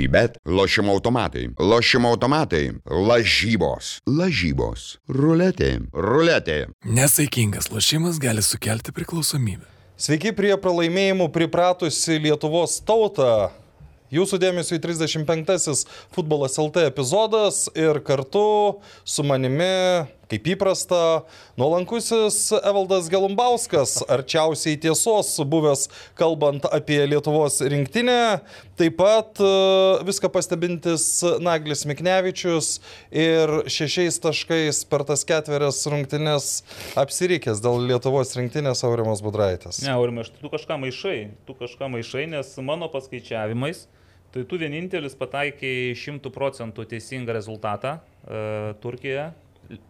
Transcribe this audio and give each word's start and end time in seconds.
Sybet, 0.00 0.38
lošimo 0.46 0.92
automatai, 0.92 1.50
lošimo 1.58 2.08
automatai, 2.08 2.70
lažybos, 2.88 3.98
lažybos, 4.08 4.84
ruletė, 5.12 5.74
ruletė. 5.92 6.70
Nesaikingas 6.88 7.68
lošimas 7.68 8.16
gali 8.22 8.40
sukelti 8.40 8.94
priklausomybę. 8.96 9.66
Sveiki 10.00 10.32
prie 10.32 10.54
pralaimėjimų 10.56 11.26
pripratusi 11.34 12.16
Lietuvos 12.24 12.78
tauta. 12.88 13.50
Jūsų 14.08 14.40
dėmesio 14.40 14.78
į 14.78 14.82
35-asis 14.86 15.84
futbolas 16.16 16.56
LT 16.56 16.86
epizodas 16.88 17.66
ir 17.76 18.00
kartu 18.00 18.80
su 19.04 19.26
manimi, 19.28 20.08
kaip 20.30 20.46
įprasta, 20.54 21.00
nuolankusis 21.58 22.36
Evaldas 22.62 23.08
Gelumbauskas, 23.10 23.96
arčiausiai 24.10 24.78
tiesos 24.80 25.32
buvęs 25.50 25.88
kalbant 26.18 26.64
apie 26.70 27.00
Lietuvos 27.10 27.58
rinktinę, 27.66 28.40
taip 28.78 28.96
pat 29.00 29.40
e, 29.42 29.50
viską 30.06 30.30
pastebintis 30.32 31.06
Naglis 31.42 31.82
Miknevičius 31.90 32.70
ir 33.12 33.52
šešiais 33.70 34.20
taškais 34.24 34.82
per 34.90 35.04
tas 35.08 35.26
ketverias 35.28 35.82
rungtynes 35.90 36.50
apsirikęs 37.00 37.60
dėl 37.64 37.82
Lietuvos 37.90 38.32
rinktinės 38.38 38.84
Aurimas 38.88 39.22
Budraitas. 39.24 39.82
Ne, 39.84 39.92
Aurimai, 39.98 40.24
aš- 40.26 40.32
tu 40.40 40.48
kažką 40.52 40.78
maišai, 40.86 41.18
tu 41.46 41.54
kažką 41.58 41.90
maišai, 41.96 42.26
nes 42.32 42.54
mano 42.64 42.88
paskaičiavimais, 42.92 43.84
tai 44.30 44.44
tu 44.46 44.58
vienintelis 44.62 45.16
pataikiai 45.18 45.90
100 45.98 46.30
procentų 46.30 46.84
teisingą 46.86 47.34
rezultatą 47.34 47.96
e, 47.98 48.74
Turkija, 48.82 49.32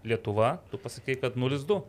Lietuva, 0.05 0.61
tu 0.71 0.79
pasakai, 0.81 1.17
kad 1.21 1.37
0-2. 1.37 1.81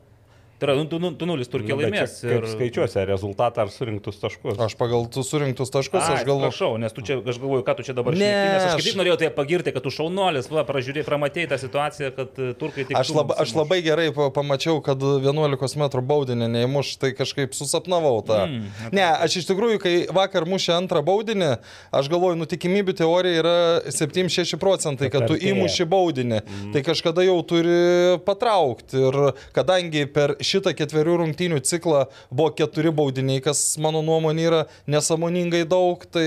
Tai 0.61 0.67
yra, 0.69 0.75
nu, 0.77 0.85
tu, 0.85 0.99
tu, 1.17 1.25
0 1.25 1.45
Turkija 1.49 1.73
Nu, 1.73 1.81
bet 1.81 1.89
čia 1.89 2.03
laimės. 2.05 2.11
Kaip 2.21 2.45
skaičiuosi, 2.53 2.97
ar 3.01 3.07
rezultatą 3.09 3.63
ar 3.65 3.71
surinktus 3.73 4.19
taškus? 4.21 4.59
Aš 4.61 4.75
pagal 4.77 5.07
tu 5.09 5.23
surinktus 5.25 5.73
taškus, 5.73 6.03
Ai, 6.05 6.19
aš 6.19 6.27
galvoju. 6.27 6.51
Prašau, 6.51 6.75
nes 6.77 6.93
tu 6.93 7.01
čia, 7.01 7.17
aš 7.17 7.39
galvoju, 7.41 7.63
ką 7.65 7.75
tu 7.79 7.85
čia 7.87 7.95
dabar 7.97 8.13
Ne, 8.13 8.19
šneki, 8.21 8.51
nes 8.53 8.67
aš 8.75 8.85
kaip 8.85 8.99
norėjau 9.01 9.17
tai 9.23 9.31
pagirti, 9.33 9.73
kad 9.73 9.81
tu 9.81 9.89
šaunuolis, 9.95 10.51
va, 10.53 10.61
pražiūrėjai, 10.69 11.07
pramatėjai 11.07 11.49
tą 11.49 11.57
situaciją, 11.65 12.11
kad 12.13 12.37
e, 12.37 12.51
turkai 12.61 12.85
tik... 12.85 12.99
Aš, 13.01 13.09
lab, 13.17 13.33
aš 13.41 13.55
labai 13.57 13.79
gerai 13.81 14.07
pa- 14.13 14.29
pamačiau, 14.37 14.77
kad 14.85 15.01
11 15.01 15.77
m 15.81 15.89
baudinį 16.13 16.51
neįmuš, 16.53 16.93
tai 17.01 17.11
kažkaip 17.17 17.57
susapnavau 17.57 18.21
tą. 18.29 18.43
Mm, 18.45 18.61
Mm, 18.61 18.93
ne, 18.95 19.03
aš 19.25 19.39
iš 19.41 19.47
tikrųjų, 19.49 19.79
kai 19.81 19.93
vakar 20.13 20.45
mušė 20.49 20.73
antrą 20.75 21.01
baudinį, 21.05 21.51
aš 21.95 22.09
galvoju, 22.11 22.37
nu 22.39 22.47
tikimybių 22.49 22.95
teorija 22.99 23.41
yra 23.41 23.55
7-6 23.89 24.57
procentai, 24.61 25.09
kad 25.13 25.25
tu 25.29 25.37
įmuši 25.37 25.87
baudinį. 25.89 26.41
Mm. 26.43 26.71
Tai 26.75 26.83
kažkada 26.85 27.25
jau 27.25 27.37
turi 27.47 28.19
patraukti. 28.27 28.99
Ir 29.01 29.19
kadangi 29.55 30.05
per 30.11 30.35
šitą 30.51 30.73
ketverių 30.77 31.17
rungtynių 31.23 31.59
ciklą 31.67 32.03
buvo 32.31 32.51
keturi 32.57 32.91
baudiniai, 32.95 33.41
kas 33.45 33.61
mano 33.81 34.01
nuomonė 34.05 34.45
yra 34.49 34.61
nesamoningai 34.91 35.63
daug, 35.69 36.03
tai 36.11 36.25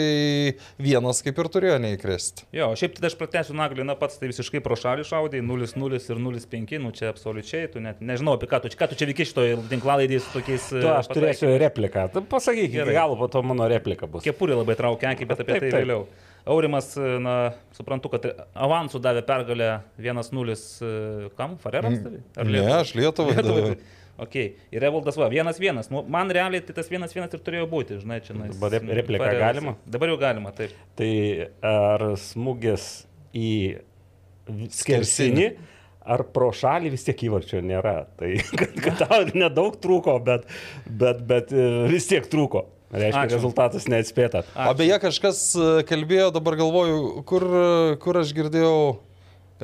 vienas 0.80 1.20
kaip 1.24 1.38
ir 1.42 1.50
turėjo 1.54 1.78
neįkrist. 1.84 2.44
Jo, 2.56 2.70
šiaip 2.78 2.96
tai 2.98 3.10
aš 3.10 3.16
pratęsiu 3.20 3.56
naglį, 3.58 3.86
na 3.88 3.96
pats 4.00 4.18
tai 4.20 4.30
visiškai 4.32 4.62
pro 4.64 4.76
šalį 4.80 5.06
šaudai, 5.08 5.42
0-0 5.44 6.00
ir 6.00 6.20
0-5, 6.24 6.76
nu 6.84 6.92
čia 6.96 7.10
absoliučiai, 7.12 7.68
tu 7.72 7.82
net 7.84 8.00
nežinau 8.04 8.36
apie 8.38 8.48
ką 8.50 8.62
tu, 8.64 8.72
ką 8.74 8.90
tu 8.92 8.98
čia 9.00 9.08
veiki 9.10 9.26
šitoje 9.30 9.58
tinklalaidėje 9.72 10.24
su 10.26 10.34
tokiais... 10.38 10.68
e, 10.74 10.82
Tu, 10.84 10.90
aš 10.94 11.10
turėsiu 11.12 11.54
repliką. 11.60 12.08
Tu 12.14 12.24
pasakyk, 12.32 12.78
galo 12.94 13.18
po 13.20 13.28
to 13.32 13.42
mano 13.46 13.68
replika 13.70 14.08
bus. 14.10 14.24
Kepurė 14.26 14.56
labai 14.60 14.76
traukia 14.78 15.12
akį, 15.14 15.28
bet 15.30 15.42
apie 15.44 15.56
Taip, 15.56 15.66
tai 15.66 15.70
taip. 15.74 15.82
vėliau. 15.84 16.06
Aurimas, 16.44 16.90
e, 17.00 17.14
na, 17.24 17.34
suprantu, 17.72 18.10
kad 18.12 18.26
avansų 18.52 19.00
davė 19.00 19.22
pergalę 19.24 19.68
1-0 20.04 20.56
e, 20.84 20.90
kam? 21.38 21.54
Farerams? 21.62 22.02
davė? 22.04 22.20
Ar 22.36 22.44
Ne, 22.44 22.58
Lietuvai? 22.58 22.80
aš 22.82 22.90
Lietuvai 22.98 23.36
Lietuvai. 23.38 23.62
daviau. 23.62 23.78
Ok, 24.22 24.34
ir 24.70 24.84
Evaldas 24.86 25.16
va, 25.18 25.26
1-1. 25.26 25.88
Nu, 25.90 26.04
man 26.06 26.28
realiai 26.30 26.62
tai 26.62 26.76
tas 26.76 26.86
1-1 26.92 27.34
ir 27.34 27.40
turėjo 27.42 27.64
būti, 27.72 27.96
žinai, 28.02 28.20
čia. 28.22 28.36
Dabar 28.38 28.70
rep- 28.76 28.92
repliką 29.00 29.24
Fareras. 29.24 29.42
galima? 29.48 29.72
Dabar 29.90 30.12
jau 30.12 30.18
galima, 30.20 30.52
taip. 30.54 30.76
Tai 30.94 31.10
ar 31.66 32.04
smūgis 32.22 32.84
į 33.34 33.50
skersinį, 34.70 35.48
ar 36.14 36.22
pro 36.36 36.50
šalį 36.54 36.92
vis 36.94 37.06
tiek 37.06 37.24
įvarčio 37.28 37.62
nėra. 37.64 38.04
Tai 38.20 38.30
kad, 38.60 38.76
kad 38.84 39.02
tau 39.02 39.20
nedaug 39.34 39.78
trūko, 39.82 40.18
bet, 40.24 40.46
bet, 40.86 41.22
bet 41.28 41.52
e, 41.54 41.66
vis 41.90 42.06
tiek 42.10 42.26
trūko. 42.30 42.66
Reiškia, 42.94 43.24
Ačiū. 43.24 43.34
rezultatas 43.40 43.88
neatspėtas. 43.90 44.46
O 44.54 44.74
beje, 44.78 44.94
kažkas 45.02 45.38
e, 45.58 45.70
kalbėjo, 45.88 46.28
dabar 46.36 46.54
galvoju, 46.60 47.00
kur, 47.26 47.42
e, 47.42 47.96
kur 48.04 48.20
aš 48.20 48.30
girdėjau, 48.36 48.76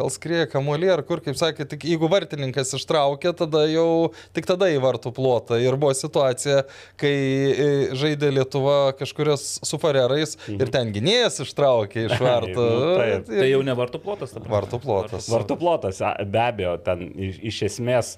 gal 0.00 0.10
skrieja 0.12 0.48
kamuolį, 0.50 0.90
ar 0.94 1.04
kur, 1.06 1.22
kaip 1.24 1.38
sakė, 1.38 1.66
tik 1.68 1.86
jeigu 1.90 2.08
vartininkas 2.10 2.74
ištraukė, 2.78 3.34
tada 3.36 3.66
jau 3.70 4.10
tik 4.36 4.48
tada 4.48 4.70
į 4.72 4.80
vartų 4.82 5.12
plotą. 5.16 5.60
Ir 5.60 5.76
buvo 5.80 5.92
situacija, 5.96 6.64
kai 7.00 7.12
e, 7.12 7.68
žaidė 8.00 8.32
Lietuva 8.34 8.94
kažkurios 8.98 9.46
su 9.66 9.80
farerais 9.82 10.36
ir 10.50 10.72
ten 10.72 10.92
gynėjas 10.94 11.42
ištraukė 11.44 12.08
iš 12.08 12.18
vartų. 12.26 12.66
Nu, 12.66 12.90
taip. 12.98 13.30
Tai 13.30 13.48
jau 13.48 13.62
ne 13.66 13.76
vartų 13.78 14.02
plotas, 14.02 14.34
ta 14.34 14.40
prasme. 14.40 14.56
Vartų 14.56 14.82
plotas. 14.84 15.30
Vartų 15.30 15.58
plotas, 15.60 16.04
be 16.26 16.44
abejo, 16.44 16.76
ten 16.84 17.08
iš, 17.28 17.40
iš 17.52 17.64
esmės, 17.70 18.14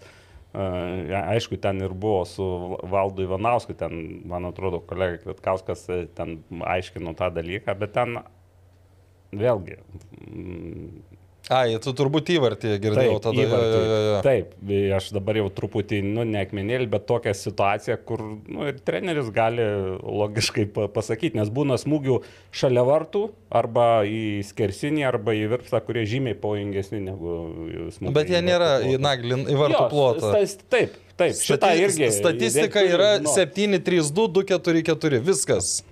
aišku, 0.53 1.56
ten 1.62 1.81
ir 1.82 1.94
buvo 1.97 2.22
su 2.28 2.44
Valdu 2.92 3.25
Ivanausku, 3.25 3.75
ten, 3.78 4.22
man 4.28 4.47
atrodo, 4.50 4.82
kolega 4.84 5.22
Kvietkauskas 5.22 5.87
e, 5.88 6.04
ten 6.16 6.42
aiškino 6.75 7.16
tą 7.19 7.32
dalyką, 7.32 7.76
bet 7.81 7.97
ten 7.97 8.21
vėlgi. 9.32 9.81
Ai, 11.52 11.76
tu 11.82 11.92
turbūt 11.96 12.30
įvartį 12.34 12.72
girdėjau 12.82 13.18
Taip, 13.18 13.24
tada. 13.26 13.44
įvartį. 13.44 13.76
Jo, 13.76 13.82
jo, 13.90 13.98
jo. 14.06 14.16
Taip, 14.24 14.54
aš 14.98 15.08
dabar 15.16 15.38
jau 15.40 15.46
truputį, 15.58 16.00
nu, 16.06 16.24
ne 16.28 16.40
akmenėlį, 16.46 16.88
bet 16.94 17.06
tokią 17.10 17.34
situaciją, 17.36 17.98
kur 18.08 18.22
nu, 18.24 18.64
ir 18.70 18.80
treneris 18.86 19.28
gali 19.34 19.66
logiškai 20.00 20.66
pa- 20.72 20.88
pasakyti, 20.92 21.36
nes 21.41 21.52
būna 21.52 21.78
smūgių 21.82 22.18
šalia 22.62 22.84
vartų, 22.88 23.24
arba 23.52 23.86
į 24.08 24.41
skersinį, 24.48 25.04
arba 25.10 25.36
į 25.36 25.46
virpstą, 25.52 25.82
kurie 25.84 26.06
žymiai 26.08 26.38
pavojingesni 26.38 27.02
negu 27.04 27.36
smūgiai. 27.98 28.16
Bet 28.16 28.32
jie 28.32 28.42
nėra 28.44 28.72
į 28.88 28.98
naglį, 29.02 29.41
į 29.52 29.60
vartų 29.62 29.86
plotą. 29.92 30.34
Taip, 30.72 30.96
taip. 31.20 31.36
Šitą 31.38 31.74
irgi. 31.78 32.08
Statistika 32.14 32.82
yra 32.82 33.16
žinot. 33.20 33.36
7-3-2, 33.36 34.28
2-4-4, 34.41 35.20
viskas. 35.22 35.82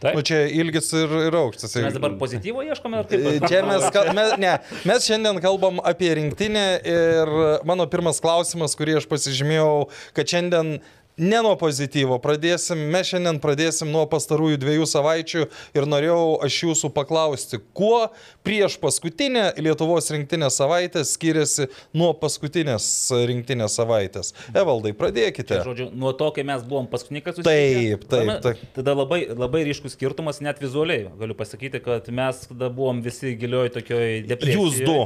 Taip. 0.00 0.16
Nu, 0.16 0.22
čia 0.24 0.46
ilgis 0.48 0.86
ir, 0.96 1.10
ir 1.28 1.34
aukštis. 1.36 1.74
Mes 1.84 1.92
dabar 1.98 2.14
pozityvo 2.20 2.62
ieškome, 2.64 3.02
ar 3.02 3.08
kaip? 3.10 3.44
Čia 3.50 3.60
mes, 3.68 3.84
kal- 3.92 4.08
mes, 4.16 4.32
ne, 4.40 4.54
mes 4.88 5.04
šiandien 5.04 5.40
kalbam 5.44 5.82
apie 5.84 6.08
rinktinę 6.16 6.64
ir 6.88 7.34
mano 7.68 7.84
pirmas 7.92 8.22
klausimas, 8.24 8.72
kurį 8.80 8.96
aš 9.02 9.08
pasižymėjau, 9.10 9.74
kad 10.16 10.32
šiandien 10.32 10.78
ne 11.20 11.40
nuo 11.44 11.52
pozityvo 11.60 12.16
pradėsim, 12.24 12.80
mes 12.92 13.10
šiandien 13.12 13.38
pradėsim 13.42 13.90
nuo 13.92 14.06
pastarųjų 14.10 14.58
dviejų 14.62 14.86
savaičių 14.88 15.44
ir 15.76 15.86
norėjau 15.88 16.22
aš 16.46 16.56
jūsų 16.64 16.90
paklausti, 16.96 17.60
kuo 17.76 18.06
prieš 18.46 18.78
paskutinę 18.82 19.50
Lietuvos 19.60 20.08
rinktinės 20.14 20.56
savaitę 20.60 21.04
skiriasi 21.06 21.68
nuo 21.96 22.10
paskutinės 22.16 22.88
rinktinės 23.30 23.76
savaitės. 23.78 24.32
Evaldai, 24.56 24.94
pradėkite. 24.96 25.60
Žodžiu, 25.66 25.90
nuo 25.94 26.14
to, 26.16 26.30
kai 26.36 26.44
mes 26.48 26.64
buvom 26.66 26.88
paskutinį 26.90 27.24
kartą 27.28 27.44
Taip, 27.46 28.04
taip, 28.08 28.26
Tada- 28.26 28.40
taip. 28.48 28.64
Tada 28.80 28.94
labai, 28.96 29.22
labai 29.30 29.64
ryškus 29.68 29.96
skirtumas, 29.98 30.40
net 30.44 30.60
vizualiai. 30.62 31.08
Galiu 31.20 31.36
pasakyti, 31.38 31.82
kad 31.84 32.08
mes 32.14 32.46
tada 32.48 32.70
buvom 32.72 33.02
visi 33.04 33.34
gilioj 33.38 33.72
tokioj 33.76 34.22
depresijoje. 34.30 34.56
Jūs 34.60 34.86
du. 34.86 35.00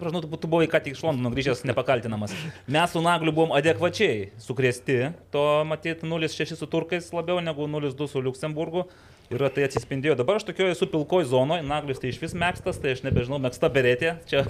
Atsiprašau, 0.00 0.24
nu, 0.24 0.36
tu, 0.40 0.48
buvai 0.48 0.64
ką 0.70 0.78
tik 0.80 0.94
iš 0.96 1.02
Londono 1.04 1.28
grįžęs 1.34 1.60
nepakaltinamas. 1.68 2.32
Mes 2.72 2.92
su 2.94 3.02
Nagliu 3.04 3.34
buvom 3.36 3.50
adekvačiai 3.52 4.30
sukrėsti, 4.40 5.10
to 5.34 5.42
matyti 5.68 6.08
0-6 6.08 6.56
su 6.56 6.68
turkais 6.70 7.10
labiau 7.12 7.42
negu 7.44 7.66
0-2 7.68 8.08
su 8.08 8.22
Luksemburgu. 8.24 8.86
Ir 9.30 9.44
tai 9.54 9.66
atsispindėjo. 9.68 10.16
Dabar 10.18 10.40
aš 10.40 10.46
tokioje 10.48 10.72
esu 10.72 10.88
pilkoj 10.90 11.28
zonoje, 11.28 11.62
Naglis 11.62 12.00
tai 12.02 12.08
iš 12.10 12.16
vis 12.18 12.32
mėgstas, 12.34 12.80
tai 12.82 12.96
aš 12.96 13.04
nebežinau, 13.04 13.38
mėgsta 13.44 13.68
berėtė. 13.70 14.16
Čia. 14.26 14.46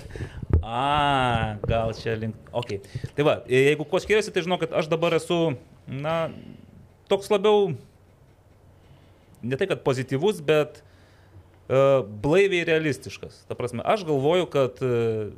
A, 0.62 1.58
gal 1.66 1.92
čia 1.98 2.14
link. 2.16 2.38
Ok. 2.56 2.78
Tai 3.18 3.26
va, 3.26 3.34
jeigu 3.50 3.84
kuo 3.90 4.00
skiriasi, 4.00 4.32
tai 4.32 4.46
žinau, 4.46 4.56
kad 4.62 4.72
aš 4.80 4.88
dabar 4.88 5.18
esu, 5.18 5.40
na, 5.84 6.14
toks 7.12 7.28
labiau, 7.34 7.74
ne 9.42 9.60
tai 9.60 9.68
kad 9.68 9.84
pozityvus, 9.84 10.40
bet 10.46 10.80
uh, 10.80 12.00
blaiviai 12.24 12.64
realistiškas. 12.70 13.44
Ta 13.50 13.58
prasme, 13.58 13.84
aš 13.84 14.08
galvoju, 14.08 14.48
kad 14.48 14.80
uh, 14.80 15.28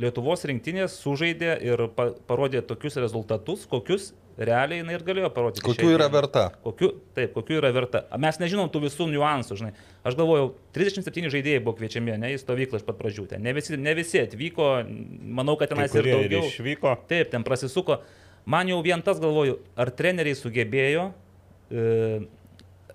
Lietuvos 0.00 0.42
rinktinės 0.48 0.96
sužaidė 0.98 1.54
ir 1.62 1.86
pa 1.94 2.08
parodė 2.26 2.64
tokius 2.66 2.96
rezultatus, 2.98 3.66
kokius 3.70 4.10
realiai 4.34 4.80
jinai 4.80 4.96
ir 4.96 5.04
galėjo 5.06 5.30
parodyti. 5.34 5.62
Kokių 5.64 5.92
yra 5.94 6.08
verta? 6.10 6.48
Kokiu, 6.64 6.90
taip, 7.14 7.30
kokiu 7.36 7.60
yra 7.60 7.70
verta. 7.74 8.02
Mes 8.20 8.40
nežinom 8.42 8.70
tų 8.72 8.84
visų 8.88 9.06
niuansų, 9.12 9.58
žinai. 9.60 9.72
Aš 10.06 10.18
galvojau, 10.18 10.50
37 10.74 11.30
žaidėjai 11.36 11.62
buvo 11.62 11.76
kviečiami, 11.78 12.16
ne, 12.18 12.32
į 12.34 12.40
stovyklą 12.42 12.80
iš 12.80 12.86
pat 12.88 12.98
pradžių. 12.98 13.28
Ten. 13.30 13.44
Ne, 13.46 13.54
visi, 13.54 13.78
ne 13.78 13.94
visi 13.94 14.22
atvyko, 14.24 14.70
manau, 15.38 15.54
kad 15.60 15.70
tenais 15.70 15.94
ir 15.94 16.02
kurie 16.02 16.16
ir 16.16 16.26
daugiau. 16.26 16.50
išvyko. 16.50 16.96
Taip, 17.10 17.30
ten 17.34 17.46
prasisuko. 17.46 18.00
Man 18.50 18.68
jau 18.72 18.80
vien 18.84 19.02
tas 19.04 19.22
galvoju, 19.22 19.60
ar 19.78 19.94
treneriai 19.94 20.36
sugebėjo 20.36 21.06
e, 21.70 21.86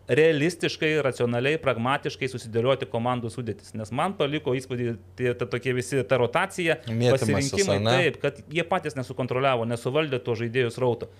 realistiškai, 0.09 0.91
racionaliai, 1.05 1.59
pragmatiškai 1.61 2.29
susidėlioti 2.31 2.87
komandų 2.89 3.31
sudėtis. 3.33 3.75
Nes 3.77 3.91
man 3.95 4.15
paliko 4.17 4.55
įspūdį 4.57 4.93
tie, 5.19 5.33
ta, 5.37 5.47
tokie 5.49 5.75
visi, 5.77 6.01
ta 6.09 6.17
rotacija, 6.21 6.79
Mėtymasis, 6.87 7.29
pasirinkimai, 7.29 7.77
ane? 7.81 7.97
taip, 7.97 8.21
kad 8.23 8.39
jie 8.49 8.65
patys 8.67 8.97
nesukontroliavo, 8.97 9.67
nesuvaldė 9.69 10.21
to 10.25 10.37
žaidėjų 10.39 10.73
srauto. 10.73 11.11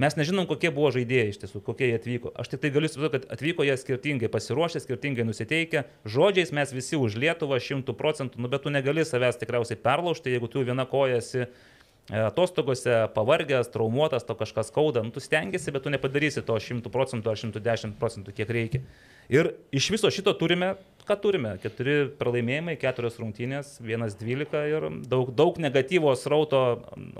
Mes 0.00 0.14
nežinom, 0.16 0.46
kokie 0.48 0.70
buvo 0.72 0.88
žaidėjai 0.94 1.32
iš 1.32 1.40
tiesų, 1.42 1.60
kokie 1.66 1.90
jie 1.90 1.96
atvyko. 1.98 2.30
Aš 2.38 2.52
tik 2.52 2.62
tai 2.62 2.70
galiu 2.72 2.88
įsivaizduoti, 2.88 3.18
kad 3.18 3.32
atvyko 3.34 3.66
jie 3.66 3.74
skirtingai 3.76 4.30
pasiruošę, 4.32 4.80
skirtingai 4.84 5.26
nusiteikę. 5.28 5.82
Žodžiais 6.08 6.54
mes 6.56 6.72
visi 6.72 6.96
už 6.96 7.18
Lietuvą 7.20 7.58
šimtų 7.60 7.96
procentų, 7.98 8.40
nu 8.40 8.48
bet 8.48 8.64
tu 8.64 8.72
negali 8.72 9.04
savęs 9.04 9.40
tikriausiai 9.42 9.80
perlaužti, 9.82 10.32
jeigu 10.32 10.48
tu 10.48 10.62
viena 10.64 10.86
kojasi 10.88 11.50
atostogose, 12.10 13.08
pavargęs, 13.14 13.70
traumuotas, 13.70 14.24
to 14.26 14.34
kažkas 14.34 14.70
skauda, 14.72 15.02
nu, 15.06 15.12
tu 15.14 15.22
stengiasi, 15.22 15.70
bet 15.70 15.84
tu 15.86 15.92
nepadarysi 15.94 16.42
to 16.42 16.56
100 16.58 16.90
procentų 16.90 17.30
ar 17.30 17.38
110 17.38 17.94
procentų, 18.00 18.34
kiek 18.34 18.50
reikia. 18.50 18.82
Ir 19.30 19.52
iš 19.70 19.92
viso 19.94 20.10
šito 20.10 20.34
turime, 20.34 20.72
ką 21.06 21.16
turime? 21.22 21.54
Keturi 21.62 22.08
pralaimėjimai, 22.18 22.74
keturios 22.80 23.20
rungtynės, 23.22 23.76
vienas 23.84 24.18
dvylika 24.18 24.64
ir 24.66 24.88
daug, 25.06 25.30
daug 25.38 25.60
negatyvos 25.62 26.26
rauto 26.30 26.64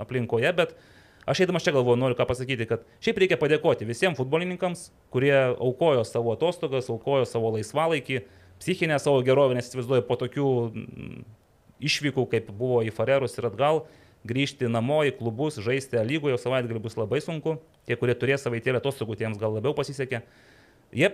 aplinkoje, 0.01 0.51
bet 0.57 0.75
aš 1.23 1.45
eidamas 1.45 1.63
čia 1.63 1.71
galvoju, 1.77 2.01
noriu 2.01 2.19
ką 2.19 2.27
pasakyti, 2.27 2.67
kad 2.67 2.83
šiaip 2.99 3.23
reikia 3.23 3.39
padėkoti 3.39 3.87
visiems 3.87 4.19
futbolininkams, 4.19 4.89
kurie 5.13 5.35
aukojo 5.53 6.03
savo 6.07 6.35
atostogas, 6.35 6.91
aukojo 6.91 7.23
savo 7.29 7.53
laisvalaikį, 7.55 8.25
psichinę 8.59 8.99
savo 8.99 9.23
gerovę, 9.23 9.55
nes 9.55 9.71
įsivaizduoju 9.71 10.03
po 10.09 10.19
tokių 10.19 10.49
išvykų, 11.81 12.27
kaip 12.29 12.51
buvo 12.51 12.83
į 12.85 12.91
Farerus 12.93 13.39
ir 13.39 13.47
atgal, 13.49 13.85
grįžti 14.27 14.69
namo 14.69 15.01
į 15.07 15.15
klubus, 15.17 15.59
žaisti 15.63 16.01
lygoje, 16.05 16.37
savaitgalį 16.41 16.81
bus 16.83 16.97
labai 16.99 17.21
sunku. 17.23 17.57
Tie, 17.87 17.97
kurie 17.97 18.15
turės 18.17 18.45
savaitėlę 18.45 18.81
atostogų, 18.81 19.17
tiems 19.19 19.39
gal 19.41 19.55
labiau 19.57 19.73
pasisekė. 19.77 20.21
Jie 20.93 21.09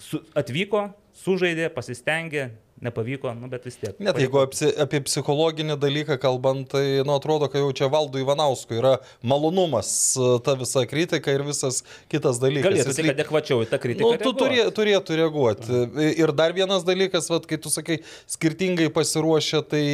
su, 0.00 0.22
atvyko, 0.38 0.88
sužaidė, 1.18 1.68
pasistengė, 1.74 2.48
nepavyko, 2.80 3.32
nu, 3.34 3.48
bet 3.50 3.66
vis 3.66 3.76
tiek. 3.80 3.96
Net 4.02 4.18
jeigu 4.20 4.40
apie, 4.42 4.70
apie 4.82 5.00
psichologinį 5.06 5.76
dalyką 5.80 6.18
kalbant, 6.22 6.68
tai, 6.72 7.00
nu, 7.06 7.14
atrodo, 7.16 7.48
kad 7.50 7.62
jau 7.62 7.70
čia 7.74 7.88
valdo 7.92 8.20
Ivanauskui 8.22 8.78
yra 8.78 8.96
malonumas 9.26 9.90
e, 10.14 10.30
ta 10.46 10.54
visa 10.58 10.84
kritika 10.88 11.34
ir 11.34 11.44
visas 11.46 11.82
kitas 12.12 12.40
dalykas. 12.42 12.70
Galėtų 12.70 12.96
tik 12.98 13.10
adekvačiau 13.14 13.64
į 13.64 13.70
tą 13.72 13.80
kritiką. 13.82 14.12
Nu, 14.14 14.22
tu 14.22 14.34
turė, 14.38 14.68
turėtų 14.74 15.18
reaguoti. 15.22 15.82
Ir 16.22 16.32
dar 16.38 16.54
vienas 16.56 16.86
dalykas, 16.86 17.30
vat, 17.32 17.48
kai 17.50 17.58
tu 17.62 17.72
sakai, 17.72 18.00
skirtingai 18.30 18.88
pasiruošę, 18.94 19.62
tai 19.68 19.84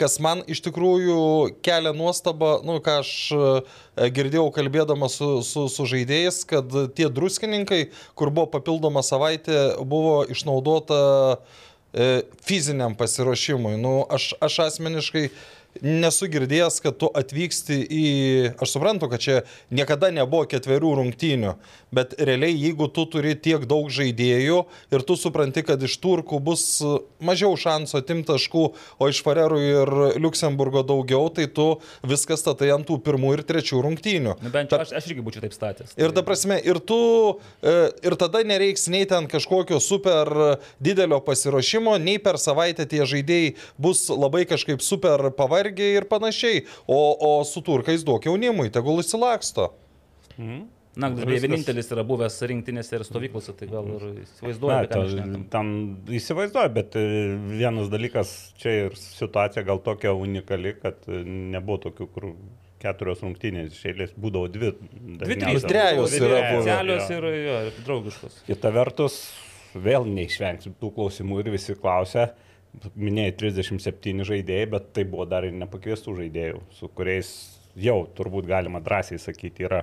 kas 0.00 0.18
man 0.24 0.44
iš 0.50 0.62
tikrųjų 0.64 1.22
kelia 1.64 1.92
nuostabą, 1.96 2.54
nu, 2.66 2.78
ką 2.84 3.00
aš 3.02 3.12
e, 3.36 3.42
girdėjau 4.14 4.48
kalbėdama 4.56 5.10
su, 5.12 5.34
su, 5.46 5.66
su 5.72 5.88
žaidėjais, 5.90 6.42
kad 6.48 6.72
tie 6.96 7.10
druskininkai, 7.12 7.82
kur 8.18 8.32
buvo 8.32 8.48
papildoma 8.56 9.04
savaitė, 9.04 9.58
buvo 9.88 10.22
išnaudota 10.32 11.02
e, 11.36 11.60
fiziniam 12.44 12.94
pasiruošimui. 12.96 13.76
Nu, 13.76 14.06
aš, 14.10 14.32
aš 14.40 14.58
asmeniškai 14.68 15.26
nesu 15.80 16.28
girdėjęs, 16.30 16.78
kad 16.84 16.98
tu 17.00 17.08
atvyksti 17.08 17.78
į... 17.82 18.04
Aš 18.62 18.74
suprantu, 18.76 19.08
kad 19.10 19.22
čia 19.22 19.36
niekada 19.72 20.12
nebuvo 20.14 20.44
ketverių 20.50 20.92
rungtynių, 20.98 21.54
bet 21.94 22.14
realiai 22.20 22.54
jeigu 22.54 22.88
tu 22.92 23.06
turi 23.10 23.32
tiek 23.34 23.64
daug 23.68 23.88
žaidėjų 23.92 24.58
ir 24.92 25.04
tu 25.08 25.16
supranti, 25.18 25.64
kad 25.66 25.82
iš 25.82 25.96
turkų 26.02 26.40
bus 26.44 26.64
mažiau 27.24 27.56
šansų 27.58 28.02
atimti 28.02 28.28
taškų, 28.32 28.64
o 29.00 29.08
iš 29.10 29.22
Farerų 29.24 29.60
ir 29.62 29.92
Luksemburgo 30.22 30.84
daugiau, 30.86 31.30
tai 31.34 31.48
tu 31.48 31.68
viskas 32.06 32.44
statai 32.44 32.72
ant 32.74 32.86
tų 32.88 32.98
pirmų 33.04 33.36
ir 33.38 33.44
trečių 33.48 33.82
rungtynių. 33.86 34.36
Nu, 34.42 34.52
bent 34.54 34.72
jau 34.72 34.82
aš, 34.82 34.94
aš 34.98 35.10
irgi 35.10 35.24
būčiau 35.24 35.46
taip 35.46 35.56
statęs. 35.56 35.96
Ir 36.00 36.14
ta 36.14 36.24
prasme, 36.26 36.58
ir 36.60 36.82
tu, 36.84 37.00
e, 37.64 37.76
ir 38.04 38.18
tada 38.20 38.44
nereiks 38.46 38.88
nei 38.92 39.08
ten 39.08 39.28
kažkokio 39.30 39.80
super 39.82 40.30
didelio 40.82 41.22
pasiruošimo, 41.24 41.96
nei 42.02 42.20
per 42.22 42.38
savaitę 42.42 42.86
tie 42.88 43.04
žaidėjai 43.08 43.54
bus 43.80 44.06
labai 44.12 44.44
kažkaip 44.48 44.84
super 44.84 45.30
pavargę 45.34 45.61
ir 45.70 46.08
panašiai. 46.10 46.64
O, 46.86 47.00
o 47.14 47.32
su 47.48 47.62
turkais 47.64 48.04
duok 48.04 48.26
jaunimui, 48.30 48.70
tegul 48.74 49.02
įsilaksto. 49.02 49.70
Mhm. 50.36 50.62
Naglis 50.92 51.24
beje 51.24 51.40
vienintelis 51.46 51.86
yra 51.94 52.02
buvęs 52.04 52.34
rinktinėse 52.50 52.98
ir 52.98 53.04
stovyklose, 53.08 53.54
tai 53.56 53.68
gal 53.70 53.86
ir 53.94 54.02
įsivaizduoju. 54.26 54.80
Ne, 55.16 55.22
ta, 55.30 55.38
tam 55.54 55.70
įsivaizduoju, 56.20 56.72
bet 56.74 56.98
e, 57.00 57.04
vienas 57.48 57.88
dalykas, 57.92 58.32
čia 58.60 58.74
ir 58.82 58.98
situacija 59.00 59.64
gal 59.64 59.80
tokia 59.80 60.12
unikali, 60.12 60.74
kad 60.82 61.00
e, 61.08 61.22
nebuvo 61.24 61.78
tokių, 61.86 62.08
kur 62.12 62.28
keturios 62.82 63.22
rungtynės 63.24 63.72
iš 63.72 63.86
eilės 63.88 64.12
būdavo 64.20 64.50
dvi. 64.52 64.74
Dvi, 65.22 65.38
trys, 65.40 65.64
trejos 65.64 66.18
yra 66.18 66.28
buvę. 66.28 66.58
Oficialios 66.58 67.16
ir, 67.16 67.28
jo, 67.38 67.58
draugiškos. 67.86 68.38
Kita 68.50 68.72
vertus, 68.74 69.18
vėl 69.72 70.04
neišvengsim 70.12 70.76
tų 70.80 70.92
klausimų 70.98 71.40
ir 71.40 71.52
visi 71.54 71.78
klausia, 71.78 72.34
minėjai 72.96 73.34
37 73.40 74.24
žaidėjai, 74.28 74.68
bet 74.74 74.92
tai 74.96 75.04
buvo 75.08 75.26
dar 75.28 75.46
ir 75.46 75.56
nepakviestų 75.56 76.16
žaidėjų, 76.22 76.62
su 76.78 76.88
kuriais 76.96 77.32
jau 77.78 78.02
turbūt 78.16 78.48
galima 78.48 78.82
drąsiai 78.84 79.20
sakyti 79.20 79.66
yra 79.68 79.82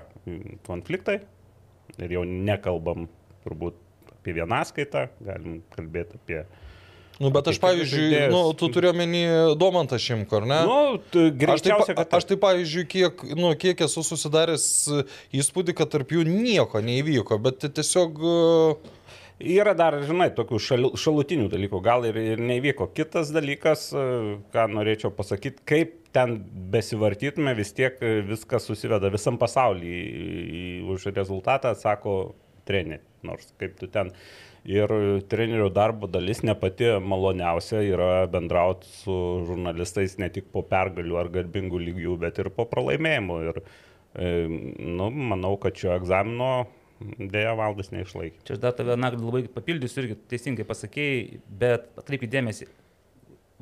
konfliktai 0.68 1.19
ir 2.00 2.18
jau 2.18 2.25
nekalbam 2.25 3.07
turbūt 3.45 3.77
apie 4.19 4.36
vienaskaitą, 4.38 5.07
galim 5.24 5.62
kalbėti 5.75 6.19
apie... 6.19 6.44
Nu, 7.19 7.33
bet 7.36 7.50
aš, 7.51 7.57
pavyzdžiui, 7.59 8.30
nu, 8.31 8.41
tu 8.56 8.69
turiu 8.71 8.94
menį 8.95 9.24
Domantą 9.59 9.97
Šimko, 10.00 10.38
ar 10.39 10.45
ne? 10.47 10.59
Nu, 10.63 10.77
aš 11.51 11.63
tai, 11.65 11.74
kad... 11.89 12.06
aš 12.15 12.27
tai, 12.30 12.38
pavyzdžiui, 12.39 12.86
kiek, 12.88 13.25
nu, 13.36 13.50
kiek 13.59 13.83
esu 13.83 14.06
susidaręs 14.07 14.68
įspūdį, 15.36 15.75
kad 15.75 15.91
tarp 15.91 16.13
jų 16.15 16.24
nieko 16.30 16.80
neįvyko, 16.83 17.41
bet 17.44 17.68
tiesiog... 17.75 18.24
Uh, 18.24 18.95
Yra 19.39 19.71
dar, 19.77 19.95
žinai, 20.03 20.27
tokių 20.36 20.57
šal, 20.59 20.89
šalutinių 21.00 21.47
dalykų, 21.51 21.80
gal 21.83 22.03
ir, 22.09 22.18
ir 22.19 22.41
nevyko. 22.44 22.89
Kitas 22.91 23.30
dalykas, 23.31 23.86
e, 23.95 24.01
ką 24.51 24.65
norėčiau 24.74 25.13
pasakyti, 25.15 25.63
kaip 25.69 25.94
ten 26.15 26.36
besivartytume, 26.74 27.53
vis 27.56 27.71
tiek 27.77 27.95
viskas 28.27 28.68
susiveda 28.68 29.12
visam 29.13 29.38
pasaulyje. 29.39 30.83
Už 30.91 31.07
rezultatą 31.15 31.71
atsako 31.71 32.15
treneriai, 32.68 33.06
nors 33.24 33.53
kaip 33.62 33.77
tu 33.80 33.88
ten. 33.88 34.12
Ir 34.68 34.91
trenerių 35.31 35.69
darbo 35.71 36.09
dalis 36.12 36.41
ne 36.44 36.51
pati 36.59 36.89
maloniausia 37.00 37.80
yra 37.88 38.25
bendrauti 38.31 38.89
su 38.91 39.15
žurnalistais 39.47 40.18
ne 40.19 40.27
tik 40.36 40.50
po 40.51 40.65
pergalių 40.68 41.15
ar 41.21 41.30
garbingų 41.31 41.80
lygių, 41.86 42.18
bet 42.19 42.41
ir 42.44 42.51
po 42.53 42.68
pralaimėjimų. 42.68 43.39
Ir, 43.53 43.62
e, 44.19 44.33
nu, 44.50 45.07
manau, 45.31 45.56
kad 45.63 45.80
šio 45.80 45.95
egzamino 45.95 46.51
Deja, 47.00 47.54
valdas 47.56 47.94
neišlaikė. 47.94 48.42
Čia 48.44 48.57
aš 48.57 48.62
dar 48.63 48.74
tave 48.75 48.98
naktį 49.00 49.24
labai 49.24 49.42
papildysiu 49.54 50.01
irgi 50.04 50.18
teisingai 50.31 50.66
pasakėjai, 50.68 51.40
bet 51.62 51.88
atkreipkite 52.00 52.34
dėmesį. 52.34 52.68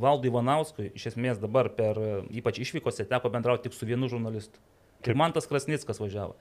Valdui 0.02 0.32
Ivanauskui 0.32 0.92
iš 0.98 1.12
esmės 1.12 1.40
dabar 1.42 1.70
per 1.78 2.00
ypač 2.34 2.60
išvykose 2.62 3.06
teko 3.10 3.30
bendrauti 3.34 3.68
tik 3.68 3.78
su 3.78 3.86
vienu 3.90 4.10
žurnalistu. 4.10 4.62
Ir 5.06 5.18
man 5.18 5.34
tas 5.34 5.46
Krasnickas 5.50 6.02
važiavo. 6.02 6.34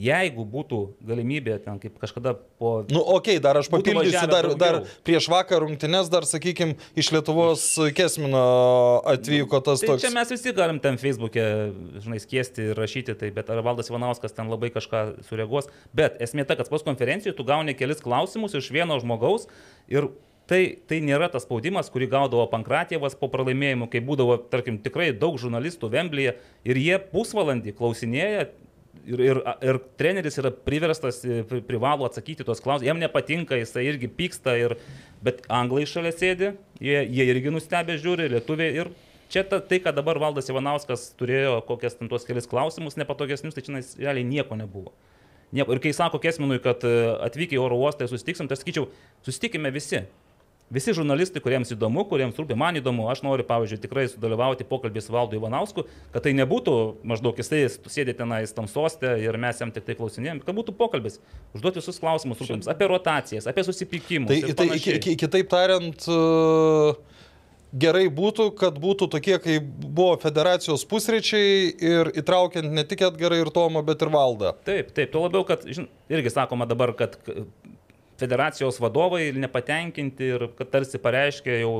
Jeigu 0.00 0.44
būtų 0.48 0.78
galimybė 1.04 1.58
ten 1.64 1.76
kaip 1.82 1.98
kažkada 2.00 2.32
po... 2.60 2.72
Nu, 2.88 3.02
okei, 3.02 3.36
okay, 3.36 3.42
dar 3.44 3.58
aš 3.60 3.68
papildysiu, 3.72 4.24
dar, 4.30 4.48
dar 4.56 4.78
prieš 5.04 5.28
vakar 5.32 5.60
rungtynes, 5.66 6.08
dar, 6.12 6.24
sakykime, 6.28 6.78
iš 6.96 7.12
Lietuvos 7.12 7.66
Kesmino 7.96 8.42
atvyko 9.12 9.60
tas 9.64 9.84
tai 9.84 9.92
toks. 9.92 10.06
Čia 10.06 10.14
mes 10.16 10.32
visi 10.32 10.54
galim 10.56 10.80
ten 10.82 10.96
Facebook'e, 11.00 11.44
žinai, 12.00 12.22
skiesti 12.24 12.70
ir 12.70 12.80
rašyti, 12.80 13.18
tai, 13.20 13.30
bet 13.36 13.52
ar 13.52 13.60
Valdas 13.66 13.92
Ivanauskas 13.92 14.32
ten 14.36 14.48
labai 14.52 14.72
kažką 14.72 15.04
sureaguos. 15.28 15.68
Bet 15.96 16.16
esmė 16.24 16.48
ta, 16.48 16.56
kad 16.56 16.70
spos 16.70 16.86
konferencijoje 16.88 17.36
tu 17.36 17.46
gauni 17.48 17.76
kelis 17.76 18.00
klausimus 18.04 18.56
iš 18.56 18.72
vieno 18.72 18.96
žmogaus 19.02 19.48
ir 19.92 20.08
Tai, 20.50 20.58
tai 20.90 20.98
nėra 21.00 21.28
tas 21.30 21.44
spaudimas, 21.46 21.86
kurį 21.92 22.08
gaudavo 22.12 22.48
Pankratievas 22.50 23.14
po 23.16 23.28
pralaimėjimų, 23.30 23.86
kai 23.92 24.02
būdavo, 24.04 24.34
tarkim, 24.50 24.80
tikrai 24.82 25.12
daug 25.14 25.38
žurnalistų 25.40 25.88
Vemblyje 25.92 26.34
ir 26.66 26.80
jie 26.82 26.98
pusvalandį 27.12 27.76
klausinėja 27.78 28.48
ir, 29.06 29.22
ir, 29.22 29.40
ir 29.64 29.78
treneris 29.98 30.38
yra 30.40 30.52
priverstas, 30.52 31.22
e, 31.24 31.42
privalo 31.68 32.06
atsakyti 32.08 32.46
tuos 32.46 32.62
klausimus, 32.62 32.88
jam 32.90 33.00
nepatinka, 33.00 33.58
jisai 33.60 33.86
irgi 33.90 34.10
pyksta, 34.10 34.56
ir, 34.60 34.76
bet 35.24 35.42
anglai 35.52 35.84
šalia 35.88 36.12
sėdi, 36.14 36.52
jie, 36.82 36.98
jie 37.06 37.28
irgi 37.32 37.54
nustebė 37.54 37.98
žiūri, 38.02 38.30
lietuviai 38.36 38.76
ir 38.82 38.92
čia 39.32 39.44
ta, 39.48 39.62
tai, 39.64 39.80
kad 39.84 39.96
dabar 39.96 40.20
valdas 40.22 40.50
Ivanauskas 40.52 41.10
turėjo 41.20 41.60
kokias 41.68 41.96
ten 41.98 42.10
tuos 42.12 42.26
kelias 42.28 42.48
klausimus 42.50 42.98
nepatogesnius, 43.00 43.56
tai 43.56 43.64
čia 43.64 43.80
realiai 43.80 44.28
nieko 44.28 44.58
nebuvo. 44.58 44.92
Nieko. 45.52 45.74
Ir 45.76 45.82
kai 45.84 45.92
sako 45.92 46.20
Kesminui, 46.20 46.62
kad 46.64 46.84
e, 46.88 46.92
atvykę 47.26 47.58
į 47.58 47.60
oro 47.60 47.76
uostą 47.80 48.08
susitiksim, 48.08 48.48
tai 48.48 48.56
sakyčiau, 48.56 48.86
susitikime 49.24 49.72
visi. 49.74 50.00
Visi 50.72 50.94
žurnalistai, 50.96 51.42
kuriems 51.44 51.72
įdomu, 51.74 52.06
kuriems 52.08 52.38
rūpi, 52.40 52.56
man 52.58 52.78
įdomu, 52.80 53.04
aš 53.12 53.20
noriu, 53.26 53.44
pavyzdžiui, 53.48 53.80
tikrai 53.82 54.06
sudalyvauti 54.08 54.64
pokalbį 54.68 55.02
su 55.04 55.12
Valdu 55.12 55.36
Ivanausku, 55.36 55.84
kad 56.14 56.24
tai 56.24 56.32
nebūtų 56.38 56.76
maždaug 57.12 57.36
jisai 57.36 57.66
sėdė 57.68 58.16
tenais 58.16 58.56
tam 58.56 58.70
sostė 58.70 59.14
ir 59.20 59.36
mes 59.42 59.60
jam 59.60 59.72
tik 59.74 59.84
tai 59.88 59.98
klausinėjom, 59.98 60.40
kad 60.46 60.56
būtų 60.56 60.76
pokalbis, 60.78 61.20
užduoti 61.52 61.82
visus 61.82 62.00
klausimus 62.00 62.40
rūpims 62.40 62.70
apie 62.72 62.88
rotacijas, 62.88 63.48
apie 63.52 63.66
susipykimus. 63.68 64.32
Tai, 64.32 64.68
tai 64.72 65.16
kitaip 65.20 65.52
tariant, 65.52 66.08
gerai 67.72 68.06
būtų, 68.12 68.48
kad 68.58 68.76
būtų 68.80 69.08
tokie, 69.12 69.36
kaip 69.42 69.68
buvo 69.82 70.16
federacijos 70.20 70.84
pusryčiai 70.88 71.70
ir 71.72 72.10
įtraukiant 72.20 72.68
ne 72.72 72.84
tik 72.88 73.04
Edgarą 73.08 73.40
ir 73.40 73.50
Tomą, 73.54 73.82
bet 73.86 74.04
ir 74.04 74.12
Valdą. 74.12 74.52
Taip, 74.66 74.92
taip, 74.96 75.12
tuo 75.14 75.24
labiau, 75.26 75.44
kad, 75.48 75.64
žin, 75.68 75.88
irgi 76.12 76.32
sakoma 76.34 76.68
dabar, 76.68 76.94
kad 76.98 77.16
federacijos 78.22 78.78
vadovai 78.82 79.26
nepatenkinti 79.42 80.30
ir 80.36 80.46
kad 80.58 80.70
tarsi 80.72 81.00
pareiškė 81.02 81.58
jau 81.60 81.74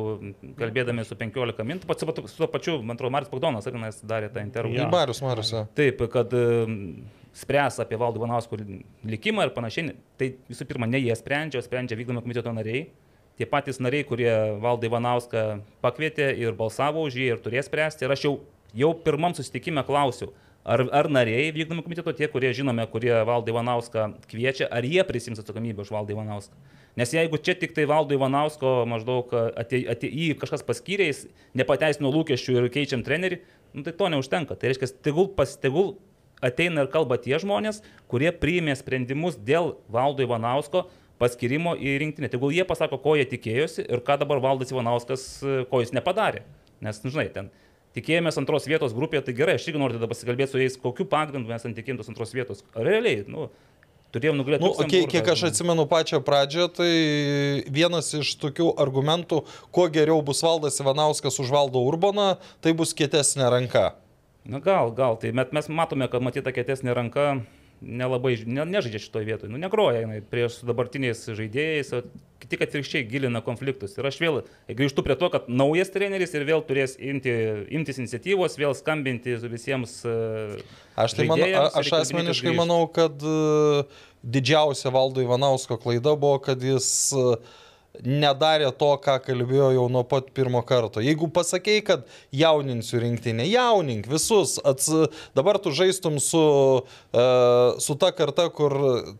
kalbėdami 0.59 1.07
su 1.07 1.17
15 1.19 1.67
min, 1.69 1.83
su 1.83 2.39
to 2.39 2.51
pačiu, 2.51 2.79
man 2.83 2.99
atrodo, 2.99 3.15
Maris 3.15 3.31
Pagdonas, 3.33 3.67
ar 3.69 3.79
jis 3.87 4.03
darė 4.03 4.31
tą 4.35 4.45
interviu. 4.45 4.81
Ja. 4.81 4.91
Marius. 4.93 5.23
Ja. 5.55 5.67
Taip, 5.79 6.03
kad 6.13 6.35
spręs 7.33 7.81
apie 7.81 7.97
Valdą 7.97 8.21
Ivanausko 8.21 8.59
likimą 9.05 9.47
ir 9.47 9.55
panašiai. 9.57 9.95
Tai 10.21 10.29
visų 10.51 10.67
pirma, 10.69 10.89
ne 10.91 11.01
jie 11.01 11.15
sprendžia, 11.17 11.63
o 11.63 11.65
sprendžia 11.65 11.99
vykdomo 11.99 12.23
komiteto 12.25 12.53
nariai. 12.55 12.87
Tie 13.41 13.49
patys 13.49 13.81
nariai, 13.81 14.05
kurie 14.05 14.31
Valdą 14.61 14.91
Ivanauską 14.91 15.45
pakvietė 15.85 16.29
ir 16.39 16.57
balsavo 16.59 17.07
už 17.09 17.17
jį 17.17 17.31
ir 17.33 17.45
turės 17.45 17.71
spręsti. 17.71 18.05
Ir 18.05 18.13
aš 18.13 18.27
jau, 18.27 18.35
jau 18.77 18.93
pirmam 19.07 19.33
susitikime 19.37 19.85
klausiau, 19.89 20.35
ar, 20.65 20.85
ar 20.95 21.09
nariai 21.11 21.51
vykdomo 21.55 21.83
komiteto, 21.85 22.15
tie, 22.17 22.29
kurie 22.31 22.53
žinome, 22.55 22.87
kurie 22.93 23.15
Valdą 23.27 23.55
Ivanauską 23.55 24.13
kviečia, 24.31 24.69
ar 24.71 24.87
jie 24.87 25.03
prisims 25.09 25.43
atsakomybę 25.43 25.83
už 25.83 25.93
Valdą 25.95 26.15
Ivanauską. 26.17 26.57
Nes 26.97 27.13
jeigu 27.15 27.39
čia 27.41 27.55
tik 27.57 27.73
tai 27.73 27.87
valdo 27.89 28.13
Ivanausko 28.13 28.83
maždaug 28.85 29.31
atė, 29.33 29.81
atė, 29.95 30.11
jį 30.13 30.35
kažkas 30.43 30.65
paskyrėjais, 30.69 31.25
nepateisino 31.57 32.11
lūkesčių 32.13 32.59
ir 32.59 32.67
keičiam 32.75 33.05
trenerį, 33.07 33.41
nu, 33.73 33.85
tai 33.87 33.95
to 33.97 34.11
neužtenka. 34.13 34.59
Tai 34.61 34.69
reiškia, 34.69 34.91
tegul, 35.01 35.31
pas, 35.33 35.55
tegul 35.57 35.95
ateina 36.45 36.85
ir 36.85 36.91
kalba 36.93 37.17
tie 37.23 37.39
žmonės, 37.41 37.81
kurie 38.13 38.29
priėmė 38.37 38.77
sprendimus 38.77 39.41
dėl 39.41 39.79
valdo 39.89 40.27
Ivanausko 40.27 40.85
paskirimo 41.23 41.73
į 41.81 41.97
rinktinę. 42.03 42.29
Tegul 42.29 42.53
jie 42.53 42.69
pasako, 42.69 43.01
ko 43.01 43.17
jie 43.17 43.25
tikėjosi 43.31 43.87
ir 43.87 44.05
ką 44.05 44.19
dabar 44.21 44.43
valdas 44.45 44.75
Ivanauskas, 44.75 45.25
ko 45.73 45.81
jis 45.81 45.97
nepadarė. 45.97 46.45
Nes, 46.85 47.01
nu, 47.07 47.15
žinai, 47.15 47.31
ten 47.33 47.49
tikėjomės 47.97 48.39
antros 48.41 48.69
vietos 48.71 48.95
grupėje, 48.97 49.27
tai 49.29 49.37
gerai, 49.37 49.59
aš 49.59 49.69
irgi 49.69 49.81
noriu 49.83 49.99
tada 49.99 50.09
pasikalbėti 50.11 50.55
su 50.55 50.63
jais, 50.63 50.79
kokiu 50.81 51.07
pagrindu 51.09 51.53
mes 51.53 51.69
ant 51.69 51.77
tikėjomės 51.79 52.11
antros 52.13 52.35
vietos. 52.37 52.65
Realiai, 52.77 53.23
nu, 53.31 53.49
turėjom 54.15 54.39
nugalėti. 54.41 54.65
Nu, 54.65 54.73
okay, 54.85 55.05
kiek 55.11 55.33
aš 55.35 55.47
atsimenu 55.51 55.87
pačią 55.91 56.23
pradžią, 56.25 56.69
tai 56.79 56.91
vienas 57.73 58.13
iš 58.19 58.35
tokių 58.43 58.73
argumentų, 58.83 59.43
kuo 59.75 59.89
geriau 59.93 60.21
bus 60.25 60.43
valdas 60.45 60.81
Ivanauskas 60.83 61.41
už 61.43 61.53
valdo 61.55 61.83
Urbaną, 61.89 62.35
tai 62.65 62.77
bus 62.77 62.95
kietesnė 62.97 63.51
ranka. 63.53 63.93
Na 64.49 64.59
gal, 64.63 64.91
gal, 64.97 65.17
tai 65.23 65.31
met, 65.37 65.53
mes 65.55 65.69
matome, 65.71 66.09
kad 66.11 66.25
matyta 66.25 66.51
kietesnė 66.55 66.97
ranka 66.99 67.27
nelabai, 67.83 68.37
ne, 68.47 68.65
nežaidžia 68.69 69.03
šitoje 69.03 69.27
vietoje, 69.27 69.51
nu 69.53 69.61
negroja 69.61 70.05
jinai 70.05 70.21
prieš 70.25 70.61
dabartiniais 70.67 71.25
žaidėjais, 71.35 71.93
tik 72.51 72.65
atvirkščiai 72.67 73.07
gilina 73.09 73.43
konfliktus. 73.45 73.97
Ir 73.99 74.09
aš 74.09 74.19
vėl 74.23 74.41
grįžtu 74.69 75.05
prie 75.07 75.17
to, 75.19 75.31
kad 75.33 75.49
naujas 75.51 75.93
treneris 75.95 76.35
ir 76.37 76.47
vėl 76.49 76.65
turės 76.67 76.97
imti, 76.99 77.33
imtis 77.75 78.01
iniciatyvos, 78.03 78.59
vėl 78.61 78.77
skambinti 78.79 79.37
visiems. 79.47 80.01
Aš, 80.99 81.17
tai 81.19 81.29
manu, 81.31 81.49
aš 81.81 81.93
asmeniškai 82.03 82.53
manau, 82.57 82.85
kad 82.93 83.23
e, 83.25 83.85
didžiausia 84.23 84.93
valdo 84.93 85.25
Ivanausko 85.25 85.79
klaida 85.81 86.13
buvo, 86.19 86.37
kad 86.45 86.61
jis 86.63 86.89
uh, 87.17 87.39
nedarė 88.01 88.71
to, 88.79 88.89
ką 89.05 89.19
kalbėjo 89.27 89.69
jau 89.77 89.85
nuo 89.93 90.03
pat 90.09 90.31
pirmo 90.35 90.63
karto. 90.65 91.03
Jeigu 91.05 91.29
pasakėjai, 91.33 91.83
kad 91.85 92.07
jauninsiu 92.33 93.03
rinktinę, 93.03 93.45
jaunink 93.51 94.09
visus, 94.09 94.57
ats... 94.65 94.89
dabar 95.37 95.59
tu 95.61 95.75
žaistum 95.77 96.17
su, 96.23 96.41
uh, 96.83 97.81
su 97.83 97.97
ta 98.01 98.13
karta, 98.17 98.49
kur 98.55 98.73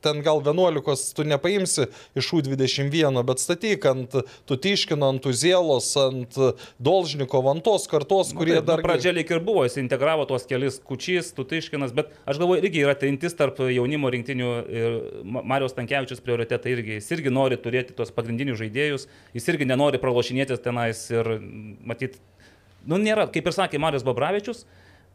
ten 0.05 0.23
gal 0.25 0.41
11 0.41 1.13
tu 1.17 1.27
nepaimsi 1.29 1.89
iš 2.17 2.33
U21, 2.39 3.21
bet 3.29 3.43
statyk 3.45 3.85
ant 3.91 4.17
Tutiškino, 4.49 5.13
ant 5.13 5.29
Uzėlos, 5.29 5.91
ant 6.01 6.41
Dolžniko, 6.81 7.45
ant 7.53 7.65
tos 7.67 7.85
kartos, 7.93 8.33
kurie 8.37 8.57
nu, 8.57 8.63
tai, 8.63 8.67
dar... 8.73 8.83
Nu, 8.83 8.89
pradžia 8.89 9.13
lik 9.13 9.31
ir 9.35 9.45
buvo, 9.45 9.67
jis 9.69 9.79
integravo 9.85 10.25
tuos 10.31 10.49
kelis 10.49 10.81
kučys, 10.81 11.35
Tutiškinas, 11.37 11.93
bet 11.97 12.11
aš 12.25 12.41
galvoju, 12.41 12.65
irgi 12.65 12.87
yra 12.87 12.97
trintis 12.97 13.37
tarp 13.37 13.61
jaunimo 13.69 14.09
rinktinių 14.13 14.51
ir 14.73 14.99
Marijos 15.29 15.77
Tankievičius 15.77 16.25
prioritetai 16.25 16.73
irgi, 16.79 16.99
jis 16.99 17.13
irgi 17.19 17.33
nori 17.33 17.61
turėti 17.61 17.97
tuos 17.97 18.13
pagrindinius 18.15 18.63
žaidėjus, 18.73 19.09
jis 19.35 19.49
irgi 19.49 19.69
nenori 19.69 20.01
pralošinėtis 20.01 20.63
tenais 20.63 21.11
ir 21.13 21.39
matyt, 21.85 22.19
nu 22.87 22.99
nėra, 22.99 23.29
kaip 23.31 23.47
ir 23.47 23.53
sakė 23.53 23.79
Marius 23.79 24.05
Babravičius, 24.05 24.65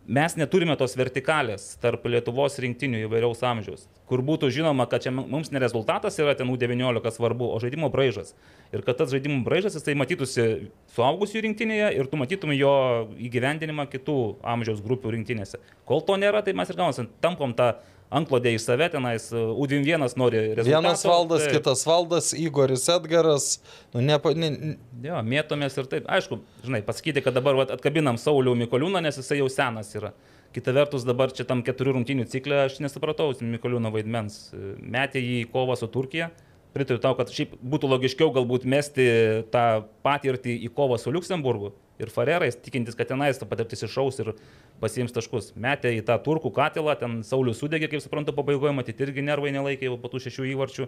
mes 0.07 0.37
neturime 0.39 0.77
tos 0.79 0.95
vertikalės 0.95 1.75
tarp 1.81 2.05
Lietuvos 2.07 2.55
rinktinių 2.63 3.01
įvairiaus 3.07 3.41
amžiaus, 3.43 3.87
kur 4.07 4.21
būtų 4.23 4.49
žinoma, 4.55 4.85
kad 4.87 5.03
čia 5.03 5.11
mums 5.11 5.51
ne 5.51 5.59
rezultatas 5.59 6.15
yra 6.19 6.35
ten 6.37 6.47
U19 6.47 7.11
svarbu, 7.11 7.49
o 7.51 7.59
žaidimo 7.59 7.89
braižas. 7.91 8.31
Ir 8.71 8.85
kad 8.87 9.01
tas 9.01 9.11
žaidimo 9.11 9.43
braižas 9.43 9.75
jisai 9.75 9.97
matytųsi 9.99 10.69
suaugusių 10.95 11.43
rinktinėje 11.43 11.91
ir 11.97 12.07
tu 12.07 12.19
matytum 12.21 12.55
jo 12.55 12.71
įgyvendinimą 13.19 13.89
kitų 13.91 14.17
amžiaus 14.47 14.79
grupių 14.85 15.17
rinktinėse. 15.17 15.59
Kol 15.83 16.05
to 16.07 16.15
nėra, 16.15 16.39
tai 16.45 16.55
mes 16.55 16.71
ir 16.71 16.79
gaunam, 16.79 17.11
tampom 17.19 17.57
tą 17.57 17.73
anklodė 18.13 18.53
į 18.55 18.61
save 18.61 18.87
tenais, 18.93 19.27
U21 19.33 20.05
nori 20.19 20.41
rezultatų. 20.55 20.69
Vienas 20.69 21.03
valdas, 21.07 21.43
tai... 21.45 21.53
kitas 21.57 21.83
valdas, 21.87 22.31
Igoris 22.37 22.87
Edgaras, 22.93 23.49
nu 23.95 24.03
ne... 24.05 24.17
ne... 24.39 24.73
Jo, 25.03 25.19
mėtomės 25.25 25.77
ir 25.79 25.89
taip. 25.91 26.07
Aišku, 26.11 26.39
žinai, 26.65 26.81
pasakyti, 26.87 27.23
kad 27.25 27.37
dabar 27.37 27.59
vat, 27.59 27.75
atkabinam 27.75 28.19
Saulių 28.21 28.55
Mikoliūną, 28.63 29.03
nes 29.03 29.19
jisai 29.19 29.41
jau 29.41 29.49
senas 29.51 29.91
yra. 29.97 30.13
Kita 30.55 30.73
vertus, 30.73 31.03
dabar 31.05 31.33
čia 31.35 31.43
tam 31.45 31.61
keturių 31.65 31.97
rungtynių 31.99 32.25
cikle 32.31 32.63
aš 32.63 32.79
nesupratau 32.81 33.33
Mikoliūno 33.43 33.91
vaidmens. 33.93 34.47
Metė 34.79 35.21
jį 35.21 35.41
į 35.43 35.49
kovą 35.51 35.75
su 35.77 35.89
Turkija. 35.91 36.31
Pritariu 36.77 37.01
tau, 37.01 37.15
kad 37.17 37.31
šiaip 37.33 37.55
būtų 37.57 37.89
logiškiau 37.89 38.29
galbūt 38.35 38.67
mesti 38.69 39.05
tą 39.49 39.65
patirtį 40.05 40.53
į 40.67 40.69
kovą 40.77 40.99
su 41.01 41.09
Luksemburgu 41.09 41.71
ir 41.97 42.11
Farerais, 42.13 42.57
tikintis, 42.61 42.93
kad 42.93 43.09
tenais 43.09 43.39
ta 43.41 43.47
patirtis 43.49 43.81
išaus 43.87 44.19
ir 44.21 44.35
pasiims 44.81 45.15
taškus. 45.15 45.55
Metė 45.57 45.95
į 45.97 46.03
tą 46.05 46.19
turkų 46.21 46.51
katilą, 46.53 46.93
ten 46.99 47.23
Saulis 47.25 47.57
sudegė, 47.63 47.89
kaip 47.89 48.03
suprantu, 48.03 48.35
pabaigoje, 48.37 48.75
matyti 48.77 49.07
irgi 49.07 49.25
nervai 49.25 49.55
nelaikė 49.55 49.89
jau 49.89 49.97
po 49.97 50.11
tų 50.13 50.21
šešių 50.27 50.45
įvarčių 50.51 50.87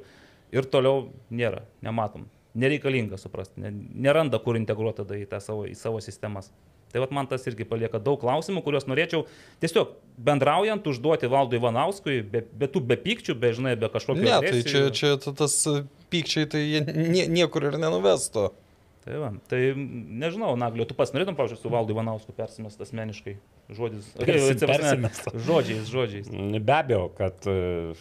ir 0.59 0.69
toliau 0.69 1.07
nėra, 1.33 1.63
nematom. 1.85 2.29
Nereikalinga 2.59 3.17
suprasti, 3.17 3.61
neranda 4.05 4.37
kur 4.45 4.61
integruoti 4.61 5.01
tada 5.01 5.17
į, 5.17 5.25
savo, 5.41 5.65
į 5.69 5.73
savo 5.77 6.05
sistemas. 6.05 6.53
Tai 6.89 7.03
vat 7.03 7.11
man 7.13 7.27
tas 7.29 7.45
irgi 7.49 7.67
palieka 7.69 8.01
daug 8.01 8.17
klausimų, 8.21 8.63
kuriuos 8.65 8.87
norėčiau 8.89 9.25
tiesiog 9.61 9.91
bendraujant 10.19 10.87
užduoti 10.89 11.29
valdui 11.29 11.59
Ivanauskui, 11.61 12.21
be, 12.25 12.41
be 12.49 12.69
tų 12.71 12.81
be 12.89 12.97
pykčių, 12.99 13.35
be, 13.39 13.53
žinai, 13.55 13.75
be 13.79 13.91
kažkokio... 13.93 14.25
Ne, 14.25 14.39
tai 14.41 14.63
čia, 14.65 14.87
čia 14.95 15.13
tas 15.21 15.59
pykčiai 16.09 16.49
tai 16.49 16.63
nie, 16.81 17.27
niekur 17.29 17.69
ir 17.69 17.77
nenuvestų. 17.81 18.49
Tai, 19.05 19.15
va, 19.15 19.29
tai 19.49 19.61
nežinau, 19.75 20.51
Naglio, 20.59 20.83
tu 20.85 20.93
pas 20.97 21.09
norėtum, 21.15 21.37
pavyzdžiui, 21.37 21.61
su 21.61 21.71
Valdu 21.71 21.95
Ivanausku 21.95 22.33
persimest 22.35 22.81
asmeniškai 22.83 23.37
žodis. 23.73 24.09
Persimest. 24.19 25.29
Žodžiais, 25.47 25.87
žodžiais. 25.89 26.27
Be 26.57 26.75
abejo, 26.75 27.05
kad, 27.17 27.47
e, 27.47 27.93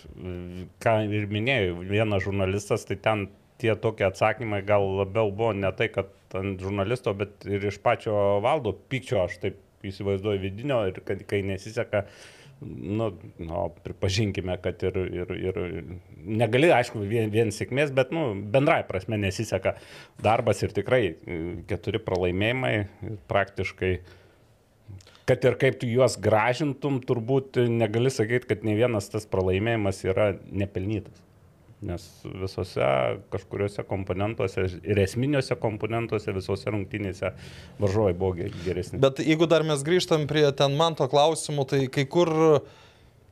ką 0.82 0.94
ir 1.06 1.28
minėjau, 1.30 1.78
vienas 1.86 2.26
žurnalistas, 2.26 2.88
tai 2.88 2.98
ten 3.00 3.28
tie 3.58 3.74
tokie 3.76 4.06
atsakymai 4.06 4.62
gal 4.66 4.86
labiau 5.00 5.32
buvo 5.34 5.52
ne 5.56 5.70
tai, 5.76 5.90
kad 5.92 6.12
ant 6.38 6.60
žurnalisto, 6.62 7.14
bet 7.16 7.46
ir 7.48 7.64
iš 7.70 7.80
pačio 7.82 8.14
valdo 8.44 8.74
pykčio, 8.90 9.22
aš 9.24 9.38
taip 9.42 9.86
įsivaizduoju 9.86 10.42
vidinio 10.42 10.82
ir 10.90 11.00
kad 11.06 11.22
kai 11.28 11.40
nesiseka, 11.46 12.04
nu, 12.60 13.10
nu, 13.38 13.64
pripažinkime, 13.84 14.56
kad 14.62 14.82
ir, 14.86 14.98
ir, 15.20 15.34
ir 15.50 15.60
negali, 16.26 16.70
aišku, 16.74 17.02
vien, 17.10 17.30
vien 17.34 17.52
sėkmės, 17.54 17.92
bet 17.94 18.10
nu, 18.14 18.30
bendrai 18.54 18.80
prasme 18.88 19.18
nesiseka 19.20 19.76
darbas 20.22 20.64
ir 20.66 20.74
tikrai 20.74 21.02
e, 21.06 21.38
keturi 21.70 22.02
pralaimėjimai 22.02 22.74
praktiškai. 23.30 23.92
Kad 25.28 25.44
ir 25.44 25.58
kaip 25.60 25.78
tu 25.78 25.86
juos 25.90 26.16
gražintum, 26.24 27.02
turbūt 27.04 27.60
negali 27.68 28.10
sakyti, 28.10 28.48
kad 28.48 28.62
ne 28.64 28.74
vienas 28.78 29.10
tas 29.12 29.28
pralaimėjimas 29.28 30.00
yra 30.08 30.30
nepelnytas. 30.48 31.27
Nes 31.78 32.04
visose 32.26 32.86
kažkuriuose 33.30 33.84
komponentuose 33.86 34.64
ir 34.82 34.98
esminiuose 34.98 35.54
komponentuose 35.62 36.34
visose 36.34 36.72
rungtynėse 36.74 37.30
varžovai 37.78 38.16
buvo 38.18 38.48
geresni. 38.64 38.98
Bet 39.02 39.22
jeigu 39.22 39.46
dar 39.50 39.62
mes 39.66 39.84
grįžtam 39.86 40.26
prie 40.30 40.42
ten 40.58 40.74
man 40.78 40.98
to 40.98 41.06
klausimų, 41.10 41.68
tai 41.70 41.80
kai 41.94 42.08
kur 42.10 42.32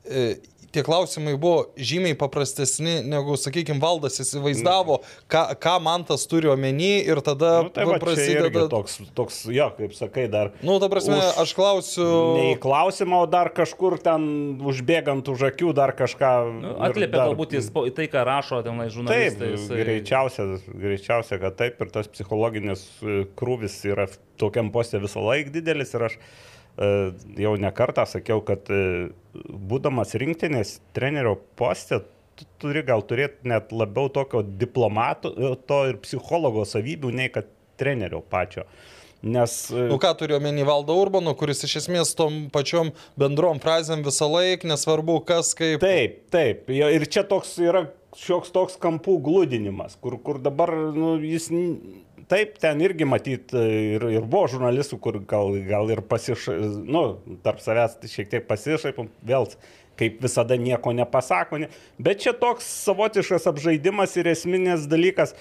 e, 0.06 0.28
tie 0.72 0.82
klausimai 0.86 1.34
buvo 1.40 1.66
žymiai 1.76 2.16
paprastesni, 2.18 2.98
negu, 3.06 3.36
sakykime, 3.40 3.80
valdas 3.82 4.20
įsivaizdavo, 4.22 5.00
ką, 5.32 5.42
ką 5.62 5.74
man 5.84 6.06
tas 6.08 6.26
turi 6.30 6.50
omeny 6.52 7.02
ir 7.06 7.20
tada 7.24 7.52
nu, 7.66 7.72
tai 7.74 7.86
va, 7.88 7.98
prasideda 8.02 8.66
toks, 8.72 8.98
toks, 9.16 9.42
jo, 9.52 9.68
kaip 9.78 9.94
sakai, 9.96 10.26
dar. 10.32 10.52
Nu, 10.66 10.78
ta 10.82 10.90
prasme, 10.92 11.18
už, 11.18 11.40
aš 11.44 11.54
klausiu. 11.58 12.08
Ne 12.36 12.48
į 12.54 12.58
klausimą, 12.62 13.22
o 13.26 13.30
dar 13.30 13.52
kažkur 13.56 13.98
ten 14.02 14.26
užbėgant 14.66 15.28
už 15.32 15.48
akių 15.52 15.74
dar 15.76 15.94
kažką. 15.96 16.32
Nu, 16.62 16.74
atliepia 16.88 17.18
dar... 17.18 17.30
galbūt 17.30 17.56
į 17.58 17.94
tai, 17.96 18.08
ką 18.12 18.26
rašo 18.28 18.62
tenai 18.66 18.88
žurnalistai. 18.92 19.52
Taip, 19.52 19.56
jisai... 19.58 19.80
greičiausia, 19.82 20.48
greičiausia, 20.86 21.40
kad 21.42 21.58
taip 21.60 21.80
ir 21.84 21.92
tas 21.94 22.10
psichologinis 22.10 22.86
e, 23.02 23.22
krūvis 23.38 23.78
yra 23.88 24.08
tokiam 24.40 24.70
postė 24.74 25.00
visą 25.02 25.22
laiką 25.24 25.54
didelis 25.54 25.94
ir 25.96 26.08
aš 26.10 26.20
jau 26.76 27.54
nekartą 27.60 28.04
sakiau, 28.08 28.42
kad 28.44 28.68
e, 28.72 29.08
būdamas 29.70 30.12
rinktinės 30.20 30.76
trenerio 30.96 31.36
postė, 31.56 32.02
tu 32.36 32.48
turi 32.60 32.82
gal 32.84 33.04
turėti 33.08 33.48
net 33.48 33.72
labiau 33.72 34.10
tokio 34.12 34.42
diplomato 34.44 35.32
e, 35.32 35.54
to 35.68 35.80
ir 35.92 36.00
psichologo 36.04 36.66
savybių, 36.68 37.14
nei 37.16 37.32
kad 37.32 37.48
trenerio 37.80 38.20
pačio. 38.20 38.66
Nes... 39.26 39.54
Nu 39.72 39.96
ką 39.98 40.12
turiu 40.20 40.36
omeny 40.36 40.62
valdą 40.68 40.94
Urbano, 41.00 41.32
kuris 41.34 41.64
iš 41.66 41.78
esmės 41.80 42.12
tom 42.14 42.46
pačiom 42.52 42.92
bendrom 43.18 43.58
frazėm 43.62 44.04
visą 44.06 44.28
laiką, 44.30 44.68
nesvarbu 44.68 45.22
kas 45.26 45.54
kaip. 45.56 45.80
Taip, 45.82 46.26
taip. 46.30 46.68
Ir 46.70 47.06
čia 47.10 47.24
toks 47.26 47.56
yra 47.64 47.86
šioks 48.16 48.52
toks 48.54 48.76
kampų 48.80 49.16
glūdinimas, 49.24 49.96
kur, 50.00 50.18
kur 50.22 50.38
dabar 50.44 50.72
nu, 50.94 51.16
jis 51.24 51.48
taip, 52.30 52.56
ten 52.62 52.80
irgi 52.84 53.06
matyt 53.08 53.54
ir, 53.56 54.04
ir 54.16 54.26
buvo 54.26 54.46
žurnalistų, 54.56 54.98
kur 55.02 55.20
gal, 55.28 55.56
gal 55.68 55.90
ir 55.94 56.02
pasišaipom, 56.10 56.78
nu, 56.90 57.04
tarp 57.44 57.62
savęs 57.64 57.98
šiek 58.12 58.30
tiek 58.32 58.46
pasišaipom, 58.48 59.10
vėl 59.26 59.48
kaip 59.96 60.18
visada 60.22 60.58
nieko 60.60 60.92
nepasako. 60.96 61.62
Ne. 61.62 61.70
Bet 61.98 62.24
čia 62.24 62.34
toks 62.36 62.66
savotiškas 62.84 63.48
apžaidimas 63.50 64.16
ir 64.20 64.28
esminės 64.34 64.84
dalykas. 64.90 65.32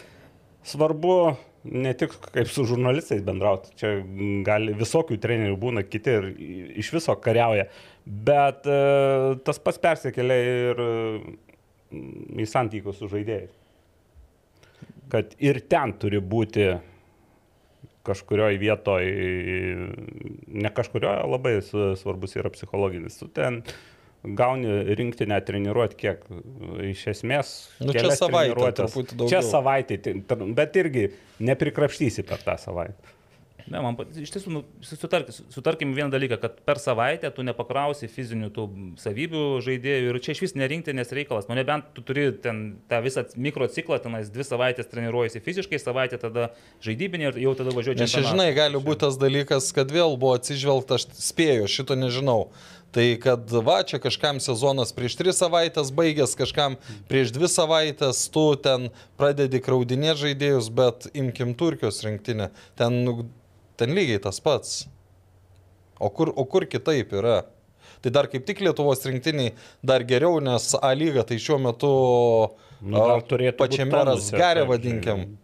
Svarbu 0.65 1.36
ne 1.65 1.92
tik 1.98 2.13
kaip 2.32 2.50
su 2.50 2.65
žurnalistais 2.70 3.24
bendrauti, 3.25 3.74
čia 3.80 3.98
gali 4.46 4.74
visokių 4.77 5.18
trenerių 5.22 5.58
būna, 5.62 5.84
kiti 5.86 6.13
ir 6.13 6.27
iš 6.82 6.92
viso 6.94 7.15
kariauja, 7.22 7.68
bet 8.06 8.70
e, 8.70 8.80
tas 9.46 9.62
pats 9.62 9.82
persikelia 9.82 10.38
ir 10.70 10.82
e, 10.86 10.89
į 12.42 12.48
santykius 12.50 13.01
su 13.01 13.10
žaidėjais. 13.12 13.54
Kad 15.09 15.35
ir 15.39 15.59
ten 15.69 15.93
turi 16.01 16.19
būti 16.19 16.69
kažkurioje 18.05 18.59
vietoje, 18.62 19.12
ne 20.47 20.71
kažkurioje 20.74 21.25
labai 21.31 21.57
svarbus 21.97 22.35
yra 22.38 22.51
psichologinis. 22.53 23.17
Tu 23.21 23.27
ten 23.33 23.62
gauni 24.25 24.95
rinktinę 24.97 25.38
treniruoti 25.45 25.97
kiek 26.00 26.24
iš 26.91 27.05
esmės. 27.13 27.51
Nu, 27.81 27.93
čia 27.93 28.09
treniruotes. 28.09 28.79
truputį 28.81 29.17
daugiau. 29.19 29.33
Čia 29.33 29.41
savaitė, 29.45 30.00
tai- 30.01 30.53
bet 30.57 30.79
irgi 30.81 31.07
neprikrapštysi 31.39 32.25
per 32.25 32.41
tą 32.45 32.57
savaitę. 32.62 33.14
Ne, 33.65 33.79
man 33.81 33.95
iš 34.22 34.29
tiesų, 34.29 34.51
nu, 34.53 34.62
sutark, 34.86 35.31
sutarkim 35.50 35.95
vieną 35.98 36.12
dalyką, 36.13 36.38
kad 36.41 36.60
per 36.67 36.77
savaitę 36.81 37.31
tu 37.34 37.41
nepakrausi 37.45 38.05
fizinių 38.12 38.51
tų 38.53 38.65
savybių 39.01 39.45
žaidėjų 39.65 40.12
ir 40.12 40.19
čia 40.22 40.36
iš 40.36 40.43
vis 40.43 40.53
nerinktinės 40.60 41.13
reikalas. 41.17 41.48
Nu, 41.50 41.57
nebent 41.57 41.88
tu 41.98 42.03
turi 42.05 42.27
ten 42.43 42.62
tą 42.91 43.01
visą 43.05 43.25
mikrociklą, 43.34 43.98
tenais 44.03 44.29
dvi 44.34 44.45
savaitės 44.45 44.91
treniruojasi 44.91 45.41
fiziškai, 45.45 45.81
savaitę 45.81 46.22
tada 46.22 46.51
žaidybinė 46.86 47.31
ir 47.31 47.41
jau 47.48 47.55
tada 47.57 47.74
važiuoji 47.74 48.03
Nes 48.03 48.13
čia, 48.13 48.22
žinai, 48.27 48.51
gali 48.57 48.81
būti 48.81 49.01
tas 49.07 49.17
dalykas, 49.17 49.72
kad 49.74 49.89
vėl 49.89 50.13
buvo 50.13 50.38
atsižvelgta, 50.38 51.00
aš 51.00 51.10
spėju, 51.25 51.69
šito 51.72 51.98
nežinau. 51.98 52.51
Tai 52.95 53.03
kad 53.19 53.50
va, 53.65 53.81
čia 53.84 53.98
kažkam 54.00 54.38
sezonas 54.39 54.93
prieš 54.95 55.17
tris 55.19 55.41
savaitės 55.41 55.89
baigęs, 55.95 56.38
kažkam 56.39 56.77
prieš 57.10 57.34
dvi 57.36 57.50
savaitės, 57.51 58.22
tu 58.31 58.45
ten 58.55 58.88
pradedi 59.19 59.60
kraudinėti 59.60 60.29
žaidėjus, 60.29 60.69
bet 60.72 61.10
imkim 61.12 61.51
Turkijos 61.60 62.00
rinktinę. 62.05 62.53
Ten, 62.79 63.01
nu, 63.03 63.25
ten 63.77 63.96
lygiai 63.96 64.22
tas 64.24 64.39
pats. 64.44 64.86
O 66.00 66.10
kur, 66.12 66.34
o 66.36 66.44
kur 66.46 66.65
kitaip 66.67 67.13
yra? 67.15 67.44
Tai 68.03 68.12
dar 68.12 68.27
kaip 68.27 68.44
tik 68.46 68.60
Lietuvos 68.62 69.05
rinktiniai 69.08 69.53
dar 69.84 70.03
geriau, 70.03 70.41
nes 70.44 70.74
A 70.82 70.91
lyga 70.94 71.24
tai 71.24 71.39
šiuo 71.41 71.58
metu 71.63 71.91
Nu, 72.86 73.00
pačiame 73.58 73.91
taip, 73.96 74.67
vadinkim. 74.70 75.38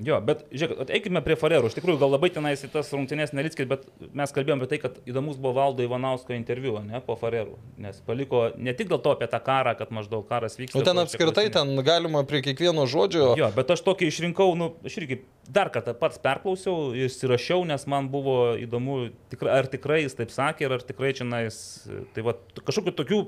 Jo, 0.00 0.16
bet 0.24 0.46
žiūrėk, 0.48 0.88
eikime 0.96 1.20
prie 1.24 1.36
Farerų. 1.36 1.68
Iš 1.68 1.76
tikrųjų, 1.76 1.98
gal 2.00 2.12
labai 2.14 2.30
tenais 2.32 2.62
į 2.64 2.70
tas 2.72 2.88
rungtynės 2.94 3.34
neliskit, 3.36 3.68
bet 3.68 3.84
mes 4.16 4.32
kalbėjome 4.32 4.64
apie 4.64 4.70
tai, 4.70 4.78
kad 4.80 4.96
įdomus 5.08 5.36
buvo 5.40 5.52
Valdo 5.58 5.84
Ivanausko 5.84 6.32
interviu, 6.32 6.78
ne, 6.86 7.02
po 7.04 7.18
Farerų. 7.20 7.58
Nes 7.84 7.98
paliko 8.06 8.46
ne 8.56 8.72
tik 8.76 8.88
dėl 8.88 9.02
to 9.04 9.12
apie 9.12 9.28
tą 9.30 9.42
karą, 9.44 9.74
kad 9.76 9.92
maždaug 9.92 10.24
karas 10.30 10.56
vyksta. 10.56 10.80
Nu, 10.80 10.86
ten 10.88 11.02
apskritai, 11.02 11.46
ten 11.52 11.74
galima 11.84 12.24
prie 12.28 12.40
kiekvieno 12.46 12.86
žodžio. 12.88 13.34
Jo, 13.40 13.50
bet 13.56 13.74
aš 13.76 13.84
tokį 13.90 14.08
išrinkau, 14.08 14.48
nu, 14.56 14.72
aš 14.88 14.96
irgi 15.02 15.20
dar 15.52 15.68
kartą 15.74 15.92
pats 16.00 16.20
perklausiau, 16.22 16.94
įsirašiau, 16.96 17.66
nes 17.68 17.84
man 17.90 18.08
buvo 18.12 18.54
įdomu, 18.60 19.10
tikra, 19.32 19.60
ar 19.60 19.68
tikrai 19.68 20.04
jis 20.06 20.16
taip 20.16 20.32
sakė, 20.32 20.68
ir 20.68 20.78
ar 20.78 20.86
tikrai 20.86 21.12
čia 21.18 21.28
nais, 21.28 21.60
tai 22.16 22.24
va, 22.24 22.38
kažkokių 22.56 22.96
tokių, 23.02 23.22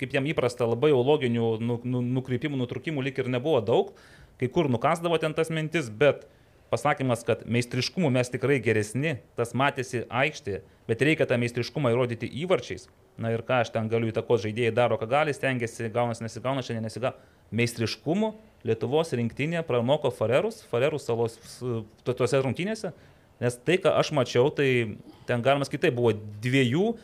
kaip 0.00 0.12
jam 0.16 0.28
įprasta, 0.28 0.68
labai 0.68 0.92
jau 0.92 1.00
loginių 1.04 1.56
nu, 1.60 1.80
nu, 1.84 2.02
nukrypimų, 2.18 2.60
nutrukimų 2.62 3.04
lik 3.04 3.20
ir 3.20 3.30
nebuvo 3.32 3.60
daug, 3.64 3.92
kai 4.40 4.48
kur 4.52 4.70
nukasdavo 4.72 5.18
ten 5.22 5.34
tas 5.36 5.50
mintis, 5.52 5.88
bet 5.90 6.26
pasakymas, 6.70 7.22
kad 7.26 7.44
meistriškumu 7.46 8.10
mes 8.10 8.30
tikrai 8.32 8.58
geresni, 8.62 9.16
tas 9.38 9.54
matėsi 9.56 10.04
aikštėje, 10.10 10.62
bet 10.88 11.02
reikia 11.06 11.26
tą 11.28 11.38
meistriškumą 11.40 11.92
įrodyti 11.94 12.28
įvarčiais. 12.42 12.88
Na 13.22 13.30
ir 13.32 13.44
ką 13.46 13.62
aš 13.64 13.72
ten 13.72 13.88
galiu 13.88 14.10
įtakos 14.10 14.42
žaidėjai 14.44 14.74
daro, 14.76 14.98
ką 15.00 15.08
gali, 15.08 15.34
stengiasi, 15.34 15.88
gaunasi, 15.94 16.26
nesigauna, 16.26 16.64
šiandien 16.66 16.88
nesigauna. 16.88 17.16
Meistriškumu 17.54 18.34
Lietuvos 18.66 19.12
rinktinė 19.14 19.62
pranoko 19.66 20.10
Farerus, 20.10 20.64
Farerus 20.72 21.06
salos 21.06 21.36
tuose 22.02 22.40
rungtynėse, 22.42 22.90
nes 23.38 23.58
tai, 23.62 23.76
ką 23.78 23.92
aš 24.00 24.10
mačiau, 24.16 24.50
tai 24.50 24.98
ten 25.28 25.44
galima 25.44 25.68
sakyti, 25.68 25.92
buvo 25.94 26.10
dviejų 26.42 26.96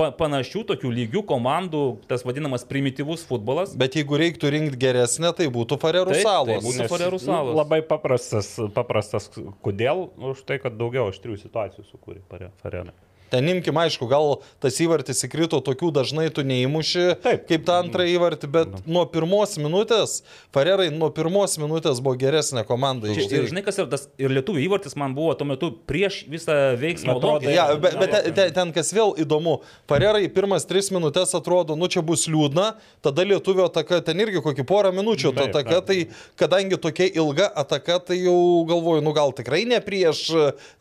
pa 0.00 0.08
panašių 0.16 0.64
tokių 0.72 0.92
lygių 0.96 1.22
komandų, 1.28 1.82
tas 2.08 2.24
vadinamas 2.24 2.64
primityvus 2.68 3.26
futbolas. 3.28 3.74
Bet 3.80 3.98
jeigu 3.98 4.16
reiktų 4.20 4.54
rinkti 4.54 4.80
geresnę, 4.80 5.34
tai 5.36 5.50
būtų 5.52 5.80
Farerų 5.82 6.16
Taip, 6.16 6.24
salos. 6.24 6.56
tai 6.56 6.64
būtų 6.64 6.88
Farerų 6.94 7.20
nu, 7.20 7.26
salos. 7.26 7.60
Labai 7.60 7.82
paprastas, 7.84 8.54
paprastas, 8.76 9.28
kodėl? 9.64 10.08
Už 10.32 10.44
tai, 10.48 10.60
kad 10.62 10.80
daugiau 10.80 11.10
aštrių 11.12 11.36
situacijų 11.44 11.88
sukūrė 11.92 12.24
Farelė. 12.62 12.96
Ten 13.30 13.48
imkim, 13.50 13.76
aišku, 13.78 14.08
gal 14.10 14.40
tas 14.62 14.78
įvartis 14.82 15.22
įkrito 15.26 15.60
tokių 15.64 15.92
dažnai 16.00 16.28
tu 16.34 16.42
neįmuši, 16.46 17.04
Taip. 17.22 17.44
kaip 17.50 17.66
tą 17.68 17.78
antrą 17.84 18.06
įvartį, 18.10 18.50
bet 18.50 18.78
nuo 18.90 19.04
pirmos 19.10 19.56
minutės, 19.60 20.20
Farerai 20.54 20.88
nuo 20.90 21.12
pirmos 21.14 21.54
minutės 21.62 22.00
buvo 22.02 22.16
geresnė 22.18 22.64
komanda. 22.66 23.06
Ir 23.10 23.20
tikrųjų. 23.22 23.50
žinai, 23.52 23.62
kas 23.66 23.78
yra 23.78 23.90
tas 23.92 24.08
ir 24.18 24.34
lietuvių 24.34 24.64
įvartis 24.66 24.96
man 24.98 25.14
buvo 25.14 25.36
tuo 25.38 25.46
metu 25.46 25.70
prieš 25.86 26.24
visą 26.30 26.56
veiksmą. 26.80 27.14
Atrodo, 27.14 27.38
logiką. 27.38 27.54
Ja, 27.54 27.68
bet, 27.78 27.96
bet 28.00 28.14
ten, 28.14 28.34
ten, 28.34 28.52
ten 28.56 28.74
kas 28.74 28.90
vėl 28.96 29.14
įdomu, 29.22 29.60
Farerai 29.90 30.26
pirmas 30.32 30.66
tris 30.68 30.90
minutės 30.94 31.34
atrodo, 31.38 31.76
nu 31.78 31.88
čia 31.90 32.02
bus 32.06 32.26
liūdna, 32.30 32.72
tada 33.04 33.26
lietuvio 33.26 33.68
ataka, 33.70 34.00
ten 34.06 34.20
irgi 34.22 34.42
kokį 34.44 34.66
porą 34.66 34.92
minučių 34.96 35.34
ta 35.36 35.46
ataka, 35.48 35.80
tai 35.86 35.98
kadangi 36.40 36.80
tokia 36.82 37.08
ilga 37.14 37.50
ataka, 37.62 38.00
tai 38.10 38.20
jau 38.24 38.36
galvoju, 38.68 39.04
nu 39.06 39.14
gal 39.16 39.34
tikrai 39.36 39.62
ne 39.68 39.80
prieš, 39.84 40.26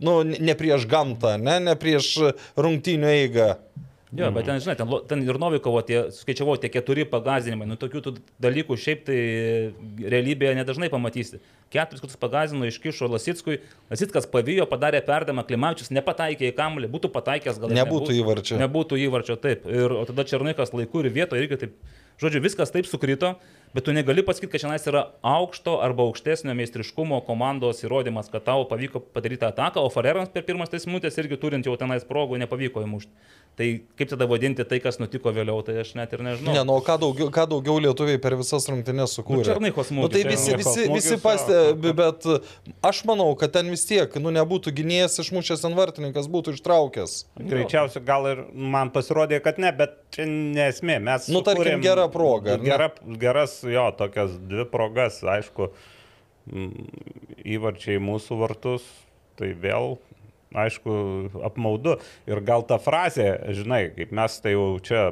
nu, 0.02 0.20
ne 0.26 0.58
prieš 0.58 0.90
gamtą, 0.90 1.38
ne, 1.42 1.60
ne 1.70 1.78
prieš 1.80 2.16
rungtynių 2.58 3.14
eigą. 3.14 3.54
Jo, 4.10 4.32
bet 4.34 4.48
ten, 4.48 4.58
žinai, 4.58 4.74
ten, 4.74 4.90
ten 5.06 5.22
ir 5.22 5.38
Novikovo 5.38 5.84
tie, 5.86 6.00
skaičiavau, 6.10 6.56
tie 6.58 6.72
keturi 6.74 7.04
pagazinimai, 7.06 7.68
nu 7.70 7.76
tokių 7.78 8.16
dalykų 8.42 8.78
šiaip 8.82 9.04
tai 9.06 9.18
realybėje 10.02 10.56
nedažnai 10.58 10.90
pamatysi. 10.90 11.38
Keturis 11.70 12.02
kartus 12.02 12.18
pagazino, 12.18 12.66
iškišo 12.66 13.06
Lasickui, 13.06 13.60
Lasickas 13.92 14.26
pavijo, 14.32 14.66
padarė 14.72 15.04
perdamą, 15.06 15.44
Klimavičius 15.46 15.94
nepataikė 15.94 16.50
į 16.50 16.56
kamuolį, 16.58 16.90
būtų 16.90 17.14
pataikęs 17.14 17.62
gal 17.62 17.70
ir 17.70 17.78
Nebūtų 17.84 18.18
įvarčio. 18.18 18.58
Nebūtų 18.64 18.98
įvarčio, 19.06 19.38
taip. 19.46 19.70
Ir 19.70 19.94
o 19.94 20.02
tada 20.10 20.26
Černikas 20.26 20.74
laiku 20.74 21.06
ir 21.06 21.14
vietoje 21.14 21.46
irgi 21.46 21.62
taip. 21.68 21.78
Žodžiu, 22.20 22.42
viskas 22.44 22.74
taip 22.74 22.90
sukrito, 22.90 23.36
bet 23.74 23.86
tu 23.86 23.94
negali 23.96 24.24
pasakyti, 24.26 24.52
kad 24.54 24.64
šiandien 24.64 24.92
yra 24.92 25.04
aukšto 25.26 25.78
arba 25.86 26.06
aukštesnio 26.08 26.56
meistriškumo 26.58 27.22
komandos 27.28 27.84
įrodymas, 27.86 28.32
kad 28.34 28.46
tau 28.48 28.66
pavyko 28.70 29.02
padaryti 29.14 29.48
ataką, 29.50 29.84
o 29.84 29.92
Farerams 29.94 30.32
per 30.34 30.46
pirmas 30.48 30.72
3 30.74 30.90
minutės 30.90 31.20
irgi 31.22 31.40
turint 31.42 31.70
jau 31.70 31.76
tenais 31.80 32.08
progų 32.08 32.40
nepavyko 32.44 32.86
įmušti. 32.88 33.36
Tai 33.60 33.66
kaip 34.00 34.08
tada 34.08 34.24
vadinti 34.30 34.64
tai, 34.64 34.78
kas 34.80 35.02
nutiko 35.02 35.34
vėliau, 35.36 35.60
tai 35.68 35.74
aš 35.82 35.90
net 36.00 36.14
ir 36.16 36.22
nežinau. 36.24 36.54
Ne, 36.56 36.62
nu 36.64 36.78
ką 36.86 36.96
daugiau, 37.02 37.28
ką 37.34 37.44
daugiau 37.52 37.82
lietuviai 37.84 38.22
per 38.24 38.38
visas 38.40 38.64
rungtynės 38.72 39.18
sukūrė? 39.18 39.42
Nu, 39.42 39.48
Černycho 39.50 39.84
smūgis, 39.84 40.06
Nu, 40.06 40.12
tai 40.14 40.22
visi, 40.24 40.54
visi, 40.56 40.86
visi 40.94 41.18
pastebi, 41.20 41.92
bet 41.98 42.24
aš 42.88 43.02
manau, 43.10 43.34
kad 43.40 43.52
ten 43.58 43.68
vis 43.74 43.84
tiek, 43.90 44.16
nu, 44.24 44.32
nebūtų 44.38 44.72
gynėjas 44.78 45.20
išmušęs 45.26 45.66
ant 45.68 45.76
vartininkas, 45.76 46.30
būtų 46.32 46.56
ištraukęs. 46.56 47.18
Greičiausiai 47.52 48.06
gal 48.08 48.30
ir 48.32 48.46
man 48.56 48.94
pasirodė, 48.96 49.42
kad 49.44 49.60
ne, 49.60 49.74
bet 49.76 49.98
čia 50.16 50.30
nesmė. 50.30 51.02
Mes 51.10 51.28
Nu, 51.28 51.44
tarkim, 51.44 51.66
sukūrėm 51.66 51.84
gera 51.84 52.08
proga, 52.14 52.56
ar 52.56 52.64
ne? 52.64 52.72
Gera, 52.72 52.90
geras, 53.26 53.59
jo, 53.68 53.88
tokias 54.00 54.36
dvi 54.50 54.66
progas, 54.70 55.22
aišku, 55.24 55.72
įvarčiai 57.46 58.02
mūsų 58.02 58.40
vartus, 58.40 58.86
tai 59.40 59.52
vėl, 59.54 59.98
aišku, 60.58 60.94
apmaudu. 61.46 61.98
Ir 62.30 62.44
gal 62.46 62.66
ta 62.68 62.80
frazė, 62.82 63.32
žinai, 63.56 63.90
kaip 63.96 64.14
mes 64.16 64.40
tai 64.44 64.56
jau 64.56 64.70
čia 64.84 65.10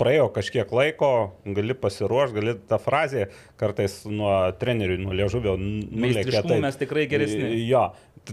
praėjo 0.00 0.28
kažkiek 0.32 0.70
laiko, 0.72 1.10
gali 1.44 1.76
pasiruošti, 1.76 2.36
gali 2.38 2.54
tą 2.70 2.78
frazę 2.80 3.26
kartais 3.60 4.00
nuo 4.08 4.32
trenerių, 4.60 4.96
nuo 5.02 5.16
liežuvio 5.16 5.56
nulėkė. 5.60 6.04
Meistriškumu 6.06 6.60
mes 6.64 6.80
tikrai 6.80 7.04
geresni. 7.10 7.50
Jo, 7.68 7.90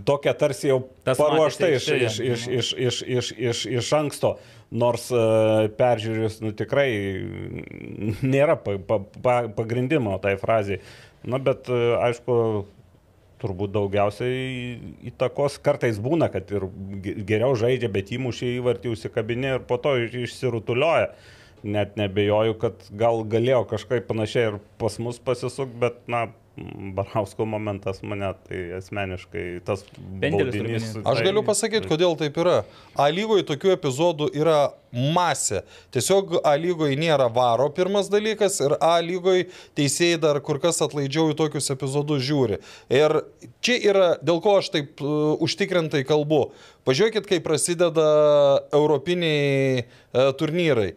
tokia 0.08 0.34
tarsi 0.38 0.72
jau 0.72 0.80
Tas 1.08 1.20
paruošta 1.20 1.72
iš, 1.76 1.90
iš, 1.98 2.20
iš, 2.22 2.48
iš, 2.48 2.72
iš, 2.88 3.02
iš, 3.18 3.32
iš, 3.50 3.66
iš 3.82 3.92
anksto, 3.98 4.36
nors 4.72 5.08
uh, 5.16 5.68
peržiūrėjus, 5.78 6.42
nu 6.44 6.52
tikrai 6.58 6.88
nėra 8.24 8.58
pa, 8.60 8.78
pa, 8.78 9.00
pa, 9.24 9.36
pagrindimo 9.56 10.18
tai 10.24 10.36
frazai. 10.42 10.82
Na, 11.28 11.40
bet 11.44 11.70
uh, 11.72 11.98
aišku, 12.08 12.66
turbūt 13.42 13.74
daugiausiai 13.76 14.78
įtakos 15.12 15.60
kartais 15.62 16.00
būna, 16.02 16.30
kad 16.34 16.50
ir 16.52 16.68
ge- 17.06 17.18
geriau 17.30 17.54
žaidžia, 17.60 17.90
bet 17.94 18.12
įmušė 18.16 18.56
įvartį 18.58 18.94
užsikabinė 18.96 19.56
ir 19.58 19.66
po 19.70 19.78
to 19.82 19.94
iš- 20.04 20.18
išsirutulioja. 20.26 21.12
Net 21.68 21.96
nebejoju, 21.98 22.54
kad 22.62 22.84
gal 22.94 23.24
galėjo 23.26 23.64
kažkaip 23.70 24.06
panašiai 24.10 24.52
ir 24.52 24.60
pas 24.82 24.98
mus 25.02 25.18
pasisukti, 25.20 25.80
bet, 25.82 26.04
na, 26.10 26.28
Barausko 26.98 27.46
momentas 27.46 28.00
mane 28.02 28.32
tai 28.48 28.60
asmeniškai 28.80 29.62
tas 29.66 29.84
baudinys. 29.98 30.96
Aš 31.04 31.20
tai- 31.20 31.26
galiu 31.28 31.44
pasakyti, 31.46 31.86
kodėl 31.90 32.18
taip 32.18 32.38
yra. 32.42 32.64
A 32.98 33.10
lygoje 33.14 33.46
tokių 33.46 33.76
epizodų 33.76 34.32
yra 34.34 34.74
masė. 34.92 35.62
Tiesiog 35.94 36.40
A 36.44 36.56
lygoje 36.58 36.98
nėra 36.98 37.28
varo 37.34 37.70
pirmas 37.70 38.10
dalykas 38.10 38.58
ir 38.66 38.74
A 38.82 38.96
lygoje 39.06 39.50
teisėjai 39.78 40.20
dar 40.20 40.40
kur 40.42 40.58
kas 40.60 40.82
atlaidžiau 40.82 41.30
į 41.34 41.38
tokius 41.38 41.70
epizodus 41.70 42.24
žiūri. 42.26 42.58
Ir 42.90 43.22
čia 43.62 43.78
yra, 43.92 44.08
dėl 44.24 44.42
ko 44.42 44.58
aš 44.58 44.72
taip 44.74 45.04
uh, 45.06 45.38
užtikrintai 45.44 46.02
kalbu. 46.08 46.52
Pažiūrėkit, 46.88 47.28
kai 47.30 47.40
prasideda 47.44 48.08
europiniai 48.74 49.84
uh, 49.86 50.32
turnyrai. 50.34 50.96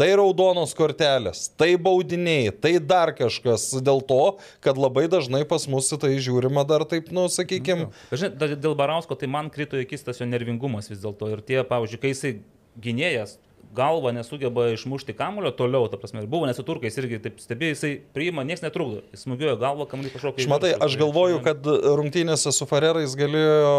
Tai 0.00 0.08
raudonos 0.16 0.72
kortelės, 0.76 1.44
tai 1.60 1.74
baudiniai, 1.80 2.48
tai 2.56 2.78
dar 2.80 3.12
kažkas 3.16 3.66
dėl 3.84 4.00
to, 4.08 4.22
kad 4.64 4.80
labai 4.80 5.04
dažnai 5.12 5.42
pas 5.48 5.66
mus 5.68 5.92
į 5.92 6.00
tai 6.00 6.14
žiūrima 6.16 6.64
dar 6.68 6.86
taip, 6.88 7.10
nu, 7.12 7.26
sakykime. 7.28 7.90
Žinai, 8.08 8.54
dėl 8.56 8.78
Barausko 8.78 9.18
tai 9.20 9.28
man 9.28 9.52
krito 9.52 9.76
į 9.76 9.84
akis 9.84 10.06
tas 10.06 10.22
jo 10.22 10.28
nervingumas 10.28 10.88
vis 10.88 11.02
dėlto. 11.04 11.28
Ir 11.34 11.44
tie, 11.44 11.60
pavyzdžiui, 11.68 12.00
kai 12.00 12.14
jisai 12.14 12.32
gynėjas, 12.80 13.36
galva 13.74 14.12
nesugeba 14.12 14.68
išmušti 14.74 15.14
kamulio 15.18 15.50
toliau, 15.54 15.88
ta 15.90 15.98
prasme, 16.00 16.24
buvo 16.30 16.48
nesuturkais 16.48 16.96
irgi 16.98 17.20
taip 17.22 17.42
stebėjai, 17.42 17.74
jisai 17.76 17.90
priima, 18.14 18.44
niekas 18.46 18.64
netrukdo, 18.64 19.02
jis 19.14 19.24
smūgiuoja 19.26 19.56
galvą, 19.60 19.86
kamuolį 19.90 20.12
kažkokį. 20.14 20.46
Matai, 20.50 20.72
aš 20.74 20.96
galvoju, 21.00 21.40
kad 21.44 21.66
rungtynėse 22.00 22.52
su 22.54 22.66
Farerais 22.70 23.14
galėjo 23.18 23.74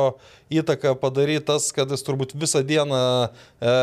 įtaką 0.61 0.93
padaryti 1.01 1.45
tas, 1.51 1.69
kad 1.75 1.91
jis 1.91 2.05
turbūt 2.07 2.35
visą 2.39 2.63
dieną 2.67 3.01
e, 3.27 3.73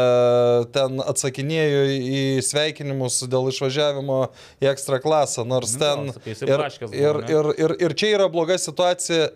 ten 0.76 1.02
atsakinėjo 1.04 1.82
į 1.96 2.22
sveikinimus 2.46 3.20
dėl 3.28 3.50
išvažiavimo 3.52 4.22
į 4.64 4.72
ekstra 4.72 5.02
klasą, 5.04 5.44
nors 5.48 5.76
Nu, 5.78 5.84
ten... 5.84 6.08
sakai, 6.16 6.32
jisai 6.34 6.48
Ir, 6.48 6.62
ir, 6.98 7.20
ir, 7.28 7.52
ir, 7.58 7.76
ir 7.88 7.94
čia 7.98 8.14
yra 8.16 8.32
bloga 8.32 8.58
situacija. 8.60 9.28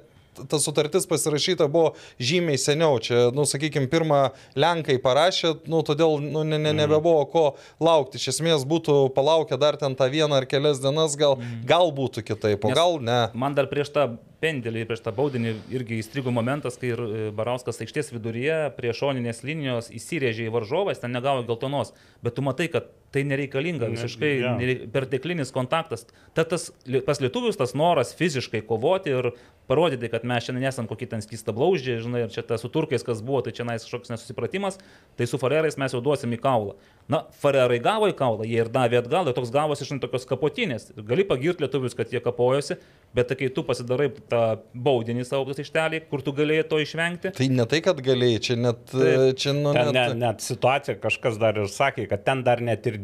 Ta 0.48 0.56
sutartis 0.56 1.04
pasirašyta 1.08 1.66
buvo 1.68 1.92
žymiai 2.16 2.56
seniau. 2.60 2.96
Čia, 3.02 3.26
nu, 3.36 3.44
sakykime, 3.48 3.90
pirmą 3.92 4.22
Lenkai 4.56 4.96
parašė, 5.02 5.54
nu, 5.68 5.82
todėl 5.84 6.16
nu, 6.24 6.44
ne, 6.48 6.56
ne, 6.56 6.72
nebebuvo 6.76 7.26
ko 7.32 7.44
laukti. 7.84 8.20
Iš 8.20 8.30
esmės 8.36 8.64
būtų 8.68 9.10
palaukę 9.16 9.58
dar 9.60 9.76
ten 9.80 9.96
tą 9.98 10.08
vieną 10.12 10.40
ar 10.40 10.48
kelias 10.48 10.80
dienas, 10.80 11.18
gal, 11.20 11.36
gal 11.68 11.92
būtų 11.92 12.24
kitaip, 12.24 12.64
o 12.64 12.72
Nes- 12.72 12.78
gal 12.78 12.96
ne. 13.04 13.22
Man 13.36 13.58
dar 13.58 13.68
prieš 13.68 13.92
tą 13.92 14.14
pendelį, 14.42 14.82
prieš 14.90 15.04
tą 15.06 15.12
baudinį 15.16 15.52
irgi 15.74 16.00
įstrigo 16.02 16.32
momentas, 16.34 16.76
kai 16.80 16.90
ir 16.92 17.02
e, 17.04 17.20
Barauskas 17.36 17.78
aikštės 17.84 18.10
viduryje 18.12 18.58
prie 18.76 18.90
šoninės 18.98 19.44
linijos 19.46 19.88
įsirėžė 19.94 20.48
į 20.48 20.54
varžovą, 20.56 20.92
jis 20.94 21.02
ten 21.04 21.14
negavo 21.14 21.44
geltonos, 21.48 21.94
bet 22.26 22.36
tu 22.36 22.44
matai, 22.44 22.66
kad 22.74 22.90
tai 23.12 23.22
nereikalinga, 23.28 23.90
Ne, 23.90 23.96
visiškai 23.98 24.32
nerei- 24.58 24.86
perteklinis 24.92 25.52
kontaktas. 25.52 26.06
Ta, 26.34 26.46
tas, 26.48 26.70
pas 27.06 27.20
lietuvius 27.20 27.58
tas 27.60 27.74
noras 27.76 28.14
fiziškai 28.16 28.62
kovoti 28.64 29.12
ir 29.12 29.30
parodyti, 29.68 30.08
kad 30.10 30.24
mes 30.26 30.46
šiandien 30.46 30.64
nesam 30.66 30.88
kokie 30.90 31.06
ten 31.10 31.20
skysta 31.22 31.52
blauždžiai, 31.54 32.00
žinai, 32.02 32.24
ir 32.26 32.32
čia 32.34 32.42
tas 32.46 32.64
su 32.64 32.70
turkais, 32.72 33.04
kas 33.04 33.20
buvo, 33.22 33.42
tai 33.44 33.52
čia 33.54 33.66
nais 33.68 33.84
kažkoks 33.84 34.10
nesusipratimas, 34.14 34.80
tai 35.16 35.28
su 35.28 35.38
farerais 35.38 35.76
mes 35.80 35.92
jau 35.94 36.00
duosim 36.02 36.32
į 36.34 36.40
kaulą. 36.42 36.74
Na, 37.10 37.24
farerai 37.42 37.80
gavo 37.82 38.06
į 38.08 38.14
kaulą, 38.16 38.46
jie 38.46 38.60
ir 38.62 38.70
davė 38.72 39.00
atgal, 39.00 39.26
ir 39.26 39.34
toks 39.36 39.50
gavosi 39.52 39.82
iš 39.84 39.90
tokios 40.02 40.24
kapotinės. 40.30 40.92
Gali 41.08 41.24
pagirti 41.26 41.64
lietuvius, 41.64 41.96
kad 41.98 42.12
jie 42.14 42.22
kapojosi, 42.22 42.78
bet 43.16 43.28
tai 43.28 43.36
kai 43.40 43.50
tu 43.52 43.64
pasidarai 43.66 44.08
tą 44.30 44.42
baudinį 44.72 45.26
savo 45.26 45.50
ištelį, 45.52 46.04
kur 46.12 46.22
tu 46.22 46.32
galėjai 46.36 46.68
to 46.70 46.78
išvengti, 46.82 47.34
Tai 47.36 47.48
ne 47.50 47.66
tai, 47.66 47.82
kad 47.84 47.98
galėjai, 48.06 48.38
čia 48.46 48.56
net... 48.60 48.86
Taip. 48.92 49.36
Čia, 49.42 49.52
nu, 49.58 49.74
net... 49.74 49.92
net, 49.96 50.16
net 50.20 50.46
situacija 50.46 50.96
kažkas 51.02 51.38
dar 51.42 51.58
ir 51.58 51.68
sakė, 51.72 52.06
kad 52.10 52.24
ten 52.24 52.46
dar 52.46 52.62
net 52.64 52.86
ir 52.86 53.00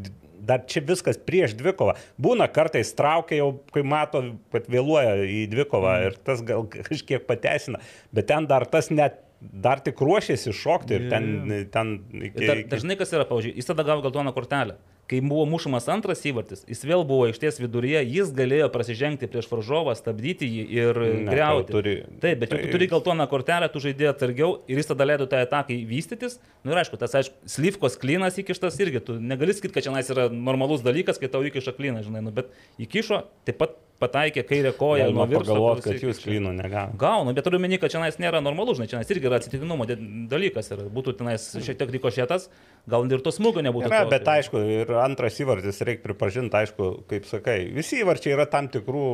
dar 0.49 0.65
čia 0.65 0.81
viskas 0.87 1.19
prieš 1.21 1.55
dvikovą. 1.59 1.97
Būna 2.21 2.49
kartais 2.53 2.95
traukia 2.97 3.43
jau, 3.43 3.51
kai 3.75 3.85
mato, 3.85 4.23
kad 4.55 4.69
vėluoja 4.71 5.19
į 5.27 5.43
dvikovą 5.53 5.95
Mm. 5.99 6.07
ir 6.09 6.19
tas 6.25 6.43
gal 6.47 6.65
kažkiek 6.73 7.27
pateisina, 7.29 7.81
bet 8.13 8.29
ten 8.31 8.47
dar 8.49 8.67
tas 8.67 8.91
net 8.91 9.21
dar 9.41 9.83
tik 9.85 10.01
ruošiasi 10.03 10.53
šokti 10.57 10.97
ir 10.97 11.09
ten, 11.13 11.27
ten 11.73 11.93
iki, 12.29 12.47
dar, 12.47 12.63
dažnai 12.73 12.97
kas 12.99 13.13
yra, 13.15 13.27
pavyzdžiui, 13.29 13.55
jis 13.61 13.69
tada 13.71 13.85
gavo 13.87 14.03
geltoną 14.07 14.33
kortelę. 14.35 14.79
Kai 15.09 15.23
buvo 15.25 15.47
mušamas 15.49 15.87
antras 15.89 16.21
įvartis, 16.29 16.67
jis 16.69 16.83
vėl 16.85 17.01
buvo 17.09 17.31
aikštės 17.31 17.57
viduryje, 17.63 18.03
jis 18.13 18.29
galėjo 18.37 18.67
prasižengti 18.75 19.29
prieš 19.33 19.47
varžovą, 19.49 19.95
stabdyti 19.97 20.45
jį 20.45 20.67
ir 20.75 21.01
Ne, 21.25 21.33
greuti. 21.33 21.73
turi- 21.73 21.95
Taip, 22.21 22.43
bet 22.43 22.53
tai... 22.53 22.59
tu 22.67 22.75
turi 22.77 22.91
geltoną 22.93 23.25
kortelę, 23.31 23.71
tu 23.73 23.81
žaidėjai 23.81 24.13
atsargiau 24.13 24.59
ir 24.69 24.83
jis 24.83 24.93
tada 24.93 25.09
leido 25.09 25.25
tą 25.25 25.41
ataką 25.47 25.81
vystytis. 25.89 26.37
Na 26.61 26.69
nu, 26.69 26.77
ir 26.77 26.83
aišku, 26.85 27.01
tas, 27.01 27.17
aišku, 27.17 27.41
slyvkos 27.49 27.97
klinas 27.97 28.37
įkištas 28.37 28.77
irgi, 28.85 29.01
tu 29.09 29.17
negali 29.17 29.57
sakyti, 29.57 29.73
kad 29.79 29.89
čia 29.89 29.97
nais 29.97 30.13
yra 30.13 30.29
normalus 30.29 30.85
dalykas, 30.85 31.17
kai 31.17 31.33
tau 31.33 31.41
įkiša 31.41 31.73
kliną, 31.81 32.05
žinai, 32.05 32.21
nu, 32.29 32.35
bet 32.37 32.53
įkišo, 32.77 33.25
taip 33.49 33.65
pat 33.65 33.81
pataikė 33.99 34.45
kairę 34.47 34.73
koją 34.79 35.09
galima 35.09 35.27
viršaus. 35.27 35.49
pagalvoti, 35.49 35.85
kad 35.89 36.05
jūs 36.07 36.21
klynų 36.23 36.53
negavote. 36.55 36.99
Gaunu, 37.01 37.33
bet 37.35 37.47
turiu 37.47 37.59
meni, 37.63 37.81
kad 37.83 37.91
čia 37.91 38.03
nėra 38.23 38.41
normalu, 38.45 38.77
žinai, 38.79 38.87
čia 38.91 39.01
irgi 39.03 39.27
yra 39.27 39.41
atsitiktinumo 39.41 39.87
dalykas. 40.31 40.71
Ir 40.75 40.85
būtų 40.95 41.17
tenais 41.19 41.49
šiek 41.59 41.81
tiek 41.81 41.91
rikošėtas, 41.99 42.47
gal 42.91 43.07
ir 43.09 43.25
to 43.25 43.33
smūgio 43.35 43.65
nebūtų. 43.67 43.89
Yra, 43.91 44.05
bet 44.11 44.29
aišku, 44.29 44.63
ir 44.81 44.93
antras 45.03 45.39
įvartis, 45.43 45.83
reikia 45.87 46.05
pripažinti, 46.07 46.57
aišku, 46.63 46.91
kaip 47.11 47.29
sakai, 47.29 47.61
visi 47.75 48.01
įvarčiai 48.03 48.37
yra 48.37 48.49
tam 48.51 48.71
tikrų 48.73 49.09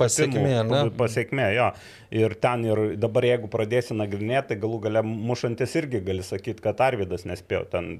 Pasekmė, 0.00 0.62
ne? 0.64 0.78
Pasiekmė, 0.96 1.46
jo. 1.52 1.66
Ir 2.16 2.32
ten 2.42 2.64
ir 2.64 2.80
dabar 2.98 3.26
jeigu 3.28 3.46
pradėsi 3.52 3.92
nagrinėti, 3.94 4.48
tai 4.50 4.56
galų 4.62 4.78
gale 4.86 5.02
mušantis 5.06 5.74
irgi 5.78 6.00
gali 6.02 6.24
sakyti, 6.26 6.62
kad 6.64 6.80
Arvidas 6.82 7.26
nespėjo 7.28 7.66
ten 7.70 7.90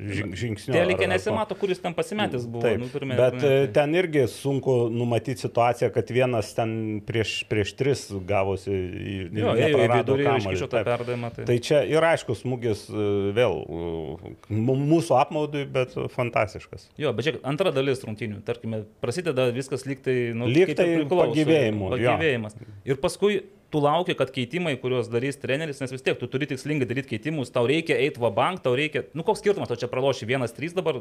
žing- 0.00 0.32
žingsniu. 0.40 0.72
Telikė 0.74 1.06
nesimato, 1.12 1.54
kuris 1.60 1.78
ten 1.84 1.92
pasimetęs 1.94 2.46
buvo. 2.50 2.64
Taip, 2.64 2.80
nu, 2.80 2.88
turime- 2.90 3.18
bet 3.20 3.36
turime- 3.36 3.68
e, 3.68 3.72
ten 3.76 3.94
irgi 4.00 4.24
sunku 4.32 4.88
numatyti 4.90 5.44
situaciją, 5.44 5.92
kad 5.92 6.08
vienas 6.10 6.54
ten 6.56 7.02
prieš, 7.06 7.44
prieš 7.52 7.74
tris 7.76 8.06
gavosi 8.26 8.72
į 8.72 9.18
Jo, 9.36 9.52
į 9.54 9.68
vidurį 9.92 10.24
ir 10.24 10.32
iškišo 10.40 10.70
tą 10.72 10.82
perdavimą. 10.88 11.30
Tai... 11.36 11.44
Tai 11.52 11.58
čia 11.68 11.82
ir 11.84 12.00
aišku 12.10 12.34
smūgis 12.34 12.86
e, 12.90 13.06
vėl 13.36 13.60
e, 13.60 14.34
mūsų 14.56 15.20
apmaudui, 15.20 15.66
bet 15.70 15.94
fantastiškas. 16.16 16.88
Jo, 16.98 17.12
bet 17.12 17.28
čia 17.28 17.36
antra 17.46 17.70
dalis 17.76 18.02
rungtynių, 18.08 18.40
tarkime, 18.48 18.82
prasideda 19.04 19.50
viskas 19.54 19.84
lygtai, 19.86 20.32
nu, 20.34 20.48
Lyg 20.50 20.72
kaip 20.72 20.74
ir 20.74 20.80
tai 20.80 20.88
priklauso, 21.10 21.34
pagyvėjimu, 21.34 21.90
jo. 21.90 22.14
Pagyvėjimas. 22.14 22.56
Ir 22.88 23.00
paskui 23.02 23.42
tu 23.70 23.82
lauki, 23.82 24.16
kad 24.18 24.32
keitimai, 24.34 24.74
kuriuos 24.82 25.10
darys 25.12 25.38
treneris, 25.38 25.78
nes 25.82 25.92
vis 25.94 26.02
tiek 26.02 26.18
tu 26.18 26.26
turi 26.30 26.48
tikslingai 26.50 26.88
daryti 26.90 27.12
keitimus, 27.12 27.52
tau 27.54 27.68
reikia 27.70 27.98
eiti 28.02 28.22
va 28.22 28.32
bank, 28.34 28.64
tau 28.64 28.74
reikia, 28.78 29.04
nu 29.14 29.22
koks 29.26 29.42
skirtumas, 29.44 29.70
tau 29.70 29.78
čia 29.78 29.90
praloši 29.90 30.26
1-3 30.26 30.74
dabar, 30.74 30.98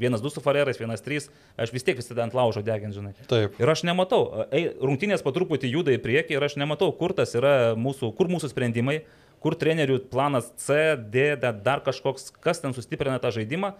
1-2 0.00 0.32
su 0.32 0.40
farerais, 0.40 0.80
1-3, 0.80 1.28
aš 1.60 1.72
vis 1.74 1.84
tiek 1.84 1.98
visada 2.00 2.24
ant 2.24 2.32
laužo 2.36 2.62
degint, 2.64 2.96
žinai. 2.96 3.12
Taip. 3.28 3.58
Ir 3.60 3.68
aš 3.68 3.84
nematau, 3.84 4.46
rungtynės 4.80 5.20
po 5.20 5.34
truputį 5.36 5.74
juda 5.74 5.92
į 5.92 6.00
priekį 6.00 6.38
ir 6.38 6.46
aš 6.48 6.56
nematau, 6.60 6.88
kur 6.96 7.12
tas 7.16 7.36
yra 7.36 7.74
mūsų, 7.76 8.14
kur 8.16 8.32
mūsų 8.32 8.48
sprendimai, 8.54 9.02
kur 9.44 9.56
trenerių 9.60 10.00
planas 10.12 10.48
C, 10.60 10.96
D, 10.96 11.34
da- 11.40 11.52
dar 11.52 11.84
kažkoks, 11.84 12.30
kas 12.40 12.64
ten 12.64 12.72
sustiprina 12.76 13.20
tą 13.20 13.32
žaidimą. 13.36 13.74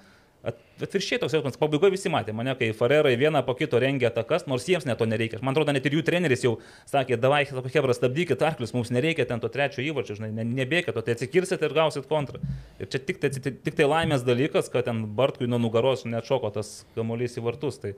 At- 0.46 0.60
Atvirkščiai 0.80 1.20
toks 1.20 1.34
jausmas, 1.36 1.58
pabaigoje 1.60 1.92
visi 1.92 2.08
matė 2.08 2.32
mane, 2.32 2.54
kai 2.56 2.70
Farerai 2.72 3.12
vieną 3.20 3.42
po 3.44 3.52
kito 3.58 3.76
rengia 3.82 4.08
atakas, 4.08 4.46
nors 4.48 4.64
jiems 4.64 4.86
net 4.88 4.96
to 4.96 5.04
nereikia. 5.04 5.42
Man 5.44 5.52
atrodo, 5.52 5.74
net 5.76 5.84
ir 5.84 5.98
jų 5.98 6.04
treneris 6.06 6.46
jau 6.46 6.54
sakė, 6.88 7.18
davai, 7.20 7.42
Hebra, 7.74 7.92
stabdykit 7.92 8.40
arklius, 8.48 8.72
mums 8.72 8.88
nereikia 8.94 9.26
ten 9.28 9.42
to 9.42 9.50
trečio 9.52 9.84
įvarčio, 9.84 10.16
žinai, 10.16 10.30
ne, 10.38 10.46
nebėkit, 10.62 10.96
o 10.96 11.04
tai 11.04 11.18
atsikirsit 11.18 11.60
ir 11.66 11.76
gausit 11.76 12.08
kontrą. 12.08 12.40
Ir 12.80 12.88
čia 12.88 13.02
tik 13.04 13.20
tai, 13.20 13.28
tik, 13.36 13.74
tai 13.76 13.90
laimės 13.90 14.24
dalykas, 14.24 14.72
kad 14.72 14.88
ten 14.88 15.04
Bartkui 15.18 15.50
nuo 15.50 15.60
nugaros 15.60 16.06
net 16.08 16.24
šoko 16.24 16.48
tas 16.56 16.78
kamuolys 16.96 17.36
į 17.36 17.44
vartus. 17.44 17.76
Tai 17.84 17.92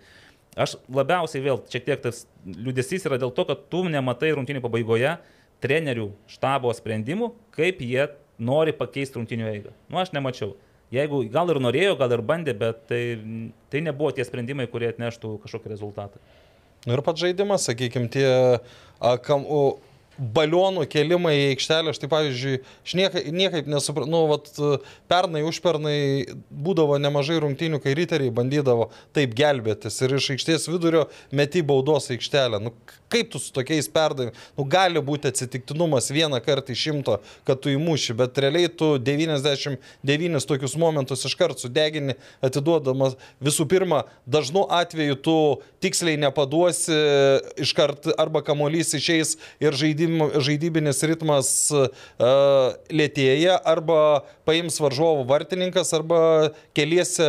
Aš 0.53 0.75
labiausiai 0.93 1.41
vėl 1.47 1.63
šiek 1.73 1.87
tiek 1.87 2.03
tas 2.05 2.27
liūdėsys 2.45 3.07
yra 3.09 3.17
dėl 3.21 3.31
to, 3.33 3.47
kad 3.49 3.63
tu 3.73 3.81
nematai 3.89 4.35
rungtynių 4.37 4.61
pabaigoje 4.61 5.15
trenerių 5.65 6.11
štabo 6.29 6.73
sprendimų, 6.77 7.31
kaip 7.57 7.81
jie 7.81 8.11
nori 8.43 8.75
pakeisti 8.77 9.17
rungtynių 9.17 9.49
eigą. 9.49 9.73
Nu, 9.89 10.01
aš 10.03 10.13
nemačiau. 10.13 10.53
Jeigu 10.93 11.23
gal 11.33 11.49
ir 11.49 11.61
norėjo, 11.63 11.97
gal 12.01 12.13
ir 12.13 12.23
bandė, 12.29 12.55
bet 12.59 12.83
tai, 12.91 13.03
tai 13.73 13.81
nebuvo 13.85 14.11
tie 14.13 14.27
sprendimai, 14.29 14.69
kurie 14.69 14.91
atneštų 14.93 15.39
kažkokį 15.45 15.73
rezultatą. 15.73 16.21
Nu 16.85 16.97
ir 16.97 17.03
pats 17.07 17.23
žaidimas, 17.23 17.65
sakykime, 17.69 18.11
tie 18.13 18.27
kam, 19.25 19.47
o, 19.47 19.79
balionų 20.23 20.87
kelimai 20.91 21.35
į 21.35 21.47
aikštelę, 21.53 21.93
aš 21.93 22.01
tai 22.03 22.09
pavyzdžiui, 22.13 22.61
aš 22.87 22.95
niekaip, 22.99 23.29
niekaip 23.35 23.69
nesuprantu, 23.71 24.13
nu, 24.13 24.23
vat, 24.31 24.51
pernai, 25.11 25.43
užpernai 25.49 25.97
būdavo 26.51 26.99
nemažai 27.03 27.41
rungtynių, 27.43 27.81
kai 27.83 27.97
riteriai 27.99 28.33
bandydavo 28.35 28.91
taip 29.17 29.35
gelbėtis 29.39 29.99
ir 30.05 30.17
iš 30.19 30.33
aikštės 30.37 30.69
vidurio 30.71 31.07
meti 31.35 31.65
baudos 31.67 32.11
aikštelę. 32.15 32.63
Nu, 32.63 32.75
kaip 33.13 33.33
tu 33.33 33.41
su 33.43 33.53
tokiais 33.53 33.89
perdavimais, 33.93 34.39
nu, 34.57 34.67
gali 34.69 35.03
būti 35.05 35.29
atsitiktinumas 35.33 36.11
vieną 36.15 36.41
kartą 36.45 36.73
iš 36.73 36.87
šimto, 36.87 37.19
kad 37.49 37.61
tu 37.65 37.73
įmuši, 37.75 38.17
bet 38.19 38.39
realiai 38.41 38.71
tu 38.71 38.95
99 39.03 40.49
tokius 40.49 40.77
momentus 40.81 41.27
iškart 41.29 41.61
sudegini, 41.61 42.17
atiduodamas 42.45 43.19
visų 43.43 43.67
pirma, 43.71 44.05
dažnu 44.27 44.65
atveju 44.73 45.19
tu 45.21 45.37
tiksliai 45.83 46.21
nepaduosi 46.23 46.97
iškart 47.63 48.13
arba 48.21 48.43
kamuolys 48.47 48.95
išeis 48.97 49.37
ir 49.63 49.77
žaidim, 50.13 50.41
žaidybinis 50.43 51.03
ritmas 51.09 51.49
uh, 51.73 51.89
lėtėja, 52.93 53.57
arba 53.65 54.23
paims 54.47 54.77
varžovų 54.83 55.25
vartininkas, 55.29 55.93
arba 55.97 56.51
keliese 56.77 57.27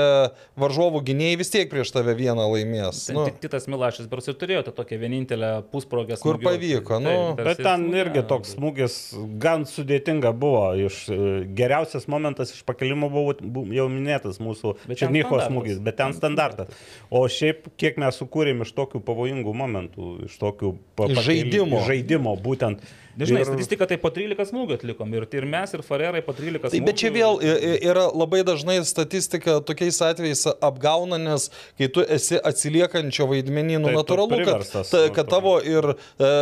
varžovų 0.60 1.02
gynėjai 1.08 1.38
vis 1.40 1.52
tiek 1.54 1.70
prieš 1.72 1.92
tave 1.96 2.16
vieną 2.18 2.46
laimės. 2.54 3.06
Ten 3.08 3.16
Nu, 3.18 3.26
Titas 3.44 3.68
Milašis 3.70 4.08
beras 4.10 4.28
ir 4.32 4.36
turėjo 4.40 4.64
tą 4.68 4.74
tokią 4.80 4.98
vienintelę 5.02 5.64
pusprogę. 5.72 6.18
Kur 6.22 6.38
smūgiuoti. 6.38 6.46
pavyko, 6.48 7.00
nu. 7.04 7.14
Taip, 7.38 7.46
Bet 7.46 7.58
ten 7.62 7.86
smūgio. 7.88 8.02
irgi 8.04 8.24
toks 8.30 8.54
smūgis 8.58 8.96
gan 9.42 9.66
sudėtinga 9.70 10.32
buvo. 10.34 10.64
Iš, 10.88 10.98
e, 11.14 11.18
geriausias 11.56 12.08
momentas 12.12 12.54
iš 12.56 12.64
pakelimo 12.68 13.10
buvo 13.14 13.36
bu- 13.42 13.66
jau 13.74 13.88
minėtas 13.92 14.40
mūsų 14.42 14.76
Bet 14.88 14.98
ten 14.98 15.02
Černycho 15.08 15.40
smūgis, 15.48 15.80
bet 15.84 15.98
ten 15.98 16.14
standartas. 16.18 16.68
O 17.14 17.24
šiaip 17.28 17.68
kiek 17.78 17.98
mes 18.02 18.18
sukūrėm 18.20 18.64
iš 18.66 18.74
tokių 18.74 19.04
pavojingų 19.06 19.54
momentų, 19.54 20.26
iš 20.30 20.38
tokių 20.42 20.74
pa- 20.98 21.08
žaidimo. 21.14 21.84
žaidimo, 21.86 22.34
būtent 22.42 22.63
būtent. 22.64 23.00
Nežinai, 23.14 23.44
Ir- 23.44 23.46
statistika 23.46 23.86
tai 23.86 24.00
po 24.02 24.10
13 24.10 24.50
smūgių 24.50 24.74
atlikom 24.80 25.12
ir, 25.14 25.28
ir 25.38 25.46
mes, 25.46 25.74
ir 25.78 25.84
Farerai 25.86 26.24
po 26.26 26.34
13 26.34 26.72
smūgių. 26.72 26.86
Bet 26.88 26.98
čia 26.98 27.12
vėl 27.14 27.38
yra 27.46 28.08
labai 28.10 28.40
dažnai 28.48 28.80
statistika 28.90 29.60
tokiais 29.62 30.00
atvejais 30.02 30.42
apgauna, 30.50 31.20
nes 31.22 31.46
kai 31.78 31.92
tu 31.94 32.02
esi 32.02 32.40
atsiliekančio 32.42 33.28
vaidmenį, 33.30 33.78
nu 33.84 33.92
Taip, 33.92 33.94
tu 33.94 34.02
natūralu, 34.02 34.42
kad, 34.50 34.66
ta, 34.66 34.84
nu, 34.90 35.14
kad 35.14 35.30
tavo 35.30 35.56
ir 35.62 35.92
e, 35.94 36.34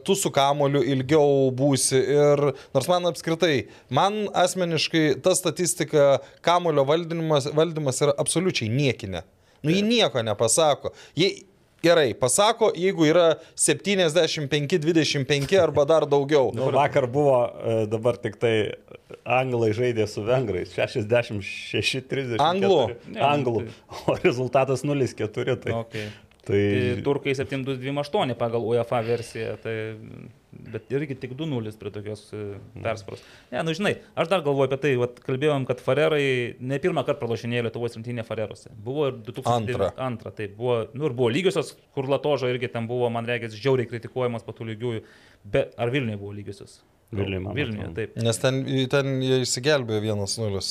tu 0.00 0.16
su 0.16 0.32
kamoliu 0.32 0.80
ilgiau 0.96 1.50
būsi. 1.52 2.00
Ir 2.16 2.46
nors 2.72 2.88
man 2.88 3.12
apskritai, 3.12 3.66
man 3.92 4.24
asmeniškai 4.32 5.20
ta 5.24 5.36
statistika 5.36 6.22
kamolio 6.40 6.88
valdymas, 6.88 7.52
valdymas 7.52 8.00
yra 8.00 8.16
absoliučiai 8.16 8.72
niekinė. 8.72 9.26
Nu, 9.64 9.72
ji 9.72 9.84
nieko 9.84 10.20
nepasako. 10.24 10.92
Jie, 11.16 11.30
Gerai, 11.84 12.14
pasako, 12.16 12.70
jeigu 12.78 13.04
yra 13.10 13.26
75-25 13.60 15.58
arba 15.60 15.84
dar 15.88 16.06
daugiau. 16.08 16.50
Nu, 16.56 16.70
vakar 16.74 17.06
buvo, 17.10 17.36
e, 17.60 17.86
dabar 17.92 18.16
tik 18.20 18.38
tai 18.40 18.54
anglai 19.24 19.72
žaidė 19.76 20.06
su 20.10 20.24
vengrais. 20.24 20.72
66-30. 20.76 22.38
Anglų? 22.40 22.78
Ne, 23.12 23.20
Anglų. 23.24 23.66
O 24.08 24.16
rezultatas 24.22 24.84
0-4. 24.86 25.58
Tai, 25.64 25.72
Okay. 25.84 26.06
tai 26.44 26.62
Tai 26.94 27.02
turkai 27.04 27.32
7228 27.36 28.34
pagal 28.40 28.64
UEFA 28.68 28.98
versiją, 29.06 29.54
tai, 29.62 29.76
bet 30.72 30.92
irgi 30.94 31.16
tik 31.24 31.34
2-0 31.38 31.74
prie 31.80 31.92
tokios 31.94 32.22
e, 32.36 32.44
persparos. 32.84 33.22
Ne, 33.52 33.62
nu 33.66 33.74
žinai, 33.76 33.94
aš 34.18 34.30
dar 34.32 34.44
galvoju 34.46 34.68
apie 34.70 34.78
tai, 34.84 34.94
vat, 35.00 35.20
kalbėjom, 35.26 35.66
kad 35.68 35.82
Farerai 35.84 36.24
ne 36.60 36.80
pirmą 36.82 37.04
kartą 37.06 37.20
pralašinėjo 37.22 37.66
Lietuvos 37.68 37.98
rinktinė 37.98 38.26
Farerose. 38.28 38.72
Buvo 38.86 39.10
ir 39.10 39.20
2002. 39.20 39.58
Antrą. 39.58 39.90
Antrą, 40.08 40.34
tai 40.38 40.48
buvo, 40.54 40.80
nu 40.96 41.10
ir 41.10 41.16
buvo 41.16 41.30
lygiosios, 41.34 41.74
kur 41.96 42.08
Latožo 42.10 42.50
irgi 42.52 42.72
ten 42.72 42.88
buvo, 42.90 43.10
man 43.12 43.28
reikia, 43.28 43.52
žiauriai 43.52 43.90
kritikuojamas 43.90 44.46
patų 44.46 44.72
lygiųjų, 44.72 45.04
bet 45.56 45.76
ar 45.80 45.94
Vilniuje 45.94 46.20
buvo 46.20 46.34
lygiosios? 46.36 46.80
Vilniuje, 47.14 47.54
Vilniuje, 47.54 47.88
taip. 47.94 48.16
Nes 48.24 48.38
ten, 48.42 48.60
ten 48.90 49.10
jie 49.22 49.40
išsigelbėjo 49.44 50.00
1-0, 50.02 50.62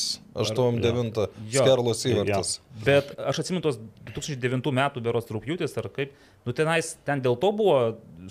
8-9, 0.44 1.22
Jo. 1.54 1.64
skerlos 1.64 2.04
įvartis. 2.10 2.58
Bet 2.84 3.14
aš 3.22 3.44
atsimenu 3.44 3.64
tos 3.64 3.80
2009 4.10 4.74
metų 4.76 5.04
beros 5.06 5.30
trūpjūtis 5.30 5.78
ar 5.80 5.90
kaip, 5.94 6.16
nu 6.46 6.54
tenais, 6.56 6.96
ten 7.08 7.22
dėl 7.24 7.38
to 7.40 7.52
buvo 7.56 7.78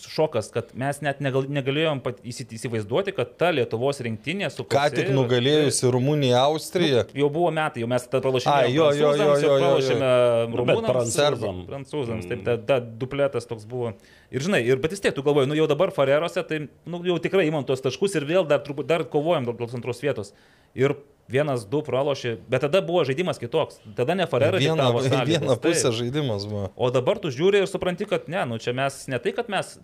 šokas, 0.01 0.49
kad 0.53 0.71
mes 0.79 1.01
net 1.05 1.19
negal, 1.21 1.45
negalėjom 1.53 1.99
įsivaizduoti, 2.25 3.13
kad 3.17 3.35
ta 3.41 3.51
Lietuvos 3.53 4.01
rinktinė 4.05 4.49
su 4.53 4.65
Ką 4.65 4.87
tik 4.95 5.11
nugalėjusi 5.13 5.91
Rumuniją, 5.93 6.39
Austriją. 6.47 7.03
Jau 7.17 7.29
buvo 7.33 7.51
metai, 7.55 7.83
jau 7.85 7.91
mes 7.93 8.07
tą 8.09 8.17
Ai, 8.19 8.25
pralašėme. 8.25 8.73
jo, 8.73 8.87
jo, 8.97 9.11
jo, 9.13 9.13
jo, 9.21 9.37
jo, 9.43 9.59
Pralašėme 9.61 10.11
Nu, 10.53 10.57
rumunams, 10.63 10.89
prancūzam. 10.89 11.61
prancūzams. 11.69 12.29
Taip, 12.31 12.45
ta, 12.47 12.57
ta 12.57 12.81
dupletas 12.81 13.49
toks 13.49 13.67
buvo. 13.69 13.93
Ir 14.33 14.45
žinai, 14.45 14.63
ir, 14.65 14.81
bet 14.81 14.95
vis 14.97 15.03
tiek 15.05 15.15
tu 15.17 15.25
galvoji, 15.27 15.51
nu 15.51 15.59
jau 15.59 15.69
dabar 15.69 15.93
Farerose, 15.93 16.41
tai 16.49 16.63
nu, 16.89 17.03
jau 17.05 17.19
tikrai 17.21 17.47
imam 17.51 17.67
tos 17.69 17.85
taškus 17.85 18.17
ir 18.17 18.25
vėl 18.29 18.49
dar, 18.49 18.65
dar 18.89 19.05
kovojam 19.05 19.51
dėl 19.51 19.61
antros 19.77 20.01
vietos. 20.05 20.33
Ir 20.73 20.97
vienas, 21.33 21.65
du 21.69 21.81
pralošė, 21.87 22.37
bet 22.53 22.67
tada 22.67 22.83
buvo 22.85 23.05
žaidimas 23.09 23.41
kitoks. 23.41 23.81
Tada 23.99 24.17
ne 24.19 24.29
Farerai. 24.31 24.61
Viena, 24.63 24.91
viena 25.29 25.57
pusė 25.61 25.95
žaidimas 25.97 26.47
buvo. 26.49 26.69
O 26.77 26.93
dabar 26.95 27.21
tu 27.23 27.33
žiūri 27.33 27.65
ir 27.65 27.71
supranti, 27.71 28.09
kad 28.09 28.29
ne, 28.33 28.45
nu 28.49 28.61
čia 28.63 28.77
mes 28.77 29.05
ne 29.11 29.21
tai, 29.23 29.35
kad 29.37 29.51
mes 29.53 29.77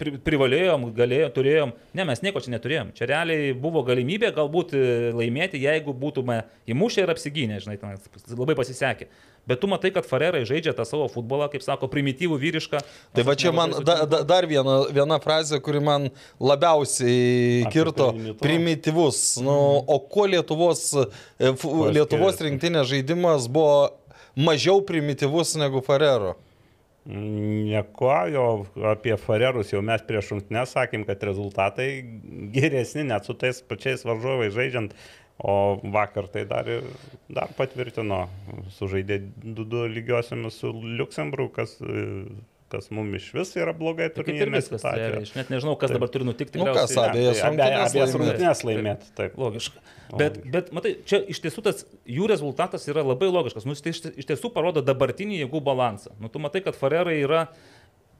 pri, 0.00 0.14
privalėjom, 0.24 0.88
galėjom, 0.96 1.32
turėjom, 1.36 1.72
ne, 1.96 2.06
mes 2.08 2.22
nieko 2.24 2.40
čia 2.42 2.54
neturėjom. 2.54 2.92
Čia 2.96 3.08
realiai 3.10 3.52
buvo 3.56 3.82
galimybė 3.86 4.32
galbūt 4.36 4.72
e, 4.76 4.84
laimėti, 5.16 5.60
jeigu 5.60 5.94
būtume 5.96 6.42
įmušę 6.70 7.04
ir 7.04 7.12
apsigynę, 7.12 7.60
žinai, 7.64 7.76
ten 7.80 8.00
labai 8.38 8.56
pasisekė. 8.58 9.10
Bet 9.48 9.62
tu 9.62 9.70
matai, 9.70 9.90
kad 9.94 10.06
Farerai 10.06 10.42
žaidžia 10.48 10.74
tą 10.76 10.84
savo 10.86 11.06
futbolą, 11.10 11.48
kaip 11.52 11.64
sako, 11.64 11.88
primityvų 11.90 12.36
vyrišką. 12.42 12.82
Tai 13.16 13.24
va 13.26 13.36
čia 13.40 13.52
man 13.56 13.72
da, 13.86 14.02
da, 14.08 14.20
dar 14.28 14.46
viena, 14.48 14.82
viena 14.92 15.16
frazė, 15.22 15.62
kuri 15.64 15.80
man 15.84 16.10
labiausiai 16.38 17.64
Apie 17.64 17.72
kirto. 17.72 18.10
Primityvus. 18.42 19.40
Nu, 19.44 19.56
o 19.80 19.98
kuo 20.12 20.28
Lietuvos, 20.30 20.84
e, 21.40 21.54
Lietuvos 21.96 22.40
rinktinės 22.44 22.92
žaidimas 22.92 23.48
buvo 23.50 23.88
mažiau 24.38 24.84
primityvus 24.86 25.56
negu 25.60 25.82
Farero? 25.84 26.36
Nieko, 27.10 28.10
jo 28.30 28.44
apie 28.86 29.16
Farerus 29.18 29.72
jau 29.72 29.80
mes 29.82 30.02
prieš 30.06 30.28
rungtynės 30.30 30.76
sakėm, 30.76 31.02
kad 31.08 31.22
rezultatai 31.26 31.88
geresni 32.54 33.02
net 33.08 33.26
su 33.26 33.34
tais 33.38 33.58
pačiais 33.66 34.04
varžovais 34.06 34.54
žaidžiant, 34.54 34.94
o 35.40 35.80
vakar 35.90 36.28
tai 36.30 36.44
dar, 36.46 36.68
dar 37.32 37.50
patvirtino, 37.58 38.26
sužaidė 38.76 39.18
2-2 39.42 39.86
lygiosiomis 39.96 40.60
su 40.62 40.70
Luxemburgu, 41.00 41.48
kas, 41.56 41.74
kas 42.70 42.90
mums 42.94 43.16
iš 43.18 43.28
vis 43.36 43.54
yra 43.58 43.74
blogai 43.76 44.08
Tai 44.10 44.22
ir 44.22 44.28
turnyrinė 44.28 44.60
viskas. 44.60 44.82
situacija. 44.82 45.22
Aš 45.24 45.32
net 45.38 45.50
nežinau, 45.52 45.74
kas 45.80 45.94
dabar 45.94 46.10
turi 46.12 46.28
nutikti. 46.28 46.60
Nu, 46.60 46.68
kas, 46.74 46.94
abiejas 46.98 48.14
rungtynės 48.16 48.62
laimėt. 48.66 49.08
Taip. 49.18 49.34
Logiška. 49.40 49.82
Bet, 50.18 50.40
bet 50.50 50.70
matai, 50.74 50.96
čia 51.06 51.20
iš 51.30 51.38
tiesų 51.44 51.62
tas 51.66 51.84
jų 52.10 52.26
rezultatas 52.30 52.86
yra 52.90 53.04
labai 53.06 53.28
logiškas. 53.30 53.66
Nu, 53.68 53.76
jis 53.76 53.84
tai 53.84 53.94
iš, 53.94 54.00
iš 54.22 54.30
tiesų 54.32 54.50
parodo 54.54 54.82
dabartinį 54.82 55.44
jėgų 55.44 55.62
balansą. 55.66 56.14
Nu, 56.22 56.30
tu 56.32 56.42
matai, 56.42 56.64
kad 56.66 56.78
Farerai 56.78 57.20
yra 57.22 57.44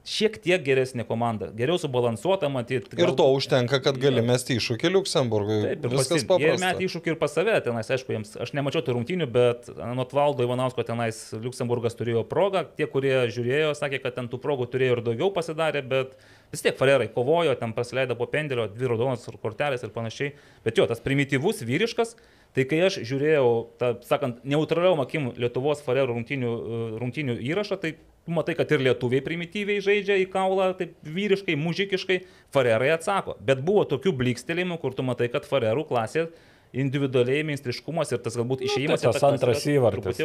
šiek 0.07 0.37
tiek 0.41 0.63
geresnė 0.65 1.03
komanda, 1.05 1.51
geriau 1.53 1.77
subalansuota, 1.77 2.49
matyti. 2.49 2.97
Ir 2.97 3.11
to 3.17 3.27
užtenka, 3.35 3.77
kad 3.85 3.99
gali 4.01 4.23
mesti 4.25 4.57
iššūkį 4.57 4.89
Luxemburgui. 4.95 5.59
Taip, 5.67 5.85
ir 5.85 5.93
Viskas 5.93 6.23
pasim- 6.25 6.41
Jie 6.41 6.47
ir 6.47 6.55
paprasta. 6.57 6.65
metė 6.65 6.87
iššūkį 6.87 7.13
ir 7.13 7.17
pas 7.21 7.33
save, 7.37 7.55
tenais, 7.61 7.91
aišku, 7.93 8.09
jiems, 8.15 8.33
aš 8.41 8.53
nemačiau 8.57 8.81
tų 8.81 8.95
rungtynių, 8.97 9.27
bet 9.31 9.69
nuo 9.77 10.07
Valdo 10.11 10.43
Ivanausko 10.43 10.83
tenais 10.83 11.19
Luxemburgas 11.37 11.93
turėjo 11.95 12.25
progą, 12.27 12.65
tie, 12.75 12.87
kurie 12.87 13.13
žiūrėjo, 13.29 13.75
sakė, 13.77 14.01
kad 14.01 14.15
ten 14.15 14.27
tų 14.27 14.41
progų 14.41 14.67
turėjo 14.73 14.97
ir 14.97 15.01
daugiau 15.05 15.29
pasidarė, 15.33 15.87
bet 15.87 16.17
vis 16.51 16.61
tiek 16.61 16.75
Farerai 16.77 17.07
kovojo, 17.13 17.53
ten 17.59 17.71
praleido 17.73 18.17
po 18.17 18.25
pendelio, 18.25 18.67
dvi 18.67 18.87
raudonos 18.89 19.29
kortelės 19.41 19.83
ir 19.83 19.89
panašiai. 19.93 20.33
Bet 20.65 20.75
jo, 20.77 20.87
tas 20.87 20.99
primityvus 20.99 21.61
vyriškas, 21.61 22.15
tai 22.55 22.65
kai 22.67 22.81
aš 22.87 22.99
žiūrėjau, 23.07 23.49
tą, 23.79 23.91
sakant, 24.07 24.41
neutraliom 24.47 25.01
akim 25.03 25.31
Lietuvos 25.39 25.83
Farerų 25.85 26.17
rungtynių, 26.17 26.51
e, 26.51 26.79
rungtynių 27.01 27.37
įrašą, 27.51 27.79
tai 27.81 27.93
matai, 28.31 28.55
kad 28.59 28.71
ir 28.75 28.83
lietuviai 28.85 29.23
primityviai 29.25 29.83
žaidžia 29.83 30.19
į 30.21 30.27
kaulą, 30.33 30.71
taip 30.77 30.93
vyriškai, 31.05 31.57
mužikiškai, 31.59 32.21
Farerai 32.53 32.91
atsako. 32.95 33.37
Bet 33.39 33.63
buvo 33.65 33.85
tokių 33.89 34.13
blikstelėjimų, 34.19 34.77
kur 34.81 34.95
tu 34.97 35.05
matai, 35.07 35.31
kad 35.33 35.47
Farerų 35.47 35.87
klasė 35.89 36.27
individualiai 36.73 37.43
meistriškumas 37.47 38.11
ir 38.15 38.21
tas 38.23 38.37
galbūt 38.39 38.63
išėjimas. 38.67 39.03
Nu, 39.03 39.11
tas 39.11 39.23
antras 39.27 39.65
įvartis 39.67 40.21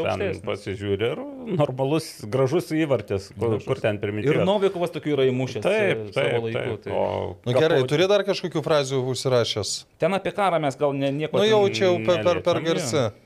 pasižiūrė. 0.47 1.09
ir 1.17 1.23
normalus, 1.59 2.07
gražus 2.31 2.71
įvartis, 2.75 3.31
kur, 3.39 3.59
kur 3.67 3.81
ten 3.83 3.99
Ir 3.99 4.03
primityvus. 4.05 4.45
Novikovas 4.47 4.95
tokių 4.95 5.15
yra 5.17 5.27
įmušęs 5.31 5.67
Taip, 5.67 5.75
e, 5.75 6.13
taip, 6.13 6.15
savo 6.15 6.45
laiku. 6.47 6.77
taip. 6.77 6.83
Tai. 6.87 6.93
O 6.93 7.37
Na 7.47 7.53
nu, 7.53 7.59
gerai, 7.59 7.81
Kapo- 7.83 7.91
turi 7.91 8.09
dar 8.09 8.23
kažkokių 8.27 8.63
frazių 8.63 9.03
užsirašęs. 9.13 9.75
Ten 9.99 10.15
apie 10.15 10.33
karą 10.33 10.61
mes 10.63 10.77
gal 10.79 10.93
ne, 10.95 11.11
nieko 11.13 11.35
Nu 11.39 11.43
ten- 11.43 11.51
jau 11.51 11.63
čia 11.71 11.85
jau 11.91 11.97
per, 12.07 12.23
per, 12.23 12.43
per 12.43 12.61
neliečiam, 12.63 12.75
garsi. 12.75 13.26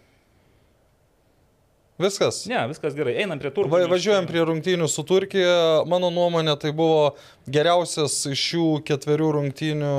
Viskas. 2.00 2.44
Ne, 2.48 2.62
viskas 2.70 2.94
gerai, 2.96 3.12
einam 3.20 3.40
prie 3.40 3.50
turų. 3.52 3.68
Va, 3.72 3.82
važiuojam 3.90 4.24
prie 4.28 4.40
rungtynių 4.48 4.88
su 4.88 5.04
Turkija. 5.04 5.82
Mano 5.90 6.08
nuomonė, 6.14 6.54
tai 6.60 6.72
buvo 6.76 7.12
geriausias 7.50 8.14
iš 8.30 8.44
šių 8.52 8.64
ketverių 8.88 9.28
rungtynių 9.36 9.92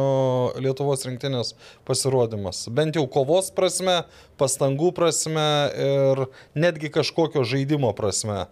Lietuvos 0.66 1.06
rinktinės 1.06 1.54
pasirodymas. 1.88 2.64
Bent 2.74 2.98
jau 2.98 3.06
kovos 3.12 3.52
prasme, 3.54 4.02
pastangų 4.42 4.90
prasme 4.98 5.48
ir 5.86 6.26
netgi 6.58 6.90
kažkokio 6.94 7.46
žaidimo 7.46 7.94
prasme. 7.98 8.48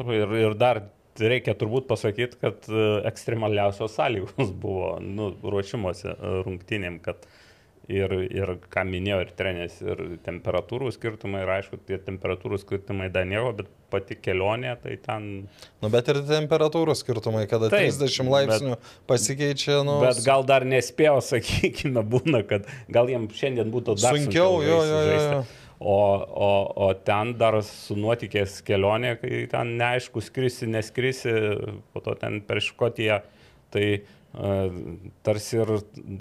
Ir, 0.00 0.36
ir 0.44 0.56
dar 0.60 0.84
reikia 1.20 1.56
turbūt 1.58 1.88
pasakyti, 1.88 2.38
kad 2.40 2.68
e, 2.68 2.86
ekstremaliausios 3.08 3.96
sąlygos 3.96 4.52
buvo 4.62 4.94
nu, 5.04 5.32
ruošimuose 5.42 6.12
e, 6.12 6.34
rungtynėm, 6.46 7.00
kad 7.04 7.26
ir, 7.90 8.12
ir 8.30 8.52
ką 8.72 8.84
minėjo 8.88 9.20
ir 9.24 9.30
treneris, 9.36 9.78
ir 9.84 10.00
temperatūrų 10.24 10.90
skirtumai, 10.94 11.42
ir 11.44 11.52
aišku, 11.56 11.80
tie 11.88 11.98
temperatūrų 12.02 12.60
skirtumai 12.62 13.10
dar 13.12 13.26
nieko, 13.28 13.52
bet 13.60 13.70
pati 13.92 14.16
kelionė, 14.18 14.74
tai 14.82 14.96
ten... 15.02 15.28
Nu, 15.82 15.90
bet 15.92 16.10
ir 16.12 16.20
temperatūrų 16.28 16.94
skirtumai, 16.98 17.46
kada 17.50 17.70
Taip, 17.72 17.90
30 17.98 18.30
laipsnių 18.34 18.76
pasikeičia, 19.10 19.80
nu, 19.86 19.98
Bet 20.04 20.22
gal 20.26 20.46
dar 20.48 20.66
nespėjo, 20.68 21.18
sakykime, 21.32 22.04
būna, 22.14 22.44
kad 22.48 22.68
gal 22.92 23.10
jiems 23.10 23.34
šiandien 23.40 23.72
būtų 23.74 23.98
dar 24.02 24.18
Sunkiau, 24.18 24.60
jo, 24.66 24.78
jo, 24.84 25.02
jo, 25.08 25.18
jo. 25.18 25.42
O, 25.80 25.96
o, 25.96 26.52
o 26.84 26.86
ten 27.08 27.32
dar 27.40 27.56
su 27.64 27.94
nuotikės 27.96 28.58
kelionė, 28.66 29.14
kai 29.16 29.46
ten 29.48 29.78
neaišku, 29.80 30.20
skrisi, 30.20 30.68
neskrisi, 30.68 31.32
po 31.94 32.02
to 32.04 32.12
ten 32.20 32.42
per 32.44 32.60
Škotiją, 32.60 33.22
tai 33.72 33.86
uh, 33.94 34.16
tarsi 35.26 35.58
ir 35.58 35.72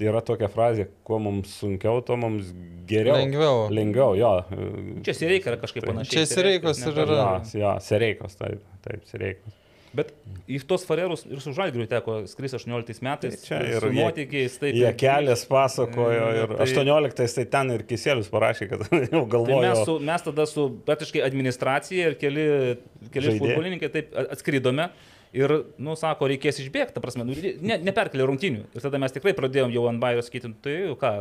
yra 0.10 0.22
tokia 0.26 0.50
frazė, 0.52 0.88
kuo 1.06 1.20
mums 1.22 1.52
sunkiau, 1.62 2.02
tuo 2.06 2.18
mums 2.20 2.50
geriau. 2.90 3.20
Lengviau. 3.22 3.68
Lengviau, 3.74 4.16
jo. 4.18 4.32
Čia 5.06 5.14
Sireika 5.18 5.54
yra 5.54 5.62
kažkaip 5.62 5.86
panašiai. 5.90 6.16
Čia 6.18 6.26
Sireikos 6.32 6.82
ir 6.90 7.02
yra. 7.06 7.22
Jo, 7.54 7.62
jo, 7.64 7.74
Sereikos, 7.86 8.38
taip, 8.40 8.64
taip, 8.86 9.06
Sereikos. 9.10 9.56
Bet 9.90 10.12
į 10.46 10.60
tos 10.70 10.84
farerus 10.86 11.24
ir 11.26 11.40
su 11.42 11.50
Žalgiriu 11.58 11.88
teko 11.90 12.20
skris 12.30 12.54
18 12.54 13.00
metais. 13.02 13.40
Tai 13.42 13.48
čia 13.48 13.62
ir 13.80 13.88
nuotykiais. 13.96 14.58
Taip, 14.62 14.76
Jie 14.78 14.92
kelias 15.02 15.42
pasakojo 15.50 16.28
ir 16.38 16.52
Tai- 16.60 16.68
18 16.68 17.34
tai 17.40 17.46
ten 17.50 17.72
ir 17.74 17.84
Kiselius 17.90 18.30
parašė, 18.30 18.68
kad 18.70 18.84
jau 19.14 19.24
Tai 19.24 19.24
galvojo. 19.34 19.64
mes, 19.66 19.82
su, 19.90 19.96
mes 20.12 20.26
tada 20.28 20.46
su 20.50 20.68
praktiškai 20.86 21.24
administracija 21.26 22.12
ir 22.12 22.20
keli, 22.22 22.46
keli 23.10 23.32
Žaidėjai. 23.32 23.40
futbolininkai 23.42 23.90
taip 23.98 24.14
atskridome 24.30 24.92
Ir, 25.30 25.52
nu, 25.78 25.94
sako, 25.94 26.26
reikės 26.32 26.58
išbėgti, 26.64 26.96
ta 26.96 27.02
prasme, 27.04 27.22
nu, 27.28 27.36
ne, 27.62 27.76
neperkelė 27.86 28.26
rungtinių. 28.26 28.64
Ir 28.74 28.82
tada 28.82 28.98
mes 29.02 29.14
tikrai 29.14 29.36
pradėjom 29.38 29.70
jau 29.76 29.84
ant 29.86 30.02
bairios 30.02 30.26
sakyti, 30.26 30.50
tai 30.66 30.74
jau 30.88 30.96
ką, 30.98 31.12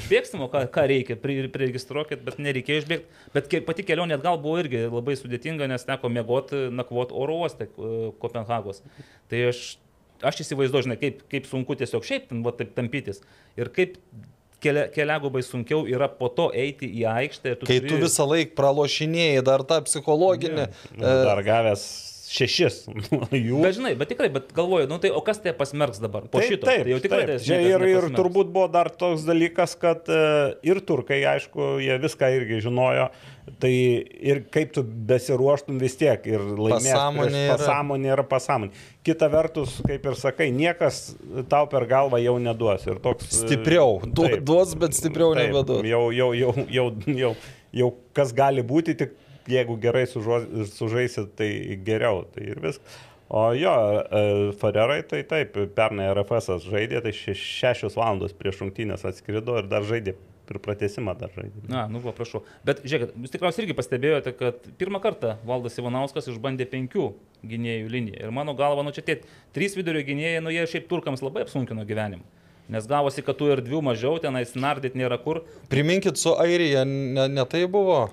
išbėgsim, 0.00 0.44
ką, 0.48 0.62
ką 0.72 0.84
reikia, 0.88 1.18
priregistruokit, 1.20 2.22
bet 2.24 2.40
nereikėjo 2.40 2.80
išbėgti. 2.80 3.20
Bet 3.34 3.52
ke, 3.52 3.60
pati 3.66 3.84
kelionė 3.84 4.16
atgal 4.16 4.40
buvo 4.40 4.56
irgi 4.62 4.86
labai 4.86 5.18
sudėtinga, 5.20 5.68
nes 5.68 5.84
teko 5.84 6.08
mėgoti, 6.16 6.64
nakvoti 6.72 7.16
oro 7.20 7.42
uoste 7.42 7.68
Kopenhagos. 8.24 8.80
Tai 9.28 9.44
aš, 9.50 9.62
aš 10.24 10.42
įsivaizduoju, 10.46 10.88
žinai, 10.88 11.00
kaip, 11.04 11.20
kaip 11.28 11.52
sunku 11.52 11.76
tiesiog 11.76 12.08
šiaip 12.08 12.32
va, 12.48 12.56
taip 12.56 12.72
tampytis. 12.78 13.20
Ir 13.60 13.68
kaip 13.76 14.00
kelia, 14.64 14.88
keliagubai 14.96 15.44
sunkiau 15.44 15.84
yra 15.84 16.08
po 16.08 16.32
to 16.32 16.48
eiti 16.56 16.88
į 16.88 17.04
aikštę. 17.12 17.58
Tu 17.60 17.68
Kai 17.68 17.82
turi... 17.82 17.92
tu 17.92 18.04
visą 18.08 18.32
laiką 18.32 18.56
pralošinėjai, 18.56 19.42
dar 19.44 19.68
tą 19.68 19.84
psichologinę. 19.84 20.70
Ne, 20.96 21.18
dar 21.28 21.44
gavęs 21.44 21.84
šešis 22.28 22.76
jų. 23.48 23.62
Bet 23.64 23.78
žinai, 23.78 23.94
bet 23.98 24.10
tikrai, 24.12 24.28
bet 24.32 24.52
galvoju, 24.56 24.88
nu 24.90 24.98
tai 25.02 25.10
o 25.14 25.22
kas 25.24 25.40
tai 25.42 25.54
pasmerks 25.56 26.00
dabar? 26.02 26.28
Po 26.28 26.42
taip, 26.42 26.52
šito. 26.52 26.68
Taip, 26.68 26.84
tai 26.84 26.94
jau 26.94 27.00
tikrai 27.04 27.24
taip. 27.30 27.42
Tai 27.46 27.58
ir, 27.64 27.86
ir 27.92 28.06
turbūt 28.16 28.52
buvo 28.54 28.68
dar 28.72 28.90
toks 28.92 29.24
dalykas, 29.28 29.74
kad 29.80 30.08
uh, 30.12 30.54
ir 30.66 30.82
turkai, 30.86 31.22
aišku, 31.34 31.76
jie 31.84 31.98
viską 32.02 32.30
irgi 32.36 32.62
žinojo. 32.68 33.08
Tai 33.58 33.70
ir 33.72 34.42
kaip 34.52 34.74
tu 34.76 34.82
besiruoštum 34.84 35.78
vis 35.80 35.96
tiek 35.96 36.26
ir 36.28 36.42
laimėti. 36.42 36.90
Pasąmonė 36.92 37.44
yra. 37.46 37.54
pasąmonė 37.56 38.10
yra 38.12 38.24
pasąmonė. 38.28 38.82
Kita 39.08 39.30
vertus, 39.32 39.78
kaip 39.86 40.04
ir 40.04 40.18
sakai, 40.20 40.50
niekas 40.52 40.98
tau 41.48 41.64
per 41.70 41.88
galvą 41.88 42.20
jau 42.20 42.36
neduos. 42.44 42.84
Ir 42.84 43.00
toks, 43.04 43.30
e, 43.30 43.38
stipriau. 43.38 44.02
Du, 44.04 44.26
taip, 44.26 44.44
duos, 44.44 44.74
bet 44.78 44.96
stipriau 44.98 45.32
nebeduos. 45.38 45.80
Jau, 45.88 46.04
jau, 46.12 46.28
jau, 46.36 46.52
jau, 46.68 46.90
jau, 47.22 47.32
jau 47.80 47.90
kas 48.20 48.36
gali 48.36 48.66
būti, 48.66 48.98
tik 49.00 49.16
jeigu 49.48 49.78
gerai 49.82 50.06
sužaisit, 50.08 51.34
tai 51.38 51.50
geriau. 51.84 52.24
Tai 52.34 52.44
ir 52.44 52.60
viskas. 52.64 52.98
O 53.28 53.52
jo, 53.52 53.74
e, 54.00 54.52
Farerai 54.56 55.02
tai 55.04 55.20
taip, 55.28 55.58
pernai 55.76 56.08
RFS 56.14 56.64
žaidė, 56.64 57.02
tai 57.04 57.12
šešios 57.12 57.98
valandos 57.98 58.32
prieš 58.32 58.62
rungtynės 58.62 59.04
atskrido 59.04 59.58
ir 59.60 59.68
dar 59.68 59.84
žaidė 59.84 60.14
ir 60.48 60.58
pratesimą 60.64 61.12
dar 61.18 61.32
žaidė. 61.36 61.66
Na, 61.68 61.84
nu, 61.92 62.00
va, 62.00 62.14
prašau. 62.16 62.40
Bet 62.64 62.80
žiūrėkit, 62.86 63.18
jūs 63.20 63.34
tikriausiai 63.34 63.66
irgi 63.66 63.76
pastebėjote, 63.76 64.32
kad 64.38 64.70
pirmą 64.80 65.00
kartą 65.04 65.34
Valdas 65.48 65.76
Ivanauskas 65.80 66.30
išbandė 66.32 66.64
penkių 66.70 67.10
gynėjų 67.48 67.90
liniją. 67.92 68.22
Ir 68.24 68.32
mano 68.34 68.54
galva, 68.56 68.84
nu 68.86 68.94
čia 68.96 69.04
tie 69.04 69.18
trys 69.56 69.76
vidurio 69.76 70.00
gynėjai, 70.06 70.40
nu 70.44 70.54
jie 70.54 70.64
šiaip 70.70 70.88
turkams 70.88 71.24
labai 71.24 71.44
apsunkino 71.44 71.84
gyvenimą. 71.88 72.24
Nes 72.72 72.88
gavosi, 72.88 73.24
kad 73.24 73.36
tų 73.36 73.52
erdvių 73.54 73.80
mažiau, 73.84 74.16
tenais 74.20 74.52
nardyt 74.56 74.96
nėra 74.98 75.16
kur. 75.20 75.42
Priminkit, 75.72 76.20
su 76.20 76.34
Airija 76.36 76.84
ne, 76.88 77.28
ne 77.32 77.44
tai 77.48 77.62
buvo. 77.68 78.08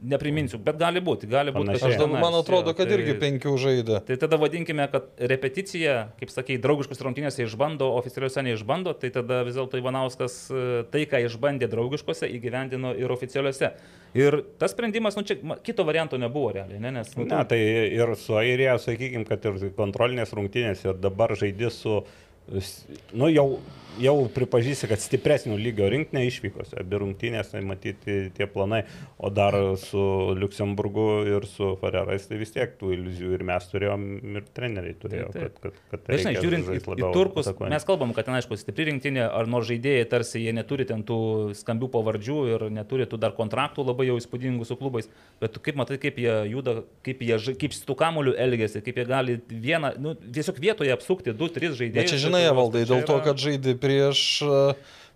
Nepriminsiu, 0.00 0.56
bet 0.64 0.78
gali 0.80 1.02
būti, 1.04 1.28
gali 1.28 1.52
būti. 1.52 1.74
Aš 1.76 1.98
dabar 2.00 2.22
man 2.22 2.36
atrodo, 2.38 2.72
kad 2.76 2.88
tai, 2.88 2.96
irgi 2.96 3.18
penkių 3.20 3.52
žaidė. 3.60 3.98
Tai 4.08 4.16
tada 4.22 4.38
vadinkime, 4.40 4.86
kad 4.92 5.10
repeticija, 5.32 5.96
kaip 6.20 6.32
sakai, 6.32 6.56
draugiškus 6.62 7.02
rungtynėse 7.04 7.44
išbando, 7.44 7.90
oficialiuose 7.98 8.44
neišbando, 8.46 8.94
tai 8.96 9.10
tada 9.12 9.42
vis 9.44 9.58
dėlto 9.58 9.76
Ivanauskas 9.76 10.38
e, 10.48 10.62
tai, 10.92 11.04
ką 11.10 11.20
išbandė 11.26 11.68
draugiškose, 11.74 12.30
įgyvendino 12.38 12.94
ir 12.96 13.12
oficialiuose. 13.12 13.74
Ir 14.16 14.40
tas 14.62 14.72
sprendimas, 14.72 15.20
nu 15.20 15.26
čia 15.28 15.36
kito 15.66 15.84
varianto 15.84 16.16
nebuvo 16.20 16.54
realiai, 16.56 16.80
ne? 16.80 16.94
Nes, 16.96 17.12
nu, 17.20 17.28
ne, 17.28 17.44
tai 17.50 17.60
ir 17.60 18.16
su 18.18 18.40
Airija, 18.40 18.78
sakykime, 18.80 19.28
kad 19.28 19.44
ir 19.52 19.68
kontrolinės 19.76 20.32
rungtynės 20.34 20.88
ir 20.88 20.96
dabar 21.02 21.36
žaidži 21.36 21.74
su 21.76 22.00
nu, 23.12 23.28
jau, 23.30 23.46
jau 23.98 24.14
pripažįsti, 24.32 24.88
kad 24.90 25.02
stipresnių 25.02 25.56
lygio 25.60 25.88
rinktinė 25.90 26.22
išvykose, 26.28 26.76
abi 26.80 27.00
rungtynės, 27.02 27.50
tai 27.52 27.62
matyti 27.66 28.16
tie 28.36 28.46
planai, 28.50 28.82
o 29.18 29.30
dar 29.34 29.56
su 29.80 30.00
Luksemburgu 30.38 31.06
ir 31.28 31.46
su 31.50 31.72
Farerais, 31.80 32.26
tai 32.28 32.38
vis 32.40 32.54
tiek 32.54 32.76
tų 32.80 32.92
iliuzijų 32.96 33.32
ir 33.36 33.44
mes 33.50 33.66
turėjom, 33.72 34.06
ir 34.36 34.46
treneriai 34.56 34.96
turėjo. 35.00 35.30
Taip, 35.34 35.42
taip. 35.42 35.58
Kad, 35.64 35.80
kad, 35.90 36.04
kad 36.06 36.22
žinai, 36.22 36.34
žiūrint 36.38 36.70
į, 36.70 36.78
į 36.80 37.12
turkus, 37.16 37.48
atakuojant. 37.48 37.74
mes 37.74 37.88
kalbam, 37.88 38.14
kad 38.16 38.28
ten 38.28 38.38
aišku 38.38 38.58
stipri 38.60 38.88
rinktinė, 38.90 39.24
ar 39.26 39.50
nors 39.50 39.68
žaidėjai 39.70 40.06
tarsi 40.12 40.44
jie 40.44 40.54
neturi 40.56 40.86
ten 40.88 41.04
tų 41.06 41.20
skambių 41.58 41.90
pavardžių 41.96 42.38
ir 42.54 42.66
neturi 42.74 43.08
tų 43.10 43.20
dar 43.22 43.34
kontraktų 43.38 43.86
labai 43.88 44.10
jau 44.10 44.18
įspūdingų 44.20 44.68
su 44.68 44.78
klubais, 44.80 45.10
bet 45.42 45.56
tu 45.56 45.64
kaip 45.64 45.80
matai, 45.80 45.98
kaip 46.02 46.20
jie 46.20 46.36
juda, 46.52 46.80
kaip 47.06 47.24
jie, 47.26 47.40
kaip 47.60 47.76
su 47.76 47.86
tų 47.88 47.98
kamuoliu 48.00 48.36
elgesi, 48.38 48.82
kaip 48.84 49.00
jie 49.00 49.06
gali 49.08 49.38
vieną, 49.50 49.94
nu, 50.02 50.14
tiesiog 50.20 50.60
vietoje 50.62 50.94
apsukti 50.94 51.34
du, 51.36 51.50
tris 51.52 51.74
žaidėjus. 51.78 51.98
Bet 51.98 52.12
čia 52.12 52.20
žinai, 52.26 52.44
valdai, 52.56 52.84
dėl 52.88 53.04
to, 53.08 53.18
kad 53.24 53.40
žaidži 53.40 53.76
prieš, 53.82 54.22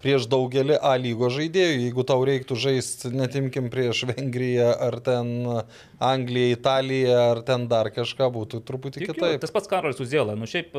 prieš 0.04 0.28
daugelį 0.32 0.78
A 0.80 0.94
lygos 1.00 1.36
žaidėjų. 1.36 1.80
Jeigu 1.86 2.04
tau 2.08 2.24
reiktų 2.26 2.58
žaisti, 2.60 3.12
netimkim 3.14 3.70
prieš 3.72 4.04
Vengriją 4.10 4.72
ar 4.88 4.98
ten 5.04 5.34
Angliją, 6.02 6.56
Italiją 6.56 7.18
ar 7.30 7.40
ten 7.46 7.66
dar 7.70 7.90
kažką, 7.94 8.28
būtų 8.34 8.60
truputį 8.66 9.02
Tikiu, 9.02 9.14
kitaip. 9.14 9.40
Tas 9.42 9.52
pats 9.54 9.70
Karolis 9.70 10.00
Uzėla, 10.02 10.34
nu 10.38 10.48
šiaip 10.50 10.74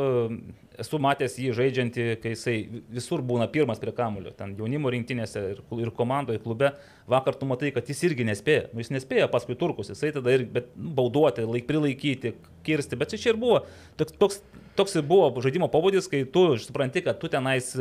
esu 0.81 0.99
matęs 1.01 1.37
jį 1.39 1.53
žaidžiantį, 1.55 2.07
kai 2.23 2.33
jisai 2.33 2.55
visur 2.97 3.23
būna 3.25 3.47
pirmas 3.51 3.79
prie 3.81 3.93
kamulio, 3.95 4.33
ten 4.35 4.55
jaunimo 4.59 4.91
rinktinėse 4.91 5.45
ir, 5.53 5.63
ir 5.79 5.93
komandoje, 5.95 6.41
klube. 6.43 6.73
Vakar 7.11 7.37
tu 7.39 7.47
matai, 7.47 7.71
kad 7.75 7.87
jis 7.87 8.03
irgi 8.09 8.27
nespėja. 8.27 8.67
Nu, 8.73 8.83
jis 8.83 8.91
nespėja 8.91 9.29
paskui 9.31 9.55
turkus, 9.59 9.93
jisai 9.93 10.11
tada 10.15 10.35
ir 10.35 10.45
bet, 10.51 10.73
nu, 10.75 10.91
bauduoti, 10.97 11.47
laik 11.47 11.67
prilaikyti, 11.69 12.35
kirsti, 12.67 12.99
bet 12.99 13.15
čia 13.15 13.31
ir 13.31 13.39
buvo 13.39 13.63
toks, 13.99 14.17
toks 14.19 14.43
toks 14.75 14.97
ir 14.99 15.05
buvo 15.07 15.29
žaidimo 15.43 15.69
pobūdis, 15.71 16.09
kai 16.11 16.23
tu 16.27 16.47
supranti, 16.61 17.03
kad 17.05 17.19
tu 17.21 17.29
tenais 17.31 17.71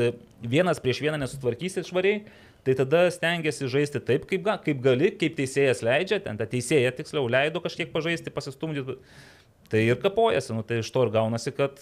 vienas 0.42 0.80
prieš 0.82 1.02
vieną 1.04 1.18
nesutvarkysi 1.24 1.84
švariai, 1.88 2.22
tai 2.64 2.76
tada 2.78 3.04
stengiasi 3.12 3.68
žaisti 3.70 4.00
taip, 4.00 4.24
kaip, 4.30 4.48
kaip 4.64 4.80
gali, 4.84 5.10
kaip 5.20 5.36
teisėjas 5.38 5.82
leidžia, 5.84 6.20
ten 6.24 6.40
ta 6.40 6.46
teisėja 6.48 6.94
tiksliau 6.96 7.28
leido 7.30 7.60
kažkiek 7.64 7.92
pažaisti, 7.92 8.32
pasistumdyti. 8.34 8.96
Tai 9.72 9.82
ir 9.82 10.00
kapojasi, 10.00 10.54
nu, 10.56 10.64
tai 10.66 10.80
iš 10.82 10.90
to 10.92 11.04
ir 11.06 11.12
gaunasi, 11.14 11.52
kad 11.56 11.80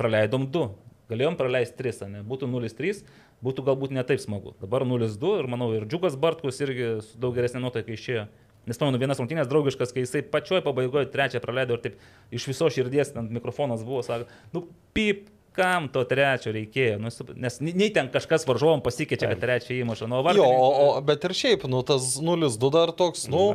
praleidom 0.00 0.46
du. 0.52 0.68
Galėjom 1.12 1.36
praleisti 1.36 1.76
tris, 1.76 1.98
ne? 2.08 2.22
Būtų 2.24 2.48
0-3, 2.48 3.02
būtų 3.44 3.64
galbūt 3.66 3.92
netaip 3.92 4.22
smagu. 4.22 4.54
Dabar 4.62 4.86
0-2 4.88 5.32
ir 5.42 5.50
manau 5.50 5.68
ir 5.76 5.84
Džiugas 5.88 6.16
Bartkus 6.20 6.62
irgi 6.64 6.94
su 7.04 7.20
daug 7.20 7.36
geresnė 7.36 7.60
nuotaika 7.64 7.92
išėjo. 7.92 8.28
Nes 8.70 8.78
pamenu, 8.78 9.00
vienas 9.02 9.18
rungtynės 9.18 9.48
draugiškas, 9.50 9.90
kai 9.90 10.04
jisai 10.04 10.22
pačioj 10.22 10.62
pabaigoje 10.62 11.08
trečią 11.10 11.40
praleido 11.42 11.74
ir 11.74 11.82
taip 11.82 11.96
iš 12.30 12.46
viso 12.46 12.68
širdies 12.70 13.10
ant 13.18 13.32
mikrofonas 13.34 13.82
buvo, 13.82 14.04
sako, 14.06 14.28
nu, 14.54 14.68
pip, 14.94 15.26
kam 15.56 15.88
to 15.92 16.02
trečio 16.08 16.52
reikėjo, 16.54 16.96
nu, 17.02 17.10
nes 17.40 17.58
nei 17.62 17.88
ten 17.94 18.08
kažkas 18.12 18.46
varžovom 18.48 18.82
pasikeičia, 18.84 19.28
kad 19.32 19.42
trečią 19.42 19.76
įmuša. 19.82 20.08
Nu. 20.10 20.22
Jo, 20.36 20.46
o, 20.46 20.68
o, 20.70 20.86
bet 21.04 21.26
ir 21.28 21.34
šiaip, 21.36 21.66
nu, 21.70 21.82
tas 21.86 22.14
0-2 22.24 22.70
dar 22.72 22.92
toks, 22.96 23.26
nu, 23.32 23.50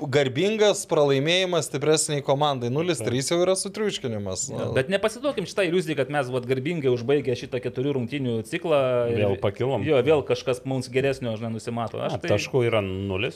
garbingas 0.00 0.82
pralaimėjimas 0.90 1.70
stipresniai 1.70 2.24
komandai. 2.26 2.72
0-3 2.74 3.32
jau 3.32 3.40
yra 3.44 3.56
sutriuškinimas. 3.58 4.48
Nu. 4.54 4.70
Bet 4.76 4.90
nepasiduokim 4.92 5.48
šitą 5.50 5.66
iliuziją, 5.70 5.98
kad 6.02 6.12
mes 6.12 6.30
vat, 6.34 6.48
garbingai 6.50 6.92
užbaigę 6.92 7.38
šitą 7.38 7.62
keturių 7.62 7.96
rungtynių 8.00 8.36
ciklą. 8.50 8.82
Vėl 9.14 9.38
pakilom. 9.42 9.86
Jo, 9.86 10.02
vėl 10.06 10.26
kažkas 10.26 10.64
mums 10.68 10.90
geresnio, 10.92 11.36
žinai, 11.38 11.54
nusimato. 11.56 12.02
Aš 12.02 12.18
tai... 12.18 12.34
Taškų 12.34 12.66
yra 12.68 12.82
0. 12.84 13.34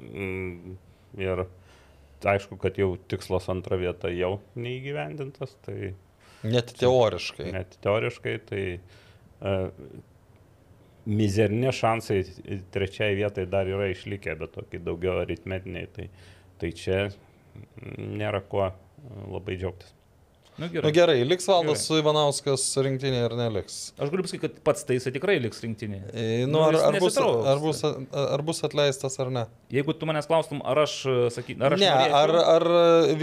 Mm, 0.00 0.76
ir 1.20 1.44
aišku, 2.24 2.56
kad 2.60 2.78
jau 2.80 2.94
tikslas 3.10 3.48
antra 3.52 3.78
vieta 3.80 4.10
jau 4.12 4.38
neįgyvendintas. 4.58 5.54
Tai, 5.64 5.92
net 6.42 6.74
teoriškai. 6.80 7.50
Net 7.54 7.76
teoriškai, 7.84 8.36
tai 8.48 8.64
uh, 8.78 9.68
mizerni 11.10 11.72
šansai 11.74 12.20
trečiai 12.74 13.16
vietai 13.18 13.46
dar 13.50 13.68
yra 13.70 13.90
išlikę, 13.92 14.36
bet 14.40 14.54
tokie 14.56 14.82
daugiau 14.84 15.20
aritmetiniai. 15.24 15.88
Tai, 15.94 16.10
tai 16.60 16.72
čia 16.76 17.00
nėra 17.96 18.42
kuo 18.46 18.68
labai 19.30 19.56
džiaugtis. 19.60 19.94
Nu, 20.60 20.68
gerai. 20.68 20.84
Nu, 20.84 20.92
gerai, 20.92 21.24
liks 21.24 21.46
valdas 21.48 21.86
su 21.88 21.96
Ivanauskas 21.96 22.64
rinktinė 22.84 23.22
ar 23.24 23.34
neliks? 23.38 23.78
Aš 23.96 24.10
galiu 24.12 24.26
pasakyti, 24.26 24.42
kad 24.44 24.58
pats 24.66 24.84
tai 24.84 24.98
jisai 24.98 25.12
tikrai 25.14 25.38
liks 25.40 25.62
rinktinė. 25.64 26.00
E, 26.12 26.26
nu, 26.44 26.58
nu, 26.58 26.64
ar, 26.66 26.76
ar, 26.90 26.98
bus, 27.00 27.16
ar, 27.16 27.62
bus, 27.62 27.80
ar 28.20 28.44
bus 28.44 28.60
atleistas 28.68 29.16
ar 29.24 29.32
ne? 29.32 29.46
Jeigu 29.72 29.94
tu 29.96 30.08
manęs 30.10 30.28
klaustum, 30.28 30.60
ar 30.68 30.82
aš 30.82 30.98
sakytum, 31.32 31.64
ar 31.64 31.78
aš... 31.78 31.80
Ne, 31.80 31.88
norėčiau, 31.88 32.18
ar, 32.20 32.34
ar 32.58 32.68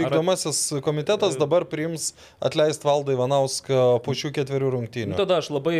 vykdomasis 0.00 0.62
ar... 0.74 0.82
komitetas 0.88 1.38
dabar 1.38 1.68
priims 1.70 2.10
atleisti 2.42 2.88
valdą 2.88 3.14
Ivanauską 3.14 3.84
po 4.02 4.16
šių 4.18 4.32
ketverių 4.40 4.74
rungtynių? 4.74 5.12
Nu, 5.14 5.20
tada 5.22 5.38
aš 5.38 5.52
labai 5.54 5.78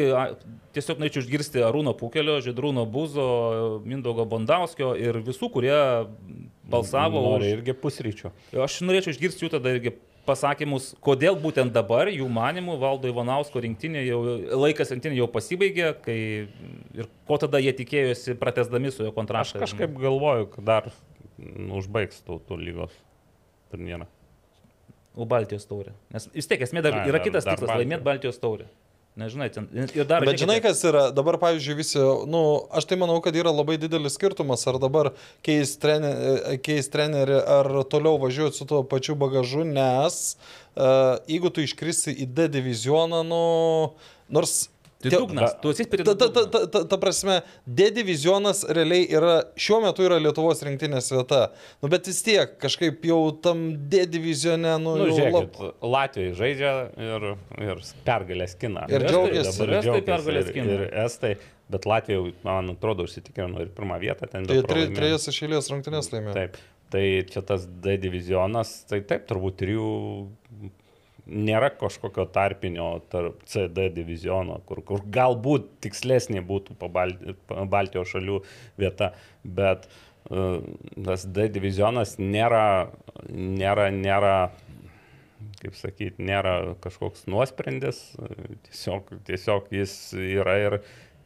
tiesiog 0.78 1.02
norėčiau 1.02 1.24
išgirsti 1.24 1.64
Arūno 1.66 1.96
Pukelio, 1.98 2.38
Židrūno 2.44 2.86
Buzo, 2.86 3.28
Mindogo 3.88 4.28
Bondauskio 4.30 4.94
ir 4.94 5.18
visų, 5.26 5.50
kurie 5.58 5.74
balsavo. 6.68 7.22
Nori 7.32 7.48
už... 7.48 7.56
irgi 7.58 7.74
pusryčių. 7.82 8.32
Aš 8.62 8.78
norėčiau 8.86 9.16
išgirsti 9.16 9.46
jų 9.46 9.52
tada 9.56 9.74
irgi 9.74 9.96
pasakymus, 10.28 10.90
kodėl 11.04 11.38
būtent 11.40 11.72
dabar 11.74 12.10
jų 12.12 12.28
manimų 12.32 12.76
valdo 12.82 13.10
Ivanausko 13.10 13.62
rinktinė 13.64 14.04
jau, 14.04 14.20
laikas 14.60 14.92
rinktinė 14.94 15.18
jau 15.22 15.28
pasibaigė, 15.32 15.90
kai 16.04 16.18
ir 16.98 17.08
ko 17.28 17.40
tada 17.40 17.60
jie 17.64 17.72
tikėjosi 17.80 18.36
pratesdami 18.40 18.92
su 18.94 19.06
jo 19.08 19.14
kontraktą. 19.16 19.58
Aš 19.58 19.66
kažkaip 19.66 19.96
galvoju, 19.98 20.50
kad 20.54 20.68
dar 20.68 20.90
užbaigs 21.78 22.22
tautų 22.26 22.60
lygos 22.60 22.94
turnyrą. 23.72 24.08
O 25.18 25.26
Baltijos 25.26 25.66
taurė. 25.66 25.96
Nes 26.14 26.28
vis 26.34 26.46
tiek 26.46 26.62
esmė 26.62 26.84
dar 26.84 27.00
A, 27.00 27.06
yra 27.08 27.18
dar, 27.18 27.24
kitas 27.24 27.46
tikslas- 27.48 27.74
laimėti 27.80 28.06
Baltijos 28.06 28.38
taurę. 28.38 28.68
Nežinai, 29.18 29.48
ten 29.50 29.66
ir 29.74 30.06
dar. 30.06 30.22
Bet 30.22 30.38
žinai, 30.38 30.60
kas 30.62 30.78
yra, 30.86 31.08
dabar, 31.10 31.40
pavyzdžiui, 31.42 31.74
visi, 31.80 31.98
nu, 32.30 32.42
aš 32.70 32.86
tai 32.86 32.98
manau, 33.00 33.16
kad 33.24 33.34
yra 33.34 33.50
labai 33.50 33.74
didelis 33.82 34.14
skirtumas, 34.14 34.62
ar 34.70 34.78
dabar 34.78 35.10
keis 35.42 35.72
trenerį, 35.82 36.60
keis 36.62 36.86
trenerį 36.92 37.40
ar 37.56 37.70
toliau 37.90 38.20
važiuoti 38.22 38.60
su 38.60 38.68
tuo 38.70 38.84
pačiu 38.86 39.18
bagažu, 39.18 39.64
nes 39.66 40.36
jeigu 41.26 41.50
tu 41.50 41.66
iškrisi 41.66 42.14
į 42.14 42.28
D 42.30 42.46
divizioną, 42.60 43.24
nu, 43.26 43.42
nors 44.30 44.68
Tai 44.98 45.10
dugnas, 45.14 45.52
tu 45.62 45.70
esi 45.70 45.84
prie 45.86 46.02
Ta, 46.02 46.14
ta, 46.18 46.26
ta, 46.34 46.42
dugno. 46.42 46.66
ta, 46.74 46.80
ta, 46.90 46.96
prasme, 46.98 47.36
D 47.64 47.84
divizionas 47.94 48.64
realiai 48.66 49.04
yra, 49.14 49.34
šiuo 49.54 49.78
metu 49.84 50.02
yra 50.02 50.16
Lietuvos 50.18 50.58
rinktinės 50.66 51.12
vieta. 51.14 51.52
Nu, 51.82 51.90
bet 51.92 52.08
vis 52.10 52.18
tiek, 52.26 52.56
kažkaip 52.58 53.04
jau 53.06 53.20
tam 53.44 53.60
D 53.92 54.00
divizione, 54.10 54.72
nu, 54.82 54.96
Nu, 54.98 55.06
žiūrėkit, 55.14 55.60
Latvijai 55.86 56.32
žaidžia 56.40 56.72
ir, 56.98 57.28
ir 57.68 57.84
pergalės 58.08 58.56
kina. 58.58 58.88
Ir 58.90 59.06
džiaugiasi. 59.06 59.54
dabar 59.54 59.70
Ir 59.70 59.78
Estai 59.84 60.02
pergalės 60.10 60.48
ir- 60.48 60.50
skina. 60.50 60.74
Ir 60.80 60.82
Estai, 61.04 61.32
bet 61.70 61.86
Latvija, 61.86 62.24
man 62.42 62.74
atrodo, 62.74 63.06
užsitikrino 63.06 63.62
ir 63.62 63.70
pirmą 63.78 64.00
vietą 64.02 64.26
ten. 64.26 64.50
Tai 64.50 64.58
pralaimėjimų. 64.66 64.98
trejas 64.98 65.28
iš 65.30 65.38
eilės 65.46 65.70
rungtynės 65.70 66.10
laimėjo. 66.10 66.34
Taip. 66.34 66.58
Tai 66.90 67.04
čia 67.28 67.42
tas 67.44 67.66
D 67.68 67.98
divizionas, 68.00 68.70
tai 68.88 69.02
taip, 69.04 69.26
turbūt 69.28 69.58
trijų 69.60 69.88
nėra 71.28 71.70
kažkokio 71.76 72.26
tarpinio 72.32 72.90
tarp 73.12 73.44
CD 73.48 73.88
diviziono, 73.94 74.60
kur, 74.68 74.82
kur 74.86 75.04
galbūt 75.14 75.70
tikslesnė 75.84 76.42
būtų 76.48 76.76
Baltijos 77.70 78.14
šalių 78.14 78.40
vieta, 78.80 79.12
bet 79.44 79.88
uh, 79.88 80.58
tas 81.04 81.26
D 81.26 81.48
divizionas 81.52 82.16
nėra, 82.20 82.90
nėra, 83.28 83.90
nėra 83.94 84.36
kaip 85.58 85.74
sakyti, 85.78 86.22
nėra 86.22 86.74
kažkoks 86.82 87.26
nuosprendis, 87.30 88.00
tiesiog, 88.68 89.10
tiesiog 89.26 89.72
jis 89.74 89.94
yra 90.14 90.56
ir 90.62 90.76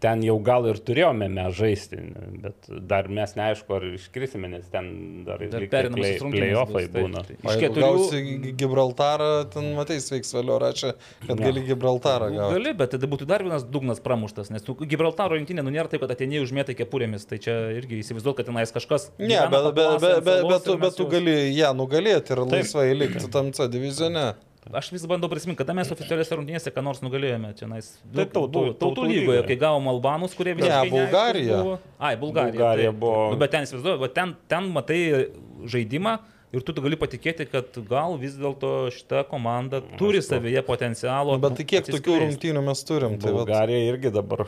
ten 0.03 0.23
jau 0.27 0.35
gal 0.43 0.65
ir 0.67 0.81
turėjome 0.83 1.29
mes 1.31 1.55
žaisti, 1.55 1.99
bet 2.43 2.67
dar 2.91 3.07
mes 3.07 3.33
neaišku, 3.39 3.71
ar 3.77 3.85
iškrisime, 3.95 4.49
nes 4.51 4.65
ten 4.73 4.89
dar, 5.27 5.39
Dar 5.53 5.63
tai 5.71 5.85
play- 5.95 6.19
play-offai 6.19 6.89
taip, 6.89 6.97
būna. 6.97 7.23
taip. 7.29 7.39
O 7.47 7.53
Iš 7.55 7.61
keturių 7.63 7.85
gausi 7.87 8.23
Gi- 8.27 8.53
Gibraltarą, 8.65 9.29
ten 9.55 9.69
matai, 9.79 10.01
sveiks 10.03 10.35
vėliau 10.35 10.59
rašė, 10.65 10.93
kad 11.29 11.39
Ne. 11.39 11.47
gali 11.47 11.63
Gibraltarą 11.71 12.33
gauti. 12.35 12.59
Gali, 12.59 12.75
bet 12.83 12.91
tada 12.97 13.07
būtų 13.07 13.27
dar 13.31 13.43
vienas 13.47 13.63
dugnas 13.65 14.01
pramuštas, 14.03 14.51
nes 14.51 14.63
tu 14.67 14.75
Gibraltaro 14.75 15.39
rinktinė, 15.39 15.63
nu 15.63 15.71
nėra 15.71 15.89
taip, 15.89 16.01
kad 16.03 16.11
atėjai 16.17 16.43
užmėtai 16.43 16.75
kepurėmis, 16.83 17.25
tai 17.31 17.39
čia 17.39 17.57
irgi 17.79 18.03
įsivaizduoju, 18.03 18.37
kad 18.43 18.47
tenais 18.51 18.73
kažkas... 18.75 19.11
Ne, 19.23 19.39
bet, 19.49 19.75
bet, 19.75 20.01
bet, 20.03 20.25
bet, 20.25 20.43
bet, 20.51 20.81
bet 20.83 20.97
tu 20.99 21.07
gali 21.07 21.37
ją 21.55 21.71
nugalėti 21.79 22.35
ir 22.35 22.43
laisvai 22.51 22.91
likti 22.99 23.31
tam 23.31 23.53
C 23.53 23.69
divizione. 23.71 24.35
Aš 24.71 24.93
vis 24.95 25.03
bandau 25.11 25.27
prisiminti, 25.29 25.59
kada 25.59 25.75
mes 25.75 25.89
oficialiuose 25.91 26.37
rungtynėse 26.39 26.71
ką 26.71 26.83
nors 26.87 27.01
nugalėjome. 27.03 27.49
Čia 27.59 27.67
Tai 27.67 28.25
tautų- 28.31 28.51
tautų 28.53 28.77
tautų 28.79 29.07
lygoje, 29.11 29.41
kai 29.49 29.57
gavom 29.59 29.89
Albanus, 29.91 30.35
kurie 30.39 30.55
Ne, 30.55 30.61
visiškai 30.63 30.87
neaiškūs 30.87 31.11
Bulgarija. 31.11 31.57
buvo. 31.63 31.79
Ai, 31.99 32.17
Bulgarija. 32.17 32.53
Bulgarija 32.53 32.91
taip. 32.93 33.01
buvo- 33.01 33.31
Nu, 33.33 33.37
bet 33.39 33.51
ten 33.51 33.65
įsivaizduoju, 33.65 33.99
va 33.99 34.09
ten, 34.09 34.37
ten 34.49 34.71
matai 34.73 35.27
žaidimą 35.67 36.19
ir 36.53 36.61
tu, 36.63 36.73
gali 36.75 36.97
patikėti, 36.97 37.51
kad 37.51 37.67
gal 37.89 38.17
vis 38.19 38.37
dėlto 38.37 38.93
šita 38.93 39.25
komanda 39.29 39.83
turi 39.99 40.19
savyje 40.23 40.63
potencialo. 40.63 41.41
Bet 41.41 41.57
tai 41.57 41.65
kiek 41.65 41.85
tokių 41.85 41.99
atsiskleist. 41.99 42.23
rungtynių 42.39 42.63
mes 42.65 42.85
turim? 42.85 43.19
Tai 43.19 43.33
vat, 43.33 43.47
Bulgarija 43.47 43.93
irgi 43.97 44.13
dabar 44.13 44.47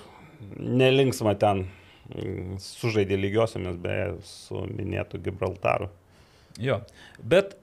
nelinksma 0.59 1.37
ten 1.39 1.67
mm, 2.15 2.57
sužaidė 2.61 3.19
lygiosiamis, 3.19 3.77
beje, 3.81 4.15
su 4.23 4.55
minėtu 4.69 5.19
Gibraltaru. 5.21 5.89
Jo. 6.61 6.83
Bet, 7.23 7.57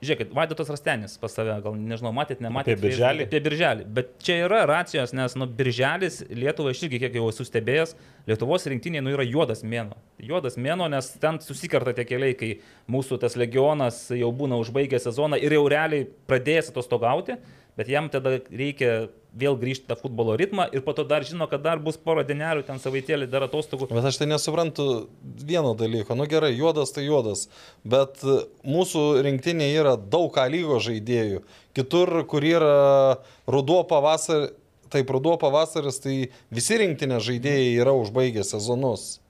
žiūrėkit, 0.00 0.32
Vaidotas 0.36 0.70
Rastenis 0.72 1.16
pas 1.20 1.34
save, 1.34 1.54
gal 1.64 1.76
nežinau, 1.76 2.12
matėt, 2.16 2.40
nematėt. 2.44 2.78
Apie 2.78 2.88
Birželį? 2.88 3.26
Apie 3.28 3.40
Birželį. 3.44 3.86
Bet 3.98 4.14
čia 4.24 4.38
yra 4.46 4.62
racijos, 4.68 5.12
nes, 5.16 5.36
nu, 5.38 5.48
Birželis 5.60 6.20
Lietuvai, 6.30 6.74
aš 6.74 6.84
irgi 6.86 7.02
kiek 7.04 7.18
jau 7.20 7.28
esu 7.32 7.46
stebėjęs, 7.48 7.94
Lietuvos 8.30 8.66
rinktinė, 8.70 9.02
nu, 9.04 9.12
yra 9.14 9.26
juodas 9.26 9.64
mėno. 9.66 9.98
Juodas 10.24 10.58
mėno, 10.60 10.88
nes 10.92 11.12
ten 11.20 11.40
susikerta 11.44 11.94
tie 11.96 12.06
keliai, 12.08 12.36
kai 12.38 12.50
mūsų 12.90 13.20
tas 13.22 13.36
legionas 13.40 14.06
jau 14.16 14.32
būna 14.36 14.60
užbaigę 14.60 15.00
sezoną 15.02 15.40
ir 15.40 15.56
jau 15.56 15.64
realiai 15.70 16.08
pradėjęs 16.30 16.72
atostogauti, 16.72 17.38
bet 17.76 17.92
jam 17.92 18.08
tada 18.12 18.38
reikia 18.48 19.10
vėl 19.36 19.56
grįžti 19.60 19.88
tą 19.88 19.96
futbolo 19.98 20.34
ritmą 20.38 20.66
ir 20.74 20.82
po 20.86 20.94
to 20.96 21.04
dar 21.08 21.24
žino, 21.26 21.46
kad 21.50 21.62
dar 21.62 21.80
bus 21.82 21.98
pora 22.00 22.24
dienelių, 22.26 22.64
ten 22.66 22.80
savaitėlį 22.82 23.28
dar 23.30 23.46
atostogų. 23.46 23.90
Bet 23.92 24.08
aš 24.10 24.20
tai 24.20 24.28
nesuprantu 24.30 24.86
vieno 25.22 25.74
dalyko. 25.78 26.16
Nu 26.18 26.26
gerai, 26.30 26.52
juodas 26.58 26.94
tai 26.96 27.06
juodas. 27.06 27.46
Bet 27.84 28.22
mūsų 28.66 29.04
rinktinė 29.26 29.70
yra 29.74 29.96
daug 29.96 30.30
ką 30.34 30.46
lygo 30.50 30.80
žaidėjų. 30.82 31.44
Kitur, 31.78 32.14
kur 32.30 32.46
yra 32.46 33.20
ruduo 33.50 33.82
pavasaris, 33.88 34.56
taip 34.90 35.10
ruduo 35.14 35.36
pavasaris, 35.38 36.00
tai 36.02 36.16
visi 36.50 36.80
rinktinė 36.82 37.20
žaidėjai 37.22 37.76
yra 37.78 37.94
užbaigę 37.94 38.42
sezonus. 38.46 39.20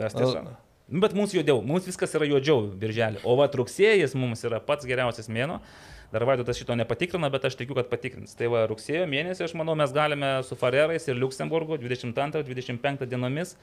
Tas 0.00 0.16
tiesa. 0.16 0.42
Nu, 0.42 0.58
Bet 0.90 1.12
mums 1.14 1.30
juodžiau, 1.30 1.60
mums 1.62 1.84
viskas 1.86 2.16
yra 2.18 2.26
juodžiau 2.26 2.64
birželį. 2.80 3.20
O 3.22 3.36
va, 3.38 3.46
rugsėjas 3.46 4.16
mums 4.18 4.42
yra 4.42 4.58
pats 4.58 4.88
geriausias 4.88 5.30
mėno. 5.30 5.60
Dar 6.10 6.24
Vaidotas 6.26 6.58
šito 6.58 6.74
nepatikrina, 6.74 7.30
bet 7.30 7.44
aš 7.46 7.54
tikiu, 7.60 7.76
kad 7.78 7.90
patikrins. 7.90 8.34
Tai 8.38 8.48
va, 8.50 8.64
rugsėjo 8.70 9.04
mėnesį, 9.10 9.44
aš 9.46 9.54
manau, 9.58 9.76
mes 9.78 9.92
galime 9.94 10.32
su 10.46 10.58
Farerais 10.58 11.06
ir 11.06 11.18
Luksemburgu 11.20 11.78
22-25 11.78 13.06
dienomis 13.06 13.54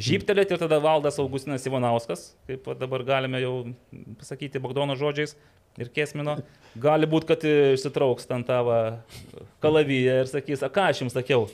žyptelėti 0.00 0.56
ir 0.56 0.62
tada 0.62 0.80
valdas 0.82 1.20
Augustinas 1.22 1.64
Ivanauskas, 1.68 2.32
kaip 2.48 2.66
dabar 2.80 3.04
galime 3.06 3.40
jau 3.40 3.54
pasakyti 4.20 4.62
Bagdono 4.62 4.98
žodžiais 4.98 5.36
ir 5.80 5.90
Kesmino, 5.94 6.36
gali 6.78 7.06
būti, 7.10 7.28
kad 7.30 7.46
išsitrauks 7.46 8.28
ten 8.30 8.44
tavo 8.46 8.74
kalavyje 9.62 10.18
ir 10.22 10.30
sakys, 10.30 10.62
a 10.66 10.70
ką 10.70 10.90
aš 10.90 11.04
jums 11.04 11.16
sakiau, 11.16 11.48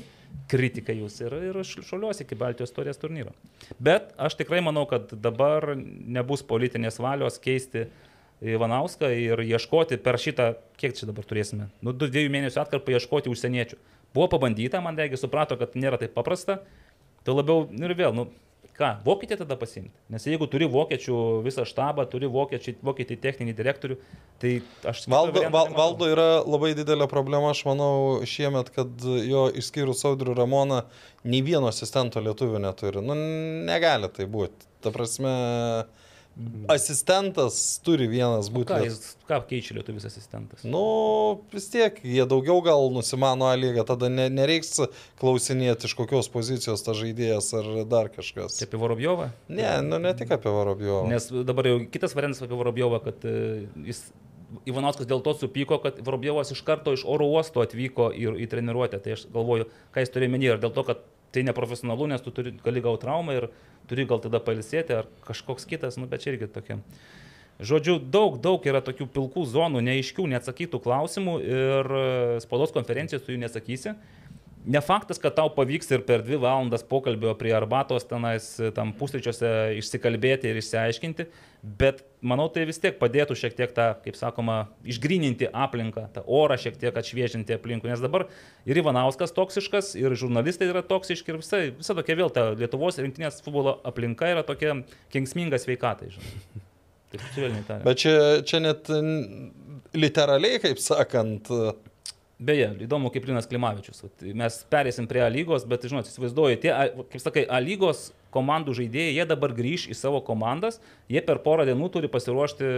kritika 0.51 0.95
jūs 0.95 1.21
ir, 1.23 1.35
ir 1.51 1.59
šaliuosi 1.65 2.25
iki 2.25 2.39
Baltijos 2.39 2.75
turės 2.75 3.01
turnyro. 3.01 3.33
Bet 3.79 4.13
aš 4.21 4.37
tikrai 4.41 4.63
manau, 4.65 4.87
kad 4.91 5.13
dabar 5.13 5.73
nebus 5.77 6.43
politinės 6.47 7.01
valios 7.03 7.39
keisti 7.43 7.87
Ivanauską 8.41 9.11
ir 9.13 9.43
ieškoti 9.45 9.99
per 10.01 10.17
šitą, 10.21 10.55
kiek 10.81 10.95
čia 10.97 11.09
dabar 11.11 11.27
turėsime, 11.29 11.69
nu, 11.85 11.93
du 11.93 12.09
dviejų 12.09 12.33
mėnesių 12.33 12.63
atkarpą 12.63 12.95
ieškoti 12.97 13.33
užsieniečių. 13.33 13.77
Buvo 14.17 14.31
pabandyta, 14.33 14.81
man 14.83 14.97
reikia, 14.99 15.21
suprato, 15.21 15.59
kad 15.61 15.77
nėra 15.79 16.01
taip 16.01 16.15
paprasta, 16.17 16.63
tai 17.27 17.35
labiau, 17.37 17.67
nu 17.71 17.85
ir 17.87 17.95
vėl, 17.99 18.17
nu, 18.17 18.31
ką, 18.81 18.91
vokietį 19.05 19.39
tada 19.43 19.57
pasimti. 19.61 19.93
Nes 20.13 20.25
jeigu 20.27 20.49
turi 20.51 20.69
vokiečių 20.71 21.17
visą 21.45 21.67
štabą, 21.69 22.07
turi 22.11 22.31
vokiečių, 22.33 22.79
vokietį 22.87 23.19
techninį 23.21 23.55
direktorių, 23.59 23.99
tai 24.43 24.55
aš... 24.89 25.05
Valdo, 25.13 25.45
val, 25.53 25.71
valdo 25.77 26.09
yra 26.11 26.29
labai 26.41 26.73
didelė 26.79 27.09
problema, 27.11 27.53
aš 27.53 27.63
manau, 27.69 27.93
šiemet, 28.29 28.73
kad 28.75 29.05
jo 29.05 29.47
išskyrus 29.61 30.05
Audrių 30.09 30.37
Ramoną, 30.39 30.83
nei 31.29 31.45
vieno 31.45 31.69
asistento 31.71 32.23
lietuvių 32.25 32.63
neturi. 32.65 33.05
Nu, 33.05 33.17
negali 33.69 34.11
tai 34.17 34.29
būti. 34.31 34.69
Ta 34.81 34.93
prasme, 34.95 35.35
asistentas 36.73 37.59
turi 37.85 38.07
vienas 38.11 38.49
būti. 38.53 38.71
Ką, 38.71 38.79
jis, 38.85 39.13
ką 39.29 39.41
keičia 39.51 39.77
lietuvis 39.79 40.07
asistentas? 40.09 40.63
Nu, 40.67 40.83
vis 41.53 41.69
tiek, 41.73 41.99
jie 42.05 42.25
daugiau 42.29 42.63
gal 42.65 42.89
nusimano 42.95 43.51
A 43.51 43.57
lygą, 43.59 43.85
tada 43.89 44.11
ne, 44.13 44.29
nereiks 44.33 44.77
klausinėti, 45.21 45.91
iš 45.91 45.97
kokios 45.99 46.31
pozicijos 46.33 46.85
ta 46.87 46.95
žaidėjas 46.97 47.53
ar 47.61 47.71
dar 47.91 48.11
kažkas. 48.15 48.59
Čia 48.61 48.69
apie 48.71 48.81
Vorobjovą? 48.81 49.31
Ne, 49.53 49.71
nu 49.87 50.01
ne 50.03 50.15
tik 50.17 50.33
apie 50.37 50.53
Varobjovą. 50.55 51.07
Nes 51.13 51.31
dabar 51.47 51.71
jau 51.71 51.79
kitas 51.93 52.17
variantas 52.19 52.43
apie 52.45 52.59
Vorobjovą, 52.59 53.03
kad 53.05 53.29
e, 53.29 53.37
jis 53.91 54.05
Ivanovskas 54.67 55.07
dėl 55.07 55.23
to 55.23 55.35
supyko, 55.39 55.79
kad 55.83 56.01
Vorobjovas 56.03 56.51
iš 56.51 56.65
karto 56.67 56.95
iš 56.97 57.05
oro 57.07 57.29
uosto 57.31 57.63
atvyko 57.63 58.11
į, 58.11 58.33
į 58.43 58.51
treniruotę. 58.51 58.99
Tai 59.03 59.15
aš 59.15 59.29
galvoju, 59.31 59.69
ką 59.95 60.03
jis 60.03 60.15
turėjo 60.15 60.35
menį 60.35 60.49
ir 60.49 60.63
dėl 60.65 60.75
to, 60.75 60.85
kad 60.89 61.05
tai 61.35 61.45
neprofesionalu, 61.47 62.11
nes 62.11 62.23
tu 62.25 62.33
turi, 62.35 62.53
gali 62.65 62.83
gauti 62.85 63.05
traumą 63.07 63.37
ir 63.39 63.49
turi 63.91 64.07
gal 64.09 64.23
tada 64.23 64.41
palisėti 64.43 64.95
ar 64.97 65.09
kažkoks 65.27 65.67
kitas, 65.71 65.99
nu 66.01 66.09
bet 66.11 66.25
čia 66.25 66.35
irgi 66.35 66.51
tokia. 66.51 66.81
Žodžiu, 67.61 67.99
daug, 68.01 68.39
daug 68.41 68.65
yra 68.65 68.81
tokių 68.81 69.07
pilkų 69.13 69.45
zonų, 69.51 69.83
neaiškių, 69.85 70.25
neatsakytų 70.33 70.81
klausimų 70.81 71.35
ir 71.45 71.91
e, 71.93 72.05
spaudos 72.41 72.73
konferencijos 72.73 73.27
tu 73.27 73.35
jų 73.35 73.43
nesakysi. 73.43 73.93
Ne 74.67 74.81
faktas, 74.85 75.17
kad 75.17 75.33
tau 75.39 75.49
pavyks 75.55 75.89
ir 75.95 76.03
per 76.05 76.21
dvi 76.21 76.37
valandas 76.41 76.83
pokalbio 76.85 77.33
prie 77.41 77.53
arbatos 77.57 78.05
tenais 78.05 78.53
e, 78.61 78.69
tam 78.77 78.91
pusryčiuose 78.93 79.49
išsikalbėti 79.81 80.51
ir 80.51 80.59
išsiaiškinti, 80.61 81.25
bet 81.81 82.03
manau 82.21 82.45
tai 82.53 82.67
vis 82.69 82.81
tiek 82.83 82.99
padėtų 83.01 83.39
šiek 83.41 83.57
tiek 83.57 83.73
tą, 83.77 83.87
kaip 84.05 84.19
sakoma, 84.21 84.59
išgrininti 84.85 85.49
aplinką, 85.49 86.05
tą 86.13 86.27
orą 86.29 86.59
šiek 86.61 86.77
tiek 86.83 87.01
atšviežinti 87.01 87.57
aplinkų, 87.57 87.89
nes 87.89 88.05
dabar 88.05 88.27
ir 88.69 88.83
Ivanauskas 88.83 89.33
toksiškas, 89.37 89.95
ir 89.97 90.13
žurnalistai 90.21 90.69
yra 90.69 90.85
toksiški, 90.85 91.33
ir 91.33 91.41
visa, 91.41 91.63
visa 91.81 91.97
tokia 91.97 92.21
vėl 92.21 92.35
ta 92.35 92.51
Lietuvos 92.53 93.01
rinktinės 93.01 93.41
futbolo 93.41 93.79
aplinka 93.89 94.29
yra 94.29 94.45
tokia 94.45 94.83
kengsminga 95.15 95.61
sveikatai. 95.63 96.13
Taip. 97.11 97.71
Bet 97.83 97.99
čia, 97.99 98.19
čia 98.47 98.61
net 98.63 98.93
literaliai, 99.97 100.61
kaip 100.63 100.79
sakant, 100.85 101.49
Beje, 102.41 102.71
įdomu, 102.87 103.11
kaip 103.13 103.27
Linas 103.29 103.45
Klimavičius. 103.51 104.07
Mes 104.37 104.55
perėsim 104.73 105.05
prie 105.11 105.21
A 105.21 105.29
lygos, 105.29 105.67
bet, 105.69 105.83
žinot, 105.85 106.09
įsivaizduoju, 106.09 106.57
tie, 106.63 106.71
kaip 107.13 107.21
sakai, 107.21 107.43
A 107.45 107.59
lygos 107.61 108.07
komandų 108.33 108.73
žaidėjai, 108.79 109.13
jie 109.19 109.27
dabar 109.29 109.53
grįž 109.53 109.85
į 109.93 109.97
savo 109.99 110.23
komandas, 110.25 110.79
jie 111.11 111.21
per 111.27 111.43
porą 111.45 111.67
dienų 111.69 111.91
turi 111.93 112.09
pasiruošti 112.09 112.71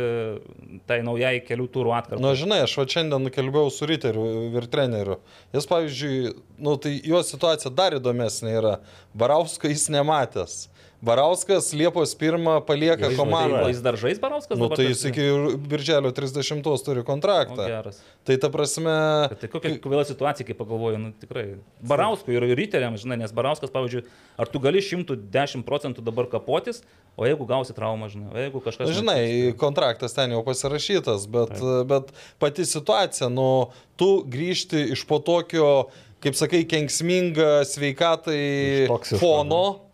tai 0.90 0.98
naujai 1.06 1.36
kelių 1.46 1.68
turų 1.70 1.94
atkarpai. 1.94 2.24
Na, 2.24 2.34
žinai, 2.38 2.62
aš 2.66 2.74
va 2.80 2.88
šiandien 2.90 3.30
kalbėjau 3.34 3.70
su 3.70 3.86
Riteriu 3.86 4.26
ir 4.50 4.66
treneriu. 4.72 5.20
Jis, 5.54 5.68
pavyzdžiui, 5.70 6.34
nu, 6.58 6.74
tai 6.82 6.96
jo 7.06 7.22
situacija 7.26 7.70
dar 7.76 7.94
įdomesnė 8.00 8.56
yra. 8.58 8.76
Barausko 9.14 9.70
jis 9.70 9.86
nematęs. 9.94 10.64
Barauskas 11.02 11.72
Liepos 11.74 12.14
1 12.14 12.60
palieka 12.62 13.08
O 13.10 13.16
komandą. 13.18 13.66
jis 13.66 13.80
dar 13.82 13.96
žais 13.98 14.20
Barauskas? 14.22 14.54
Nu, 14.58 14.68
tai 14.70 14.86
jis 14.86 15.02
iki 15.10 15.24
birželio 15.58 16.12
30 16.14 16.62
turi 16.84 17.00
O, 17.00 17.04
kontraktą. 17.04 17.66
geras. 17.66 17.98
Tai 18.24 18.36
ta 18.38 18.48
prasme, 18.48 19.26
Bet 19.30 19.40
Tai 19.40 19.48
kokia 19.50 19.78
kvaila 19.82 20.04
situacija, 20.06 20.46
kai 20.46 20.54
pagalvoju, 20.54 20.98
nu 21.02 21.10
tikrai. 21.18 21.58
Barauskui 21.82 22.38
ir 22.38 22.46
ryteriam, 22.54 22.94
žinai, 22.94 23.18
nes 23.18 23.34
Barauskas, 23.34 23.74
pavyzdžiui, 23.74 24.04
ar 24.38 24.46
tu 24.46 24.62
gali 24.62 24.78
110 24.78 25.66
procentų 25.66 26.06
dabar 26.06 26.30
kapotis, 26.30 26.84
o 27.18 27.26
jeigu 27.26 27.50
gausi 27.50 27.74
traumą, 27.74 28.06
žinai, 28.06 28.30
o 28.30 28.38
jeigu 28.38 28.62
kažkas... 28.62 28.86
Na, 28.86 28.94
žinai, 28.94 29.52
kontraktas 29.58 30.14
ten 30.14 30.30
jau 30.30 30.44
pasirašytas, 30.46 31.26
bet, 31.26 31.58
bet 31.90 32.14
pati 32.38 32.62
situacija, 32.62 33.26
nu, 33.26 33.72
tu 33.98 34.22
grįžti 34.22 34.92
iš 34.94 35.02
po 35.10 35.18
tokio, 35.18 35.88
kaip 36.22 36.38
sakai, 36.38 36.62
kenksminga 36.62 37.64
sveikatai 37.66 38.86
fono. 39.18 39.90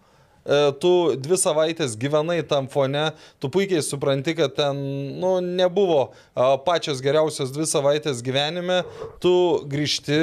E, 0.49 0.61
Tu 0.81 0.93
dvi 1.21 1.39
savaitės 1.39 1.99
gyvenai 2.01 2.41
tam 2.49 2.71
fone, 2.73 3.11
tu 3.39 3.51
puikiai 3.53 3.85
supranti, 3.85 4.35
kad 4.39 4.57
ten 4.57 4.81
nu, 5.21 5.37
nebuvo 5.45 6.09
a, 6.09 6.57
pačios 6.65 7.03
geriausios 7.05 7.53
dvi 7.53 7.69
savaitės 7.69 8.25
gyvenime, 8.25 8.81
tu 9.23 9.35
grįžti 9.69 10.19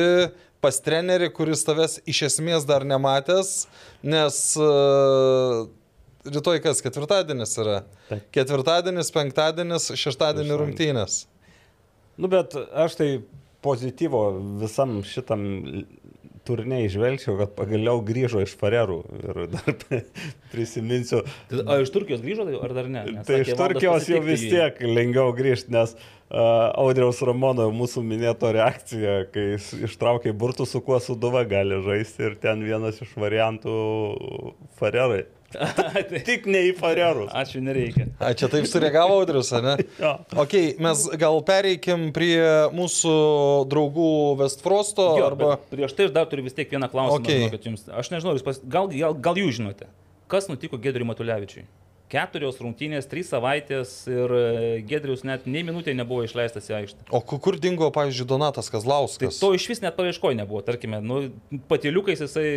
pas 0.66 0.82
trenerį, 0.82 1.30
kuris 1.36 1.62
tavęs 1.68 2.00
iš 2.10 2.24
esmės 2.32 2.66
dar 2.66 2.82
nematęs, 2.88 3.68
nes 4.02 4.40
uh, 4.58 5.68
rytoj 6.26 6.62
kas, 6.64 6.82
ketvirtadienis 6.82 7.54
yra. 7.62 7.80
Taip. 8.10 8.26
Ketvirtadienis, 8.34 9.12
penktadienis, 9.14 9.92
šeštadienį 10.00 10.60
rungtynės. 10.62 11.20
Nu, 12.18 12.30
bet 12.32 12.56
aš 12.56 12.98
tai 13.00 13.10
pozityvo 13.66 14.24
visam 14.62 15.00
šitam 15.06 15.46
turnė 16.46 16.82
išvelgčiau, 16.86 17.36
kad 17.40 17.54
pagaliau 17.58 18.02
grįžo 18.06 18.44
iš 18.46 18.56
Farerų 18.60 19.00
ir 19.20 19.40
dar 19.54 20.02
prisiminsiu. 20.54 21.24
Tai, 21.52 21.62
o 21.64 21.78
iš 21.84 21.94
Turkijos 21.94 22.24
grįžo 22.24 22.48
tai 22.48 22.60
ar 22.68 22.76
dar 22.78 22.90
ne? 22.92 23.06
Nes 23.18 23.28
Tai 23.28 23.40
sakė, 23.40 23.52
iš 23.52 23.62
Turkijos 23.62 24.10
jau 24.12 24.22
vis 24.26 24.46
tiek 24.46 24.82
lengviau 24.86 25.34
grįžti, 25.38 25.74
nes 25.76 25.96
uh, 25.96 26.72
Audriaus 26.82 27.22
Ramono 27.26 27.68
mūsų 27.76 28.06
minėto 28.06 28.52
reakcija, 28.56 29.18
kai 29.34 29.48
jis 29.56 29.72
ištraukė 29.90 30.36
burtų, 30.38 30.68
su 30.70 30.82
kuo 30.86 31.00
suduva 31.04 31.46
gali 31.50 31.82
žaisti 31.86 32.30
ir 32.30 32.38
ten 32.42 32.66
vienas 32.66 33.02
iš 33.06 33.16
variantų 33.20 33.80
Farerai. 34.80 35.26
Tik 36.30 36.48
ne 36.52 36.62
į 36.70 36.74
Farerus. 36.78 37.32
Ačiū, 37.36 37.62
nereikia. 37.64 38.08
A, 38.20 38.34
čia 38.38 38.50
taip 38.52 38.68
sureagavo 38.70 39.20
Audrius, 39.20 39.52
ne? 39.64 39.78
Jo. 40.02 40.14
Ok, 40.44 40.56
mes 40.82 41.06
gal 41.22 41.40
pereikim 41.48 42.10
prie 42.16 42.40
mūsų 42.76 43.16
draugų 43.72 44.12
Westfrosto 44.42 45.08
Jo, 45.20 45.30
arba... 45.32 45.56
Prieš 45.72 45.96
tai 45.98 46.10
aš 46.10 46.16
dar 46.16 46.30
turiu 46.32 46.46
vis 46.48 46.56
tiek 46.58 46.72
vieną 46.72 46.90
klausimą. 46.92 47.24
Okay. 47.24 47.64
Jums, 47.66 47.88
aš 47.90 48.12
nežinau, 48.14 48.36
jūs 48.38 48.46
pas, 48.46 48.60
gal, 48.62 48.92
gal, 48.94 49.18
gal 49.28 49.40
jūs 49.40 49.58
žinote, 49.60 49.90
kas 50.32 50.50
nutiko 50.52 50.80
Gedriui 50.82 51.08
Matulevičiui? 51.10 51.66
Keturios 52.12 52.60
rungtynės, 52.62 53.08
trys 53.10 53.32
savaitės 53.34 53.94
ir 54.12 54.34
e, 54.38 54.42
Gedrius 54.86 55.24
net 55.26 55.48
nei 55.50 55.64
minutė 55.66 55.96
nebuvo 55.98 56.22
išleistas 56.28 56.68
į 56.70 56.76
aikštę. 56.80 57.08
O 57.10 57.22
ku- 57.26 57.40
kur 57.42 57.58
dingo, 57.58 57.88
pavyzdžiui, 57.96 58.28
Donatas 58.30 58.70
Tai 58.70 58.76
Kazlauskas? 58.78 59.40
to 59.42 59.50
iš 59.58 59.66
vis 59.72 59.82
net 59.82 59.98
paieškoje 59.98 60.38
nebuvo, 60.38 60.62
tarkime, 60.68 61.00
nu, 61.02 61.24
patiliukais 61.72 62.22
jisai... 62.22 62.52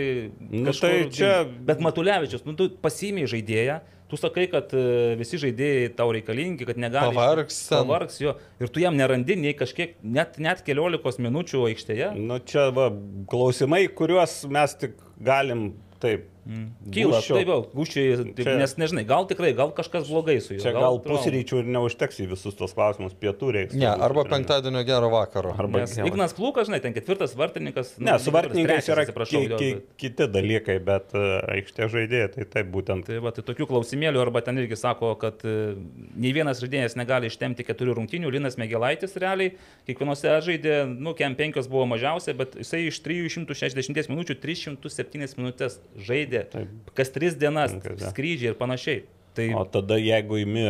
Nu, 0.50 0.74
tai 0.76 0.92
dingo. 1.06 1.14
čia- 1.16 1.46
Bet 1.48 1.80
Matulevičius, 1.80 2.44
nu, 2.44 2.52
tu 2.60 2.68
pasimėjai 2.84 3.32
žaidėją, 3.38 3.78
tu 4.12 4.16
sakai, 4.20 4.46
kad 4.52 4.70
e, 4.76 4.84
visi 5.20 5.40
žaidėjai 5.40 5.90
tau 5.96 6.12
reikalingi, 6.12 6.68
kad 6.68 6.76
negali... 6.80 7.16
Pavargs. 7.16 7.58
Pavargs 7.72 8.20
jo. 8.20 8.36
Ir 8.60 8.68
tu 8.72 8.80
jam 8.84 8.96
nerandi 9.00 9.36
nei 9.40 9.56
kažkiek, 9.56 9.96
net, 10.04 10.36
net 10.40 10.60
keliolikos 10.64 11.16
minučių 11.24 11.64
aikštėje. 11.72 12.12
Nu, 12.20 12.36
čia 12.44 12.68
va, 12.76 12.90
klausimai, 13.32 13.86
kuriuos 13.96 14.42
mes 14.52 14.76
tik 14.80 15.00
galim 15.20 15.70
taip. 16.04 16.28
Kyla, 16.48 17.18
gūžčiau. 17.18 17.36
tai 17.36 17.44
vėl, 17.44 17.62
guščiai, 17.76 18.12
Čia- 18.38 18.54
nes 18.56 18.72
nežinai, 18.80 19.02
gal 19.04 19.26
tikrai, 19.28 19.50
gal 19.56 19.68
kažkas 19.76 20.08
blogai 20.08 20.38
su 20.40 20.54
juo. 20.54 20.62
Čia 20.62 20.72
gal 20.72 20.96
trauma. 20.96 21.20
pusryčių 21.20 21.58
ir 21.60 21.66
neužteks 21.74 22.22
į 22.24 22.28
visus 22.30 22.56
tos 22.56 22.72
klausimus, 22.72 23.12
pietų 23.12 23.50
reiks. 23.52 23.74
Ne, 23.76 23.90
arba 23.90 24.24
penktadienio 24.24 24.80
gero 24.88 25.10
vakaro. 25.12 25.52
Arba 25.52 25.82
Nes 25.84 25.98
Ignas 26.00 26.32
Plūkas, 26.32 26.70
žinai, 26.70 26.80
ten 26.80 26.94
ketvirtas 26.96 27.34
vartininkas. 27.36 27.98
Ne, 28.00 28.16
su 28.18 28.32
vartininkais 28.32 28.88
yra 28.88 29.04
ki, 29.04 29.42
ki, 29.60 29.68
kiti 30.00 30.28
dalykai, 30.32 30.78
bet 30.80 31.12
aikštė 31.12 31.90
žaidėjai, 31.92 32.30
tai 32.38 32.48
taip 32.56 32.72
būtent. 32.72 33.04
Tai, 33.10 33.20
va, 33.20 33.34
tai 33.36 33.44
tokių 33.44 33.68
klausimėlių, 33.68 34.22
arba 34.24 34.40
ten 34.40 34.56
irgi 34.56 34.78
sako, 34.80 35.12
kad 35.20 35.44
nei 35.44 36.32
vienas 36.32 36.62
žaidėjas 36.64 36.96
negali 36.96 37.28
ištemti 37.28 37.66
keturių 37.68 37.98
rungtynių, 38.00 38.32
Linas 38.32 38.56
Megelaitis 38.56 39.18
realiai, 39.20 39.52
kiekvienose 39.84 40.38
žaidė, 40.48 40.78
nu, 40.96 41.12
kem 41.18 41.36
penkios 41.36 41.68
buvo 41.68 41.84
mažiausia, 41.92 42.32
bet 42.38 42.56
jisai 42.56 42.86
iš 42.88 43.02
360 43.04 44.08
minučių 44.08 44.38
307 44.40 45.36
minutės 45.36 45.76
žaidė, 46.08 46.37
Taip. 46.52 46.92
kas 46.98 47.12
tris 47.14 47.36
dienas 47.38 47.74
skrydžiai 48.10 48.52
ir 48.52 48.58
panašiai. 48.58 49.04
Tai 49.38 49.48
O 49.54 49.62
tada 49.70 49.98
jeigu 50.02 50.40
įmi 50.42 50.64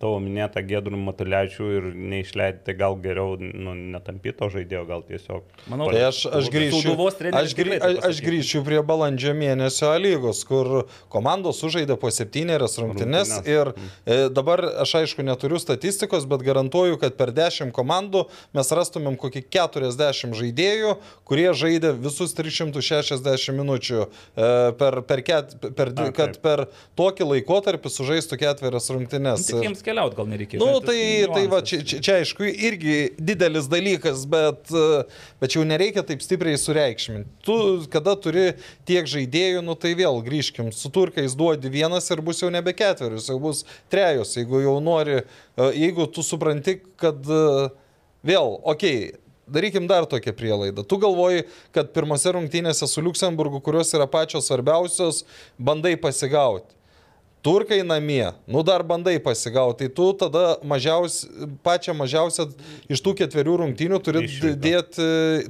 tavo 0.00 0.16
minėtą 0.22 0.62
Gedrų 0.66 0.98
Matulečių 1.06 1.68
ir 1.76 1.84
neišleidai, 1.94 2.62
tai 2.66 2.74
gal 2.78 2.96
geriau 3.02 3.36
nu, 3.38 3.74
netampi 3.94 4.32
to 4.34 4.48
žaidėjo, 4.52 4.82
gal 4.88 5.04
tiesiog. 5.06 5.44
manau, 5.70 5.86
Tai 5.92 6.00
aš, 6.08 6.24
aš, 6.26 6.48
grįšiu, 6.52 6.94
aš, 7.30 7.54
grį, 7.58 7.76
aš, 7.78 7.98
aš 8.08 8.22
grįšiu 8.26 8.62
prie 8.66 8.80
balandžio 8.86 9.34
mėnesio 9.38 9.92
lygos, 10.02 10.42
kur 10.48 10.88
komandos 11.12 11.60
sužaidė 11.62 11.96
po 12.00 12.10
septynerias 12.10 12.74
rungtynes 12.82 13.36
Rungtynes. 13.36 13.46
ir 13.46 13.72
e, 14.06 14.28
dabar 14.34 14.64
aš 14.82 14.96
aišku 15.02 15.22
neturiu 15.26 15.60
statistikos, 15.62 16.26
bet 16.30 16.42
garantuoju, 16.46 16.98
kad 17.02 17.16
per 17.20 17.30
10 17.36 17.70
komandų 17.76 18.24
mes 18.56 18.72
rastumėm 18.74 19.18
kokį 19.20 19.44
40 19.52 20.34
žaidėjų, 20.40 20.96
kurie 21.28 21.48
žaidė 21.54 21.94
visus 22.02 22.34
360 22.38 23.56
minučių 23.60 24.02
e, 24.02 24.50
per, 24.80 25.02
per, 25.06 25.24
ket, 25.26 25.56
per, 25.78 25.94
A, 26.02 26.10
kad 26.16 26.38
per 26.42 26.66
tokį 26.98 27.30
laikotarpį 27.34 27.91
sužaistų 27.92 28.38
ketverias 28.40 28.88
rungtynes. 28.92 29.44
Nu, 29.44 29.60
Tik 29.60 29.66
jiems 29.68 29.84
keliauti 29.86 30.18
gal 30.18 30.28
nereikia. 30.30 30.58
Nu, 30.60 30.68
žinai, 30.68 30.80
tas 30.80 30.88
tai, 30.88 31.34
tai 31.34 31.44
va, 31.52 31.60
čia, 31.68 31.78
čia, 31.86 32.00
čia 32.04 32.16
aišku 32.22 32.48
irgi 32.50 32.96
didelis 33.20 33.68
dalykas, 33.72 34.24
bet, 34.32 34.72
e, 34.72 35.04
bet 35.42 35.56
jau 35.56 35.64
nereikia 35.68 36.04
taip 36.08 36.24
stipriai 36.24 36.60
sureikšminti. 36.60 37.30
Tu, 37.46 37.56
kada 37.92 38.16
turi 38.20 38.48
tiek 38.88 39.08
žaidėjų, 39.10 39.64
nu 39.66 39.78
tai 39.78 39.94
vėl 39.98 40.22
grįžkim, 40.26 40.72
su 40.76 40.92
turkais 40.94 41.36
duodi 41.38 41.72
vienas 41.72 42.10
ir 42.12 42.24
bus 42.24 42.42
jau 42.44 42.52
nebe 42.52 42.74
ketverius, 42.76 43.30
jau 43.32 43.38
bus 43.42 43.64
trejus, 43.92 44.36
jeigu 44.40 44.64
jau 44.64 44.78
nori, 44.84 45.22
e, 45.22 45.72
jeigu 45.84 46.08
tu 46.12 46.24
supranti, 46.26 46.80
kad 47.00 47.20
e, 47.26 47.42
vėl, 48.26 48.56
okei. 48.62 49.10
Okay, 49.12 49.18
Darykim 49.52 49.86
dar 49.86 50.06
tokią 50.06 50.32
prielaidą. 50.32 50.84
Tu 50.84 50.96
galvoji, 51.02 51.42
kad 51.74 51.90
pirmose 51.92 52.30
rungtynėse 52.32 52.86
su 52.88 53.02
Luksemburgu, 53.02 53.60
kurios 53.60 53.90
yra 53.92 54.06
pačios 54.08 54.46
svarbiausios, 54.48 55.24
bandai 55.58 55.96
pasigauti. 56.00 56.70
Turkai 57.42 57.80
namie, 57.82 58.28
nu 58.46 58.62
dar 58.62 58.84
bandai 58.86 59.18
pasigauti, 59.18 59.88
tai 59.88 59.94
tu 59.94 60.04
tada 60.14 60.60
mažiaus, 60.62 61.24
pačią 61.66 61.94
mažiausią 61.98 62.46
iš 62.86 63.02
tų 63.02 63.16
ketverių 63.18 63.56
rungtynių 63.64 63.98
turi 64.06 64.22
dėti 64.62 65.06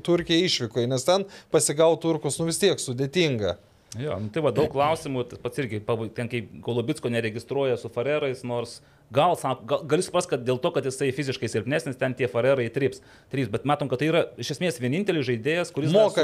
Turkiją 0.07 0.47
išvykoje, 0.47 0.89
nes 0.89 1.05
ten 1.05 1.27
pasigauti 1.53 2.01
turkus, 2.07 2.41
nu 2.41 2.49
vis 2.49 2.61
tiek 2.63 2.81
sudėtinga. 2.81 3.59
Jo, 4.01 4.15
nu, 4.17 4.31
tai 4.33 4.41
va, 4.41 4.49
daug 4.57 4.71
klausimų, 4.73 5.27
pats 5.43 5.61
irgi, 5.61 5.83
ten 6.17 6.31
kaip 6.33 6.49
Golubitsko 6.65 7.11
neregistruoja 7.13 7.77
su 7.77 7.91
Farerais, 7.93 8.41
nors 8.49 8.79
gal, 9.13 9.35
gal 9.69 9.83
gali 9.91 10.05
suprasti, 10.07 10.31
kad 10.33 10.47
dėl 10.47 10.57
to, 10.65 10.71
kad 10.73 10.89
jisai 10.89 11.11
fiziškai 11.13 11.51
silpnesnis, 11.53 11.99
ten 12.01 12.17
tie 12.17 12.25
Farerai 12.33 12.71
trips, 12.73 13.03
trips, 13.33 13.51
bet 13.53 13.67
matom, 13.69 13.91
kad 13.93 14.01
tai 14.01 14.09
yra 14.09 14.23
iš 14.41 14.55
esmės 14.57 14.81
vienintelis 14.81 15.29
žaidėjas, 15.29 15.75
kuris 15.77 15.93
žaist, 15.93 16.17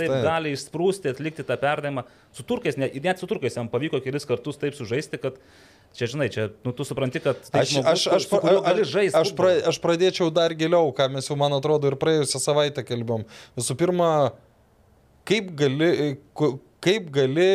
taip 0.00 0.10
taip. 0.10 0.26
gali 0.26 0.56
išsprūsti, 0.56 1.14
atlikti 1.14 1.46
tą 1.46 1.58
perdavimą. 1.62 2.08
Su 2.34 2.42
turkais, 2.48 2.80
net, 2.80 2.98
net 3.06 3.22
su 3.22 3.30
turkais 3.30 3.54
jam 3.54 3.70
pavyko 3.70 4.02
kelis 4.02 4.26
kartus 4.26 4.58
taip 4.58 4.74
sužaisti, 4.74 5.22
kad 5.22 5.38
čia, 5.94 6.10
žinai, 6.10 6.26
čia, 6.34 6.50
nu, 6.66 6.74
tu 6.74 6.82
supranti, 6.90 7.22
kad 7.22 7.38
tai 7.46 7.62
Aš, 7.62 7.76
žmogus, 7.76 7.92
aš, 7.94 8.08
aš, 8.18 8.28
gali 8.66 8.82
aš, 8.82 8.94
žaisti. 8.96 9.20
aš, 9.22 9.34
pra, 9.38 9.54
aš 9.70 9.78
pradėčiau 9.86 10.34
dar 10.34 10.58
giliau, 10.58 10.90
ką 10.90 11.06
mes 11.14 11.30
jau, 11.30 11.38
man 11.38 11.54
atrodo, 11.54 11.86
ir 11.86 12.00
praėjusią 12.02 12.42
savaitę 12.42 12.82
kalbėjom. 12.82 13.28
Visų 13.62 13.78
pirma, 13.78 14.10
kaip 15.30 15.54
gali, 15.58 16.16
kaip 16.86 17.10
gali 17.14 17.50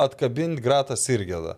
atkabinti 0.00 0.62
Gratą 0.64 0.98
Sirgėdą? 0.98 1.56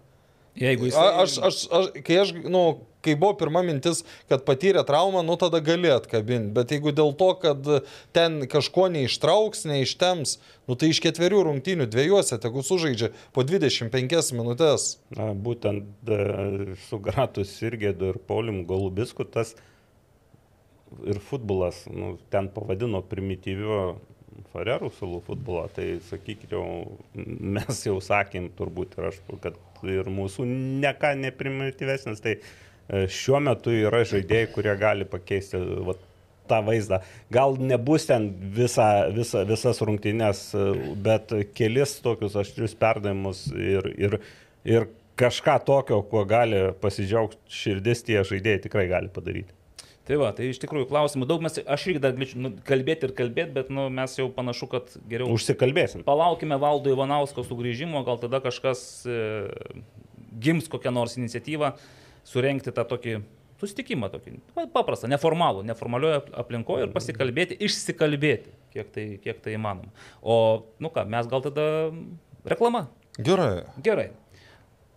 Jeigu 0.61 0.91
jis... 0.91 0.97
A- 1.01 1.23
Aš, 1.25 1.39
aš, 1.41 1.61
aš, 1.73 1.87
kai 2.05 2.19
aš, 2.21 2.33
nu, 2.45 2.63
kai 3.03 3.15
buvo 3.19 3.33
pirma 3.41 3.63
mintis, 3.67 4.03
kad 4.31 4.45
patyrė 4.47 4.83
traumą, 4.87 5.23
nu 5.27 5.37
tada 5.41 5.63
gali 5.65 5.91
atkabinti, 5.91 6.53
bet 6.55 6.75
jeigu 6.75 6.93
dėl 6.95 7.15
to, 7.19 7.31
kad 7.41 7.71
ten 8.15 8.43
kažko 8.53 8.87
neištrauks, 8.93 9.65
neištems, 9.71 10.37
nu 10.71 10.77
tai 10.79 10.93
iš 10.93 11.01
ketverių 11.07 11.43
rungtynių 11.49 11.89
dviejose, 11.91 12.39
tegu 12.43 12.63
sužaidžia 12.67 13.11
po 13.35 13.47
25 13.49 14.33
minutės. 14.39 14.87
Na, 15.17 15.33
būtent 15.33 16.13
e, 16.13 16.77
su 16.87 17.01
Gratus 17.03 17.57
Irgėdu 17.65 18.13
ir 18.13 18.21
Paulium 18.29 18.63
Golubisku 18.69 19.25
tas 19.25 19.57
ir 21.09 21.19
futbolas, 21.25 21.87
nu, 21.89 22.19
ten 22.31 22.53
pavadino 22.53 23.01
primityviu 23.09 23.97
Farerų 24.53 24.91
salų 24.99 25.23
futbolą, 25.27 25.67
tai 25.73 25.87
sakykime, 26.09 26.63
mes 27.57 27.83
jau 27.87 27.97
sakėm 28.05 28.51
turbūt 28.59 28.99
ir 28.99 29.11
aš, 29.11 29.21
kad 29.45 29.57
ir 29.89 30.11
mūsų 30.13 30.47
ne 30.83 30.93
ką 31.01 31.15
neprimityvesnis, 31.23 32.21
tai 32.25 32.37
e, 32.37 33.07
šiuo 33.09 33.41
metu 33.43 33.73
yra 33.73 34.05
žaidėjai, 34.09 34.51
kurie 34.53 34.77
gali 34.81 35.09
pakeisti 35.09 35.61
vat, 35.89 36.05
tą 36.51 36.61
vaizdą. 36.67 37.01
Gal 37.33 37.57
nebus 37.63 38.05
ten 38.11 38.29
visa, 38.55 39.09
visa, 39.17 39.47
visas 39.49 39.81
rungtynės, 39.81 40.45
e, 40.53 40.69
bet 41.09 41.33
kelis 41.57 41.97
tokius 42.05 42.37
aštrius 42.45 42.77
perdavimus 42.77 43.47
ir, 43.57 43.89
ir 43.97 44.21
Ir 44.65 44.87
kažką 45.19 45.59
tokio, 45.67 46.03
kuo 46.07 46.23
gali 46.29 46.71
pasidžiaugti 46.83 47.39
širdis, 47.51 48.05
tie 48.07 48.23
žaidėjai 48.27 48.63
tikrai 48.69 48.87
gali 48.91 49.11
padaryti. 49.13 49.51
Tai 50.13 50.19
va, 50.21 50.29
tai 50.37 50.51
iš 50.53 50.59
tikrųjų 50.61 50.91
klausimų 50.91 51.25
daug 51.25 51.41
mes, 51.41 51.55
aš 51.65 51.87
irgi 51.89 52.01
dar 52.05 52.13
galiu 52.13 52.37
nu, 52.45 52.51
kalbėti 52.69 53.07
ir 53.09 53.13
kalbėti, 53.17 53.55
bet 53.57 53.71
nu, 53.73 53.87
mes 53.89 54.13
jau 54.19 54.27
panašu, 54.35 54.67
kad 54.69 54.91
geriau 55.09 55.31
Užsikalbėsim. 55.33 56.03
palaukime 56.05 56.59
Valdo 56.61 56.93
Ivanausko 56.93 57.41
sugrįžimo, 57.49 58.03
gal 58.05 58.19
tada 58.21 58.43
kažkas 58.45 58.83
e, 59.09 59.15
gims 60.45 60.69
kokią 60.69 60.93
nors 60.93 61.17
iniciatyvą 61.17 61.73
surenkti 62.29 62.75
tą 62.77 62.85
tokį 62.93 63.15
susitikimą, 63.63 64.11
tokį 64.13 64.35
pa- 64.53 64.67
paprastą, 64.75 65.09
neformalų, 65.15 65.65
neformalioje 65.71 66.19
ap- 66.21 66.29
aplinkoje 66.45 66.91
ir 66.91 66.93
pasikalbėti, 66.93 67.57
išsikalbėti, 67.65 68.53
kiek 68.77 68.93
tai, 68.93 69.07
kiek 69.23 69.41
tai 69.41 69.57
įmanoma. 69.57 69.95
O, 70.21 70.37
nu 70.83 70.93
ką, 70.93 71.07
mes 71.09 71.31
gal 71.31 71.41
tada 71.49 71.65
reklama. 72.53 72.91
Gerai. 73.17 73.63
Gerai. 73.87 74.11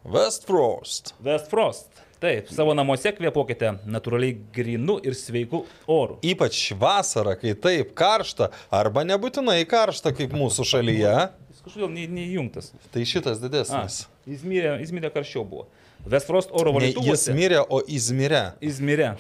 West 0.04 0.44
Frost. 0.52 1.16
West 1.24 1.48
Frost. 1.54 2.04
Taip, 2.26 2.48
savo 2.50 2.74
namuose 2.74 3.12
kvepuokite 3.14 3.76
natūraliai 3.86 4.34
grinu 4.56 4.96
ir 5.06 5.14
sveiku 5.18 5.60
oru. 5.92 6.16
Ypač 6.26 6.72
vasarą, 6.82 7.36
kai 7.38 7.54
taip 7.54 7.92
karšta, 7.98 8.48
arba 8.74 9.04
nebūtinai 9.06 9.60
karšta 9.70 10.10
kaip 10.16 10.34
mūsų 10.34 10.66
šalyje, 10.72 11.12
Jis 11.52 11.62
kažkodėl 11.68 11.92
ne- 11.94 12.08
neįjungtas. 12.18 12.72
tai 12.94 13.06
šitas 13.06 13.38
A, 13.38 13.44
didesnis. 13.46 14.00
Izmirė, 14.26 14.80
Izmirė 14.82 15.12
karščiau 15.14 15.46
buvo. 15.46 15.68
West 16.10 16.28
Frost 16.30 16.50
oro 16.54 16.74
Ne 16.80 16.92
jis 16.94 17.28
mirė, 17.34 17.62
o 17.70 17.80
Izmire. 17.88 18.44
Izmirė. 18.62 19.14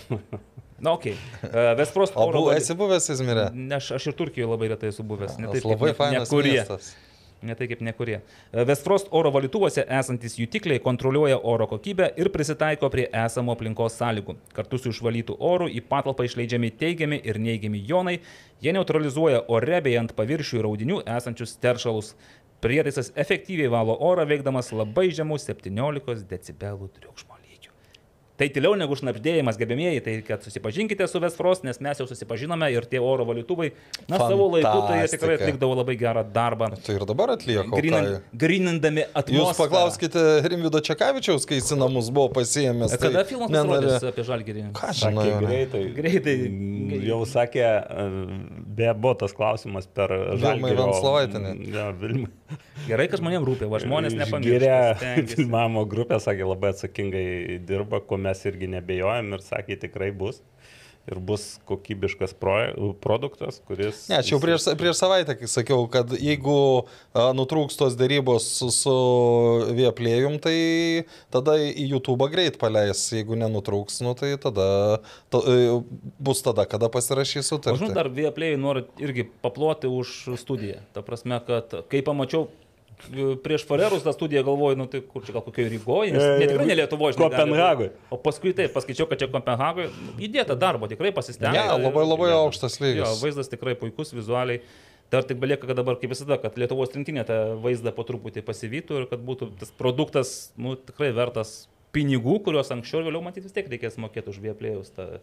Na, 0.80 0.92
okei. 0.98 1.14
Okay. 1.44 1.76
West 1.80 1.94
Frost 1.96 2.14
O 2.18 2.26
oro 2.28 2.42
bu, 2.42 2.50
valy- 2.50 2.58
esi 2.60 2.74
buvęs 2.78 3.10
Izmire? 3.14 3.46
Ne, 3.54 3.76
aš, 3.78 3.92
aš 4.00 4.08
ir 4.12 4.14
Turkijoje 4.18 4.50
labai 4.52 4.68
retai 4.74 4.90
esu 4.92 5.06
buvęs. 5.08 5.38
Ne 5.40 5.48
taip, 5.54 5.64
labai 5.66 5.94
kaip 5.94 5.94
ne, 5.94 6.00
fainas 6.02 6.30
nekurie. 6.30 6.58
miestas. 6.60 6.90
Ne 7.44 7.56
tai 7.56 7.68
kaip 7.68 7.82
nekurie. 7.84 8.22
Westfrost 8.54 9.12
oro 9.12 9.32
valytuvose 9.36 9.84
esantis 10.00 10.38
jutikliai 10.40 10.80
kontroliuoja 10.80 11.38
oro 11.44 11.68
kokybę 11.68 12.08
ir 12.18 12.30
prisitaiko 12.34 12.90
prie 12.90 13.06
esamo 13.26 13.54
aplinkos 13.54 13.98
sąlygų. 14.00 14.38
Kartu 14.56 14.80
su 14.80 14.94
išvalytų 14.94 15.36
oru 15.52 15.68
į 15.70 15.84
patalpą 15.90 16.26
išleidžiami 16.26 16.72
teigiami 16.80 17.20
ir 17.24 17.40
neigiami 17.42 17.84
jonai, 17.90 18.18
jie 18.64 18.74
neutralizuoja 18.74 19.44
ore 19.48 19.84
bei 19.86 20.00
ant 20.00 20.16
paviršių 20.18 20.62
ir 20.62 20.70
audinių 20.72 21.04
esančius 21.18 21.58
teršalus. 21.62 22.16
Prietaisas 22.64 23.12
efektyviai 23.20 23.70
valo 23.70 23.98
orą 24.00 24.26
veikdamas 24.26 24.72
labai 24.74 25.12
žemų 25.14 25.38
17 25.44 26.24
decibelų 26.32 26.90
triukšmo. 26.96 27.35
Tai 28.36 28.50
tyliau 28.52 28.74
negu 28.76 28.92
šnapždėjimas, 29.00 29.56
gerbėmieji, 29.56 30.02
tai 30.04 30.14
kad 30.28 30.42
susipažinkite 30.44 31.06
su 31.08 31.22
Westfrost, 31.24 31.64
nes 31.64 31.78
mes 31.80 32.02
jau 32.02 32.04
susipažinome 32.10 32.68
ir 32.74 32.84
tie 32.92 33.00
oro 33.00 33.24
valytuvai, 33.30 33.70
na, 34.12 34.18
savo 34.20 34.50
laiku 34.52 34.82
tai 34.90 34.98
jie 35.00 35.08
tikrai 35.14 35.38
Fantastika. 35.38 35.46
atlikdavo 35.46 35.78
labai 35.80 35.96
gerą 36.02 36.24
darbą. 36.36 36.68
Tai 36.84 36.96
ir 36.98 37.06
dabar 37.08 37.32
atlieka. 37.38 37.64
o 37.64 37.72
ką 37.72 37.80
Grinan, 37.80 38.10
jie? 38.10 38.20
grinindami 38.44 39.06
atmosferą. 39.16 39.40
Jūs 39.40 39.62
paklauskite 39.62 40.24
Rimvido 40.52 40.82
Čekavičiaus, 40.84 41.48
kai 41.48 41.62
jis 41.62 41.72
į 41.72 41.78
namus 41.80 42.12
buvo 42.12 42.28
pasiėmęs. 42.36 42.92
tai 42.98 43.00
Kada 43.08 43.24
filmas 43.24 43.50
nenorė- 43.56 43.94
pasirodys 43.96 44.12
apie 44.12 44.28
žalgerį? 44.28 44.66
Ką 44.76 44.92
Sakė 44.92 45.16
žinau. 45.16 45.40
greitai. 45.48 45.84
Greitai. 45.96 46.36
Mm, 46.50 47.06
Jau 47.08 47.22
sakė, 47.24 47.64
e, 47.64 48.06
be 48.76 48.92
buvo 49.00 49.16
tas 49.24 49.32
klausimas 49.32 49.88
per 49.88 50.12
Vilmai 50.12 50.76
Žalgirio- 50.76 50.84
Venslovaitienė. 50.84 51.74
Ja, 51.74 51.88
Vilmai. 51.92 52.30
Gerai, 52.86 53.08
kad 53.10 53.20
žmonėms 53.24 53.48
rūpia, 53.48 53.70
va 53.72 53.80
žmonės 53.82 54.14
nepamiršta. 54.14 55.26
filmavimo 55.34 55.86
grupė, 55.90 56.20
sakė, 56.22 56.46
labai 56.46 56.74
atsakingai 56.76 57.60
dirba, 57.66 58.00
ko 58.06 58.18
mes 58.26 58.46
irgi 58.50 58.72
nebejojam 58.78 59.38
ir 59.38 59.46
sakė, 59.46 59.80
tikrai 59.88 60.12
bus. 60.16 60.42
Ir 61.06 61.20
bus 61.22 61.60
kokybiškas 61.70 62.32
pro, 62.42 62.56
produktas, 62.98 63.60
kuris... 63.68 64.08
Ne, 64.10 64.24
čia 64.26 64.32
jau 64.34 64.40
prieš, 64.42 64.64
prieš 64.74 64.98
savaitę 64.98 65.36
sakiau, 65.46 65.84
kad 65.94 66.10
jeigu 66.18 66.56
a, 67.14 67.28
nutrūks 67.38 67.78
tos 67.78 67.94
darybos 68.00 68.48
su, 68.58 68.72
su 68.74 68.96
Vieplėjum, 69.78 70.40
tai 70.42 70.56
tada 71.30 71.60
į 71.62 71.86
YouTube 71.92 72.26
greit 72.34 72.58
paleis. 72.58 73.04
Jeigu 73.14 73.38
nenutrūks, 73.38 74.02
nu, 74.02 74.16
tai 74.18 74.34
tada 74.42 74.66
to, 75.30 75.46
e, 75.46 75.78
bus 76.18 76.42
tada, 76.42 76.66
kada 76.66 76.90
pasirašys 76.90 77.46
O 77.46 77.62
žinau, 77.62 77.62
sutartį. 77.62 77.94
dar 77.94 78.10
Vieplėjai 78.10 78.58
nori 78.66 78.88
irgi 78.98 79.30
paploti 79.46 79.86
už 79.86 80.40
studiją. 80.42 80.82
Ta 80.98 81.06
prasme, 81.06 81.38
kad 81.46 81.84
kai 81.94 82.02
pamačiau 82.02 82.50
prieš 83.44 83.66
Farerus 83.68 84.04
tą 84.06 84.14
studiją 84.16 84.44
galvoju, 84.48 84.78
nu 84.80 84.86
tai 84.90 85.02
kur 85.02 85.24
čia 85.26 85.34
gal 85.36 85.44
kokioje 85.46 85.70
Rygoje, 85.76 86.14
nes 86.16 86.24
E, 86.24 86.40
jie 86.42 86.48
tikrai 86.50 86.66
ne 86.70 86.76
Lietuvoje, 86.80 87.14
žinai. 87.16 87.30
gali 87.30 87.36
Kopenhagoj. 87.36 87.90
būt. 87.92 88.10
O 88.12 88.18
paskui 88.18 88.54
taip, 88.58 88.74
paskaičiau, 88.74 89.08
kad 89.10 89.20
čia 89.22 89.28
Kopenhagoje 89.32 89.90
įdėta 90.18 90.56
darbo, 90.58 90.88
tikrai 90.88 91.12
pasistengė. 91.16 91.54
Ne, 91.54 91.84
labai 91.86 92.06
labai 92.08 92.30
Ir- 92.32 92.40
aukštas 92.40 92.80
Jo, 92.80 92.86
lygis. 92.86 93.22
vaizdas 93.22 93.50
tikrai 93.52 93.76
puikus, 93.76 94.14
vizualiai. 94.16 94.62
Dar 95.12 95.22
tik 95.24 95.38
belieka, 95.38 95.68
kad 95.68 95.76
dabar, 95.78 95.96
kaip 96.02 96.10
visada, 96.10 96.40
kad 96.42 96.56
Lietuvos 96.58 96.90
rinktinė 96.96 97.26
tą 97.28 97.62
vaizdą 97.62 97.92
po 97.94 98.04
truputį 98.04 98.42
pasivytų 98.42 99.02
ir 99.02 99.06
kad 99.12 99.20
būtų 99.22 99.52
tas 99.60 99.70
produktas, 99.72 100.52
nu, 100.58 100.76
tikrai 100.76 101.12
vertas 101.14 101.68
pinigų, 101.94 102.40
kuriuos 102.44 102.72
anksčiau 102.74 103.00
ir 103.04 103.12
vėliau 103.12 103.22
matyti 103.24 103.46
vis 103.46 103.54
tiek 103.54 103.70
reikės 103.70 103.96
mokėti 104.02 104.28
už 104.34 104.40
vieplėjus 104.44 104.90
tą 104.98 105.20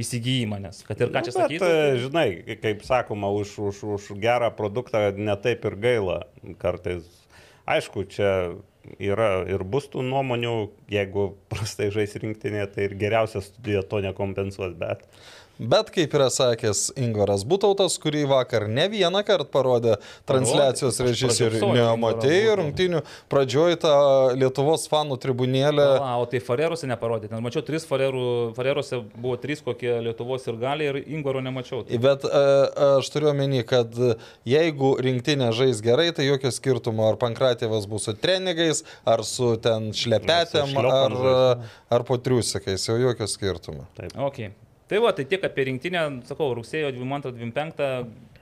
įsigijimą, 0.00 0.58
nes 0.64 0.82
kad 0.86 1.00
ir 1.00 1.08
ką 1.14 1.22
čia 1.24 1.32
Nu, 1.32 1.38
bet, 1.38 1.50
sakytų. 1.50 1.58
tai- 1.58 1.90
e, 1.94 1.98
Žinai, 2.02 2.56
kaip 2.62 2.82
sakoma, 2.82 3.28
už, 3.30 3.52
už, 3.70 3.82
už 3.96 4.08
gerą 4.20 4.50
produktą 4.56 5.12
netaip 5.16 5.64
ir 5.64 5.76
gaila 5.76 6.22
kartais. 6.58 7.04
Aišku, 7.66 8.04
čia 8.10 8.56
yra 9.00 9.46
ir 9.48 9.62
bus 9.64 9.86
tų 9.88 10.02
nuomonių, 10.04 10.70
jeigu 10.92 11.34
prastai 11.48 11.90
žais 11.94 12.12
rinktinė, 12.20 12.66
tai 12.74 12.84
ir 12.90 12.94
geriausia 13.00 13.40
studija 13.40 13.82
to 13.88 14.02
nekompensuos, 14.04 14.74
bet 14.76 15.06
Bet 15.58 15.90
kaip 15.94 16.14
yra 16.16 16.26
sakęs 16.34 16.88
Ingvaras 16.98 17.44
Butautas, 17.46 17.94
kurį 18.02 18.24
vakar 18.26 18.66
ne 18.66 18.88
vieną 18.90 19.20
kartą 19.26 19.46
parodė 19.54 19.92
transliacijos 20.26 20.98
režisieriui 21.04 21.60
Neomatėjai 21.76 22.56
rungtinių 22.58 23.02
pradžioj 23.30 23.76
tą 23.84 23.94
Lietuvos 24.34 24.88
fanų 24.90 25.18
tribunėlę. 25.22 25.86
A, 26.00 26.16
o 26.18 26.26
tai 26.30 26.40
Farerose 26.42 26.88
neparodė. 26.90 27.30
Ten 27.30 27.44
mačiau 27.44 27.62
tris 27.66 27.86
Farerų, 27.86 28.24
Farerose 28.56 28.98
buvo 29.14 29.36
trys 29.38 29.62
kokie 29.62 29.92
Lietuvos 30.08 30.48
ir 30.50 30.58
gali 30.58 30.90
ir 30.90 30.98
Ingvaro 31.04 31.44
nemačiau. 31.44 31.84
Bet 31.86 32.26
e, 32.26 32.42
aš 32.98 33.12
turiu 33.14 33.30
omeny, 33.30 33.62
kad 33.68 33.94
jeigu 34.48 34.94
rinktinė 35.06 35.52
žais 35.54 35.84
gerai, 35.86 36.10
tai 36.16 36.26
jokio 36.26 36.50
skirtumo, 36.54 37.06
ar 37.12 37.20
Pankratėvas 37.20 37.86
bus 37.90 38.08
su 38.08 38.16
trenigais, 38.18 38.82
ar 39.06 39.22
su 39.22 39.54
ten 39.62 39.92
šlepetėm, 39.94 40.74
ar, 40.82 41.16
ar 41.94 42.08
po 42.10 42.18
triusikais, 42.18 42.90
jau 42.90 42.98
jokio 42.98 43.30
skirtumo. 43.30 43.86
Okay. 44.26 44.50
Tai 44.88 45.00
va, 45.00 45.14
tai 45.16 45.24
tiek 45.24 45.44
apie 45.46 45.64
rinktinę, 45.70 46.04
sakau, 46.28 46.50
rugsėjo 46.58 46.90
22-25, 46.92 47.84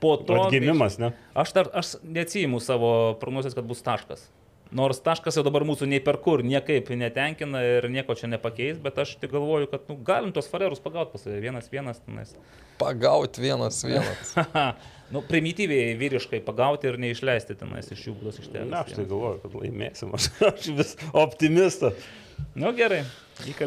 po 0.03 0.17
to... 0.19 0.41
atgimimas, 0.43 0.99
ne? 0.99 1.13
Aš 1.39 1.55
dar, 1.55 1.71
aš 1.79 1.97
neatsijimu 2.03 2.59
savo 2.63 2.93
prognozijas, 3.21 3.55
kad 3.55 3.69
bus 3.69 3.85
taškas. 3.87 4.27
Nors 4.73 5.03
taškas 5.05 5.37
jau 5.37 5.45
dabar 5.45 5.67
mūsų 5.69 5.85
nei 5.91 6.01
per 6.01 6.17
kur, 6.25 6.41
niekaip 6.49 6.89
netenkina 6.97 7.61
ir 7.61 7.87
nieko 7.93 8.17
čia 8.17 8.31
nepakeis, 8.33 8.79
bet 8.81 8.97
aš 9.03 9.19
tik 9.21 9.35
galvoju, 9.35 9.69
kad 9.69 9.85
nu, 9.93 9.99
galim 10.03 10.33
tos 10.33 10.49
farerus 10.49 10.81
pagauti 10.81 11.13
pas 11.13 11.27
save. 11.27 11.43
Vienas, 11.45 11.69
vienas, 11.71 12.01
tenais. 12.07 12.33
Pagauti 12.81 13.45
vienas 13.45 13.83
vienas. 13.85 14.33
nu, 15.13 15.21
primityviai 15.29 15.93
vyriškai 16.01 16.41
pagauti 16.47 16.89
ir 16.89 16.97
neišleisti 17.05 17.59
tenais 17.61 17.93
iš 17.93 18.07
jų 18.09 18.17
būdos 18.23 18.41
ištelės. 18.41 18.73
Na, 18.73 18.81
aš 18.87 18.97
tai 18.97 19.05
galvoju, 19.05 19.43
kad 19.45 19.59
laimėsim. 19.61 20.17
Aš, 20.17 20.31
aš 20.55 20.71
vis 20.81 20.97
optimistas. 21.13 22.09
Nu 22.57 22.73
gerai. 22.77 23.05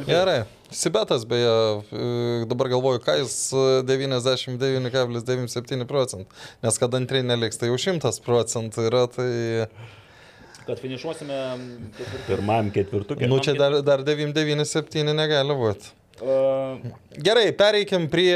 Gerai. 0.08 0.44
Sibetas 0.76 1.24
beje, 1.30 1.52
e, 1.94 2.46
dabar 2.50 2.68
galvoju, 2.74 3.00
ką 3.06 3.18
jis 3.22 3.36
e, 3.54 3.66
99,97 3.88 5.86
procentų. 5.90 6.26
Nes 6.66 6.80
kad 6.82 6.96
antrai 6.98 7.22
neliks, 7.26 7.60
tai 7.62 7.70
jau 7.70 7.78
100 7.80 8.12
procentų 8.26 8.88
yra, 8.90 9.06
tai... 9.12 9.30
Kad 10.66 10.80
finišuosime 10.82 11.36
ketvirtą. 11.94 12.24
Pirmam 12.26 12.72
ketvirtukė. 12.74 13.28
Nu 13.30 13.38
čia 13.46 13.54
dar, 13.60 13.78
dar 13.86 14.02
997 14.08 15.14
negali 15.14 15.58
būti. 15.60 15.92
Uh, 16.24 16.80
Gerai, 17.22 17.52
pereikim 17.54 18.08
prie... 18.10 18.34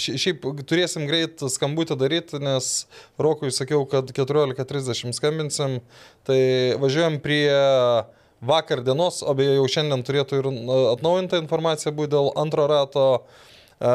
šia- 0.00 0.16
Šiaip 0.18 0.42
turėsim 0.66 1.04
greit 1.06 1.42
skambutį 1.52 1.98
daryti, 2.00 2.40
nes 2.42 2.72
Rokui 3.20 3.52
sakiau, 3.54 3.84
kad 3.86 4.08
14.30 4.16 5.12
skambinsim. 5.14 5.78
Tai 6.26 6.40
važiuojam 6.82 7.20
prie 7.22 7.52
vakar 8.42 8.82
dienos, 8.82 9.22
o 9.22 9.34
beje 9.38 9.56
jau 9.56 9.70
šiandien 9.70 10.02
turėtų 10.06 10.40
ir 10.40 10.50
na, 10.50 10.78
atnaujinta 10.92 11.40
informacija 11.40 11.94
būti 11.94 12.12
dėl 12.16 12.30
antro 12.42 12.66
rato 12.70 13.04
e, 13.14 13.92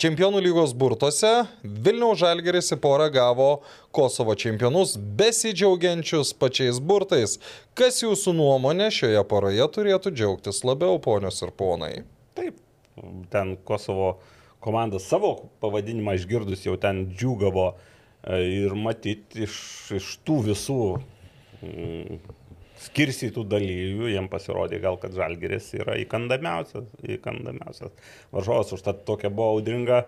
Čempionų 0.00 0.42
lygos 0.44 0.74
burtose. 0.78 1.32
Vilniaus 1.62 2.20
Žalgeris 2.22 2.70
į 2.76 2.78
porą 2.82 3.08
gavo 3.14 3.48
Kosovo 3.94 4.36
čempionus, 4.38 4.94
besidžiaugiančius 5.18 6.32
pačiais 6.38 6.78
burtais. 6.78 7.40
Kas 7.78 7.98
jūsų 8.04 8.36
nuomonė 8.38 8.92
šioje 8.94 9.24
poroje 9.30 9.66
turėtų 9.74 10.14
džiaugtis 10.14 10.62
labiau, 10.66 11.00
ponios 11.02 11.42
ir 11.42 11.50
ponai? 11.58 11.96
Taip, 12.38 12.62
ten 13.34 13.56
Kosovo 13.66 14.14
komanda 14.64 15.02
savo 15.02 15.50
pavadinimą 15.60 16.14
išgirdus 16.16 16.62
jau 16.64 16.78
ten 16.80 17.08
džiugavo 17.10 17.72
e, 17.74 18.38
ir 18.62 18.78
matyti 18.78 19.44
iš, 19.48 19.58
iš 19.98 20.14
tų 20.24 20.38
visų 20.46 20.80
mm, 21.58 22.22
skirstytų 22.84 23.44
dalyvių, 23.48 24.10
jiem 24.12 24.28
pasirodė 24.32 24.80
gal, 24.82 24.98
kad 25.02 25.14
Žalgeris 25.16 25.70
yra 25.78 25.96
įkandamiausias, 26.02 26.86
įkandamiausias 27.16 27.92
varžovas, 28.34 28.72
užtat 28.76 29.04
tokia 29.08 29.32
buvo 29.32 29.56
audringa 29.58 30.04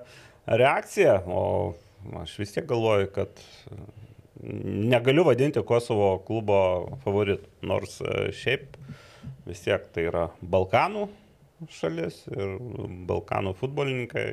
reakcija, 0.46 1.20
o 1.26 1.74
aš 2.22 2.36
vis 2.42 2.54
tiek 2.54 2.68
galvoju, 2.68 3.10
kad 3.14 3.44
negaliu 4.46 5.24
vadinti 5.26 5.62
Kosovo 5.66 6.18
klubo 6.26 6.58
favoritu, 7.04 7.48
nors 7.66 7.98
šiaip 8.36 8.76
vis 9.46 9.62
tiek 9.64 9.86
tai 9.94 10.08
yra 10.10 10.26
Balkanų 10.42 11.06
šalis 11.72 12.20
ir 12.28 12.58
Balkanų 13.08 13.54
futbolininkai, 13.56 14.26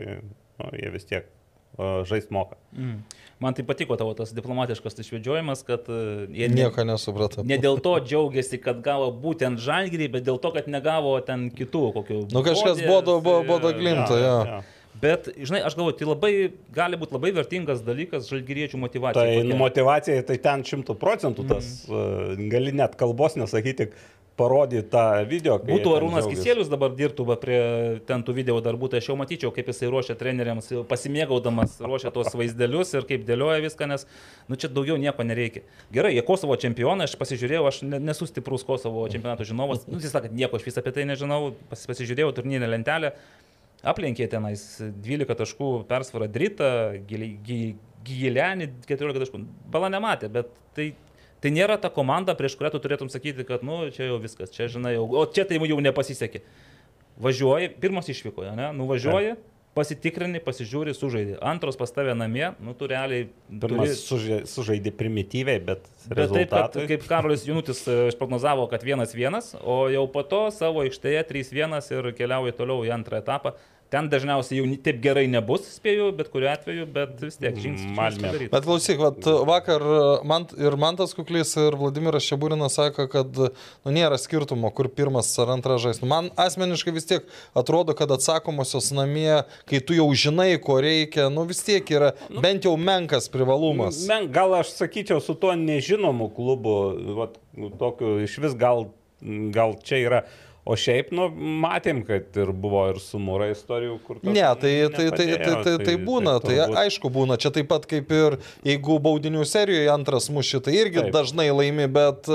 nu, 0.60 0.70
jie 0.76 0.92
vis 0.94 1.08
tiek 1.08 1.30
žaisti 1.78 2.34
moka. 2.34 2.58
Mm. 2.78 3.02
Man 3.44 3.54
tai 3.54 3.66
patiko 3.68 3.96
tavo 4.00 4.14
tas 4.16 4.32
diplomatiškas 4.36 5.00
išvedžiojimas, 5.04 5.64
kad 5.68 5.90
e, 5.90 6.28
jie 6.32 6.48
ne, 6.48 6.62
Nieko 6.62 6.86
nesupratau. 6.88 7.44
ne 7.48 7.58
dėl 7.60 7.82
to 7.84 7.96
džiaugiasi, 8.06 8.60
kad 8.64 8.80
gavo 8.86 9.10
būtent 9.24 9.60
žalgyrį, 9.64 10.12
bet 10.14 10.28
dėl 10.28 10.40
to, 10.40 10.54
kad 10.56 10.70
negavo 10.72 11.18
ten 11.26 11.50
kitų 11.52 11.84
kokių. 11.98 12.20
Nu 12.32 12.46
kažkas 12.46 12.78
Bodės, 12.78 12.88
bodo, 12.88 13.18
bodo, 13.26 13.42
e, 13.44 13.50
bodo 13.50 13.74
glimto, 13.76 14.20
jo. 14.22 14.62
Bet, 15.04 15.28
žinai, 15.36 15.64
aš 15.68 15.76
galvoju, 15.76 15.98
tai 16.00 16.08
labai, 16.08 16.32
gali 16.72 16.98
būti 17.02 17.18
labai 17.18 17.34
vertingas 17.36 17.82
dalykas 17.84 18.30
žalgyriečių 18.30 18.80
motivacija. 18.80 19.26
Tai 19.26 19.40
kokia. 19.42 19.58
motivacija, 19.60 20.26
tai 20.30 20.38
ten 20.40 20.64
šimtų 20.70 20.96
procentų 21.02 21.48
tas, 21.50 21.72
mm. 21.90 22.46
gali 22.54 22.76
net 22.78 22.96
kalbos 23.00 23.36
nesakyti, 23.36 23.90
parodyti 24.40 24.88
tą 24.90 25.04
video. 25.30 25.58
Būtų 25.62 25.94
Arūnas. 25.98 26.28
Kisėlius 26.30 26.70
dabar 26.72 26.94
dirbtų 26.98 27.26
prie 27.42 27.60
ten 28.08 28.24
tų 28.26 28.36
video 28.40 28.58
darbų, 28.64 28.90
tai 28.92 29.02
aš 29.02 29.12
jau 29.12 29.18
matyčiau, 29.20 29.52
kaip 29.54 29.70
jisai 29.70 29.92
ruošia 29.94 30.16
treneriams, 30.20 30.72
pasimėgaudamas, 30.90 31.78
ruošia 31.84 32.12
tos 32.16 32.34
vaizdelius 32.40 32.96
ir 32.98 33.08
kaip 33.10 33.28
dėlioja 33.28 33.62
viską, 33.68 33.90
nes, 33.92 34.08
nu, 34.50 34.58
čia 34.58 34.72
daugiau 34.74 34.98
nieko 35.02 35.26
nereikia. 35.28 35.66
Gerai, 35.94 36.16
jie 36.18 36.26
Kosovo 36.26 36.58
čempionai, 36.60 37.08
aš 37.10 37.16
pasižiūrėjau, 37.22 37.64
aš 37.70 37.82
ne- 37.86 38.02
nesu 38.02 38.28
stiprus 38.30 38.66
Kosovo 38.68 39.06
čempionato 39.14 39.46
žinovas, 39.48 39.86
nu, 39.90 40.02
tiesą 40.02 40.18
sakant, 40.18 40.36
nieko 40.38 40.58
aš 40.58 40.68
vis 40.70 40.82
apie 40.82 40.96
tai 40.98 41.08
nežinau, 41.10 41.54
pas, 41.70 41.86
pasižiūrėjau 41.94 42.34
turnyrinę 42.40 42.72
lentelę, 42.74 43.14
aplenkė 43.84 44.30
tenais 44.32 44.66
12 44.82 45.38
taškų 45.44 45.72
persvarą 45.90 46.30
Dritą, 46.32 46.70
Gilenį 48.04 48.70
14 48.88 49.24
taškų. 49.26 49.42
Bala 49.72 49.92
nematė, 49.94 50.30
bet 50.32 50.50
tai, 50.76 50.94
tai 51.44 51.52
nėra 51.52 51.76
ta 51.82 51.92
komanda, 51.92 52.36
prieš 52.40 52.56
kurią 52.60 52.72
tu 52.74 52.80
turėtum 52.84 53.12
sakyti, 53.12 53.44
kad, 53.48 53.66
nu, 53.68 53.84
čia 53.92 54.08
jau 54.08 54.20
viskas, 54.24 54.54
čia 54.56 54.70
žinai, 54.72 54.96
jau, 54.96 55.08
o 55.12 55.26
čia 55.28 55.44
tai 55.50 55.60
jau 55.60 55.80
nepasisekė. 55.84 56.44
Važiuoji, 57.24 57.74
pirmas 57.84 58.08
išvykoje, 58.10 58.56
ne, 58.58 58.72
nuvažiuoji, 58.74 59.36
pasitikrini, 59.74 60.40
pasižiūri, 60.42 60.94
sužaidži. 60.98 61.36
Antros 61.46 61.78
pas 61.78 61.92
tave 61.94 62.14
namie, 62.18 62.52
nu, 62.64 62.74
tu 62.78 62.88
realiai... 62.90 63.28
Pirmas 63.50 64.02
sužai- 64.06 64.44
sužaidė 64.50 64.94
primityviai, 64.98 65.62
bet, 65.66 65.86
Bet 66.10 66.34
taip, 66.34 66.54
kad, 66.54 66.78
kaip 66.90 67.06
Karolis 67.10 67.46
Junutis 67.50 67.84
e, 67.90 67.98
išprognozavo, 68.12 68.68
kad 68.72 68.86
1-1, 68.86 69.56
o 69.62 69.78
jau 69.94 70.06
po 70.14 70.24
to 70.30 70.44
savo 70.54 70.86
aikštėje 70.86 71.26
3-1 71.30 71.80
ir 71.98 72.12
keliauja 72.18 72.56
toliau 72.58 72.86
į 72.86 72.94
antrą 72.98 73.22
etapą. 73.24 73.56
Ten 73.94 74.08
dažniausiai 74.10 74.58
jau 74.58 74.66
taip 74.82 74.98
gerai 75.04 75.28
nebus, 75.30 75.68
spėju, 75.76 76.08
bet 76.18 76.32
kuriuo 76.34 76.50
atveju, 76.50 76.86
bet 76.96 77.20
vis 77.22 77.36
tiek 77.38 77.58
žingsnis. 77.62 77.92
Malmė. 77.94 78.32
Bet 78.50 78.66
klausyk, 78.66 78.98
vat, 78.98 79.28
vakar 79.46 79.84
man, 80.26 80.48
ir 80.58 80.74
Mantas 80.82 81.14
Kuklys, 81.14 81.52
ir 81.62 81.78
Vladimiras 81.78 82.26
Šeburinas 82.26 82.80
sako, 82.80 83.06
kad 83.12 83.38
nu, 83.38 83.94
nėra 83.94 84.18
skirtumo, 84.18 84.72
kur 84.74 84.90
pirmas 84.90 85.30
ar 85.38 85.52
antras 85.54 85.84
žais. 85.84 86.02
Nu, 86.02 86.10
man 86.10 86.32
asmeniškai 86.42 86.94
vis 86.96 87.06
tiek 87.12 87.28
atrodo, 87.60 87.94
kad 87.98 88.10
atsakomosios 88.16 88.90
namie, 88.98 89.44
kai 89.70 89.84
tu 89.86 89.94
jau 90.00 90.08
žinai, 90.18 90.56
ko 90.64 90.80
reikia, 90.82 91.30
nu 91.34 91.46
vis 91.50 91.62
tiek 91.62 91.94
yra 91.94 92.16
nu, 92.32 92.42
bent 92.42 92.66
jau 92.66 92.74
menkas 92.82 93.30
privalumas. 93.34 94.02
Men, 94.10 94.32
gal 94.34 94.58
aš 94.58 94.74
sakyčiau, 94.80 95.22
su 95.22 95.38
tuo 95.38 95.54
nežinomu 95.60 96.32
klubu, 96.34 96.80
vat, 97.22 97.38
tokiu 97.78 98.18
iš 98.26 98.40
vis 98.42 98.58
gal, 98.58 98.88
gal 99.54 99.78
čia 99.86 100.02
yra. 100.02 100.24
O 100.64 100.78
šiaip, 100.80 101.10
nu, 101.12 101.26
matėm, 101.60 101.98
kad 102.08 102.38
ir 102.40 102.54
buvo 102.56 102.86
ir 102.94 103.00
su 103.04 103.20
mūra 103.20 103.50
istorijų, 103.52 103.98
kur... 104.06 104.20
Ne, 104.24 104.46
tai, 104.62 104.72
tai, 104.94 105.10
tai, 105.12 105.26
tai, 105.36 105.56
tai, 105.66 105.74
tai 105.82 105.96
būna, 106.00 106.38
tai 106.40 106.54
turbūt- 106.56 106.78
aišku 106.86 107.10
būna, 107.12 107.36
čia 107.36 107.50
taip 107.52 107.68
pat 107.68 107.84
kaip 107.90 108.14
ir 108.16 108.38
jeigu 108.64 108.96
baudinių 109.04 109.44
serijoje 109.44 109.90
antras 109.92 110.30
muši, 110.32 110.62
tai 110.64 110.78
irgi 110.80 111.02
Taip. 111.02 111.10
dažnai 111.18 111.50
laimi, 111.52 111.90
bet, 111.92 112.30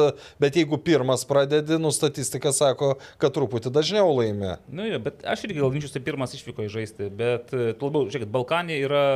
bet 0.44 0.58
jeigu 0.60 0.76
pirmas 0.76 1.24
pradedi, 1.28 1.78
nu 1.80 1.88
statistika 1.94 2.52
sako, 2.52 2.98
kad 3.16 3.32
truputį 3.32 3.72
dažniau 3.72 4.12
laimi. 4.18 4.58
Nu, 4.68 4.84
jo, 4.84 5.00
bet 5.08 5.24
aš 5.24 5.46
irgi 5.48 5.62
gal 5.62 5.72
ginčiuosi 5.72 6.04
pirmas 6.04 6.36
išvyko 6.36 6.68
į 6.68 6.70
žaisti, 6.76 7.08
bet 7.08 7.56
e, 7.56 7.70
labiau, 7.80 8.04
žiūrėkit, 8.12 8.28
Balkanė 8.36 8.76
yra 8.84 9.06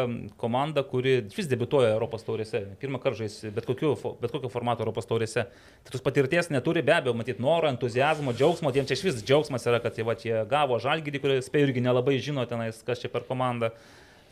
komanda, 0.41 0.87
kuri 0.89 1.19
vis 1.37 1.53
debituoja 1.53 1.93
Europos 1.99 2.25
taurėse. 2.25 2.65
Pirmą 2.81 3.03
kartą 3.05 3.27
žais 3.27 3.37
bet, 3.53 3.69
kokiu, 3.69 3.93
bet 4.25 4.33
kokio 4.33 4.49
formato 4.49 4.87
Europos 4.87 5.11
taurėse. 5.11 5.45
Tai 5.85 5.93
tos 5.93 6.05
patirties 6.09 6.49
neturi 6.49 6.81
be 6.87 6.97
abejo, 6.97 7.13
matyti 7.19 7.45
noro, 7.45 7.69
entuzijazmo, 7.69 8.33
džiaugsmo, 8.33 8.73
tiem 8.73 8.89
čia 8.89 9.02
iš 9.03 9.09
vis 9.11 9.23
džiaugsmas 9.27 9.67
yra, 9.67 9.81
kad 9.83 9.99
jie, 9.99 10.05
va, 10.07 10.15
jie 10.15 10.45
gavo 10.51 10.79
žalgydį, 10.83 11.21
kurį 11.23 11.37
spėjau 11.43 11.69
irgi 11.69 11.83
nelabai 11.83 12.15
žino 12.23 12.45
tenais, 12.47 12.79
kas 12.87 13.03
čia 13.03 13.11
per 13.11 13.27
komandą. 13.27 13.73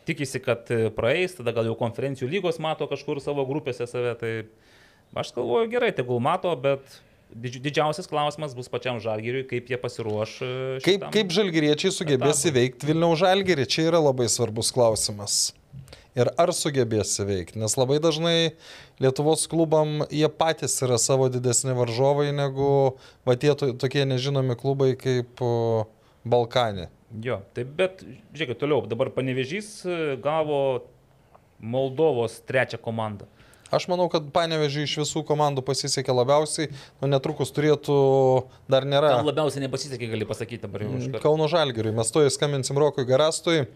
Tikisi, 0.09 0.41
kad 0.41 0.71
e, 0.73 0.89
praeis, 0.95 1.35
tada 1.37 1.53
gal 1.53 1.67
jau 1.69 1.75
konferencijų 1.79 2.31
lygos 2.33 2.59
mato 2.63 2.87
kažkur 2.89 3.19
savo 3.21 3.43
grupėse 3.47 3.85
save. 3.91 4.15
Tai 4.23 4.33
aš 5.21 5.35
galvoju 5.37 5.69
gerai, 5.75 5.91
tegul 5.95 6.23
mato, 6.25 6.55
bet 6.57 6.81
didži- 7.35 7.61
didžiausias 7.67 8.09
klausimas 8.11 8.55
bus 8.57 8.71
pačiam 8.73 8.99
žalgyriui, 9.03 9.45
kaip 9.51 9.69
jie 9.71 9.79
pasiruoš. 9.83 10.39
e, 10.43 10.53
Kaip, 10.81 11.01
šitam. 11.03 11.13
kaip 11.19 11.35
žalgeriečiai 11.37 11.93
sugebės 11.95 12.41
etapui. 12.41 12.55
įveikti 12.55 12.87
Vilniaus 12.89 13.21
žalgerį, 13.21 13.67
čia 13.69 13.89
yra 13.91 14.01
labai 14.03 14.27
svarbus 14.33 14.73
klausimas. 14.75 15.53
Ir 16.19 16.27
ar 16.43 16.51
sugebės 16.51 17.13
įveikti, 17.23 17.61
nes 17.63 17.77
labai 17.79 18.01
dažnai 18.03 18.53
Lietuvos 19.01 19.45
klubam 19.51 20.01
jie 20.11 20.27
patys 20.29 20.75
yra 20.83 20.99
savo 20.99 21.29
didesni 21.31 21.71
varžovai 21.77 22.33
negu 22.35 22.97
va 23.25 23.37
tie 23.39 23.55
to- 23.55 23.73
tokie 23.79 24.03
nežinomi 24.05 24.57
klubai 24.59 24.97
kaip 24.99 25.39
Balkanė. 26.27 26.89
Jo, 27.23 27.41
taip, 27.55 27.71
bet 27.79 28.03
žiūrėkit 28.35 28.59
toliau, 28.61 28.83
dabar 28.91 29.09
Panevežys 29.15 29.71
e, 29.87 30.17
gavo 30.23 30.83
Moldovos 31.61 32.41
trečią 32.47 32.79
komandą. 32.81 33.27
Aš 33.71 33.87
manau, 33.87 34.09
kad 34.11 34.25
Panevežiui 34.35 34.83
iš 34.89 34.97
visų 35.05 35.23
komandų 35.29 35.63
pasisekė 35.63 36.11
labiausiai, 36.15 36.73
nu 37.03 37.07
netrukus 37.11 37.53
turėtų, 37.55 37.97
dar 38.71 38.83
nėra. 38.89 39.13
Tam 39.21 39.29
labiausiai 39.29 39.63
nepasisekė, 39.63 40.09
gali 40.11 40.27
pasakyti 40.27 40.65
dabar 40.67 40.83
jau. 40.83 40.97
Kauno 41.23 41.47
Žalgiriui, 41.51 41.93
mes 41.95 42.11
to 42.11 42.25
įskambinsim 42.27 42.79
Rokui 42.83 43.07
Garastui. 43.07 43.69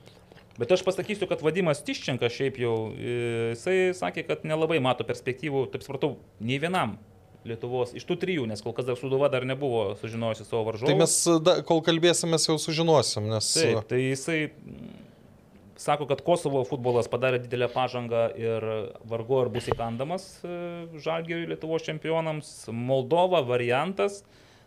Bet 0.59 0.70
aš 0.70 0.84
pasakysiu, 0.86 1.26
kad 1.30 1.42
Vadimas 1.42 1.82
Tiščenka 1.82 2.28
šiaip 2.30 2.61
jau, 2.62 2.74
e, 2.94 3.16
jisai 3.55 3.78
sakė, 3.98 4.22
kad 4.28 4.44
nelabai 4.46 4.78
mato 4.82 5.07
perspektyvų, 5.07 5.66
taip 5.72 5.82
supratau, 5.86 6.14
nei 6.38 6.61
vienam 6.62 6.94
Lietuvos, 7.44 7.90
iš 7.92 8.07
tų 8.09 8.16
trijų, 8.22 8.44
nes 8.48 8.62
kol 8.64 8.72
kas 8.72 8.86
dar 8.88 8.96
Suduva 8.96 9.28
dar 9.28 9.44
nebuvo 9.44 9.90
sužinojusi 10.00 10.46
savo 10.46 10.62
varžovų. 10.70 10.88
Tai 10.88 11.00
mes, 11.02 11.16
da, 11.44 11.59
kol 11.66 11.82
kalbėsime, 11.84 12.38
jau 12.40 12.57
sužinosim, 12.61 13.26
nes... 13.28 13.50
Taip, 13.59 13.82
tai 13.90 13.98
jisai 14.00 14.38
mm, 14.48 14.94
sako, 15.84 16.07
kad 16.09 16.22
Kosovo 16.24 16.62
futbolas 16.64 17.11
padarė 17.12 17.42
didelę 17.42 17.68
pažangą 17.74 18.30
ir 18.40 18.64
vargu 19.11 19.42
ar 19.42 19.52
bus 19.52 19.68
įkandamas 19.68 20.24
e, 20.40 20.55
Žalgiriui 21.05 21.50
Lietuvos 21.50 21.84
čempionams. 21.84 22.55
Moldova 22.72 23.42
variantas. 23.44 24.22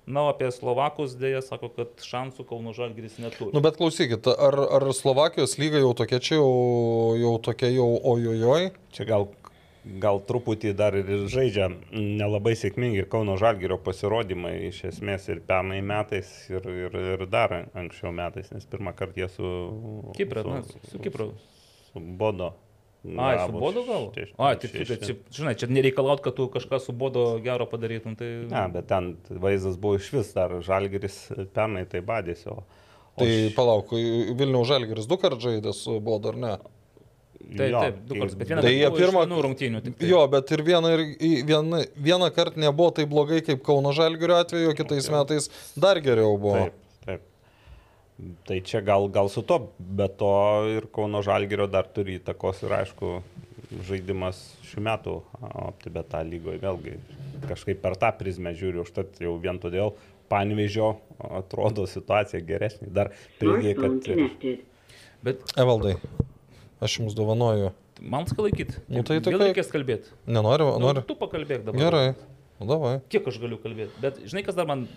Na, 0.08 0.24
o 0.24 0.30
apie 0.32 0.48
Slovakus 0.56 1.18
dėja 1.20 1.42
sako, 1.44 1.68
kad 1.76 2.04
šansų 2.08 2.46
Kauno 2.48 2.72
Žalgiris 2.76 3.18
neturi. 3.20 3.52
Nu 3.52 3.60
bet 3.64 3.76
klausykit, 3.76 4.30
ar, 4.32 4.56
ar 4.78 4.86
Slovakijos 4.96 5.58
lyga 5.60 5.82
jau 5.84 5.92
tokia 6.00 6.22
čia, 6.24 6.38
jau, 6.40 7.18
jau 7.20 7.34
tokia 7.44 7.68
jau 7.74 7.90
ojojoj? 8.14 8.70
Čia 8.96 9.08
gal, 9.10 9.28
gal 10.00 10.22
truputį 10.30 10.72
dar 10.80 10.96
ir 10.96 11.28
žaidžia 11.28 11.68
nelabai 11.92 12.56
sėkmingi 12.56 13.04
Kauno 13.12 13.36
Žalgirio 13.42 13.76
pasirodymai 13.84 14.54
iš 14.70 14.86
esmės 14.94 15.28
ir 15.28 15.44
pernai 15.48 15.82
metais 15.84 16.32
ir, 16.54 16.72
ir, 16.88 16.96
ir 17.18 17.26
dar 17.28 17.58
anksčiau 17.68 18.16
metais, 18.16 18.48
nes 18.56 18.72
pirmą 18.72 18.96
kartą 18.96 19.26
jie 19.26 19.30
su... 19.36 19.52
Kiprą, 20.16 20.48
na, 20.48 20.64
su 20.88 21.04
Kipru. 21.04 21.34
Su 21.90 22.00
Bodo. 22.00 22.54
Ai, 23.18 23.38
su 23.48 23.52
Bodo 23.62 23.84
gal? 23.88 24.08
Šeš- 24.16 24.34
taip, 24.60 24.88
taip, 25.06 25.20
žinai, 25.32 25.54
čia 25.60 25.68
nereikalaut, 25.72 26.22
kad 26.26 26.36
tu 26.36 26.48
kažką 26.52 26.80
su 26.84 26.92
Bodo 26.92 27.40
gero 27.44 27.66
padarytum. 27.66 28.16
Tai... 28.20 28.28
Ne, 28.52 28.64
bet 28.74 28.88
ten 28.92 29.14
vaizdas 29.30 29.78
buvo 29.78 29.96
iš 30.00 30.10
vis 30.14 30.34
dar 30.36 30.50
Žalgiris 30.62 31.20
pernai 31.56 31.86
tai 31.90 32.02
badėsi. 32.02 32.48
O, 32.52 32.64
o 32.64 33.20
Tai 33.22 33.28
š- 33.30 33.54
palauk, 33.56 33.92
Vilniaus 33.92 34.68
Žalgiris 34.68 35.08
du 35.08 35.18
kartus 35.18 35.44
žaidė 35.48 35.74
su 35.74 36.00
Bodo, 36.00 36.34
ar 36.36 36.42
ne? 36.44 36.56
Taip, 37.48 37.70
jo, 37.72 37.80
taip, 37.80 38.00
du 38.10 38.14
kai- 38.16 38.20
kartus, 38.22 38.36
bet 38.42 38.48
vieną 38.50 38.62
Tai 38.66 38.72
kartą 38.82 38.98
pirmą- 38.98 39.22
vienų 39.24 39.38
rungtynių. 39.46 39.82
tik 39.86 39.98
tai. 40.02 40.08
Jo, 40.10 40.24
bet 40.28 40.52
ir 40.52 40.64
vieną, 40.68 40.90
ir 40.98 41.46
vieną, 41.48 41.84
vieną 42.10 42.28
kartą 42.36 42.60
nebuvo 42.60 42.92
taip 42.98 43.08
blogai 43.10 43.40
kaip 43.46 43.62
Kauno 43.64 43.94
Žalgirio 43.96 44.36
atveju, 44.42 44.74
kitais 44.76 45.08
metais 45.14 45.50
dar 45.78 46.02
geriau 46.02 46.34
buvo. 46.38 46.66
Taip. 46.66 46.74
Tai 48.48 48.58
čia 48.66 48.82
gal, 48.82 49.06
gal 49.14 49.30
su 49.30 49.44
to, 49.46 49.60
bet 49.78 50.16
to 50.18 50.30
ir 50.74 50.88
Kauno 50.94 51.20
Žalgirio 51.22 51.68
dar 51.70 51.86
turi 51.94 52.16
įtakos 52.18 52.64
ir 52.66 52.74
aišku 52.80 53.12
žaidimas 53.86 54.40
šių 54.66 54.82
metų 54.88 55.14
OptiBeta 55.68 56.24
lygoje 56.26 56.58
vėlgi 56.64 56.96
kažkaip 57.50 57.82
per 57.84 57.98
tą 58.02 58.10
prizmę 58.18 58.56
žiūriu, 58.58 58.82
užtat 58.88 59.20
jau 59.22 59.36
vien 59.44 59.60
todėl 59.62 59.94
Panvežio 60.32 60.96
atrodo 61.24 61.86
situacija 61.88 62.42
geresnė. 62.44 62.90
Dar 62.92 63.12
pridėjai, 63.40 63.76
kad 63.78 64.10
ir. 64.12 64.58
Bet 65.24 65.54
Evaldai, 65.60 65.94
aš 66.84 66.98
jums 67.00 67.14
dovanoju. 67.16 67.70
man 68.02 68.26
skalaikyti. 68.30 68.82
Nu, 68.90 69.02
tai 69.04 69.20
Vėl 69.20 69.24
tokia- 69.30 69.46
reikės 69.54 69.72
kalbėti. 69.74 70.12
Nenoriu, 70.28 70.74
Nu, 70.78 70.88
noriu. 70.88 71.02
tu 71.08 71.16
pakalbėk 71.16 71.64
dabar. 71.66 71.80
Gerai. 71.80 72.16
Nu, 72.58 72.66
davai. 72.66 72.96
Kiek 73.14 73.28
aš 73.30 73.38
galiu 73.42 73.60
kalbėti? 73.62 73.94
Bet 74.02 74.18
žinai, 74.26 74.42
kas 74.48 74.58
dar 74.58 74.66
man 74.70 74.88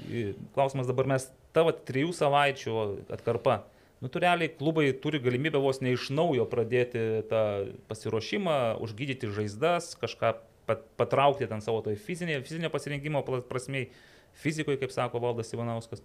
klausimas 0.55 0.89
dabar 0.89 1.09
mes, 1.11 1.27
tavo 1.57 1.75
trijų 1.75 2.15
savaičių 2.17 2.77
atkarpa. 3.13 3.61
Nu, 4.01 4.09
tu 4.09 4.23
realiai 4.23 4.49
klubai 4.49 4.87
turi 4.97 5.21
galimybę 5.21 5.61
vos 5.61 5.83
ne 5.85 5.93
iš 5.93 6.09
naujo 6.17 6.47
pradėti 6.49 7.03
tą 7.29 7.43
pasiruošimą, 7.91 8.57
užgydyti 8.81 9.29
žaizdas, 9.37 9.93
kažką 10.01 10.33
pat, 10.71 10.87
patraukti 10.97 11.49
ten 11.51 11.61
savo 11.61 11.83
toj 11.85 11.99
fizinė, 12.01 12.39
fizinio 12.47 12.71
pasirinkimo 12.73 13.21
prasmei, 13.51 13.91
fizikoje, 14.41 14.81
kaip 14.81 14.95
sako 14.95 15.21
Valdas 15.21 15.53
Ivanauskas. 15.53 16.01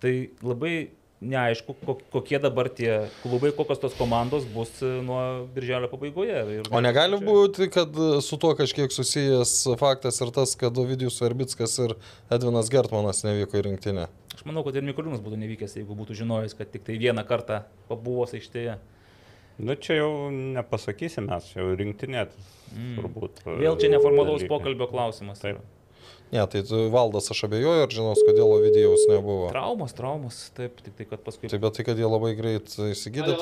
Tai 0.00 0.12
labai 0.46 0.74
neaišku, 1.20 1.74
ko- 1.84 1.98
kokie 2.12 2.38
dabar 2.40 2.70
tie 2.72 3.08
klubai, 3.20 3.50
kokios 3.56 3.80
tos 3.82 3.96
komandos 3.98 4.46
bus 4.54 4.70
e, 4.82 4.88
nuo 5.04 5.46
birželio 5.54 5.90
pabaigoje. 5.92 6.38
Ir, 6.60 6.70
O 6.72 6.80
negali 6.80 7.18
būti, 7.20 7.68
kad 7.72 7.92
su 8.24 8.38
tuo 8.40 8.54
kažkiek 8.58 8.92
susijęs 8.94 9.52
faktas 9.80 10.20
ir 10.24 10.32
tas, 10.36 10.54
kad 10.60 10.78
Ovidijus 10.80 11.20
Verbickas 11.20 11.76
ir 11.84 11.96
Edvinas 12.32 12.70
Gertmanas 12.72 13.24
nevyko 13.26 13.60
į 13.60 13.66
rinktinę. 13.68 14.06
Aš 14.34 14.46
manau, 14.48 14.64
kad 14.64 14.78
ir 14.80 14.86
Mikoliūnas 14.86 15.20
būtų 15.20 15.36
nevykęs, 15.42 15.76
jeigu 15.76 15.96
būtų 15.98 16.16
žinojęs, 16.22 16.56
kad 16.56 16.70
tik 16.72 16.86
tai 16.86 16.96
vieną 17.00 17.26
kartą 17.28 17.64
pabuvos 17.90 18.32
aikštėje. 18.38 18.78
Nu 19.60 19.74
čia 19.76 19.98
jau 19.98 20.12
nepasakysim 20.32 21.26
mes, 21.28 21.50
jau 21.52 21.66
rinktinė 21.76 22.22
mm. 22.24 22.94
turbūt. 22.96 23.42
Vėl 23.60 23.76
čia 23.76 23.90
neformalaus 23.92 24.40
dalykai. 24.40 24.48
pokalbio 24.54 24.88
klausimas. 24.88 25.42
Taip. 25.44 25.60
Ne, 26.30 26.44
tai 26.46 26.62
tu, 26.62 26.84
Valdas 26.94 27.26
aš 27.34 27.42
abejoju 27.48 27.84
ir 27.88 27.90
žinos, 27.90 28.20
kodėl 28.22 28.52
Ovidijaus 28.54 29.02
nebuvo. 29.10 29.48
Traumos, 29.50 29.94
traumos, 29.98 30.38
taip, 30.54 30.78
tik 30.78 30.94
tai, 30.94 31.06
kad 31.10 31.24
paskui... 31.26 31.50
Tai 31.50 31.58
bet 31.58 31.74
tai, 31.74 31.86
kad 31.88 31.98
jie 31.98 32.06
labai 32.06 32.36
greit 32.38 32.70
įsigydė. 32.86 33.34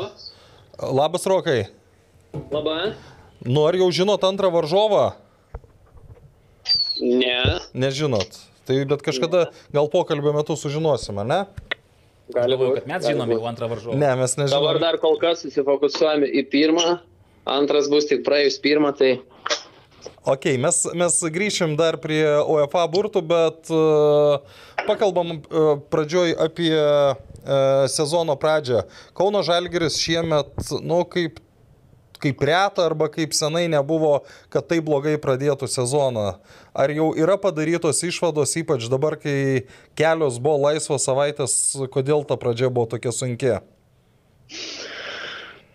Labas, 0.81 1.27
Rokai. 1.29 1.67
Labą. 2.49 2.79
Nu, 3.45 3.67
ar 3.69 3.77
jau 3.77 3.91
žinot 3.93 4.25
antrą 4.25 4.49
varžovą? 4.55 5.11
Ne, 7.05 7.61
Nežinot. 7.77 8.41
Tai 8.67 8.79
bet 8.89 9.05
kažkada 9.05 9.47
gal 9.73 9.87
pokalbio 9.93 10.33
metu 10.37 10.57
sužinosime, 10.59 11.25
ne? 11.29 11.45
Galvoju, 12.35 12.73
būti. 12.75 12.81
kad 12.81 12.89
mes 12.91 13.07
žinome 13.09 13.37
jau 13.37 13.45
antrą 13.49 13.69
varžovą. 13.71 13.97
Ne, 14.01 14.11
mes 14.21 14.35
Dabar 14.37 14.49
nežinome. 14.49 14.81
dar 14.83 14.99
kol 15.01 15.17
kas 15.21 15.45
susifokusuojame 15.45 16.29
į 16.29 16.43
pirmą, 16.53 16.99
antras 17.49 17.89
bus 17.89 18.09
tik 18.11 18.25
praėjus 18.27 18.59
pirmą, 18.65 18.91
tai 18.99 19.15
Ok, 20.27 20.49
mes, 20.59 20.81
mes 20.99 21.17
grįšim 21.31 21.77
dar 21.79 21.97
prie 22.03 22.23
UEFA 22.43 22.85
burtų, 22.91 23.23
bet 23.23 23.71
uh, 23.71 24.41
pakalbam 24.89 25.37
uh, 25.39 25.77
pradžioj 25.93 26.35
apie 26.43 26.73
uh, 26.75 27.87
sezono 27.87 28.35
pradžią. 28.41 28.83
Kauno 29.17 29.45
Žalgeris 29.47 30.01
šiemet, 30.03 30.51
nu, 30.83 31.05
kaip, 31.09 31.39
kaip 32.19 32.43
reta 32.43 32.89
arba 32.89 33.07
kaip 33.15 33.37
senai 33.37 33.69
nebuvo, 33.71 34.25
kad 34.51 34.67
tai 34.67 34.81
blogai 34.83 35.15
pradėtų 35.23 35.71
sezoną. 35.71 36.27
Ar 36.75 36.95
jau 36.95 37.13
yra 37.15 37.39
padarytos 37.39 38.03
išvados, 38.03 38.57
ypač 38.59 38.91
dabar, 38.91 39.17
kai 39.23 39.69
kelios 39.99 40.43
buvo 40.43 40.67
laisvos 40.67 41.07
savaitės, 41.07 41.55
kodėl 41.95 42.27
ta 42.27 42.37
pradžia 42.41 42.73
buvo 42.75 42.91
tokia 42.91 43.15
sunki? 43.15 43.55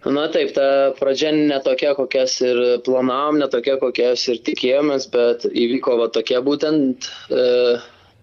Na 0.04 0.26
taip, 0.28 0.52
ta 0.52 0.92
pradžia 1.00 1.32
netokia, 1.32 1.94
kokias 1.96 2.36
ir 2.44 2.58
planavom, 2.84 3.38
netokia, 3.40 3.78
kokias 3.80 4.26
ir 4.28 4.42
tikėjomės, 4.44 5.08
bet 5.14 5.46
įvyko 5.48 5.96
va 6.02 6.10
tokia 6.12 6.42
būtent. 6.44 7.08
E, 7.32 7.46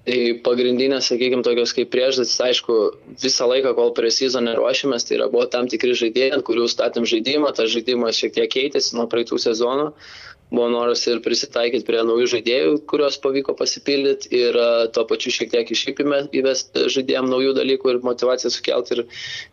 tai 0.05 0.19
pagrindinės, 0.45 1.09
sakykime, 1.09 1.45
tokios 1.47 1.73
kaip 1.77 1.89
priežastys, 1.93 2.37
aišku, 2.45 2.77
visą 3.23 3.49
laiką, 3.49 3.73
kol 3.79 3.95
prie 3.97 4.11
sezoną 4.13 4.59
ruošiamės, 4.59 5.09
tai 5.09 5.17
yra 5.17 5.31
buvo 5.33 5.47
tam 5.49 5.71
tikri 5.73 5.97
žaidėjai, 5.97 6.35
ant 6.37 6.45
kurių 6.45 6.69
statėm 6.69 7.09
žaidimą, 7.09 7.55
tas 7.57 7.73
žaidimas 7.73 8.21
šiek 8.21 8.37
tiek 8.37 8.53
keitėsi 8.53 8.99
nuo 8.99 9.09
praeitų 9.09 9.41
sezonų. 9.41 9.91
Buvo 10.51 10.67
noras 10.69 11.07
ir 11.07 11.21
prisitaikyti 11.25 11.87
prie 11.87 12.01
naujų 12.05 12.27
žaidėjų, 12.35 12.79
kuriuos 12.91 13.21
pavyko 13.25 13.55
pasipildyti 13.57 14.35
ir 14.37 14.57
e, 14.59 14.71
tuo 14.93 15.07
pačiu 15.09 15.33
šiek 15.33 15.53
tiek 15.53 15.69
iššypime 15.73 16.27
įvesti 16.43 16.91
žaidėjams 16.93 17.31
naujų 17.31 17.55
dalykų 17.57 17.95
ir 17.95 18.01
motivaciją 18.05 18.51
sukelti 18.53 18.99
ir, 18.99 19.07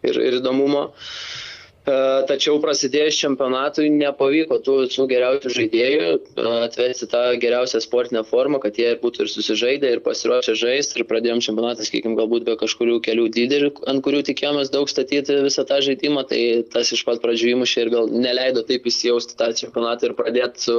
ir, 0.10 0.26
ir 0.32 0.40
įdomumo. 0.42 0.90
E, 0.90 1.47
Tačiau 1.88 2.58
prasidėjus 2.60 3.16
čempionatui 3.16 3.86
nepavyko 3.94 4.58
tų 4.60 4.74
visų 4.82 5.06
geriausių 5.08 5.52
žaidėjų 5.56 6.08
e, 6.10 6.48
atvesti 6.66 7.08
tą 7.08 7.22
geriausią 7.40 7.80
sportinę 7.80 8.26
formą, 8.28 8.60
kad 8.60 8.76
jie 8.76 8.90
būtų 9.00 9.24
ir 9.24 9.30
susižaidę, 9.32 9.92
ir 9.96 10.02
pasiruošę 10.04 10.58
žaisti. 10.60 11.00
Ir 11.00 11.08
pradėjom 11.08 11.40
čempionatą, 11.46 11.86
sakykime, 11.88 12.18
galbūt 12.20 12.44
be 12.50 12.58
kažkurių 12.60 12.98
kelių 13.06 13.30
lyderių, 13.38 13.70
ant 13.88 14.04
kurių 14.04 14.20
tikėjomės 14.28 14.74
daug 14.74 14.92
statyti 14.92 15.38
visą 15.46 15.64
tą 15.70 15.80
žaidimą. 15.86 16.26
Tai 16.28 16.42
tas 16.76 16.92
iš 16.92 17.06
pat 17.08 17.24
pradžių 17.24 17.54
įmušė 17.54 17.86
ir 17.86 17.94
gal 17.96 18.12
neleido 18.12 18.66
taip 18.68 18.92
įsijausti 18.92 19.40
tą 19.40 19.54
čempionatą 19.56 20.10
ir 20.10 20.18
pradėti 20.20 20.68
su, 20.68 20.78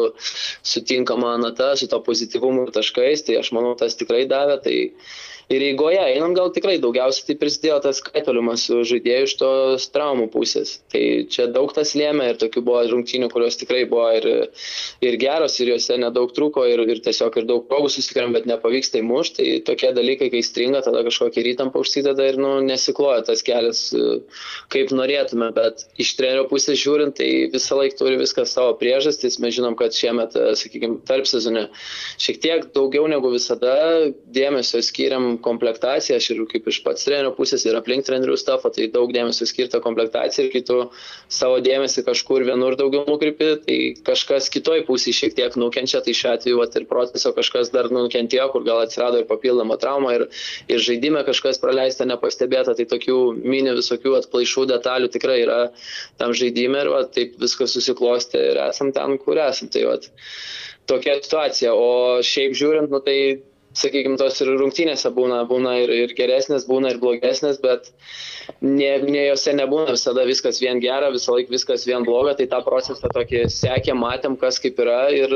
su 0.60 0.84
tinkama 0.84 1.38
nata, 1.40 1.72
su 1.80 1.88
to 1.88 2.02
pozityvumu 2.04 2.68
taškais. 2.76 3.24
Tai 3.24 3.40
aš 3.40 3.54
manau, 3.56 3.72
tas 3.80 3.96
tikrai 3.96 4.26
davė. 4.28 4.60
Tai 4.66 4.76
Ir 5.48 5.62
eigoje 5.64 6.00
einam 6.02 6.34
gal 6.36 6.50
tikrai 6.52 6.74
daugiausiai 6.76 7.30
tai 7.30 7.34
prisidėjo 7.40 7.78
tas 7.86 8.02
kaitoliumas 8.04 8.66
su 8.68 8.82
žaidėjų 8.84 9.28
iš 9.28 9.32
tos 9.40 9.86
traumų 9.94 10.26
pusės. 10.34 10.74
Tai 10.92 11.00
čia 11.32 11.46
daug 11.48 11.70
tas 11.72 11.94
lėmė 11.96 12.26
ir 12.34 12.40
tokių 12.42 12.62
buvo 12.66 12.82
rungtynių, 12.90 13.30
kurios 13.32 13.56
tikrai 13.56 13.86
buvo 13.88 14.10
ir, 14.18 14.26
ir 15.00 15.16
geros, 15.22 15.56
ir 15.62 15.70
juose 15.72 15.96
nedaug 16.02 16.34
trūko, 16.36 16.66
ir, 16.68 16.82
ir 16.92 17.00
tiesiog 17.06 17.38
ir 17.40 17.46
daug 17.48 17.64
progų 17.70 17.88
susikėrėm, 17.94 18.34
bet 18.36 18.48
nepavyksta 18.50 19.00
įmušti. 19.00 19.38
Tai 19.38 19.62
tokie 19.70 19.94
dalykai, 19.96 20.28
kai 20.34 20.42
stringa, 20.44 20.82
tada 20.84 21.00
kažkokį 21.08 21.46
rytam 21.46 21.72
paužsideda 21.72 22.28
ir 22.28 22.36
nu, 22.44 22.52
nesikloja 22.68 23.24
tas 23.30 23.40
kelias, 23.46 23.86
kaip 24.68 24.92
norėtume. 24.92 25.48
Bet 25.56 25.86
iš 25.96 26.12
trenerio 26.20 26.44
pusės 26.52 26.76
žiūrint, 26.82 27.16
tai 27.16 27.48
visą 27.54 27.80
laiką 27.80 27.96
turi 28.02 28.20
viskas 28.20 28.52
savo 28.52 28.76
priežastis. 28.76 29.40
Mes 29.40 29.56
žinom, 29.56 29.80
kad 29.80 29.96
šiemet, 29.96 30.36
sakykime, 30.60 31.00
tarp 31.08 31.24
sezone 31.30 31.70
šiek 32.20 32.44
tiek 32.44 32.68
daugiau 32.76 33.08
negu 33.08 33.32
visada 33.32 33.72
dėmesio 34.28 34.84
skiriam 34.84 35.37
komplektacija, 35.44 36.18
aš 36.18 36.30
ir 36.34 36.42
kaip 36.50 36.68
iš 36.70 36.80
pats 36.84 37.06
trenerio 37.06 37.32
pusės 37.36 37.64
ir 37.66 37.76
aplink 37.78 38.06
trenerių 38.06 38.36
stafą, 38.40 38.70
tai 38.74 38.88
daug 38.92 39.12
dėmesio 39.14 39.46
skirta 39.48 39.80
komplektacija 39.84 40.46
ir 40.46 40.52
kitų 40.52 40.78
savo 41.32 41.58
dėmesį 41.64 42.04
kažkur 42.06 42.44
vienur 42.48 42.76
daugiau 42.78 43.04
nukreipi, 43.08 43.50
tai 43.64 43.78
kažkas 44.06 44.50
kitoj 44.54 44.84
pusėje 44.88 45.16
šiek 45.20 45.36
tiek 45.38 45.58
nukenčia, 45.60 46.02
tai 46.04 46.14
šiuo 46.16 46.34
atveju 46.34 46.60
vat, 46.60 46.76
ir 46.78 46.86
proceso 46.90 47.32
kažkas 47.36 47.72
dar 47.74 47.90
nukentėjo, 47.94 48.48
kur 48.54 48.66
gal 48.68 48.82
atsirado 48.84 49.22
ir 49.22 49.28
papildoma 49.30 49.78
trauma 49.80 50.14
ir, 50.18 50.28
ir 50.70 50.84
žaidime 50.84 51.24
kažkas 51.28 51.60
praleista 51.62 52.06
nepastebėta, 52.08 52.76
tai 52.78 52.88
tokių 52.90 53.18
mini 53.42 53.74
visokių 53.78 54.18
atplaišų 54.22 54.68
detalių 54.72 55.12
tikrai 55.14 55.42
yra 55.44 55.60
tam 56.20 56.34
žaidime 56.36 56.84
ir 56.84 56.92
va, 56.94 57.04
taip 57.08 57.36
viskas 57.42 57.74
susiklostė 57.76 58.50
ir 58.52 58.62
esam 58.68 58.92
ten, 58.96 59.18
kur 59.22 59.40
esam. 59.42 59.68
Tai, 59.72 59.84
va, 59.90 59.98
tokia 60.88 61.18
situacija, 61.22 61.74
o 61.74 62.20
šiaip 62.24 62.56
žiūrint, 62.56 62.92
nu, 62.92 63.00
tai 63.04 63.18
sakykime, 63.78 64.18
tos 64.20 64.40
ir 64.42 64.50
rungtynėse 64.60 65.10
būna, 65.14 65.42
būna 65.50 65.74
ir, 65.82 65.92
ir 66.04 66.14
geresnės, 66.18 66.66
būna 66.68 66.92
ir 66.94 67.00
blogesnės, 67.02 67.60
bet 67.62 67.90
ne, 68.60 68.92
ne 69.06 69.26
jose 69.28 69.54
nebūna 69.56 69.94
visada 69.94 70.26
viskas 70.28 70.60
vien 70.62 70.82
gera, 70.84 71.12
visą 71.14 71.36
laiką 71.36 71.54
viskas 71.54 71.86
vien 71.88 72.06
bloga, 72.08 72.36
tai 72.38 72.48
tą 72.50 72.62
procesą 72.66 73.10
tokį 73.14 73.46
sekėm, 73.54 74.00
matėm, 74.04 74.38
kas 74.40 74.60
kaip 74.62 74.80
yra 74.84 75.04
ir, 75.14 75.34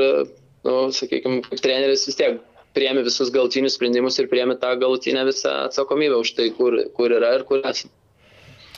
nu, 0.67 0.77
sakykime, 0.95 1.41
kaip 1.47 1.63
treneris 1.63 2.07
vis 2.09 2.19
tiek 2.19 2.41
priemi 2.73 3.03
visus 3.05 3.31
galtinius 3.33 3.77
sprendimus 3.77 4.17
ir 4.19 4.29
priemi 4.31 4.57
tą 4.59 4.73
galutinę 4.81 5.27
visą 5.29 5.57
atsakomybę 5.67 6.17
už 6.23 6.35
tai, 6.37 6.49
kur, 6.57 6.79
kur 6.97 7.13
yra 7.19 7.35
ir 7.37 7.45
kur 7.49 7.61
esame. 7.63 7.93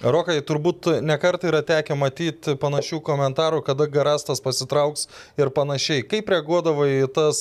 Rokai, 0.05 0.37
turbūt 0.45 0.85
nekart 1.01 1.47
yra 1.49 1.63
tekę 1.65 1.95
matyti 1.97 2.53
panašių 2.61 2.99
komentarų, 3.07 3.63
kada 3.65 3.87
garastas 3.89 4.41
pasitrauks 4.43 5.07
ir 5.41 5.49
panašiai. 5.49 6.03
Kaip 6.05 6.29
reaguodavai 6.29 6.91
į 6.99 7.07
tas 7.15 7.39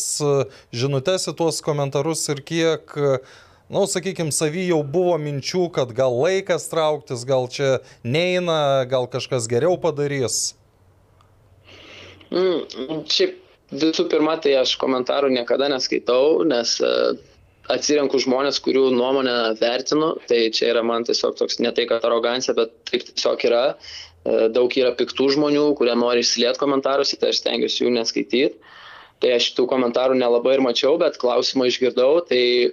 žinutės, 0.72 1.28
į 1.28 1.34
tuos 1.36 1.60
komentarus 1.64 2.22
ir 2.32 2.40
kiek, 2.40 2.94
na, 2.96 3.18
nu, 3.68 3.84
sakykime, 3.90 4.32
savy 4.32 4.64
jau 4.70 4.80
buvo 4.80 5.18
minčių, 5.20 5.66
kad 5.76 5.92
gal 5.92 6.16
laikas 6.16 6.64
trauktis, 6.72 7.26
gal 7.28 7.50
čia 7.52 7.82
neina, 8.00 8.86
gal 8.88 9.10
kažkas 9.12 9.50
geriau 9.50 9.76
padarys? 9.80 10.54
Mm, 12.32 13.04
šiaip 13.12 13.36
visų 13.76 14.08
pirma, 14.08 14.38
tai 14.40 14.56
aš 14.62 14.78
komentarų 14.80 15.34
niekada 15.36 15.68
neskaitau, 15.68 16.46
nes 16.48 16.78
uh, 16.80 17.12
atsirenku 17.72 18.20
žmonės, 18.20 18.60
kurių 18.64 18.88
nuomonę 18.94 19.36
vertinu, 19.60 20.14
tai 20.28 20.48
čia 20.54 20.72
yra 20.74 20.82
man 20.86 21.06
tiesiog 21.06 21.36
toks 21.38 21.60
ne 21.64 21.72
tai, 21.74 21.86
kad 21.90 22.04
arogancija, 22.04 22.56
bet 22.56 22.74
taip 22.90 23.06
tiesiog 23.10 23.46
yra. 23.48 23.64
Daug 24.24 24.72
yra 24.80 24.94
piktų 24.96 25.26
žmonių, 25.34 25.66
kurie 25.76 25.92
nori 26.00 26.22
išsiliet 26.24 26.56
komentaruose, 26.60 27.18
tai 27.20 27.32
aš 27.32 27.42
stengiuosi 27.42 27.82
jų 27.84 27.90
neskaityti. 27.98 28.72
Tai 29.20 29.34
aš 29.36 29.50
tų 29.56 29.66
komentarų 29.68 30.16
nelabai 30.16 30.56
ir 30.56 30.64
mačiau, 30.64 30.96
bet 31.00 31.18
klausimą 31.20 31.68
išgirdau, 31.68 32.24
tai 32.28 32.72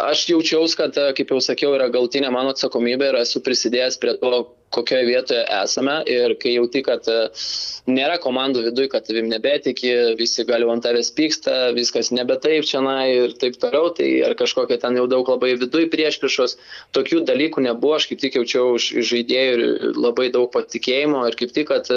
aš 0.00 0.24
jaučiausi, 0.32 0.78
kad, 0.80 0.96
kaip 1.16 1.32
jau 1.32 1.40
sakiau, 1.44 1.74
yra 1.76 1.90
galtinė 1.92 2.32
mano 2.32 2.54
atsakomybė 2.56 3.12
ir 3.12 3.20
esu 3.20 3.44
prisidėjęs 3.44 4.00
prie 4.02 4.16
to, 4.20 4.32
kokioje 4.72 5.06
vietoje 5.08 5.42
esame 5.62 5.98
ir 6.10 6.34
kai 6.40 6.56
jauti, 6.56 6.82
kad 6.86 7.08
nėra 7.90 8.18
komandų 8.22 8.64
viduje, 8.68 8.90
kad 8.92 9.06
tavim 9.06 9.28
nebetiki, 9.30 9.90
visi 10.18 10.44
gali 10.48 10.68
ant 10.70 10.84
tavęs 10.86 11.12
pyksta, 11.16 11.56
viskas 11.76 12.12
nebe 12.14 12.36
taip 12.42 12.66
čia 12.68 12.82
na 12.84 12.96
ir 13.10 13.34
taip 13.40 13.58
toliau, 13.62 13.90
tai 13.96 14.08
ar 14.26 14.36
kažkokia 14.38 14.80
ten 14.82 14.96
jau 14.98 15.08
daug 15.10 15.28
labai 15.28 15.54
viduje 15.60 15.90
prieš 15.92 16.18
priešos, 16.22 16.56
tokių 16.96 17.22
dalykų 17.28 17.66
nebuvo, 17.68 17.96
aš 17.98 18.08
kaip 18.10 18.22
tik 18.22 18.38
jaučiau 18.40 18.76
iš, 18.78 18.88
žaidėjų 19.12 19.52
ir 19.58 19.96
labai 19.98 20.30
daug 20.34 20.48
patikėjimo 20.54 21.24
ir 21.28 21.38
kaip 21.38 21.54
tik, 21.54 21.68
kad 21.72 21.90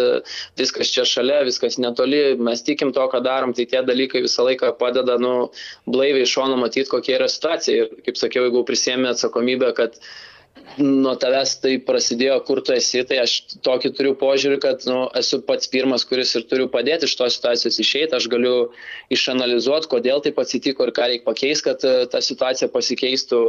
viskas 0.59 0.91
čia 0.91 1.05
šalia, 1.07 1.41
viskas 1.47 1.79
netoli, 1.81 2.35
mes 2.41 2.63
tikim 2.65 2.93
to, 2.95 3.05
ką 3.11 3.21
darom, 3.25 3.55
tai 3.55 3.67
tie 3.69 3.83
dalykai 3.85 4.25
visą 4.25 4.45
laiką 4.49 4.73
padeda, 4.79 5.17
nu, 5.21 5.49
blaiviai 5.89 6.25
iš 6.25 6.35
šono 6.37 6.59
matyti, 6.59 6.89
kokia 6.91 7.19
yra 7.19 7.29
situacija. 7.31 7.85
Ir, 7.85 8.05
kaip 8.05 8.19
sakiau, 8.19 8.47
jeigu 8.47 8.63
prisėmė 8.67 9.11
atsakomybę, 9.13 9.71
kad 9.77 9.99
nuo 10.81 11.13
tavęs 11.19 11.53
tai 11.63 11.75
prasidėjo, 11.83 12.35
kur 12.47 12.59
tu 12.65 12.73
esi, 12.75 13.01
tai 13.07 13.19
aš 13.21 13.35
tokį 13.63 13.91
turiu 13.95 14.13
požiūrį, 14.19 14.57
kad 14.63 14.83
nu, 14.89 15.05
esu 15.17 15.39
pats 15.45 15.69
pirmas, 15.71 16.03
kuris 16.07 16.33
ir 16.35 16.45
turiu 16.49 16.67
padėti 16.71 17.07
iš 17.07 17.15
tos 17.19 17.37
situacijos 17.37 17.79
išeiti, 17.79 18.15
aš 18.17 18.27
galiu 18.31 18.53
išanalizuoti, 19.13 19.89
kodėl 19.91 20.23
taip 20.25 20.39
atsitiko 20.41 20.87
ir 20.87 20.93
ką 20.95 21.09
reikia 21.11 21.27
pakeisti, 21.27 21.65
kad 21.69 21.85
uh, 21.87 22.03
ta 22.11 22.21
situacija 22.23 22.69
pasikeistų. 22.73 23.41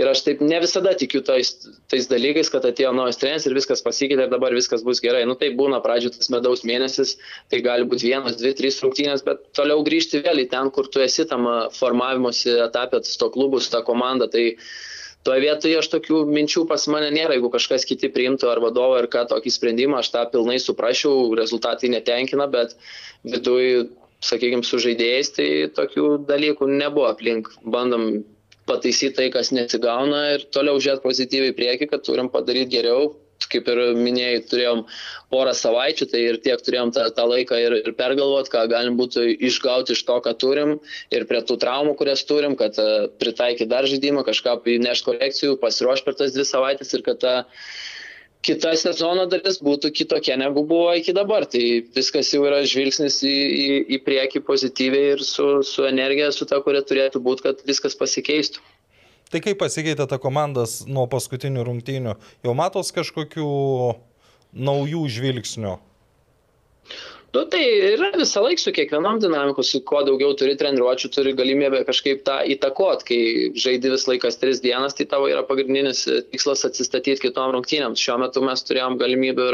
Ir 0.00 0.10
aš 0.10 0.24
taip 0.26 0.42
ne 0.44 0.60
visada 0.62 0.92
tikiu 0.98 1.22
tais, 1.26 1.54
tais 1.92 2.08
dalykais, 2.10 2.50
kad 2.52 2.66
atėjo 2.68 2.92
naujas 2.96 3.20
treneris 3.20 3.48
ir 3.48 3.56
viskas 3.56 3.84
pasikeitė 3.84 4.26
ir 4.26 4.32
dabar 4.32 4.56
viskas 4.56 4.84
bus 4.86 5.00
gerai. 5.04 5.24
Nu 5.28 5.38
tai 5.40 5.52
būna 5.56 5.80
pradžioje 5.84 6.18
tas 6.18 6.32
medaus 6.34 6.64
mėnesis, 6.68 7.16
tai 7.52 7.62
gali 7.64 7.88
būti 7.88 8.10
vienas, 8.10 8.36
dvi, 8.40 8.52
trys 8.58 8.82
rungtynės, 8.84 9.24
bet 9.26 9.48
toliau 9.56 9.84
grįžti 9.86 10.24
vėl 10.26 10.44
į 10.44 10.50
ten, 10.52 10.72
kur 10.74 10.90
tu 10.92 11.00
esi 11.04 11.24
tam 11.28 11.48
formavimosi 11.76 12.58
etapė, 12.68 13.00
su 13.06 13.16
to 13.20 13.30
klubu, 13.32 13.62
su 13.62 13.72
ta 13.72 13.84
komanda. 13.86 14.28
Tai, 14.32 14.50
Toje 15.26 15.42
vietoje 15.42 15.74
aš 15.80 15.88
tokių 15.90 16.20
minčių 16.30 16.62
pas 16.70 16.84
mane 16.92 17.08
nėra, 17.10 17.34
jeigu 17.34 17.50
kažkas 17.50 17.86
kiti 17.88 18.10
priimtų 18.14 18.46
ar 18.52 18.60
vadovą 18.62 19.00
ar 19.00 19.08
ką 19.10 19.24
tokį 19.32 19.52
sprendimą, 19.56 19.98
aš 19.98 20.12
tą 20.14 20.22
pilnai 20.30 20.60
suprasčiau, 20.62 21.32
rezultatai 21.34 21.90
netenkina, 21.90 22.46
bet 22.52 22.76
viduje, 23.26 23.88
sakykime, 24.22 24.62
su 24.62 24.78
žaidėjais 24.84 25.32
tai 25.34 25.48
tokių 25.74 26.06
dalykų 26.30 26.70
nebuvo 26.70 27.08
aplink. 27.10 27.50
Bandom 27.66 28.22
pataisyti 28.70 29.16
tai, 29.18 29.28
kas 29.34 29.50
nesigauna 29.54 30.22
ir 30.36 30.46
toliau 30.54 30.78
žiūrėti 30.78 31.02
pozityviai 31.04 31.56
prieki, 31.58 31.90
kad 31.90 32.06
turim 32.06 32.30
padaryti 32.30 32.76
geriau, 32.78 33.10
kaip 33.52 33.70
ir 33.72 33.80
minėjai, 33.98 34.42
turėjom 34.50 34.84
porą 35.32 35.54
savaičių, 35.56 36.08
tai 36.12 36.22
ir 36.30 36.38
tiek 36.44 36.62
turėjom 36.66 36.92
tą, 36.96 37.08
tą 37.16 37.26
laiką 37.30 37.58
ir, 37.62 37.78
ir 37.82 37.96
pergalvoti, 37.98 38.52
ką 38.52 38.66
galim 38.72 38.98
būtų 39.00 39.26
išgauti 39.48 39.96
iš 39.96 40.04
to, 40.08 40.20
ką 40.24 40.36
turim 40.38 40.76
ir 41.14 41.26
prie 41.30 41.42
tų 41.46 41.58
traumų, 41.62 41.96
kurias 41.98 42.24
turim, 42.28 42.54
kad 42.60 42.78
uh, 42.82 43.08
pritaikyti 43.20 43.70
dar 43.70 43.88
žaidimą, 43.90 44.26
kažką 44.28 44.60
įnešti 44.76 45.10
korekcijų, 45.10 45.58
pasiruošti 45.62 46.08
per 46.08 46.18
tas 46.22 46.34
dvi 46.36 46.46
savaitės 46.46 46.94
ir 46.96 47.06
kad 47.06 47.22
ta 47.22 47.36
kita 48.46 48.72
sezono 48.78 49.26
dalis 49.30 49.58
būtų 49.64 49.90
kitokia 49.96 50.36
negu 50.38 50.62
buvo 50.66 50.92
iki 50.94 51.14
dabar. 51.16 51.46
Tai 51.50 51.62
viskas 51.96 52.30
jau 52.34 52.44
yra 52.46 52.62
žvilgsnis 52.68 53.18
į, 53.26 53.34
į, 53.34 53.68
į 53.96 54.00
priekį 54.06 54.44
pozityviai 54.46 55.16
ir 55.16 55.24
su, 55.26 55.48
su 55.66 55.86
energija, 55.88 56.30
su 56.34 56.46
ta, 56.48 56.60
kuria 56.64 56.84
turėtų 56.86 57.22
būti, 57.26 57.46
kad 57.48 57.66
viskas 57.66 57.98
pasikeistų. 57.98 58.62
Tai 59.26 59.40
kaip 59.42 59.58
pasikeitė 59.58 60.06
ta 60.06 60.20
komandas 60.22 60.84
nuo 60.86 61.06
paskutinių 61.10 61.64
rungtynių? 61.66 62.14
Jau 62.46 62.52
matos 62.54 62.92
kažkokių 62.94 63.46
naujų 64.54 65.02
žvilgsnių? 65.16 65.72
Nu, 67.36 67.42
tai 67.52 67.64
yra 67.92 68.08
visą 68.16 68.40
laiką 68.40 68.62
su 68.62 68.72
kiekvienom 68.72 69.18
dinamikos, 69.20 69.68
su 69.68 69.82
kuo 69.84 69.98
daugiau 70.06 70.32
turi 70.40 70.54
treniruočių, 70.56 71.08
turi 71.12 71.34
galimybę 71.36 71.82
kažkaip 71.84 72.22
tą 72.24 72.38
įtakot. 72.54 73.02
Kai 73.04 73.18
žaidži 73.60 73.90
vis 73.92 74.06
laikas 74.08 74.38
tris 74.40 74.62
dienas, 74.64 74.94
tai 74.96 75.04
tavo 75.10 75.26
yra 75.28 75.42
pagrindinis 75.44 76.06
tikslas 76.32 76.64
atsistatyti 76.64 77.26
kitom 77.26 77.52
rungtynėms. 77.52 78.00
Šiuo 78.00 78.16
metu 78.22 78.40
mes 78.46 78.64
turėjom 78.64 78.96
galimybę 79.02 79.48